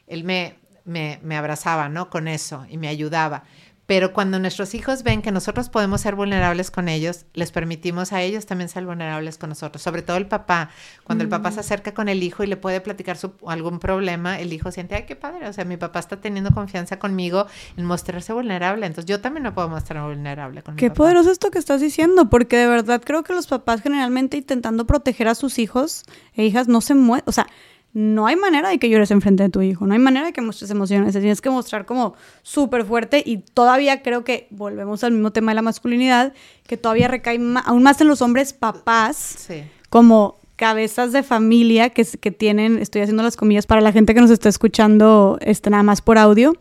él 0.05 0.25
me, 0.25 0.55
me, 0.83 1.21
me 1.23 1.37
abrazaba, 1.37 1.87
¿no? 1.87 2.09
Con 2.09 2.27
eso 2.27 2.65
y 2.67 2.77
me 2.77 2.89
ayudaba. 2.89 3.45
Pero 3.91 4.13
cuando 4.13 4.39
nuestros 4.39 4.73
hijos 4.73 5.03
ven 5.03 5.21
que 5.21 5.33
nosotros 5.33 5.67
podemos 5.67 5.99
ser 5.99 6.15
vulnerables 6.15 6.71
con 6.71 6.87
ellos, 6.87 7.25
les 7.33 7.51
permitimos 7.51 8.13
a 8.13 8.21
ellos 8.21 8.45
también 8.45 8.69
ser 8.69 8.85
vulnerables 8.85 9.37
con 9.37 9.49
nosotros. 9.49 9.81
Sobre 9.81 10.01
todo 10.01 10.15
el 10.15 10.27
papá. 10.27 10.69
Cuando 11.03 11.25
el 11.25 11.29
papá 11.29 11.51
se 11.51 11.59
acerca 11.59 11.93
con 11.93 12.07
el 12.07 12.23
hijo 12.23 12.41
y 12.41 12.47
le 12.47 12.55
puede 12.55 12.79
platicar 12.79 13.17
su, 13.17 13.33
algún 13.45 13.79
problema, 13.79 14.39
el 14.39 14.53
hijo 14.53 14.71
siente, 14.71 14.95
ay, 14.95 15.03
qué 15.05 15.17
padre. 15.17 15.49
O 15.49 15.51
sea, 15.51 15.65
mi 15.65 15.75
papá 15.75 15.99
está 15.99 16.21
teniendo 16.21 16.51
confianza 16.51 16.99
conmigo 16.99 17.47
en 17.75 17.83
mostrarse 17.83 18.31
vulnerable. 18.31 18.85
Entonces 18.85 19.09
yo 19.09 19.19
también 19.19 19.43
me 19.43 19.51
puedo 19.51 19.67
mostrar 19.67 20.07
vulnerable 20.07 20.63
con 20.63 20.77
Qué 20.77 20.85
mi 20.85 20.89
papá. 20.91 20.97
poderoso 20.99 21.29
esto 21.29 21.51
que 21.51 21.59
estás 21.59 21.81
diciendo, 21.81 22.29
porque 22.29 22.55
de 22.55 22.67
verdad 22.67 23.01
creo 23.03 23.23
que 23.23 23.33
los 23.33 23.47
papás 23.47 23.81
generalmente 23.81 24.37
intentando 24.37 24.87
proteger 24.87 25.27
a 25.27 25.35
sus 25.35 25.59
hijos 25.59 26.05
e 26.33 26.45
hijas 26.45 26.69
no 26.69 26.79
se 26.79 26.95
mueven. 26.95 27.25
O 27.27 27.33
sea, 27.33 27.47
no 27.93 28.25
hay 28.25 28.35
manera 28.35 28.69
de 28.69 28.79
que 28.79 28.89
llores 28.89 29.11
enfrente 29.11 29.43
de 29.43 29.49
tu 29.49 29.61
hijo, 29.61 29.85
no 29.85 29.93
hay 29.93 29.99
manera 29.99 30.27
de 30.27 30.33
que 30.33 30.41
muestres 30.41 30.71
emociones, 30.71 31.13
tienes 31.13 31.41
que 31.41 31.49
mostrar 31.49 31.85
como 31.85 32.13
súper 32.41 32.85
fuerte 32.85 33.21
y 33.25 33.37
todavía 33.37 34.01
creo 34.01 34.23
que 34.23 34.47
volvemos 34.49 35.03
al 35.03 35.11
mismo 35.11 35.31
tema 35.31 35.51
de 35.51 35.55
la 35.55 35.61
masculinidad, 35.61 36.33
que 36.67 36.77
todavía 36.77 37.07
recae 37.07 37.39
aún 37.65 37.83
más 37.83 37.99
en 37.99 38.07
los 38.07 38.21
hombres 38.21 38.53
papás, 38.53 39.49
como 39.89 40.39
cabezas 40.55 41.11
de 41.11 41.23
familia 41.23 41.89
que, 41.89 42.05
que 42.05 42.31
tienen, 42.31 42.77
estoy 42.77 43.01
haciendo 43.01 43.23
las 43.23 43.35
comillas 43.35 43.65
para 43.65 43.81
la 43.81 43.91
gente 43.91 44.13
que 44.13 44.21
nos 44.21 44.29
está 44.29 44.47
escuchando 44.47 45.37
este, 45.41 45.69
nada 45.69 45.83
más 45.83 46.01
por 46.01 46.17
audio, 46.17 46.55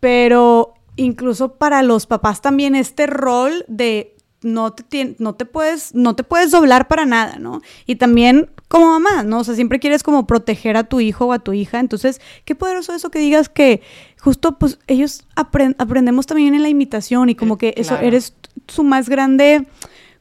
pero 0.00 0.74
incluso 0.96 1.54
para 1.54 1.82
los 1.82 2.06
papás 2.06 2.40
también 2.40 2.74
este 2.74 3.06
rol 3.06 3.64
de 3.68 4.14
no 4.42 4.72
te, 4.72 5.16
no 5.18 5.34
te 5.34 5.44
puedes, 5.44 5.94
no 5.94 6.14
te 6.14 6.24
puedes 6.24 6.50
doblar 6.50 6.88
para 6.88 7.06
nada, 7.06 7.38
¿no? 7.38 7.62
Y 7.86 7.96
también 7.96 8.50
como 8.72 8.98
mamá, 8.98 9.22
¿no? 9.22 9.40
O 9.40 9.44
sea, 9.44 9.54
siempre 9.54 9.80
quieres 9.80 10.02
como 10.02 10.26
proteger 10.26 10.78
a 10.78 10.84
tu 10.84 10.98
hijo 11.00 11.26
o 11.26 11.32
a 11.34 11.38
tu 11.38 11.52
hija. 11.52 11.78
Entonces, 11.78 12.22
qué 12.46 12.54
poderoso 12.54 12.94
eso 12.94 13.10
que 13.10 13.18
digas 13.18 13.50
que 13.50 13.82
justo 14.18 14.58
pues 14.58 14.78
ellos 14.86 15.26
aprendemos 15.36 16.24
también 16.24 16.54
en 16.54 16.62
la 16.62 16.70
imitación 16.70 17.28
y 17.28 17.34
como 17.34 17.58
que 17.58 17.74
eso 17.76 17.98
eres 17.98 18.32
su 18.68 18.82
más 18.82 19.10
grande 19.10 19.66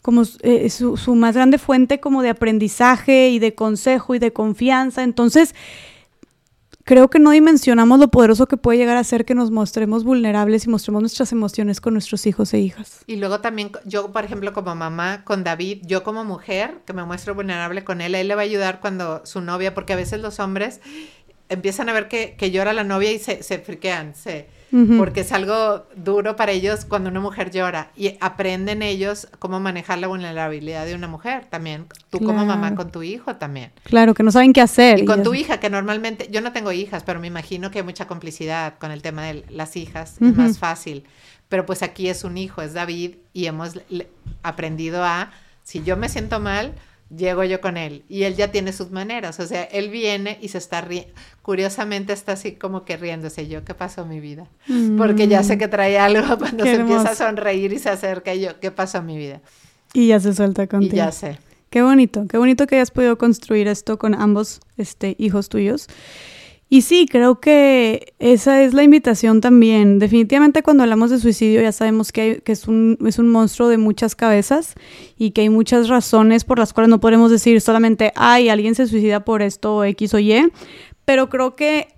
como 0.01 0.23
eh, 0.41 0.69
su, 0.69 0.97
su, 0.97 1.15
más 1.15 1.33
grande 1.33 1.59
fuente 1.59 2.01
como 2.01 2.21
de 2.21 2.29
aprendizaje 2.29 3.29
y 3.29 3.39
de 3.39 3.55
consejo 3.55 4.15
y 4.15 4.19
de 4.19 4.33
confianza. 4.33 5.03
Entonces, 5.03 5.55
creo 6.83 7.09
que 7.09 7.19
no 7.19 7.31
dimensionamos 7.31 7.99
lo 7.99 8.09
poderoso 8.09 8.47
que 8.47 8.57
puede 8.57 8.77
llegar 8.77 8.97
a 8.97 9.03
ser 9.03 9.25
que 9.25 9.35
nos 9.35 9.51
mostremos 9.51 10.03
vulnerables 10.03 10.65
y 10.65 10.69
mostremos 10.69 11.01
nuestras 11.01 11.31
emociones 11.31 11.81
con 11.81 11.93
nuestros 11.93 12.25
hijos 12.27 12.53
e 12.53 12.59
hijas. 12.59 13.03
Y 13.07 13.17
luego 13.17 13.41
también 13.41 13.71
yo, 13.85 14.11
por 14.11 14.23
ejemplo, 14.23 14.53
como 14.53 14.75
mamá 14.75 15.23
con 15.23 15.43
David, 15.43 15.79
yo 15.83 16.03
como 16.03 16.23
mujer 16.23 16.81
que 16.85 16.93
me 16.93 17.03
muestro 17.03 17.35
vulnerable 17.35 17.83
con 17.83 18.01
él, 18.01 18.15
él 18.15 18.27
le 18.27 18.35
va 18.35 18.41
a 18.41 18.45
ayudar 18.45 18.79
cuando 18.79 19.25
su 19.25 19.41
novia, 19.41 19.73
porque 19.73 19.93
a 19.93 19.95
veces 19.97 20.21
los 20.21 20.39
hombres 20.39 20.81
empiezan 21.49 21.89
a 21.89 21.93
ver 21.93 22.07
que, 22.07 22.35
que 22.37 22.51
llora 22.51 22.73
la 22.73 22.83
novia 22.83 23.11
y 23.11 23.19
se, 23.19 23.43
se 23.43 23.59
friquean, 23.59 24.15
se 24.15 24.47
porque 24.97 25.21
es 25.21 25.31
algo 25.31 25.85
duro 25.95 26.35
para 26.35 26.53
ellos 26.53 26.85
cuando 26.85 27.09
una 27.09 27.19
mujer 27.19 27.51
llora 27.51 27.91
y 27.95 28.17
aprenden 28.21 28.81
ellos 28.81 29.27
cómo 29.39 29.59
manejar 29.59 29.99
la 29.99 30.07
vulnerabilidad 30.07 30.85
de 30.85 30.95
una 30.95 31.07
mujer 31.07 31.45
también, 31.49 31.87
tú 32.09 32.19
como 32.19 32.45
mamá 32.45 32.73
con 32.75 32.91
tu 32.91 33.03
hijo 33.03 33.35
también. 33.35 33.71
Claro, 33.83 34.13
que 34.13 34.23
no 34.23 34.31
saben 34.31 34.53
qué 34.53 34.61
hacer. 34.61 34.99
Y 34.99 35.05
con 35.05 35.23
tu 35.23 35.33
hija, 35.33 35.59
que 35.59 35.69
normalmente, 35.69 36.29
yo 36.31 36.41
no 36.41 36.53
tengo 36.53 36.71
hijas, 36.71 37.03
pero 37.03 37.19
me 37.19 37.27
imagino 37.27 37.69
que 37.69 37.79
hay 37.79 37.85
mucha 37.85 38.07
complicidad 38.07 38.77
con 38.77 38.91
el 38.91 39.01
tema 39.01 39.23
de 39.23 39.43
las 39.49 39.75
hijas, 39.75 40.15
es 40.21 40.35
más 40.35 40.57
fácil. 40.57 41.03
Pero 41.49 41.65
pues 41.65 41.83
aquí 41.83 42.07
es 42.07 42.23
un 42.23 42.37
hijo, 42.37 42.61
es 42.61 42.73
David, 42.73 43.15
y 43.33 43.47
hemos 43.47 43.79
aprendido 44.41 45.03
a, 45.03 45.31
si 45.63 45.83
yo 45.83 45.97
me 45.97 46.07
siento 46.07 46.39
mal, 46.39 46.75
llego 47.15 47.43
yo 47.43 47.61
con 47.61 47.77
él 47.77 48.03
y 48.07 48.23
él 48.23 48.35
ya 48.35 48.51
tiene 48.51 48.73
sus 48.73 48.91
maneras, 48.91 49.39
o 49.39 49.47
sea, 49.47 49.63
él 49.63 49.89
viene 49.89 50.37
y 50.41 50.49
se 50.49 50.57
está 50.57 50.81
riendo, 50.81 51.11
curiosamente 51.41 52.13
está 52.13 52.33
así 52.33 52.53
como 52.53 52.85
que 52.85 52.97
riéndose 52.97 53.47
yo, 53.47 53.63
¿qué 53.63 53.73
pasó 53.73 54.05
mi 54.05 54.19
vida? 54.19 54.47
Porque 54.97 55.27
ya 55.27 55.43
sé 55.43 55.57
que 55.57 55.67
trae 55.67 55.97
algo 55.97 56.37
cuando 56.39 56.63
se 56.63 56.75
empieza 56.75 57.11
a 57.11 57.15
sonreír 57.15 57.73
y 57.73 57.79
se 57.79 57.89
acerca 57.89 58.33
y 58.33 58.41
yo, 58.41 58.59
¿qué 58.59 58.71
pasó 58.71 59.01
mi 59.01 59.17
vida? 59.17 59.41
Y 59.93 60.07
ya 60.07 60.19
se 60.19 60.33
suelta 60.33 60.67
contigo. 60.67 60.93
Y 60.93 60.97
ya 60.97 61.11
sé. 61.11 61.37
Qué 61.69 61.81
bonito, 61.81 62.25
qué 62.27 62.37
bonito 62.37 62.67
que 62.67 62.75
hayas 62.75 62.91
podido 62.91 63.17
construir 63.17 63.67
esto 63.67 63.97
con 63.97 64.13
ambos 64.13 64.59
este, 64.77 65.15
hijos 65.17 65.47
tuyos. 65.49 65.87
Y 66.73 66.83
sí, 66.83 67.05
creo 67.05 67.41
que 67.41 68.13
esa 68.17 68.63
es 68.63 68.73
la 68.73 68.81
invitación 68.81 69.41
también. 69.41 69.99
Definitivamente 69.99 70.63
cuando 70.63 70.83
hablamos 70.83 71.11
de 71.11 71.19
suicidio 71.19 71.61
ya 71.61 71.73
sabemos 71.73 72.13
que, 72.13 72.41
es, 72.45 72.65
un, 72.65 72.97
es 73.05 73.19
un 73.19 73.27
monstruo 73.27 73.67
de 73.67 73.77
muchas 73.77 74.15
cabezas 74.15 74.75
y 75.17 75.31
que 75.31 75.41
hay 75.41 75.49
muchas 75.49 75.89
razones 75.89 76.45
por 76.45 76.59
las 76.59 76.71
cuales 76.71 76.89
no 76.89 77.01
podemos 77.01 77.29
decir 77.29 77.59
solamente, 77.59 78.13
ay, 78.15 78.47
alguien 78.47 78.73
se 78.73 78.87
suicida 78.87 79.25
por 79.25 79.41
esto 79.41 79.83
X 79.83 80.13
o 80.13 80.19
Y, 80.19 80.49
pero 81.03 81.27
creo 81.27 81.57
que 81.57 81.89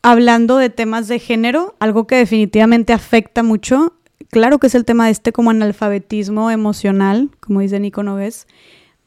hablando 0.00 0.56
de 0.56 0.70
temas 0.70 1.06
de 1.08 1.18
género, 1.18 1.76
algo 1.78 2.06
que 2.06 2.16
definitivamente 2.16 2.94
afecta 2.94 3.42
mucho, 3.42 3.92
claro 4.30 4.58
que 4.58 4.68
es 4.68 4.74
el 4.74 4.86
tema 4.86 5.04
de 5.04 5.12
este 5.12 5.32
como 5.32 5.50
analfabetismo 5.50 6.50
emocional, 6.50 7.28
como 7.40 7.60
dice 7.60 7.78
Nico 7.78 8.02
Noves, 8.02 8.46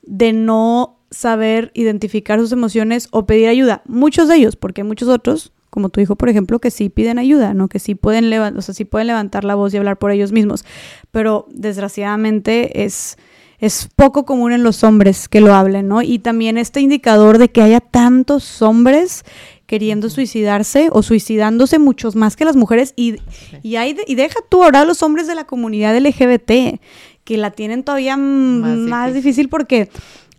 de 0.04 0.32
no 0.32 1.01
saber 1.12 1.72
identificar 1.76 2.40
sus 2.40 2.52
emociones 2.52 3.08
o 3.12 3.26
pedir 3.26 3.50
ayuda. 3.50 3.84
Muchos 3.86 4.28
de 4.28 4.38
ellos, 4.38 4.56
porque 4.56 4.82
hay 4.82 4.88
muchos 4.88 5.10
otros, 5.10 5.52
como 5.70 5.90
tu 5.90 6.02
hijo, 6.02 6.16
por 6.16 6.30
ejemplo, 6.30 6.60
que 6.60 6.72
sí 6.72 6.90
piden 6.90 7.20
ayuda, 7.20 7.54
¿no? 7.54 7.68
Que 7.68 7.80
sí 7.80 7.96
pueden, 7.96 8.34
o 8.34 8.62
sea, 8.62 8.74
sí 8.74 8.86
pueden 8.86 9.08
levantar 9.08 9.44
la 9.44 9.56
voz 9.56 9.74
y 9.74 9.78
hablar 9.78 9.98
por 9.98 10.12
ellos 10.12 10.32
mismos. 10.32 10.66
Pero 11.12 11.48
desgraciadamente 11.52 12.84
es, 12.84 13.18
es 13.60 13.90
poco 13.96 14.26
común 14.26 14.54
en 14.54 14.64
los 14.64 14.84
hombres 14.84 15.30
que 15.30 15.42
lo 15.42 15.54
hablen, 15.54 15.88
¿no? 15.88 16.02
Y 16.02 16.20
también 16.20 16.58
este 16.58 16.82
indicador 16.82 17.38
de 17.38 17.52
que 17.52 17.62
haya 17.62 17.80
tantos 17.80 18.62
hombres 18.62 19.24
queriendo 19.66 20.10
suicidarse 20.10 20.90
o 20.92 21.02
suicidándose 21.02 21.80
muchos 21.80 22.18
más 22.18 22.36
que 22.36 22.44
las 22.44 22.58
mujeres 22.58 22.94
y, 22.98 23.16
y, 23.64 23.78
hay 23.78 23.96
y 24.06 24.16
deja 24.16 24.40
tú 24.50 24.66
ahora 24.66 24.82
a 24.82 24.86
los 24.86 25.02
hombres 25.02 25.28
de 25.28 25.36
la 25.36 25.46
comunidad 25.46 25.98
LGBT 25.98 26.82
que 27.24 27.38
la 27.38 27.52
tienen 27.52 27.84
todavía 27.84 28.18
más, 28.18 29.14
difícil. 29.14 29.48
porque 29.48 29.90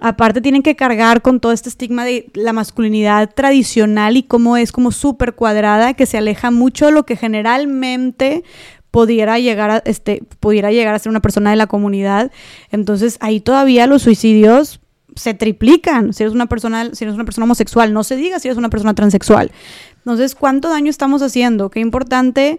aparte 0.02 0.40
tienen 0.40 0.62
que 0.62 0.74
cargar 0.74 1.22
con 1.22 1.38
todo 1.38 1.52
este 1.52 1.68
estigma 1.68 2.04
de 2.04 2.26
la 2.34 2.52
masculinidad 2.52 3.30
tradicional 3.32 4.16
y 4.16 4.24
cómo 4.24 4.56
es 4.56 4.72
como 4.72 4.90
súper 4.90 5.34
cuadrada, 5.34 5.94
que 5.94 6.06
se 6.06 6.18
aleja 6.18 6.50
mucho 6.50 6.86
de 6.86 6.92
lo 6.92 7.06
que 7.06 7.16
generalmente 7.16 8.42
pudiera 8.90 9.38
llegar 9.38 9.70
a 9.70 9.82
este 9.86 10.22
pudiera 10.40 10.72
llegar 10.72 10.94
a 10.94 10.98
ser 10.98 11.10
una 11.10 11.20
persona 11.20 11.50
de 11.50 11.56
la 11.56 11.68
comunidad. 11.68 12.32
Entonces, 12.72 13.16
ahí 13.20 13.40
todavía 13.40 13.86
los 13.86 14.02
suicidios 14.02 14.80
se 15.14 15.34
triplican 15.34 16.12
si 16.12 16.24
eres 16.24 16.34
una 16.34 16.46
persona 16.46 16.90
si 16.94 17.04
eres 17.04 17.14
una 17.14 17.24
persona 17.24 17.44
homosexual, 17.44 17.92
no 17.92 18.02
se 18.02 18.16
diga 18.16 18.40
si 18.40 18.48
eres 18.48 18.58
una 18.58 18.70
persona 18.70 18.94
transexual. 18.94 19.52
Entonces, 19.98 20.34
¿cuánto 20.34 20.68
daño 20.68 20.90
estamos 20.90 21.22
haciendo? 21.22 21.70
Qué 21.70 21.78
importante 21.78 22.58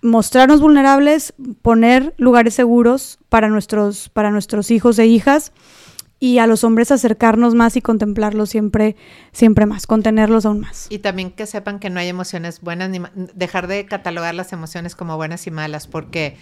mostrarnos 0.00 0.62
vulnerables, 0.62 1.34
poner 1.60 2.14
lugares 2.16 2.54
seguros 2.54 3.18
para 3.28 3.50
nuestros 3.50 4.08
para 4.08 4.30
nuestros 4.30 4.70
hijos 4.70 4.98
e 4.98 5.06
hijas 5.06 5.52
y 6.22 6.38
a 6.38 6.46
los 6.46 6.62
hombres 6.62 6.92
acercarnos 6.92 7.56
más 7.56 7.76
y 7.76 7.82
contemplarlos 7.82 8.48
siempre, 8.48 8.94
siempre 9.32 9.66
más, 9.66 9.88
contenerlos 9.88 10.46
aún 10.46 10.60
más. 10.60 10.86
Y 10.88 11.00
también 11.00 11.32
que 11.32 11.46
sepan 11.46 11.80
que 11.80 11.90
no 11.90 11.98
hay 11.98 12.06
emociones 12.06 12.60
buenas, 12.60 12.90
ni 12.90 13.00
dejar 13.34 13.66
de 13.66 13.86
catalogar 13.86 14.32
las 14.32 14.52
emociones 14.52 14.94
como 14.94 15.16
buenas 15.16 15.48
y 15.48 15.50
malas, 15.50 15.88
porque 15.88 16.36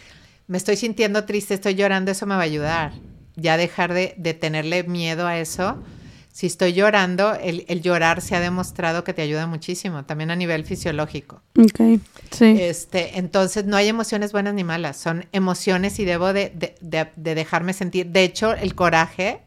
me 0.49 0.59
estoy 0.59 0.77
sintiendo 0.77 1.25
triste, 1.25 1.55
estoy 1.55 1.77
llorando, 1.77 2.11
eso 2.11 2.27
me 2.27 2.35
va 2.35 2.43
a 2.43 2.45
ayudar. 2.45 2.93
Ya 3.37 3.57
dejar 3.57 3.95
de, 3.95 4.09
tenerle 4.39 4.83
miedo 4.83 5.27
a 5.27 5.39
eso. 5.39 5.83
Si 6.31 6.47
estoy 6.47 6.75
llorando, 6.75 7.33
el, 7.37 7.65
llorar 7.81 8.21
se 8.21 8.37
ha 8.37 8.41
demostrado 8.41 9.03
que 9.03 9.15
te 9.15 9.23
ayuda 9.23 9.47
muchísimo, 9.47 10.05
también 10.05 10.31
a 10.31 10.37
nivel 10.37 10.67
fisiológico. 10.67 11.41
Ok, 11.59 12.03
sí. 12.33 12.55
Este, 12.61 13.19
entonces, 13.19 13.65
no 13.65 13.79
hay 13.79 13.89
emociones 13.89 14.33
buenas 14.33 14.53
ni 14.53 14.63
malas, 14.63 14.99
son 14.99 15.25
emociones 15.33 15.99
y 15.99 16.05
debo 16.05 16.35
de, 16.35 16.53
de 16.83 17.35
dejarme 17.35 17.73
sentir. 17.73 18.09
De 18.09 18.25
hecho, 18.25 18.53
el 18.53 18.75
coraje 18.75 19.41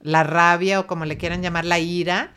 la 0.00 0.22
rabia 0.24 0.80
o 0.80 0.86
como 0.86 1.04
le 1.04 1.16
quieran 1.16 1.42
llamar, 1.42 1.64
la 1.64 1.78
ira, 1.78 2.32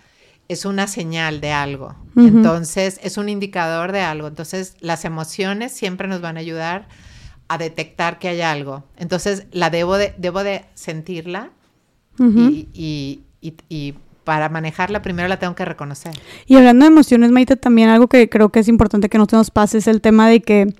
es 0.48 0.66
una 0.66 0.88
señal 0.88 1.40
de 1.40 1.52
algo. 1.52 1.96
Entonces, 2.16 3.00
es 3.04 3.18
un 3.18 3.30
indicador 3.30 3.94
de 3.94 4.02
algo. 4.02 4.28
Entonces, 4.28 4.76
las 4.82 5.06
emociones 5.06 5.72
siempre 5.72 6.08
nos 6.08 6.20
van 6.20 6.36
a 6.36 6.42
ayudar 6.42 6.90
a 7.48 7.58
detectar 7.58 8.20
que 8.20 8.28
hay 8.28 8.42
algo. 8.42 8.84
Entonces, 8.98 9.46
la 9.52 9.70
debo 9.70 9.98
de, 9.98 10.14
debo 10.18 10.44
de 10.44 10.66
sentirla 10.74 11.52
y, 12.20 13.22
para 14.24 14.50
manejarla 14.50 15.02
primero 15.02 15.28
la 15.28 15.40
tengo 15.40 15.56
que 15.56 15.66
reconocer. 15.66 16.14
Y 16.46 16.56
hablando 16.56 16.86
de 16.86 16.92
emociones, 16.92 17.32
Maite, 17.32 17.56
también 17.56 17.90
algo 17.90 18.08
que 18.08 18.30
creo 18.30 18.50
que 18.50 18.60
es 18.60 18.68
importante 18.68 19.10
que 19.10 19.18
no 19.18 19.26
se 19.26 19.36
nos 19.36 19.52
pase 19.52 19.80
es 19.80 19.88
el 19.88 20.00
tema 20.02 20.30
de 20.30 20.42
que 20.42 20.74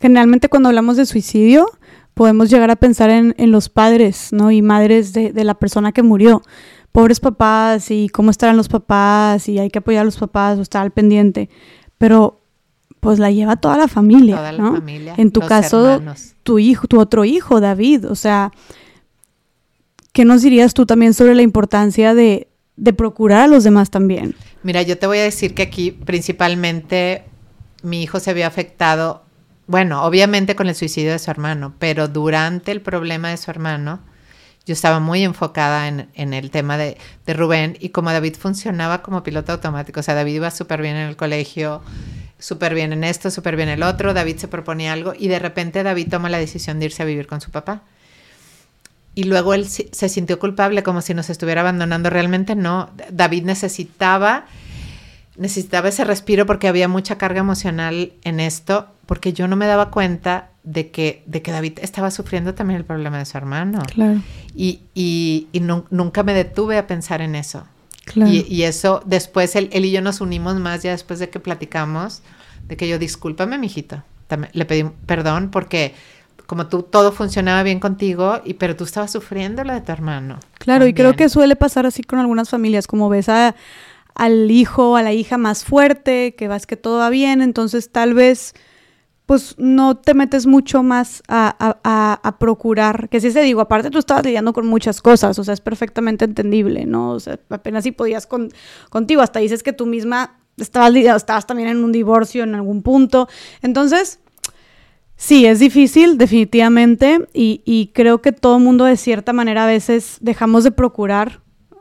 generalmente 0.00 0.48
cuando 0.48 0.68
hablamos 0.68 0.96
de 0.96 1.06
suicidio, 1.06 1.70
podemos 2.18 2.50
llegar 2.50 2.68
a 2.72 2.74
pensar 2.74 3.10
en, 3.10 3.52
los 3.52 3.68
padres, 3.68 4.32
¿no? 4.32 4.50
Y 4.50 4.60
madres 4.60 5.12
de, 5.12 5.32
la 5.44 5.54
persona 5.54 5.92
que 5.92 6.02
murió. 6.02 6.42
Pobres 6.90 7.20
papás 7.20 7.92
y 7.92 8.08
cómo 8.08 8.32
estarán 8.32 8.56
los 8.56 8.66
papás 8.66 9.48
y 9.48 9.60
hay 9.60 9.70
que 9.70 9.78
apoyar 9.78 10.02
a 10.02 10.04
los 10.04 10.16
papás 10.16 10.58
o 10.58 10.62
estar 10.62 10.82
al 10.82 10.90
pendiente. 10.90 11.48
Pero 11.96 12.40
pues 12.98 13.20
la 13.20 13.30
lleva 13.30 13.54
toda 13.54 13.76
la 13.76 13.86
familia, 13.86 14.34
toda 14.34 14.50
la 14.50 14.72
familia, 14.72 15.14
en 15.16 15.30
tu 15.30 15.42
caso, 15.42 16.02
tu 16.42 16.58
hijo, 16.58 16.88
tu 16.88 16.98
otro 16.98 17.24
hijo, 17.24 17.60
David. 17.60 18.10
O 18.10 18.16
sea, 18.16 18.50
¿qué 20.12 20.24
nos 20.24 20.42
dirías 20.42 20.74
tú 20.74 20.86
también 20.86 21.14
sobre 21.14 21.36
la 21.36 21.42
importancia 21.42 22.14
de, 22.14 22.48
de 22.76 22.92
procurar 22.94 23.42
a 23.42 23.46
los 23.46 23.62
demás 23.62 23.90
también? 23.90 24.34
Mira, 24.64 24.82
yo 24.82 24.98
te 24.98 25.06
voy 25.06 25.18
a 25.18 25.22
decir 25.22 25.54
que 25.54 25.62
aquí 25.62 25.92
principalmente 25.92 27.22
mi 27.84 28.02
hijo 28.02 28.18
se 28.18 28.32
había 28.32 28.48
afectado 28.48 29.22
bueno, 29.68 30.02
obviamente 30.02 30.56
con 30.56 30.66
el 30.66 30.74
suicidio 30.74 31.12
de 31.12 31.18
su 31.18 31.30
hermano, 31.30 31.74
pero 31.78 32.08
durante 32.08 32.72
el 32.72 32.80
problema 32.80 33.28
de 33.28 33.36
su 33.36 33.50
hermano, 33.50 34.00
yo 34.64 34.72
estaba 34.72 34.98
muy 34.98 35.22
enfocada 35.24 35.86
en, 35.88 36.34
el 36.34 36.50
tema 36.50 36.78
de, 36.78 36.96
Rubén 37.26 37.76
y 37.78 37.90
como 37.90 38.10
David 38.10 38.34
funcionaba 38.36 39.02
como 39.02 39.22
piloto 39.22 39.52
automático, 39.52 40.00
o 40.00 40.02
sea, 40.02 40.14
David 40.14 40.36
iba 40.36 40.50
súper 40.50 40.80
bien 40.80 40.96
en 40.96 41.08
el 41.08 41.16
colegio, 41.16 41.82
súper 42.38 42.74
bien 42.74 42.94
en 42.94 43.04
esto, 43.04 43.30
súper 43.30 43.56
bien 43.56 43.68
en 43.68 43.74
el 43.74 43.82
otro, 43.82 44.14
David 44.14 44.38
se 44.38 44.48
proponía 44.48 44.94
algo 44.94 45.12
y 45.16 45.28
de 45.28 45.38
repente 45.38 45.82
David 45.82 46.08
toma 46.10 46.30
la 46.30 46.38
decisión 46.38 46.78
de 46.78 46.86
irse 46.86 47.02
a 47.02 47.06
vivir 47.06 47.26
con 47.26 47.42
su 47.42 47.50
papá. 47.50 47.82
Y 49.14 49.24
luego 49.24 49.52
él 49.52 49.68
se 49.68 50.08
sintió 50.08 50.38
culpable 50.38 50.82
como 50.82 51.02
si 51.02 51.12
nos 51.12 51.28
estuviera 51.28 51.62
abandonando. 51.62 52.08
Realmente 52.08 52.54
no. 52.54 52.90
David 53.10 53.42
necesitaba 53.42 54.46
necesitaba 55.38 55.88
ese 55.88 56.04
respiro 56.04 56.46
porque 56.46 56.68
había 56.68 56.88
mucha 56.88 57.16
carga 57.16 57.40
emocional 57.40 58.12
en 58.22 58.40
esto, 58.40 58.88
porque 59.06 59.32
yo 59.32 59.48
no 59.48 59.56
me 59.56 59.66
daba 59.66 59.90
cuenta 59.90 60.50
de 60.64 60.90
que, 60.90 61.22
de 61.26 61.40
que 61.40 61.52
David 61.52 61.78
estaba 61.80 62.10
sufriendo 62.10 62.54
también 62.54 62.78
el 62.78 62.84
problema 62.84 63.18
de 63.18 63.24
su 63.24 63.38
hermano. 63.38 63.82
Claro. 63.86 64.20
Y, 64.54 64.82
y, 64.94 65.48
nunca 65.90 66.22
me 66.22 66.34
detuve 66.34 66.76
a 66.76 66.86
pensar 66.86 67.22
en 67.22 67.34
eso. 67.34 67.64
Claro. 68.04 68.30
Y, 68.30 68.62
eso, 68.62 69.02
después 69.06 69.54
él, 69.56 69.68
él, 69.72 69.84
y 69.84 69.90
yo 69.90 70.02
nos 70.02 70.20
unimos 70.20 70.56
más 70.56 70.82
ya 70.82 70.90
después 70.90 71.18
de 71.18 71.30
que 71.30 71.40
platicamos, 71.40 72.22
de 72.66 72.76
que 72.76 72.88
yo, 72.88 72.98
discúlpame, 72.98 73.58
mijito. 73.58 74.02
También, 74.26 74.50
le 74.54 74.64
pedí 74.66 74.84
perdón 75.06 75.50
porque 75.50 75.94
como 76.48 76.66
tú 76.66 76.82
todo 76.82 77.12
funcionaba 77.12 77.62
bien 77.62 77.78
contigo, 77.78 78.40
y, 78.42 78.54
pero 78.54 78.74
tú 78.74 78.84
estabas 78.84 79.12
sufriendo 79.12 79.64
lo 79.64 79.74
de 79.74 79.82
tu 79.82 79.92
hermano. 79.92 80.40
Claro, 80.58 80.86
y 80.86 80.94
creo 80.94 81.14
que 81.14 81.28
suele 81.28 81.56
pasar 81.56 81.84
así 81.84 82.02
con 82.02 82.18
algunas 82.18 82.48
familias, 82.48 82.86
como 82.86 83.10
ves 83.10 83.28
a 83.28 83.54
al 84.18 84.50
hijo, 84.50 84.96
a 84.96 85.02
la 85.02 85.12
hija 85.14 85.38
más 85.38 85.64
fuerte, 85.64 86.34
que 86.34 86.48
vas 86.48 86.66
que 86.66 86.76
todo 86.76 86.98
va 86.98 87.08
bien, 87.08 87.40
entonces 87.40 87.90
tal 87.90 88.14
vez 88.14 88.52
pues 89.24 89.54
no 89.58 89.96
te 89.96 90.14
metes 90.14 90.46
mucho 90.46 90.82
más 90.82 91.22
a, 91.28 92.36
procurar, 92.40 93.08
que 93.10 93.20
si 93.20 93.30
se 93.30 93.42
digo, 93.42 93.60
aparte 93.60 93.90
tú 93.90 93.98
estabas 93.98 94.24
lidiando 94.24 94.52
con 94.52 94.66
muchas 94.66 95.02
cosas, 95.02 95.38
o 95.38 95.44
sea, 95.44 95.54
es 95.54 95.60
perfectamente 95.60 96.24
entendible, 96.24 96.86
¿no? 96.86 97.10
O 97.10 97.20
sea, 97.20 97.38
apenas 97.50 97.84
si 97.84 97.92
podías 97.92 98.26
con, 98.26 98.48
contigo, 98.88 99.20
hasta 99.20 99.38
dices 99.38 99.62
que 99.62 99.74
tú 99.74 99.86
misma 99.86 100.40
estabas 100.56 100.92
lidiando, 100.92 101.18
estabas 101.18 101.46
también 101.46 101.68
en 101.68 101.84
un 101.84 101.92
divorcio 101.92 102.42
en 102.42 102.54
algún 102.54 102.82
punto, 102.82 103.28
entonces... 103.62 104.20
Sí, 105.20 105.46
es 105.46 105.58
difícil, 105.58 106.16
definitivamente, 106.16 107.26
y, 107.34 107.60
y 107.64 107.88
creo 107.92 108.22
que 108.22 108.30
todo 108.30 108.60
mundo 108.60 108.84
de 108.84 108.96
cierta 108.96 109.32
manera 109.32 109.64
a 109.64 109.66
veces 109.66 110.18
dejamos 110.20 110.62
de 110.62 110.70
procurar 110.70 111.40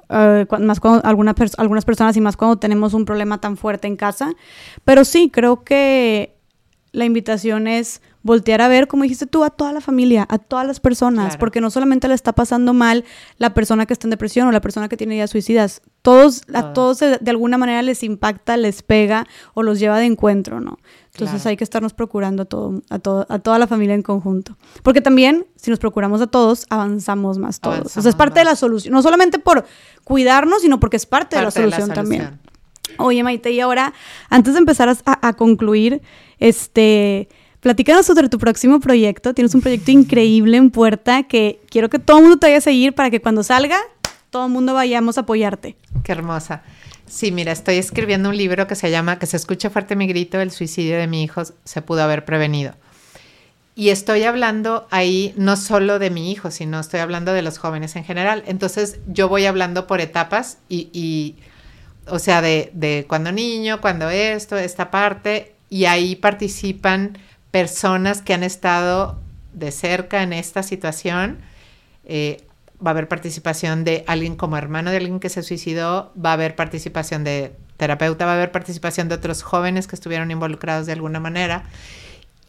eh, 0.09 0.45
más 0.59 0.79
cuando 0.79 1.05
algunas, 1.05 1.35
algunas 1.57 1.85
personas 1.85 2.15
y 2.17 2.21
más 2.21 2.37
cuando 2.37 2.57
tenemos 2.57 2.93
un 2.93 3.05
problema 3.05 3.39
tan 3.39 3.57
fuerte 3.57 3.87
en 3.87 3.95
casa. 3.95 4.33
Pero 4.83 5.05
sí, 5.05 5.29
creo 5.31 5.63
que 5.63 6.37
la 6.91 7.05
invitación 7.05 7.67
es 7.67 8.01
voltear 8.23 8.61
a 8.61 8.67
ver, 8.67 8.87
como 8.87 9.03
dijiste 9.03 9.25
tú, 9.25 9.43
a 9.43 9.49
toda 9.49 9.71
la 9.71 9.81
familia, 9.81 10.25
a 10.29 10.37
todas 10.37 10.67
las 10.67 10.79
personas, 10.79 11.37
porque 11.37 11.61
no 11.61 11.69
solamente 11.69 12.07
le 12.07 12.13
está 12.13 12.33
pasando 12.33 12.73
mal 12.73 13.05
la 13.37 13.53
persona 13.53 13.85
que 13.85 13.93
está 13.93 14.05
en 14.05 14.11
depresión 14.11 14.47
o 14.47 14.51
la 14.51 14.61
persona 14.61 14.89
que 14.89 14.97
tiene 14.97 15.15
ideas 15.15 15.29
suicidas, 15.29 15.81
todos, 16.01 16.43
a 16.53 16.73
todos 16.73 16.99
de, 16.99 17.19
alguna 17.27 17.57
manera 17.57 17.81
les 17.81 18.03
impacta, 18.03 18.57
les 18.57 18.83
pega 18.83 19.25
o 19.53 19.63
los 19.63 19.79
lleva 19.79 19.97
de 19.99 20.05
encuentro, 20.05 20.59
¿no? 20.59 20.77
Entonces 21.17 21.45
hay 21.47 21.57
que 21.57 21.63
estarnos 21.63 21.93
procurando 21.93 22.43
a, 22.43 22.45
todo, 22.45 22.83
a, 22.89 22.99
todo, 22.99 23.25
a 23.27 23.39
toda 23.39 23.57
la 23.57 23.65
familia 23.65 23.95
en 23.95 24.03
conjunto. 24.03 24.55
Porque 24.83 25.01
también, 25.01 25.47
si 25.55 25.71
nos 25.71 25.79
procuramos 25.79 26.21
a 26.21 26.27
todos, 26.27 26.67
avanzamos 26.69 27.39
más 27.39 27.59
todos. 27.59 27.97
o 27.97 28.01
sea, 28.01 28.09
es 28.09 28.15
parte 28.15 28.39
de 28.39 28.45
la 28.45 28.55
solución. 28.55 28.93
No 28.93 29.01
solamente 29.01 29.39
por 29.39 29.65
cuidarnos, 30.03 30.61
sino 30.61 30.79
porque 30.79 30.97
es 30.97 31.07
parte, 31.07 31.35
de, 31.35 31.41
la 31.41 31.51
solución, 31.51 31.91
también. 31.91 32.39
Oye, 32.99 33.23
Maite, 33.23 33.51
y 33.51 33.59
ahora, 33.59 33.93
antes 34.29 34.53
de 34.53 34.59
empezar 34.59 34.95
a, 35.05 35.33
concluir, 35.33 36.01
este, 36.37 37.29
platícanos 37.61 38.05
sobre 38.05 38.29
tu 38.29 38.37
próximo 38.37 38.79
proyecto. 38.79 39.33
Tienes 39.33 39.55
un 39.55 39.61
proyecto 39.61 39.89
increíble 39.99 40.57
en 40.57 40.69
puerta 40.69 41.23
que 41.23 41.61
quiero 41.69 41.89
que 41.89 41.97
todo 41.97 42.17
el 42.17 42.23
mundo 42.23 42.37
te 42.37 42.47
vaya 42.47 42.57
a 42.59 42.61
seguir 42.61 42.93
para 42.93 43.09
que 43.09 43.21
cuando 43.21 43.41
salga, 43.41 43.79
todo 44.29 44.45
el 44.45 44.51
mundo 44.51 44.75
vayamos 44.75 45.17
a 45.17 45.21
apoyarte. 45.21 45.77
Qué 46.03 46.11
hermosa. 46.11 46.61
Sí, 47.07 47.31
mira, 47.31 47.53
estoy 47.53 47.77
escribiendo 47.77 48.29
un 48.29 48.37
libro 48.37 48.67
que 48.67 48.75
se 48.75 48.91
llama 48.91 49.17
Que 49.17 49.25
se 49.25 49.37
escucha 49.37 49.69
fuerte 49.69 49.95
mi 49.95 50.07
grito, 50.07 50.41
el 50.41 50.51
suicidio 50.51 50.97
de 50.97 51.07
mi 51.07 51.23
hijo 51.23 51.43
se 51.63 51.81
pudo 51.81 52.03
haber 52.03 52.25
prevenido. 52.25 52.73
Y 53.75 53.89
estoy 53.89 54.23
hablando 54.23 54.87
ahí 54.91 55.33
no 55.37 55.55
solo 55.55 55.99
de 55.99 56.09
mi 56.09 56.31
hijo, 56.31 56.51
sino 56.51 56.79
estoy 56.79 56.99
hablando 56.99 57.31
de 57.31 57.43
los 57.43 57.59
jóvenes 57.59 57.95
en 57.95 58.03
general. 58.03 58.43
Entonces 58.47 58.99
yo 59.07 59.29
voy 59.29 59.45
hablando 59.45 59.87
por 59.87 60.01
etapas 60.01 60.57
y, 60.67 61.35
o 62.07 62.19
sea, 62.19 62.41
de, 62.41 62.71
de, 62.73 63.05
cuando 63.07 63.31
niño, 63.31 63.79
cuando 63.79 64.09
esto, 64.09 64.57
esta 64.57 64.91
parte, 64.91 65.53
y 65.69 65.85
ahí 65.85 66.15
participan 66.15 67.17
personas 67.51 68.21
que 68.21 68.33
han 68.33 68.43
estado 68.43 69.19
de 69.53 69.71
cerca 69.71 70.23
en 70.23 70.33
esta 70.33 70.63
situación. 70.63 71.37
Eh, 72.05 72.46
va 72.85 72.91
a 72.91 72.93
haber 72.93 73.07
participación 73.07 73.83
de 73.83 74.03
alguien 74.07 74.35
como 74.35 74.57
hermano 74.57 74.91
de 74.91 74.97
alguien 74.97 75.19
que 75.19 75.29
se 75.29 75.43
suicidó, 75.43 76.11
va 76.23 76.31
a 76.31 76.33
haber 76.33 76.55
participación 76.55 77.23
de 77.23 77.53
terapeuta, 77.77 78.25
va 78.25 78.33
a 78.33 78.35
haber 78.35 78.51
participación 78.51 79.09
de 79.09 79.15
otros 79.15 79.43
jóvenes 79.43 79.87
que 79.87 79.95
estuvieron 79.95 80.31
involucrados 80.31 80.85
de 80.85 80.93
alguna 80.93 81.19
manera. 81.19 81.63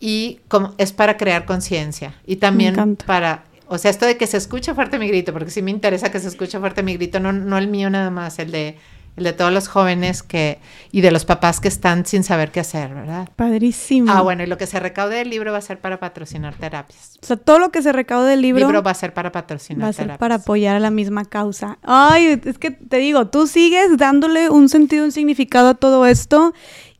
Y 0.00 0.40
como 0.48 0.74
es 0.78 0.92
para 0.92 1.16
crear 1.16 1.44
conciencia 1.44 2.14
y 2.24 2.36
también 2.36 2.96
para 3.06 3.44
O 3.66 3.78
sea, 3.78 3.90
esto 3.90 4.06
de 4.06 4.16
que 4.16 4.26
se 4.26 4.36
escuche 4.36 4.74
fuerte 4.74 4.98
mi 4.98 5.08
grito, 5.08 5.32
porque 5.32 5.50
sí 5.50 5.60
me 5.60 5.70
interesa 5.70 6.10
que 6.10 6.20
se 6.20 6.28
escuche 6.28 6.58
fuerte 6.58 6.82
mi 6.82 6.94
grito, 6.94 7.20
no, 7.20 7.32
no 7.32 7.58
el 7.58 7.68
mío 7.68 7.90
nada 7.90 8.10
más, 8.10 8.38
el 8.38 8.50
de 8.50 8.76
el 9.18 9.24
de 9.24 9.32
todos 9.32 9.52
los 9.52 9.68
jóvenes 9.68 10.22
que 10.22 10.60
y 10.90 11.00
de 11.00 11.10
los 11.10 11.24
papás 11.24 11.60
que 11.60 11.68
están 11.68 12.06
sin 12.06 12.24
saber 12.24 12.50
qué 12.50 12.60
hacer, 12.60 12.94
¿verdad? 12.94 13.28
Padrísimo. 13.36 14.10
Ah, 14.10 14.22
bueno, 14.22 14.42
y 14.42 14.46
lo 14.46 14.56
que 14.56 14.66
se 14.66 14.80
recaude 14.80 15.16
del 15.16 15.30
libro 15.30 15.52
va 15.52 15.58
a 15.58 15.62
ser 15.62 15.80
para 15.80 16.00
patrocinar 16.00 16.54
terapias. 16.54 17.18
O 17.22 17.26
sea, 17.26 17.36
todo 17.36 17.58
lo 17.58 17.70
que 17.70 17.82
se 17.82 17.92
recaude 17.92 18.30
del 18.30 18.42
libro, 18.42 18.66
libro 18.66 18.82
va 18.82 18.92
a 18.92 18.94
ser 18.94 19.12
para 19.12 19.32
patrocinar 19.32 19.84
va 19.84 19.88
a 19.90 19.92
ser 19.92 20.16
para 20.18 20.36
apoyar 20.36 20.76
a 20.76 20.80
la 20.80 20.90
misma 20.90 21.24
causa. 21.24 21.78
Ay, 21.82 22.40
es 22.44 22.58
que 22.58 22.70
te 22.70 22.98
digo, 22.98 23.28
tú 23.28 23.46
sigues 23.46 23.96
dándole 23.98 24.48
un 24.48 24.68
sentido, 24.68 25.04
un 25.04 25.12
significado 25.12 25.70
a 25.70 25.74
todo 25.74 26.06
esto 26.06 26.54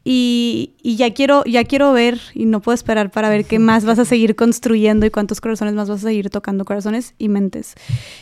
y, 0.04 0.72
y, 0.82 0.96
ya 0.96 1.12
quiero, 1.12 1.44
ya 1.44 1.64
quiero 1.64 1.92
ver, 1.92 2.18
y 2.32 2.46
no 2.46 2.62
puedo 2.62 2.74
esperar 2.74 3.10
para 3.10 3.28
ver 3.28 3.44
qué 3.44 3.58
más 3.58 3.84
vas 3.84 3.98
a 3.98 4.06
seguir 4.06 4.36
construyendo 4.36 5.04
y 5.04 5.10
cuántos 5.10 5.42
corazones 5.42 5.74
más 5.74 5.90
vas 5.90 6.00
a 6.00 6.08
seguir 6.08 6.30
tocando, 6.30 6.64
corazones 6.64 7.14
y 7.18 7.28
mentes. 7.28 7.74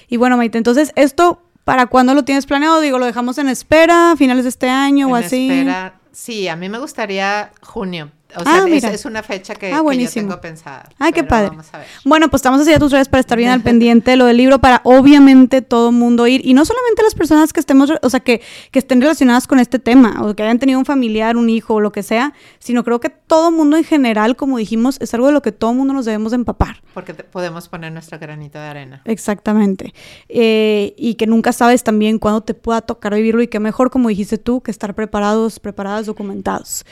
Y 0.09 0.17
bueno, 0.17 0.37
Maite, 0.37 0.59
entonces 0.59 0.93
esto 0.97 1.46
¿Para 1.67 1.87
cuándo 1.87 2.15
lo 2.15 2.23
tienes 2.23 2.47
planeado? 2.47 2.81
Digo, 2.81 2.97
¿lo 2.97 3.07
dejamos 3.07 3.39
en 3.39 3.49
espera, 3.49 4.15
finales 4.17 4.45
de 4.45 4.51
este 4.51 4.69
año 4.69 5.09
o 5.09 5.17
así? 5.17 5.51
Espera. 5.51 5.95
Sí, 6.13 6.47
a 6.47 6.55
mí 6.55 6.69
me 6.69 6.79
gustaría 6.79 7.51
junio. 7.61 8.13
O 8.35 8.43
sea, 8.43 8.65
ah, 8.65 8.69
es, 8.69 9.05
una 9.05 9.23
fecha 9.23 9.55
que, 9.55 9.73
ah, 9.73 9.83
yo 9.93 10.11
tengo 10.11 10.41
pensada. 10.41 10.89
Ay, 10.99 11.13
qué 11.13 11.23
padre. 11.23 11.57
Bueno, 12.05 12.29
pues 12.29 12.41
estamos 12.41 12.61
haciendo 12.61 12.85
tus 12.85 12.93
redes 12.93 13.09
para 13.09 13.21
estar 13.21 13.39
bien 13.39 13.51
al 13.51 13.61
pendiente 13.63 14.11
de 14.11 14.17
lo 14.17 14.27
del 14.27 14.37
libro, 14.37 14.59
para 14.59 14.81
obviamente 14.85 15.63
todo 15.63 15.93
mundo 15.93 16.27
ir. 16.27 16.45
Y 16.45 16.53
no 16.53 16.65
solamente 16.65 17.03
las 17.03 17.15
personas 17.15 17.53
que 17.53 17.61
estemos, 17.61 17.93
o 18.03 18.11
sea, 18.11 18.21
que, 18.21 18.43
que 18.73 18.81
estén 18.81 19.01
relacionadas 19.01 19.47
con 19.47 19.61
este 19.61 19.79
tema, 19.79 20.23
o 20.23 20.35
que 20.35 20.43
hayan 20.43 20.59
tenido 20.59 20.79
un 20.79 20.85
familiar, 20.85 21.37
un 21.37 21.49
hijo 21.49 21.75
o 21.75 21.81
lo 21.81 21.93
que 21.93 22.03
sea, 22.03 22.35
sino 22.59 22.85
creo 22.85 23.01
que 23.01 23.11
todo 23.11 23.51
mundo 23.53 23.77
en 23.77 23.85
general, 23.85 24.37
como 24.37 24.59
dijimos, 24.59 24.99
es 25.01 25.15
algo 25.15 25.29
de 25.29 25.33
lo 25.33 25.41
que 25.41 25.53
todo 25.53 25.73
mundo 25.73 25.95
nos 25.95 26.05
debemos 26.05 26.33
empapar. 26.33 26.83
Porque 26.95 27.15
podemos 27.15 27.69
poner 27.69 27.93
nuestro 27.93 28.19
granito 28.19 28.59
de 28.59 28.67
arena. 28.67 29.03
Exactamente. 29.05 29.95
Eh, 30.29 30.95
y 30.97 31.15
que 31.15 31.27
nunca 31.27 31.53
sabes 31.53 31.85
también 31.85 32.19
cuándo 32.19 32.43
te 32.43 32.55
pueda 32.55 32.81
tocar 32.81 33.15
vivirlo 33.15 33.41
y 33.43 33.49
que 33.49 33.61
mejor, 33.61 33.91
como 33.91 34.09
dijiste 34.09 34.37
tú, 34.37 34.61
que 34.63 34.71
estar 34.71 34.95
preparados, 34.95 35.61
preparadas, 35.61 36.07
documentados. 36.07 36.85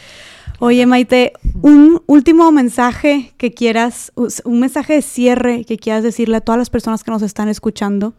Oye, 0.61 0.87
Maite, 0.87 1.33
un 1.63 2.03
último 2.07 2.51
mensaje 2.53 3.33
que 3.37 3.53
quieras, 3.53 4.13
un 4.45 4.61
mensaje 4.61 4.95
de 4.95 5.03
cierre 5.03 5.65
que 5.65 5.77
quieras 5.79 6.03
decirle 6.03 6.37
a 6.37 6.41
todas 6.41 6.59
las 6.59 6.71
personas 6.71 7.05
que 7.05 7.11
nos 7.11 7.23
están 7.23 7.49
escuchando. 7.49 8.15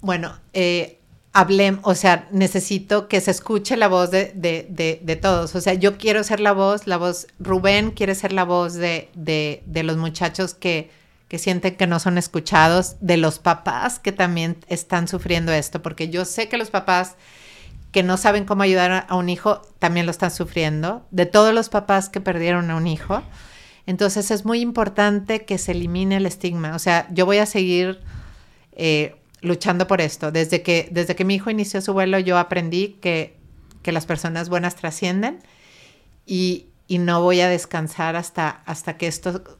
Bueno, 0.00 0.34
eh, 0.52 0.98
hablemos, 1.32 1.80
o 1.84 1.94
sea, 1.94 2.28
necesito 2.32 3.08
que 3.08 3.20
se 3.20 3.30
escuche 3.30 3.76
la 3.76 3.88
voz 3.88 4.10
de, 4.10 4.32
de, 4.34 5.00
de, 5.02 5.16
todos. 5.16 5.54
O 5.54 5.60
sea, 5.60 5.74
yo 5.74 5.98
quiero 5.98 6.24
ser 6.24 6.40
la 6.40 6.52
voz, 6.52 6.86
la 6.86 6.96
voz, 6.96 7.26
Rubén 7.38 7.92
quiere 7.92 8.14
ser 8.14 8.32
la 8.32 8.44
voz 8.44 8.74
de, 8.74 9.08
los 9.66 9.96
muchachos 9.96 10.54
que, 10.54 10.90
que 11.28 11.38
sienten 11.38 11.76
que 11.76 11.86
no 11.86 12.00
son 12.00 12.18
escuchados, 12.18 12.96
de 13.00 13.16
los 13.16 13.38
papás 13.38 13.98
que 13.98 14.12
también 14.12 14.56
están 14.68 15.06
sufriendo 15.06 15.52
esto, 15.52 15.82
porque 15.82 16.08
yo 16.08 16.24
sé 16.24 16.48
que 16.48 16.58
los 16.58 16.70
papás 16.70 17.16
que 17.92 18.02
no 18.02 18.16
saben 18.16 18.44
cómo 18.44 18.62
ayudar 18.62 19.06
a 19.08 19.16
un 19.16 19.28
hijo 19.28 19.62
también 19.78 20.06
lo 20.06 20.12
están 20.12 20.30
sufriendo, 20.30 21.06
de 21.10 21.26
todos 21.26 21.52
los 21.52 21.68
papás 21.68 22.08
que 22.08 22.20
perdieron 22.20 22.70
a 22.70 22.76
un 22.76 22.86
hijo. 22.86 23.22
Entonces 23.86 24.30
es 24.30 24.44
muy 24.44 24.60
importante 24.60 25.44
que 25.44 25.58
se 25.58 25.72
elimine 25.72 26.16
el 26.16 26.26
estigma. 26.26 26.74
O 26.76 26.78
sea, 26.78 27.08
yo 27.10 27.26
voy 27.26 27.38
a 27.38 27.46
seguir 27.46 28.00
eh, 28.72 29.16
luchando 29.40 29.86
por 29.86 30.00
esto. 30.00 30.30
Desde 30.30 30.62
que, 30.62 30.88
desde 30.92 31.16
que 31.16 31.24
mi 31.24 31.34
hijo 31.34 31.50
inició 31.50 31.80
su 31.80 31.92
vuelo, 31.92 32.18
yo 32.18 32.38
aprendí 32.38 32.98
que, 33.00 33.36
que 33.82 33.90
las 33.90 34.06
personas 34.06 34.48
buenas 34.48 34.76
trascienden 34.76 35.40
y, 36.26 36.66
y, 36.86 36.98
no 36.98 37.22
voy 37.22 37.40
a 37.40 37.48
descansar 37.48 38.14
hasta, 38.14 38.62
hasta 38.66 38.96
que 38.96 39.08
esto 39.08 39.58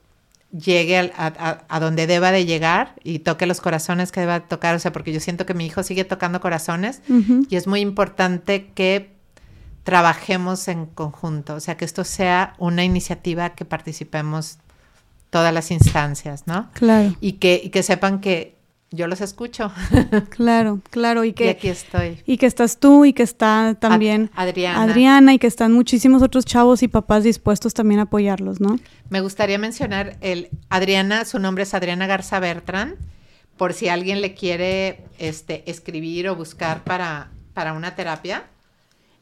llegue 0.52 1.12
a, 1.16 1.80
donde 1.80 2.06
deba 2.06 2.32
de 2.32 2.44
llegar 2.44 2.94
y 3.04 3.20
toque 3.20 3.46
los 3.46 3.60
corazones 3.60 4.12
que 4.12 4.20
deba 4.20 4.40
tocar, 4.40 4.74
o 4.74 4.78
sea, 4.78 4.92
porque 4.92 5.12
yo 5.12 5.20
siento 5.20 5.46
que 5.46 5.54
mi 5.54 5.66
hijo 5.66 5.82
sigue 5.82 6.04
tocando 6.04 6.40
corazones 6.40 7.02
y 7.48 7.56
es 7.56 7.66
muy 7.66 7.80
importante 7.80 8.70
que 8.74 9.14
trabajemos 9.84 10.68
en 10.68 10.86
conjunto, 10.86 11.54
o 11.54 11.60
sea, 11.60 11.76
que 11.76 11.84
esto 11.84 12.04
sea 12.04 12.54
una 12.58 12.84
iniciativa 12.84 13.50
que 13.50 13.64
participemos 13.64 14.58
todas 15.30 15.54
las 15.54 15.70
instancias, 15.70 16.46
¿no? 16.46 16.70
Claro. 16.74 17.14
Y 17.20 17.34
que, 17.34 17.60
y 17.62 17.70
que 17.70 17.82
sepan 17.82 18.20
que 18.20 18.59
yo 18.90 19.06
los 19.06 19.20
escucho. 19.20 19.70
Claro, 20.30 20.80
claro. 20.90 21.24
Y 21.24 21.32
que 21.32 21.50
aquí 21.50 21.68
estoy. 21.68 22.20
Y 22.26 22.38
que 22.38 22.46
estás 22.46 22.78
tú 22.78 23.04
y 23.04 23.12
que 23.12 23.22
está 23.22 23.76
también 23.78 24.30
Adriana. 24.34 24.82
Adriana 24.82 25.34
y 25.34 25.38
que 25.38 25.46
están 25.46 25.72
muchísimos 25.72 26.22
otros 26.22 26.44
chavos 26.44 26.82
y 26.82 26.88
papás 26.88 27.22
dispuestos 27.24 27.74
también 27.74 28.00
a 28.00 28.04
apoyarlos, 28.04 28.60
¿no? 28.60 28.78
Me 29.08 29.20
gustaría 29.20 29.58
mencionar 29.58 30.16
el 30.20 30.48
Adriana, 30.68 31.24
su 31.24 31.38
nombre 31.38 31.62
es 31.64 31.74
Adriana 31.74 32.06
Garza 32.06 32.40
Bertrand, 32.40 32.96
por 33.56 33.72
si 33.74 33.88
alguien 33.88 34.20
le 34.20 34.34
quiere 34.34 35.04
este, 35.18 35.68
escribir 35.70 36.28
o 36.28 36.36
buscar 36.36 36.82
para, 36.82 37.30
para 37.54 37.74
una 37.74 37.94
terapia. 37.94 38.44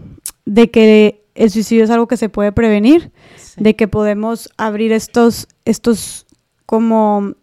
de 0.46 0.70
que 0.70 1.26
el 1.34 1.50
suicidio 1.50 1.84
es 1.84 1.90
algo 1.90 2.08
que 2.08 2.16
se 2.16 2.28
puede 2.30 2.52
prevenir, 2.52 3.12
de 3.56 3.76
que 3.76 3.88
podemos 3.88 4.48
abrir 4.56 4.92
estos, 4.92 5.48
estos 5.64 6.26
como 6.66 7.34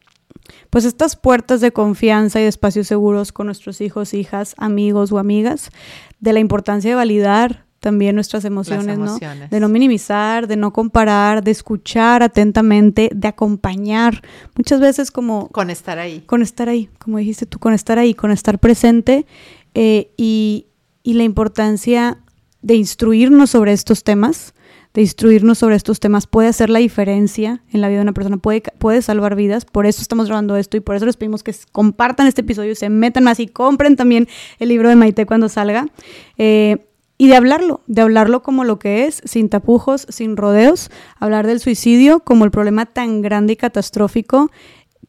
pues 0.72 0.86
estas 0.86 1.18
puertas 1.18 1.62
de 1.62 1.72
confianza 1.72 2.40
y 2.40 2.44
de 2.44 2.50
espacios 2.50 2.88
seguros 2.88 3.32
con 3.32 3.46
nuestros 3.46 3.82
hijos, 3.82 4.16
hijas, 4.16 4.56
amigos 4.58 5.12
o 5.12 5.20
amigas, 5.20 5.70
de 6.20 6.34
la 6.34 6.40
importancia 6.40 6.90
de 6.90 6.96
validar 6.96 7.66
también 7.82 8.16
nuestras 8.16 8.46
emociones, 8.46 8.98
¿no? 8.98 9.18
De 9.50 9.60
no 9.60 9.68
minimizar, 9.68 10.48
de 10.48 10.56
no 10.56 10.72
comparar, 10.72 11.44
de 11.44 11.52
escuchar 11.52 12.24
atentamente, 12.24 13.10
de 13.14 13.28
acompañar. 13.28 14.22
Muchas 14.56 14.80
veces 14.80 15.12
como... 15.12 15.50
Con 15.50 15.70
estar 15.70 16.00
ahí. 16.00 16.22
Con 16.22 16.42
estar 16.42 16.70
ahí, 16.70 16.90
como 17.00 17.18
dijiste 17.18 17.46
tú, 17.46 17.60
con 17.60 17.74
estar 17.74 18.00
ahí, 18.00 18.14
con 18.14 18.32
estar 18.32 18.58
presente 18.60 19.26
eh, 19.74 20.12
y, 20.16 20.68
y 21.04 21.16
la 21.16 21.24
importancia 21.24 22.20
de 22.62 22.76
instruirnos 22.76 23.50
sobre 23.50 23.74
estos 23.74 24.04
temas, 24.04 24.54
de 24.94 25.02
instruirnos 25.02 25.58
sobre 25.58 25.76
estos 25.76 26.00
temas 26.00 26.28
puede 26.28 26.50
hacer 26.50 26.70
la 26.70 26.80
diferencia 26.80 27.62
en 27.72 27.82
la 27.82 27.88
vida 27.88 28.00
de 28.00 28.04
una 28.04 28.14
persona, 28.14 28.38
puede, 28.38 28.64
puede 28.78 29.02
salvar 29.02 29.36
vidas. 29.36 29.66
Por 29.66 29.86
eso 29.86 30.02
estamos 30.02 30.28
grabando 30.28 30.58
esto 30.58 30.78
y 30.78 30.82
por 30.82 30.96
eso 30.96 31.06
les 31.06 31.18
pedimos 31.18 31.44
que 31.44 31.56
compartan 31.72 32.28
este 32.28 32.42
episodio, 32.42 32.76
se 32.76 32.90
metan 32.90 33.24
más 33.24 33.40
y 33.40 33.48
compren 33.48 33.96
también 33.96 34.28
el 34.60 34.70
libro 34.70 34.90
de 34.90 34.96
Maite 34.96 35.26
cuando 35.26 35.50
salga. 35.50 35.88
Eh, 36.38 36.86
y 37.18 37.28
de 37.28 37.36
hablarlo, 37.36 37.82
de 37.86 38.02
hablarlo 38.02 38.42
como 38.42 38.64
lo 38.64 38.80
que 38.80 39.06
es, 39.06 39.22
sin 39.26 39.48
tapujos, 39.48 40.08
sin 40.10 40.36
rodeos, 40.38 40.90
hablar 41.20 41.46
del 41.46 41.60
suicidio 41.60 42.22
como 42.22 42.46
el 42.46 42.52
problema 42.52 42.88
tan 42.88 43.22
grande 43.22 43.54
y 43.54 43.58
catastrófico 43.58 44.50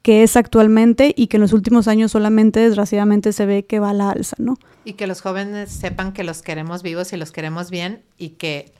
que 0.02 0.23
es 0.23 0.36
actualmente 0.36 1.15
y 1.17 1.28
que 1.28 1.39
en 1.39 1.41
los 1.41 1.52
últimos 1.52 1.89
años 1.89 2.12
solamente 2.12 2.61
desgraciadamente 2.61 3.33
se 3.33 3.47
ve 3.47 3.65
que 3.65 3.78
va 3.78 3.91
a 3.91 3.94
la 3.94 4.11
alza, 4.11 4.36
¿no? 4.39 4.59
Y 4.85 4.94
que 4.94 5.07
los 5.07 5.20
jóvenes 5.20 5.70
sepan 5.70 6.12
que 6.12 6.25
los 6.25 6.43
queremos 6.43 6.83
vivos 6.83 7.12
y 7.12 7.17
los 7.17 7.31
queremos 7.31 7.70
bien 7.70 8.02
y 8.19 8.31
que 8.31 8.73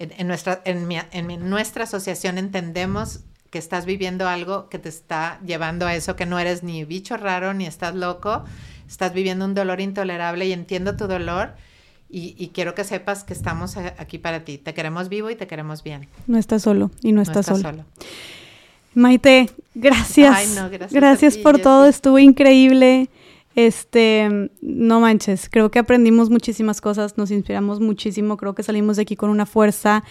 en, 0.00 0.26
nuestra, 0.26 0.62
en, 0.64 0.90
en 0.90 1.50
nuestra 1.50 1.84
asociación 1.84 2.38
entendemos 2.38 3.20
que 3.50 3.58
estás 3.58 3.84
viviendo 3.84 4.28
algo 4.28 4.68
que 4.68 4.78
te 4.78 4.88
está 4.88 5.40
llevando 5.44 5.86
a 5.86 5.94
eso, 5.94 6.16
que 6.16 6.24
no 6.24 6.38
eres 6.38 6.62
ni 6.62 6.84
bicho 6.84 7.16
raro 7.16 7.52
ni 7.52 7.66
estás 7.66 7.94
loco, 7.94 8.44
estás 8.88 9.12
viviendo 9.12 9.44
un 9.44 9.54
dolor 9.54 9.80
intolerable 9.80 10.46
y 10.46 10.52
entiendo 10.52 10.96
tu 10.96 11.06
dolor. 11.06 11.50
Y, 12.12 12.48
quiero 12.52 12.74
que 12.74 12.82
sepas 12.82 13.22
que 13.22 13.32
estamos 13.32 13.76
aquí 13.76 14.18
para 14.18 14.44
ti. 14.44 14.58
Te 14.58 14.74
queremos 14.74 15.08
vivo 15.08 15.30
y 15.30 15.36
te 15.36 15.46
queremos 15.46 15.84
bien. 15.84 16.08
No 16.26 16.38
estás 16.38 16.62
solo 16.62 16.90
y 17.02 17.12
no, 17.12 17.22
estás, 17.22 17.46
solo. 17.46 17.84
Maite, 18.94 19.48
gracias. 19.76 20.56
gracias. 20.56 20.92
Gracias 20.92 21.36
por 21.36 21.60
todo, 21.60 21.86
estuvo 21.86 22.18
increíble. 22.18 23.08
Este, 23.56 24.50
no 24.60 25.00
manches, 25.00 25.48
creo 25.50 25.72
que 25.72 25.80
aprendimos 25.80 26.30
muchísimas 26.30 26.80
cosas, 26.80 27.18
nos 27.18 27.32
inspiramos 27.32 27.80
muchísimo, 27.80 28.36
creo 28.36 28.54
que 28.54 28.62
salimos 28.62 28.96
de 28.96 29.02
aquí 29.02 29.16
con 29.16 29.28
una 29.28 29.44
fuerza 29.44 30.04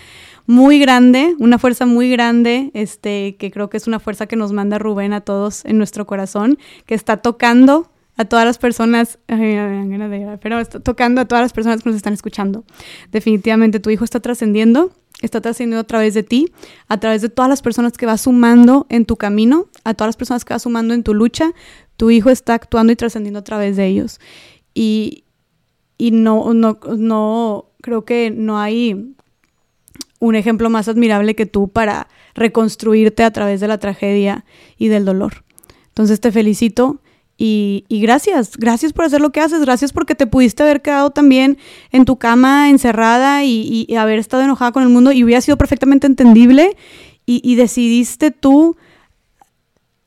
muy 0.46 0.78
grande, 0.78 1.36
una 1.40 1.58
fuerza 1.58 1.86
muy 1.86 2.12
grande, 2.12 2.70
este, 2.74 3.38
que 3.38 3.50
creo 3.50 3.70
que 3.70 3.78
es 3.78 3.88
una 3.88 4.00
fuerza 4.00 4.28
que 4.28 4.36
nos 4.36 4.52
manda 4.52 4.78
Rubén 4.78 5.14
a 5.14 5.22
todos 5.22 5.64
en 5.64 5.78
nuestro 5.78 6.06
corazón, 6.06 6.58
que 6.86 6.96
está 6.96 7.18
tocando 7.18 7.90
a 8.18 8.26
todas 8.26 8.46
las 8.46 8.58
personas, 8.58 9.20
pero 9.28 10.66
tocando 10.84 11.22
a 11.22 11.26
todas 11.26 11.42
las 11.42 11.54
personas 11.54 11.82
que 11.82 11.90
nos 11.90 11.96
están 11.96 12.14
escuchando. 12.14 12.66
Definitivamente 13.12 13.80
tu 13.80 13.90
hijo 13.90 14.04
está 14.04 14.20
trascendiendo, 14.20 14.92
está 15.22 15.42
trascendiendo 15.42 15.82
a 15.82 15.88
través 15.88 16.14
de 16.14 16.24
ti, 16.24 16.52
a 16.88 17.00
través 17.00 17.22
de 17.22 17.30
todas 17.30 17.50
las 17.50 17.62
personas 17.62 17.94
que 17.94 18.06
vas 18.06 18.22
sumando 18.22 18.86
en 18.90 19.06
tu 19.06 19.18
camino, 19.18 19.68
a 19.84 19.94
todas 19.94 20.10
las 20.10 20.18
personas 20.18 20.46
que 20.46 20.54
vas 20.54 20.64
sumando 20.64 20.94
en 20.94 21.04
tu 21.04 21.14
lucha. 21.14 21.52
Tu 21.98 22.12
hijo 22.12 22.30
está 22.30 22.54
actuando 22.54 22.94
y 22.94 22.96
trascendiendo 22.96 23.40
a 23.40 23.44
través 23.44 23.76
de 23.76 23.88
ellos. 23.88 24.20
Y, 24.74 25.26
y 25.98 26.12
no, 26.12 26.54
no, 26.54 26.80
no, 26.98 27.66
creo 27.82 28.06
que 28.06 28.32
no 28.32 28.60
hay 28.60 29.14
un 30.20 30.36
ejemplo 30.36 30.70
más 30.70 30.88
admirable 30.88 31.36
que 31.36 31.46
tú 31.46 31.70
para 31.70 32.08
reconstruirte 32.36 33.24
a 33.24 33.32
través 33.32 33.60
de 33.60 33.68
la 33.68 33.78
tragedia 33.78 34.46
y 34.78 34.88
del 34.88 35.06
dolor. 35.06 35.44
Entonces 35.88 36.20
te 36.22 36.32
felicito 36.32 37.02
y, 37.42 37.86
gracias, 37.90 38.58
gracias 38.58 38.92
por 38.92 39.06
hacer 39.06 39.22
lo 39.22 39.30
que 39.30 39.40
haces, 39.40 39.62
gracias 39.62 39.94
porque 39.94 40.14
te 40.14 40.28
pudiste 40.28 40.62
haber 40.62 40.82
quedado 40.82 41.12
también 41.12 41.58
en 41.90 42.04
tu 42.04 42.18
cama 42.18 42.70
encerrada 42.70 43.46
y, 43.46 43.88
haber 43.96 44.20
estado 44.20 44.44
enojada 44.44 44.74
con 44.74 44.84
el 44.84 44.90
mundo 44.90 45.14
y 45.14 45.24
hubiera 45.24 45.40
sido 45.40 45.58
perfectamente 45.58 46.06
entendible 46.06 46.76
y, 47.26 47.56
decidiste 47.56 48.32
tú 48.32 48.76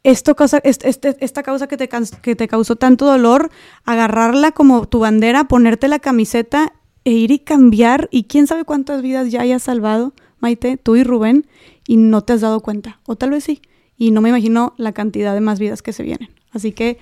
esto 0.03 0.37
este, 0.65 1.17
esta 1.25 1.43
causa 1.43 1.69
que 1.69 1.79
te, 1.79 1.89
que 1.89 2.37
te 2.37 2.49
causó 2.49 2.77
tanto 2.77 3.07
dolor, 3.07 3.51
agarrarla 3.85 4.53
como 4.53 4.87
tu 4.87 4.99
bandera, 4.99 5.45
ponerte 5.45 5.89
la 5.89 6.01
camiseta 6.01 6.75
e 7.05 7.13
ir 7.13 7.31
y 7.31 7.39
cambiar 7.39 8.09
y 8.11 8.25
quién 8.25 8.47
sabe 8.47 8.65
cuántas 8.65 9.01
vidas 9.01 9.31
ya 9.31 9.41
hayas 9.41 9.63
salvado, 9.63 10.13
Maite, 10.41 10.77
tú 10.77 10.97
y 10.97 11.05
Rubén, 11.05 11.47
y 11.87 11.97
no 11.97 12.21
te 12.23 12.35
has 12.35 12.43
dado 12.43 12.61
cuenta, 12.61 13.01
o 13.07 13.17
tal 13.17 13.31
vez 13.31 13.45
sí, 13.45 13.63
y 13.97 14.11
no 14.11 14.21
me 14.21 14.29
imagino 14.29 14.75
la 14.77 14.93
cantidad 14.93 15.33
de 15.33 15.41
más 15.41 15.59
vidas 15.59 15.81
que 15.81 15.95
se 15.95 16.03
vienen. 16.03 16.42
Así 16.53 16.73
que 16.73 16.99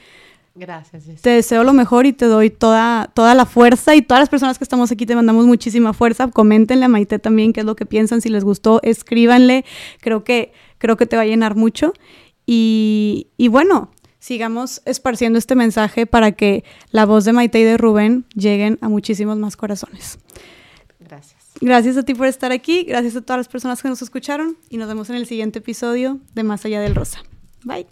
Gracias. 0.54 1.04
Te 1.22 1.30
deseo 1.30 1.62
lo 1.62 1.72
mejor 1.72 2.06
y 2.06 2.12
te 2.12 2.26
doy 2.26 2.50
toda, 2.50 3.10
toda 3.14 3.34
la 3.34 3.46
fuerza 3.46 3.94
y 3.94 4.02
todas 4.02 4.20
las 4.20 4.28
personas 4.28 4.58
que 4.58 4.64
estamos 4.64 4.90
aquí 4.90 5.06
te 5.06 5.14
mandamos 5.14 5.46
muchísima 5.46 5.92
fuerza. 5.92 6.28
Coméntenle 6.28 6.86
a 6.86 6.88
Maite 6.88 7.18
también 7.18 7.52
qué 7.52 7.60
es 7.60 7.66
lo 7.66 7.76
que 7.76 7.86
piensan, 7.86 8.20
si 8.20 8.28
les 8.28 8.44
gustó, 8.44 8.80
escríbanle. 8.82 9.64
Creo 10.00 10.24
que, 10.24 10.52
creo 10.78 10.96
que 10.96 11.06
te 11.06 11.16
va 11.16 11.22
a 11.22 11.26
llenar 11.26 11.54
mucho. 11.54 11.92
Y, 12.46 13.28
y 13.36 13.46
bueno, 13.48 13.90
sigamos 14.18 14.82
esparciendo 14.86 15.38
este 15.38 15.54
mensaje 15.54 16.06
para 16.06 16.32
que 16.32 16.64
la 16.90 17.06
voz 17.06 17.24
de 17.24 17.32
Maite 17.32 17.60
y 17.60 17.64
de 17.64 17.76
Rubén 17.76 18.24
lleguen 18.34 18.78
a 18.80 18.88
muchísimos 18.88 19.38
más 19.38 19.56
corazones. 19.56 20.18
Gracias. 20.98 21.40
Gracias 21.60 21.96
a 21.96 22.02
ti 22.02 22.14
por 22.14 22.26
estar 22.26 22.52
aquí, 22.52 22.84
gracias 22.84 23.16
a 23.16 23.20
todas 23.20 23.38
las 23.38 23.48
personas 23.48 23.82
que 23.82 23.88
nos 23.88 24.02
escucharon 24.02 24.56
y 24.68 24.78
nos 24.78 24.88
vemos 24.88 25.10
en 25.10 25.16
el 25.16 25.26
siguiente 25.26 25.60
episodio 25.60 26.18
de 26.34 26.42
Más 26.42 26.64
allá 26.64 26.80
del 26.80 26.94
Rosa. 26.94 27.22
Bye. 27.64 27.86